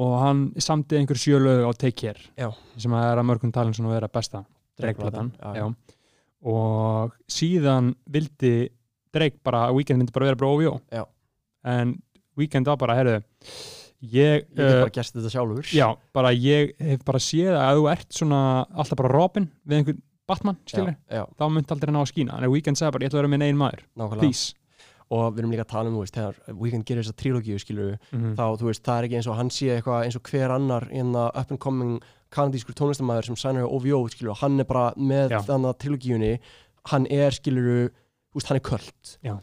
og 0.02 0.14
hann 0.22 0.44
samti 0.58 0.98
einhver 0.98 1.20
sjölög 1.20 1.66
á 1.68 1.72
Take 1.78 1.98
Care 2.00 2.22
Já. 2.40 2.50
sem 2.80 2.92
að 2.96 3.10
er 3.12 3.20
að 3.22 3.28
mörgum 3.28 3.52
talin 3.54 3.74
svona 3.76 3.92
vera 3.94 4.08
besta 4.08 4.46
Drake-platan. 4.80 5.34
Og 6.42 7.12
síðan 7.30 7.92
vildi 8.10 8.70
Drake 9.14 9.42
bara 9.44 9.68
að 9.68 9.76
Weekend 9.78 10.00
myndi 10.02 10.14
bara 10.16 10.32
vera 10.32 10.40
bara 10.40 10.80
Já. 10.92 11.04
en 11.68 11.98
Weekend 12.40 12.66
var 12.66 12.78
bara, 12.80 12.96
heyrðu 12.96 13.18
ég, 14.02 14.46
ég 14.56 14.62
uh, 14.64 14.80
bara 14.82 14.94
gert 14.96 15.12
þetta 15.14 15.30
sjálfur. 15.30 15.68
já, 15.76 15.92
bara 16.16 16.32
ég 16.34 16.72
hef 16.80 17.04
bara 17.06 17.20
séð 17.22 17.54
að 17.60 17.78
þú 17.82 17.90
ert 17.92 18.16
svona 18.18 18.40
alltaf 18.72 18.98
bara 18.98 19.12
Robin 19.12 19.50
við 19.68 19.78
einhvern 19.82 20.00
Batman, 20.30 20.58
skilur, 20.70 20.96
þá 21.10 21.46
myndi 21.52 21.74
aldrei 21.76 21.92
ná 21.94 22.02
að 22.02 22.10
skína. 22.14 22.38
En 22.40 22.52
Weekend 22.54 22.80
sagði 22.80 22.96
bara, 22.96 23.04
ég 23.06 23.12
ætla 23.12 23.20
að 23.20 23.24
vera 23.24 23.32
minn 23.34 23.46
einn 23.48 23.60
maður. 23.60 23.86
Nákvæmlega. 24.00 24.22
Please. 24.22 24.54
Og 25.12 25.34
við 25.34 25.42
erum 25.42 25.52
líka 25.52 25.66
að 25.66 25.72
tala 25.74 25.90
um, 25.90 25.96
þú 25.98 26.04
veist, 26.06 26.16
þegar 26.16 26.58
Weekend 26.62 26.86
gerir 26.88 27.04
þessa 27.04 27.18
trílogíu, 27.20 27.60
skilur 27.60 27.96
mm 28.16 28.36
þá, 28.38 28.44
þú 28.62 28.70
veist, 28.70 28.84
það 28.86 28.98
er 29.00 29.08
ekki 29.08 29.18
eins 29.20 29.28
og 29.28 29.40
hann 29.42 29.52
sé 29.52 29.72
eitthvað 29.76 30.06
eins 30.06 30.16
og 30.16 30.30
hver 30.32 30.54
annar 30.56 30.88
in 30.92 31.12
the 31.12 31.26
up 31.36 31.52
and 31.52 31.60
coming 31.60 31.98
kanadískur 32.32 32.78
tónlistamæður 32.80 33.28
sem 33.28 33.40
sænar 33.42 33.68
á 33.68 33.70
OVO, 33.76 34.06
skilur, 34.14 34.38
hann 34.40 34.62
er 34.64 34.70
bara 34.70 34.94
með 34.96 35.36
þannig 35.50 35.82
trilogíunni, 35.84 36.32
hann 36.94 37.10
er, 37.12 37.36
skilur 37.36 37.92
veist, 38.40 38.48
hann 38.48 38.58
er 38.58 38.64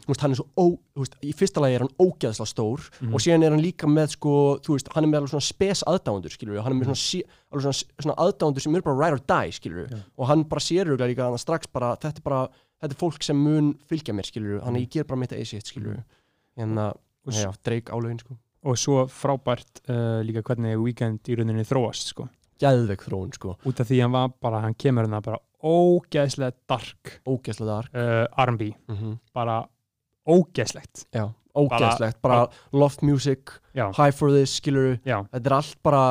veist, 0.07 0.21
hann 0.21 0.31
er 0.31 0.35
svo 0.39 0.45
ó, 0.57 0.65
þú 0.95 1.03
veist, 1.03 1.15
í 1.21 1.33
fyrsta 1.37 1.61
lagi 1.61 1.75
er 1.75 1.83
hann 1.85 1.93
ógeðslega 2.01 2.47
stór 2.49 2.79
Mhm. 3.01 3.13
og 3.13 3.19
síðan 3.21 3.43
er 3.45 3.51
hann 3.51 3.61
líka 3.61 3.85
með, 3.87 4.07
sko, 4.15 4.59
þú 4.65 4.73
veist, 4.75 4.87
hann 4.95 5.03
er 5.03 5.09
með 5.09 5.17
alveg 5.21 5.29
svona 5.33 5.45
spes 5.45 5.83
aðdándur, 5.83 6.31
hann 6.63 6.71
er 6.73 6.79
með 6.79 6.89
svona, 6.89 6.95
sí, 7.03 7.23
alveg 7.53 7.63
svona, 7.69 7.83
svona 8.01 8.17
aðdándur 8.17 8.61
sem 8.61 8.75
eru 8.75 8.81
bara 8.81 8.97
ride 8.97 9.13
or 9.13 9.19
die, 9.19 9.51
skilur 9.51 10.03
og 10.17 10.27
hann 10.27 10.43
bara 10.43 10.59
sér 10.59 10.85
líka 11.13 11.23
hann 11.29 11.37
strax 11.37 11.67
bara, 11.71 11.95
þetta 11.97 12.17
er 12.17 12.21
bara, 12.23 12.49
þetta 12.81 12.91
er 12.91 13.01
fólk 13.05 13.23
sem 13.23 13.37
mun 13.37 13.73
fylgja 13.89 14.13
mér, 14.15 14.25
skilur, 14.25 14.61
hann 14.63 14.73
Mhm. 14.73 14.81
ég 14.81 14.89
ger 14.89 15.03
bara 15.03 15.19
mitt 15.19 15.29
eða 15.31 15.45
sitt, 15.47 15.65
en 16.57 16.75
að, 16.75 16.95
Og 17.27 17.33
s- 17.33 17.43
já, 17.45 17.53
dreik 17.63 17.85
álögin, 17.91 18.19
sko. 18.19 18.37
Og 18.65 18.75
svo 18.75 19.05
frábært 19.07 19.79
uh, 19.87 20.21
líka 20.23 20.41
hvernig 20.43 20.81
Weekend 20.81 21.19
í 21.23 21.35
rauninni 21.37 21.63
þróast 21.63 22.07
sko. 22.11 22.27
gæðveg 22.59 22.97
þróun 23.07 23.33
sko, 23.33 23.55
út 23.65 23.79
af 23.79 23.87
því 23.87 24.01
hann 24.01 24.11
var 24.11 24.27
bara, 24.41 24.59
hann 24.61 24.73
kemur 24.73 25.05
hérna 25.05 25.21
bara 25.23 25.37
ógeðslega 25.65 26.55
dark. 26.69 27.19
Ógeðslega 27.27 27.75
dark. 27.75 27.95
Uh, 27.95 28.25
R&B, 28.45 28.71
mm 28.91 29.17
bara 29.35 29.61
ógeðslegt. 30.29 31.07
Já, 31.15 31.25
ógeðslegt, 31.57 32.19
bara, 32.21 32.43
loft 32.75 33.01
music 33.01 33.55
já, 33.73 33.87
high 33.97 34.13
for 34.13 34.29
this, 34.35 34.59
skilur 34.59 34.99
já, 35.07 35.23
þetta 35.31 35.49
er 35.49 35.55
allt 35.57 35.79
bara, 35.85 36.03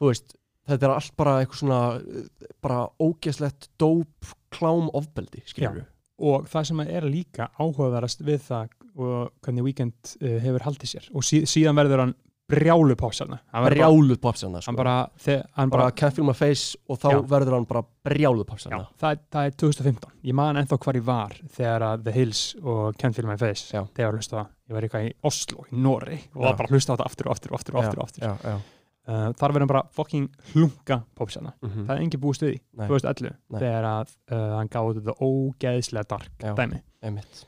þú 0.00 0.10
veist 0.10 0.34
þetta 0.70 0.88
er 0.88 0.94
allt 0.96 1.14
bara 1.18 1.36
eitthvað 1.40 1.60
svona 1.62 1.80
uh, 2.00 2.26
bara 2.64 2.80
ógeðslegt 2.98 3.70
dóp 3.78 4.32
klám 4.50 4.90
ofbeldi, 4.98 5.44
skilur 5.46 5.84
og 6.20 6.48
það 6.50 6.66
sem 6.68 6.82
er 6.84 7.06
líka 7.08 7.48
áhugaverðast 7.56 8.24
við 8.26 8.42
það 8.48 8.74
og 9.00 9.30
hvernig 9.44 9.64
Weekend 9.64 10.14
uh, 10.18 10.36
hefur 10.42 10.66
haldið 10.66 10.92
sér. 10.92 11.06
Og 11.16 11.24
sí, 11.24 11.44
síðan 11.48 11.78
verður 11.78 12.04
hann 12.04 12.16
brjálu 12.50 12.96
bara, 13.66 13.74
brjáluð 13.76 14.20
popsana, 14.22 14.60
sko 14.60 14.70
hann 14.70 14.78
bara, 14.80 14.94
hann 15.56 15.70
bara 15.72 15.86
bara 15.88 15.94
feel 16.16 16.26
my 16.28 16.34
face 16.36 16.78
og 16.90 16.98
þá 17.02 17.08
Já. 17.14 17.20
verður 17.34 17.56
hann 17.58 17.68
bara 17.70 17.82
brjáluð 18.08 18.44
Já, 18.44 18.48
popsana 18.52 18.80
það, 19.02 19.22
það 19.34 19.48
er 19.50 19.56
2015 19.64 20.16
ég 20.30 20.36
man 20.40 20.60
ennþá 20.60 20.80
hvar 20.84 20.98
ég 21.00 21.06
var 21.06 21.36
þegar 21.56 21.86
að 21.90 22.04
The 22.08 22.16
Hills 22.16 22.42
og 22.62 22.98
My 23.30 23.38
Face 23.40 23.70
Já. 23.76 23.84
þegar 23.96 24.18
á 24.34 24.36
það. 24.40 24.50
ég 24.70 24.76
var 24.78 24.86
eitthvað 24.88 25.06
í 25.08 25.14
Oslo, 25.30 25.64
í 25.70 25.80
Norri 25.86 26.20
og 26.34 26.44
var 26.44 26.58
bara 26.60 26.74
hlusta 26.74 26.92
á 26.92 26.94
þetta 26.96 27.08
aftur 27.10 27.30
og 27.30 27.34
aftur 27.36 27.54
og 27.54 27.58
aftur 27.60 27.74
og 27.78 27.82
aftur, 27.84 27.98
og 28.00 28.04
aftur. 28.04 28.22
já, 28.26 28.54
já. 28.54 28.76
Uh, 29.10 29.32
þar 29.34 29.50
verður 29.54 29.64
hann 29.64 29.70
bara 29.72 29.86
fucking 29.96 30.26
hlunga 30.52 31.00
popsana 31.16 31.54
Mm 31.62 31.70
það 31.88 31.96
er 31.96 32.02
við 32.44 32.50
því, 32.52 32.58
Nei. 32.78 32.86
2011 32.88 33.30
Nei. 33.50 33.60
þegar 33.60 33.84
að 33.90 34.12
uh, 34.30 34.56
hann 34.58 34.68
gáði 34.68 35.00
þetta 35.00 35.14
ógeðslega 35.24 36.08
dark 36.12 36.44
Já. 36.44 36.54
dæmi 36.54 36.82
einmitt 37.02 37.46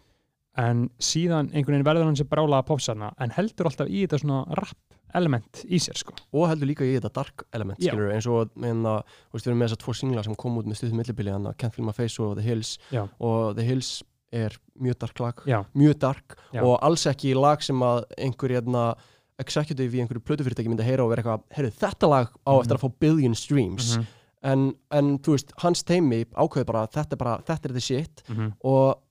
en 0.56 0.90
síðan 1.00 1.48
einhvern 1.52 1.78
veginn 1.78 1.84
verður 1.86 2.04
hann 2.10 2.16
sér 2.16 2.28
brálaða 2.28 2.66
popsana 2.68 3.12
en 3.20 3.30
heldur 3.30 3.66
alltaf 3.70 3.88
í 3.88 4.02
þetta 4.06 4.18
svona 4.20 4.42
rap 4.58 4.76
element 5.14 5.62
í 5.68 5.76
sér 5.80 5.96
sko. 6.00 6.14
Og 6.32 6.48
heldur 6.48 6.66
líka 6.70 6.84
í 6.84 6.94
þetta 6.98 7.10
dark 7.12 7.44
element 7.52 7.78
skilur, 7.80 8.10
eins 8.14 8.26
og 8.26 8.50
meina, 8.56 9.02
veist, 9.32 9.44
við 9.46 9.50
erum 9.52 9.58
með 9.60 9.68
þessar 9.72 9.82
tvo 9.84 9.94
singla 9.94 10.22
sem 10.24 10.34
kom 10.40 10.56
út 10.60 10.66
með 10.66 10.78
stuðum 10.80 10.96
millibili 11.02 11.30
hann 11.34 11.50
Can't 11.60 11.74
Feel 11.76 11.84
My 11.84 11.92
Face 11.92 12.20
og 12.22 12.36
The 12.38 12.44
Hills. 12.46 12.78
Já. 12.92 13.06
og 13.20 13.54
The 13.56 13.64
Hills 13.66 14.02
er 14.32 14.56
mjög 14.80 14.98
dark 15.02 15.20
lag. 15.20 15.42
Mjög 15.76 15.98
dark. 16.00 16.36
Já. 16.54 16.62
og 16.64 16.78
alls 16.82 17.04
ekki 17.06 17.34
lag 17.36 17.60
sem 17.62 17.76
að 17.84 18.04
einhver 18.16 18.54
hérna, 18.56 18.94
executive 19.38 19.92
í 19.96 20.00
einhverju 20.00 20.22
plötufyrirtæki 20.24 20.68
myndi 20.72 20.84
heyra 20.86 21.04
og 21.04 21.10
vera 21.12 21.22
eitthvað, 21.22 21.44
heyrðu 21.56 21.76
þetta 21.82 22.08
lag 22.08 22.28
á 22.32 22.52
Mhm. 22.52 22.60
eftir 22.62 22.76
að 22.78 22.82
fá 22.84 22.92
billion 23.00 23.34
streams. 23.34 23.96
Mhm, 23.98 24.06
en, 24.44 24.74
en 24.90 25.18
þú 25.18 25.34
veist, 25.36 25.52
hans 25.58 25.82
teimi 25.82 26.24
ákveður 26.24 26.66
bara 26.66 26.86
þetta 26.86 27.12
er 27.12 27.16
bara, 27.16 27.38
þetta 27.42 27.64
er 27.68 27.72
the 27.72 27.80
shit. 27.80 28.22
Mhm. 28.28 28.52
og, 28.64 29.01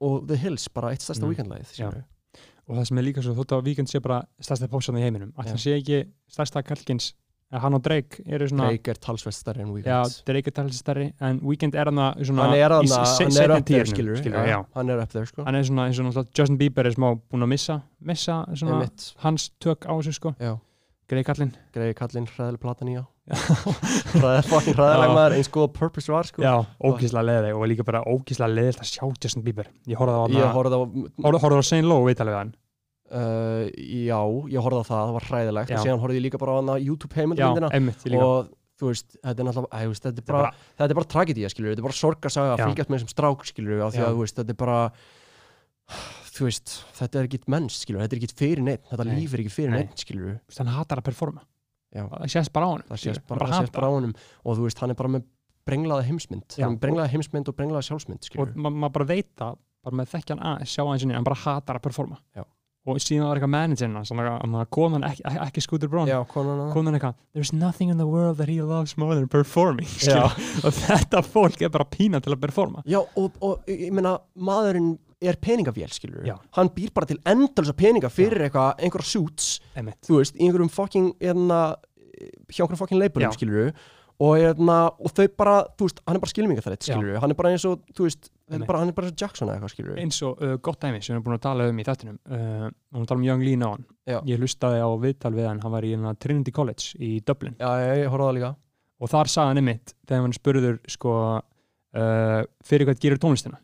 og 0.00 0.26
The 0.28 0.36
Hills 0.36 0.68
bara 0.74 0.92
eitt 0.94 1.02
stærsta 1.02 1.26
weekendlæð 1.28 1.72
Já. 1.78 1.88
og 2.68 2.76
það 2.76 2.84
sem 2.90 2.98
er 3.00 3.06
líka 3.08 3.22
svo 3.24 3.34
þótt 3.38 3.56
að 3.56 3.64
Víkend 3.70 3.88
sé 3.90 4.00
bara 4.04 4.22
stærsta 4.40 4.68
popsana 4.68 5.00
í 5.00 5.06
heiminum 5.08 5.32
að 5.36 5.48
Já. 5.48 5.52
það 5.54 5.64
sé 5.64 5.78
ekki 5.80 6.02
stærsta 6.30 6.62
kalkins 6.62 7.14
að 7.48 7.62
hann 7.64 7.74
og 7.78 7.80
Drake 7.82 8.20
eru 8.28 8.44
svona 8.50 8.66
Drake 8.68 8.90
er 8.92 8.98
talsvert 9.00 9.32
stærri 9.34 9.62
en 9.64 9.70
já, 9.70 9.72
Weekend 9.72 10.18
Drake 10.28 10.50
er 10.50 10.56
talið 10.58 10.74
stærri 10.76 11.06
en 11.24 11.38
Weekend 11.48 11.74
er 11.80 11.88
hann 11.88 11.96
að 12.04 12.18
hann 12.28 12.52
er, 12.52 12.74
se- 12.84 12.98
hann 12.98 13.08
er 13.08 13.14
seinni 13.16 13.56
up 13.56 13.64
there 13.64 13.84
tíðinum, 13.86 14.18
skilur, 14.20 14.20
já, 14.36 14.46
já. 14.52 14.58
hann 14.74 14.90
er 14.92 15.00
up 15.00 15.08
there 15.14 15.26
sko 15.26 15.44
hann 15.46 15.54
er 15.56 15.62
svona 15.64 16.26
Justin 16.36 16.58
Bieber 16.60 16.84
er 16.86 16.92
smá 16.92 17.14
búin 17.16 17.46
að 17.46 17.48
missa 17.54 17.78
missa 18.04 18.44
hans 19.24 19.48
tök 19.64 19.88
á 19.88 19.92
þessu 19.96 20.12
sko 20.20 20.34
Já. 20.38 20.58
Greið 21.08 21.24
kallinn. 21.24 21.52
Greiði 21.72 21.94
kallinn 21.96 22.26
hræðileg 22.28 22.60
platan 22.60 22.90
í 22.92 22.98
á 23.00 23.04
Já. 25.08 25.12
maður 25.12 25.34
eins 25.38 25.50
góða 25.52 25.70
purpose 25.76 26.12
var 26.12 26.28
sko. 26.28 26.42
Já, 26.44 26.54
ógíslega 26.84 27.24
leðið 27.28 27.56
og 27.56 27.66
líka 27.68 27.84
bara 27.88 28.02
ógíslega 28.08 28.52
leðið 28.52 28.80
að 28.82 28.90
sjá 28.90 29.04
Justin 29.24 29.44
Bieber. 29.44 29.68
Ég 29.88 30.00
horfði 30.00 30.16
á 30.16 30.52
horfði 30.56 30.80
á 30.80 31.60
á 31.64 31.68
Saint 31.68 31.88
Lowe 31.88 32.08
viðtalið 32.08 32.34
við 32.34 32.40
hann? 32.42 32.54
Uh, 33.08 33.64
já, 34.04 34.20
ég 34.52 34.64
horfði 34.64 34.84
á 34.84 34.88
það, 34.88 35.00
það 35.00 35.16
var 35.16 35.28
hræðilegt. 35.30 35.72
Og 35.72 35.84
síðan 35.86 36.02
horfði 36.04 36.20
ég 36.20 36.26
líka 36.26 36.40
bara 36.42 36.56
á 36.60 36.74
YouTube 36.76 37.16
líka. 38.12 38.24
Og 38.28 38.50
þú 38.78 38.92
veist, 38.92 39.16
þetta 39.16 39.42
er 39.42 39.48
náttúrulega, 39.48 39.78
æ, 39.80 39.88
veist, 39.90 40.04
þetta 40.04 40.22
er 40.22 40.26
bara, 40.28 40.50
þetta 40.76 40.92
er 40.92 40.98
bara 41.00 41.10
tragedía, 41.14 41.48
skilur, 41.50 41.72
þetta 41.72 41.82
er 41.82 41.88
bara 41.88 41.98
sorgarsaga 41.98 42.52
að 42.52 42.60
Já. 42.60 42.66
fylgjast 42.68 42.92
með 42.92 43.00
þessum 43.00 43.12
strák, 43.14 43.48
skilur, 43.48 43.80
af 43.82 43.96
því 43.96 44.04
að, 44.06 44.20
þetta 44.38 44.54
er 44.54 44.60
bara 44.60 44.76
þú 46.38 46.46
veist, 46.48 46.74
þetta 46.98 47.20
er 47.22 47.28
ekki 47.28 47.40
menns, 47.50 47.78
skilur, 47.84 48.02
þetta 48.04 48.16
er 48.16 48.20
ekki 48.22 48.36
fyrir 48.38 48.64
neitt, 48.66 48.84
þetta 48.90 49.06
Nei. 49.08 49.14
líf 49.20 49.34
er 49.34 49.42
ekki 49.44 49.54
fyrir 49.54 49.72
Nei. 49.74 49.78
neitt, 49.84 50.02
skilur, 50.04 50.36
hann 50.58 50.70
hatar 50.74 51.00
að 51.02 51.08
performa. 51.10 51.42
Já. 51.88 52.04
það 52.04 52.28
sést 52.34 52.52
bara 52.52 52.66
á 52.68 52.70
hann 52.74 52.82
það 52.90 53.00
sést 53.00 53.22
bara, 53.26 53.46
sést 53.48 53.72
bara 53.72 53.88
á 53.88 53.92
honum 53.96 54.12
og 54.44 54.58
þú 54.58 54.66
veist, 54.66 54.78
hann 54.84 54.92
er 54.92 54.98
bara 54.98 55.08
með 55.14 55.24
brenglaða 55.68 56.04
heimsmynd, 56.04 56.58
hann 56.60 56.76
er 56.76 56.82
brenglaða 56.82 57.08
heimsmynd 57.14 57.48
og 57.48 57.56
brenglaða 57.56 57.86
sjálfsmynd, 57.88 58.20
og 58.20 58.28
skilur, 58.28 58.52
ma- 58.60 58.70
maður 58.84 58.94
bara 58.98 59.08
veit 59.08 59.30
það 59.40 59.56
bara 59.88 59.96
með 60.02 60.12
þekkjan 60.12 60.42
að 60.50 60.62
sjá 60.68 60.84
hans 60.84 61.06
hann 61.08 61.24
bara 61.24 61.40
hatar 61.46 61.80
að 61.80 61.86
performa. 61.88 62.20
Já. 62.36 62.44
og 62.88 63.00
síðan 63.04 63.26
var 63.28 63.36
eitthvað 63.36 63.52
managerinn 63.52 63.96
þannig 64.08 64.60
að 64.62 64.68
konan 64.72 65.04
ekki, 65.04 65.24
ekki, 65.44 65.60
skútur 65.64 65.90
brón 65.92 66.08
konan 66.30 66.94
að 66.94 66.96
eitthvað 66.98 67.16
there's 67.34 67.52
nothing 67.52 67.90
in 67.92 67.98
the 68.00 68.06
world 68.06 68.38
that 68.38 68.48
he 68.48 68.60
loves 68.62 68.96
more 68.96 69.14
than 69.16 69.28
performing 69.28 69.88
og 70.64 70.72
þetta 70.72 71.20
fólk 71.26 71.60
er 71.64 71.72
bara 71.74 71.84
pína 71.84 72.20
til 72.24 72.32
að 72.32 72.40
performa. 72.46 72.84
Já, 72.88 73.00
og, 73.16 73.36
og 73.44 73.68
ég 73.68 73.92
meina, 73.92 74.18
maðurinn 74.36 74.94
er 75.20 75.38
peningavél, 75.42 75.90
skilur 75.90 76.24
Já. 76.26 76.36
hann 76.56 76.70
býr 76.74 76.92
bara 76.94 77.08
til 77.10 77.18
endalsa 77.26 77.74
peninga 77.76 78.10
fyrir 78.12 78.44
eitthvað, 78.46 78.78
einhverja 78.78 79.10
suits 79.12 79.60
Emmett. 79.74 80.00
þú 80.06 80.20
veist, 80.20 80.36
í 80.38 80.46
einhverjum 80.46 80.70
fucking 80.70 81.12
hérna, 81.22 81.60
hjá 82.50 82.62
einhverjum 82.62 82.82
fucking 82.82 82.98
Já. 82.98 83.02
leipurinn, 83.04 83.34
skilur 83.34 83.72
og, 84.18 84.32
hérna, 84.34 84.78
og 84.98 85.12
þau 85.14 85.26
bara, 85.38 85.56
þú 85.78 85.88
veist, 85.88 86.00
hann 86.06 86.18
er 86.18 86.22
bara 86.22 86.32
skilmingaþrætt 86.34 86.86
Já. 86.86 86.94
skilur 86.94 87.20
hann 87.22 87.34
er 87.34 87.38
bara 87.38 87.52
eins 87.54 87.66
og, 87.66 87.82
þú 87.94 88.06
veist 88.06 88.30
Einmitt. 88.48 88.66
bara, 88.70 88.78
hann 88.82 88.88
er 88.92 88.96
bara 88.96 89.08
eins 89.08 89.14
og 89.16 89.20
Jackson 89.24 89.48
eða 89.50 89.58
eitthvað 89.58 89.74
skilur 89.74 89.98
eins 90.02 90.22
og 90.26 90.42
uh, 90.42 90.56
gott 90.62 90.80
dæmi 90.80 91.02
sem 91.02 91.12
við 91.12 91.18
erum 91.18 91.26
búin 91.26 91.38
að 91.38 91.44
tala 91.48 91.68
um 91.68 91.78
í 91.78 91.86
þettinum 91.86 92.18
uh, 92.30 92.70
og 92.70 92.98
hún 93.02 93.10
tala 93.10 93.18
um 93.20 93.26
Young 93.26 93.44
Lee 93.46 93.58
náðan 93.58 93.84
Já. 94.08 94.18
ég 94.26 94.38
hlustaði 94.42 94.80
á 94.82 94.88
viðtal 95.02 95.34
við 95.34 95.50
hann, 95.50 95.60
hann 95.62 95.74
var 95.74 95.86
í 95.86 95.92
hérna, 95.94 96.14
Trinity 96.18 96.54
College 96.54 96.94
í 96.98 97.18
Dublin 97.26 97.58
það 97.58 98.56
og 98.98 99.12
þar 99.12 99.30
sagði 99.30 99.52
hann 99.52 99.62
einmitt 99.62 99.94
þegar 100.08 100.24
hann 100.26 100.34
spurður 100.34 100.78
sko, 100.90 101.14
uh, 101.94 102.42
fyrir 102.66 102.88
hvað 102.88 103.02
gerir 103.04 103.20
tónlistina. 103.22 103.60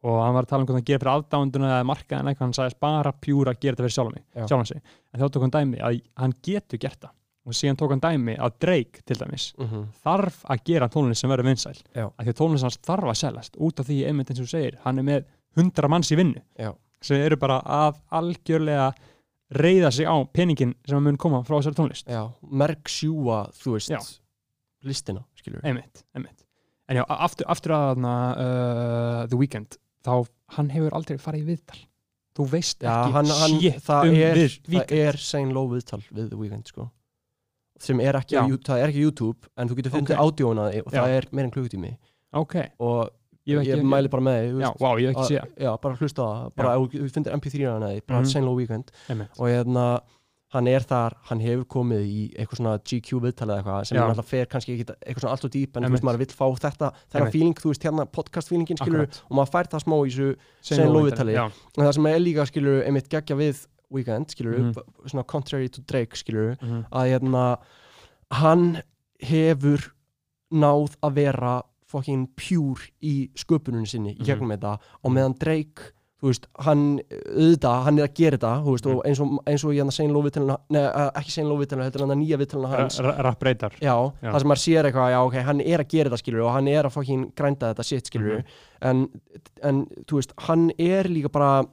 Og 0.00 0.18
hann 0.24 0.34
var 0.36 0.46
að 0.46 0.50
tala 0.52 0.64
um 0.64 0.68
hvað 0.70 0.78
hann 0.78 0.86
gerir 0.88 1.02
fyrir 1.02 1.12
aðdánduna 1.12 1.70
eða 1.74 1.86
markaðina, 1.90 2.32
eitthvað 2.32 2.46
hann 2.46 2.56
sagðist 2.56 2.80
bara 2.80 3.12
pjúra 3.12 3.52
að 3.54 3.58
gera 3.60 3.76
þetta 3.76 3.84
fyrir 3.86 3.96
sjálfan 3.96 4.46
sjálfan 4.48 4.68
sig. 4.70 4.82
En 5.12 5.20
þá 5.20 5.26
tók 5.34 5.44
hann 5.46 5.56
dæmi 5.56 5.80
að 5.84 5.98
hann 6.22 6.36
getur 6.46 6.80
gert 6.80 7.00
það. 7.04 7.16
Og 7.48 7.56
síðan 7.56 7.78
tók 7.80 7.92
hann 7.94 8.02
dæmi 8.04 8.36
að 8.36 8.56
Drake 8.60 9.02
til 9.08 9.16
dæmis 9.20 9.50
mm 9.58 9.84
þarf 10.04 10.42
að 10.44 10.64
gera 10.70 10.88
tónlist 10.92 11.20
sem 11.24 11.30
verður 11.32 11.50
vinsæl. 11.50 11.76
Að 11.96 12.24
því 12.24 12.32
að 12.32 12.38
tónlist 12.40 12.66
hans 12.68 12.80
þarf 12.86 13.12
að 13.12 13.20
seljast 13.20 13.56
út 13.60 13.80
af 13.80 13.86
því 13.88 13.98
einmitt 14.08 14.30
eins 14.30 14.40
og 14.40 14.48
þú 14.48 14.50
segir, 14.54 14.78
hann 14.84 14.98
er 14.98 15.06
með 15.08 15.24
hundra 15.56 15.88
manns 15.88 16.12
í 16.12 16.16
vinnu. 16.20 16.42
Já. 16.60 16.72
sem 17.02 17.16
eru 17.24 17.36
bara 17.40 17.60
að 17.64 17.96
algjörlega 18.12 18.90
reyða 19.56 19.90
sig 19.90 20.06
á 20.06 20.16
peningin 20.32 20.74
sem 20.86 20.98
að 20.98 21.06
mun 21.08 21.16
koma 21.20 21.42
frá 21.46 21.56
þessari 21.58 21.78
tónlist. 21.78 22.06
Já, 22.08 22.22
merk 22.42 22.88
sjúa, 22.92 23.46
þú 23.56 23.72
veist 23.76 23.90
Já. 23.90 23.98
listina, 24.86 25.24
skilur 25.34 25.64
einmitt, 25.64 26.04
einmitt. 26.14 26.44
En 26.90 26.98
já, 27.00 27.04
aftur, 27.08 27.46
aftur 27.50 27.74
að 27.74 28.04
uh, 28.04 29.26
The 29.30 29.38
Weeknd 29.38 29.76
þá 30.04 30.26
hann 30.56 30.70
hefur 30.70 30.94
aldrei 30.96 31.18
farið 31.18 31.42
í 31.44 31.48
viðtal 31.54 31.80
þú 32.36 32.46
veist 32.52 32.80
já, 32.82 32.90
ekki 32.90 33.12
hann, 33.12 33.26
hann, 33.40 33.60
shit 33.60 33.82
það, 33.84 34.08
um 34.08 34.14
er, 34.16 34.36
það 34.40 34.74
Weeknd 34.74 34.92
er 35.00 35.16
Sane 35.18 35.52
Low 35.52 35.68
viðtal 35.68 36.02
við 36.10 36.28
The 36.30 36.36
Weeknd 36.40 36.66
sko 36.72 36.90
sem 37.80 38.00
er 38.04 38.18
ekki, 38.20 38.34
Já. 38.36 38.42
á, 38.44 38.48
Yout- 38.50 38.66
það 38.68 38.82
er 38.82 38.90
ekki 38.92 39.00
YouTube 39.06 39.48
en 39.56 39.68
þú 39.70 39.76
getur 39.78 39.92
fundið 39.94 40.16
Ok. 40.16 40.20
okay. 40.20 40.44
ádjóna 40.44 40.66
og 40.84 40.92
það 40.92 41.08
Já. 41.08 41.16
er 41.16 41.26
meira 41.32 41.48
en 41.48 41.50
klukkutími 41.54 41.92
ok, 42.32 42.54
og 42.78 43.10
ég 43.48 43.56
ég, 43.56 43.64
hef 43.64 43.78
ekki 43.80 43.88
mæli 43.88 44.10
bara 44.12 44.22
með 44.22 44.40
þú 44.52 44.60
já, 44.60 44.70
wow, 44.80 44.96
ég 45.00 45.06
hef 45.08 45.16
ekki 45.16 45.34
séð 45.34 45.64
já, 45.64 45.70
bara 45.80 45.96
hlusta 45.96 46.20
á 46.20 46.28
það 46.30 46.50
bara 46.60 46.74
ef 46.76 46.80
þú 46.92 47.10
fundir 47.16 47.32
MP3 47.38 47.64
hana 47.72 47.88
því, 47.94 48.00
bara 48.06 48.20
Mhm. 48.20 48.30
Sane 48.34 48.44
Low 48.44 48.54
Weekend 48.60 48.90
einmitt. 49.08 49.30
og 49.40 49.46
hérna 49.48 49.86
hann 50.50 50.66
er 50.66 50.80
þar, 50.82 51.14
hann 51.30 51.40
hefur 51.40 51.64
komið 51.70 52.00
í 52.10 52.22
eitthvað 52.34 52.56
svona 52.58 52.78
GQ 52.82 53.20
viðtalið 53.22 53.56
eitthvað 53.60 53.84
sem 53.86 53.96
Já. 53.96 54.00
náttúrulega 54.02 54.24
fer 54.26 54.46
kannski 54.50 54.72
ekki 54.74 54.86
eitthvað 54.98 55.20
svona 55.22 55.34
allt 55.36 55.44
og 55.46 55.52
dýp 55.54 55.76
en 55.76 55.84
þú 55.86 55.90
veist 55.94 56.06
maður 56.08 56.18
vill 56.24 56.34
fá 56.40 56.46
þetta 56.64 56.88
þennan 57.12 57.30
feeling, 57.34 57.54
þú 57.54 57.70
veist 57.70 57.84
hérna 57.86 58.06
podcast 58.10 58.48
feelingin 58.50 58.76
skilur 58.80 59.04
Akkurat. 59.04 59.20
og 59.30 59.36
maður 59.38 59.52
fær 59.54 59.68
það 59.70 59.84
smá 59.84 59.96
í 60.00 60.10
þessu 60.10 60.88
Low-viðtali. 60.90 61.32
já, 61.38 61.44
en 61.78 61.84
það 61.86 61.92
sem 61.94 62.06
er 62.06 62.18
líka 62.18 62.46
skilur 62.50 62.82
einmitt 62.84 63.08
geggja 63.08 63.36
við 63.36 63.66
Weekend 63.90 64.26
skilur 64.30 64.58
Mhm. 64.58 64.74
svona 65.06 65.26
contrary 65.26 65.68
to 65.68 65.80
Drake 65.82 66.14
skilur 66.16 66.56
mhm, 66.62 66.84
að 66.92 67.08
hérna 67.10 67.58
hann 68.30 68.82
hefur 69.22 69.92
náð 70.52 70.96
að 71.02 71.12
vera 71.14 71.62
fucking 71.90 72.28
pure 72.38 72.90
í 73.02 73.30
sköpuninu 73.34 73.86
sinni 73.86 74.14
í 74.14 74.18
Mhm. 74.20 74.26
gegnum 74.26 74.50
þetta 74.56 74.78
og 75.04 75.10
meðan 75.12 75.38
Drake 75.38 75.92
þú 76.20 76.28
veist, 76.28 76.46
hann, 76.66 77.00
auðvitað, 77.32 77.82
hann 77.86 77.98
er 77.98 78.04
að 78.08 78.14
gera 78.18 78.36
þetta 78.36 78.52
þú 78.64 78.72
veist, 78.74 78.86
Mhm. 78.86 78.96
og 78.96 79.04
eins 79.06 79.20
og, 79.20 79.38
eins 79.46 79.64
og 79.64 79.70
ég 79.72 79.78
hann 79.80 79.88
að 79.88 79.96
segja 79.96 80.12
lóvitalina, 80.12 80.56
neða, 80.70 81.12
ekki 81.16 81.30
segja 81.32 81.48
lóvitalina 81.48 81.84
heldur 81.88 82.00
hann 82.06 82.14
að 82.16 82.20
nýja 82.22 82.38
vitalina 82.38 82.68
hans 82.76 83.00
Ra- 83.00 83.10
ra- 83.16 83.22
rapp 83.22 83.42
reytar 83.42 83.70
já, 83.80 83.94
Já. 84.22 84.30
það 84.32 84.38
sem 84.40 84.48
maður 84.50 84.64
sér 84.66 84.84
eitthvað, 84.90 85.10
já, 85.14 85.20
ok, 85.26 85.34
hann 85.48 85.60
er 85.60 85.78
að 85.78 85.88
gera 85.88 86.10
þetta 86.10 86.22
skilur 86.22 86.44
og 86.44 86.52
hann 86.52 86.68
er 86.68 86.82
að 86.84 86.92
fucking 86.92 87.32
grænda 87.34 87.74
þetta 87.74 87.84
shit 87.84 88.04
skilur 88.06 88.36
Mhm. 88.36 88.44
en, 88.82 89.08
en, 89.62 89.86
þú 90.04 90.14
veist, 90.20 90.32
hann 90.38 90.70
er 90.78 91.04
líka 91.04 91.28
bara 91.32 91.64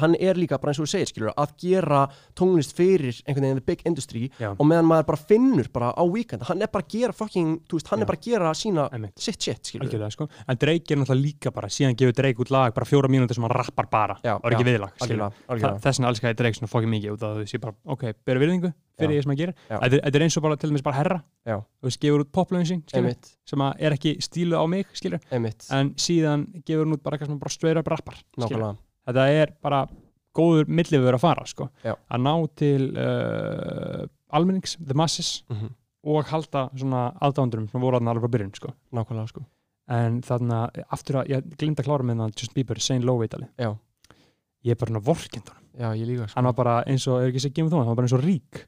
hann 0.00 0.14
er 0.18 0.34
líka 0.34 0.58
bara 0.60 0.70
eins 0.72 0.78
og 0.80 0.86
þú 0.86 0.90
segir 0.94 1.06
skilur 1.12 1.32
að 1.36 1.50
gera 1.60 2.08
tónlist 2.34 2.72
fyrir 2.74 3.14
einhvern 3.26 3.44
veginn 3.44 3.60
the 3.60 3.66
big 3.66 3.82
industry 3.84 4.30
Já. 4.40 4.52
og 4.58 4.64
meðan 4.66 4.86
maður 4.88 5.06
bara 5.06 5.18
finnur 5.28 5.68
bara 5.72 5.92
á 5.92 6.02
weekend 6.08 6.42
hann 6.48 6.62
er 6.62 6.66
bara 6.68 6.84
að 6.84 6.88
gera 6.96 7.12
fucking, 7.12 7.60
þú 7.68 7.76
veist, 7.78 7.88
hann 7.92 7.98
Já. 7.98 8.02
er 8.02 8.06
bara 8.06 8.18
að 8.18 8.24
gera 8.30 8.54
sína 8.54 8.88
einmitt 8.92 9.18
sitt 9.18 9.40
shit 9.42 9.64
skilur 9.64 9.84
algjörlega 9.86 10.10
sko 10.16 10.28
en 10.48 10.56
Drake 10.56 10.90
er 10.94 10.96
náttúrulega 10.96 11.22
líka 11.22 11.50
bara 11.52 11.68
síðan 11.68 11.94
gefur 11.96 12.12
Drake 12.14 12.40
út 12.40 12.50
lag 12.50 12.72
bara 12.74 12.86
fjóra 12.86 13.08
mínútur 13.08 13.34
sem 13.34 13.42
hann 13.44 13.50
rappar 13.52 13.86
bara 13.90 14.16
Já, 14.24 14.34
og 14.36 14.44
er 14.48 14.56
ekki 14.56 14.64
já, 14.64 14.70
viðlag 14.72 14.92
skilur. 14.96 15.04
algjörlega, 15.04 15.30
Þa- 15.30 15.52
algjörlega. 15.54 15.80
þess 15.84 15.98
vegna 16.00 16.08
elskar 16.08 16.30
ég 16.32 16.36
Drake 16.40 16.54
svona 16.58 16.72
fokkin 16.72 16.90
mikið 16.94 17.12
út 17.14 17.22
af 17.22 17.36
því 17.36 17.46
sé 17.52 17.60
bara 17.60 17.74
ok, 17.84 18.04
bera 18.24 18.40
virðingu 18.40 18.72
fyrir 18.94 19.10
Já. 19.10 19.18
því 19.18 19.22
sem 19.24 19.30
hann 19.30 19.38
gerir 19.40 19.54
Já. 19.68 19.78
þetta 19.80 19.94
er- 19.98 20.02
þetta 20.04 20.16
er 20.16 20.22
eins 20.22 20.36
og 20.38 20.42
bara 20.44 20.56
til 20.56 20.70
dæmis 20.70 20.82
bara 20.86 20.96
herra 20.96 21.22
Já. 21.44 21.56
þú 21.58 21.84
veist, 21.88 22.00
gefur 22.00 22.20
út 22.24 22.30
poplögin 22.30 22.68
sín 22.70 22.82
skilur, 22.86 23.02
einmitt, 23.10 23.30
sem 23.44 23.58
að 23.58 23.74
er 23.80 23.90
ekki 23.96 24.12
stílu 24.22 24.54
á 24.54 24.64
mig 24.70 24.86
skilur 24.94 25.20
einmitt, 25.32 25.66
en 25.70 25.94
síðan 25.98 26.46
gefur 26.64 26.84
hann 26.86 26.94
út 26.94 27.02
bara 27.02 27.16
eitthvað 27.18 27.26
sem 27.34 27.38
bara 27.42 27.50
straight 27.50 27.76
up 27.78 27.88
rappar 27.90 28.14
skilur. 28.14 28.48
nákvæmlega 28.48 28.76
þetta 29.06 29.28
er 29.42 29.54
bara 29.62 29.84
góður 30.34 30.66
millifur 30.68 31.14
að 31.14 31.22
fara 31.22 31.46
sko. 31.46 31.68
Að 31.84 32.22
ná 32.24 32.34
til 32.58 32.90
uh, 32.98 34.04
almennings, 34.34 34.76
the 34.82 34.94
masses 34.98 35.42
mm 35.50 35.72
og 36.04 36.26
halda 36.28 36.66
svona 36.76 37.14
aðdándurum 37.24 37.70
sem 37.72 37.80
voru 37.80 37.96
aðna 37.96 38.12
alveg 38.12 38.26
frá 38.26 38.32
byrjun 38.34 38.50
sko. 38.58 38.72
nákvæmlega 38.92 39.30
sko. 39.30 39.40
En 39.88 40.18
þarna, 40.20 40.58
aftur 40.92 41.16
að, 41.22 41.30
ég 41.32 41.46
glinda 41.60 41.80
að 41.80 41.86
klára 41.88 42.04
með 42.04 42.18
það 42.20 42.34
Justin 42.42 42.56
Bieber, 42.58 42.80
Saint 42.84 43.06
Low 43.08 43.22
vitali 43.22 43.46
Já. 43.56 43.70
ég 44.68 44.74
er 44.74 44.78
bara 44.80 44.92
svona 44.92 45.00
vorkind 45.06 45.48
honum 45.48 45.64
já, 45.80 45.88
ég 45.96 46.06
líka 46.10 46.26
sko. 46.28 46.36
Hann 46.36 46.48
var 46.50 46.56
bara 46.60 46.74
eins 46.92 47.06
og, 47.08 47.22
er 47.22 47.32
ekki 47.32 47.42
sér 47.46 47.54
Game 47.56 47.68
of 47.68 47.72
Thrones, 47.72 47.86
hann 47.88 47.94
var 47.94 47.98
bara 48.02 48.08
eins 48.10 48.16
og 48.18 48.24
rík 48.24 48.60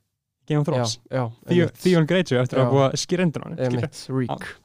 Game 0.49 0.61
of 0.61 0.67
Thrones, 0.71 0.97
já, 1.13 1.23
Theo- 1.53 1.71
Theon 1.83 2.09
Greyjoy 2.09 2.41
eftir 2.41 2.57
Já. 2.57 2.65
að 2.65 2.73
búa 2.73 2.89
skýrendur 3.05 3.45
hann 3.45 3.57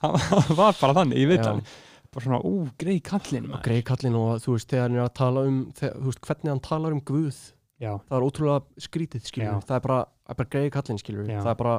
hann 0.05 0.17
hann 0.31 0.55
var 0.63 0.75
bara 0.79 0.95
þannig 1.01 1.19
í 1.19 1.27
viðtali. 1.27 1.67
Bara 2.11 2.25
svona, 2.25 2.39
ú, 2.43 2.65
greið 2.81 3.01
kallinn 3.07 3.45
og 3.47 3.53
maður. 3.53 3.63
greið 3.67 3.83
kallinn 3.87 4.17
og 4.19 4.29
þú 4.43 4.55
veist, 4.57 4.69
þegar 4.71 4.87
hann 4.87 4.97
er 4.97 5.03
að 5.05 5.13
tala 5.21 5.43
um 5.47 5.59
þegar, 5.77 5.97
þú 5.97 6.09
veist, 6.11 6.21
hvernig 6.27 6.51
hann 6.51 6.63
talar 6.67 6.95
um 6.95 7.03
Guð 7.07 7.37
já, 7.81 7.91
það 8.07 8.17
er 8.17 8.25
ótrúlega 8.27 8.85
skrítið, 8.87 9.23
skilur 9.29 9.47
Já. 9.47 9.53
það 9.69 9.77
er 9.77 9.85
bara, 9.87 9.99
það 10.25 10.33
er 10.35 10.39
bara 10.41 10.51
greið 10.55 10.69
kallinn, 10.75 11.01
skilur 11.01 11.29
Já. 11.31 11.39
það 11.41 11.51
er 11.53 11.59
bara, 11.61 11.77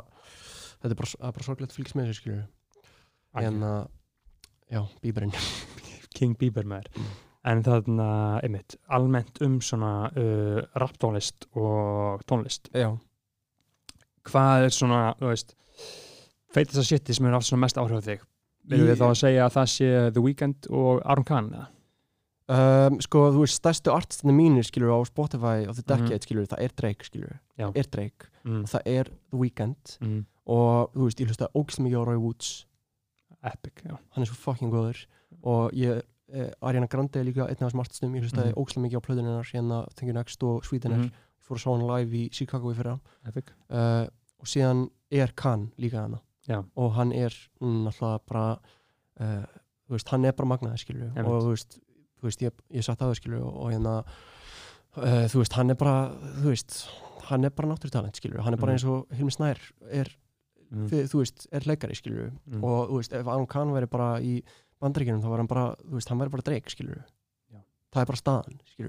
þetta 0.83 0.93
er 0.93 1.01
bara, 1.03 1.11
það 1.13 1.29
er 1.29 1.37
bara 1.39 1.49
sorglegt 1.49 1.75
að 1.75 1.79
fylgjast 1.79 1.99
með 1.99 2.09
þessu, 2.11 2.23
skilur 2.23 2.43
en 3.43 3.63
að, 3.65 3.85
já, 4.73 4.81
Bíberinn. 5.05 5.37
King 6.17 6.35
Bieber 6.41 6.67
maður. 6.69 6.91
Mm. 7.01 7.13
en 7.53 7.63
þarna, 7.67 8.09
einmitt, 8.45 8.77
almennt 8.93 9.41
um 9.43 9.57
svona 9.65 9.93
uh, 10.13 10.59
rapptónlist 10.79 11.49
og 11.59 12.21
tónlist. 12.29 12.69
Já, 12.77 12.93
hvað 14.29 14.67
er 14.69 14.77
svona, 14.77 15.01
þú 15.19 15.31
veist 15.33 15.57
feitast 16.53 16.83
að 16.83 16.87
shiti 16.91 17.17
sem 17.17 17.27
er 17.27 17.35
haft 17.35 17.49
svona 17.49 17.65
mest 17.65 17.81
áhrif 17.81 17.99
á 17.99 18.07
þig 18.07 18.29
Í- 18.71 18.79
við 18.87 18.97
þá 19.01 19.07
að 19.11 19.17
segja 19.19 19.47
að 19.47 19.53
það 19.57 19.69
sé 19.73 19.89
The 20.13 20.21
Weeknd 20.23 20.67
og 20.71 21.01
Aron 21.05 21.51
eða? 21.53 21.67
um, 22.53 22.99
sko, 23.01 23.23
þú 23.33 23.41
veist, 23.45 23.59
stærstu 23.63 23.91
artistandi 23.95 24.35
mínir, 24.37 24.65
skilur 24.67 24.93
á 24.93 24.99
Spotify 25.07 25.67
of 25.69 25.77
the. 25.77 25.83
Decade, 25.83 26.21
skilur 26.23 26.47
það 26.47 26.61
er 26.67 26.73
Drake, 26.77 27.05
skilur 27.09 27.39
Já. 27.59 27.73
er 27.75 27.87
Drake, 27.91 28.29
Mm. 28.45 28.63
og 28.65 28.69
það 28.69 28.83
er 28.87 29.05
The 29.31 29.39
Weeknd 29.39 29.99
Mm. 30.01 30.27
og, 30.47 30.93
þú 30.95 31.05
veist, 31.07 31.19
ég 31.21 31.27
hlusta 31.29 31.49
ógst 31.55 31.79
mikið 31.81 31.99
á 31.99 32.07
Roy 32.07 32.17
Woods 32.19 32.67
Epic, 33.45 33.73
já 33.85 33.99
hann 34.11 34.23
er 34.23 34.27
svo 34.27 34.35
fucking 34.37 34.71
góður 34.71 35.07
og 35.43 35.73
ég, 35.73 36.03
eh, 36.33 36.51
Ariana 36.63 36.87
Grande 36.89 37.17
er 37.21 37.25
líka 37.25 37.47
einn 37.49 37.51
af 37.63 37.73
þessum 37.73 37.81
artistum, 37.81 38.13
ég 38.15 38.23
hlustaði 38.23 38.53
Mhm. 38.53 38.59
ógst 38.63 38.77
mikið 38.79 38.99
á 38.99 39.07
plöðuninnar 39.07 39.53
hérna 39.53 39.87
Thank 39.95 40.09
You 40.09 40.13
Next 40.13 40.43
og 40.43 40.63
Sweetener 40.65 40.97
Mhm. 40.99 41.05
ég 41.11 41.13
fór 41.43 41.57
að 41.57 41.63
sá 41.63 41.77
hann 41.79 41.87
live 41.87 42.11
í 42.13 42.31
Chicago 42.33 42.71
í 42.73 42.75
fyrra 42.77 43.01
Epic 43.27 43.45
uh, 43.71 44.07
og 44.39 44.47
síðan 44.47 44.91
er 45.11 45.29
Khan 45.35 45.73
líka 45.79 46.03
hana 46.03 46.21
Já. 46.49 46.59
og 46.77 46.93
hann 46.97 47.13
er 47.15 47.35
mm, 47.61 47.85
náttúrulega 47.87 48.21
bara 48.27 48.47
uh, 49.21 49.45
veist, 49.93 50.09
hann 50.11 50.25
er 50.25 50.33
bara 50.33 50.49
magnaði 50.49 50.89
Einmitt. 50.91 51.27
og 51.29 51.43
þú 51.45 51.53
veist, 51.55 51.77
þú 52.19 52.29
veist 52.29 52.43
ég, 52.43 52.53
ég 52.75 52.83
satt 52.87 53.03
að 53.03 53.13
það 53.13 53.21
skilur 53.21 53.45
og, 53.47 53.55
og 53.63 53.71
hérna 53.73 53.93
uh, 54.97 55.27
þú 55.31 55.43
veist, 55.43 55.53
hann 55.59 55.71
er 55.71 55.79
bara 55.79 55.97
þú 56.41 56.49
veist, 56.51 56.77
hann 57.29 57.45
er 57.47 57.55
bara 57.55 57.71
náttúrutalent 57.73 58.19
skilur 58.19 58.43
hann 58.43 58.55
er 58.57 58.61
bara 58.63 58.73
Mhm. 58.73 58.81
eins 58.81 58.89
og 58.91 59.15
Hilmi 59.17 59.31
Snær 59.37 59.61
er, 59.91 60.11
mm. 60.71 60.83
mm. 60.89 61.09
þú 61.13 61.23
veist, 61.23 61.47
er 61.53 61.61
leikari 61.69 61.95
skilur 61.95 62.33
Mm. 62.47 62.65
og 62.65 62.89
þú 62.91 63.01
veist, 63.01 63.13
ef 63.13 63.27
Aron 63.27 63.47
Kahn 63.47 63.73
væri 63.73 63.87
bara 63.91 64.21
í 64.21 64.43
bandaríkjunum 64.83 65.23
þá 65.23 65.29
var 65.31 65.39
hann 65.39 65.47
bara, 65.47 65.67
þú 65.87 65.95
veist, 65.95 66.09
hann 66.09 66.19
væri 66.19 66.31
bara 66.35 66.43
dreik 66.43 66.71
skilur 66.71 67.03
Já. 67.53 67.61
það 67.95 68.03
er 68.03 68.07
bara 68.07 68.23
staðan 68.25 68.61
ekki 68.61 68.83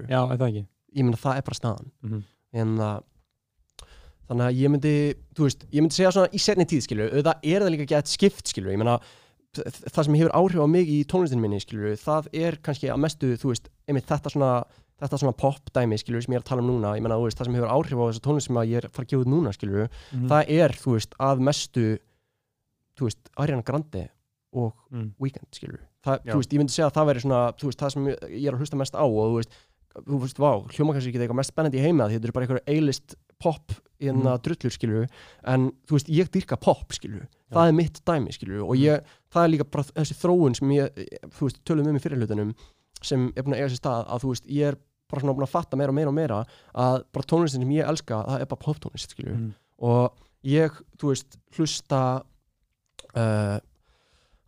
ég 0.94 1.04
meina 1.04 1.16
það 1.16 1.36
er 1.38 1.42
bara 1.42 1.60
staðan 1.60 1.90
mm. 2.02 2.22
en 2.52 2.76
það 2.78 3.02
þannig 4.28 4.46
að 4.48 4.60
ég 4.62 4.72
myndi, 4.74 4.94
þú 5.36 5.46
veist, 5.48 5.66
ég 5.72 5.82
myndi 5.84 5.94
segja 5.98 6.12
svona 6.14 6.30
í 6.32 6.40
setni 6.40 6.64
tíð 6.70 6.84
skilur, 6.86 7.10
auðvitað 7.12 7.44
er 7.52 7.64
það 7.66 7.74
líka 7.74 7.86
gett 7.94 8.08
skipt 8.12 8.48
skilur, 8.52 8.72
ég 8.72 8.80
meina 8.80 8.98
þ- 9.54 9.90
það 9.92 10.04
sem 10.08 10.14
hefur 10.20 10.32
áhrif 10.40 10.62
á 10.64 10.66
mig 10.70 10.88
í 10.88 11.02
tónlistinu 11.10 11.40
minni 11.44 11.60
skilur, 11.60 11.96
það 12.00 12.30
er 12.32 12.56
kannski 12.64 12.88
að 12.90 13.02
mestu, 13.04 13.34
þú 13.38 13.52
veist, 13.52 13.68
einmitt 13.88 14.08
þetta 14.08 14.32
svona 14.34 14.54
þetta 15.04 15.18
svona 15.18 15.34
pop 15.36 15.72
dæmi 15.74 15.96
skilur 15.98 16.22
sem 16.22 16.32
ég 16.32 16.38
er 16.38 16.44
að 16.44 16.48
tala 16.52 16.62
um 16.62 16.68
núna 16.70 16.92
ég 16.96 17.02
meina, 17.02 17.16
þú 17.18 17.26
veist, 17.26 17.36
það 17.40 17.48
sem 17.50 17.56
hefur 17.58 17.72
áhrif 17.74 17.98
á 17.98 18.04
þessu 18.08 18.22
tónlist 18.24 18.46
sem 18.48 18.58
ég 18.62 18.76
er 18.78 18.86
að 18.86 18.92
fara 18.94 19.04
að 19.04 19.10
gefa 19.10 19.24
út 19.24 19.30
núna 19.32 19.52
skilur, 19.52 19.88
Mm. 20.14 20.28
það 20.30 20.52
er, 20.54 20.74
þú 20.80 20.92
veist, 20.94 21.16
að 21.18 21.40
mestu 21.48 21.86
þú 22.98 23.08
veist, 23.08 23.30
Ariana 23.36 23.64
Grande 23.66 24.04
og 24.54 24.72
mm. 24.94 25.08
Weekend, 25.20 25.48
Já. 26.24 26.30
þú 26.32 26.38
veist, 26.38 26.52
ég 26.54 26.60
myndi 26.62 26.72
segja 26.76 26.86
að 26.88 26.94
það 26.94 27.08
væri 27.10 27.22
svona, 27.24 27.40
þú 27.58 27.68
veist, 27.70 27.80
það 27.82 27.90
sem 27.94 28.06
pop 33.44 33.72
í 34.02 34.08
enna 34.10 34.34
Mhm. 34.34 34.42
drullur, 34.46 34.72
skilur 34.74 35.04
en 35.52 35.68
þú 35.86 35.96
veist, 35.98 36.08
ég 36.10 36.30
dyrka 36.34 36.56
pop, 36.60 36.90
skilur 36.96 37.28
það 37.52 37.68
er 37.68 37.76
mitt 37.78 38.00
dæmi, 38.04 38.32
skilur 38.34 38.64
og 38.64 38.74
Mhm. 38.74 38.82
ég, 38.84 39.04
það 39.32 39.44
er 39.44 39.52
líka 39.52 39.70
bara 39.70 39.84
þessi 39.84 40.16
þróun 40.18 40.56
sem 40.58 40.68
ég, 40.74 41.04
þú 41.30 41.46
veist, 41.46 41.60
tölum 41.64 41.86
um 41.88 41.96
í 41.96 42.02
fyrirhlutunum 42.02 42.54
sem 43.02 43.28
er 43.36 43.42
búin 43.44 43.54
að 43.54 43.60
eiga 43.62 43.70
sér 43.70 43.80
stað 43.82 44.08
að 44.08 44.20
þú 44.24 44.28
veist, 44.32 44.46
ég 44.48 44.68
er 44.72 44.76
bara 45.10 45.20
svona 45.22 45.34
búin 45.36 45.46
að 45.46 45.52
fatta 45.54 45.76
meira 45.76 45.90
og 45.92 45.94
meira 45.94 46.08
og 46.08 46.14
meira 46.16 46.38
að 46.74 47.04
bara 47.12 47.26
tónlistin 47.28 47.60
sem 47.62 47.70
ég 47.76 47.86
elska, 47.86 48.24
það 48.26 48.40
er 48.40 48.46
bara 48.46 48.64
poptónlist, 48.64 49.10
skilur 49.14 49.36
Mm. 49.36 49.54
og 49.78 50.12
ég, 50.44 50.70
þú 50.98 51.08
veist, 51.12 51.36
hlusta 51.54 52.22
uh, 53.14 53.58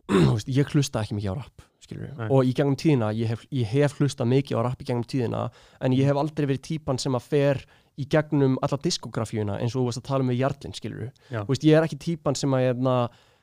þú 0.11 0.33
veist, 0.35 0.47
ég 0.51 0.69
hlusta 0.73 1.01
ekki 1.03 1.15
mikið 1.17 1.31
á 1.31 1.35
rap 1.37 1.61
skilur 1.83 2.11
Nei. 2.17 2.27
og 2.31 2.43
í 2.47 2.53
gegnum 2.55 2.75
tíðina 2.79 3.13
ég 3.15 3.27
hef, 3.31 3.45
ég 3.51 3.65
hef 3.71 3.97
hlusta 3.99 4.25
mikið 4.27 4.59
á 4.59 4.61
rap 4.67 4.81
í 4.83 4.87
gegnum 4.87 5.05
tíðina 5.07 5.49
en 5.81 5.95
ég 5.95 6.05
hef 6.09 6.19
aldrei 6.19 6.45
verið 6.49 6.63
típan 6.67 6.99
sem 6.99 7.13
að 7.17 7.21
fer 7.27 7.65
í 7.97 8.05
gegnum 8.11 8.57
alla 8.61 8.77
diskografíuna 8.83 9.57
eins 9.61 9.73
og 9.75 9.81
þú 9.81 9.87
veist 9.89 10.01
að 10.03 10.07
tala 10.09 10.25
um 10.25 10.31
við 10.31 10.41
Jarlinn 10.43 10.75
skilur 10.77 11.07
þú 11.43 11.47
veist, 11.49 11.65
ég 11.65 11.77
er 11.77 11.87
ekki 11.87 11.97
típan 12.03 12.37
sem 12.37 12.53
að 12.53 12.65
hérna, 12.67 12.95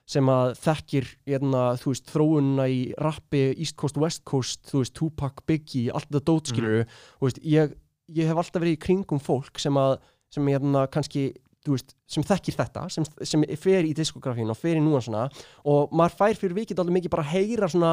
sem 0.06 0.28
að 0.30 0.50
þekkir 0.60 1.08
hérna, 1.26 1.62
þú 1.80 1.94
veist, 1.94 2.10
þróunna 2.12 2.66
í 2.70 2.80
rappi 3.00 3.44
East 3.54 3.76
Coast, 3.80 3.96
West 3.98 4.24
Coast, 4.28 4.60
þú 4.70 4.82
veist, 4.84 4.94
Tupac, 4.98 5.40
Biggie 5.48 5.90
allt 5.90 6.10
þetta 6.10 6.24
dót 6.28 6.52
skilur 6.52 6.84
þú 6.84 7.28
veist, 7.28 7.40
ég, 7.42 7.72
ég 8.14 8.28
hef 8.30 8.42
alltaf 8.42 8.62
verið 8.62 8.76
í 8.76 8.82
kringum 8.84 9.22
fólk 9.22 9.58
sem 9.58 9.80
að, 9.80 9.96
sem 10.34 10.52
hérna 10.52 10.84
kannski 10.92 11.32
þú 11.64 11.78
veist, 11.78 11.96
sem 12.06 12.26
þekkir 12.28 12.58
þetta, 12.58 12.84
sem, 12.92 13.06
sem 13.24 13.44
fer 13.56 13.86
í 13.88 13.94
diskografíun 13.96 14.52
og 14.52 14.60
fer 14.60 14.76
í 14.76 14.84
núansuna 14.84 15.26
og 15.64 15.94
maður 15.96 16.18
fær 16.20 16.40
fyrir 16.42 16.58
vikið 16.60 16.82
alveg 16.82 16.98
mikið 16.98 17.14
bara 17.14 17.24
að 17.24 17.32
heyra 17.32 17.70
svona, 17.72 17.92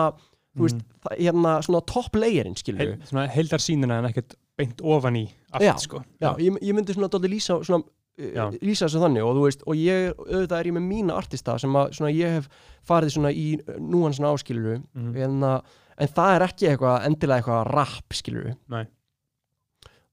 þú 0.58 0.68
veist, 0.68 0.82
það, 1.06 1.18
hérna 1.24 1.54
svona 1.64 1.82
top 1.88 2.20
layerinn, 2.20 2.58
skilur 2.60 2.84
Heil, 2.84 2.98
svona 3.08 3.28
heildar 3.32 3.64
sínina 3.64 4.02
en 4.02 4.10
ekkert 4.12 4.36
beint 4.60 4.82
ofan 4.84 5.16
í 5.16 5.26
allt 5.52 5.64
Já, 5.66 5.74
sko. 5.80 6.04
Já, 6.22 6.36
ég, 6.40 6.58
ég 6.62 6.74
myndi 6.78 6.94
svona 6.94 7.08
dálítið 7.10 7.34
lýsa 7.36 7.58
svona, 7.66 7.84
uh, 8.20 8.58
lýsa 8.62 8.86
þessu 8.88 9.02
þannig 9.04 9.24
og 9.26 9.36
þú 9.38 9.46
veist, 9.48 9.64
og 9.68 9.76
ég, 9.80 10.12
auðvitað 10.20 10.60
er 10.60 10.70
ég 10.72 10.76
með 10.78 10.88
mína 10.90 11.18
artista 11.18 11.58
sem 11.60 11.78
að 11.80 11.94
svona 11.98 12.12
ég 12.14 12.36
hef 12.40 12.50
farið 12.88 13.16
svona 13.16 13.32
í 13.32 13.48
núansuna 13.80 14.34
áskiluru 14.36 14.82
Mhm. 14.94 15.16
en, 15.18 15.40
að- 15.42 15.64
en 15.98 16.08
það 16.08 16.36
er 16.36 16.42
ekki 16.48 16.68
eitthvað 16.72 17.06
endilega 17.06 17.42
eitthvað 17.42 17.72
rap, 17.74 18.14
skiluru 18.14 18.56
Nei. 18.70 18.86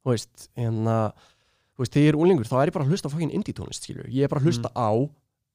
þú 0.04 0.14
veist, 0.14 0.48
en 0.56 0.84
að 0.84 1.12
þú 1.76 1.84
veist, 1.84 1.92
þegar 1.94 2.04
ég 2.06 2.12
er 2.14 2.18
úlingur, 2.22 2.48
þá 2.48 2.56
er 2.62 2.66
ég 2.70 2.72
bara 2.74 2.84
að 2.84 2.90
hlusta 2.92 3.08
fokkin 3.12 3.30
indie 3.34 3.54
tónlist, 3.54 3.84
skilur, 3.86 4.08
ég 4.10 4.24
er 4.24 4.28
bara 4.28 4.40
að 4.42 4.48
hlusta 4.48 4.70
á 4.74 4.90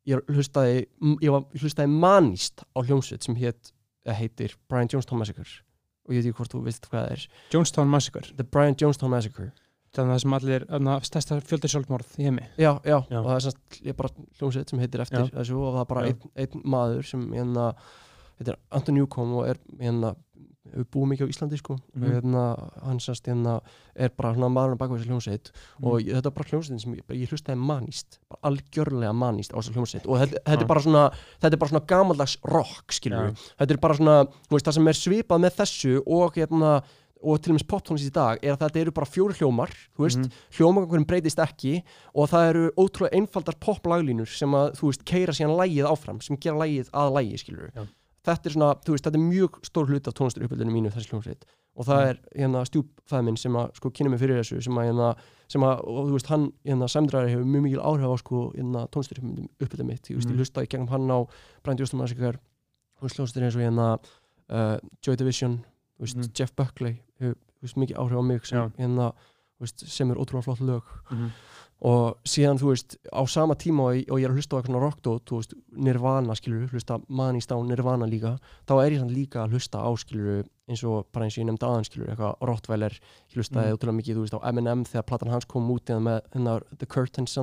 ég 0.05 0.19
hlustaði, 0.27 0.85
ég 1.23 1.31
var, 1.31 1.45
hlustaði 1.55 1.89
manist 1.89 2.63
á 2.75 2.79
hljómsveit 2.83 3.23
sem 3.23 3.35
eða 4.05 4.15
heitir 4.19 4.53
Brian 4.67 4.87
Jonestown 4.91 5.17
Massacre 5.19 5.45
og 6.07 6.13
ég 6.13 6.19
veit 6.21 6.29
ekki 6.29 6.37
hvort 6.39 6.53
þú 6.53 6.63
veist 6.67 6.87
hvað 6.89 7.03
það 7.05 7.11
er. 7.17 7.25
Jonestown 7.53 7.91
Massacre. 7.91 8.33
The 8.37 8.43
Brian 8.43 8.75
Jonestown 8.79 9.13
Massacre. 9.13 9.51
Þannig 9.93 10.09
að 10.09 10.15
það 10.15 10.21
sem 10.23 10.33
allir, 10.39 10.63
þarna, 10.71 10.93
stærsta 11.05 11.35
fjöldi 11.45 11.69
sjálfmorð 11.69 12.13
í 12.17 12.23
heimi. 12.25 12.45
Já, 12.57 12.71
já, 12.81 12.95
Já. 13.11 13.17
og 13.19 13.27
það 13.27 13.35
er 13.35 13.43
semst, 13.45 13.59
ég 13.77 13.91
er 13.93 13.97
bara 13.99 14.09
hljómsveit 14.39 14.71
sem 14.73 14.79
heitir 14.81 15.03
eftir 15.03 15.19
Já. 15.21 15.27
þessu 15.35 15.59
og 15.59 15.75
það 15.75 15.83
er 15.83 15.89
bara 15.91 16.05
einn, 16.09 16.23
einn 16.43 16.63
maður 16.73 17.05
sem 17.11 17.27
hérna, 17.35 17.65
heitir 18.39 18.57
Anton 18.73 18.97
Newcomb 18.97 19.35
og 19.37 19.51
er 19.51 19.59
hérna, 19.77 20.15
hefur 20.71 20.85
búið 20.93 21.09
mikið 21.11 21.27
á 21.27 21.31
Íslandi 21.33 21.57
sko 21.59 21.75
Mhm. 21.75 22.03
og 22.03 22.09
hérna, 22.13 22.99
semst 22.99 23.25
hérna 23.27 23.61
er 23.95 24.09
bara 24.15 24.33
svona 24.33 24.49
maðurinn 24.49 24.77
baka 24.77 24.93
þessu 24.95 25.09
hljómsveit 25.11 25.51
Mhm. 25.51 25.87
og 25.87 26.01
ég, 26.01 26.13
þetta 26.15 26.25
er 26.25 26.31
bara 26.31 26.49
hljómsveitin 26.49 26.79
sem 26.81 26.95
ég, 26.95 27.03
ég 27.09 27.29
hlustaði 27.29 27.57
manist 27.59 28.19
bara 28.29 28.39
algjörlega 28.55 29.13
manist 29.13 29.51
á 29.51 29.57
þessu 29.59 29.73
hljómsveit 29.73 30.05
og 30.07 30.17
þetta, 30.19 30.37
þetta 30.45 30.61
er 30.61 30.65
bara 30.67 30.79
svona 30.81 31.11
þetta 31.41 31.53
er 31.53 31.57
bara 31.57 31.69
svona 31.71 31.85
gamaldags 31.87 32.37
rock 32.45 32.91
skilur 32.91 33.31
Já. 33.33 33.35
þetta 33.59 33.71
er 33.71 33.77
bara 33.77 33.93
svona, 33.93 34.27
veist, 34.49 34.65
það 34.65 34.73
sem 34.73 34.87
er 34.87 34.93
svipað 34.93 35.41
með 35.41 35.55
þessu 35.57 36.01
og 36.07 36.33
hérna 36.35 36.83
og 37.25 37.41
til 37.41 37.53
og 37.53 37.59
með 37.59 37.67
poptónlist 37.67 38.07
í 38.07 38.11
dag 38.11 38.39
er 38.43 38.51
að 38.55 38.59
þetta 38.67 38.79
eru 38.81 38.91
bara 38.91 39.05
fjóri 39.07 39.33
hljómar 39.39 39.69
þú 39.95 40.03
veist, 40.03 40.17
Mhm. 40.19 40.31
hljómagangurinn 40.57 41.05
breytist 41.07 41.39
ekki 41.39 41.83
og 42.15 42.29
það 42.29 42.49
eru 42.49 42.71
ótrúlega 42.77 43.13
einfaldar 43.15 43.55
poplaglínur 43.59 44.27
sem 44.27 44.49
að, 44.51 44.75
þú 44.75 44.87
veist, 44.91 45.05
keira 45.05 45.31
síðan 45.31 45.55
lægið 45.57 45.87
áfram 45.87 46.21
sem 46.21 46.35
gera 46.37 46.57
lægið 46.57 46.89
að 46.91 47.13
lægi, 47.13 47.37
skilur 47.39 47.71
Já. 47.75 47.87
Þetta 48.23 48.45
er 48.49 48.53
svona, 48.55 48.75
þú 48.83 48.91
veist, 48.95 49.03
þetta 49.05 49.19
er 49.19 49.27
mjög 49.29 49.59
stór 49.67 49.87
hlut 49.89 50.07
af 50.07 50.13
tónlisturupphildinu 50.13 50.71
mínu 50.71 50.91
þessi 50.93 51.09
hljómsveit 51.11 51.43
og 51.75 51.85
það 51.85 52.01
Mm. 52.03 52.09
er 52.09 52.17
hérna 52.39 52.65
stjúpfæð 52.69 53.23
minn 53.25 53.37
sem 53.37 53.53
að 53.53 53.75
sko 53.75 53.89
kynna 53.89 54.09
mig 54.11 54.19
fyrir 54.19 54.37
þessu 54.39 54.61
sem 54.63 54.73
að 54.77 54.85
hérna, 54.91 55.15
sem 55.49 55.61
að, 55.61 55.79
og 55.87 56.07
þú 56.07 56.11
veist, 56.13 56.27
hann 56.27 56.51
hérna 56.65 56.87
Sæmdræri 56.87 57.29
hefur 57.33 57.45
mjög 57.45 57.63
mikil 57.63 57.81
áhrif 57.81 58.05
á 58.07 58.17
sko 58.21 58.53
hérna 58.55 58.87
tónlisturupphildinu 58.93 59.85
mitt, 59.85 60.07
ég 60.09 60.15
veist, 60.15 60.27
Mhm. 60.29 60.33
ég 60.33 60.37
hlusta 60.39 60.61
í 60.63 60.67
gegnum 60.69 60.87
hann 60.89 61.09
á 61.09 61.19
Massacre 61.93 62.39
þú 62.99 63.01
veist, 63.01 63.17
hljómsveitir 63.17 63.43
eins 63.43 63.55
og 63.55 63.61
hérna 63.61 63.99
uh, 64.49 64.77
Joy 65.05 65.15
Division, 65.15 65.65
þú 65.97 66.01
veist, 66.05 66.17
Mhm. 66.17 66.33
Jeff 66.39 66.55
Buckley 66.55 67.01
hefur, 67.19 67.35
þú 67.35 67.61
veist, 67.63 67.75
mikið 67.75 67.95
áhrif 67.97 68.19
á 68.19 68.23
mig 68.23 68.45
sem, 68.45 68.71
hérna, 68.77 69.13
þú 69.57 69.61
veist, 69.61 69.87
sem 69.87 70.11
er 70.11 70.15
ótrúlega 70.15 70.43
flott 70.43 70.59
lög 70.61 70.83
Mhm. 71.11 71.31
Og 71.83 72.19
síðan 72.27 72.59
þú 72.61 72.69
veist 72.71 72.95
á 73.11 73.21
sama 73.27 73.57
tíma 73.59 73.89
og, 73.89 74.03
og 74.07 74.21
ég 74.21 74.27
er 74.27 74.31
að 74.31 74.39
hlusta 74.39 74.55
á 74.55 74.57
eitthvað 74.61 74.83
rockdót 74.85 75.25
þú 75.27 75.39
veist, 75.41 75.55
Nirvana 75.75 76.35
skilur 76.39 76.71
hlusta 76.71 76.99
manist 77.11 77.51
á 77.51 77.57
Nirvana 77.59 78.07
líka 78.07 78.37
þá 78.69 78.73
er 78.77 78.95
ég 78.95 79.03
samt 79.03 79.15
líka 79.15 79.43
að 79.43 79.57
hlusta 79.57 79.83
á 79.83 79.91
skilur 79.99 80.45
eins 80.69 80.83
og 80.87 81.07
bara 81.11 81.25
eins 81.27 81.35
og 81.37 81.43
ég 81.43 81.47
nefndi 81.49 81.67
skilur 81.83 82.07
eitthvað 82.13 82.37
Rottweiler, 82.47 82.93
ég 82.95 83.35
hlustaði 83.35 83.67
Mm. 83.67 83.75
ótrúlega 83.75 83.97
mikið 83.99 84.19
veist 84.23 84.33
á 84.37 84.47
Eminem 84.47 84.83
þegar 84.87 85.05
platan 85.09 85.29
hans 85.33 85.45
kom 85.45 85.67
út 85.69 85.83
með 85.99 86.21
hennar 86.33 86.63
The 86.79 86.85
Curtains 86.85 87.37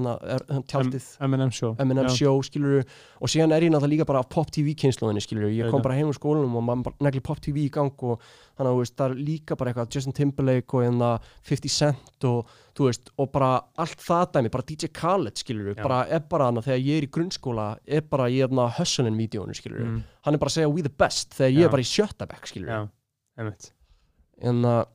M&M 1.20 1.51
show. 1.51 1.74
Show 2.09 2.40
skilur 2.42 2.84
og 3.20 3.28
síðan 3.28 3.52
er 3.52 3.60
ég 3.66 3.70
náttúrulega 3.74 3.92
líka 3.98 4.06
bara 4.06 4.20
af 4.20 4.28
Pop 4.30 4.51
TV 4.51 4.72
kynnslóðinni 4.74 5.20
skilur 5.20 5.51
ég 5.52 5.70
kom 5.70 5.82
bara 5.82 5.94
heim 5.98 6.09
úr 6.09 6.16
skólanum 6.16 6.56
og 6.56 6.64
maður 6.64 6.94
negli 7.01 7.20
Pop 7.20 7.40
TV 7.40 7.66
í 7.66 7.70
gang 7.70 7.92
og 8.02 8.20
þannig 8.56 8.70
að 8.70 8.78
það 8.97 9.10
er 9.10 9.14
líka 9.20 9.56
bara 9.56 9.70
eitthvað 9.72 9.94
Justin 9.94 10.12
Timberlake 10.16 10.74
og 10.74 10.84
hérna 10.86 11.20
50 11.44 11.68
Cent 11.68 12.24
og 12.24 12.47
veist 12.88 13.10
og 13.18 13.30
bara 13.32 13.60
allt 13.76 13.98
það 14.01 14.32
dæmi 14.32 14.51
bara 14.51 14.62
DJ 14.64 14.88
Khaled 14.97 15.36
skilur 15.36 15.74
bara 15.76 16.06
er 16.09 16.20
bara 16.20 16.44
hana 16.48 16.62
þegar 16.64 16.80
ég 16.80 16.97
er 17.02 17.06
í 17.06 17.10
grunnskóla 17.12 17.76
er 17.86 18.01
bara 18.01 18.30
ég 18.32 18.44
er 18.44 18.48
hana 18.48 18.70
skilur 19.60 19.80
Mm. 19.84 20.02
hann 20.24 20.34
er 20.34 20.38
bara 20.38 20.48
að 20.48 20.56
segja 20.56 20.72
we 20.72 20.80
the 20.82 20.88
best 20.88 21.30
þegar 21.36 21.52
ég 21.52 21.60
Já. 21.60 21.64
er 21.64 21.68
bara 21.68 21.82
í 21.82 21.90
sjötta 21.90 22.26
bekk 22.28 22.47
skilur 22.48 22.68
Já, 22.68 22.88
en 24.42 24.62
að 24.64 24.86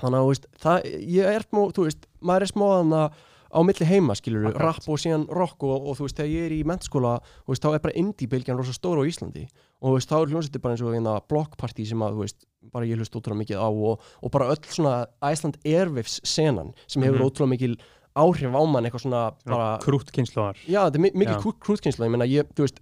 þannig 0.00 0.20
að 0.20 0.46
það, 0.62 0.86
ég 1.12 1.26
er 1.36 1.44
smá, 1.44 1.60
þú 1.76 1.84
veist, 1.88 2.06
maður 2.24 2.46
er 2.46 2.50
smá 2.54 2.66
þannig 2.78 3.18
á 3.50 3.58
milli 3.66 3.86
heima, 3.90 4.14
skilur 4.14 4.44
Akkurat. 4.46 4.62
rapp 4.78 4.86
og 4.88 4.98
síðan 5.02 5.24
rock 5.34 5.64
og, 5.66 5.88
og 5.90 5.96
þú 5.98 6.04
veist, 6.06 6.16
þegar 6.20 6.30
ég 6.30 6.44
er 6.46 6.52
í 6.54 6.60
mentskóla, 6.70 7.16
þú 7.44 7.50
veist, 7.50 7.64
þá 7.64 7.74
er 7.74 7.82
bara 7.82 7.96
indie-bylgjan 7.98 8.56
rosa 8.60 8.72
stóra 8.76 9.02
á 9.02 9.10
Íslandi 9.10 9.42
og 9.82 9.88
þú 9.90 9.94
veist, 9.96 10.08
þá 10.12 10.16
er 10.20 10.30
hljómsveitir 10.30 10.62
bara 10.62 10.76
eins 10.76 10.84
og 10.86 10.94
hérna 10.94 11.14
blockparty 11.28 11.86
sem 11.90 12.04
að, 12.06 12.14
þú 12.14 12.22
veist, 12.22 12.46
bara 12.70 12.86
ég 12.86 12.96
hlust 13.00 13.16
ótrúlega 13.18 13.40
mikið 13.42 13.58
á 13.58 13.66
og, 13.68 14.06
og 14.22 14.30
bara 14.30 14.48
öll 14.54 14.70
svona 14.70 14.94
Iceland 15.32 15.58
Airwaves 15.66 16.20
senan 16.22 16.70
sem 16.86 17.02
hefur 17.02 17.18
Mhm. 17.18 17.26
ótrúlega 17.26 17.50
mikil 17.56 17.74
áhrif 18.14 18.54
á 18.54 18.62
mann 18.70 18.84
eitthvað 18.86 19.02
svona 19.08 19.24
bara, 19.44 19.78
krútt 19.82 20.12
kynnslóðar 20.14 20.56
já, 20.68 20.86
þetta 20.86 20.94
er 20.94 21.00
mi- 21.00 21.12
mikil 21.14 21.34
Já. 21.34 21.54
krútkynsla, 21.58 22.06
ég 22.06 22.10
meina, 22.14 22.24
ég, 22.30 22.46
þú 22.54 22.62
veist 22.68 22.78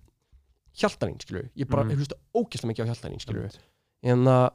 Hjaltalín, 0.78 1.16
skilur, 1.18 1.48
ég 1.56 1.66
bara, 1.68 1.82
Mhm. 1.84 1.90
ég 1.90 1.96
hlusta 1.98 2.16
ógeðslega 2.36 2.70
mikið 2.70 2.84
á 2.84 2.88
Hjaltalín, 2.92 3.20
skilur 3.24 3.50
en 4.04 4.24
að, 4.24 4.50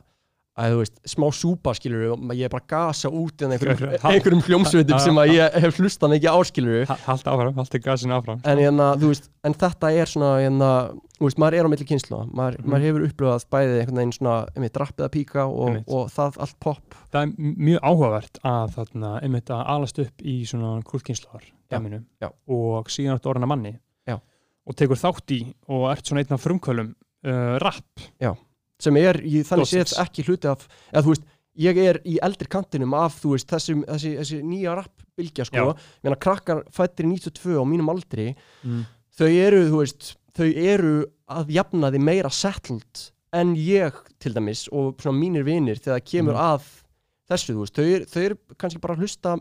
að 0.54 0.74
þú 0.74 0.78
veist, 0.84 1.00
smá 1.10 1.26
súpa 1.34 1.72
skilur 1.74 2.04
ég 2.38 2.46
er 2.46 2.52
bara 2.54 2.62
að 2.62 2.68
gasa 2.70 3.10
út 3.10 3.42
en 3.42 3.56
einhverjum, 3.56 3.96
einhverjum 4.06 4.42
hljómsveitum 4.46 5.00
sem 5.02 5.18
að 5.18 5.32
ég 5.34 5.56
hef 5.64 5.80
hlustað 5.82 6.12
mikið 6.14 6.30
á 6.30 6.38
skilur 6.46 6.92
Haldt 7.08 7.26
áfram, 7.32 7.56
haldt 7.58 7.78
gasinu 7.82 8.14
áfram 8.20 8.44
en, 8.46 8.62
hérna, 8.62 8.92
þú 9.02 9.10
veist, 9.10 9.32
en 9.50 9.56
þetta 9.64 9.90
er 9.98 10.12
svona 10.12 10.30
hérna, 10.44 10.70
þú 11.18 11.26
veist, 11.26 11.40
maður 11.42 11.58
er 11.58 11.66
á 11.66 11.70
milli 11.74 11.88
kynsla 11.90 12.20
maður, 12.30 12.60
Mhm. 12.62 12.70
maður 12.70 12.86
hefur 12.86 13.08
upplöðað 13.08 13.48
bæðið 13.56 13.80
einhvern 13.82 13.98
veginn 14.04 14.14
svona 14.20 14.36
einmitt, 14.54 14.78
rappið 14.84 15.06
að 15.08 15.12
píka 15.18 15.48
og, 15.50 15.68
Einmitt. 15.72 15.90
og 15.90 16.14
það 16.14 16.38
allt 16.46 16.60
pop 16.60 16.96
Það 17.14 17.22
er 17.24 17.34
mjög 17.70 17.80
áhugavert 17.90 18.40
að 18.46 18.78
þarna 18.78 19.12
einmitt 19.24 19.50
að 19.50 19.66
alast 19.74 20.00
upp 20.06 20.22
í 20.22 20.38
svona 20.46 20.84
Já, 21.72 21.80
dæminu 21.80 22.04
já. 22.22 22.30
og 22.48 22.86
síðan 22.94 23.18
áttu 23.18 23.34
orðina 23.34 23.48
manni 23.50 23.80
Já. 24.08 24.20
og 24.70 24.76
tekur 24.78 25.02
þátt 25.02 25.34
í 25.34 25.54
og 25.68 25.90
ert 25.92 26.06
svona 26.06 26.22
einn 26.22 26.34
af 26.38 26.46
frumkvölum 26.46 26.94
uh, 27.26 27.58
rapp 27.58 28.06
sem 28.80 28.98
er 28.98 29.20
í 29.22 29.44
þannig 29.48 29.70
séð 29.70 29.94
ekki 30.04 30.24
hluti 30.28 30.48
af 30.50 30.68
eða 30.92 31.04
þú 31.06 31.14
veist, 31.14 31.24
ég 31.56 31.78
er 31.78 32.00
í 32.10 32.18
eldri 32.26 32.48
kantinum 32.50 32.94
af 32.98 33.20
þú 33.22 33.36
veist, 33.36 33.48
þessum, 33.52 33.84
þessi, 33.86 34.16
þessi 34.18 34.42
nýja 34.44 34.74
rappbylgja 34.80 35.46
sko, 35.46 35.66
ég 35.78 36.04
meina 36.08 36.16
krakkar 36.18 36.64
fættir 36.74 37.06
92 37.06 37.60
á 37.62 37.64
mínum 37.70 37.90
aldri 37.94 38.32
mm. 38.64 38.84
þau 39.20 39.28
eru, 39.30 39.60
þú 39.70 39.82
veist, 39.84 40.16
þau 40.34 40.48
eru 40.50 40.94
að 41.30 41.52
jafna 41.54 41.92
því 41.94 42.02
meira 42.02 42.30
settled 42.34 43.10
en 43.34 43.56
ég 43.58 43.94
til 44.22 44.34
dæmis 44.34 44.68
og 44.74 44.98
svona 45.02 45.18
mínir 45.22 45.46
vinir 45.46 45.78
þegar 45.82 46.00
það 46.02 46.10
kemur 46.10 46.34
Mhm. 46.34 46.42
að 46.54 46.72
þessu, 47.30 47.54
þú 47.54 47.62
veist, 47.64 47.76
þau, 47.78 47.86
eru- 47.96 48.06
þau 48.12 48.22
eru 48.26 48.38
kannski 48.58 48.82
bara 48.82 48.94
að 48.98 49.00
hlusta 49.06 49.38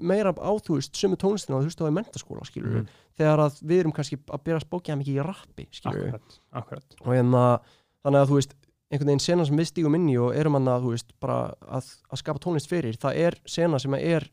meira 0.00 0.32
á, 0.36 0.50
þú 0.60 0.76
veist, 0.76 0.92
sömu 0.96 1.16
tónlistina 1.16 1.56
og 1.56 1.64
hlusta 1.64 1.84
á 1.84 1.88
í 1.88 1.94
mentaskóla, 1.96 2.44
skilur 2.44 2.82
Mm. 2.82 2.88
þegar 3.16 3.38
að 3.46 3.60
við 3.64 3.78
erum 3.80 3.92
kannski 3.96 4.16
að 4.28 4.42
byrja 4.44 4.58
að 4.60 4.66
spókja 4.68 4.96
mikið 5.00 5.16
í 5.16 5.24
rappi, 5.24 5.68
skilur 5.72 6.08
Akkurat, 6.08 6.38
akkurat. 6.52 6.84
Og 7.00 7.14
hérna, 7.16 7.60
þannig 8.04 8.20
að 8.20 8.28
þú 8.28 8.36
veist 8.40 8.54
einhvern 8.90 9.12
veginn 9.12 9.22
sena 9.24 9.46
sem 9.46 9.58
við 9.58 9.70
stígum 9.70 9.96
inn 9.98 10.08
í 10.10 10.18
og 10.20 10.34
erum 10.36 10.58
hann 10.58 10.70
að, 10.70 10.90
veist, 10.90 11.14
að, 11.22 11.90
að 12.10 12.20
skapa 12.22 12.42
tónlist 12.42 12.70
fyrir, 12.70 12.98
það 13.00 13.22
er 13.24 13.38
sena 13.48 13.78
sem 13.82 13.94
er 13.98 14.26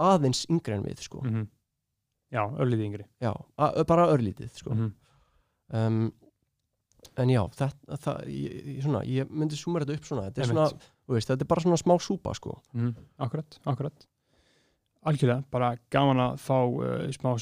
aðeins 0.00 0.44
yngri 0.50 0.78
en 0.78 0.88
við, 0.88 1.04
sko. 1.04 1.24
Mm 1.24 1.50
Já, 2.34 2.48
örlítið 2.58 2.86
yngri. 2.88 3.04
Já, 3.22 3.30
bara 3.86 4.08
örlítið, 4.10 4.48
sko. 4.58 4.74
Mm 4.74 4.92
um, 5.72 6.12
en 7.20 7.30
já, 7.30 7.42
þetta 7.54 7.98
það, 8.00 8.24
ég, 8.32 8.80
svona, 8.82 9.04
ég 9.06 9.30
myndi 9.30 9.58
súmera 9.58 9.86
þetta 9.86 10.00
upp 10.00 10.08
svona 10.08 10.26
þetta 10.28 10.42
er, 10.42 10.50
svona, 10.50 10.90
veist, 11.12 11.30
þetta 11.30 11.46
er 11.46 11.50
bara 11.52 11.64
svona 11.64 11.80
smá 11.80 11.94
súpa 12.02 12.34
sko. 12.36 12.56
mm. 12.74 12.92
Akkurat, 13.26 13.58
akkurat. 13.70 14.06
Algjörlega, 15.04 15.44
bara 15.52 15.74
gaman 15.92 16.22
að 16.30 16.38
fá 16.40 16.56
uh, 16.64 17.08
smá 17.12 17.34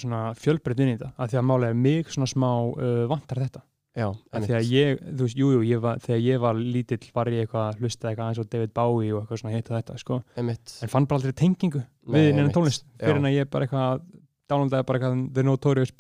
inn 0.83 0.95
í 0.95 0.97
þetta 0.97 1.13
að 1.15 1.33
því 1.33 1.41
að 1.41 1.47
málega 1.53 1.79
mig 1.79 2.11
svona 2.11 2.31
smá 2.31 2.49
uh, 2.51 3.05
vantar 3.11 3.45
þetta 3.45 3.63
já, 3.97 4.07
að 4.33 4.71
ég, 4.73 5.01
þú 5.05 5.27
veist, 5.27 5.37
jújú, 5.37 5.61
jú, 5.69 5.81
þegar 6.07 6.21
ég 6.25 6.41
var 6.41 6.55
lítill 6.57 7.11
var 7.15 7.27
ég 7.33 7.45
eitthvað 7.47 7.67
að 7.69 7.81
hlusta 7.83 8.09
eitthvað 8.11 8.29
eins 8.33 8.39
og 8.43 8.49
David 8.53 8.73
Bowie 8.75 9.13
og 9.13 9.23
eitthvað 9.23 9.41
svona 9.43 9.55
hitta 9.57 9.75
þetta, 9.77 9.99
sko 10.01 10.23
einmitt 10.37 10.77
en 10.83 10.89
fann 10.89 11.07
bara 11.07 11.21
aldrei 11.21 11.33
tengingu 11.43 11.83
við 12.09 12.31
einmitt. 12.33 12.55
tónlist 12.57 12.87
fyrir 12.99 13.15
Já. 13.15 13.21
en 13.21 13.29
að 13.29 13.37
ég 13.37 13.51
bara 13.53 13.67
eitthvað 13.69 14.03
downloadaði 14.49 14.87
bara 14.89 14.99
eitthvað 14.99 15.35
The 15.35 15.43
Notorious. 15.43 15.93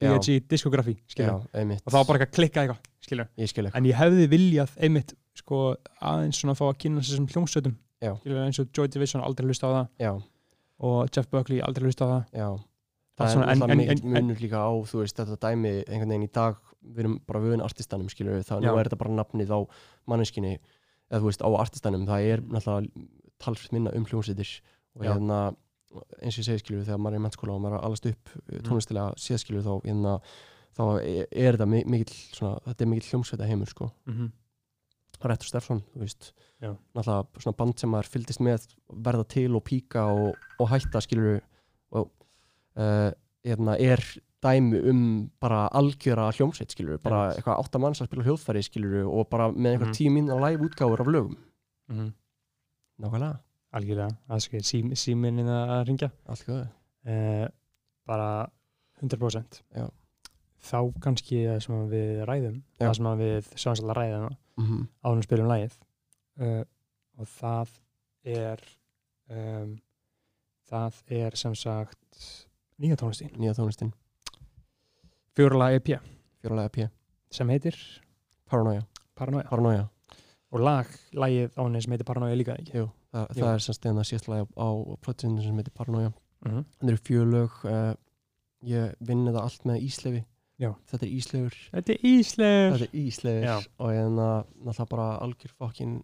Já. 0.00 0.08
B.I.G. 0.16 0.46
diskografi, 0.48 0.94
já, 0.96 1.12
skilur 1.12 1.42
einmitt 1.52 1.82
og 1.84 1.92
var 1.92 2.06
bara 2.08 2.18
eitthvað 2.24 2.36
klikkað 2.38 2.62
eitthvað, 2.64 2.78
skilur 3.04 3.26
ég 3.36 3.50
skil 3.52 3.66
ekki 3.68 3.76
en 3.76 3.84
ég 3.90 3.98
hefði 4.00 4.28
viljað 4.32 4.70
einmitt 4.80 5.12
sko 5.36 5.58
aðeins 6.00 6.40
svona 6.40 6.54
að 6.56 6.60
fá 6.62 6.64
að 6.70 6.78
kynna 6.80 7.02
sér 7.04 7.18
sem 7.20 7.26
hljómsveitum 7.28 7.74
Já. 8.00 8.14
skilur 8.22 8.40
eins 8.46 8.60
og 8.62 8.70
Joy 8.72 8.88
Division 8.88 9.20
aldrei 9.20 9.50
hlusta 9.50 9.68
á 9.68 9.72
það 9.76 9.86
já, 10.00 10.12
og 10.88 11.12
Jeff 11.12 11.28
Buckley 11.28 11.60
aldrei 11.60 11.84
hlusta 11.90 12.08
á 12.08 12.10
það 12.14 12.40
já 12.40 12.48
það 13.20 13.32
svona, 13.34 13.50
er 13.52 13.74
en- 13.76 13.84
en- 13.92 14.02
munur 14.16 14.40
líka 14.40 14.56
á 14.64 14.72
þú 14.88 15.02
veist, 15.04 15.20
þetta 15.20 15.36
dæmi 15.44 15.74
einhvern 15.84 16.08
veginn 16.14 16.24
í 16.24 16.32
dag 16.32 16.56
við 16.82 16.98
erum 17.04 17.18
bara 17.26 17.40
vöðin 17.40 17.62
artistanum 17.64 18.08
skilur 18.08 18.38
við, 18.38 18.46
það 18.48 18.64
er 18.68 18.84
þetta 18.88 18.96
bara 18.98 19.10
nafnið 19.18 19.50
á 19.52 19.60
manneskinni, 20.06 20.58
eða 21.10 21.20
þú 21.20 21.24
veist, 21.30 21.42
á 21.44 21.48
artistanum 21.60 22.06
það 22.06 22.28
er 22.32 22.40
náttúrulega 22.40 23.08
talsvist 23.38 23.72
minna 23.72 23.90
um 23.96 24.04
hljómsveitir 24.06 24.60
og 24.96 25.04
Já. 25.04 25.12
hérna 25.14 25.40
eins 26.22 26.36
og 26.38 26.42
ég 26.42 26.46
segi 26.46 26.58
skilur 26.62 26.80
við, 26.82 26.86
þegar 26.86 26.98
maður 27.02 27.14
er 27.16 27.20
í 27.20 27.24
mennskóla 27.24 27.54
og 27.56 27.60
maður 27.64 27.74
er 27.74 27.80
að 27.80 27.86
alast 27.88 28.06
upp 28.06 28.28
Mhm. 28.52 28.62
tónlistilega 28.68 29.14
séð 29.18 29.38
skilur 29.42 29.60
við 29.62 29.66
þá 29.66 29.86
hérna, 29.88 30.20
þá 30.76 30.82
er, 31.32 31.52
þetta 31.56 31.66
mi- 31.66 31.84
mikill 31.84 32.14
svona, 32.36 32.60
þetta 32.66 32.80
er 32.84 32.86
mikill 32.86 33.10
hljómsveita 33.10 33.46
heimur 33.48 33.66
sko 33.68 33.90
mm 34.06 34.12
-hmm. 34.14 34.30
Rettur 35.22 35.46
Steffsson, 35.48 35.82
þú 35.92 35.98
veist 36.00 36.32
Já. 36.62 36.76
náttúrulega 36.94 37.40
svona 37.42 37.56
band 37.56 37.78
sem 37.78 37.90
maður 37.90 38.08
fylgdist 38.08 38.40
með 38.40 38.66
verða 38.90 39.24
til 39.28 39.54
og 39.56 39.64
píka 39.64 40.06
og, 40.06 40.34
og 40.60 40.68
hætta 40.68 41.00
skilur 41.00 41.40
og 41.92 42.10
uh, 42.76 43.10
hérna, 43.44 43.76
er 43.78 44.00
dæmi 44.42 44.78
um 44.90 45.30
bara 45.40 45.68
algjöra 45.68 46.30
hljómsveit 46.32 46.70
skilur 46.72 46.98
bara 46.98 47.20
Einmitt. 47.30 47.38
eitthvað 47.42 47.60
átta 47.64 47.78
manns 47.78 48.00
að 48.00 48.06
spila 48.08 48.22
á 48.24 48.26
hljóðfæri 48.28 48.62
skilur 48.64 49.06
og 49.08 49.28
bara 49.30 49.50
með 49.52 49.72
einhver 49.74 49.90
Mhm. 49.90 49.96
tíu 49.98 50.10
mín 50.10 50.30
live 50.44 50.64
útgáfur 50.68 51.00
af 51.00 51.06
lögum 51.06 51.36
Mm 51.88 52.12
nákvæmlega, 53.00 53.38
algjörlega, 53.72 54.16
það 54.28 54.40
skil 54.44 54.60
sí, 54.62 54.80
síminni 54.94 55.42
að 55.48 55.86
ringja 55.88 56.10
eh, 57.06 57.48
bara 58.06 58.50
100% 59.00 59.62
Já. 59.74 59.88
þá 60.60 61.00
kannski 61.00 61.46
það 61.46 61.60
sem 61.64 61.86
við 61.88 62.24
ræðum 62.28 62.58
Já. 62.80 62.88
það 62.90 62.96
sem 62.96 63.06
við 63.22 63.48
sjáum 63.56 63.76
svolítið 63.78 63.90
að 63.94 64.00
ræða 64.00 64.18
mm 64.28 64.66
-hmm. 64.66 64.86
ánum 65.04 65.22
spilum 65.22 65.48
lægið 65.48 65.78
uh, 66.40 66.64
og 67.18 67.26
það 67.40 67.68
er 68.24 68.60
um, 69.30 69.78
það 70.70 71.02
er 71.10 71.36
sem 71.36 71.54
sagt 71.54 72.46
nýja 72.78 72.96
tónlistin, 72.96 73.32
nýja 73.36 73.54
tónlistin, 73.54 73.92
fjórala 75.36 75.72
EP 75.76 75.92
fjóralega 76.40 76.72
P. 76.74 76.88
Sem 77.30 77.48
heitir? 77.52 77.76
Paranoia, 78.50 78.82
Paranoia. 79.14 79.46
Paranoia. 79.50 79.88
Og 80.50 80.64
lag, 80.64 80.88
lagið 81.14 81.52
á 81.54 81.60
henni 81.62 81.82
sem 81.84 81.92
heitir 81.94 82.08
Paranoia 82.08 82.38
líka 82.38 82.56
ekki? 82.58 82.74
Jú, 82.80 82.88
það, 83.12 83.26
Jú. 83.28 83.42
það 83.42 83.52
er 83.52 83.64
sem 83.66 83.76
stegna 83.76 84.06
síðast 84.08 84.30
lagi 84.32 84.48
á, 84.58 84.68
plötinu 85.04 85.44
sem 85.44 85.60
heitir 85.60 85.76
Paranoia. 85.76 86.12
Mm 86.40 86.50
-hmm. 86.52 86.64
það 86.80 86.88
eru 86.88 87.02
fjölög 87.04 87.64
uh, 87.68 87.94
ég 88.64 88.94
vinn 89.00 89.26
þetta 89.26 89.42
allt 89.42 89.64
með 89.68 89.82
Íslefi 89.84 90.24
Já. 90.60 90.74
þetta 90.86 91.06
er 91.06 91.12
Íslefur 91.16 91.56
Þetta 91.72 91.92
er 91.92 91.98
Ísleif 92.04 92.72
þetta 92.72 92.86
er 92.86 92.98
Ísleifur 93.00 93.44
Já. 93.44 93.56
og 93.78 93.90
hérna 93.90 94.28
náttúrulega 94.64 94.88
bara 94.90 95.18
algjör 95.24 95.52
fokkin 95.58 96.02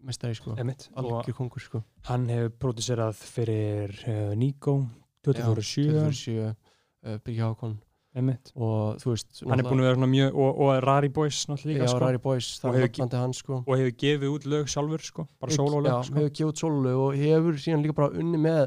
mestari 0.00 0.34
sko, 0.34 0.54
Emitt, 0.56 0.90
algjör 0.96 1.36
kongur 1.36 1.60
sko. 1.60 1.82
hann 2.08 2.28
hefur 2.28 2.50
produserað 2.58 3.14
fyrir 3.14 3.92
uh, 4.06 4.34
Nico 4.36 4.86
24-7 5.26 5.88
24-7 5.88 6.30
uh, 6.40 7.18
Byggja 7.24 7.50
Hákon 7.50 7.80
Emitt 8.18 8.50
og 8.58 8.96
þú 8.98 9.12
veist 9.12 9.42
hann 9.46 9.60
er 9.62 9.66
búin 9.68 9.82
að 9.84 9.86
vera 9.92 10.06
mjög 10.10 10.38
og, 10.42 10.60
og 10.64 10.70
Rari 10.82 11.08
Boys 11.14 11.44
náttúrulega 11.46 11.70
líka 11.70 11.84
já, 11.86 11.90
sko, 11.92 11.98
Rari 12.02 12.18
Boys, 12.24 12.48
það 12.58 12.78
er 12.80 12.86
nafnandi 12.88 13.20
hans 13.20 13.42
sko 13.44 13.58
og 13.60 13.76
hefur 13.78 13.92
gefið 14.02 14.32
út 14.34 14.46
lög 14.50 14.70
sjálfur 14.72 15.04
sko, 15.06 15.26
bara 15.38 15.54
sólólög 15.54 15.86
já, 15.92 15.98
sko. 16.08 16.16
hefur 16.18 16.32
gefið 16.40 16.48
út 16.50 16.62
sólulög 16.64 17.02
og 17.04 17.20
hefur 17.20 17.60
síðan 17.62 17.84
líka 17.86 17.96
bara 18.00 18.10
unni 18.18 18.40
með 18.42 18.64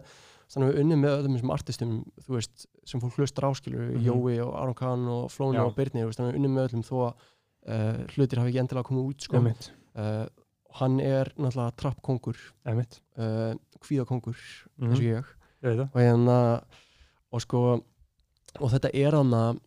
þannig 0.53 0.69
að 0.69 0.71
við 0.73 0.81
unni 0.85 0.99
með 1.01 1.17
öllum 1.17 1.35
þessum 1.35 1.53
artistum 1.57 1.93
þú 2.23 2.37
veist, 2.37 2.65
sem 2.87 3.03
fólk 3.03 3.19
hlustar 3.19 3.49
áskilu 3.49 3.83
Mhm. 3.83 4.03
Jói 4.07 4.39
og 4.45 4.53
Aron 4.61 4.75
Kahn 4.79 5.07
og 5.11 5.29
Flóni 5.33 5.59
Já. 5.59 5.65
og 5.65 5.75
Birni 5.75 6.03
þannig 6.03 6.23
að 6.23 6.31
við 6.31 6.39
unni 6.39 6.51
með 6.55 6.67
öllum 6.69 6.83
þó 6.87 6.95
að 7.03 7.13
uh, 7.67 8.01
hlutir 8.15 8.39
hafi 8.39 8.51
ekki 8.53 8.63
endilega 8.63 8.87
komið 8.87 9.07
út 9.11 9.27
sko. 9.27 9.43
Uh, 9.93 10.25
hann 10.79 10.99
er 10.99 11.31
náttúrulega 11.37 11.75
trappkongur 11.79 12.37
uh, 12.67 13.53
kvíðakongur 13.83 14.37
mm 14.77 14.87
eins 14.89 14.99
og 14.99 15.03
ég 15.03 15.33
ég 15.63 15.67
veit 15.67 15.79
það 15.79 15.89
og 15.93 15.99
hérna 16.01 16.37
og 17.33 17.41
sko 17.43 17.61
og 18.59 18.71
þetta 18.73 18.89
er 18.93 19.11
þannig 19.17 19.61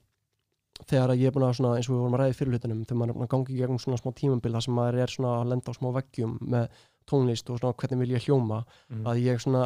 þegar 0.86 1.14
ég 1.16 1.30
er 1.30 1.32
búin 1.32 1.46
að 1.46 1.54
svona 1.56 1.76
eins 1.78 1.86
og 1.88 1.94
við 1.94 2.00
vorum 2.02 2.14
að 2.18 2.20
ræði 2.20 2.36
fyrir 2.36 2.52
hlutunum 2.56 2.82
þegar 2.84 2.98
maður 3.00 3.10
er 3.12 3.16
búin 3.16 3.26
að 3.26 3.32
gangi 3.32 3.54
í 3.54 3.60
gegnum 3.62 3.78
svona 3.80 3.96
smá 4.00 4.10
tímambil 4.18 4.52
þar 4.52 4.64
sem 4.66 4.74
maður 4.76 4.98
er 5.00 5.12
svona 5.14 5.30
að 5.40 5.48
lenda 5.52 5.72
á 5.72 5.78
smá 5.78 5.88
veggjum 5.96 6.34
með 6.52 6.66
tónlist 7.08 7.50
og 7.54 7.60
svona 7.62 7.76
hvernig 7.80 8.02
vil 8.02 8.10
ég 8.12 8.26
hljóma 8.26 8.58
mm. 8.92 9.06
að 9.08 9.22
ég 9.24 9.40
svona 9.40 9.62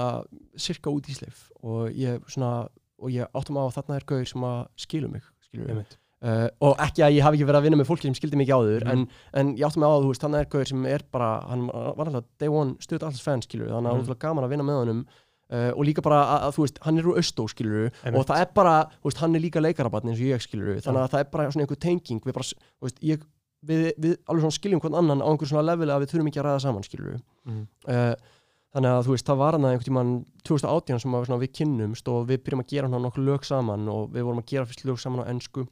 sirka 0.60 0.92
út 0.94 1.09
íslif 1.10 1.48
og 1.66 1.90
ég 1.98 2.22
svona 2.30 2.68
og 3.01 3.10
ég 3.10 3.26
áttum 3.34 3.59
á 3.59 3.62
að 3.66 3.74
þarna 3.80 3.97
er 3.98 4.06
gauður 4.06 4.28
sem 4.30 4.47
að 4.47 4.60
skilu 4.84 5.09
mig 5.10 5.26
Emitt, 5.51 5.97
uh, 6.22 6.47
og 6.62 6.76
ekki 6.84 7.02
að 7.02 7.16
ég 7.16 7.24
hafi 7.26 7.40
ekki 7.40 7.47
verið 7.48 7.59
að 7.59 7.64
vinna 7.66 7.78
með 7.80 7.88
fólki 7.90 8.06
sem 8.06 8.14
skildi 8.14 8.38
mikið 8.38 8.55
áður 8.60 8.84
Mhm. 8.86 8.90
en, 8.92 9.09
en 9.40 9.56
ég 9.59 9.66
áttum 9.66 9.82
á 9.82 9.90
að 9.90 10.05
þú 10.05 10.10
veist, 10.12 10.22
þannig 10.22 10.44
er 10.44 10.51
gauður 10.52 10.68
sem 10.70 10.86
er 10.86 11.02
bara 11.10 11.30
hann 11.48 11.66
var 11.66 12.06
alltaf 12.06 12.28
day 12.38 12.48
one 12.48 12.76
stuð 12.78 13.02
alls 13.09 13.20
fans 13.24 13.48
skilur 13.51 13.66
þannig 13.72 13.90
að 13.90 13.97
Mhm. 13.97 13.98
mm. 13.98 14.06
útrúlega 14.06 14.22
gaman 14.28 14.44
að 14.47 14.52
vinna 14.55 14.68
með 14.68 14.78
honum 14.84 15.02
uh, 15.51 15.70
og 15.74 15.82
líka 15.89 16.05
bara 16.05 16.20
að, 16.22 16.47
að 16.47 16.56
þú 16.56 16.64
veist, 16.64 16.81
hann 16.86 17.01
er 17.01 17.10
úr 17.10 17.20
austó 17.20 17.47
skilur 17.51 17.90
Einmitt. 17.90 18.18
og 18.20 18.27
það 18.31 18.44
er 18.44 18.51
bara, 18.56 18.74
þú 19.01 19.10
veist, 19.10 19.22
hann 19.24 19.36
er 19.36 19.44
líka 19.44 19.62
leikarabatn 19.64 20.12
eins 20.12 20.22
og 20.22 20.31
ég 20.31 20.44
skilur 20.44 20.81
þannig 20.81 21.05
að 21.05 21.14
það 21.14 21.24
er 21.24 21.31
bara 21.35 21.51
svona 21.51 21.66
einhver 21.66 21.82
tenging 21.86 22.24
við 22.27 22.36
bara, 22.36 22.51
þú 22.51 22.89
veist, 22.89 23.01
ég 23.06 23.24
við, 23.66 23.86
við 24.01 24.18
alveg 24.27 24.44
svona 24.44 24.59
skiljum 24.59 24.82
hvern 24.85 25.01
annan 25.02 25.24
á 25.24 25.28
einhver 25.28 25.51
svona 25.51 25.66
leveli 25.68 25.94
að 25.94 26.05
við 26.05 26.14
þurfum 26.14 26.31
ekki 26.31 26.43
að 26.43 26.48
ræða 26.48 26.62
saman 26.66 26.86
skilur 26.86 27.18
mm. 27.18 27.64
uh, 27.90 28.39
þannig 28.70 28.94
að 28.94 29.05
þú 29.09 29.16
veist, 29.16 29.27
það 29.27 29.43
var 29.43 29.59
hann 29.59 29.68
einhvern 29.68 29.89
tímann 29.89 30.14
2018 30.47 31.02
sem 31.02 31.18
að, 31.18 31.27
svona, 31.28 31.43
við 31.43 31.52
kynnumst 31.59 32.09
og 32.12 32.24
við 32.31 32.43
byrjum 32.47 32.64
að 32.64 32.72
gera 32.72 32.90
hann 32.90 33.05
nokkuð 33.06 33.28
lög 33.28 33.47
saman 33.48 33.90
og 33.90 34.09
við 34.14 34.27
vorum 34.28 34.43
að 34.43 34.51
gera 34.52 34.70
fyrst 34.70 34.86
lög 34.89 35.02
saman 35.02 35.27
á 35.27 35.31
ennsku 35.32 35.66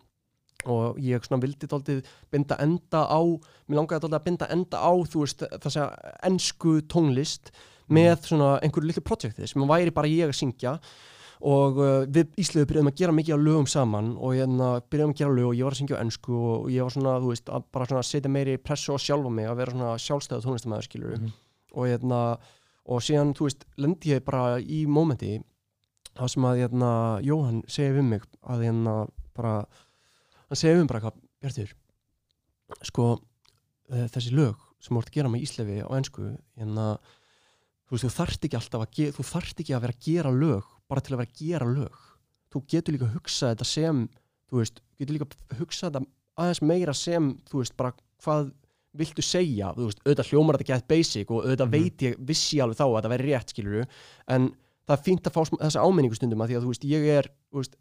og 0.66 0.98
ég 0.98 1.22
svona 1.22 1.44
vildi 1.44 1.68
dálítið 1.70 2.06
binda 2.34 2.58
enda 2.58 3.04
á 3.06 3.22
mér 3.22 3.78
langaði 3.78 4.02
dálítið 4.02 4.18
að 4.18 4.24
binda 4.26 4.48
enda 4.50 4.80
á 4.82 4.92
þú 5.06 5.22
veist, 5.22 5.44
þess 5.62 5.78
að 5.78 6.16
ennsku 6.26 6.72
tónlist 6.90 7.52
með 7.88 8.26
svona 8.28 8.48
einhverju 8.62 8.88
litlu 8.90 9.02
projekti 9.06 9.46
sem 9.48 9.64
væri 9.68 9.90
bara 9.94 10.10
ég 10.10 10.28
að 10.28 10.36
syngja 10.38 10.78
og 11.40 11.76
uh, 11.78 12.04
við 12.10 12.32
Ísliðu 12.42 12.66
byrjuðum 12.66 12.90
að 12.90 12.96
gera 12.98 13.12
mikið 13.14 13.36
á 13.38 13.44
lögum 13.46 13.66
saman 13.70 14.08
og 14.18 14.32
hérna 14.34 14.70
byrjuðum 14.90 15.12
að 15.14 15.18
gera 15.20 15.34
lög 15.36 15.50
og 15.52 15.54
ég 15.58 15.64
var 15.68 15.76
að 15.76 15.80
syngja 15.82 15.98
á 15.98 16.02
ennsku 16.02 16.34
og 16.34 16.70
ég 16.74 16.82
var 16.82 16.94
svona, 16.96 17.12
þú 17.22 17.28
veist, 17.30 17.52
að 17.54 17.66
bara 17.72 17.86
svona 17.86 18.02
setja 18.08 18.32
meiri 18.34 18.56
pressu 18.58 18.94
á 18.94 18.98
sjálfa 18.98 19.30
mig 19.30 19.46
að 19.46 19.60
vera 19.60 19.74
svona 19.76 19.92
sjálfstæða 20.02 20.44
tónlistamæður 20.46 20.88
skilur 20.88 21.14
Mhm. 21.18 21.30
og 21.78 21.86
hérna 21.86 22.20
og 22.88 23.02
síðan, 23.04 23.34
þú 23.38 23.44
veist, 23.46 23.64
lendi 23.76 24.10
ég 24.16 24.24
bara 24.24 24.58
í 24.58 24.86
mómenti 24.88 25.38
það 26.18 26.28
sem 26.32 26.42
að 26.48 26.58
hérna, 26.64 26.90
Jóhann 27.22 27.62
segir 27.68 27.94
við 28.00 28.04
mig 28.08 28.22
að 28.42 28.64
hérna 28.66 28.94
bara 29.36 29.54
hann 30.48 30.56
segir 30.58 30.74
við 30.74 30.80
mig 30.82 30.88
bara 30.88 31.00
eitthvað, 31.00 31.20
Bjartur 31.40 31.72
sko, 32.82 33.20
eh, 33.92 34.08
þessi 34.10 34.32
lög 34.34 34.56
sem 34.80 34.96
ert 34.96 35.06
að 35.10 35.14
gera 35.14 35.28
með 35.28 35.42
Íslefi 35.46 35.78
á 35.86 35.90
ensku 35.94 36.36
hérna, 36.58 36.98
þú 37.88 37.96
veist, 37.96 38.04
þú 38.04 38.12
þarft 38.18 38.44
ekki 38.48 38.58
alltaf 38.60 38.84
að 38.84 39.12
þú 39.16 39.24
þarft 39.32 39.60
ekki 39.64 39.74
að 39.76 39.82
vera 39.86 39.94
að 39.96 40.04
gera 40.04 40.30
lög 40.34 40.64
bara 40.88 41.00
til 41.04 41.14
að 41.14 41.18
vera 41.22 41.30
að 41.30 41.40
gera 41.42 41.66
lög. 41.72 41.98
Þú 42.52 42.62
getur 42.72 42.94
líka 42.94 43.06
að 43.08 43.16
hugsa 43.18 43.50
þetta 43.54 43.64
sem 43.68 44.08
þú 44.50 44.60
veist, 44.62 44.80
getur 45.00 45.14
líka 45.18 45.26
að 45.28 45.58
hugsa 45.62 45.90
þetta 45.90 46.06
aðeins 46.38 46.62
meira 46.62 46.94
sem, 46.94 47.32
þú 47.50 47.58
veist, 47.62 47.76
bara 47.76 47.92
hvað 48.24 48.52
viltu 48.98 49.22
segja, 49.22 49.72
þú 49.76 49.88
veist, 49.88 50.00
auðvitað 50.04 50.30
hljómar 50.32 50.56
þetta 50.58 50.68
gett 50.72 50.88
basic 50.88 51.30
og 51.30 51.44
auðvitað 51.44 51.68
Mhm. 51.68 51.72
veit 51.76 51.98
ég 52.06 52.16
vissi 52.18 52.60
alveg 52.60 52.76
þá 52.78 52.84
að 52.88 52.94
þetta 53.02 53.12
væri 53.12 53.26
rétt, 53.28 53.52
skilur 53.52 53.86
en 54.28 54.48
það 54.88 54.94
er 54.96 55.02
fínt 55.04 55.26
að 55.28 55.32
fá 55.36 55.42
þessa 55.58 55.82
áminningu 55.84 56.16
stundum 56.16 56.40
að 56.40 56.48
því 56.48 56.56
að 56.56 56.62
þú 56.64 56.70
veist, 56.72 56.84
ég 56.88 57.02
er 57.18 57.28
þú 57.52 57.56
veist, 57.60 57.76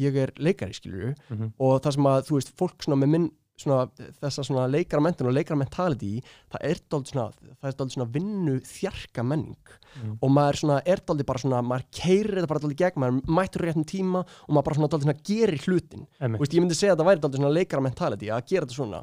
ég 0.00 0.16
er 0.16 0.32
leikari, 0.38 0.72
skilur 0.72 1.14
Mm 1.30 1.52
og 1.60 1.82
það 1.82 1.92
sem 1.92 2.04
að, 2.08 2.22
þú 2.30 2.34
veist, 2.38 2.52
fólk 2.56 2.82
svona 2.82 3.00
með 3.04 3.08
minn 3.10 3.30
svona, 3.64 4.08
þessa 4.22 4.46
svona 4.46 4.66
leikaramentin 4.72 5.28
og 5.30 5.36
leikaramentality, 5.36 6.22
það 6.52 6.66
er 6.70 6.82
dálítið 6.90 7.12
svona 7.14 7.28
er 7.70 7.94
svona 7.94 8.10
vinnu 8.14 8.58
þjarka 8.66 9.26
menning. 9.26 9.76
Mm. 9.90 10.12
og 10.22 10.30
maður 10.30 10.58
svona 10.60 10.76
er 10.86 11.00
dálítið 11.02 11.26
bara 11.26 11.40
svona 11.42 11.60
maður 11.66 11.84
keirir 11.98 12.36
þetta 12.38 12.48
bara 12.50 12.60
dálítið 12.62 12.78
gegn, 12.78 13.00
maður 13.02 13.32
mættur 13.36 13.64
réttum 13.66 13.86
tíma 13.90 14.20
og 14.22 14.52
maður 14.54 14.66
bara 14.68 14.76
svona 14.78 14.90
dálítið 14.92 15.08
svona 15.08 15.24
gerir 15.26 15.64
hlutin. 15.66 16.04
Veist, 16.36 16.54
ég 16.54 16.62
myndi 16.62 16.76
segja 16.78 16.94
að 16.94 17.00
það 17.02 17.08
væri 17.10 17.22
dálítið 17.24 17.40
svona 17.40 17.52
leikaramentality 17.56 18.30
að 18.30 18.44
gera 18.52 18.68
þetta 18.68 18.76
svona. 18.78 19.00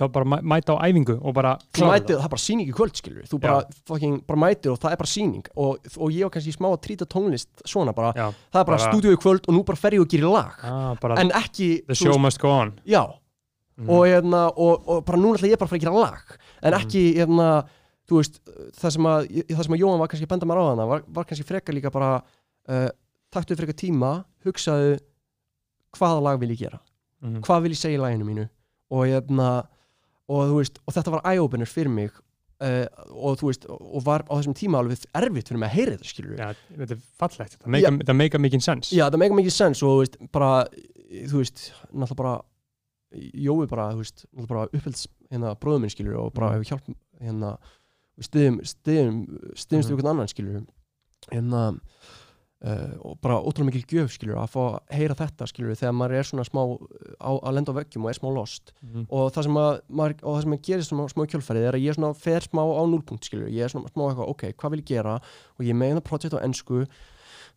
Þá 0.00 0.04
bara 0.16 0.30
mæ- 0.32 0.40
mæta 0.54 0.76
á 0.80 0.82
æfingu 0.88 1.18
og 1.20 1.34
bara 1.36 1.52
mætir, 1.76 2.16
það. 2.16 2.24
er 2.24 2.32
bara 2.32 2.44
síning 2.46 2.68
í 2.72 2.72
kvöld 2.72 2.96
skilur 2.96 3.28
þú 3.28 3.40
bara, 3.44 3.60
fucking, 3.86 4.16
bara 4.26 4.40
mætir 4.46 4.72
og 4.72 4.80
það 4.80 4.92
er 4.96 5.00
bara 5.04 5.12
síning 5.12 5.44
og, 5.56 5.92
og 6.00 6.08
ég 6.16 6.24
var 6.24 6.32
kannski 6.38 6.56
smá 6.56 6.70
að 6.72 6.80
trýta 6.88 7.04
tónlist 7.04 7.48
svona 7.68 7.92
bara, 7.92 8.14
Já, 8.16 8.32
það 8.32 8.60
er 8.62 8.64
bara, 8.64 8.76
bara- 8.80 8.88
stúdíu 8.88 9.12
í 9.12 9.20
kvöld 9.20 9.44
og 9.44 9.54
nú 9.54 9.64
bara 9.68 9.76
fer 9.76 9.92
ég 9.92 10.00
og 10.00 10.08
gerir 10.08 10.32
lag. 10.32 10.56
Ah, 10.64 10.96
en 11.20 11.30
ekki, 11.36 11.84
the 11.86 11.94
show 11.94 12.16
must 12.18 12.40
go 12.40 12.48
on. 12.48 12.72
Já, 12.88 13.04
mm. 13.78 13.88
og, 13.88 14.06
hérna, 14.06 14.46
og, 14.54 14.88
og 14.88 15.04
bara 15.06 15.20
núna 15.20 15.38
ætla 15.38 15.50
ég 15.52 15.60
bara 15.60 15.68
að 15.68 15.74
fara 15.74 15.80
að 15.80 15.84
gera 15.86 16.04
lag 16.04 16.34
en 16.62 16.72
Mhm. 16.74 16.80
ekki, 16.80 17.04
hérna, 17.18 17.50
þú 18.10 18.18
veist 18.20 18.40
það 18.80 18.94
sem 18.96 19.06
að, 19.06 19.28
það 19.50 19.64
sem 19.64 19.74
að 19.76 19.82
Jóhann 19.82 20.00
var 20.02 20.08
kannski 20.08 20.26
að 20.26 20.32
benda 20.34 20.46
mér 20.50 20.60
á 20.60 20.64
hana 20.70 20.86
var, 20.90 21.04
var 21.08 21.24
kannski 21.24 21.46
frekar 21.46 21.76
líka 21.76 21.92
bara 21.94 22.22
uh, 22.68 22.88
taktu 23.30 23.56
frekar 23.56 23.78
tíma, 23.78 24.24
hugsaðu 24.44 24.98
hvaða 25.96 26.22
lag 26.22 26.40
vil 26.40 26.50
ég 26.54 26.64
gera 26.66 26.80
mm. 27.22 27.42
hvað 27.46 27.62
vil 27.62 27.74
ég 27.76 27.80
segja 27.80 27.98
í 27.98 28.02
laginu 28.02 28.26
mínu 28.26 28.48
og, 28.90 29.04
hérna, 29.06 29.50
og, 30.26 30.56
veist, 30.56 30.80
og 30.86 30.96
þetta 30.96 31.14
var 31.14 31.24
eye-opener 31.30 31.70
fyrir 31.70 31.92
mig 31.94 32.10
uh, 32.10 32.86
og 33.14 33.38
þú 33.40 33.50
veist, 33.50 33.66
og 33.70 34.04
var 34.06 34.24
á 34.26 34.32
þessum 34.34 34.56
tíma 34.58 34.82
alveg 34.82 35.06
erfitt 35.14 35.50
fyrir 35.50 35.62
mig 35.62 35.70
að 35.70 35.76
heyra 35.78 35.96
þetta 35.96 36.10
skilur 36.10 36.40
Já, 36.40 36.50
þetta 36.76 36.96
er 36.96 37.02
fallegt, 37.22 37.58
það 37.62 38.16
meika, 38.18 38.42
mikinn 38.42 38.64
sens 38.64 38.90
Já, 38.94 39.06
það 39.08 39.20
meika 39.24 39.38
mikið 39.38 39.56
sens 39.56 39.82
og 39.82 39.94
þú 39.94 39.98
veist, 40.02 40.18
bara 40.34 40.52
þú 41.30 41.42
veist, 41.42 41.66
náttúrulega 41.90 42.22
bara 42.22 42.34
Jói 43.14 43.66
bara, 43.66 43.88
þú 43.92 44.04
veist, 44.04 44.24
bara 44.46 44.66
upphelds 44.70 45.06
hérna 45.32 45.56
bróðum 45.58 45.80
minn 45.86 45.90
skilur 45.90 46.16
og 46.18 46.32
bara 46.34 46.50
Mhm. 46.52 46.60
hefur 46.60 46.68
hjálp 46.70 46.96
hérna, 47.20 47.58
stiðum 48.20 48.60
stiðum, 48.62 49.16
Mhm. 49.26 49.56
við 49.56 49.90
einhvern 49.90 50.10
annan 50.10 50.28
skilur 50.28 50.66
hérna 51.32 51.80
uh, 52.62 52.92
og 53.00 53.20
bara 53.22 53.40
ótrúlega 53.40 53.70
mikil 53.72 53.86
gjöf 53.88 54.10
skilur 54.18 54.36
að 54.36 54.50
fá 54.52 54.60
að 54.60 54.80
heyra 54.98 55.14
þetta 55.16 55.46
skilur 55.48 55.74
þegar 55.80 55.94
maður 55.96 56.12
er 56.18 56.22
svona 56.28 56.44
smá 56.44 56.60
á, 57.18 57.30
að 57.40 57.54
lenda 57.56 57.72
á 57.72 57.78
veggjum 57.80 58.04
og 58.04 58.10
er 58.10 58.18
smá 58.20 58.28
lost 58.34 58.72
Mhm. 58.84 59.06
og 59.10 59.32
það 59.32 59.42
sem 59.42 59.54
að, 59.56 59.80
maður, 59.90 60.14
og 60.22 60.36
það 60.36 60.42
sem 60.42 60.52
að 60.52 60.62
gerist 60.62 60.90
smá, 60.92 61.08
smá 61.08 61.26
kjölfærið 61.26 61.68
er 61.68 61.72
að 61.72 61.84
ég 61.88 61.94
svona 61.96 62.14
fer 62.16 62.40
smá 62.40 62.60
á 62.62 62.82
núlpunkt 62.84 63.24
skilur, 63.24 63.48
ég 63.48 63.64
er 63.64 63.68
svona 63.72 63.88
smá 63.90 64.10
eitthvað, 64.12 64.28
ok, 64.28 64.42
hvað 64.56 64.70
vil 64.70 64.80
ég 64.82 64.86
gera 64.86 65.14
og 65.58 65.64
ég 65.66 65.74
meina 65.74 66.00
projekt 66.00 66.34
á 66.36 66.44
ennsku 66.44 66.86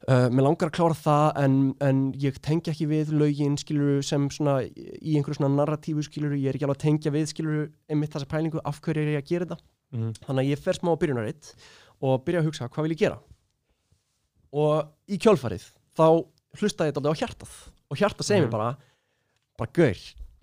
uh, 0.07 0.29
mér 0.29 0.43
langar 0.43 0.69
að 0.69 0.75
klára 0.77 0.95
það 0.97 1.37
en, 1.43 1.75
en 1.81 1.99
ég 2.19 2.37
tengja 2.43 2.73
ekki 2.73 2.87
við 2.89 3.11
lögin 3.15 3.57
skilur 3.57 4.01
sem 4.03 4.29
svona 4.29 4.61
í 4.65 5.15
einhverju 5.15 5.37
svona 5.39 5.55
narratífu 5.55 6.03
skilur, 6.03 6.33
ég 6.35 6.49
er 6.51 6.55
ekki 6.57 6.65
alveg 6.67 6.77
að 6.79 6.85
tengja 6.87 7.11
við 7.15 7.27
skilur 7.31 7.69
einmitt 7.89 8.11
þessa 8.15 8.27
pælingu, 8.27 8.59
af 8.65 8.81
hverju 8.81 9.01
er 9.05 9.13
ég 9.17 9.23
að 9.23 9.29
gera 9.29 9.45
þetta 9.45 9.61
Mhm. 9.93 10.13
þannig 10.25 10.41
að 10.41 10.49
ég 10.49 10.57
fer 10.57 10.73
smá 10.73 10.89
á 10.89 10.97
byrjunaritt 10.97 11.53
og 12.01 12.23
byrja 12.25 12.39
að 12.41 12.45
hugsa 12.47 12.65
hvað 12.67 12.83
vil 12.87 12.93
ég 12.95 13.01
gera 13.03 13.19
og 14.53 14.87
í 15.09 15.19
kjölfarið 15.21 15.67
þá 15.97 16.05
hlusta 16.59 16.87
ég 16.87 16.95
þetta 16.95 17.13
á 17.13 17.19
hjartað 17.21 17.53
og 17.93 17.97
hjartað 18.01 18.25
segir 18.25 18.41
Mhm. 18.41 18.47
mér 18.47 18.51
bara 18.57 18.77
bara 19.57 19.69
gaur, 19.71 19.97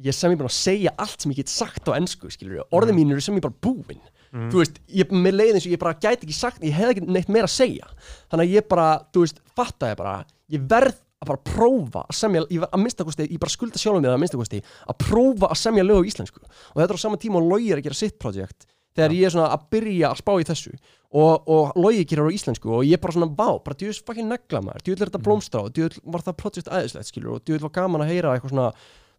ég 0.07 0.15
sem 0.15 0.31
ég 0.31 0.39
bara 0.39 0.49
að 0.49 0.55
segja 0.55 0.91
allt 0.97 1.21
sem 1.21 1.33
ég 1.33 1.37
get 1.43 1.49
sagt 1.49 1.85
á 1.91 1.99
ennsku, 1.99 2.29
orðið 2.31 2.93
Mhm. 2.95 2.97
mín 2.97 3.11
eru 3.11 3.21
sem 3.21 3.35
ég 3.35 3.43
bara 3.43 3.55
búin 3.61 4.01
Mhm. 4.33 4.51
þú 4.53 4.61
veist, 4.63 4.81
ég, 4.89 5.11
með 5.11 5.35
leið 5.41 5.55
eins 5.55 5.67
og 5.67 5.73
ég 5.75 5.79
bara 5.83 5.95
gæti 5.95 6.27
ekki 6.27 6.37
sagt 6.37 6.63
ég 6.63 6.73
hef 6.77 6.91
ekki 6.93 7.07
neitt 7.07 7.29
meira 7.29 7.49
að 7.49 7.55
segja. 7.57 7.87
Þannig 8.31 8.45
að 8.47 8.55
ég 8.55 8.69
bara, 8.69 8.89
þú 9.13 9.25
veist, 9.25 9.41
fatta 9.57 9.91
ég 9.91 9.97
bara 9.99 10.25
ég 10.51 10.67
verð 10.71 10.99
að 11.21 11.27
bara 11.29 11.43
prófa 11.45 12.03
að 12.09 12.17
semja 12.17 12.45
ég, 12.49 12.63
að 12.65 12.81
minnsta 12.81 13.05
kosti, 13.05 13.27
ég 13.29 13.41
bara 13.43 13.51
skulda 13.53 13.79
sjálfum 13.79 14.03
mér 14.03 14.15
að 14.15 14.21
minnsta 14.23 14.39
kosti 14.41 14.63
að 14.63 14.99
prófa 15.03 15.51
að 15.51 15.59
semja 15.61 15.85
lög 15.85 16.01
á 16.01 16.09
íslensku. 16.09 16.41
Og 16.41 16.77
þetta 16.81 16.95
er 16.95 16.97
á 16.97 17.05
sama 17.05 17.19
tíma 17.21 17.37
og 17.43 17.51
Logi 17.51 17.73
er 17.73 17.83
að 17.83 17.89
gera 17.91 17.99
sitt 17.99 18.19
projekt 18.19 18.67
þegar 18.97 19.13
ég 19.15 19.27
er 19.27 19.35
svona 19.35 19.51
að 19.55 19.67
byrja 19.71 20.09
að 20.11 20.21
spá 20.23 20.33
í 20.41 20.47
þessu. 20.49 20.73
Og, 21.11 21.49
og 21.51 21.77
Logi 21.77 22.07
gerir 22.07 22.31
á 22.31 22.35
íslensku 22.35 22.71
og 22.71 22.87
ég 22.87 23.01
bara 23.03 23.13
svona, 23.13 23.29
vá, 23.35 23.59
bara 23.63 23.77
djúðis 23.77 24.01
fucking 24.07 24.31
negla 24.31 24.63
maður. 24.63 24.83
Djúðil 24.87 25.03
er 25.03 25.11
þetta 25.11 25.23
blómstrá, 25.27 25.63
djúðil 25.75 26.01
var 26.07 26.23
það 26.23 26.39
projekt 26.39 26.71
æðislegt 26.71 27.11
skilur 27.11 27.35
og 27.37 27.45
djúðil 27.45 27.67
var 27.67 27.75
gaman 27.75 28.05
að 28.07 28.13
heyra 28.15 28.35
eitthvað 28.37 28.55
svona 28.55 28.71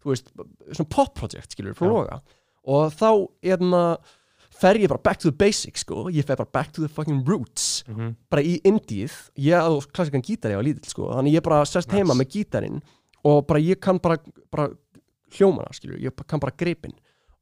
þú 0.02 0.10
veist, 0.10 0.32
svona 0.72 0.90
pop 0.90 1.14
project 1.20 1.54
skilur 1.54 1.76
frá 1.78 1.86
Já. 1.86 1.92
Loga. 1.92 2.18
Og 2.72 2.92
þá 2.98 3.08
er 3.42 3.62
maður 3.62 4.18
fer 4.52 4.76
ég 4.78 4.88
bara 4.92 5.00
back 5.02 5.18
to 5.22 5.30
the 5.30 5.36
basics 5.36 5.80
sko, 5.84 6.06
ég 6.12 6.24
fer 6.28 6.36
bara 6.36 6.50
back 6.52 6.72
to 6.72 6.82
the 6.84 6.88
fucking 6.88 7.24
roots. 7.26 7.82
Mhm. 7.88 8.14
bara 8.30 8.42
í 8.42 8.60
indíð, 8.62 9.12
ég 9.36 9.56
á 9.58 9.68
klassikan 9.92 10.22
gítar 10.22 10.52
ég 10.52 10.56
var 10.60 10.64
lítill 10.64 10.88
sko, 10.90 11.08
þannig 11.14 11.34
ég 11.38 11.42
bara 11.42 11.64
sest 11.64 11.88
Nice. 11.88 11.96
heima 11.98 12.14
með 12.14 12.28
gítarinn 12.36 12.82
og 13.24 13.46
bara 13.46 13.60
ég 13.60 13.80
kann 13.80 13.98
bara, 13.98 14.18
bara 14.50 14.68
hljómana 15.32 15.72
skilju, 15.72 15.98
ég 16.00 16.12
kann 16.26 16.40
bara 16.40 16.52
gripin 16.56 16.92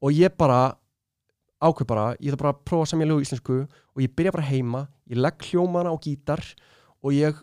og 0.02 0.12
ég 0.12 0.30
bara 0.36 0.76
ákveð 1.60 1.86
bara, 1.86 2.16
ég 2.20 2.32
ætla 2.32 2.38
bara 2.38 2.52
að 2.54 2.64
prófa 2.64 2.82
að 2.86 2.90
semja 2.94 3.06
lög 3.10 3.20
í 3.20 3.26
íslensku 3.26 3.56
og 3.68 3.98
ég 4.00 4.14
byrja 4.16 4.32
bara 4.32 4.46
heima, 4.48 4.88
ég 5.10 5.16
legg 5.16 5.38
hljómana 5.50 5.90
á 5.92 5.96
gítar 6.00 6.40
og 7.02 7.12
ég 7.12 7.34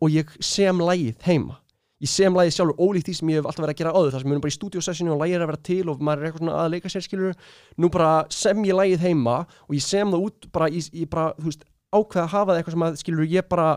og 0.00 0.08
ég 0.10 0.26
sem 0.40 0.78
lægið 0.78 1.16
heima 1.26 1.58
ég 2.00 2.08
sem 2.08 2.36
lægið 2.36 2.54
sjálfur 2.56 2.80
ólíkt 2.80 3.10
því 3.10 3.14
sem 3.18 3.30
ég 3.30 3.40
hef 3.40 3.48
alltaf 3.50 3.64
verið 3.64 3.74
að 3.74 3.80
gera 3.80 3.94
áður 3.94 4.14
þar 4.14 4.22
sem 4.22 4.30
við 4.30 4.34
erum 4.34 4.44
bara 4.44 4.52
í 4.52 4.56
stúdíosessinu 4.56 5.12
og 5.14 5.20
lægið 5.20 5.36
er 5.36 5.44
að 5.44 5.50
vera 5.50 5.64
til 5.68 5.82
og 5.92 6.00
maður 6.00 6.22
er 6.22 6.28
eitthvað 6.30 6.44
svona 6.44 6.60
að 6.60 6.70
leika 6.74 6.92
sér 6.92 7.04
skilur 7.04 7.34
nú 7.76 7.90
bara 7.92 8.12
sem 8.32 8.62
ég 8.64 8.78
lægið 8.78 9.04
heima 9.04 9.36
og 9.66 9.74
ég 9.76 9.84
sem 9.84 10.14
það 10.14 10.24
út 10.28 10.48
bara, 10.54 10.70
ég, 10.72 10.88
ég 10.96 11.10
bara, 11.12 11.26
veist 11.44 11.66
ákveð 11.90 12.22
að 12.22 12.30
hafa 12.32 12.52
það 12.52 12.60
eitthvað 12.60 12.76
sem 12.76 12.86
að 12.86 13.00
skilur 13.02 13.28
ég 13.34 13.50
bara 13.50 13.68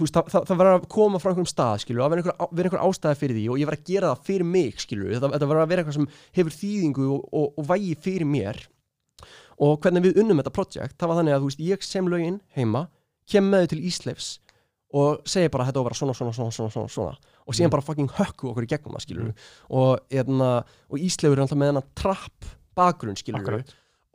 veist, 0.00 0.16
það, 0.16 0.30
það, 0.32 0.46
það 0.48 0.60
verður 0.62 0.78
að 0.78 0.88
koma 0.96 1.20
frá 1.20 1.30
einhverjum 1.32 1.50
stað 1.50 1.82
skilur, 1.84 2.04
að 2.04 2.14
vera 2.14 2.22
einhver, 2.22 2.64
einhver 2.64 2.84
ástæði 2.86 3.20
fyrir 3.20 3.38
því 3.38 3.44
og 3.52 3.60
ég 3.60 3.68
verður 3.68 3.82
að 3.82 3.90
gera 3.90 4.12
það 4.12 4.28
fyrir 4.28 4.48
mig 4.48 4.82
skilur, 4.82 5.10
þetta, 5.12 5.32
þetta 5.34 5.48
verður 5.50 5.64
að 5.64 5.72
vera 5.72 5.84
eitthvað 5.84 5.98
sem 5.98 6.08
hefur 6.38 6.56
þýðingu 6.56 7.08
og, 7.12 7.26
og, 7.28 7.50
og 7.60 7.68
vægi 7.68 7.92
fyrir 8.06 8.28
mér. 8.32 8.62
Og 9.62 9.76
hvernig 9.84 10.06
við 10.06 10.22
unnum 10.22 10.40
þetta 10.40 10.54
projekt, 10.56 10.96
það 10.98 11.12
var 11.12 11.20
þannig 11.20 11.36
að 11.36 11.46
veist, 11.46 11.62
ég 11.62 11.84
sem 11.86 12.08
lögin 12.10 12.40
heima, 12.56 12.86
kem 13.28 13.50
með 13.52 13.66
þau 13.66 13.72
til 13.74 13.82
Ísleifs 13.90 14.30
og 14.92 15.22
segi 15.28 15.48
bara 15.52 15.64
þetta 15.68 15.80
á 15.80 15.82
að 15.82 15.86
vera 15.88 15.98
svona, 16.00 16.14
svona, 16.16 16.32
svona, 16.36 16.50
svona, 16.52 16.70
svona, 16.74 16.88
svona. 16.92 17.14
Og 17.46 17.54
síðan 17.56 17.70
Mm. 17.70 17.74
bara 17.76 17.82
fucking 17.86 18.10
hökku 18.18 18.50
okkur 18.52 18.66
í 18.66 18.70
gegnum 18.70 18.96
það 18.98 19.04
skilur 19.06 19.32
og, 19.70 20.00
eðna, 20.10 20.50
og 20.90 20.98
Ísleifur 20.98 21.38
er 21.38 21.44
alltaf 21.46 21.58
með 21.58 21.72
hennar 21.72 21.86
trapp 21.94 22.50
bakgrunn 22.76 23.16
skilur 23.16 23.64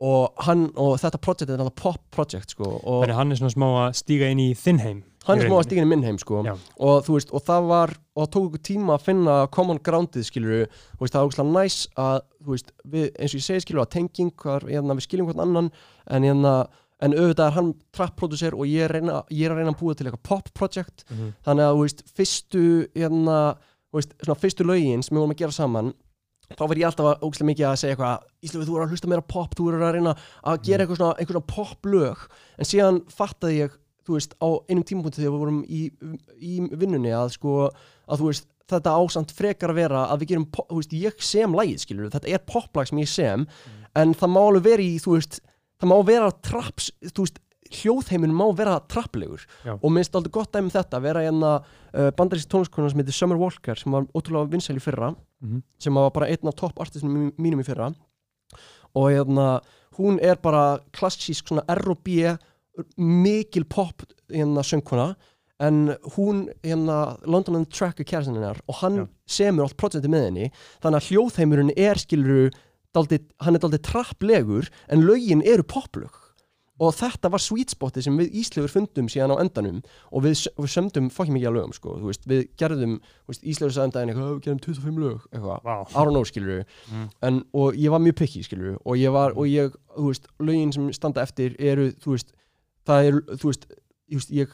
og, 0.00 0.32
hann, 0.46 0.68
og 0.78 0.94
þetta 1.02 1.18
projekt 1.18 1.50
er 1.50 1.58
alltaf 1.58 1.74
pop 1.82 2.00
project 2.14 2.54
sko, 2.54 2.64
og 2.84 3.02
Þannig 3.04 3.16
hann 3.18 3.32
er 3.32 3.40
svona 3.40 3.54
smá 3.56 3.68
að 3.88 3.96
stíga 3.98 4.28
inn 4.30 4.38
í 4.38 4.52
þinn 4.54 4.78
heim 4.84 5.00
hann 5.28 5.38
er 5.42 5.44
smá 5.44 5.58
að 5.58 5.58
rauninni. 5.58 5.66
stígin 5.68 5.84
í 5.84 5.88
minn 5.90 6.04
heim 6.06 6.18
sko. 6.22 6.38
Og 6.80 7.08
veist, 7.10 7.32
og 7.36 7.42
það 7.44 7.66
var 7.68 7.90
og 8.16 8.22
það 8.22 8.30
tók 8.32 8.46
okkur 8.48 8.62
tíma 8.64 8.94
að 8.94 9.02
finna 9.04 9.34
common 9.52 9.78
groundið 9.84 10.24
skilur, 10.24 10.62
veist, 11.02 11.12
það 11.12 11.18
var 11.20 11.26
ógustlega 11.28 11.52
næs 11.58 11.76
að, 12.00 12.20
þú 12.46 12.54
veist, 12.54 12.72
við, 12.88 13.04
eins 13.18 13.34
og 13.34 13.40
ég 13.42 13.44
segi 13.44 13.64
skilur 13.66 13.82
að 13.84 13.90
tenging, 13.98 14.32
hérna, 14.70 14.96
við 14.96 15.04
skiljum 15.04 15.28
hvern 15.28 15.44
annan 15.44 15.68
en 16.08 16.22
hérna, 16.30 16.54
en 17.00 17.14
auðvitað 17.14 17.46
er 17.46 17.56
hann 17.56 17.72
trap-producer 17.94 18.56
og 18.58 18.66
ég 18.66 18.86
er, 18.88 18.96
reyna, 18.98 19.22
ég 19.30 19.46
er 19.46 19.54
að 19.54 19.62
reyna 19.62 19.74
að 19.74 19.80
búa 19.82 19.94
til 19.94 20.08
eitthvað 20.08 20.26
pop 20.26 20.52
project. 20.54 21.04
Mhm. 21.10 21.32
þannig 21.46 21.68
að, 21.68 21.80
veist, 21.82 22.04
fyrstu 22.18 22.64
hérna, 22.96 23.38
veist, 23.94 24.14
svona 24.22 24.40
fyrstu 24.42 24.66
lögin 24.66 25.02
sem 25.02 25.14
við 25.14 25.22
vorum 25.22 25.36
að 25.36 25.42
gera 25.44 25.58
saman 25.58 25.92
þá 26.56 26.64
verð 26.64 26.80
ég 26.80 26.88
alltaf 26.88 27.08
að 27.10 27.24
ógustlega 27.26 27.50
mikið 27.50 27.66
að 27.68 27.78
segja 27.80 27.94
eitthvað 27.94 28.22
Íslefi, 28.46 28.66
þú 28.68 28.76
er 28.76 28.84
að 28.84 28.92
hlusta 28.94 29.10
meira 29.10 29.26
pop, 29.34 29.54
þú 29.58 29.68
er 29.68 29.82
að 29.82 29.94
reyna 29.98 30.14
að 30.48 30.62
gera 30.64 30.84
eitthvað 30.84 31.00
svona, 31.00 31.16
eitthvað 31.18 31.36
svona 31.36 31.52
pop 31.52 31.88
lög. 31.92 32.22
En 32.56 32.68
síðan 32.68 33.00
fattaði 33.12 33.58
ég, 33.58 33.74
þú 34.06 34.16
veist, 34.16 34.36
á 34.40 34.48
einum 34.70 34.86
tímapunkti 34.88 35.20
þegar 35.20 35.34
við 35.34 35.42
vorum 35.42 35.58
í, 35.68 35.80
í 36.40 36.54
vinnunni 36.72 37.12
að 37.12 37.34
sko, 37.34 37.56
að 38.08 38.22
þú 38.22 38.30
veist 38.30 38.48
þetta 38.68 38.94
ásamt 39.00 39.34
frekar 39.36 39.72
að 39.72 39.80
vera 39.82 40.06
að 40.12 40.22
við 40.22 40.32
gerum 40.32 40.48
þú 40.56 40.80
veist, 40.80 40.96
ég 40.96 41.22
sem 41.24 41.56
lagið, 41.56 41.82
skilur 41.84 42.10
þetta 42.12 42.32
er 42.32 42.44
poplag 42.48 42.88
sem 42.88 43.02
ég 43.02 43.12
sem, 43.12 43.44
en 43.96 44.16
það 44.16 44.32
má 44.32 44.40
alveg 44.44 44.66
vera 44.68 44.84
í, 44.84 44.98
þú 45.02 45.16
veist, 45.16 45.40
það 45.80 45.90
má 45.92 45.96
vera 46.06 46.30
traps, 46.42 46.90
þú 47.14 47.24
veist, 47.26 47.38
hljóðheimin 47.68 48.32
má 48.32 48.46
vera 48.56 48.78
trapplegur 48.88 49.42
Já. 49.64 49.74
og 49.76 49.90
minnst 49.92 50.14
aldrei 50.16 50.32
gott 50.32 50.52
dæmi 50.54 50.70
um 50.70 50.72
þetta, 50.72 51.00
vera 51.04 51.20
hérna 51.26 51.50
uh, 51.60 52.10
bandarísk 52.16 52.48
tónlistkona 52.48 52.88
sem 52.90 53.02
heitir 53.02 53.12
Summer 53.16 53.36
Walker 53.36 53.76
sem 53.76 53.92
var 53.92 54.06
ótrúlega 54.16 54.48
vinsæl 54.54 54.76
í 54.80 54.84
fyrra 54.84 55.14
Mhm. 55.40 55.60
sem 55.78 55.94
var 55.94 56.10
bara 56.10 56.26
einn 56.26 56.48
af 56.48 56.54
topp 56.56 56.80
artistunum 56.82 57.28
mínum 57.38 57.60
í 57.60 57.64
fyrra 57.68 57.92
og 58.96 59.04
hérna 59.12 59.60
hún 59.98 60.18
er 60.20 60.34
bara 60.42 60.80
klassísk 60.92 61.46
svona 61.52 61.62
R&B 61.68 62.36
mikil 62.96 63.64
pop 63.64 64.02
hérna 64.30 64.62
söngkona 64.66 65.14
en 65.60 65.94
hún 66.16 66.48
hérna 66.62 67.18
London 67.26 67.56
and 67.56 67.70
Track 67.70 68.00
er 68.00 68.04
kærastinn 68.04 68.34
hennar 68.38 68.58
og 68.68 68.74
hann 68.82 68.96
Já. 68.96 69.06
semur 69.26 69.66
allt 69.68 69.76
projekti 69.76 70.08
með 70.10 70.26
henni 70.28 70.50
þannig 70.82 70.98
að 71.02 71.08
hljóðheimurinn 71.12 71.72
er 71.76 71.98
skiluru 71.98 72.50
daldið, 72.96 73.26
hann 73.44 73.54
er 73.58 73.62
daldið 73.64 73.82
trapplegur 73.88 74.68
en 74.88 75.04
lögin 75.06 75.42
eru 75.46 75.62
poplög 75.68 76.24
og 76.78 76.92
þetta 76.94 77.26
var 77.34 77.42
sweet 77.42 77.72
spotið 77.74 78.04
sem 78.06 78.18
við 78.20 78.36
Íslefur 78.38 78.70
fundum 78.70 79.08
síðan 79.10 79.32
á 79.34 79.42
endanum 79.42 79.80
og 80.14 80.22
við, 80.22 80.44
við 80.54 80.68
sömdum 80.70 81.08
fokkið 81.10 81.34
mikið 81.34 81.48
að 81.50 81.56
lögum 81.56 81.72
sko, 81.74 81.94
veist, 82.06 82.22
við 82.30 82.44
gerðum 82.60 82.92
Íslefur 83.34 83.74
sagði 83.74 83.88
um 83.88 83.94
daginn 83.96 84.12
eitthvað, 84.12 84.28
"Ó, 84.30 84.34
við 84.38 84.44
gerum 84.46 84.60
25 84.62 84.98
lög 85.02 85.26
eitthvað. 85.32 85.90
I 85.90 86.04
don't 86.04 86.12
know 86.14 86.22
skilur 86.24 86.64
Mm. 86.92 87.10
en, 87.22 87.44
og 87.52 87.74
ég 87.74 87.90
var 87.90 87.98
mjög 87.98 88.14
picky 88.16 88.42
skilur 88.46 88.78
og 88.86 88.94
ég 88.96 89.10
var, 89.12 89.30
og 89.32 89.46
ég, 89.46 89.74
þú 89.96 90.06
veist, 90.06 90.26
lögin 90.38 90.72
sem 90.72 90.92
standa 90.92 91.20
eftir 91.22 91.56
eru, 91.58 91.90
þú 91.98 92.14
veist 92.14 92.32
það 92.86 93.04
er, 93.08 93.12
þú 93.36 93.44
veist, 93.50 93.66
ég, 94.30 94.46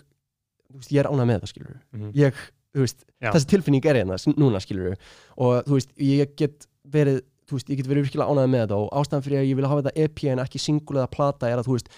þú 0.72 0.76
veist, 0.80 0.90
ég 0.92 0.98
er 1.04 1.10
ánægð 1.12 1.26
með 1.28 1.40
það 1.40 1.52
skilur 1.52 1.80
Mhm. 1.92 2.12
ég, 2.14 2.34
þú 2.74 2.80
veist, 2.80 3.04
Já. 3.20 3.32
þessi 3.32 3.46
tilfinning 3.46 3.84
er 3.84 3.94
hérna 3.96 4.34
núna 4.34 4.60
skilur 4.64 4.96
og 5.36 5.64
þú 5.66 5.72
veist, 5.76 5.92
ég 5.98 6.36
get 6.36 6.66
verið 6.88 7.20
þú 7.48 7.58
veist, 7.58 7.68
ég 7.70 7.76
get 7.76 7.86
verið 7.90 8.04
virkilega 8.08 8.30
ánægð 8.30 8.50
með 8.54 8.60
þetta 8.64 8.76
og 8.80 8.90
ástæðan 9.00 9.24
fyrir 9.26 9.38
að 9.42 9.48
ég 9.50 9.56
vil 9.56 9.66
hafa 9.70 9.82
þetta 9.82 10.04
EP 10.04 10.24
en 10.32 10.38
ekki 10.44 10.58
single 10.60 11.00
eða 11.00 11.10
plata 11.10 11.48
er 11.50 11.58
að 11.58 11.66
þú 11.68 11.72
veist, 11.76 11.88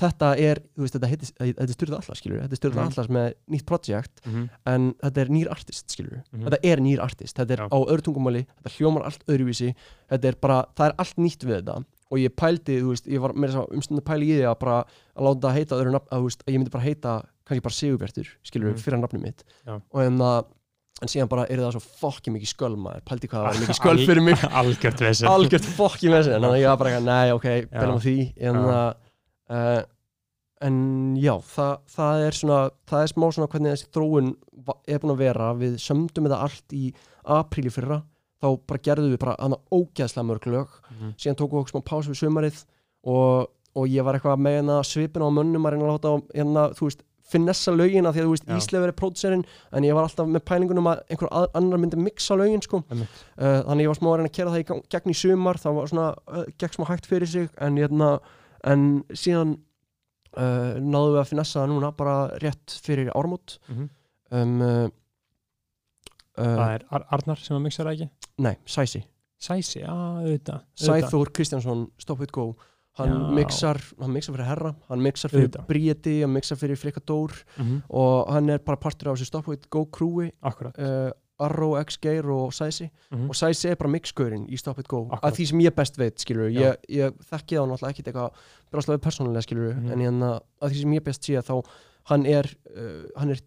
þetta 0.00 0.28
er 0.40 0.56
þú 0.76 0.80
veist, 0.84 0.94
þetta 0.96 1.08
heitir, 1.10 1.30
þetta 1.40 1.62
er 1.66 1.74
styrðað 1.76 1.98
allar 2.00 2.16
skilur 2.20 2.40
þetta 2.40 2.56
er 2.56 2.60
styrðað 2.60 2.84
Mhm. 2.84 2.92
allar 2.92 3.08
með 3.16 3.34
nýtt 3.52 3.66
projekt 3.68 4.20
Mhm. 4.26 4.48
en 4.66 4.92
þetta 5.02 5.20
er 5.20 5.28
nýr 5.28 5.48
artist 5.50 5.88
skilur 5.92 6.22
Mhm. 6.32 6.44
þetta 6.48 6.58
er 6.64 6.76
nýr 6.80 7.00
artist, 7.04 7.36
þetta 7.36 7.50
er 7.52 7.56
Já. 7.60 7.68
á 7.68 7.78
öðru 7.84 8.02
tungumáli 8.02 8.46
þetta 8.62 8.72
hljómar 8.78 9.04
allt 9.04 9.24
öðruvísi 9.26 9.74
þetta 10.10 10.24
er 10.28 10.34
bara, 10.40 10.64
það 10.76 10.86
er 10.88 10.94
allt 10.98 11.16
nýtt 11.16 11.44
við 11.44 11.62
þetta 11.62 11.84
og 12.10 12.18
ég 12.18 12.28
pældi, 12.34 12.80
þú 12.80 12.88
veist, 12.90 13.06
ég 13.06 13.20
var 13.20 13.32
meira 13.34 13.52
svo 13.52 13.66
umstund 13.70 14.00
að 14.00 14.04
pæli 14.04 14.26
í 14.26 14.38
því 14.40 14.46
að 14.50 14.58
bara 14.58 14.84
að 15.16 15.22
láta 15.22 15.40
það 15.48 15.54
heita 15.54 15.76
öðru 15.76 15.92
nafn, 15.92 16.08
að, 16.10 16.22
veist, 16.24 16.42
að 16.46 16.52
ég 16.54 16.58
myndi 16.58 16.70
bara 16.70 16.84
heita 16.84 17.24
kannski 17.46 17.62
bara 17.62 17.74
Sigurbjartur, 17.74 18.26
skilur, 18.42 18.72
Mhm. 18.72 18.78
fyrir 18.80 18.98
nafnum 19.00 19.22
mitt 19.22 19.44
Já. 19.66 19.80
og 19.92 20.00
en 20.00 20.18
það 20.18 20.44
en 21.00 21.08
síðan 21.10 21.30
bara 21.32 21.46
er 21.48 21.62
það 21.62 21.76
svo 21.76 21.82
fokki 22.00 22.32
mikið 22.34 22.50
sköll 22.52 22.74
maður. 22.76 23.04
Pældi 23.08 23.30
hvað 23.30 23.40
það 23.40 23.46
var 23.50 23.60
mikið 23.62 23.78
sköll 23.80 24.02
fyrir 24.08 24.24
mig. 24.26 24.42
Algjört 24.60 25.00
vesen. 25.06 25.28
Algjört 25.30 25.70
fokki 25.78 26.10
með 26.12 26.20
þessi 26.20 26.34
þannig 26.36 26.50
að 26.50 26.60
ég 26.60 26.68
var 26.72 26.80
bara, 26.82 26.90
eitthvað, 26.90 27.08
nei, 27.08 27.32
ok, 27.36 27.48
Já. 27.54 27.78
belum 27.80 27.96
á 27.96 28.04
því. 28.04 28.16
En 28.50 28.60
Já. 28.60 28.80
uh, 29.50 29.80
en 30.60 30.76
já, 31.16 31.32
það, 31.54 31.70
það 31.94 32.22
er 32.26 32.36
svona 32.36 32.58
það 32.90 33.04
er 33.06 33.12
smá 33.14 33.26
svona 33.32 33.48
hvernig 33.54 33.72
þessi 33.74 33.86
þróun 33.96 34.26
er 34.84 35.00
búin 35.00 35.14
að 35.14 35.22
vera, 35.22 35.46
við 35.56 35.78
sömdum 35.80 36.26
þetta 36.28 36.40
allt 36.44 36.74
í 36.76 36.90
apríli 37.36 37.72
fyrra. 37.72 38.02
Þá 38.40 38.48
bara 38.68 38.82
gerðum 38.84 39.14
við 39.14 39.20
bara 39.20 39.36
hana 39.40 39.56
ógeðslega 39.72 40.26
mörg 40.28 40.46
lög. 40.52 40.76
Mhm. 40.92 41.14
síðan 41.20 41.38
tókum 41.40 41.56
við 41.58 41.64
okkur 41.64 41.74
smá 41.74 41.84
pásu 41.88 42.12
við 42.12 42.20
sumarið 42.20 42.60
og, 43.08 43.48
og 43.76 43.88
ég 43.88 44.04
var 44.04 44.16
eitthvað 44.18 44.40
með 44.44 44.58
hérna 44.58 44.78
svipin 44.84 45.24
á 45.24 45.28
mönnum 45.32 45.64
að 45.68 45.74
reyna 45.74 45.86
að 45.88 45.92
láta 45.94 46.12
á 46.12 46.16
hérna, 46.36 46.64
þú 46.76 46.88
veist, 46.88 47.02
finessa 47.30 47.72
lögina 47.76 48.10
því 48.12 48.20
að 48.22 48.26
þú 48.28 48.32
veist 48.34 48.48
Já. 48.50 48.56
Ísleifur 48.58 48.90
er 48.92 48.96
pródúserinn 49.00 49.44
en 49.72 49.86
ég 49.86 49.94
var 49.96 50.06
alltaf 50.08 50.26
með 50.30 50.44
pælingunum 50.50 50.88
að 50.92 51.02
einhver 51.14 51.30
að- 51.40 51.50
annar 51.60 51.78
myndi 51.82 51.98
mixa 52.02 52.36
lögin 52.38 52.62
sko 52.66 52.82
uh, 52.90 53.04
þannig 53.38 53.84
ég 53.86 53.90
var 53.92 53.98
smá 54.00 54.10
að 54.12 54.16
reyna 54.20 54.30
að 54.32 54.36
kera 54.38 54.54
það 54.54 54.62
í 54.62 54.82
gegn 54.96 55.14
í 55.14 55.18
sumar 55.22 55.60
það 55.62 55.76
var 55.80 55.90
svona, 55.92 56.06
uh, 56.28 56.44
gegn 56.58 56.76
smá 56.78 56.86
hægt 56.90 57.06
fyrir 57.10 57.28
sig 57.30 57.48
en, 57.60 57.76
hérna, 57.80 58.10
en 58.64 58.86
síðan 59.14 59.56
uh, 60.36 60.74
náðum 60.80 61.14
við 61.16 61.20
að 61.24 61.30
finessa 61.32 61.60
það 61.62 61.70
núna 61.74 61.92
bara 61.96 62.16
rétt 62.42 62.78
fyrir 62.84 63.10
áramót 63.14 63.58
Mhm. 63.70 63.88
um, 64.30 64.60
uh, 64.62 64.88
uh, 66.38 66.56
Það 66.56 66.74
er 66.74 66.84
Ar 66.90 67.06
Arnar 67.16 67.36
sem 67.42 67.56
að 67.56 67.64
mixa 67.66 67.84
það 67.84 67.94
ekki 67.96 68.10
nei, 68.46 68.56
Sæsi 68.66 69.04
Sæsi, 69.40 69.78
já, 69.80 69.88
auðvitað. 69.88 70.64
Sæþór 70.76 71.30
Kristjánsson, 71.32 71.86
Stop 71.96 72.20
It 72.26 72.32
Go 72.36 72.50
hann 73.00 73.14
Já. 73.14 73.34
mixar, 73.40 73.80
hann 74.00 74.12
mixar 74.12 74.34
fyrir 74.36 74.46
Herra 74.48 74.74
hann 74.88 75.02
mixar 75.02 75.30
fyrir 75.32 75.48
Auðvitað. 75.48 75.66
Bríeti, 75.70 76.20
hann 76.22 76.32
mixar 76.34 76.56
fyrir 76.60 76.76
Frikadór 76.80 77.32
Mhm. 77.58 77.82
og 77.90 78.30
hann 78.32 78.50
er 78.50 78.58
bara 78.58 78.76
partur 78.76 79.10
af 79.12 79.18
þessu 79.18 79.26
Stop 79.26 79.48
It 79.52 79.68
Go 79.70 79.86
crewi 79.86 80.30
Akkurat 80.42 80.78
uh, 80.78 81.10
Arrow, 81.40 81.76
X-Geir 81.80 82.24
og 82.30 82.52
Sæsi 82.52 82.90
Mhm. 83.10 83.28
og 83.30 83.34
Sæsi 83.34 83.68
er 83.70 83.74
bara 83.76 83.88
mixgörin 83.90 84.46
í 84.48 84.56
Stop 84.58 84.78
It 84.78 84.88
Go 84.88 85.06
Akkurat. 85.10 85.22
að 85.32 85.36
því 85.38 85.46
sem 85.48 85.58
ég 85.60 85.74
best 85.74 85.96
veit, 85.98 86.18
skilur 86.20 86.50
Já. 86.52 86.60
ég, 86.60 86.76
ég 86.90 87.12
þekki 87.30 87.56
það 87.56 87.68
náttúrulega 87.70 87.90
ekkit 87.94 88.06
eitthvað 88.12 88.30
bráslega 88.72 88.98
persónulega, 88.98 89.42
skilur 89.42 89.74
Mhm. 89.74 89.92
en 89.92 89.98
hérna, 89.98 90.40
að 90.62 90.70
því 90.70 90.80
sem 90.82 90.92
ég 90.92 91.04
best 91.04 91.22
sé 91.22 91.40
þá 91.42 91.64
hann 92.04 92.26
er, 92.26 92.44
uh, 92.76 93.06
hann 93.16 93.30
er 93.30 93.38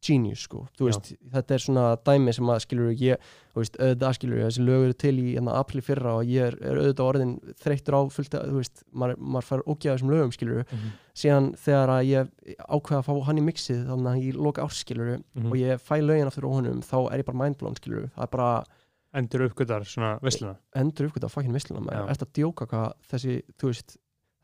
genius, 0.00 0.46
sko, 0.46 0.62
þú 0.78 0.86
Já. 0.86 0.88
veist 0.88 1.08
þetta 1.34 1.54
er 1.54 1.62
svona 1.64 1.84
dæmi 2.08 2.32
sem 2.32 2.48
að, 2.48 2.60
skilur 2.64 2.92
ég 2.96 3.18
þú 3.52 3.60
veist, 3.60 3.74
auðvitað, 3.76 4.14
skilur 4.16 4.38
þessi 4.46 4.64
lög 4.64 4.84
eru 4.86 4.94
til 5.02 5.12
í 5.20 5.24
hérna, 5.34 5.56
apli 5.60 5.82
fyrra 5.84 6.14
og 6.16 6.24
ég 6.30 6.46
er, 6.46 6.56
er 6.64 6.80
auðvitað 6.80 7.08
orðin 7.10 7.34
þreyttur 7.60 7.96
á 7.96 8.00
fullt, 8.14 8.34
að, 8.38 8.46
þú 8.48 8.56
veist, 8.62 8.82
maður, 8.96 9.16
maður 9.20 9.48
fær 9.50 9.64
ógæða 9.68 9.94
þessum 9.98 10.12
lögum, 10.14 10.32
skilur 10.32 10.64
Mhm. 10.70 10.90
síðan 11.20 11.50
þegar 11.60 11.88
að 11.98 12.08
ég 12.08 12.30
ákveða 12.64 12.98
að 13.02 13.06
fá 13.10 13.24
hann 13.26 13.38
í 13.38 13.44
mixið 13.44 13.82
þannig 13.90 14.10
að 14.14 14.24
ég 14.24 14.34
loka 14.40 14.62
árs, 14.64 14.80
skilur 14.84 15.10
Mhm. 15.34 15.46
og 15.50 15.56
ég 15.60 15.80
fæ 15.84 15.94
lögin 16.00 16.26
aftur 16.30 16.48
á 16.48 16.50
honum, 16.56 16.80
þá 16.80 16.96
er 17.12 17.18
ég 17.18 17.24
bara 17.26 17.38
mindblown, 17.44 17.74
skilur 17.76 18.10
það 18.16 18.22
er 18.22 18.26
bara 18.36 18.64
Endur 19.12 19.42
uppgötar 19.48 19.82
svona 19.82 20.20
vissluna 20.22 20.56
endur 20.76 21.08
uppgöta 21.10 21.26
að 21.26 21.32
fucking 21.34 21.52
vissluna 21.52 21.80
Já. 21.82 21.86
maður, 21.90 22.10
ert 22.10 22.22
að 22.22 22.32
djóka 22.32 22.66
hvað 22.70 22.92
þessi, 23.10 23.42
þú 23.58 23.66
veist 23.72 23.96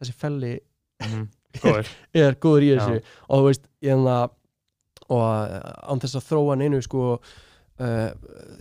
þessi 0.02 0.12
felli 0.12 0.60
Mhm. 1.00 1.28
Góður 1.56 1.86
er 2.14 2.34
góður 2.34 2.62
í 2.66 2.72
þessu 2.76 2.96
Já. 2.98 3.02
og 3.30 3.38
þú 3.38 3.46
veist, 3.46 3.62
ég 3.82 3.92
en 3.92 4.04
það 4.04 4.30
og 5.12 5.22
uh, 5.22 5.92
án 5.92 6.00
þess 6.02 6.18
að 6.18 6.26
þróa 6.30 6.56
neinu 6.58 6.80
sko 6.84 7.04
uh, 7.16 8.10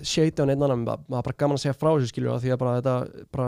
shade 0.05 0.37
á 0.37 0.45
neitt 0.45 0.61
annan, 0.61 0.83
ma- 0.85 0.99
maður 1.07 1.21
er 1.23 1.27
bara 1.29 1.39
gaman 1.41 1.57
að 1.59 1.63
segja 1.65 1.77
frá 1.79 1.89
þessu 1.95 2.11
skilju, 2.13 2.31
af 2.35 2.43
því 2.43 2.53
að 2.55 2.61
bara 2.61 2.75
þetta 2.79 3.25
bara, 3.33 3.47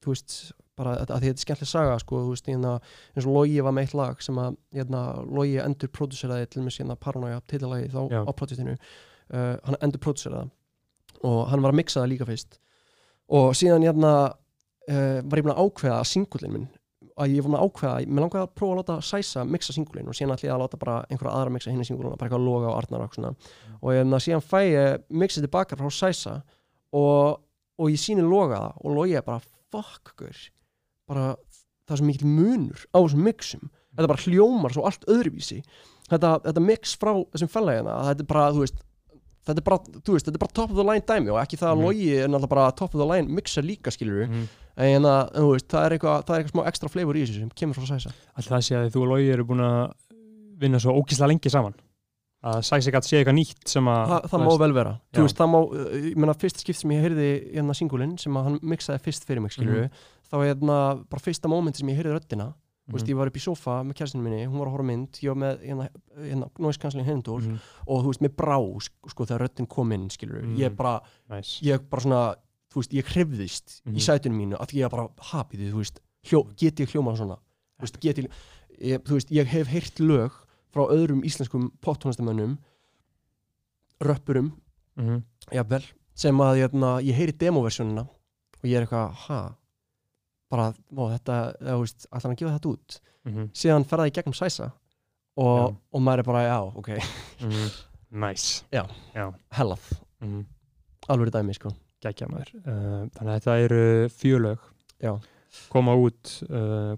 þú 0.00 0.14
veist, 0.14 0.36
bara 0.80 0.94
að 0.96 1.10
því 1.10 1.14
að 1.16 1.24
þetta 1.26 1.34
er 1.36 1.44
skemmtileg 1.44 1.70
saga 1.74 1.98
sko, 2.00 2.22
þú 2.24 2.32
veist, 2.32 2.48
hérna, 2.48 2.72
eins 3.14 3.26
og 3.28 3.34
Logi 3.36 3.60
var 3.66 3.76
með 3.76 3.88
eitt 3.88 3.96
lag 4.00 4.24
sem 4.24 4.40
að, 4.40 4.56
hérna, 4.78 5.02
Logi 5.28 5.58
endur 5.60 5.92
prodúseraði 5.98 6.48
til 6.54 6.64
með 6.64 6.76
síðan 6.78 7.00
Paranoia 7.04 7.42
titilagi 7.50 7.90
þá 7.92 8.00
Já. 8.14 8.20
á 8.24 8.30
projektinu 8.32 8.76
uh, 8.78 9.56
hann 9.66 9.80
endur 9.84 10.00
prodúseraði 10.06 10.50
og 11.28 11.40
hann 11.52 11.60
var 11.60 11.74
að 11.74 11.76
mixa 11.82 12.00
það 12.00 12.12
líka 12.14 12.26
fyrst. 12.30 12.56
Og 13.36 13.50
síðan 13.58 13.84
hérna 13.84 14.12
uh, 14.30 15.18
var 15.20 15.36
ég 15.42 15.44
búin 15.44 15.52
að 15.52 15.60
ákveða 15.66 15.98
að 16.00 16.08
singullin 16.14 16.54
minn 16.54 16.68
að 17.20 17.34
ég 17.36 17.44
var 17.44 17.52
með 17.54 17.64
ákveða, 17.66 18.06
mér 18.08 18.24
langaði 18.24 18.46
að 18.46 18.54
prófa 18.56 18.74
að 18.74 18.80
láta 18.80 18.96
Sæsa 19.04 19.44
mixa 19.44 19.74
singulin 19.76 20.08
og 20.08 20.16
síðan 20.16 20.34
ætla 20.36 20.48
ég 20.48 20.54
að 20.54 20.62
láta 20.64 20.80
bara 20.80 20.96
einhverja 21.08 21.34
aðra 21.36 21.54
mixa 21.54 21.72
hinn 21.72 21.82
í 21.82 21.88
singulina, 21.88 22.16
bara 22.16 22.30
eitthvað 22.30 22.46
loga 22.46 22.70
og 22.70 22.78
arnar 22.78 23.04
og 23.04 23.16
svona. 23.16 23.32
Og 23.80 23.92
hérna, 23.94 24.20
síðan 24.22 24.46
fæ 24.46 24.60
ég 24.64 25.04
mixið 25.22 25.46
tilbaka 25.46 25.78
frá 25.80 25.90
Sæsa 25.92 26.38
og, 26.96 27.42
og 27.80 27.92
ég 27.92 28.00
síni 28.00 28.24
loga 28.24 28.62
það 28.62 28.80
og 28.84 28.96
logi 28.96 29.16
ég 29.16 29.26
bara 29.26 29.44
fuck 29.70 30.14
guður 30.16 30.48
bara 31.10 31.26
það 31.86 31.96
er 31.96 32.00
svo 32.00 32.08
mikil 32.08 32.30
munur 32.30 32.84
á 32.94 32.98
þessum 32.98 33.24
mixum. 33.26 33.64
Þetta 33.90 34.10
bara 34.12 34.24
hljómar 34.24 34.74
svo 34.74 34.84
allt 34.86 35.06
öðruvísi. 35.10 35.58
Þetta, 36.10 36.36
þetta 36.46 36.62
mix 36.62 36.94
frá 36.98 37.12
þessum 37.34 37.50
fellagina 37.50 37.96
þetta 38.08 38.24
er 38.24 38.30
bara, 38.30 38.46
þú 38.54 38.64
veist 38.64 38.78
þetta 39.50 39.62
er 39.62 39.68
bara, 39.70 39.78
þú 40.00 40.12
veist, 40.16 40.26
þetta 40.26 40.38
er 40.38 40.44
bara 40.44 40.56
top 40.60 40.70
of 40.70 40.76
the 40.76 40.84
line 40.86 41.04
dæmi 41.06 41.30
og 41.34 41.38
ekki 41.42 41.58
það 41.60 41.70
að 41.72 41.76
Mhm. 41.76 41.84
logi 41.84 42.08
er 42.16 42.28
náttúrulega 42.28 42.48
bara 42.54 42.70
top 42.72 42.94
of 42.94 43.00
the 43.00 43.06
line 43.12 43.28
mixer 43.34 43.62
líka 43.62 43.90
skilur 43.90 44.26
Mhm. 44.28 44.46
en 44.76 45.02
að, 45.02 45.32
þú 45.34 45.50
veist, 45.52 45.68
það 45.68 45.84
er 45.86 45.90
eitthvað, 45.98 46.24
það 46.26 46.34
er 46.36 46.42
eitthvað 46.44 46.54
smá 46.56 46.66
ekstra 46.70 46.88
flavor 46.90 47.14
í 47.14 47.22
þessu 47.26 47.38
sem 47.40 47.50
kemur 47.50 47.74
frá 47.74 47.86
Sæsa 47.90 48.12
Alltaf 48.36 48.52
það 48.56 48.64
sé 48.68 48.74
að 48.76 48.90
þú 48.94 49.02
og 49.02 49.08
Logi 49.08 49.30
eru 49.32 49.44
búin 49.44 49.60
að 49.60 49.92
vinna 50.60 50.78
svo 50.78 50.92
ókíslega 51.00 51.28
lengi 51.28 51.50
saman 51.50 51.74
að 52.42 52.62
Sæsi 52.64 52.90
gæti 52.90 53.08
sé 53.10 53.16
eitthvað 53.20 53.36
nýtt 53.36 53.68
sem 53.68 53.84
að 53.84 54.06
Þa, 54.08 54.18
það 54.30 54.40
má 54.46 54.58
vel 54.58 54.72
vera 54.72 54.92
Já. 55.12 55.18
þú 55.18 55.22
veist, 55.26 55.36
það 55.36 55.48
má, 55.52 55.58
uh, 55.60 55.96
ég 56.08 56.16
meina 56.16 56.32
fyrst 56.34 56.56
skipt 56.64 56.78
sem 56.80 56.90
ég 56.90 57.02
heyrði 57.04 57.28
hérna 57.54 57.74
singulinn 57.76 58.18
sem 58.18 58.32
að 58.32 58.44
hann 58.44 58.58
mixaði 58.62 59.00
fyrst 59.04 59.24
fyrir 59.28 59.42
mig 59.42 59.52
skilur 59.52 59.82
Mhm. 59.84 59.90
þá 60.30 60.34
er 60.40 60.54
hérna 60.54 61.04
bara 61.10 61.20
fyrsta 61.20 61.48
mómenti 61.50 61.76
sem 61.78 61.88
ég 61.88 61.96
heyrði 62.00 62.16
röddina 62.16 62.54
veist, 62.92 63.06
Mhm. 63.06 63.12
ég 63.12 63.16
var 63.16 63.26
upp 63.26 63.36
í 63.36 63.40
sofa 63.40 63.82
með 63.84 63.94
kærstinu 63.94 64.22
minni, 64.22 64.46
hún 64.46 64.58
var 64.58 64.66
að 64.68 64.72
horfa 64.72 64.84
mynd 64.84 65.12
ég 65.22 65.28
var 65.28 65.36
með 65.36 65.60
hérna, 65.66 65.88
hérna 66.18 66.50
noise 66.58 66.78
cancelling 66.78 67.06
hendól 67.08 67.40
Mhm. 67.42 67.58
og 67.86 68.04
þú 68.04 68.06
veist, 68.08 68.20
mér 68.20 68.34
brá 68.36 68.80
sko, 68.80 69.24
þegar 69.26 69.40
röddin 69.48 69.68
kom 69.68 69.92
inn 69.92 70.08
skilur 70.08 70.42
Mhm. 70.42 70.56
ég 70.58 70.76
bara, 70.76 71.00
Nice. 71.28 71.60
ég 71.62 71.88
bara 71.90 72.02
svona 72.02 72.36
þú 72.70 72.74
veist, 72.74 72.92
ég 72.92 73.04
hrifðist 73.04 73.82
Mhm. 73.86 73.96
í 73.96 74.00
sætunum 74.00 74.38
mínu 74.38 74.58
að 74.58 74.68
því 74.68 74.84
ég 74.86 74.90
bara, 74.90 75.08
hapið, 75.18 75.72
þú 75.72 75.76
veist 75.76 76.00
hljó, 76.24 76.56
get 76.56 76.76
ég 76.76 76.88
hljómað 76.88 77.18
svona 77.18 77.38
þú 77.78 77.82
veist, 77.82 78.00
get 78.00 78.16
ég, 78.18 78.28
ég, 78.80 78.98
þú 79.02 79.12
veist, 79.14 79.30
ég 79.30 79.46
hef 79.46 79.66
heyrt 79.68 79.98
lög 80.00 80.30
frá 80.72 80.88
öðrum 80.90 81.22
íslenskum 81.24 81.70
poptónastamönnum 81.82 82.58
röppurum 84.00 84.52
Mhm. 84.96 85.22
jafnvel, 85.52 85.84
sem 86.14 86.36
að 86.36 86.56
hérna, 86.68 87.02
ég 87.02 87.14
heyri 87.14 87.32
demoversjónina 87.32 88.00
og 88.06 88.64
ég 88.64 88.76
er 88.76 88.86
eitthvað, 88.86 89.12
ha 89.12 89.56
bara, 90.50 90.70
ó, 90.74 91.02
þetta, 91.14 91.36
þú 91.62 91.78
veist, 91.84 92.06
ætla 92.10 92.22
hann 92.28 92.34
að 92.36 92.40
gefa 92.42 92.54
þetta 92.58 92.72
út 92.74 93.00
Mhm. 93.26 93.50
síðan 93.52 93.84
fer 93.84 93.98
það 94.00 94.08
í 94.10 94.14
gegnum 94.16 94.34
sæsa 94.34 94.70
og, 95.36 95.58
Já. 95.60 95.76
og 95.92 96.00
maður 96.00 96.18
er 96.18 96.22
bara, 96.30 96.42
já, 96.48 96.60
ok 96.76 96.88
Mhm. 97.40 97.70
Nice 98.10 98.64
hellað, 99.52 99.84
Mhm. 100.22 100.44
alveg 101.08 101.30
dæmi, 101.34 101.54
sko 101.54 101.70
Gækja 102.02 102.26
maður 102.32 102.54
uh, 102.64 103.06
Þannig 103.12 103.34
að 103.34 103.40
þetta 103.40 103.54
eru 103.64 104.08
fjölög 104.08 104.58
Já. 105.02 105.20
koma 105.68 105.94
út 105.94 106.42
uh, 106.50 106.96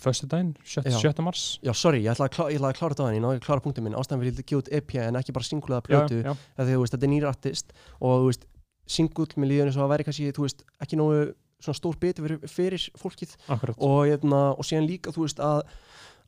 Föstudaginn, 0.00 0.54
7. 0.64 0.82
Já. 0.88 0.98
7. 1.12 1.22
mars 1.22 1.58
já, 1.62 1.72
sorry, 1.76 2.02
ég 2.02 2.10
ætla 2.14 2.26
að, 2.28 2.54
ætla 2.56 2.70
að 2.72 2.78
klára 2.78 2.94
þetta 2.94 3.04
á 3.04 3.08
henni, 3.10 3.18
ég 3.20 3.24
náði 3.26 3.36
að 3.38 3.44
klára 3.44 3.60
punktum 3.62 3.84
minn 3.84 3.94
ástæðan 3.94 4.22
fyrir 4.22 4.32
að 4.32 4.46
gefa 4.48 4.62
út 4.62 4.70
EP 4.72 4.94
en 4.96 5.14
ekki 5.20 5.32
bara 5.36 5.44
single 5.44 5.76
eða 5.76 5.84
plötu 5.86 6.22
já, 6.24 6.32
að 6.56 6.70
þú 6.72 6.78
veist, 6.80 6.94
þetta 6.96 7.04
er 7.04 7.12
nýr 7.12 7.26
artist 7.28 7.72
og 8.00 8.14
þú 8.22 8.30
veist, 8.30 8.46
single 8.88 9.26
með 9.36 9.50
líðunni 9.52 9.74
svo 9.76 9.84
að 9.84 9.92
væri 9.92 10.06
kannski, 10.08 10.32
þú 10.32 10.46
veist, 10.46 10.64
ekki 10.80 10.96
nógu 10.96 11.34
svona 11.60 11.78
stór 11.78 11.96
biti 12.00 12.22
fyrir, 12.24 12.40
fyrir 12.48 12.88
fólkið. 13.00 13.36
Og, 13.78 14.00
hérna, 14.10 14.42
og 14.56 14.64
síðan 14.66 14.88
líka, 14.90 15.12
þú 15.14 15.26
veist, 15.26 15.40
að 15.44 15.62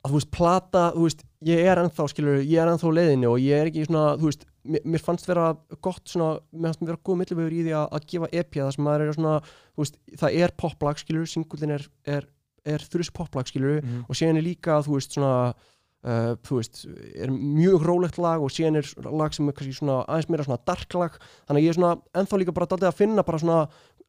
að 0.03 0.11
þú 0.11 0.17
veist, 0.19 0.31
plata, 0.35 0.81
þú 0.97 1.03
veist, 1.07 1.21
ég 1.47 1.61
er 1.71 1.79
ennþá 1.79 2.05
skilur, 2.11 2.41
ég 2.43 2.59
er 2.59 2.71
ennþá 2.73 2.89
leiðinni 2.91 3.29
og 3.31 3.37
ég 3.39 3.61
er 3.61 3.69
ekki 3.71 3.85
svona, 3.87 4.17
þú 4.19 4.27
veist, 4.33 4.47
mér, 4.67 4.83
mér 4.91 5.03
fannst 5.07 5.29
vera 5.31 5.45
gott 5.87 6.03
svona, 6.11 6.41
mér 6.51 6.73
fannst 6.73 6.83
vera 6.89 6.99
góð 7.07 7.21
millivegur 7.21 7.55
í 7.55 7.61
því 7.69 7.77
að, 7.79 7.87
að 7.95 8.09
gefa 8.11 8.31
EP 8.41 8.51
það 8.59 8.73
sem 8.75 8.83
maður 8.89 9.05
er 9.07 9.15
svona, 9.15 9.37
þú 9.77 9.85
veist, 9.85 10.01
það 10.25 10.41
er 10.43 10.55
poplag 10.59 10.99
skilur, 11.05 11.29
singullin 11.31 11.77
er, 11.79 11.87
er, 12.19 12.27
er 12.67 12.89
þurris 12.91 13.13
poplag 13.15 13.47
skilur 13.53 13.79
Mhm. 13.79 14.03
og 14.09 14.19
síðan 14.19 14.43
er 14.43 14.49
líka, 14.49 14.81
þú 14.83 14.99
veist, 14.99 15.15
svona 15.15 15.55
uh, 16.03 16.35
þú 16.43 16.59
veist, 16.59 16.83
er 17.15 17.31
mjög 17.31 17.87
rólegt 17.87 18.19
lag 18.19 18.43
og 18.43 18.51
síðan 18.51 18.81
er 18.83 18.91
lag 19.07 19.31
sem 19.39 19.47
er 19.47 19.55
kannski 19.55 19.77
svona 19.79 20.01
aðeins 20.11 20.29
meira 20.35 20.43
svona 20.49 20.59
dark 20.67 20.99
lag, 20.99 21.15
þannig 21.47 21.63
að 21.63 21.67
ég 21.69 21.71
er 21.71 21.79
svona 21.79 21.95
ennþá 22.19 22.41
líka 22.43 22.55
bara 22.59 22.67
daldið 22.75 22.91
að 22.91 22.99
finna 22.99 23.23
bara 23.23 23.39
svona 23.39 23.61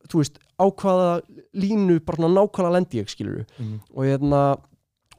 þú 0.10 0.20
veist, 0.22 0.38
ákvaða 0.60 1.22
línu 1.56 2.00
bara 2.06 2.18
svona 2.18 2.36
nákvæmlega 2.38 2.74
lendi 2.78 3.02
ég, 3.02 3.10
skilur 3.10 3.46
Mhm. 3.60 3.80
og 3.96 4.04
hérna 4.06 4.42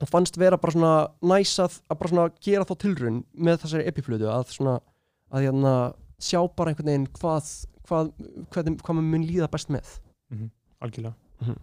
og 0.03 0.09
fannst 0.11 0.37
vera 0.37 0.57
bara 0.59 0.73
svona 0.73 0.95
næs 1.23 1.59
að, 1.63 1.81
að 1.91 1.99
bara 1.99 2.11
svona 2.11 2.31
gera 2.41 2.65
þá 2.65 2.75
tilraun 2.79 3.25
með 3.37 3.61
þessari 3.63 3.87
epiflötu 3.89 4.27
að 4.29 4.51
svona 4.53 4.81
að 5.33 5.45
hérna 5.47 5.95
sjá 6.21 6.41
bara 6.57 6.71
einhvern 6.73 6.87
veginn 6.91 7.07
hvað 7.19 7.67
hvað, 7.85 8.13
hvað, 8.51 8.65
hvað 8.81 8.95
maður 8.97 9.11
mun 9.13 9.27
líða 9.29 9.51
best 9.51 9.69
með. 9.69 9.99
Algjörlega. 10.81 11.15
Mhm. 11.41 11.57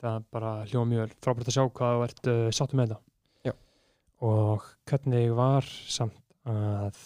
það 0.00 0.14
er 0.16 0.22
bara 0.32 0.50
hljóma 0.64 0.88
mjög 0.94 1.10
frábært 1.20 1.48
að 1.50 1.54
sjá 1.56 1.64
hvað 1.70 1.96
þú 1.96 2.04
ert 2.06 2.26
uh, 2.32 2.50
sáttu 2.50 2.74
með 2.78 2.88
þetta. 2.88 3.00
Já. 3.44 3.52
og 4.22 4.64
hvernig 4.88 5.34
var 5.36 5.62
samt 5.88 6.16
að 6.46 6.96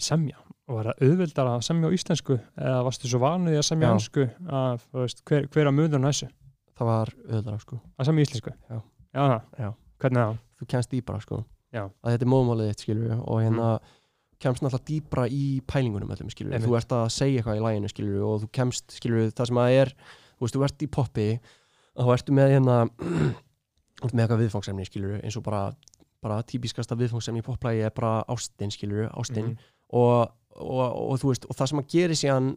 semja 0.00 0.36
var 0.76 0.88
það 0.90 1.02
auðvildar 1.08 1.48
að 1.52 1.62
semja 1.68 1.88
á 1.88 1.96
íslensku 1.96 2.34
eða 2.60 2.80
varstu 2.86 3.08
svo 3.08 3.20
vanuð 3.22 3.54
í 3.54 3.58
að 3.60 3.66
semja 3.68 3.88
á 3.88 3.92
hansku 3.94 4.24
að 4.48 4.82
þú 4.92 5.02
veist, 5.04 5.22
hver, 5.28 5.46
hver 5.54 5.70
að 5.70 5.76
munur 5.78 6.02
næssu 6.02 6.28
það 6.78 6.90
var 6.90 7.12
öðulega 7.28 7.60
sko 7.64 7.78
að 7.98 8.08
semja 8.10 8.20
í 8.24 8.26
íslensku 8.28 8.52
Já. 8.68 8.80
Já. 9.16 9.38
Já. 9.58 9.70
hvernig 10.02 10.20
það 10.24 10.36
þú 10.60 10.68
kemst 10.74 10.90
dýbra 10.92 11.20
sko 11.24 11.38
Já. 11.72 11.84
að 11.88 12.12
þetta 12.14 12.24
er 12.28 12.32
móðmálið 12.34 12.68
þitt 12.72 12.84
skilur 12.84 13.14
og 13.18 13.40
hérna 13.44 13.70
kemst 14.38 14.62
náttúrulega 14.62 14.86
dýbra 14.92 15.24
í 15.34 15.44
pælingunum 15.66 16.12
öllum 16.14 16.30
skilur 16.30 16.54
Einmitt. 16.54 16.68
þú 16.68 16.76
ert 16.78 16.92
að 16.94 17.08
segja 17.10 17.40
eitthvað 17.40 17.58
í 17.58 17.64
læginu 17.64 17.90
skilur 17.90 18.26
og 18.28 18.42
þú 18.44 18.50
kemst 18.60 18.94
skilur 18.94 19.32
það 19.34 19.50
sem 19.50 19.58
að 19.64 19.76
er 19.80 19.90
þú 20.38 20.44
veist 20.46 20.54
þú 20.58 20.64
ert 20.68 20.84
í 20.84 20.88
poppi 20.94 21.28
og 21.98 22.06
þá 22.06 22.12
ertu 22.14 22.36
með 22.38 22.52
hérna 22.54 22.76
þú 23.98 24.06
ert 24.06 24.14
með 24.14 24.22
eitthvað 24.24 24.42
viðfangsemni 24.44 24.86
skilur 24.86 25.16
eins 25.24 25.36
og 25.40 25.44
bara 25.48 25.64
bara 26.22 26.38
típiskasta 26.46 26.96
viðfangsemni 26.98 27.42
í 27.42 27.46
poplægi 27.46 27.82
er 27.86 27.92
bara 27.94 28.20
ástin 28.30 28.72
skilur 28.74 29.08
ástin 29.18 29.52
Mhm. 29.52 29.58
og, 29.98 30.30
og, 30.58 30.84
og 31.14 31.24
veist 31.24 31.46
og 31.48 31.56
það 31.58 31.72
sem 31.72 31.82
að 31.82 31.90
gera 31.94 32.18
síðan 32.22 32.52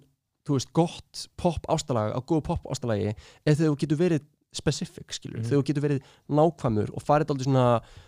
veist 0.50 0.72
gott 0.74 1.26
pop 1.38 1.68
ástalag 1.70 2.16
á 2.18 2.20
góðu 2.20 2.44
pop 2.50 2.64
ástalagi 2.74 3.12
er 3.14 3.56
þegar 3.56 3.76
þú 3.76 3.82
getur 3.86 4.00
verið 4.02 4.24
specific 4.52 5.08
Mhm. 5.24 5.44
þegar 5.48 5.62
þú 5.62 5.66
getur 5.70 5.84
verið 5.86 6.02
nákvæmur 6.28 6.90
og 6.96 7.04
farið 7.08 7.30
aldrei 7.32 7.46
svona 7.48 7.68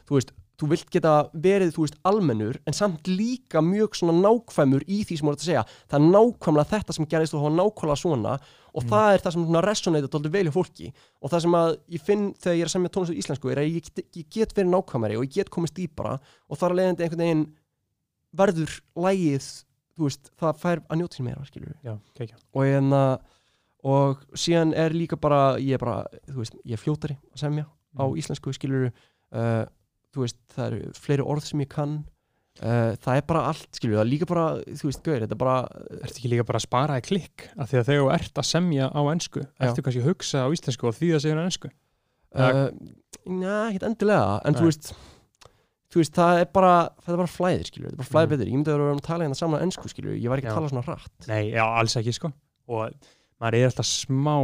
þú 0.10 0.18
veist, 0.18 0.32
þú 0.60 0.68
vilt 0.70 0.90
geta 0.92 1.30
verið, 1.34 1.72
veist, 1.78 1.96
almennur 2.04 2.58
en 2.68 2.74
samt 2.74 3.08
líka 3.08 3.62
mjög 3.64 3.96
svona 3.96 4.18
nákvæmur 4.20 4.84
í 4.88 5.06
því 5.08 5.18
sem 5.18 5.28
þú 5.28 5.32
ert 5.32 5.40
að 5.40 5.48
segja, 5.48 5.64
það 5.88 6.00
er 6.02 6.12
nákvæmlega 6.14 6.70
þetta 6.74 6.94
sem 6.98 7.06
gerist 7.06 7.34
og 7.34 7.40
það 7.40 7.48
var 7.48 7.56
nákvæmlega 7.62 8.02
svona 8.04 8.34
og 8.74 8.84
það 8.90 9.08
er 9.14 9.24
það 9.24 9.34
sem 9.34 9.46
svona 9.46 9.64
resonate 9.64 10.10
alltaf 10.10 10.32
vel 10.34 10.44
hjá 10.48 10.54
fólki. 10.54 10.88
Og 11.22 11.30
það 11.30 11.42
sem 11.46 11.56
að 11.60 11.78
ég 11.94 12.02
finn 12.02 12.24
þegar 12.34 12.56
ég 12.58 12.62
er 12.64 12.70
að 12.70 12.74
semja 12.74 12.90
tónlist 12.90 13.14
á 13.14 13.20
íslensku 13.22 13.52
er 13.54 13.60
að 13.62 13.70
ég 13.70 13.84
get, 13.88 14.06
ég 14.18 14.30
get 14.34 14.54
verið 14.58 14.72
nákvæmari 14.74 15.18
og 15.18 15.24
ég 15.28 15.34
get 15.34 15.50
komist 15.54 15.76
dýpara 15.78 16.20
og 16.50 16.58
þar 16.58 16.74
að 16.74 16.80
leiðandi 16.82 17.04
einhvern 17.06 17.24
veginn 17.24 17.44
verður 18.34 18.80
lægið, 18.98 19.48
veist, 20.02 20.32
það 20.42 20.58
fær 20.64 20.80
að 20.90 20.98
njóta 21.00 21.16
sér 21.20 21.26
meira, 21.28 21.46
skilur 21.46 21.76
já, 21.86 21.94
kekja 22.18 22.36
og 22.54 22.64
hérna 22.66 23.02
og 23.84 24.24
síðan 24.40 24.74
er 24.74 24.90
líka 24.96 25.18
bara 25.20 25.58
ég 25.60 25.76
er 25.76 25.82
bara, 25.84 26.06
þú 26.30 26.40
veist, 26.40 26.56
ég 26.66 26.74
er 26.74 26.82
fljótari 26.82 27.18
að 27.34 27.40
semja 27.46 27.66
á 27.94 28.04
Mhm. 28.08 28.18
íslensku 28.18 28.54
skilur 28.56 28.88
uh, 28.90 29.66
þú 30.14 30.24
veist, 30.24 30.38
það 30.56 30.66
eru 30.72 30.92
fleiri 30.98 31.24
orð 31.26 31.44
sem 31.46 31.60
ég 31.62 31.70
kann. 31.70 32.04
Uh, 32.62 32.94
það 33.02 33.18
er 33.18 33.22
bara 33.28 33.42
allt 33.50 33.68
skilur, 33.74 33.96
það 33.98 34.04
er 34.06 34.10
líka 34.12 34.26
bara, 34.30 34.46
þú 34.66 34.86
veist, 34.90 35.04
gauður 35.04 35.24
þetta 35.26 35.34
er 35.34 35.42
bara, 35.42 35.56
Ertu 36.04 36.18
ekki 36.20 36.30
líka 36.30 36.44
bara 36.46 36.58
að 36.62 36.66
spara 36.68 36.98
í 36.98 37.06
klikk? 37.06 37.48
Af 37.58 37.70
því 37.72 37.78
að 37.80 37.88
þegar 37.88 38.02
þú 38.04 38.10
ert 38.14 38.38
að 38.42 38.46
semja 38.50 38.90
á 38.94 39.02
ennsku 39.14 39.42
ertu 39.60 39.82
kannski 39.86 40.02
að 40.04 40.10
hugsa 40.10 40.44
á 40.46 40.48
íslensku 40.54 40.88
og 40.90 40.94
því 40.98 41.10
að 41.18 41.24
segja 41.26 41.38
á 41.38 41.46
ennsku 41.48 41.72
uh, 42.34 42.68
njá, 43.26 43.56
ekkert 43.72 43.88
endilega. 43.90 44.42
En 44.46 44.54
þú 44.58 44.68
veist 44.70 44.94
þú 45.94 46.00
veist, 46.02 46.14
það 46.18 46.40
er 46.42 46.48
bara, 46.58 46.74
það 47.06 47.14
er 47.14 47.20
bara 47.22 47.34
flæðir 47.38 47.68
skilur, 47.70 47.90
það 47.92 47.94
er 47.94 48.02
bara 48.02 48.12
flæðir 48.14 48.28
Mhm. 48.28 48.34
betur, 48.34 48.48
ég 48.50 48.58
myndi 48.58 48.72
að 48.74 48.78
vera 48.82 48.96
að 48.98 49.02
tala 49.06 49.24
hérna 49.28 49.38
saman 49.38 49.60
á 49.60 49.64
ennsku 49.68 49.90
skilur, 49.94 50.16
ég 50.18 50.30
var 50.34 50.38
ekki 50.42 50.50
Já. 50.50 50.54
að 50.54 50.58
tala 50.60 50.70
svona 50.74 50.86
hratt. 50.88 51.28
Nei, 51.28 51.52
já, 51.54 51.64
alls 51.80 51.96
ekki 52.02 52.14
sko. 52.18 52.32
Og 52.68 52.94
maður 53.42 53.54
er 53.60 53.68
alltaf 53.70 53.86
smá 53.86 54.36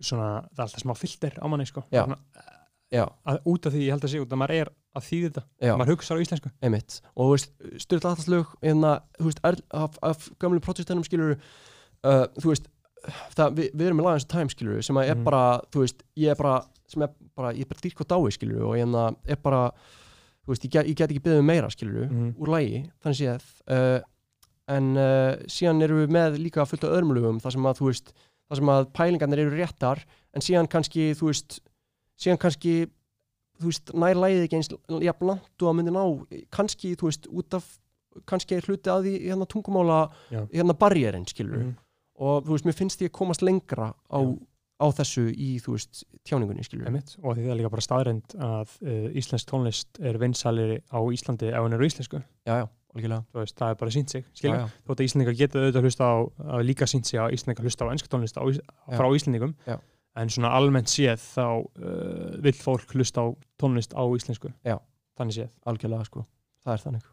svona, 0.00 0.30
það 0.54 0.58
er 0.58 0.64
alltaf 0.68 0.82
smá 0.84 0.94
filter 0.96 1.32
á 1.36 1.46
manni 1.50 1.66
sko. 1.68 1.84
Já. 1.92 2.04
Svona, 2.06 2.18
já, 2.94 3.04
að, 3.26 3.38
út 3.46 3.66
af 3.66 3.72
því, 3.74 3.82
ég 3.84 3.90
held 3.94 4.04
að 4.04 4.12
sé 4.14 4.20
út 4.24 4.32
að 4.32 4.40
maður 4.40 4.54
er 4.62 4.68
að 4.94 5.02
þýði 5.08 5.30
þetta, 5.32 5.76
maður 5.78 5.90
hugsa 5.94 6.14
á 6.14 6.22
íslensku. 6.22 6.50
Einmitt. 6.62 7.00
Og 7.16 7.24
þú 7.26 7.32
veist, 7.34 7.50
styrla 7.84 8.12
aðhalslög 8.14 8.46
hérna, 8.62 8.92
þú 9.18 9.24
veist, 9.28 9.40
er, 9.44 9.56
af, 9.74 9.98
af 10.02 10.28
gamlu 10.38 10.60
protestunum 10.60 11.04
skilur 11.04 11.36
uh, 12.04 12.26
þú 12.38 12.52
veist 12.52 12.68
það, 13.34 13.56
við, 13.58 13.70
við 13.74 13.86
erum 13.88 13.98
með 14.00 14.06
lagans 14.08 14.24
time 14.30 14.48
skilur 14.48 14.82
sem 14.86 14.96
að 14.96 15.10
er 15.10 15.16
Mhm. 15.18 15.24
bara, 15.24 15.60
þú 15.72 15.82
veist, 15.84 16.02
ég 16.16 16.30
er 16.30 16.34
bara 16.40 16.64
sem 16.88 17.02
er 17.02 17.10
bara, 17.36 17.52
ég 17.52 17.60
er 17.62 17.66
bara 17.66 17.80
dýrk 17.82 18.00
og 18.00 18.08
dái 18.08 18.32
skilur 18.32 18.62
og 18.68 18.76
hérna 18.78 19.16
er 19.26 19.36
bara, 19.36 19.72
þú 20.44 20.52
veist, 20.52 20.64
ég 20.64 20.70
get, 20.70 20.86
ég 20.86 20.96
get 20.96 21.10
ekki 21.10 21.22
beðið 21.24 21.38
um 21.42 21.46
meira 21.46 21.70
skilur 21.72 22.08
Mhm. 22.10 22.34
úr 22.38 22.48
lægi, 22.54 22.80
þannig 23.02 23.18
séð 23.20 23.42
uh, 23.70 24.00
en 24.68 24.96
uh, 24.96 25.36
síðan 25.46 25.82
erum 25.82 26.02
við 26.04 26.10
með 26.16 26.38
líka 26.40 26.64
fullt 26.66 26.84
af 26.84 26.90
öðrum 26.96 27.14
lögum, 27.16 27.40
þar 27.40 27.52
sem 27.52 27.66
að 27.68 27.78
þú 27.80 27.86
veist 27.90 28.12
þar 28.48 28.56
sem 28.60 28.68
að 28.74 28.90
pælingarnir 28.92 29.38
eru 29.46 29.56
réttar 29.56 30.04
en 30.34 30.40
síðan 30.44 30.68
kannski, 30.68 31.14
þú 31.16 31.30
veist 31.30 31.60
síðan 32.20 32.38
kannski, 32.38 32.74
þú 33.60 33.70
veist, 33.70 33.92
nær 33.94 34.14
lægið 34.20 34.44
ekki 34.44 34.56
eins 34.60 34.70
jafn 35.02 35.26
langt 35.26 35.62
og 35.62 35.68
að 35.70 35.76
myndi 35.78 35.92
ná 35.94 36.02
kannski, 36.50 36.94
þú 36.96 37.08
veist, 37.08 37.26
út 37.32 37.54
af 37.54 37.64
kannski 38.30 38.54
er 38.56 38.62
hluti 38.68 38.90
að 38.92 39.04
því 39.08 39.14
hérna 39.26 39.46
tungumála 39.50 40.10
Já. 40.30 40.44
hérna 40.52 40.74
barjérinn, 40.78 41.24
skilur 41.26 41.58
Mhm. 41.64 41.74
og 42.20 42.44
þú 42.44 42.50
veist, 42.54 42.64
mér 42.66 42.76
finnst 42.78 43.00
ég 43.02 43.08
að 43.10 43.18
komast 43.18 43.42
lengra 43.42 43.94
á, 44.12 44.18
Já. 44.22 44.38
Á 44.80 44.86
þessu 44.90 45.26
í, 45.30 45.50
þú 45.62 45.76
veist, 45.76 46.04
tjáningunni, 46.26 46.64
og 47.22 47.36
því 47.36 47.44
það 47.44 47.52
er 47.54 47.58
líka 47.60 47.72
bara 47.74 47.84
staðrend 47.86 48.34
að 48.42 48.72
uh, 48.82 49.08
íslensk 49.20 49.50
tónlist 49.50 50.00
er 50.02 50.18
vinsalir 50.18 50.76
á 50.90 50.98
Íslandi 51.14 51.52
ef 51.52 51.62
hún 51.62 51.76
er 51.76 51.84
á 51.84 51.88
íslensku. 51.88 52.22
Já, 52.48 52.54
já, 52.58 52.66
veist, 53.38 53.56
það 53.58 53.70
er 53.74 53.80
bara 53.80 53.94
sínt 53.94 54.10
sig, 54.14 54.24
já, 54.42 54.68
þótt 54.86 55.00
að 55.00 55.08
Íslendingar 55.08 55.38
geta 55.38 55.58
auðvitað 55.62 55.80
að 55.80 55.88
hlusta 55.88 56.04
á 56.10 56.14
að 56.58 56.66
líka 56.68 56.86
sínt 56.90 57.06
sig 57.10 57.18
að 57.22 57.34
Íslendingar 57.38 57.66
hlusta 57.68 57.86
á 57.86 57.92
ennska 57.94 58.10
tónlist 58.12 58.38
á, 58.38 58.42
frá 58.98 59.08
Íslendingum 59.14 59.54
en 60.20 60.30
svona 60.30 60.52
almennt 60.54 60.90
séð 60.92 61.18
þá 61.22 61.46
uh, 61.58 62.36
vill 62.44 62.54
fólk 62.54 62.94
hlusta 62.94 63.24
á 63.24 63.26
tónlist 63.58 63.94
á 63.98 64.02
íslensku. 64.14 64.52
Þannig 65.18 65.36
séð. 65.38 65.50
Algjörlega, 65.70 66.06
sko. 66.06 66.24
Það 66.64 66.72
er 66.76 66.82
þannig. 66.84 67.08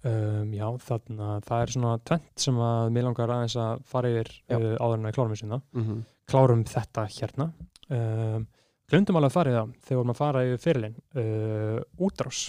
Um, 0.00 0.52
já, 0.56 0.66
þannig 0.86 1.22
að 1.26 1.40
það 1.50 1.62
er 1.62 1.72
svona 1.74 1.92
tvent 2.08 2.42
sem 2.46 2.60
að 2.64 2.90
mér 2.96 3.04
langar 3.06 3.32
aðeins 3.34 3.56
að 3.60 3.82
fara 3.90 4.10
yfir 4.14 4.30
uh, 4.56 4.74
áður 4.80 4.96
en 4.98 5.08
að 5.10 5.16
klárum 5.18 5.34
við 5.34 5.42
sinna. 5.42 5.58
Klárum 6.30 6.64
þetta 6.70 7.06
hérna. 7.16 7.50
Um, 7.90 8.46
Glundum 8.90 9.18
alveg 9.20 9.30
að 9.30 9.36
fara 9.36 9.50
í 9.52 9.54
það 9.58 9.74
þegar 9.86 10.10
að 10.14 10.18
fara 10.18 10.42
yfir 10.48 10.62
fyrirlin. 10.64 10.96
Uh, 11.14 11.78
útrás. 12.06 12.40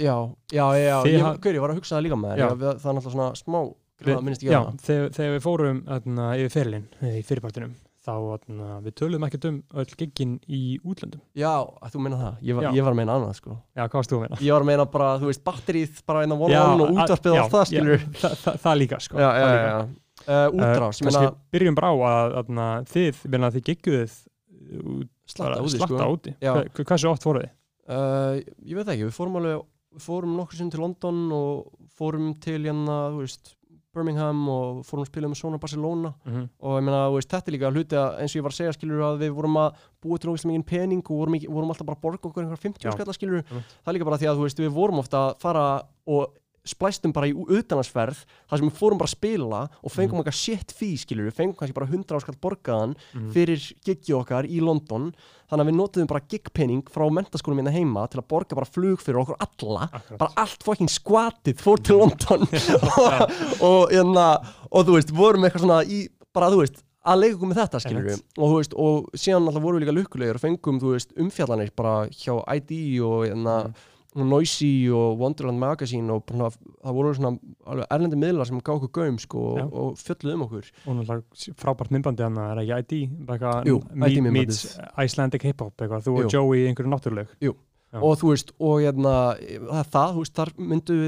já, 0.00 0.14
já, 0.54 0.64
já, 0.80 0.96
Þið 1.04 1.12
ég, 1.12 1.22
ha- 1.26 1.36
gaur, 1.36 1.54
ég 1.56 1.60
var 1.64 1.72
að 1.74 1.80
hugsa 1.80 1.96
það 1.98 2.04
líka 2.06 2.16
með 2.20 2.34
þér 2.38 2.40
það 2.40 2.72
er 2.72 2.96
náttúrulega 2.96 3.12
svona 3.14 3.30
smá 3.36 3.60
gráða, 4.00 4.22
minnst 4.24 4.42
ekki 4.44 4.54
að 4.54 4.66
það 4.70 4.82
þegar, 4.86 5.12
þegar 5.18 5.34
við 5.34 5.44
fórum 5.44 5.80
þarna, 5.90 6.26
yfir 6.40 6.52
fyrirlin 6.54 6.86
í 7.10 7.22
fyrirpartinum 7.28 7.72
þá 8.00 8.12
þarna, 8.16 8.68
við 8.86 8.94
töluðum 8.96 9.26
ekkert 9.26 9.46
um 9.50 9.58
öll 9.82 9.90
giggin 10.00 10.36
í 10.48 10.60
útlöndum. 10.88 11.20
já, 11.36 11.52
þú 11.92 12.04
meina 12.06 12.20
það, 12.22 12.38
ég 12.48 12.56
var, 12.56 12.68
ég 12.78 12.86
var 12.86 12.94
að 12.94 13.00
meina 13.02 13.16
annað, 13.18 13.34
sko 13.42 13.56
Já, 13.76 13.82
hvað 13.82 13.98
varst 13.98 14.14
þú 14.14 14.16
að 14.20 14.24
meina? 14.24 14.38
ég 14.40 14.54
var 14.56 14.64
að 14.64 14.70
meina 14.70 14.86
bara, 14.94 15.10
þú 15.20 15.28
veist, 15.28 15.42
batterið 15.50 16.00
bara 16.08 16.22
einn 16.24 16.32
á 16.32 16.36
one-on 16.38 16.84
og 16.86 16.94
útvarpið 16.96 17.34
og 17.34 17.42
allt 17.42 17.56
það, 17.58 17.66
skilur 17.74 17.98
Já, 18.00 18.08
það, 18.22 18.38
það, 18.46 18.60
það 18.64 18.80
líka, 18.80 19.00
sko. 19.04 19.20
já, 19.20 19.28
já, 19.36 19.74
Uh, 20.26 20.48
útrás, 20.52 21.00
meina 21.06 21.22
byrjum 21.54 21.76
bara 21.78 21.92
á 21.92 21.96
að, 21.96 22.34
að, 22.40 22.50
að 22.64 22.90
þið, 22.92 23.20
þið 23.56 23.62
gigguðuð 23.70 24.16
slatta 25.30 25.62
úti, 25.62 25.76
slatta 25.78 25.94
sko 25.96 26.10
úti. 26.16 26.34
Hva- 26.42 26.84
Hversu 26.90 27.10
oft 27.10 27.24
voruð 27.26 27.46
þið? 27.46 27.54
Uh, 27.90 28.34
ég 28.70 28.76
veit 28.78 28.90
ekki, 28.92 29.06
við 29.08 29.16
fórum 29.16 29.38
alveg 29.40 29.62
fórum 30.04 30.36
nokkur 30.38 30.60
sinn 30.60 30.68
til 30.70 30.82
London 30.84 31.24
og 31.34 31.88
fórum 31.98 32.34
til 32.42 32.60
hérna, 32.62 32.98
veist 33.16 33.56
Birmingham 33.90 34.44
og 34.46 34.84
fórum 34.86 35.02
að 35.02 35.08
spila 35.10 35.26
með 35.32 35.40
Sona 35.40 35.58
Barcelona 35.58 36.12
og 36.62 36.76
ég 36.78 36.84
meina, 36.86 37.00
veist, 37.10 37.26
þetta 37.32 37.50
er 37.50 37.54
líka 37.56 37.70
hluti 37.74 37.96
að 37.98 38.20
eins 38.22 38.30
og 38.30 38.38
ég 38.38 38.44
var 38.46 38.54
að 38.54 38.58
segja, 38.60 38.74
skilur, 38.76 39.00
að 39.02 39.18
við 39.24 39.32
vorum 39.34 39.56
að 39.64 39.80
búa 40.04 40.20
til 40.22 40.30
ógeðslega 40.30 40.52
mikið 40.54 40.68
pening 40.70 41.02
og 41.10 41.18
vorum, 41.24 41.34
ekki, 41.40 41.48
vorum 41.50 41.72
alltaf 41.74 41.88
bara 41.88 41.98
að 41.98 42.04
borga 42.06 42.30
okkur 42.30 42.44
einhver 42.44 42.62
50 42.62 42.86
Já. 42.86 42.92
skalla, 42.94 43.16
skilur 43.18 43.40
Einmitt. 43.42 43.74
það 43.82 43.90
er 43.90 43.96
líka 43.98 44.06
bara 44.12 44.20
því 44.22 44.28
að, 44.30 44.44
veist, 44.44 44.62
við 44.62 44.70
vorum 44.78 45.02
ofta 45.02 45.24
að 45.24 45.34
fara 45.42 45.64
og 46.06 46.36
splæstum 46.66 47.12
bara 47.12 47.26
í 47.30 47.32
utanarsferð 47.34 48.18
þar 48.50 48.58
sem 48.60 48.68
við 48.68 48.76
fórum 48.78 48.98
bara 49.00 49.08
að 49.08 49.16
spila 49.16 49.60
og 49.82 49.90
fengum 49.92 50.18
Mhm. 50.18 50.20
okkar 50.24 50.34
shit 50.36 50.72
fee, 50.72 50.96
skilur, 50.96 51.30
við 51.30 51.34
fengum 51.38 51.56
kannski 51.56 51.74
bara 51.74 51.86
100 51.86 52.16
áskall 52.18 52.36
borgaðan 52.40 52.94
Mhm. 53.14 53.30
fyrir 53.32 53.72
giggi 53.84 54.12
okkar 54.12 54.44
í 54.44 54.60
London. 54.60 55.14
Þannig 55.50 55.66
að 55.66 55.70
við 55.70 55.78
notuðum 55.80 56.06
bara 56.06 56.20
gigpenning 56.28 56.82
frá 56.84 57.08
mentaskólum 57.10 57.58
hérna 57.58 57.72
heima 57.72 58.08
til 58.10 58.20
að 58.20 58.28
borga 58.28 58.54
bara 58.54 58.66
flug 58.66 58.98
fyrir 59.00 59.20
okkur 59.24 59.36
alla. 59.40 59.88
Akkurat. 59.92 60.18
bara 60.18 60.32
allt 60.36 60.62
fucking 60.62 60.88
skvatið 60.88 61.56
fór 61.56 61.82
til 61.82 61.96
London. 61.98 62.40
Og, 62.42 63.30
og, 63.68 63.90
hérna, 63.90 64.44
og 64.70 64.86
þú 64.86 64.92
veist, 64.98 65.10
vorum 65.10 65.42
eitthvað 65.44 65.64
svona 65.64 65.84
í, 65.84 66.08
bara 66.32 66.50
þú 66.50 66.60
veist, 66.62 66.82
að 67.00 67.16
leika 67.22 67.36
okkur 67.38 67.48
með 67.48 67.56
þetta 67.64 67.80
skilur 67.80 68.04
við 68.04 68.22
og 68.38 68.56
veist, 68.58 68.74
og 68.76 69.06
síðan 69.16 69.46
alltaf 69.48 69.62
vorum 69.64 69.80
við 69.80 69.86
líka 69.86 69.96
lukkulegir 69.96 70.34
og 70.36 70.40
fengum, 70.42 70.78
þú 70.78 70.90
veist, 70.92 71.14
umfjallanir 71.16 71.70
bara 71.74 72.06
hjá 72.12 72.34
ID 72.54 73.00
og 73.00 73.24
hérna 73.26 73.74
Mhm. 74.16 74.26
Noisy 74.28 74.88
og 74.90 75.20
Wonderland 75.20 75.58
Magazine 75.62 76.10
og 76.12 76.24
bara, 76.26 76.50
það 76.50 76.96
voru 76.96 77.14
svona 77.14 77.84
erlendi 77.90 78.18
miðlar 78.18 78.48
sem 78.48 78.58
gá 78.60 78.72
okkur 78.74 78.90
gaum 78.98 79.18
sko 79.22 79.38
og, 79.52 79.72
og 79.72 80.00
fjölluð 80.00 80.34
um 80.34 80.44
okkur 80.48 80.70
og 80.86 80.96
náttúrulega 80.98 81.54
frábært 81.62 81.92
myndbandi 81.94 82.26
hann 82.26 82.38
er 82.42 82.62
ekki 82.64 82.78
ID 82.80 83.26
Jú, 83.70 83.78
meets 84.34 84.78
Icelandic 84.98 85.46
hip-hop 85.46 85.76
eitthvað, 85.78 86.06
þú 86.08 86.16
Jú. 86.16 86.24
og 86.24 86.34
Joey 86.34 86.66
einhverju 86.66 86.90
náttúruleg 86.90 87.28
Já. 87.40 88.02
og 88.02 88.18
þú 88.18 88.32
veist, 88.34 88.52
og 88.58 88.82
hérna 88.82 89.14
það 89.38 89.94
það, 89.94 90.18
veist, 90.18 90.34
þar 90.34 90.52
myndu 90.58 90.98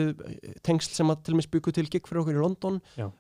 tengsl 0.63 0.95
sem 0.95 1.11
að 1.11 1.23
til 1.25 1.35
og 1.35 1.43
með 1.43 1.51
byggu 1.57 1.73
til 1.73 1.89
gig 1.91 2.07
fyrir 2.07 2.23
okkur 2.23 2.39
í 2.39 2.43
London 2.47 2.81
Já. 2.95 3.11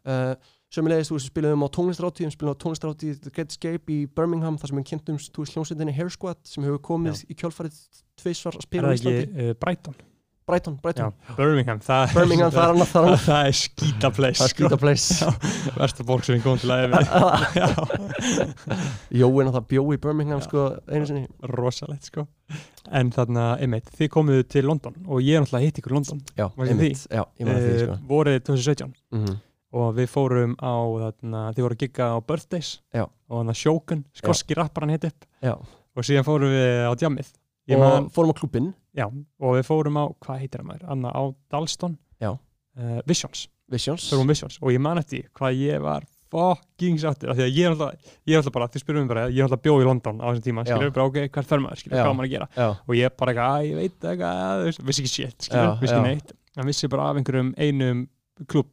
Sömulegis, 0.73 1.11
þú 1.11 1.19
veist, 1.19 1.27
við 1.27 1.33
spilum 1.35 1.65
á 1.65 1.69
tónlistrátíð 1.77 2.29
við 2.29 2.37
spilum 2.37 2.55
á 2.57 2.63
tónlistrátíð 2.65 3.19
The 3.27 3.33
Great 3.35 3.53
Escape 3.53 3.93
í 3.93 3.99
Birmingham 4.09 4.57
þar 4.61 4.73
sem 4.73 4.81
við 4.81 4.89
kynntum, 4.93 5.19
þú 5.21 5.45
veist, 5.45 5.59
hljómsveitinni 5.59 5.97
Hair 5.99 6.15
Squad 6.15 6.41
sem 6.49 6.65
hefur 6.65 6.81
komið 6.93 7.27
í 7.29 7.37
kjálfarið 7.37 7.77
tveisvar 8.23 8.57
að 8.57 8.63
er 8.63 8.69
spila 8.69 8.83
á 8.83 8.89
það 8.89 8.97
Íslandi. 9.01 9.27
ekki 9.29 9.53
uh, 9.53 9.61
Brighton? 9.61 10.01
Brighton, 10.43 10.75
Brighton, 10.83 11.13
Já, 11.15 11.35
Birmingham 11.39 11.79
það, 11.81 12.15
Birmingham, 12.17 12.51
það 12.51 12.65
er 12.65 12.73
annað 12.73 12.89
það 12.91 13.05
er 13.13 13.21
það 13.23 13.45
er 13.47 13.55
skýta 13.61 14.09
place 14.11 14.39
það 14.41 14.49
er 14.49 14.53
skýta 14.57 14.79
place. 14.83 15.29
Versta 15.77 16.07
fólk 16.09 16.27
sem 16.27 16.35
við 16.35 16.43
komum 16.43 16.59
til 16.59 16.73
að 16.75 16.83
yfir 16.89 16.97
Jóin 19.21 19.53
að 19.53 19.55
það 19.55 19.69
bjó 19.71 19.85
í 19.87 20.01
Birmingham, 20.03 20.43
Já. 20.43 20.47
sko, 20.49 20.65
einu 20.91 21.07
sinni. 21.07 21.23
Rosalegt 21.53 22.11
sko. 22.11 22.27
En 22.91 23.15
þarna, 23.15 23.47
einmitt, 23.63 23.95
þið 23.95 24.11
komuðu 24.17 24.49
til 24.57 24.67
London 24.67 24.99
og 25.07 25.23
ég 25.23 25.39
er 25.39 25.47
náttúrulega 25.47 25.71
hitt 25.71 25.79
ykkur 25.79 25.95
í 25.95 25.99
London. 26.01 26.27
Já, 26.35 26.49
einmitt, 26.59 27.07
já, 27.07 27.23
ég 27.39 27.47
maður 29.73 29.93
því, 29.93 29.93
vorið 29.93 29.93
2017 29.93 29.93
og 29.93 29.95
við 29.99 30.11
fórum 30.13 30.57
á 30.61 30.75
þarna, 31.03 31.43
þið 31.53 31.67
voru 31.67 31.77
að 31.79 31.83
gigga 31.85 32.09
á 32.13 32.17
Birthdays. 32.29 32.73
Já. 32.93 33.05
og 33.07 33.39
þannig 33.39 33.55
að 33.55 33.61
Sjókun, 33.63 34.05
skoski 34.21 34.59
rapparan 34.59 34.93
hitt 34.93 35.07
upp. 35.09 35.27
Já, 35.43 35.55
og 35.57 36.09
síðan 36.09 36.29
fórum 36.29 36.53
við 36.53 36.85
á 36.89 36.93
djammið 37.01 37.33
Ég 37.71 37.79
og 37.79 37.83
man, 37.85 38.09
fórum 38.11 38.33
á 38.35 38.37
klubin 38.37 38.73
já, 38.91 39.05
og 39.07 39.55
við 39.55 39.69
fórum 39.69 39.99
á, 40.03 40.05
hvað 40.19 40.41
heitir 40.43 40.63
það 40.63 40.69
maður, 40.69 40.89
Anna 40.91 41.13
á 41.15 41.23
Dalston. 41.53 41.99
Uh, 42.73 43.03
Visions, 43.05 43.51
Visions 43.69 44.07
á 44.09 44.17
Visions 44.25 44.55
og 44.63 44.71
ég 44.73 44.81
man 44.81 44.97
eftir 44.97 45.27
hvað 45.37 45.59
ég 45.61 45.83
var 45.85 46.07
fucking 46.33 46.97
sáttur 46.97 47.29
af 47.29 47.37
því 47.37 47.45
að 47.45 47.59
ég 47.59 47.67
er 47.67 47.75
alltaf, 47.75 48.15
ég 48.25 48.33
er 48.33 48.41
alltaf 48.41 48.55
bara, 48.55 48.69
þið 48.73 48.83
spyrum 48.85 49.05
mig 49.05 49.11
bara 49.11 49.25
ég 49.29 49.43
er 49.43 49.45
alltaf 49.45 49.61
bjóð 49.67 49.85
í 49.85 49.89
London 49.91 50.23
á 50.25 50.27
þessum 50.31 50.47
tíma, 50.47 50.65
skilur 50.65 50.95
bara 50.97 51.05
ok, 51.11 51.19
hvert 51.35 51.51
fer 51.51 51.61
maður, 51.61 51.83
skilur, 51.83 51.99
hvað 51.99 52.17
maður 52.17 52.29
að 52.31 52.33
gera? 52.33 52.47
Já, 52.57 52.67
og 52.73 52.97
ég 52.97 53.19
bara 53.21 53.35
eitthvað, 53.35 53.59
að 53.59 53.67
ég 53.69 53.77
veit 53.83 54.07
eitthvað, 54.09 54.65
vissi 54.89 55.05
ekki 55.05 55.13
shit, 55.13 55.37
skilur, 55.51 55.75
vissi 55.83 55.99
ekki 55.99 56.09
neitt. 56.09 56.33
En 56.57 56.69
vissi 56.69 56.91
bara 56.93 57.11
af 57.11 57.21
einhverjum 57.21 57.53
einum 57.61 58.03
klubb 58.51 58.71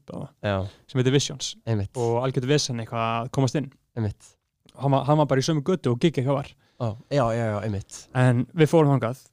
sem 0.87 0.99
heitir 1.01 1.13
Visions. 1.15 1.53
Einmitt, 1.69 1.91
og 1.99 2.19
algjörðu 2.23 2.51
vesen 2.53 2.79
eitthvað 2.83 3.05
að 3.23 3.29
komast 3.35 3.55
inn. 3.59 3.69
Einmitt. 3.97 4.33
Hann 4.79 4.93
var, 4.95 5.03
hann 5.09 5.19
var 5.19 5.27
bara 5.29 5.41
í 5.41 5.45
sömu 5.45 5.63
götu 5.67 5.91
og 5.93 5.99
gigg 5.99 6.17
eitthvað 6.21 6.39
var. 6.41 6.51
Ó, 6.79 6.93
Já, 7.11 7.25
já, 7.35 7.45
já, 7.51 7.57
en 8.15 8.45
við 8.55 8.69
fórum 8.71 8.93
þangað 8.95 9.25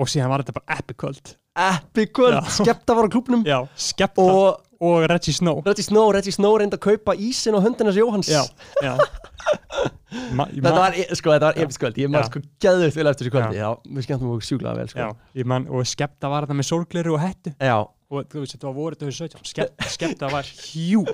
og 0.00 0.08
síðan 0.10 0.30
var 0.32 0.42
þetta 0.44 0.56
bara 0.56 0.78
epic 0.78 0.96
kvöld. 1.02 1.34
Epic 1.54 2.10
kvöld, 2.16 2.40
Já. 2.40 2.54
skepta 2.64 2.94
var 2.98 3.06
á 3.06 3.10
klubnum 3.14 3.44
skepta 3.78 4.24
og, 4.24 4.62
og 4.82 5.04
Reggie 5.06 5.34
Snow. 5.36 5.60
Reggie 5.66 5.84
Snow, 5.86 6.08
Reggie 6.16 6.34
Snow 6.34 6.56
reyndi 6.58 6.74
að 6.78 6.82
kaupa 6.88 7.14
ísin 7.14 7.54
Jóhanns. 8.00 8.30
Já, 8.32 8.42
já. 8.82 8.96
Ma, 10.34 10.46
Þetta 10.48 10.72
var, 10.78 10.94
e- 10.96 11.16
sko, 11.18 11.32
þetta 11.34 11.48
var 11.50 11.56
Já. 11.58 11.64
episk 11.66 11.82
kvöld. 11.82 11.96
Ég 12.00 12.10
maður 12.10 12.28
sko 12.30 12.40
geður 12.62 12.92
til 12.94 13.06
eftir 13.10 13.26
þessu 13.26 13.32
kvöldi. 13.34 13.58
Já, 13.58 13.68
við 13.96 14.06
skemmtum 14.06 14.30
okkur 14.30 14.46
sjúklega 14.48 14.74
vel, 14.78 14.88
sko. 14.92 15.06
Já, 15.34 15.44
man, 15.50 15.66
og 15.68 15.88
skepta 15.90 16.30
var 16.32 16.46
þetta 16.46 16.56
með 16.58 16.68
sólgleru 16.70 17.14
og 17.16 17.20
hettu. 17.22 17.52
Já, 17.58 17.76
og 18.10 18.26
þú 18.28 18.42
veist, 18.42 18.54
þetta 18.56 18.66
var 18.68 18.74
voruð 18.76 18.98
2017 19.00 19.44
Skep, 19.48 19.84
skepta 19.88 20.28
var 20.30 20.44
sko. 20.44 21.04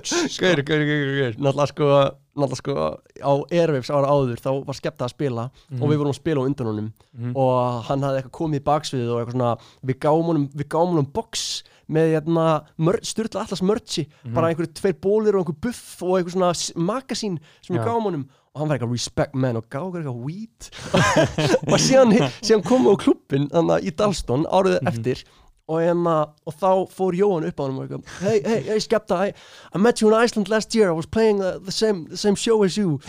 Gaur, 0.41 0.61
gaur, 0.61 0.83
gaur, 0.83 0.83
gaur, 0.85 1.13
gaur 1.21 1.37
Náttúrulega 1.39 1.67
sko, 1.71 1.87
náttúrulega 2.35 2.59
sko 2.61 2.75
á 3.21 3.31
Airwaves 3.51 3.89
ára 3.95 4.11
áður 4.11 4.41
þá 4.43 4.49
var 4.67 4.75
skepta 4.77 5.05
að 5.07 5.13
spila 5.15 5.49
Mhm. 5.71 5.81
og 5.81 5.89
við 5.89 5.97
vorum 6.01 6.11
að 6.13 6.19
spila 6.21 6.41
á 6.41 6.47
undan 6.47 6.67
honum 6.67 6.89
Mhm. 7.17 7.31
og 7.35 7.83
hann 7.87 8.01
hafði 8.01 8.21
eitthvað 8.21 8.37
komið 8.39 8.59
í 8.59 8.67
baksviðið 8.69 9.09
og 9.11 9.19
eitthvað 9.21 9.31
svona 9.37 9.57
við 9.85 9.99
gáum 9.99 10.25
honum, 10.25 10.49
við 10.55 10.67
gáum 10.67 10.89
honum 10.91 11.11
box 11.13 11.63
með 11.91 12.13
hérna, 12.21 12.63
mör, 12.79 12.99
styrla 13.03 13.41
allas 13.45 13.61
mörchi 13.61 14.07
Mhm. 14.25 14.33
bara 14.33 14.47
einhverju 14.53 14.73
tveir 14.73 14.93
bólir 14.99 15.35
og 15.35 15.45
einhver 15.47 15.61
buff 15.61 16.03
og 16.03 16.19
eitthvað 16.19 16.35
svona 16.35 16.75
magasín 16.75 17.39
sem 17.61 17.75
við 17.75 17.83
Já. 17.83 17.87
gáum 17.87 18.03
honum 18.03 18.29
og 18.53 18.59
hann 18.59 18.67
var 18.69 18.77
eitthvað 18.79 18.91
respect 18.91 19.35
man 19.35 19.55
og 19.57 19.69
gáði 19.69 20.03
eitthvað 20.03 20.23
weed 20.23 20.69
og 21.71 21.79
síðan, 21.79 22.31
síðan 22.41 22.63
komum 22.63 22.87
við 22.91 22.95
á 22.95 23.03
klubbin 23.03 23.49
þannig 23.49 23.83
í 23.87 23.95
Dalston 23.95 24.45
árið 24.45 24.79
Mhm. 24.81 24.87
eftir 24.87 25.23
og, 25.67 25.81
hérna, 25.81 26.15
og 26.45 26.53
þá 26.57 26.71
fór 26.93 27.17
Jóhann 27.17 27.47
upp 27.47 27.59
á 27.59 27.63
hann 27.63 27.77
og 27.77 27.83
eitthvað 27.85 28.03
hey, 28.25 28.41
hey, 28.45 28.61
hey 28.69 28.79
Skepta, 28.83 29.15
I, 29.27 29.33
met 29.77 30.01
you 30.01 30.09
in 30.11 30.17
Iceland 30.17 30.49
last 30.49 30.75
year. 30.75 30.89
I 30.89 30.95
was 30.97 31.05
playing 31.05 31.39
the, 31.39 31.59
the, 31.59 31.71
same, 31.71 32.05
the 32.09 32.17
same 32.17 32.35
show 32.35 32.63
as 32.63 32.77
you. 32.77 32.99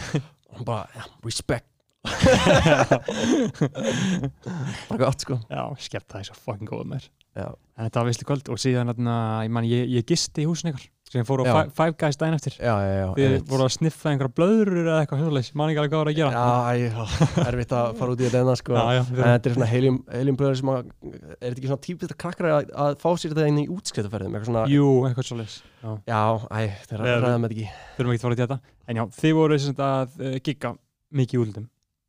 Og 0.51 0.57
hann 0.61 0.65
bara, 0.69 0.87
yeah, 0.95 1.09
respect. 1.25 1.67
Bara 4.89 4.99
gott 4.99 5.21
sko. 5.23 5.39
Já, 5.47 5.63
skepta 5.79 6.19
er 6.19 6.27
svo 6.27 6.35
fucking 6.35 6.67
góð 6.67 6.89
með 6.91 7.07
Já. 7.39 7.47
En 7.79 7.87
þetta 7.87 8.01
var 8.03 8.09
vissli 8.11 8.27
kvöld 8.29 8.49
og 8.53 8.59
síðan 8.61 8.91
ég, 8.93 9.53
man, 9.55 9.65
ég, 9.65 9.87
ég 9.89 10.05
gisti 10.09 10.43
í 10.43 10.49
húsin 10.49 10.73
ykkur 10.73 10.85
sem 11.12 11.26
fór 11.28 11.42
á. 11.44 11.68
Five, 11.76 11.94
Guys 12.00 12.16
daginn 12.20 12.36
eftir. 12.39 12.55
Já, 12.57 12.73
já, 12.81 12.92
já, 13.02 13.08
Þið 13.18 13.34
voru 13.50 13.66
að 13.66 13.73
sniffa 13.76 14.10
einhverja 14.12 14.32
blöður 14.39 14.70
eða 14.81 14.94
eitthvað 15.02 15.23
hjóðleis, 15.23 15.50
ég 15.52 15.58
man 15.60 15.73
ekki 15.73 15.82
alveg 15.82 15.92
hvað 15.92 16.02
var 16.02 16.10
að 16.12 16.18
gera. 16.18 16.31
Já, 16.32 16.47
erfitt 17.52 17.74
að 17.76 17.91
fara 18.00 18.15
út 18.15 18.23
í 18.23 18.26
þetta 18.28 18.41
enna 18.42 18.55
sko. 18.62 18.76
Já, 18.78 18.86
já, 18.97 19.02
En 19.12 19.20
þetta 19.26 19.50
er 19.52 19.57
svona 19.58 19.68
helium, 19.73 19.99
helium 20.16 20.39
blöður 20.41 20.58
sem 20.62 20.73
að 20.73 20.81
er 20.81 21.28
þetta 21.42 21.52
ekki 21.52 21.70
svona 21.73 21.84
típist 21.89 22.15
að 22.16 22.20
krakkar 22.24 22.49
að, 22.52 22.73
að 22.86 22.97
fá 23.05 23.08
sér 23.20 23.34
þetta 23.36 23.50
inn 23.52 23.60
í 23.62 23.66
svona, 24.49 24.65
Jú, 24.73 24.89
eitthvað 25.10 25.28
svolítið 25.28 25.58
Já, 25.82 25.92
já, 26.08 26.23
æ, 26.49 26.60
þeir 26.89 27.05
Við- 27.05 27.23
ræða 27.26 27.39
með 27.42 27.52
þetta 27.52 27.58
ekki. 27.58 27.68
þurfum 27.99 28.12
ekki 28.16 28.23
að 28.23 28.26
fara 28.26 28.36
út 28.36 28.41
í 28.41 28.44
þetta. 28.47 28.58
En 28.89 29.00
já, 29.02 29.05
þið 29.20 29.36
voru 29.39 29.58
að 29.86 30.18
uh, 30.23 30.36
gigga 30.49 30.74
mikið 31.12 31.42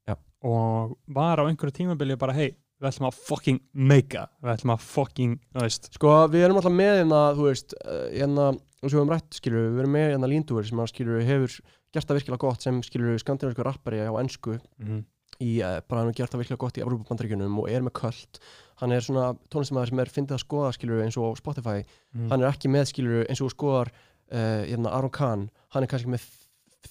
Já. 0.08 0.16
og 0.48 0.94
var 1.20 1.42
á 1.42 1.44
einhverju 1.50 1.76
tímabili 1.80 2.16
bara 2.22 2.36
hei, 2.38 2.52
við 2.84 2.90
ætlum 2.92 3.10
að 3.10 3.22
fucking 3.30 3.64
make 3.74 4.26
við 4.44 4.54
ætlum 4.58 4.76
að 4.76 4.84
fucking, 4.90 5.40
þú 5.56 5.64
veist. 5.66 5.90
Sko, 5.96 6.12
við 6.34 6.46
erum 6.48 6.60
alltaf 6.60 6.76
með 6.76 7.00
hérna, 7.00 7.22
þú 7.38 7.48
veist, 7.48 7.78
uh, 7.84 8.04
hérna, 8.12 8.50
og 8.54 8.84
svo 8.84 8.92
við 8.92 9.00
höfum 9.00 9.16
rætt, 9.16 9.40
skilur, 9.40 9.72
við 9.72 9.86
erum 9.86 9.98
með 9.98 10.12
hérna 10.12 10.32
Líndúr 10.34 10.68
sem 10.68 10.84
að, 10.84 10.92
skilur, 10.92 11.24
hefur 11.24 11.58
gert 11.94 12.10
það 12.10 12.20
virkilega 12.20 12.44
gott 12.44 12.66
sem, 12.66 12.84
skilur, 12.86 13.18
skandinavísku 13.22 13.66
rappari 13.66 14.04
á 14.04 14.14
ennsku 14.20 14.60
mm 14.82 15.04
í, 15.42 15.60
uh, 15.64 15.80
bara 15.88 16.04
hann 16.04 16.12
hefur 16.12 16.20
gert 16.20 16.34
það 16.34 16.44
virkilega 16.44 16.62
gott 16.64 16.78
í 16.78 16.84
Európa-bandaríkjunum 16.84 17.60
og 17.62 17.70
er 17.72 17.86
með 17.86 17.96
köld 18.00 18.40
hann 18.82 18.94
er 18.94 19.06
svona 19.06 19.32
tónlistamæður 19.54 19.92
sem 19.92 20.02
er 20.04 20.12
fyndið 20.14 20.38
að 20.38 20.44
skoða, 20.44 20.72
skilur, 20.76 21.02
eins 21.04 21.18
og 21.20 21.38
Spotify. 21.40 21.84
-hmm. 21.84 22.30
hann 22.32 22.42
er 22.42 22.50
ekki 22.50 22.72
með, 22.72 22.86
skilur, 22.92 23.26
eins 23.30 23.42
og 23.42 23.54
skoðar 23.54 23.92
uh, 23.94 24.64
hérna 24.68 24.94
Aron 24.98 25.14
Kahn, 25.14 25.50
hann 25.74 25.84
er 25.84 25.92
kannski 25.92 26.14
með 26.14 26.28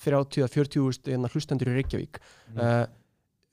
30-40 0.02 1.10
hérna, 1.10 1.28
hlustendur 1.28 1.68
í 1.68 1.76
Reykjavík. 1.76 2.20
Mhm. 2.52 2.58
uh, 2.58 2.86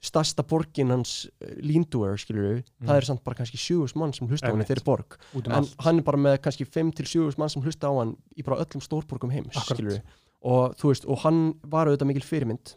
stærsta 0.01 0.43
borgin 0.47 0.89
hans 0.93 1.27
uh, 1.41 1.47
Líndúr, 1.61 2.15
skilur, 2.21 2.61
það 2.85 2.95
er 2.95 3.07
samt 3.09 3.23
bara 3.23 3.35
kannski 3.35 3.57
70 3.59 3.95
mann 3.99 4.13
sem 4.13 4.27
hlusta 4.27 4.47
á 4.47 4.51
hann 4.53 4.61
í 4.63 4.67
þeirri 4.69 4.85
borg. 4.87 5.17
Um 5.35 5.41
en 5.45 5.51
allt. 5.59 5.75
hann 5.85 5.99
er 5.99 6.03
bara 6.07 6.17
með 6.17 6.37
kannski 6.45 6.65
5-7 6.65 7.37
mann 7.37 7.49
sem 7.49 7.61
hlusta 7.65 7.87
á 7.91 7.93
hann 7.99 8.15
í 8.37 8.43
bara 8.47 8.61
öllum 8.63 8.81
stórborgum 8.81 9.31
heims 9.31 9.55
skilurðu. 9.67 10.01
og 10.41 10.75
þú 10.79 10.87
veist, 10.93 11.05
og 11.05 11.19
hann 11.25 11.53
var 11.67 11.87
auðvitað 11.87 12.07
mikil 12.13 12.23
fyrirmynd. 12.23 12.75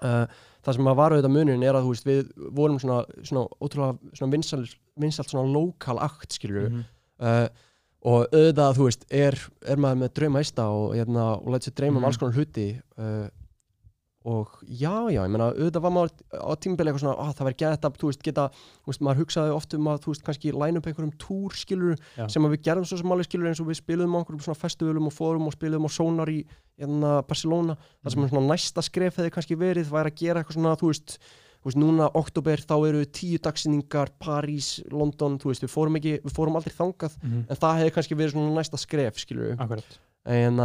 Uh, 0.00 0.24
það 0.64 0.76
sem 0.78 0.84
var 0.96 1.12
auðvitað 1.12 1.34
munin 1.34 1.62
er 1.66 1.76
að 1.76 1.88
veist, 1.90 2.06
við 2.08 2.30
vorum 2.56 2.78
svona, 2.80 3.02
svona 3.22 3.42
ótrúlega 3.60 3.98
svona 4.16 4.32
vinsal, 4.32 4.62
vinsalt 4.96 5.28
svona 5.28 5.50
lokal 5.52 5.98
akt 6.00 6.32
skilur 6.32 6.70
Mhm. 6.70 6.84
uh, 7.20 7.48
og 8.00 8.30
auðvitað 8.32 8.78
þú 8.78 8.86
veist, 8.88 9.04
er, 9.12 9.36
er 9.68 9.76
maður 9.76 9.98
með 10.00 10.12
draumaista 10.16 10.64
og, 10.72 10.94
hérna, 10.96 11.26
og 11.36 11.52
læt 11.52 11.66
sér 11.68 11.74
dreyma 11.76 11.96
um 11.98 12.00
Mhm. 12.00 12.06
alls 12.08 12.16
konar 12.16 12.32
hluti 12.38 12.80
uh, 12.96 13.28
og 14.28 14.48
já, 14.68 14.92
já, 15.08 15.22
ég 15.24 15.30
meina 15.32 15.46
auðvitað 15.54 15.80
var 15.86 15.92
maður 15.96 16.10
á 16.36 16.52
tímabili 16.60 16.90
eitthvað 16.90 17.02
svona, 17.06 17.14
að 17.24 17.36
það 17.38 17.46
verði 17.48 17.60
gett 17.62 17.84
að, 17.88 17.94
þú 18.02 18.08
veist, 18.10 18.22
geta 18.26 18.42
þú 18.52 18.90
veist, 18.90 19.00
maður 19.06 19.20
hugsaði 19.22 19.54
oft 19.56 19.76
um 19.78 19.86
að, 19.88 20.00
þú 20.04 20.12
veist, 20.12 20.24
kannski 20.26 20.52
line 20.52 20.76
upp 20.82 20.88
einhverjum 20.90 21.12
túr, 21.22 21.56
skilur, 21.56 21.94
Já. 22.18 22.26
sem 22.28 22.44
að 22.44 22.52
við 22.52 22.64
gerðum 22.68 22.84
svo 22.90 22.98
sem 23.00 23.14
alveg 23.16 23.28
skilur 23.30 23.48
eins 23.48 23.62
og 23.64 23.70
við 23.70 23.78
spiluðum 23.80 24.12
á 24.12 24.18
einhverjum 24.20 24.42
svona 24.44 24.60
festivalum 24.60 25.08
og 25.08 25.14
fórum 25.16 25.48
og 25.48 25.56
spiluðum 25.56 25.88
á 25.88 25.90
Sonar 25.96 26.28
í 26.34 26.42
hérna, 26.76 27.14
Barcelona, 27.24 27.78
það 28.04 28.12
sem 28.16 28.24
er 28.28 28.32
svona 28.34 28.52
næsta 28.52 28.84
skref 28.84 29.16
hefði 29.22 29.32
kannski 29.38 29.56
verið, 29.60 29.88
væri 29.88 30.12
að 30.12 30.20
gera 30.20 30.42
eitthvað 30.44 30.58
svona, 30.60 30.76
þú 30.84 30.92
veist, 30.92 31.16
þú 31.60 31.68
veist, 31.72 31.80
núna 31.80 32.10
oktober 32.20 32.60
þá 32.68 32.76
eru 32.92 33.02
tíu 33.08 33.40
dagsinningar, 33.40 34.12
París, 34.20 34.70
London, 34.92 35.40
þú 35.40 35.54
veist, 35.54 35.64
við 35.64 35.72
fórum 35.72 35.96
ekki, 35.96 36.18
við 36.28 36.36
fórum 36.36 36.56
aldrei 36.60 36.76
þangað, 36.76 37.16
Mhm. 37.24 37.42
en 37.48 37.56
það 37.56 37.80
hefði 37.80 37.96
kannski 37.96 38.16
verið 38.20 38.32
svona 38.36 38.54
næsta 38.60 38.76
skref, 38.84 39.16
skilur 39.24 39.56
Akkurat, 39.60 39.98
en, 40.24 40.60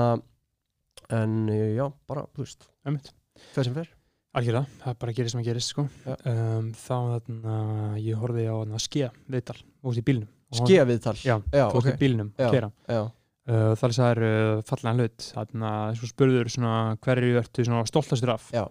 en 1.09 1.35
uh, 1.49 1.75
já, 1.75 1.85
bara, 2.07 2.27
þú 2.35 2.43
veist, 2.43 2.67
ömmit 2.87 3.11
hvað 3.53 3.67
sem 3.69 3.77
fer. 3.77 3.91
Algjörlega, 4.35 4.67
það 4.81 4.91
er 4.91 4.97
bara 4.99 5.11
að 5.13 5.19
gera 5.21 5.31
sem 5.31 5.39
að 5.41 5.45
gerist 5.47 5.71
sko. 5.71 5.85
Já. 6.03 6.15
um, 6.31 6.71
þá 6.75 6.95
þarna 7.15 7.59
ég 8.03 8.17
horfði 8.19 8.47
á 8.51 8.55
skia 8.83 9.11
viðtal 9.31 9.59
og 9.83 9.95
í 9.95 10.03
bílnum. 10.09 10.31
Hann- 10.55 10.67
skefiðtal, 10.69 11.15
Já, 11.25 11.35
já, 11.51 11.65
þú 11.71 11.75
varst 11.79 11.87
ok. 11.89 11.95
í 11.95 11.99
bílnum 11.99 12.31
Já. 12.37 12.49
já, 12.87 13.01
uh, 13.49 13.75
það 13.75 13.85
er 13.85 13.93
það 13.95 14.09
er 14.11 14.61
fallega 14.69 14.95
hlut 14.95 15.27
þarna 15.35 15.71
svo 15.97 16.09
spurður 16.11 16.49
svona 16.53 16.97
hverju 17.03 17.39
ertu 17.41 17.65
stoltastur 17.89 18.33
af? 18.35 18.49
Já. 18.53 18.65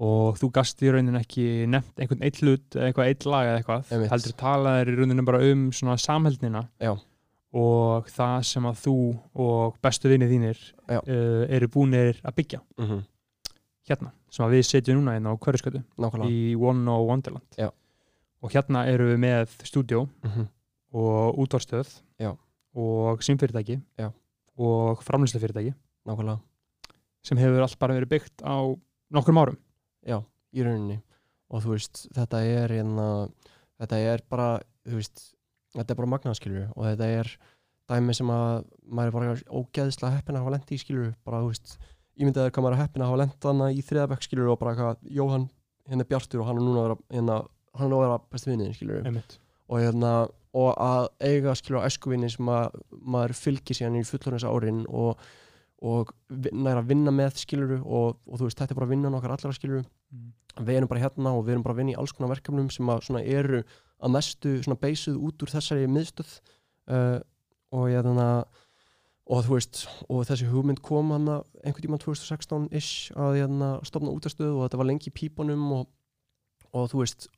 og 0.00 0.38
þú 0.40 0.50
gast 0.56 0.82
í 0.82 0.90
raunin 0.90 1.14
ekki 1.20 1.66
nefnt 1.70 2.00
einhvern 2.02 2.22
eitt 2.26 2.40
hlut 2.42 2.74
eitthvað 2.74 3.10
eitt 3.12 3.26
lag 3.30 3.46
eða 3.46 3.58
eitthvað. 3.60 4.10
Heldur 4.10 4.34
talaðir 4.40 4.90
í 4.90 4.96
rauninu 4.98 5.24
bara 5.24 5.42
um 5.52 5.70
Já. 6.82 6.96
og 7.54 8.08
það 8.10 8.38
sem 8.48 8.64
að 8.66 8.80
þú 8.82 8.96
og 9.34 9.76
bestu 9.84 10.10
vinið 10.10 10.32
þínir 10.34 10.62
uh, 10.88 11.46
eru 11.48 11.68
búinir 11.68 12.18
að 12.24 12.34
byggja. 12.40 12.60
Mm 12.78 13.04
hérna, 13.88 14.12
sem 14.32 14.44
að 14.46 14.56
við 14.56 14.66
setjum 14.68 15.00
núna 15.00 15.16
hérna 15.16 15.34
á 15.34 15.40
hverjuskötu 15.44 15.82
í 16.28 16.54
One 16.56 16.90
og 16.90 17.08
Wonderland. 17.08 17.46
Já. 17.58 17.70
og 18.44 18.52
hérna 18.52 18.86
eru 18.90 19.12
við 19.12 19.22
með 19.24 19.56
stúdjó 19.64 20.06
mm 20.24 20.50
og 20.94 21.38
útvarstöð 21.42 21.88
Já. 22.22 22.36
og 22.74 23.22
símfyrirtæki 23.22 23.80
Já. 23.98 24.12
og 24.56 25.02
framlýslufyrirtæki 25.02 25.74
nákvæmlega, 26.06 26.38
sem 27.24 27.38
hefur 27.38 27.64
allt 27.64 27.78
bara 27.78 27.96
verið 27.96 28.12
byggt 28.12 28.44
á 28.46 28.62
nokkrum 29.10 29.40
árum. 29.40 29.58
Já, 30.06 30.22
í 30.54 30.62
rauninni. 30.62 31.00
Og 31.50 31.64
þú 31.64 31.74
veist, 31.74 32.04
þetta 32.14 32.42
er 32.44 32.74
hérna, 32.76 33.08
þetta 33.80 33.98
er 33.98 34.22
bara, 34.30 34.60
veist 34.86 35.34
þetta 35.74 35.94
er 35.94 35.98
bara 35.98 36.12
magnaðskilur 36.14 36.70
og 36.76 36.86
þetta 36.86 37.10
er 37.18 37.32
dæmi 37.90 38.14
sem 38.16 38.30
að 38.32 38.64
maður 38.86 39.08
er 39.10 39.16
bara 39.16 39.34
ógeðslega 39.50 40.18
heppin 40.18 40.38
að 40.38 40.44
hafa 40.44 40.54
lent 40.54 40.72
í 40.72 40.78
skilur 40.80 41.10
bara, 41.26 41.42
þú 41.42 41.50
veist, 41.50 41.76
ímyndaður 42.20 42.54
hvað 42.54 42.64
maður 42.66 42.76
er 42.76 42.82
heppin 42.84 43.04
að 43.04 43.10
hafa 43.10 43.20
lent 43.22 43.36
þarna 43.42 43.70
í 43.74 43.82
þriðabæk 43.88 44.26
skilur 44.26 44.52
og 44.52 44.58
bara 44.60 44.74
hvað 44.78 45.12
Jóhann, 45.18 45.48
hérna 45.90 46.04
er 46.06 46.10
Bjartur 46.12 46.42
og 46.42 46.48
hann 46.48 46.60
er 46.60 46.66
núna 46.66 46.80
að 46.82 46.88
vera, 46.88 46.98
hérna, 47.16 47.38
hann 47.74 47.90
er 47.90 47.96
að 47.96 48.04
vera 48.04 48.18
besti 48.34 48.50
vinniðin 48.52 48.76
skilur 48.78 49.06
og 49.68 49.80
hérna 49.80 50.12
og 50.54 50.70
að 50.78 51.08
eiga 51.24 51.54
skilur 51.58 51.82
á 51.82 51.88
eskuvinni 51.88 52.30
sem 52.30 52.50
að 52.54 52.76
maður 53.00 53.34
fylgir 53.38 53.74
síðan 53.80 53.98
í 53.98 54.04
fullorðins 54.06 54.46
árin 54.46 54.84
og, 54.86 55.18
og 55.82 56.12
næra 56.52 56.84
að 56.84 56.92
vinna 56.92 57.10
með 57.10 57.40
skilur 57.42 57.80
og, 57.82 58.20
og 58.28 58.38
þú 58.38 58.46
veist, 58.46 58.60
þetta 58.60 58.76
er 58.76 58.78
bara 58.78 58.92
vinnan 58.92 59.18
okkar 59.18 59.34
allra 59.34 59.54
skilur 59.56 59.82
Mm. 60.14 60.30
við 60.62 60.76
erum 60.78 60.90
bara 60.90 61.02
hérna 61.02 61.32
og 61.34 61.44
við 61.46 61.56
erum 61.56 61.64
bara 61.64 61.74
að 61.74 61.80
vinna 61.82 61.94
í 61.94 61.98
alls 61.98 62.12
konar 62.14 62.30
verkefnum 62.30 62.70
sem 62.70 62.90
að 62.92 63.00
svona 63.08 63.22
eru 63.26 63.62
að 63.98 64.12
mestu 64.14 64.52
svona 64.62 64.78
beisuð 64.78 65.16
út 65.26 65.42
úr 65.42 65.50
þessari 65.50 65.88
miðstöð 65.90 66.34
uh, 66.94 67.18
og 67.74 67.88
ég 67.90 68.04
þannig 68.06 68.22
að 68.22 68.60
og 69.24 69.44
þú 69.46 69.56
veist, 69.56 69.84
og 70.12 70.26
þessi 70.28 70.48
hugmynd 70.50 70.82
kom 70.84 71.12
hann 71.14 71.30
einhvern 71.30 71.84
tímann 71.86 72.02
2016-ish 72.02 73.14
að 73.16 73.38
hérna 73.38 73.70
stopna 73.88 74.12
útastöð 74.12 74.52
og 74.52 74.66
þetta 74.66 74.80
var 74.80 74.90
lengi 74.90 75.08
í 75.08 75.16
pípunum 75.16 75.64
og, 75.78 75.86
og 76.76 76.90
þú 76.92 77.00
veist 77.00 77.28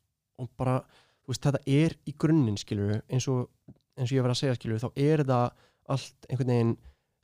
og 0.42 0.50
bara, 0.58 0.80
þú 1.24 1.32
veist, 1.32 1.46
þetta 1.46 1.62
er 1.70 1.94
í 2.06 2.14
grunninn 2.18 2.58
skilur 2.60 2.98
eins 3.06 3.28
og, 3.30 3.46
eins 3.96 4.10
og 4.10 4.18
ég 4.18 4.26
var 4.26 4.34
að 4.34 4.42
segja 4.42 4.58
skilur, 4.58 4.82
þá 4.82 4.90
er 4.92 5.22
þetta 5.22 5.40
allt 5.94 6.28
einhvern 6.28 6.52
veginn 6.52 6.76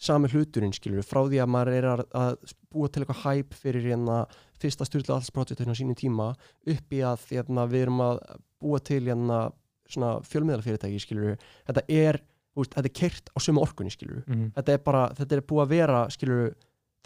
sami 0.02 0.31
hluturinn 0.32 0.74
skilur, 0.74 1.05
frá 1.07 1.20
því 1.20 1.42
að 1.42 1.50
maður 1.55 1.76
er 1.76 1.89
að, 1.92 2.05
að 2.18 2.55
búa 2.74 2.91
til 2.91 3.02
eitthvað 3.02 3.23
hæp 3.23 3.58
fyrir 3.58 3.86
hérna 3.86 4.23
fyrsta 4.62 4.86
styrla 4.86 5.18
allsprojektin 5.18 5.70
á 5.70 5.78
sínum 5.78 5.99
tíma 5.99 6.32
upp 6.34 6.94
í 6.94 7.02
að 7.07 7.26
hérna, 7.31 7.66
við 7.70 7.86
erum 7.86 8.02
að 8.02 8.23
búa 8.62 8.81
til 8.82 9.02
hérna 9.07 9.44
svona 9.91 10.16
fjölmiðalfyrirtæki 10.26 11.02
skilur, 11.02 11.39
þetta 11.68 11.84
er 11.91 12.18
veist, 12.60 12.74
þetta 12.74 12.90
er 12.90 12.97
kert 12.98 13.32
á 13.32 13.39
sömu 13.40 13.62
orkunni 13.62 13.94
skilur 13.94 14.20
mm. 14.26 14.50
þetta 14.58 14.76
er 14.76 14.82
bara, 14.84 15.06
þetta 15.16 15.39
er 15.39 15.47
búið 15.48 15.64
að 15.64 15.72
vera 15.72 16.02
skilur, 16.12 16.52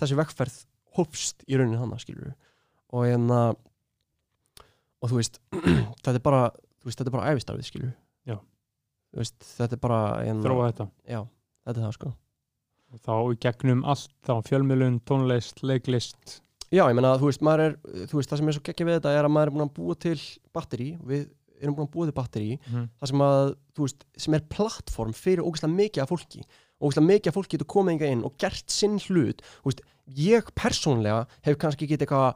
þessi 0.00 0.18
vekkferð 0.18 0.58
hófst 0.99 1.47
í 1.47 1.60
raunin 1.60 1.78
hana 1.78 2.00
skilur 2.02 2.34
og 2.92 3.07
hérna 3.07 3.41
og 5.02 5.12
þú 5.12 5.20
veist, 5.20 5.39
þetta 6.02 6.16
er 6.16 6.25
bara 6.25 6.42
veist, 6.86 6.99
þetta 6.99 7.10
er 7.10 7.16
bara 7.18 7.31
æfistarfið 7.34 7.70
skilur 7.70 7.94
veist, 9.20 9.36
þetta 9.57 9.76
er 9.76 9.83
bara 9.83 10.00
hérna, 10.23 10.44
þróa 10.44 10.70
þetta. 10.70 10.89
Já, 11.08 11.20
þetta 11.66 11.81
er 11.81 11.86
það 11.86 11.94
sko. 11.97 12.12
Og 12.92 13.02
þá 13.02 13.15
í 13.16 13.39
gegnum 13.42 13.86
allt, 13.92 14.12
þá 14.26 14.34
fjölmiðlun, 14.47 15.00
tónlist, 15.08 15.62
leiklist. 15.66 16.39
Já, 16.70 16.83
ég 16.83 16.97
meina, 16.99 17.15
þú 17.20 17.31
veist, 17.31 17.42
maður 17.47 17.65
er, 17.65 17.76
þú 18.10 18.20
veist, 18.20 18.31
það 18.31 18.41
sem 18.41 18.50
er 18.50 18.57
svo 18.57 18.65
geggja 18.66 18.89
við 18.89 18.99
þetta 18.99 19.15
er 19.15 19.28
að 19.28 19.34
maður 19.34 19.50
er 19.50 19.57
búin 19.57 19.66
að 19.66 19.75
búa 19.76 19.99
til 20.02 20.16
batteri 20.57 20.89
við 21.07 21.26
erum 21.62 21.75
búin 21.76 21.89
að 21.89 21.93
búa 21.94 22.07
til 22.07 22.17
batteri 22.17 22.59
Mhm. 22.70 22.89
það 23.01 23.09
sem 23.12 23.18
að, 23.26 23.55
þú 23.76 23.86
veist, 23.86 24.05
sem 24.17 24.35
er 24.35 24.41
plattform 24.49 25.12
fyrir 25.12 25.44
ógeðslega 25.44 25.76
mikið 25.76 26.02
af 26.02 26.09
fólki. 26.10 26.43
Ógeðslega 26.81 27.07
mikið 27.12 27.26
af 27.28 27.35
fólki 27.35 27.57
getur 27.59 27.67
komið 27.75 27.93
inga 27.97 28.07
inn 28.12 28.25
og 28.25 28.36
gert 28.39 28.68
sinn 28.70 28.99
hlut, 28.99 29.41
þú 29.62 29.70
veist, 29.70 29.81
ég 30.17 30.43
persónlega 30.55 31.26
hef 31.43 31.57
kannski 31.59 31.86
getið 31.89 32.07
eitthvað 32.07 32.35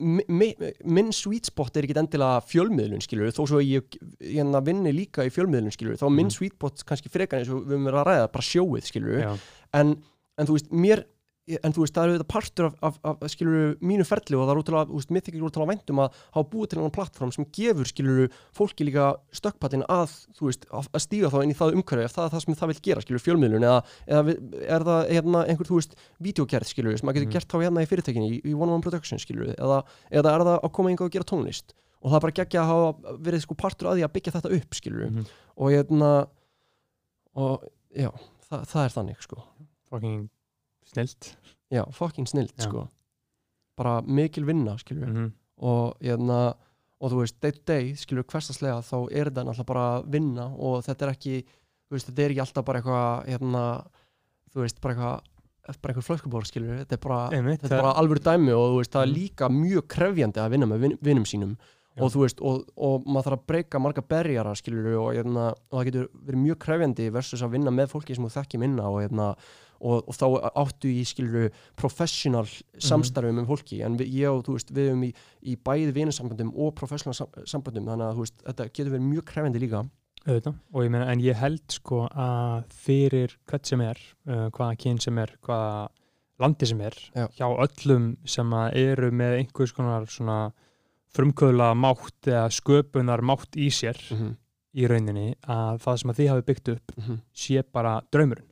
mi, 0.00 0.22
mi, 0.28 0.54
minn 0.84 1.12
sweet 1.12 1.46
spot 1.46 1.76
er 1.76 1.84
ekki 1.86 1.96
endilega 2.00 2.40
fjölmiðlun 2.48 3.02
skilur, 3.04 3.28
þó 3.30 3.42
svo 3.46 3.60
ég 3.60 3.84
hérna, 4.24 4.62
vinni 4.64 4.92
líka 4.92 5.26
í 5.26 5.30
fjölmiðlun 5.30 5.72
skilur, 5.74 5.98
þá 6.00 6.08
minn 6.10 6.26
Mhm. 6.26 6.32
sweet 6.32 6.52
spot 6.56 6.82
kannski 6.86 7.10
frekar 7.12 7.40
eins 7.40 7.50
og 7.52 7.64
við 7.66 7.76
höfum 7.76 7.86
verið 7.90 8.00
að 8.02 8.06
ræða 8.08 8.32
bara 8.32 8.48
sjóið 8.50 8.84
skilur, 8.88 9.38
en, 9.74 10.02
en 10.38 10.46
þú 10.46 10.52
veist, 10.56 10.70
mér 10.72 11.04
en 11.46 11.74
þú 11.74 11.84
veist, 11.84 11.94
það 11.94 12.02
er 12.02 12.10
auðvitað 12.10 12.28
partur 12.32 12.66
af, 12.66 12.78
af, 12.82 12.96
af 13.22 13.30
skilur, 13.30 13.76
mínu 13.78 14.04
ferli 14.06 14.34
og 14.34 14.48
það 14.48 14.52
er 14.52 14.60
útrúlega, 14.62 14.88
þú 14.90 14.98
veist, 14.98 15.12
mér 15.14 15.24
þykir 15.26 15.44
útrúlega 15.46 15.70
væntum 15.70 16.00
að 16.02 16.16
hafa 16.34 16.48
búið 16.50 16.70
til 16.72 16.78
einhvern 16.80 16.94
plattform 16.96 17.32
sem 17.36 17.46
gefur, 17.54 17.86
skilur, 17.86 18.34
fólki 18.56 18.86
líka 18.88 19.04
stökkpattin 19.38 19.84
að, 19.86 20.16
þú 20.34 20.48
veist, 20.50 20.66
að 20.74 20.90
að 20.90 21.04
stíga 21.06 21.30
þá 21.30 21.38
inn 21.44 21.54
í 21.54 21.58
það 21.60 21.78
umhverfi 21.78 22.08
ef 22.08 22.16
það 22.16 22.26
er 22.26 22.34
það 22.34 22.44
sem 22.46 22.58
það 22.58 22.72
vil 22.72 22.78
gera, 22.88 23.04
skilur, 23.06 23.22
fjölmiðlun 23.22 23.68
eða, 23.70 23.78
eða 24.10 24.36
er 24.76 24.86
það 24.90 25.00
hérna, 25.14 25.44
einhver, 25.46 25.70
þú 25.70 25.78
veist, 25.78 25.96
vídeogerð, 26.26 26.70
skilur, 26.72 26.98
sem 26.98 27.06
maður 27.06 27.20
getur 27.20 27.30
Mhm. 27.30 27.36
gert 27.38 27.54
þá 27.54 27.58
hérna 27.62 27.86
í 27.86 27.90
fyrirtækinni, 27.94 28.30
í, 28.34 28.40
í 28.42 28.54
One 28.58 28.72
on 28.72 28.80
One 28.80 28.82
Production, 28.82 29.22
skilur, 29.22 29.54
eða, 29.54 29.82
eða 30.10 30.34
er 30.34 30.46
það 30.50 30.54
að 30.58 30.72
koma 30.72 30.90
yngar 30.90 31.06
og 31.06 31.14
gera 31.14 31.30
tónlist 31.30 31.76
og 32.02 32.10
það 32.10 32.16
er 32.18 32.24
bara 32.26 32.36
geggja 32.42 32.60
að 32.62 32.70
hafa 32.70 33.16
verið 33.22 33.42
sko 33.46 33.54
partur 33.58 33.88
að 33.90 34.00
því 34.00 34.04
að 34.06 34.12
byggja 34.18 34.34
þetta 34.34 34.54
upp, 34.58 34.74
skilur, 34.74 35.06
mhm. 35.10 35.30
og 35.56 35.70
hérna 35.70 36.10
og 37.36 37.62
já, 37.94 38.10
það, 38.50 38.66
það 38.72 38.82
er 38.82 38.94
þannig, 38.98 39.22
sko 39.22 39.44
fucking 39.90 40.26
snilt 40.92 41.32
já, 41.72 41.82
fucking 41.92 42.28
snilt 42.30 42.54
Já. 42.58 42.68
sko 42.68 42.86
bara 43.76 43.98
mikil 44.02 44.44
vinna 44.48 44.76
skilur 44.80 45.08
mm 45.10 45.32
og, 45.56 45.94
hérna, 46.04 46.52
og 47.00 47.08
þú 47.14 47.22
veist, 47.22 47.36
day 47.40 47.52
to 47.56 47.62
day 47.64 47.94
skilur 47.96 48.26
hverstaslega 48.28 48.82
þá 48.84 48.96
er 49.08 49.30
þetta 49.30 49.44
náttúrulega 49.48 49.64
bara 49.70 49.84
vinna 50.04 50.44
og 50.52 50.82
þetta 50.84 51.06
er 51.06 51.12
ekki 51.14 51.36
þú 51.46 51.94
veist, 51.96 52.10
þetta 52.10 52.22
er 52.26 52.34
ekki 52.34 52.42
alltaf 52.44 52.66
bara 52.68 52.82
eitthvað 52.82 53.30
hérna, 53.30 53.62
þú 54.52 54.60
veist, 54.66 54.80
bara 54.84 54.92
eitthvað 54.92 55.80
bara 55.80 55.94
einhver 55.94 56.04
flöskubor 56.10 56.44
skilur, 56.46 56.76
þetta 56.82 56.98
er 56.98 57.00
bara 57.06 57.22
Einmitt, 57.38 57.62
þetta 57.64 57.78
er 57.78 57.82
bara 57.86 57.94
alvöru 58.02 58.20
dæmi 58.28 58.52
og 58.52 58.66
þú 58.74 58.82
veist, 58.82 58.92
það 58.92 59.02
er 59.06 59.08
Mm. 59.08 59.16
líka 59.16 59.48
mjög 59.56 59.88
krefjandi 59.96 60.44
að 60.44 60.50
vinna 60.58 60.66
með 60.74 60.84
vin, 60.84 60.98
vinnum 61.08 61.24
sínum 61.24 61.56
Já. 61.96 62.02
og 62.04 62.12
þú 62.12 62.20
veist, 62.26 62.40
og, 62.44 62.68
og 62.76 63.08
maður 63.08 63.30
þarf 63.30 63.38
að 63.40 63.46
breyka 63.48 63.80
marga 63.80 64.02
berjara 64.04 64.52
skilur 64.60 64.92
og, 65.00 65.08
hérna, 65.16 65.46
og 65.72 65.80
það 65.80 65.86
getur 65.88 66.08
verið 66.20 66.42
mjög 66.44 66.58
krefjandi 66.66 67.08
versus 67.16 67.40
að 67.42 67.56
vinna 67.56 67.72
með 67.72 67.88
fólki 67.96 68.14
sem 68.14 68.28
þú 68.28 68.34
þekki 68.36 68.60
minna 68.60 68.90
og, 68.92 69.00
hérna, 69.06 69.32
og, 69.80 70.08
og 70.08 70.14
þá 70.14 70.50
áttu 70.54 70.88
í 70.88 71.04
skilur 71.04 71.50
professional 71.76 72.46
Mhm. 72.46 72.80
samstarfi 72.88 73.32
með 73.32 73.46
fólki 73.46 73.82
en 73.84 73.96
við, 73.96 74.12
ég 74.22 74.30
og 74.30 74.44
þú 74.46 74.52
veist, 74.56 74.70
við 74.72 74.88
erum 74.90 75.04
í, 75.04 75.12
í 75.42 75.56
bæði 75.56 75.92
vinasamböndum 75.92 76.52
og 76.56 76.74
professional 76.74 77.14
sam, 77.14 77.28
samböndum 77.44 77.86
þannig 77.86 78.10
að 78.10 78.16
veist, 78.18 78.42
þetta 78.44 78.68
getur 78.72 78.90
verið 78.92 79.08
mjög 79.12 79.24
krefjandi 79.24 79.60
líka 79.60 79.84
auðvitað 80.26 80.54
og 80.74 80.82
ég 80.82 80.90
meina 80.90 81.10
en 81.12 81.20
ég 81.20 81.36
held 81.36 81.62
sko 81.70 82.08
að 82.10 82.64
fyrir 82.70 83.36
hvert 83.46 83.66
sem 83.66 83.80
er 83.80 83.98
uh, 84.26 84.48
hvaða 84.50 84.76
kyn 84.76 84.98
sem 84.98 85.18
er, 85.18 85.30
hvaða 85.46 85.88
landi 86.38 86.66
sem 86.66 86.80
er 86.80 86.96
Já. 87.14 87.28
hjá 87.38 87.46
öllum 87.48 88.16
sem 88.26 88.52
eru 88.74 89.10
með 89.10 89.38
einhvers 89.38 89.72
konar 89.72 90.04
svona 90.06 90.52
frumkvöðla 91.16 91.70
mátt 91.78 92.28
eða 92.28 92.48
sköpunar 92.52 93.22
mátt 93.24 93.56
í 93.56 93.70
sér 93.72 93.96
mm 94.10 94.18
-hmm. 94.18 94.34
í 94.74 94.86
rauninni 94.90 95.34
að 95.46 95.78
það 95.84 95.96
sem 96.00 96.10
að 96.10 96.16
þið 96.18 96.28
hafi 96.32 96.42
byggt 96.50 96.68
upp 96.74 96.92
sé 97.32 97.62
bara 97.72 98.02
draumurinn. 98.12 98.50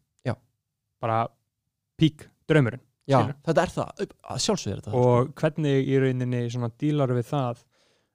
Bara 1.04 1.20
pík 2.00 2.26
draumurinn 2.50 2.82
Já, 3.04 3.18
Skilur. 3.20 3.34
þetta 3.44 3.62
er 3.66 3.72
það, 3.74 4.04
að 4.32 4.38
sjálfsögðu 4.46 4.72
er 4.74 4.78
þetta 4.80 5.00
og 5.04 5.32
hvernig 5.36 5.88
í 5.92 5.98
rauninni 6.00 6.38
svona 6.54 6.70
dílar 6.80 7.12
við 7.12 7.26
það 7.28 7.58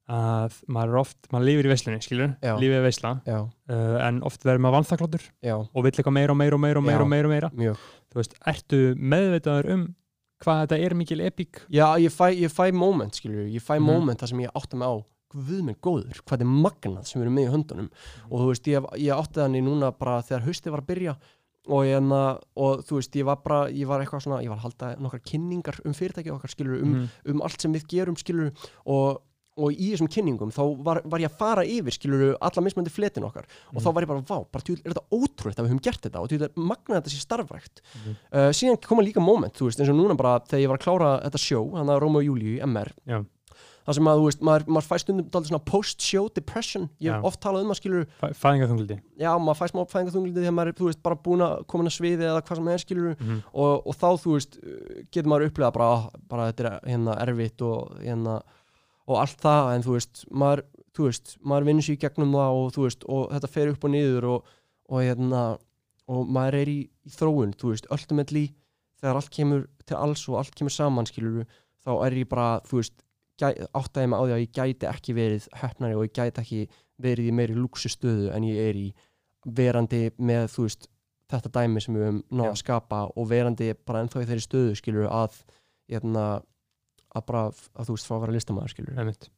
að 0.09 0.55
maður 0.73 0.89
er 0.95 0.99
oft, 1.03 1.27
maður 1.29 1.45
lifir 1.51 1.67
í 1.67 1.69
veislunni 1.69 2.01
skilur, 2.01 2.31
Já. 2.41 2.55
lífið 2.57 2.77
er 2.79 2.85
veisla 2.87 3.11
uh, 3.29 3.43
en 4.07 4.17
oft 4.25 4.41
verður 4.47 4.63
maður 4.65 4.77
vanþakláttur 4.79 5.27
já, 5.45 5.53
og 5.59 5.85
vill 5.85 5.91
eitthvað 5.93 6.15
meira 6.17 6.33
og 6.33 6.39
meira 6.41 6.57
og 6.57 6.63
meira 6.65 6.81
og 6.81 6.87
meira 6.87 7.03
og 7.05 7.11
meira, 7.11 7.29
og 7.29 7.33
meira. 7.35 7.51
mjög. 7.53 7.83
Þú 8.09 8.17
veist, 8.23 8.33
ertu 8.49 8.79
meðvitaður 8.97 9.69
um 9.75 9.83
hvað 10.41 10.63
þetta 10.63 10.79
er 10.87 10.97
mikil 10.97 11.21
epík 11.27 11.61
Já, 11.69 11.85
ég 12.01 12.09
fæ, 12.15 12.25
ég 12.41 12.49
fæ 12.57 12.71
moment, 12.73 13.13
skilur 13.21 13.45
ég 13.45 13.61
fæ 13.61 13.75
Mhm. 13.77 13.85
moment 13.85 14.19
þar 14.23 14.33
sem 14.33 14.41
ég 14.47 14.57
átta 14.57 14.77
mig 14.81 14.89
á 14.89 14.97
Guð 15.29 15.59
minn 15.61 15.75
góður, 15.77 16.23
hvað 16.25 16.41
er 16.41 16.47
magnað 16.49 17.05
sem 17.05 17.21
við 17.21 17.27
erum 17.27 17.35
með 17.37 17.43
í 17.45 17.49
höndunum. 17.53 17.89
Og 18.31 18.39
þú 18.41 18.45
veist, 18.49 18.65
ég, 18.71 18.85
ég 18.97 19.13
átti 19.13 19.37
þannig 19.37 19.61
núna 19.61 19.91
bara 19.93 20.23
þegar 20.25 20.41
haustið 20.47 20.71
var 20.73 20.81
að 20.81 20.87
byrja 20.89 21.13
og, 21.67 21.83
ég, 21.85 22.11
og 22.55 22.83
þú 22.87 22.95
veist, 22.99 23.15
ég 23.15 23.25
var 23.25 23.37
bara 23.43 23.69
ég 23.69 23.85
var 23.87 23.99
eitthvað 24.01 24.23
svona, 24.25 24.41
ég 24.43 24.49
var 24.49 24.57
að 24.57 24.67
halda 24.69 24.95
nokkar 24.99 25.19
kynningar 25.25 25.79
um 25.85 25.93
fyrirtæki 25.93 26.31
okkar, 26.31 26.49
skilur, 26.49 26.81
um, 26.81 26.93
Mhm. 26.93 27.09
um 27.35 27.41
allt 27.41 27.61
sem 27.61 27.73
við 27.73 27.87
gerum, 27.87 28.15
skilur 28.15 28.51
og, 28.85 29.21
og 29.59 29.71
í 29.75 29.91
þessum 29.91 30.07
kynningum 30.07 30.51
þá 30.55 30.61
var, 30.83 31.01
var 31.03 31.19
ég 31.19 31.27
að 31.29 31.37
fara 31.37 31.63
yfir, 31.67 31.91
skilur, 31.91 32.37
alla 32.41 32.61
mismöndi 32.63 32.89
fletin 32.89 33.23
okkar 33.27 33.43
og 33.43 33.75
Mhm. 33.75 33.83
þá 33.83 33.93
var 33.93 34.03
ég 34.03 34.07
bara, 34.07 34.21
vá, 34.21 34.45
bara 34.51 34.63
tjúl, 34.63 34.79
er 34.85 34.93
þetta 34.93 35.09
ótrúlegt 35.11 35.59
að 35.59 35.65
við 35.65 35.69
höfum 35.73 35.81
gert 35.83 36.01
þetta 36.01 36.21
og 36.21 36.29
tjúl, 36.29 36.41
er 36.43 36.49
magnað 36.55 36.95
að 36.95 37.03
þetta 37.03 37.11
sé 37.11 37.25
starfrækt 37.27 37.81
Mhm. 37.95 38.15
uh, 38.31 38.49
síðan 38.55 38.81
koma 38.81 39.03
líka 39.03 39.19
moment, 39.21 39.53
þú 39.53 39.65
veist, 39.67 39.79
eins 39.81 39.89
og 39.89 39.95
núna 39.99 40.15
bara 40.15 40.39
þegar 40.39 40.61
ég 40.63 40.67
var 40.69 40.77
að 40.77 40.85
klára 40.87 41.23
þetta 41.25 41.37
sjó, 41.43 41.71
þannig 41.75 41.91
að 41.91 42.01
Róma 42.01 42.17
og 42.19 42.23
Júlíu 42.23 42.55
í 42.57 42.61
MR, 42.63 42.91
Já. 43.05 43.25
Það 43.89 43.97
sem 43.97 44.07
að, 44.11 44.19
þú 44.21 44.25
veist, 44.29 44.41
maður, 44.45 44.65
maður 44.75 44.87
fæ 44.89 44.97
stundum 45.03 45.27
dálítið 45.33 45.49
svona 45.51 45.65
post-show 45.69 46.27
depression, 46.37 46.85
ég 47.01 47.15
hef 47.17 47.25
oft 47.29 47.39
talað 47.43 47.65
um 47.65 47.73
að 47.73 47.79
skilur, 47.81 48.05
Fæ- 48.21 48.35
fæðingarþunglindi 48.43 48.97
já, 49.23 49.29
maður 49.41 49.59
fæ 49.59 49.65
smá 49.73 49.81
fæðingaþunglindi 49.93 50.43
þegar 50.45 50.55
maður 50.59 50.71
er, 50.73 50.77
þú 50.79 50.87
veist, 50.89 51.01
bara 51.09 51.17
búin 51.27 51.43
að 51.45 51.65
koma 51.71 51.83
inn 51.85 51.91
að 51.91 51.95
sviði 51.97 52.27
eða 52.29 52.43
hvað 52.45 52.59
sem 52.61 52.67
er 52.75 52.83
skilur 52.85 53.15
Mhm. 53.19 53.39
og, 53.53 53.87
og 53.89 53.95
þá, 53.97 54.07
þú 54.23 54.35
veist, 54.37 54.59
getur 55.11 55.29
maður 55.33 55.47
upplegað 55.49 55.73
bara, 55.79 55.89
ah, 55.97 56.09
bara 56.29 56.51
þetta 56.51 56.65
er 56.69 56.79
hérna 56.93 57.17
erfitt 57.25 57.61
og 57.65 57.97
hérna, 58.03 58.37
og 59.09 59.17
allt 59.23 59.41
það, 59.41 59.73
en 59.75 59.83
þú 59.87 59.97
veist, 59.97 60.23
maður, 60.31 60.63
þú 60.93 61.07
veist, 61.09 61.35
maður 61.41 61.65
vinnur 61.71 61.85
sér 61.89 61.97
í 61.97 62.01
gegnum 62.05 62.31
það 62.37 62.59
og 62.61 62.71
þú 62.75 62.85
veist, 62.85 63.03
og 63.09 63.29
þetta 63.33 63.49
fer 63.55 63.71
upp 63.73 63.83
og 63.83 63.91
niður 63.95 64.29
og, 64.35 64.43
og 64.89 65.01
hérna, 65.05 65.43
og 66.09 66.27
maður 66.29 66.59
er 66.61 66.69
í, 66.69 66.79
í 67.05 67.09
þróun, 67.13 67.55
þú 67.57 67.73
veist, 67.73 67.89
ultimately 67.93 68.45
þegar 69.01 69.15
allt 69.21 69.29
kemur 69.31 69.67
til 69.87 69.95
alls 69.97 70.27
og 70.29 70.37
allt 70.41 70.53
kemur 70.57 70.73
saman, 70.73 71.05
skilur 71.09 71.45
þá 71.85 71.91
er 72.05 72.11
ég 72.19 72.27
bara, 72.29 72.59
þú 72.67 72.81
veist, 72.81 72.93
áttaði 73.45 74.09
mig 74.11 74.19
á 74.19 74.23
því 74.23 74.35
að 74.35 74.43
ég 74.43 74.53
gæti 74.55 74.89
ekki 74.89 75.15
verið 75.17 75.49
hefnari 75.61 75.97
og 75.97 76.05
ég 76.07 76.15
gæti 76.15 76.41
ekki 76.43 76.61
verið 76.99 77.29
í 77.29 77.35
meiri 77.35 77.55
luxustöðu 77.57 78.29
en 78.35 78.47
ég 78.47 78.59
er 78.69 78.79
í 78.79 78.87
verandi 79.55 80.09
með, 80.19 80.49
þú 80.53 80.65
veist, 80.67 80.87
þetta 81.29 81.51
dæmi 81.55 81.81
sem 81.83 81.95
við 81.95 82.05
höfum 82.07 82.21
náð 82.39 82.51
að 82.51 82.59
skapa 82.63 83.01
og 83.13 83.27
verandi 83.29 83.71
bara 83.87 84.03
ennþá 84.03 84.23
í 84.23 84.29
þeirri 84.29 84.45
stöðu, 84.45 84.77
skilur 84.79 85.09
að, 85.13 85.37
hérna, 85.91 86.25
að 87.15 87.27
bara, 87.29 87.43
að 87.49 87.89
þú 87.89 87.95
veist, 87.95 88.09
fá 88.09 88.15
að 88.17 88.23
vera 88.25 88.35
listamæður, 88.35 88.73
skilur 88.73 88.99
Einmitt. 88.99 89.29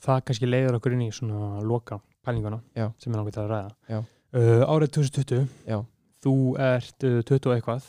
það 0.00 0.24
kannski 0.28 0.50
leiður 0.50 0.80
okkur 0.80 0.96
inn 0.96 1.06
í 1.06 1.12
svona 1.14 1.62
loka 1.64 2.00
pælinguna 2.26 2.60
Já. 2.76 2.90
sem 3.00 3.12
er 3.14 3.20
náttúrulega 3.20 3.46
að 3.46 3.52
ræða. 3.54 4.02
Uh, 4.30 4.62
árið 4.68 4.92
2020 4.98 5.46
Já. 5.70 5.78
þú 6.22 6.34
ert 6.60 7.06
uh, 7.08 7.20
20 7.26 7.48
og 7.50 7.54
eitthvað. 7.56 7.88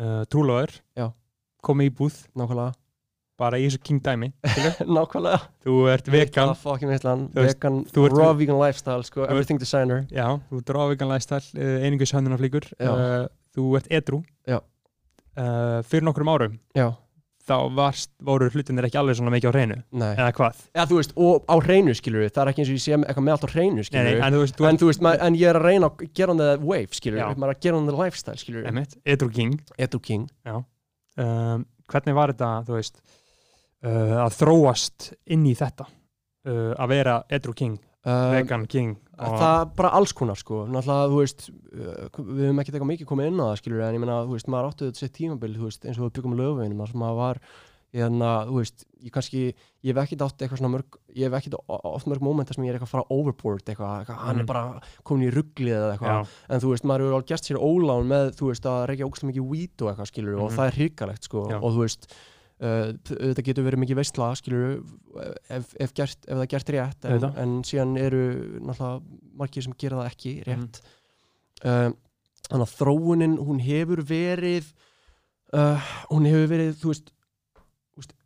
Uh, 0.00 0.22
trúlóður 0.32 0.78
komið 1.62 1.90
í 1.90 1.94
búð 1.98 2.16
nákvæmlega, 2.38 2.72
bara 3.42 3.58
í 3.60 3.66
þessu 3.66 3.82
king 3.84 4.00
dæmi 4.06 4.30
nákvæmlega. 4.96 5.42
Þú 5.66 5.76
ert 5.92 6.08
vegan. 6.14 6.54
Þú 6.62 7.42
vegan, 7.42 7.82
ert- 8.06 8.16
raw 8.16 8.32
vegan 8.38 8.58
lifestyle, 8.62 9.02
sko, 9.10 9.26
everything 9.26 9.58
designer. 9.60 10.06
Já, 10.14 10.28
þú 10.48 10.62
ert 10.62 10.74
rávegan 10.78 11.10
læstall 11.12 11.44
uh, 11.58 11.76
einingus 11.84 12.14
höndunarflíkur 12.14 12.70
Já. 12.78 12.90
uh, 12.94 13.30
þú 13.56 13.70
ert 13.82 13.90
edru 13.92 14.22
uh, 14.52 15.80
fyrir 15.88 16.04
nokkrum 16.06 16.30
árum 16.32 16.58
Já, 16.76 16.90
þá 17.42 17.54
varst, 17.74 18.10
voru 18.22 18.46
hlutinir 18.54 18.86
ekki 18.86 18.98
alveg 19.00 19.16
svona 19.18 19.32
mikið 19.34 19.50
á 19.50 19.54
hreinu 19.56 19.76
eða 19.98 20.28
hvað? 20.36 20.60
Já, 20.76 20.82
þú 20.90 20.98
veist, 21.00 21.14
og 21.18 21.48
á 21.50 21.54
hreinu, 21.64 21.94
skilur 21.98 22.28
það 22.28 22.42
er 22.44 22.50
ekki 22.52 22.62
eins 22.64 22.70
og 22.72 22.76
ég 22.78 22.84
sé 22.84 22.94
eitthvað 22.98 23.26
með 23.26 23.34
allt 23.36 23.46
á 23.46 23.50
hreinu, 23.56 23.86
skilur 23.88 24.06
nei, 24.08 24.20
en 24.28 24.36
þú 24.36 24.42
veist, 24.44 24.58
þú 24.60 24.68
en 24.70 24.80
þú 24.82 24.90
veist, 24.92 25.02
maður, 25.06 25.24
en 25.26 25.38
ég 25.40 25.50
er 25.50 25.58
að 25.58 25.66
reyna 25.66 25.90
að 25.90 26.04
gera 26.20 26.34
on 26.36 26.42
the 26.42 26.50
wave, 26.62 26.92
skilur 26.98 27.18
Já. 27.22 27.26
maður 27.34 27.50
er 27.50 27.56
að 27.58 27.64
gera 27.66 27.80
on 27.80 27.88
the 27.90 27.96
lifestyle, 27.98 28.38
skilur 28.40 28.68
emitt, 28.70 28.94
edru 29.16 29.30
king. 29.34 29.56
Edu 29.82 30.00
King. 30.06 30.28
Um, 31.18 31.66
hvernig 31.92 32.14
var 32.16 32.30
þetta 32.32 32.52
þú 32.70 32.78
veist 32.78 33.02
uh, 33.84 34.18
að 34.26 34.36
þróast 34.40 35.12
inn 35.26 35.46
í 35.46 35.54
þetta 35.58 35.86
uh, 35.88 36.74
að 36.78 36.88
vera 36.88 37.16
edru 37.30 37.54
king, 37.58 37.78
uh, 38.06 38.30
vegan 38.36 38.66
king 38.66 38.96
og, 39.22 39.36
Það 39.38 39.56
er 39.60 39.66
bara 39.78 39.90
alls 39.94 40.12
konar, 40.18 40.34
sko 40.40 40.64
náttúrulega, 40.66 41.10
þú 41.12 41.18
veist, 41.20 41.44
við 41.72 42.46
höfum 42.48 42.58
ekkert 42.62 42.74
eitthvað 42.78 42.88
mikið 42.92 43.06
komið 43.12 43.28
inn 43.30 43.38
á 43.42 43.44
það, 43.52 43.58
skilur 43.60 43.82
en 43.86 43.94
ég 43.94 44.02
meina, 44.02 44.16
þú 44.26 44.32
veist, 44.38 44.48
maður 44.50 44.70
áttu 44.72 44.88
þetta 44.88 44.98
sér 45.04 45.12
tímabil, 45.18 45.52
þú 45.58 45.68
veist, 45.68 45.84
eins 45.86 45.98
og 46.00 46.08
við 46.08 46.16
byggum 46.16 46.34
lögveginum, 46.40 46.80
þar 46.82 46.90
sem 46.90 47.02
maður 47.04 47.20
var 47.20 47.40
hérna, 47.92 48.30
þú 48.48 48.56
veist, 48.56 48.84
ég 49.04 49.12
kannski 49.12 49.40
ég 49.52 49.90
hef 49.92 50.00
ekkert 50.02 50.22
átt 50.24 50.42
eitthvað 50.42 50.58
svona 50.62 50.72
mörg 50.72 50.96
ég 51.12 51.28
hef 51.28 51.34
ekkert 51.38 51.56
oft 51.92 52.06
mörg 52.08 52.22
mómenta 52.24 52.54
sem 52.56 52.64
ég 52.64 52.72
er 52.72 52.78
eitthvað 52.78 52.88
að 52.88 52.94
fara 52.96 53.16
overboard 53.18 53.66
eitthvað, 53.68 53.94
eitthvað 54.00 54.20
hann 54.24 54.36
Mhm. 54.38 54.40
er 54.40 54.48
bara 54.48 54.80
komin 55.04 55.28
í 55.28 55.32
rugglið 55.36 55.76
eða 55.76 55.90
eitthvað 55.98 56.14
já, 56.16 56.26
en 56.48 56.60
þú 56.64 56.70
veist, 56.72 56.86
maður 56.88 57.04
hefur 57.04 57.16
alveg 57.18 57.28
gert 57.28 57.44
sér 57.50 57.60
ólán 57.60 58.08
með, 58.08 58.30
þú 58.40 58.48
veist, 58.48 58.64
að 58.72 58.86
reykja 58.88 59.06
ógst 59.10 59.26
mikið 59.28 59.48
weed 59.52 59.82
og 59.84 59.90
eitthvað 59.92 60.10
skilur 60.10 60.38
og 60.40 60.48
Mhm. 60.50 60.56
það 60.56 60.66
er 60.66 60.78
hrikalegt, 60.80 61.22
sko 61.28 61.44
Já. 61.52 61.56
og 61.60 61.68
þú 61.76 61.80
veist, 61.84 62.08
þetta 62.62 63.42
getur 63.42 63.66
verið 63.66 63.82
mikið 63.82 63.98
veistla 63.98 64.28
skilur 64.38 64.76
ef, 65.50 65.72
ef, 65.82 65.94
gert, 65.96 66.20
ef 66.28 66.36
það 66.36 66.44
er 66.44 66.50
gert 66.52 66.72
rétt 66.76 67.08
en, 67.10 67.26
en 67.42 67.56
síðan 67.66 67.96
eru 67.98 68.22
náttúrulega 68.62 69.00
margir 69.40 69.66
sem 69.66 69.74
gera 69.80 69.98
það 70.02 70.10
ekki 70.12 70.34
rétt. 70.46 70.80
Uh, 71.62 71.90
þannig 72.48 72.66
að 72.68 72.76
þróunin 72.76 73.36
hún 73.42 73.60
hefur 73.62 74.04
verið 74.06 74.70
uh, 75.56 75.90
hún 76.12 76.28
hefur 76.30 76.48
verið 76.52 76.72
þú 76.80 76.92
veist, 76.92 77.12
þú 77.56 78.02
veist 78.04 78.16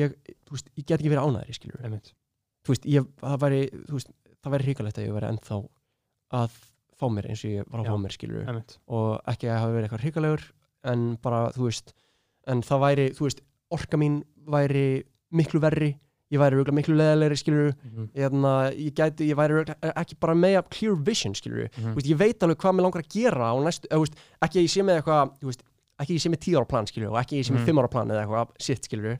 ég, 0.00 0.18
þú 0.46 0.58
veist, 0.58 0.70
ég 0.74 0.84
get 0.84 0.98
ekki 0.98 1.14
verið 1.14 1.30
ánæðri 1.30 1.58
skilur 1.58 1.82
þú 1.84 2.74
veist, 2.74 2.86
ég, 2.90 3.08
það 3.22 3.40
væri 3.46 3.64
þú 3.74 3.98
veist, 3.98 4.14
það 4.40 4.56
væri 4.56 4.68
hrikalegt 4.70 5.00
að 5.00 5.08
ég 5.08 5.18
væri 5.18 5.30
ennþá 5.32 5.60
að 6.34 6.62
fá 6.98 7.06
mér 7.10 7.30
eins 7.30 7.42
og 7.44 7.52
ég 7.52 7.68
var 7.68 7.82
að 7.82 7.88
Já. 7.88 7.92
fá 7.92 8.02
mér 8.02 8.14
skilur 8.14 8.48
einmitt. 8.48 8.78
Og 8.86 9.08
ekki 9.30 9.50
að 9.50 9.60
hafa 9.60 9.74
verið 9.74 9.86
eitthvað 9.88 10.04
hrikalegur 10.04 10.44
en 10.90 11.04
bara, 11.22 11.40
þú 11.54 11.68
veist 11.68 11.94
en 12.46 12.62
það 12.62 12.80
væri, 12.86 13.06
þú 13.16 13.26
veist, 13.28 13.40
orka 13.70 13.96
mín 14.00 14.22
væri 14.46 15.04
miklu 15.32 15.60
verri 15.60 15.94
ég 16.32 16.40
væri 16.40 16.56
örugglega 16.56 16.74
miklu 16.78 16.94
leðalegri, 16.98 17.36
skilur 17.38 17.74
Mhm. 17.84 18.08
Eðna, 18.14 18.52
ég 18.74 18.94
gæti, 18.94 19.28
ég 19.30 19.36
væri 19.38 19.52
örugglega 19.54 19.92
ekki 19.94 20.16
bara 20.20 20.34
með 20.34 20.62
clear 20.70 20.94
vision, 20.96 21.34
skilur 21.34 21.68
Mhm. 21.76 21.94
veist, 21.94 22.08
ég 22.10 22.16
veit 22.18 22.38
alveg 22.42 22.56
hvað 22.56 22.74
mér 22.74 22.82
langar 22.82 23.02
að 23.02 23.08
gera 23.14 23.52
næstu, 23.54 23.86
eða, 23.90 24.00
veist, 24.00 24.14
ekki 24.42 24.58
að 24.58 24.64
ég 24.64 24.70
sé 24.70 24.82
með 24.82 25.02
eitthvað 25.02 25.56
ekki 26.00 26.10
að 26.10 26.16
ég 26.16 26.22
sé 26.24 26.30
með 26.30 26.40
10 26.40 26.56
ára 26.58 26.68
plan, 26.68 26.86
skilur 26.86 27.10
og 27.12 27.18
ekki 27.22 27.36
að 27.36 27.38
ég 27.38 27.46
sé 27.46 27.52
með 27.54 27.60
Mhm. 27.60 27.66
5 27.66 27.78
ára 27.78 27.90
plan 27.90 28.08
eða 28.08 28.24
eitthvað, 28.26 28.48
shit, 28.60 28.82
skilur 28.82 29.18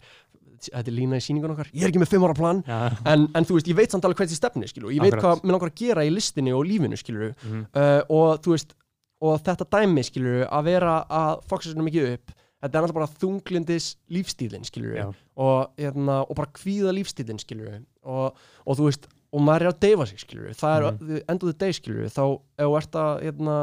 þetta 0.65 0.89
er 0.89 0.95
lína 0.97 1.17
í 1.17 1.21
síningun 1.21 1.51
okkar, 1.53 1.69
ég 1.75 1.83
er 1.85 1.91
ekki 1.91 2.01
með 2.01 2.09
5 2.09 2.25
ára 2.25 2.35
plan 2.35 2.63
Já, 2.67 2.97
en, 3.07 3.29
en 3.35 3.45
þú 3.45 3.55
veist, 3.59 3.69
ég 3.69 3.77
veit 3.77 3.91
samt 3.91 4.03
alveg 4.05 4.17
hvað 4.17 4.29
þessi 4.31 4.41
stefni, 4.41 4.67
skilur 4.67 4.91
ég 4.95 5.01
veit 5.01 5.13
Akkurat. 5.13 5.41
hvað 5.41 5.43
mér 5.45 5.53
langar 5.53 5.71
að 5.71 5.75
gera 5.77 6.03
í 6.03 6.11
listinni 6.11 6.53
og 6.57 6.65
lífinu, 6.65 6.97
skilur 6.97 7.35
mhm. 7.45 7.67
uh, 7.75 8.03
og 8.09 8.41
þú 8.43 8.51
veist 8.57 8.73
og 9.21 9.41
þetta 9.45 9.65
dæmi 9.71 10.03
skilur 10.05 10.49
að 10.49 10.65
vera 10.65 11.05
að 11.09 11.43
foksa 11.49 11.71
sér 11.73 11.85
mikið 11.85 12.13
upp 12.15 12.33
þetta 12.65 12.79
er 12.79 12.85
náttúrulega 12.85 12.99
bara 12.99 13.19
þunglindis 13.21 13.87
lífstílinn 14.11 14.65
skilur 14.67 14.97
Já. 14.97 15.07
og, 15.37 15.71
hérna, 15.79 16.23
og 16.25 16.35
bara 16.39 16.51
kvíða 16.57 16.95
lífstílinn 16.97 17.39
skilur 17.43 17.77
og, 18.03 18.35
og 18.67 18.79
þú 18.79 18.89
veist 18.89 19.09
og 19.35 19.43
maður 19.43 19.67
er 19.67 19.73
að 19.73 19.81
deyfa 19.85 20.07
sig 20.09 20.21
skilur 20.25 20.55
það 20.59 20.77
er 20.77 20.85
Mhm. 20.93 21.09
mm. 21.11 21.23
endur 21.29 21.53
þið 21.53 21.59
dey 21.65 21.73
skilur 21.79 22.13
þá 22.15 22.23
ef 22.59 22.67
þú 22.69 22.77
ert 22.81 22.99
að 23.05 23.23
hérna, 23.27 23.57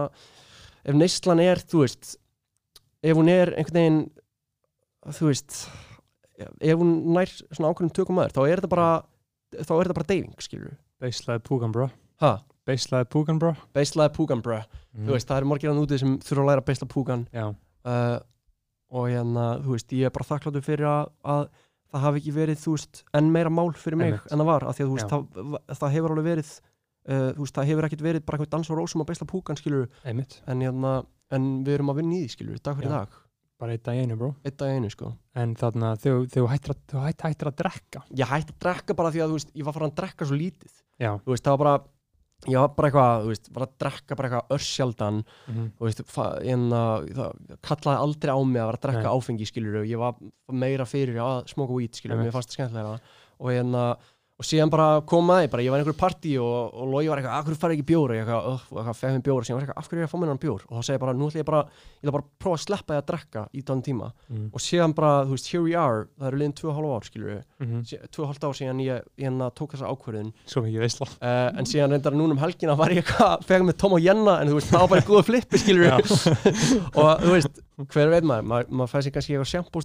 ef 0.85 0.95
neyslan 0.95 1.39
er 1.43 1.61
þú 1.63 1.83
veist 1.85 2.15
ef 3.03 3.17
hún 3.17 3.29
er 3.31 3.53
einhvern 3.57 3.79
veginn 3.81 4.01
þú 5.17 5.27
veist 5.31 5.57
ef 6.61 6.77
hún 6.77 6.91
nær 7.15 7.29
svona 7.51 7.71
ákveðnum 7.73 7.93
tökum 7.95 8.15
maður 8.19 8.35
þá 8.37 8.41
er 8.49 8.59
þetta 8.61 8.69
bara 8.75 8.89
þá 9.51 9.71
er 9.77 9.83
þetta 9.87 9.97
bara 9.99 10.09
deyfing 10.13 10.41
skilur 10.45 10.77
Beislaði 11.01 11.41
púkan 11.41 11.71
bro. 11.73 11.87
Ha, 12.21 12.35
Beislaði 12.69 13.07
púkan 13.09 13.39
bro. 13.41 13.55
Beislaði 13.73 14.13
púgan 14.13 14.41
bruh 14.45 14.61
Mhm. 14.93 15.07
þú 15.07 15.11
veist, 15.15 15.27
það 15.27 15.37
eru 15.37 15.47
margir 15.49 15.69
hann 15.71 15.79
úti 15.81 15.97
sem 15.97 16.17
þurfa 16.19 16.41
að 16.43 16.49
læra 16.51 16.61
beisla 16.67 16.87
púkan. 16.91 17.21
Já, 17.33 17.55
uh, 17.85 18.19
og 18.91 19.07
hérna, 19.07 19.45
þú 19.63 19.75
veist, 19.75 19.93
ég 19.95 20.09
er 20.09 20.13
bara 20.15 20.27
þakkláttur 20.27 20.65
fyrir 20.65 20.89
að, 20.89 21.11
að 21.33 21.45
það 21.91 22.05
hafi 22.05 22.21
ekki 22.21 22.33
verið, 22.35 22.59
þú 22.61 22.75
veist, 22.75 23.01
enn 23.17 23.31
meira 23.31 23.51
mál 23.53 23.71
fyrir 23.75 23.99
mig 23.99 24.11
Einmitt. 24.13 24.27
en 24.31 24.41
það 24.43 24.49
var, 24.51 24.67
af 24.67 24.77
því 24.77 24.83
að 24.85 24.91
þú 24.91 24.97
veist, 24.97 25.15
það, 25.15 25.57
það 25.81 25.95
hefur 25.95 26.13
alveg 26.15 26.27
verið 26.29 26.51
uh, 26.51 27.31
þú 27.31 27.45
veist, 27.45 27.57
það 27.57 27.71
hefur 27.71 27.87
ekkert 27.87 28.05
verið 28.05 28.25
bara 28.27 28.39
eitthvað 28.39 28.53
dans 28.57 28.71
og 28.71 28.79
rósum 28.81 29.03
að 29.03 29.09
beisla 29.11 29.27
púkan, 29.31 29.59
skilur 29.59 29.89
einmitt. 30.07 30.37
En 30.51 30.63
hérna, 30.65 30.93
en 31.31 31.49
við 31.67 31.77
erum 31.77 31.93
að 31.93 32.01
vinna 32.01 32.17
í 32.17 32.23
því, 32.25 32.33
skilur 32.35 32.61
dag 32.63 32.79
fyrir 32.79 32.91
Já. 32.91 32.97
dag, 32.99 33.19
Bara 33.61 33.75
eitt 33.77 33.83
dag 33.85 33.99
einu 34.01 34.15
bro. 34.17 34.31
Einn 34.41 34.55
dag 34.57 34.71
einu, 34.73 34.87
sko. 34.89 35.11
En 35.37 35.51
þarna 35.53 35.91
þú 36.01 36.13
hættir 36.49 36.71
að, 36.73 36.79
þú 36.89 37.01
hættir, 37.03 37.27
hættir 37.27 37.49
að 37.51 37.57
drekka. 37.59 37.99
Ég 38.17 38.31
hætti 38.31 38.55
að 38.55 38.61
drekka 38.65 38.95
bara 38.97 39.11
því 39.13 39.21
að, 39.21 39.27
þú 39.29 39.37
veist, 39.37 39.51
ég 39.53 39.67
var 39.67 39.75
farin 39.75 39.91
að 39.91 39.99
drekka 39.99 40.25
svo 40.25 40.39
lítið, 40.39 40.71
Já. 40.97 41.11
Þú 41.21 41.35
veist, 41.35 41.45
það 41.45 41.53
var 41.53 41.61
bara 41.61 41.75
ég 42.49 42.57
var 42.57 42.71
bara 42.73 42.89
eitthvað, 42.89 43.23
þú 43.23 43.31
veist, 43.31 43.49
var 43.53 43.65
að 43.67 43.73
drekka 43.83 44.17
bara 44.17 44.29
eitthvað 44.29 44.55
örsjaldan 44.57 45.19
mhm. 45.23 45.67
þú 45.77 45.87
veist, 45.87 46.03
en 46.53 46.63
að 46.77 47.09
það 47.17 47.57
kallaði 47.69 48.05
aldrei 48.05 48.31
á 48.33 48.39
mig 48.41 48.61
að 48.61 48.69
vera 48.71 48.79
að 48.79 48.85
drekka 48.87 49.03
Nei. 49.05 49.11
áfengi 49.13 49.49
skilur 49.49 49.81
ég 49.85 50.01
var 50.01 50.17
meira 50.63 50.87
fyrir 50.89 51.21
að 51.21 51.43
smoka 51.53 51.77
weed 51.77 52.01
Einmitt. 52.01 52.25
mér 52.25 52.35
fannst 52.35 52.53
það 52.53 52.57
skemmtilega 52.57 52.95
og 53.41 53.53
en 53.53 53.77
að 53.77 54.09
og 54.41 54.47
síðan 54.47 54.71
bara 54.73 54.85
kom 55.05 55.27
að 55.29 55.43
ég 55.43 55.51
bara, 55.53 55.61
ég 55.61 55.69
var 55.69 55.77
í 55.77 55.83
einhverju 55.83 55.99
partí 55.99 56.31
og, 56.41 56.73
og 56.73 56.87
logi 56.89 57.09
var 57.11 57.19
eitthvað, 57.21 57.35
af 57.37 57.45
hverju 57.45 57.59
farið 57.61 57.75
ekki 57.77 57.87
bjór? 57.91 58.09
Og 58.09 58.17
ég 58.17 58.23
eitthvað, 58.25 58.95
fegð 58.97 59.13
mér 59.13 59.25
bjór. 59.27 59.41
Og 59.41 59.45
síðan 59.45 59.57
var 59.59 59.65
eitthvað, 59.67 59.81
af 59.81 59.89
hverju 59.91 59.99
er 59.99 60.01
ég 60.01 60.09
að 60.09 60.13
fá 60.15 60.21
mér 60.21 60.31
hann 60.31 60.41
bjór? 60.41 60.61
Og 60.65 60.73
þá 60.73 60.81
segi 60.87 60.95
ég 60.95 61.03
bara, 61.03 61.13
nú 61.13 61.27
ætla 61.29 61.41
ég 61.41 61.45
bara, 61.51 61.59
ég 61.69 62.01
ætla 62.01 62.15
bara 62.15 62.25
að 62.25 62.31
prófa 62.41 62.57
að 62.57 62.63
sleppa 62.65 62.89
því 62.95 62.97
að 62.97 63.07
drekka 63.11 63.41
í 63.53 63.61
þann 63.67 63.83
tíma. 63.85 64.07
Mhm. 64.31 64.47
og 64.49 64.59
síðan 64.65 64.95
bara, 64.97 65.11
þú 65.29 65.31
veist, 65.35 65.47
here 65.51 65.61
we 65.61 65.73
are 65.77 65.99
það 66.17 66.27
eru 66.31 66.37
liðin 66.41 66.57
2,5 66.57 66.89
ár, 66.95 67.03
skilur 67.05 67.29
við 67.29 67.43
2,5 68.17 68.47
ár 68.49 68.55
síðan 68.57 68.81
ég, 68.81 69.05
ég 69.21 69.29
hérna 69.29 69.45
tók 69.53 69.69
þessa 69.75 69.91
ákvörðun. 69.93 70.33
Svo 70.49 70.65
mikið 70.65 70.81
veisla. 70.81 71.05
Uh, 71.21 71.49
en 71.61 71.65
síðan 71.69 71.93
reyndar 71.93 72.17
núna 72.17 72.33
um 72.33 72.41
helgina 72.41 72.73
var 72.79 72.89
ég 72.89 72.97
eitthvað 73.03 73.43
fegð 73.49 73.63
með 73.69 73.77
Tom 73.77 73.93
og 73.93 74.01
Jenna 74.01 74.41
en 74.41 74.49
þú 74.49 74.55
veist, 74.57 74.71
það 74.73 74.81
var 74.81 74.91
bara 74.95 75.07
góða 75.11 75.27
flippi 75.29 75.61
skilur 75.61 75.85
Já. 75.85 75.95
og 76.97 77.11
þú 77.21 77.29
veist, 77.35 77.53
hver 77.91 78.09
veit 78.15 78.25
maður 78.25 78.49
maður, 78.49 78.65
maður 78.81 78.91
fæði 78.95 79.03
sér 79.05 79.13
kannski 79.17 79.31
eitthvað 79.37 79.53
sjampó 79.53 79.77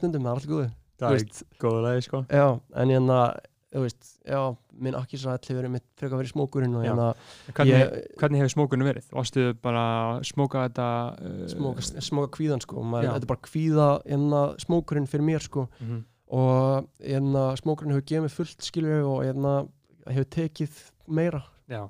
veist. 3.85 4.09
já, 4.25 4.41
en 4.41 4.83
minn 4.87 4.97
akkisrætt 4.99 5.49
hefur 5.49 5.61
verið 5.61 5.73
mitt 5.77 5.87
frekar 5.99 6.21
verið 6.21 6.33
smókurinn 6.35 6.77
hérna, 6.81 7.09
Hvernig, 7.53 7.73
ég 7.75 8.19
hvernig 8.21 8.43
hefur 8.43 8.55
smókunum 8.55 8.91
verið? 8.91 9.09
Varstu 9.13 9.47
bara 9.63 9.85
að 9.87 10.21
smóka 10.31 10.67
þetta 10.67 10.89
uh, 11.17 11.43
smóka, 11.53 11.87
smóka 12.09 12.33
kvíðan 12.39 12.65
sko 12.65 12.85
maður, 12.85 13.13
þetta 13.15 13.29
er 13.29 13.33
bara 13.33 13.47
kvíða 13.49 13.89
hérna 14.05 14.45
smókurinn 14.63 15.11
fyrir 15.11 15.29
mér 15.31 15.47
sko 15.47 15.67
mhm. 15.81 16.05
og 16.41 16.89
hérna 17.03 17.49
smókurinn 17.61 17.97
hefur 17.97 18.09
gefið 18.13 18.39
fullt 18.39 18.71
skilur 18.71 19.11
og 19.11 19.21
hérna 19.27 19.59
hefur 20.07 20.33
tekið 20.39 20.81
meira 21.07 21.45
Já, 21.67 21.81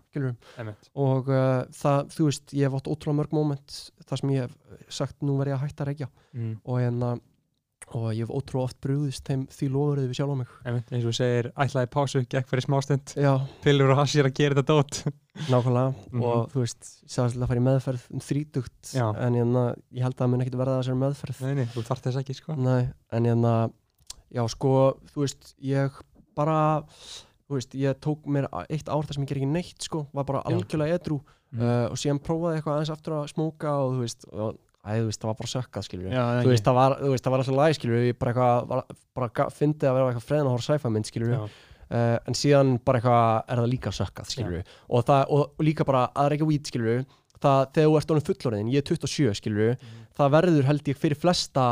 og 0.97 1.27
uh, 1.29 1.67
það, 1.77 2.07
þú 2.15 2.27
veist, 2.31 2.53
ég 2.57 2.65
hef 2.65 2.77
átt 2.79 2.87
ótrúlega 2.89 3.19
mörg 3.19 3.35
moment 3.37 3.75
þar 4.09 4.21
sem 4.23 4.31
ég 4.33 4.47
hef 4.47 4.95
sagt 4.97 5.21
nú 5.21 5.35
verð 5.37 5.53
ég 5.53 5.59
að 5.59 5.67
hætta 5.67 5.85
að 5.85 5.91
reykja 5.91 6.09
mm. 6.33 6.55
og 6.65 6.79
hérna 6.81 7.11
og 7.95 8.09
ég 8.15 8.25
hef 8.27 8.31
ótrúlega 8.35 8.65
oft 8.67 8.79
brúðist 8.83 9.25
þeim 9.29 9.45
því 9.53 9.69
lofurðið 9.71 10.09
við 10.11 10.17
sjálf 10.19 10.33
á 10.35 10.37
mig. 10.41 10.49
Einmitt, 10.67 10.89
eins 10.91 11.05
og 11.07 11.13
þú 11.13 11.17
segir, 11.21 11.49
ætlaði 11.63 11.91
pásu, 11.95 12.23
gekk 12.35 12.49
fyrir 12.51 12.65
smástund 12.67 13.13
já, 13.15 13.33
Pillur 13.63 13.93
og 13.95 14.01
hassir 14.01 14.27
að 14.27 14.35
gera 14.41 14.57
þetta 14.59 14.75
dót. 14.75 14.99
Nákvæmlega. 15.53 15.95
Mhm. 16.11 16.23
og 16.27 16.51
þú 16.51 16.65
veist, 16.65 16.91
ég 17.07 17.13
sagði 17.15 17.43
að 17.45 17.51
fara 17.53 17.61
í 17.63 17.67
meðferð 17.69 18.07
um 18.17 18.25
þrítugt 18.27 18.93
Já. 18.97 19.07
en 19.27 19.39
hérna, 19.39 19.65
ég 19.93 20.03
held 20.03 20.17
að 20.17 20.25
það 20.25 20.31
mun 20.33 20.45
ekkit 20.47 20.59
verða 20.63 20.79
þessari 20.81 21.01
meðferð. 21.05 21.41
Nei, 21.47 21.55
nei, 21.61 21.67
þú 21.77 21.85
þarft 21.91 22.09
þess 22.09 22.21
ekki 22.25 22.37
sko. 22.41 22.57
Nei, 22.59 22.89
en 23.13 23.31
hérna 23.31 23.55
já, 24.35 24.43
sko, 24.51 24.75
þú 25.13 25.23
veist, 25.27 25.55
ég 25.63 26.01
bara 26.37 26.59
þú 27.47 27.55
veist, 27.61 27.75
ég 27.79 27.99
tók 28.03 28.25
mér 28.27 28.49
eitt 28.67 28.89
ár 28.91 29.07
þar 29.07 29.15
sem 29.15 29.23
ég 29.23 29.31
ger 29.31 29.39
ekki 29.45 29.53
neitt, 29.53 29.79
sko 29.87 30.07
var 30.17 30.25
bara 30.27 30.43
algjörlega 30.51 30.99
edru 30.99 31.21
Mhm. 31.55 31.63
uh, 31.63 31.85
og 31.93 31.97
síðan 32.01 32.19
prófaði 32.19 32.57
eitthvað 32.59 32.75
aðeins 32.75 32.91
aftur 32.91 33.13
að 33.21 33.29
smóka 33.31 33.71
og 33.85 33.93
þú 33.95 34.01
veist, 34.03 34.25
og, 34.35 34.57
æ, 34.87 34.91
þú 35.03 35.07
veist, 35.11 35.21
það 35.23 35.31
var 35.33 35.39
bara 35.43 35.51
sökkað, 35.53 35.87
skilur 35.89 36.13
Já, 36.15 36.23
þú 36.47 36.53
veist, 36.53 36.65
það 36.67 36.77
var, 36.79 36.95
það 37.03 37.33
var 37.35 37.43
alltaf 37.43 37.57
læg, 37.59 37.77
skilur 37.81 38.05
ég 38.07 38.19
bara 38.23 38.33
eitthvað, 38.33 38.95
bara 39.19 39.49
fyndið 39.57 39.89
að 39.91 39.97
vera 39.99 40.11
eitthvað 40.13 40.27
freðin 40.31 40.47
að 40.47 40.55
horfa 40.55 40.67
sci-fi 40.71 40.93
mynd, 40.95 41.11
skilur 41.11 41.33
Já, 41.35 41.41
uh, 41.43 42.17
en 42.31 42.39
síðan 42.39 42.73
bara 42.87 43.01
eitthvað 43.01 43.53
er 43.55 43.63
það 43.63 43.71
líka 43.75 43.95
sökkað, 43.99 44.31
skilur 44.37 44.63
og, 44.63 45.05
það, 45.11 45.23
og, 45.35 45.45
og 45.59 45.67
líka 45.67 45.87
bara 45.89 46.05
að 46.15 46.31
reykja 46.35 46.49
weed, 46.53 46.71
skilur 46.71 47.05
það, 47.37 47.61
þegar 47.77 47.91
þú 47.91 47.99
ert 48.01 48.15
orðin 48.15 48.27
fullorðin, 48.31 48.73
ég 48.73 48.81
er 48.85 48.89
27, 48.95 49.35
skilur 49.43 49.77
það 50.17 50.33
verður 50.39 50.69
held 50.71 50.89
ég 50.93 50.97
fyrir 51.03 51.19
flesta 51.21 51.67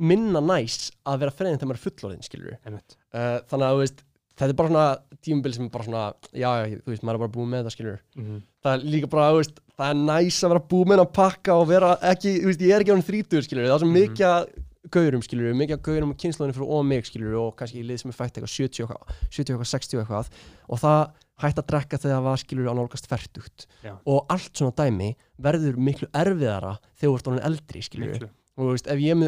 minna 0.00 0.40
næs 0.42 0.90
að 1.06 1.20
vera 1.22 1.34
freðin 1.34 1.58
þegar 1.60 1.68
maður 1.70 1.78
er 1.80 1.84
fullorðin, 1.84 2.24
skilur 2.26 2.54
einmitt. 2.66 2.96
Uh, 3.14 3.36
þannig 3.50 3.66
að, 3.68 3.74
þú 3.76 3.82
veist, 3.84 4.00
þetta 4.34 4.48
er 4.50 4.56
bara 4.58 4.70
svona 4.72 4.86
tímabil 5.22 5.52
sem 5.54 5.66
er 5.68 5.72
bara 5.76 5.86
svona, 5.86 6.04
já, 6.34 6.48
já, 6.64 6.80
þú 6.82 6.90
veist, 6.94 7.04
maður 7.06 7.18
er 7.20 7.22
bara 7.22 7.34
búið 7.36 7.50
með 7.52 7.60
þetta, 7.62 7.74
skilur 7.76 8.00
Mhm. 8.18 8.40
Það 8.64 8.74
er 8.78 8.84
líka 8.94 9.10
bara, 9.12 9.30
veist, 9.36 9.58
það 9.78 9.90
er 9.92 9.98
næs 10.08 10.38
að 10.44 10.54
vera 10.54 10.84
með 10.92 11.02
að 11.04 11.10
pakka 11.18 11.56
og 11.60 11.66
vera 11.68 11.96
ekki, 12.12 12.34
veist, 12.46 12.62
ég 12.64 12.74
er 12.76 12.84
ekki 12.84 12.94
án 12.94 13.04
þrítur, 13.04 13.44
skilur, 13.44 13.66
það 13.68 13.74
er 13.74 13.82
svo 13.84 13.90
Mhm. 13.90 13.98
mikið 14.00 14.26
að 14.30 14.46
gaurum, 14.94 15.22
skilur, 15.24 15.54
mikið 15.56 15.76
að 15.78 15.82
gaurum 15.88 16.10
og 16.12 16.18
kynnslóðinu 16.20 16.54
fyrir 16.54 16.70
og 16.78 16.84
mig, 16.84 17.04
skilur, 17.08 17.34
og 17.40 17.56
kannski 17.56 17.80
í 17.80 17.86
lið 17.88 18.00
sem 18.02 18.10
er 18.10 18.16
fætt 18.18 18.36
eitthvað 18.36 18.54
70 18.54 18.84
og 18.84 18.90
eitthvað, 18.90 19.14
70 19.30 19.54
og 19.54 19.60
eitthvað, 19.60 19.72
60 19.74 19.96
og 19.96 20.02
eitthvað. 20.04 20.28
Og 20.68 20.78
það 20.78 21.00
hætti 21.42 21.62
að 21.62 21.68
drekka 21.72 21.98
þegar 21.98 22.14
það 22.18 22.26
var, 22.28 22.36
skilur, 22.44 22.68
að 22.70 22.76
nálgast 22.78 23.06
færtugt 23.10 23.66
Já. 23.82 23.94
og 24.06 24.26
allt 24.30 24.52
svona 24.54 24.74
dæmi 24.76 25.08
verður 25.40 25.76
miklu 25.76 26.06
erfiðara 26.14 26.78
þegar 26.94 27.10
þú 27.10 27.14
ert 27.18 27.30
orðin 27.32 27.46
eldri, 27.48 27.82
skilur 27.82 28.12
Miklu 28.12 28.28
og 28.54 28.62
þú 28.68 28.70
veist, 28.76 28.86
ef 28.92 29.00
ég 29.02 29.18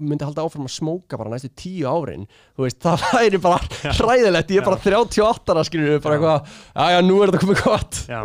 myndi, 0.00 0.24
halda 0.24 0.44
áfram 0.46 0.64
að 0.64 0.72
smóka 0.78 1.18
bara 1.20 1.34
næstu 1.34 1.50
tíu 1.52 1.84
árin 1.90 2.24
þú 2.56 2.64
veist, 2.64 2.80
það 2.84 3.04
væri 3.12 3.40
bara 3.44 3.60
hræðilegt. 3.98 4.54
Ég 4.54 4.62
er 4.62 4.68
bara 4.70 4.80
38 4.80 5.54
ára, 5.54 5.64
skilur 5.68 6.00
bara 6.00 6.16
Já. 6.16 6.20
eitthvað, 6.20 6.58
já 6.80 6.96
já, 6.96 7.00
nú 7.04 7.20
er 7.20 7.32
þetta 7.32 7.42
komið 7.44 7.62
gott. 7.66 8.00
Já, 8.08 8.20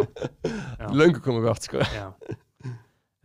Já. 0.80 0.88
löngu 1.02 1.24
komið 1.26 1.48
gott, 1.50 1.68
sko. 1.70 1.84
Já. 1.92 2.08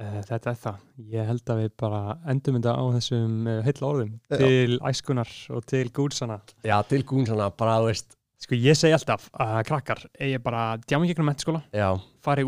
Uh, 0.00 0.16
þetta 0.24 0.54
er 0.54 0.56
það. 0.62 0.76
Ég 1.12 1.26
held 1.28 1.50
að 1.52 1.58
við 1.60 1.72
bara 1.82 1.98
endum 2.32 2.56
þetta 2.56 2.72
á 2.72 2.84
þessum 2.94 3.34
uh, 3.52 3.58
heilla 3.66 3.90
orðum. 3.90 4.14
Já. 4.32 4.38
til 4.40 4.78
æskunar 4.88 5.34
og 5.52 5.66
til 5.68 5.84
gúdsana. 5.92 6.38
já, 6.64 6.78
til 6.88 7.02
gún 7.04 7.28
svona, 7.28 7.50
bara, 7.52 7.76
þú 7.84 7.90
veist. 7.92 8.16
Sko 8.40 8.56
ég 8.56 8.78
segi 8.80 8.96
alltaf 8.96 9.28
að 9.36 9.58
krakkar 9.68 10.00
eigi 10.16 10.40
bara 10.40 10.64
djáma 10.88 11.04
í 11.04 11.12
gegnum 11.12 11.28
mentaskóla, 11.28 11.60
já, 11.76 11.90
fara 12.24 12.40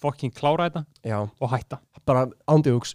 fokking 0.00 0.32
klára 0.34 0.68
þetta 0.70 0.84
já, 1.04 1.18
og 1.40 1.50
hætta. 1.52 1.78
bara 2.06 2.26
ándjóks 2.48 2.94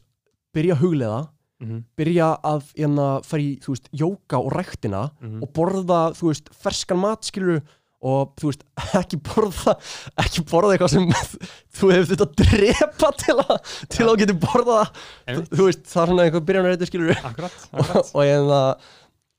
byrja 0.55 0.75
að 0.75 0.83
huglega, 0.85 1.27
Mm 1.63 1.69
-hmm. 1.69 1.83
byrja 1.95 2.27
að 2.43 2.63
hérna, 2.75 3.23
fara 3.23 3.41
í, 3.41 3.59
þú 3.61 3.67
veist, 3.71 3.87
jóka 3.93 4.37
og 4.37 4.51
ræktina 4.51 5.11
Mhm. 5.21 5.43
og 5.43 5.53
borða, 5.53 6.11
þú 6.11 6.27
veist, 6.27 6.49
ferskan 6.51 6.97
mat, 6.99 7.23
skilur 7.23 7.61
og 8.01 8.33
þú 8.35 8.49
veist, 8.51 8.63
ekki 8.99 9.17
borða 9.23 9.75
ekki 10.17 10.41
borða 10.43 10.73
eitthvað 10.75 10.89
sem 10.89 11.07
þú 11.77 11.91
hefur 11.93 12.15
þetta 12.15 12.25
að 12.27 12.35
drepa 12.35 13.11
til 13.17 13.35
að 13.39 13.87
til 13.87 14.05
að 14.09 14.17
getur 14.19 14.39
borða 14.43 14.91
þú, 15.27 15.47
þú 15.55 15.63
veist, 15.69 15.83
það 15.87 16.01
er 16.03 16.07
svona 16.07 16.23
eitthvað 16.23 16.87
skilur 16.87 17.15
akkurat, 17.23 17.51
og, 17.73 17.79
akkurat. 17.79 18.11
og, 18.15 18.23
hérna, 18.23 18.75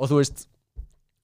og 0.00 0.08
þú 0.08 0.16
veist 0.22 0.46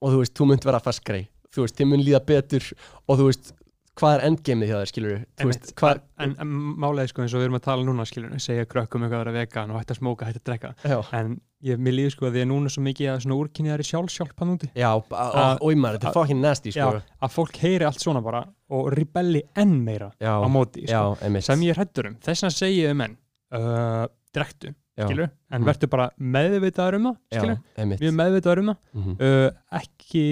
og 0.03 0.13
þú 0.13 0.17
veist, 0.21 0.35
þú 0.37 0.45
munt 0.47 0.65
vera 0.65 0.81
feskri 0.81 1.29
þú 1.55 1.63
veist, 1.65 1.77
þið 1.81 1.87
mun 1.87 2.05
líða 2.05 2.21
betur 2.27 2.73
og 3.09 3.19
þú 3.19 3.25
veist, 3.31 3.53
hvað 3.99 4.15
er 4.17 4.23
endgameið 4.31 4.71
hjá 4.71 4.77
þér 4.81 4.89
skilur 4.91 5.15
þú 5.41 5.47
veist, 5.51 5.71
hvað 5.77 6.01
en, 6.25 6.35
en 6.41 6.51
málega 6.81 7.11
sko 7.11 7.23
eins 7.25 7.35
og 7.35 7.41
við 7.43 7.47
erum 7.49 7.59
að 7.59 7.65
tala 7.67 7.85
núna 7.89 8.07
skilur 8.09 8.35
segja 8.41 8.65
krökkum 8.71 9.03
eitthvað 9.05 9.19
að 9.21 9.25
vera 9.25 9.35
vegan 9.41 9.73
og 9.75 9.81
hægt 9.81 9.91
að 9.95 9.99
smóka, 10.01 10.29
hægt 10.29 10.41
að 10.41 10.47
drekka. 10.51 10.71
Já, 10.87 10.99
en 11.19 11.35
ég, 11.67 11.81
mér 11.83 11.97
líður 11.99 12.15
sko 12.15 12.29
að 12.31 12.37
því 12.39 12.45
að 12.45 12.49
núna 12.53 12.73
svo 12.73 12.85
mikið 12.87 13.11
að 13.13 13.21
svona 13.27 13.39
úrkynniðari 13.43 13.87
sjálfsjálf 13.91 14.33
hann 14.41 14.55
úti. 14.55 14.71
Já, 14.79 14.89
og, 14.95 15.69
maður, 15.75 15.99
þetta 15.99 16.11
er 16.13 16.17
fucking 16.21 16.41
nasty 16.45 16.73
sko. 16.73 16.87
já, 16.97 17.03
að 17.27 17.35
fólk 17.37 17.61
heyri 17.65 17.89
allt 17.91 18.01
svona 18.07 18.23
bara 18.25 18.45
og 18.71 18.93
rebelli 18.95 19.43
enn 19.59 19.75
meira 19.85 20.13
já, 20.23 20.33
á 20.39 20.47
móti 20.49 20.87
já, 20.87 21.01
sko. 21.03 21.19
einmitt. 21.27 21.45
sem 21.51 21.67
ég 21.67 21.75
er 21.75 21.83
hrættur 21.83 22.09
um, 22.13 22.17
þess 22.25 22.47
að 22.47 22.57
segja 22.63 22.95
um 22.95 23.03
menn 23.03 23.19
uh, 23.59 24.07
drektu, 24.33 24.71
Já. 25.01 25.07
skilur 25.09 25.29
en 25.51 25.61
Mhm. 25.63 25.67
verður 25.67 25.89
bara 25.91 26.07
meðvitaður 26.21 26.97
um 26.99 27.05
það 27.11 27.17
já, 27.33 27.41
skilur, 27.41 27.61
mjög 28.01 28.15
meðvitaður 28.21 28.61
um 28.63 28.71
það. 28.71 28.81
Mhm. 28.95 29.15
uh, 29.21 29.79
ekki 29.81 30.25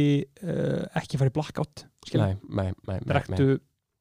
uh, 0.45 0.83
ekki 1.01 1.21
drektu 3.07 3.59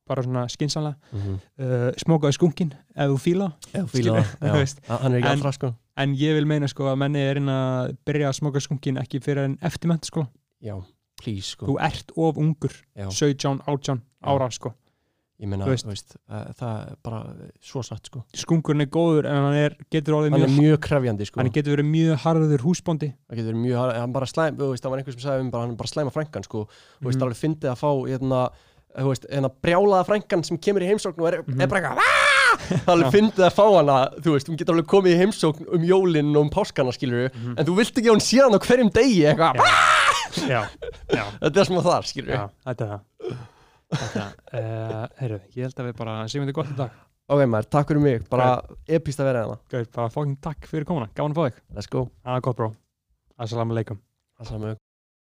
bara 0.08 0.24
svona 0.24 0.46
skinsanlega 0.48 0.96
nei. 1.12 1.20
Mhm. 1.22 1.40
uh, 1.60 1.92
smókaðu 2.00 2.34
skunkin 2.38 2.70
ef 2.96 3.10
þú 3.12 3.18
fíla 3.20 3.48
Já, 3.74 3.82
fíla 3.94 4.18
er 4.42 5.26
En- 5.34 5.52
sko. 5.54 5.74
en 5.98 6.14
ég 6.16 6.34
vil 6.38 6.46
meina 6.48 6.68
sko 6.72 6.88
að 6.94 6.98
menni 7.04 7.20
er 7.20 7.38
inn 7.42 7.50
að 7.52 7.98
byrja 8.08 8.30
að 8.32 8.38
smóka 8.40 8.62
skunkin 8.64 8.98
ekki 9.02 9.20
fyrir 9.24 9.44
en 9.50 9.58
eftir 9.62 9.90
mentaskóla 9.92 10.30
já, 10.64 10.78
please 11.22 11.52
sko. 11.56 11.66
Þú 11.68 11.76
ert 11.84 12.12
of 12.16 12.38
ungur, 12.38 12.72
já, 12.96 13.10
17, 13.12 13.62
18 13.68 14.02
ára 14.24 14.48
sko, 14.52 14.74
ég 15.40 15.48
meina, 15.52 15.66
þú 15.66 15.74
veist. 15.76 15.86
veist, 15.86 16.16
það, 16.30 16.46
það 16.58 16.78
er 16.92 16.96
bara 17.04 17.20
svo 17.62 17.84
satt 17.86 18.06
sko. 18.10 18.24
Skunkurinn 18.34 18.82
er 18.82 18.90
góður 18.90 19.28
en 19.30 19.36
hann 19.46 19.58
er, 19.60 19.76
getur 19.94 20.16
orðið 20.18 20.32
hann 20.34 20.42
er 20.48 20.48
mjög, 20.50 20.64
mjög 20.66 20.80
krefjandi 20.88 21.28
sko. 21.30 21.40
Hann 21.44 21.52
getur 21.54 21.76
verið 21.78 21.90
mjög 21.92 22.18
harður 22.26 22.64
húsbóndi. 22.66 23.12
Það 23.30 23.38
getur 23.42 23.52
verið 23.54 23.62
mjög, 23.68 23.92
hann 24.02 24.14
bara 24.18 24.26
slæm 24.26 24.58
veist, 24.58 24.84
það 24.84 24.90
var 24.96 24.98
einhver 25.04 25.14
sem 25.18 25.26
sagði 25.28 25.46
um 25.46 25.52
bara, 25.54 25.64
hann 25.68 25.76
er 25.76 25.82
bara 25.84 25.94
slæma 25.94 26.14
frænkan 26.16 26.44
sko, 26.48 26.68
þú 27.02 27.06
veist, 27.12 27.20
Mhm. 27.20 27.28
alveg 27.28 27.42
fyndið 27.44 27.70
að 27.70 27.78
fá 27.84 27.92
hérna, 28.10 28.50
hérna 28.98 29.52
brjálaða 29.62 30.06
frænkan 30.08 30.44
sem 30.44 30.58
kemur 30.58 30.82
í 30.82 30.88
heimsókn 30.90 31.22
og 31.22 31.28
er, 31.34 31.44
Mhm. 31.44 31.62
er 31.62 31.68
bara 31.68 31.82
eitthvað 31.82 32.02
það 32.58 32.82
er 32.82 32.92
alveg 32.96 33.12
fyndið 33.14 33.44
að 33.46 33.54
fá 33.54 33.66
hana 33.78 33.98
þú 34.18 34.32
veist, 34.34 34.48
hún 34.50 34.58
getur 34.58 34.74
alveg 34.74 34.88
komið 34.90 35.14
í 35.14 35.20
heimsókn 35.22 35.68
um 35.76 35.84
jólinn 35.86 36.34
og 36.36 36.42
um 36.42 36.50
páskana 36.50 36.90
skilur 36.92 37.30
Mhm. 37.30 37.60
en 37.60 37.66
þú 37.66 37.76
vilt 37.78 37.94
ekki 37.94 38.10
að 38.10 38.16
hún 38.18 38.26
sé 38.26 38.42
hann 38.42 38.58
á 38.58 38.60
hverjum 38.60 38.90
degi 38.90 39.22
eitthvað, 39.22 39.54
Já. 40.48 40.68
já, 41.14 41.24
þetta 41.42 41.58
er 41.62 41.66
sem 41.66 41.76
að 41.78 41.84
það 41.84 42.04
skilur 42.10 42.34
já, 42.34 42.50
þetta 42.66 42.82
er 42.82 42.90
það 42.90 43.38
uh, 43.96 45.04
heyrðu, 45.20 45.42
ég 45.56 45.68
held 45.68 45.84
að 45.84 45.90
við 45.90 46.00
bara 46.02 46.18
segjum 46.28 46.48
þetta 46.48 46.58
gott 46.60 46.74
í 46.74 46.80
dag. 46.80 46.98
Ok 47.28 47.44
maður, 47.44 47.70
takk 47.76 47.92
fyrir 47.92 48.04
mig, 48.04 48.28
bara 48.32 48.50
epist 48.98 49.20
að 49.20 49.32
vera 49.32 49.46
hérna. 49.46 49.62
Gauð, 49.72 49.88
bara 50.00 50.12
fókin 50.14 50.36
takk 50.44 50.68
fyrir 50.72 50.88
komuna, 50.88 51.12
gaman 51.16 51.36
að 51.36 51.40
fá 51.40 51.48
þig. 51.48 51.64
Let's 51.76 51.92
go, 51.92 52.08
Það 52.24 52.40
er 52.40 52.46
gott 52.48 52.60
bró 52.60 52.70
Assalamu 53.38 53.76
alaikum. 53.76 54.00
Það 54.38 54.52
saman 54.52 54.78